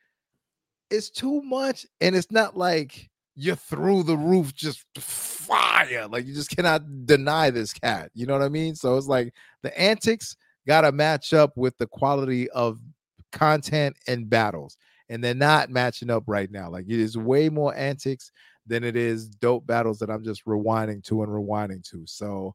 it's 0.91 1.09
too 1.09 1.41
much, 1.43 1.87
and 2.01 2.17
it's 2.17 2.33
not 2.33 2.57
like 2.57 3.09
you're 3.37 3.55
through 3.55 4.03
the 4.03 4.17
roof, 4.17 4.53
just 4.57 4.85
fire. 4.97 6.09
Like 6.09 6.27
you 6.27 6.35
just 6.35 6.51
cannot 6.51 7.07
deny 7.07 7.51
this 7.51 7.73
cat. 7.73 8.11
You 8.13 8.27
know 8.27 8.33
what 8.33 8.43
I 8.43 8.49
mean? 8.49 8.75
So 8.75 8.97
it's 8.97 9.07
like 9.07 9.33
the 9.63 9.81
antics 9.81 10.37
got 10.67 10.81
to 10.81 10.91
match 10.91 11.33
up 11.33 11.57
with 11.57 11.79
the 11.79 11.87
quality 11.87 12.51
of 12.51 12.81
content 13.33 13.97
and 14.07 14.29
battles, 14.29 14.77
and 15.09 15.23
they're 15.23 15.35
not 15.35 15.71
matching 15.71 16.11
up 16.11 16.25
right 16.27 16.51
now. 16.51 16.71
Like 16.71 16.87
it 16.89 17.01
is 17.01 17.17
way 17.17 17.49
more 17.49 17.75
antics 17.75 18.33
than 18.67 18.85
it 18.85 18.97
is 18.97 19.29
dope 19.29 19.67
battles 19.67 19.99
that 19.99 20.11
I'm 20.11 20.23
just 20.23 20.45
rewinding 20.45 21.03
to 21.05 21.23
and 21.23 21.33
rewinding 21.33 21.89
to. 21.91 22.05
So, 22.07 22.55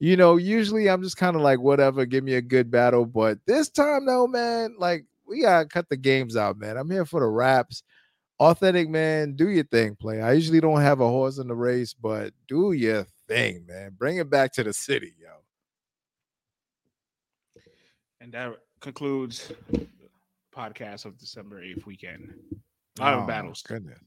you 0.00 0.16
know, 0.16 0.36
usually 0.36 0.88
I'm 0.88 1.02
just 1.02 1.18
kind 1.18 1.36
of 1.36 1.42
like, 1.42 1.60
whatever, 1.60 2.06
give 2.06 2.24
me 2.24 2.34
a 2.34 2.42
good 2.42 2.70
battle. 2.70 3.04
But 3.04 3.38
this 3.46 3.68
time, 3.68 4.06
though, 4.06 4.26
man, 4.26 4.74
like 4.78 5.04
we 5.26 5.42
gotta 5.42 5.68
cut 5.68 5.88
the 5.88 5.96
games 5.96 6.36
out, 6.36 6.58
man. 6.58 6.76
I'm 6.76 6.90
here 6.90 7.04
for 7.04 7.20
the 7.20 7.26
raps. 7.26 7.82
Authentic 8.38 8.88
man, 8.88 9.34
do 9.36 9.48
your 9.50 9.64
thing, 9.64 9.94
play. 9.94 10.20
I 10.20 10.32
usually 10.32 10.60
don't 10.60 10.80
have 10.80 11.00
a 11.00 11.08
horse 11.08 11.38
in 11.38 11.46
the 11.46 11.54
race, 11.54 11.94
but 11.94 12.32
do 12.48 12.72
your 12.72 13.06
thing, 13.28 13.64
man. 13.68 13.94
Bring 13.96 14.16
it 14.16 14.30
back 14.30 14.52
to 14.54 14.64
the 14.64 14.72
city, 14.72 15.14
yo. 15.20 15.28
And 18.20 18.32
that 18.32 18.56
concludes 18.80 19.52
podcast 20.52 21.04
of 21.04 21.18
December 21.18 21.62
8th 21.62 21.86
weekend. 21.86 22.34
A 22.98 23.02
lot 23.02 23.14
oh, 23.14 23.20
of 23.20 23.26
battles. 23.26 23.62
Goodness. 23.62 23.98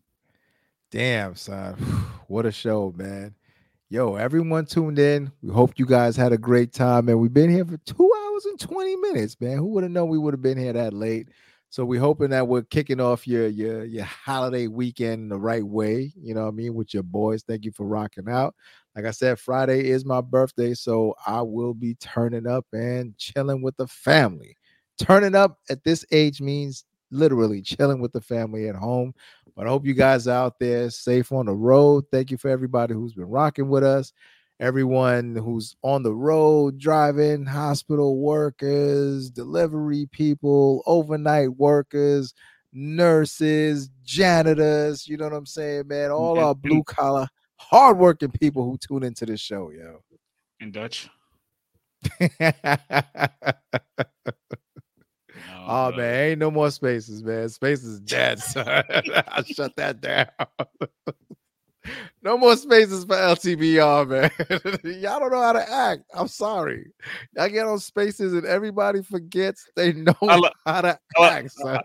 Damn, 0.92 1.36
son. 1.36 1.76
What 2.28 2.48
a 2.48 2.52
show, 2.52 2.92
man. 2.98 3.36
Yo, 3.88 4.16
everyone 4.16 4.66
tuned 4.66 4.98
in. 4.98 5.32
We 5.44 5.54
hope 5.54 5.78
you 5.78 5.86
guys 5.86 6.16
had 6.16 6.34
a 6.34 6.40
great 6.40 6.74
time. 6.74 7.08
And 7.08 7.20
we've 7.20 7.32
been 7.32 7.52
here 7.52 7.64
for 7.64 7.78
two 7.86 8.12
hours 8.18 8.46
and 8.46 8.60
20 8.60 8.96
minutes, 8.96 9.40
man. 9.40 9.60
Who 9.60 9.68
would 9.68 9.84
have 9.84 9.92
known 9.92 10.10
we 10.10 10.18
would 10.18 10.34
have 10.34 10.42
been 10.42 10.58
here 10.58 10.74
that 10.74 10.92
late? 10.92 11.30
So 11.70 11.86
we're 11.86 12.00
hoping 12.00 12.32
that 12.32 12.48
we're 12.48 12.64
kicking 12.64 13.00
off 13.00 13.28
your 13.28 13.48
your 13.48 13.84
your 13.84 14.06
holiday 14.06 14.66
weekend 14.66 15.30
the 15.30 15.38
right 15.38 15.64
way. 15.64 16.12
You 16.16 16.34
know 16.34 16.46
what 16.46 16.54
I 16.54 16.56
mean? 16.56 16.74
With 16.74 16.96
your 16.96 17.04
boys. 17.04 17.44
Thank 17.44 17.64
you 17.64 17.72
for 17.72 17.86
rocking 17.86 18.28
out. 18.28 18.56
Like 18.96 19.06
I 19.06 19.12
said, 19.12 19.38
Friday 19.40 19.90
is 19.90 20.04
my 20.04 20.22
birthday, 20.22 20.74
so 20.74 21.14
I 21.28 21.44
will 21.44 21.76
be 21.76 21.94
turning 21.96 22.48
up 22.48 22.66
and 22.74 23.16
chilling 23.20 23.62
with 23.62 23.78
the 23.78 23.88
family 23.88 24.58
turning 24.98 25.36
up 25.36 25.60
at 25.70 25.84
this 25.84 26.06
age 26.12 26.42
means 26.42 26.86
literally 27.12 27.62
chilling 27.62 28.02
with 28.02 28.12
the 28.12 28.22
family 28.22 28.68
at 28.68 28.76
home. 28.76 29.14
But 29.56 29.68
I 29.68 29.70
hope 29.70 29.86
you 29.86 29.94
guys 29.94 30.28
out 30.28 30.60
there 30.60 30.90
safe 30.90 31.32
on 31.32 31.46
the 31.46 31.54
road. 31.54 32.06
Thank 32.12 32.32
you 32.32 32.38
for 32.38 32.50
everybody 32.50 32.94
who's 32.94 33.14
been 33.14 33.30
rocking 33.30 33.70
with 33.70 33.84
us. 33.84 34.12
Everyone 34.60 35.36
who's 35.36 35.76
on 35.82 36.04
the 36.04 36.14
road, 36.14 36.78
driving, 36.78 37.46
hospital 37.46 38.18
workers, 38.18 39.30
delivery 39.30 40.08
people, 40.12 40.82
overnight 40.86 41.56
workers, 41.58 42.34
nurses, 42.72 43.90
janitors. 44.04 45.08
You 45.08 45.18
know 45.18 45.26
what 45.26 45.34
I'm 45.34 45.46
saying, 45.46 45.88
man? 45.88 46.12
All 46.12 46.40
our 46.40 46.56
blue 46.56 46.84
collar, 46.84 47.28
hardworking 47.58 48.32
people 48.32 48.64
who 48.64 48.78
tune 48.78 49.04
into 49.04 49.26
this 49.26 49.42
show, 49.42 49.72
yo. 49.72 50.02
In 50.60 50.72
Dutch. 50.72 51.10
Oh, 55.58 55.66
oh 55.68 55.92
man, 55.92 56.30
ain't 56.30 56.40
no 56.40 56.52
more 56.52 56.72
spaces, 56.72 57.24
man. 57.24 57.50
Spaces 57.50 57.86
is 57.86 58.00
dead, 58.02 58.40
son. 58.40 58.66
I 59.28 59.44
shut 59.44 59.76
that 59.78 60.02
down. 60.02 60.28
no 62.22 62.38
more 62.38 62.56
spaces 62.56 63.06
for 63.06 63.16
LTBR, 63.16 64.08
man. 64.08 64.32
Y'all 65.02 65.20
don't 65.20 65.32
know 65.32 65.42
how 65.42 65.54
to 65.54 65.72
act. 65.72 66.04
I'm 66.14 66.28
sorry. 66.28 66.92
Y'all 67.36 67.50
get 67.50 67.68
on 67.68 67.80
spaces 67.80 68.34
and 68.34 68.46
everybody 68.46 69.02
forgets 69.04 69.70
they 69.76 69.94
know 69.94 70.16
lo- 70.22 70.50
how 70.66 70.82
to 70.82 71.00
I 71.18 71.28
act. 71.28 71.52
Son. 71.52 71.80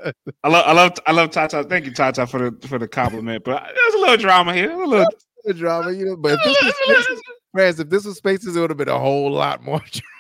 I, 0.45 0.49
love, 0.49 0.65
I 0.67 0.73
love, 0.73 0.93
I 1.07 1.12
love 1.12 1.31
Tata. 1.31 1.65
Thank 1.65 1.87
you, 1.87 1.93
Tata, 1.93 2.27
for 2.27 2.51
the 2.51 2.69
for 2.69 2.79
the 2.79 2.89
compliment. 2.89 3.45
But 3.45 3.62
there's 3.75 3.95
a 3.95 3.99
little 3.99 4.17
drama 4.17 4.55
here. 4.55 4.73
A 4.73 4.87
little, 4.87 5.05
a 5.05 5.09
little 5.45 5.61
drama, 5.61 5.93
you 5.93 6.07
know. 6.07 6.17
But 6.17 6.33
if 6.35 6.45
this 6.45 6.62
was 6.62 6.75
spaces, 7.05 7.23
friends, 7.53 7.81
if 7.81 7.91
this 7.91 8.05
was 8.05 8.17
spaces, 8.17 8.57
it 8.57 8.61
would 8.61 8.70
have 8.70 8.79
been 8.79 8.89
a 8.89 8.99
whole 8.99 9.31
lot 9.31 9.62
more 9.62 9.79
drama. 9.79 10.19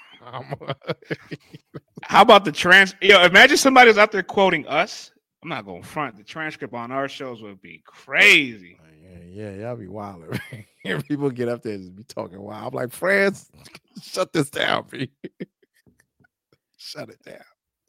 How 2.02 2.22
about 2.22 2.44
the 2.44 2.52
trans? 2.52 2.94
Yo, 3.00 3.22
imagine 3.22 3.56
somebody's 3.56 3.98
out 3.98 4.12
there 4.12 4.22
quoting 4.22 4.66
us. 4.66 5.12
I'm 5.42 5.48
not 5.48 5.64
going 5.64 5.82
to 5.82 5.88
front. 5.88 6.16
The 6.16 6.24
transcript 6.24 6.74
on 6.74 6.90
our 6.90 7.08
shows 7.08 7.42
would 7.42 7.62
be 7.62 7.82
crazy. 7.86 8.78
Yeah, 9.02 9.50
yeah, 9.50 9.54
y'all 9.54 9.76
be 9.76 9.88
wild. 9.88 10.38
People 11.08 11.30
get 11.30 11.48
up 11.48 11.62
there 11.62 11.74
and 11.74 11.96
be 11.96 12.04
talking 12.04 12.40
wild. 12.40 12.74
I'm 12.74 12.76
like, 12.76 12.92
friends, 12.92 13.50
shut 14.02 14.32
this 14.32 14.50
down, 14.50 14.86
B. 14.90 15.10
shut 16.76 17.08
it 17.08 17.22
down. 17.24 17.38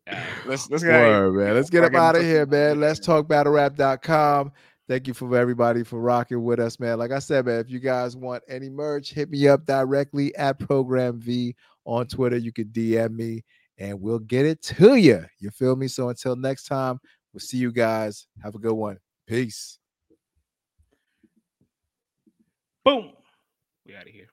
Yeah, 0.08 0.26
let's 0.46 0.70
let's 0.70 0.84
get 0.84 0.94
Word, 0.94 1.34
man. 1.34 1.54
Let's 1.54 1.70
get 1.70 1.84
up 1.84 1.94
out 1.94 2.16
of 2.16 2.24
here, 2.24 2.46
man. 2.46 2.80
Let's 2.80 3.00
talk 3.00 3.28
battlerap.com. 3.28 4.52
Thank 4.88 5.08
you 5.08 5.14
for 5.14 5.38
everybody 5.38 5.84
for 5.84 6.02
rocking 6.02 6.44
with 6.44 6.60
us, 6.60 6.80
man. 6.80 6.98
Like 6.98 7.12
I 7.12 7.20
said, 7.20 7.46
man, 7.46 7.60
if 7.60 7.70
you 7.70 7.80
guys 7.80 8.18
want 8.18 8.44
any 8.50 8.70
merch, 8.70 9.14
hit 9.14 9.30
me 9.30 9.48
up 9.48 9.66
directly 9.66 10.36
at 10.36 10.60
Program 10.60 11.20
V 11.20 11.56
on 11.86 12.08
Twitter. 12.08 12.38
You 12.38 12.52
can 12.52 12.66
DM 12.66 13.16
me 13.16 13.44
and 13.78 14.00
we'll 14.00 14.20
get 14.20 14.46
it 14.46 14.62
to 14.64 14.96
you. 14.96 15.26
You 15.40 15.50
feel 15.50 15.76
me? 15.76 15.88
So 15.88 16.10
until 16.10 16.36
next 16.36 16.66
time, 16.66 17.00
we'll 17.34 17.40
see 17.40 17.58
you 17.58 17.72
guys. 17.72 18.28
Have 18.44 18.56
a 18.56 18.60
good 18.60 18.74
one. 18.74 18.98
Peace. 19.28 19.80
Boom. 22.84 23.12
We 23.86 23.96
out 23.96 24.04
of 24.04 24.10
here. 24.10 24.32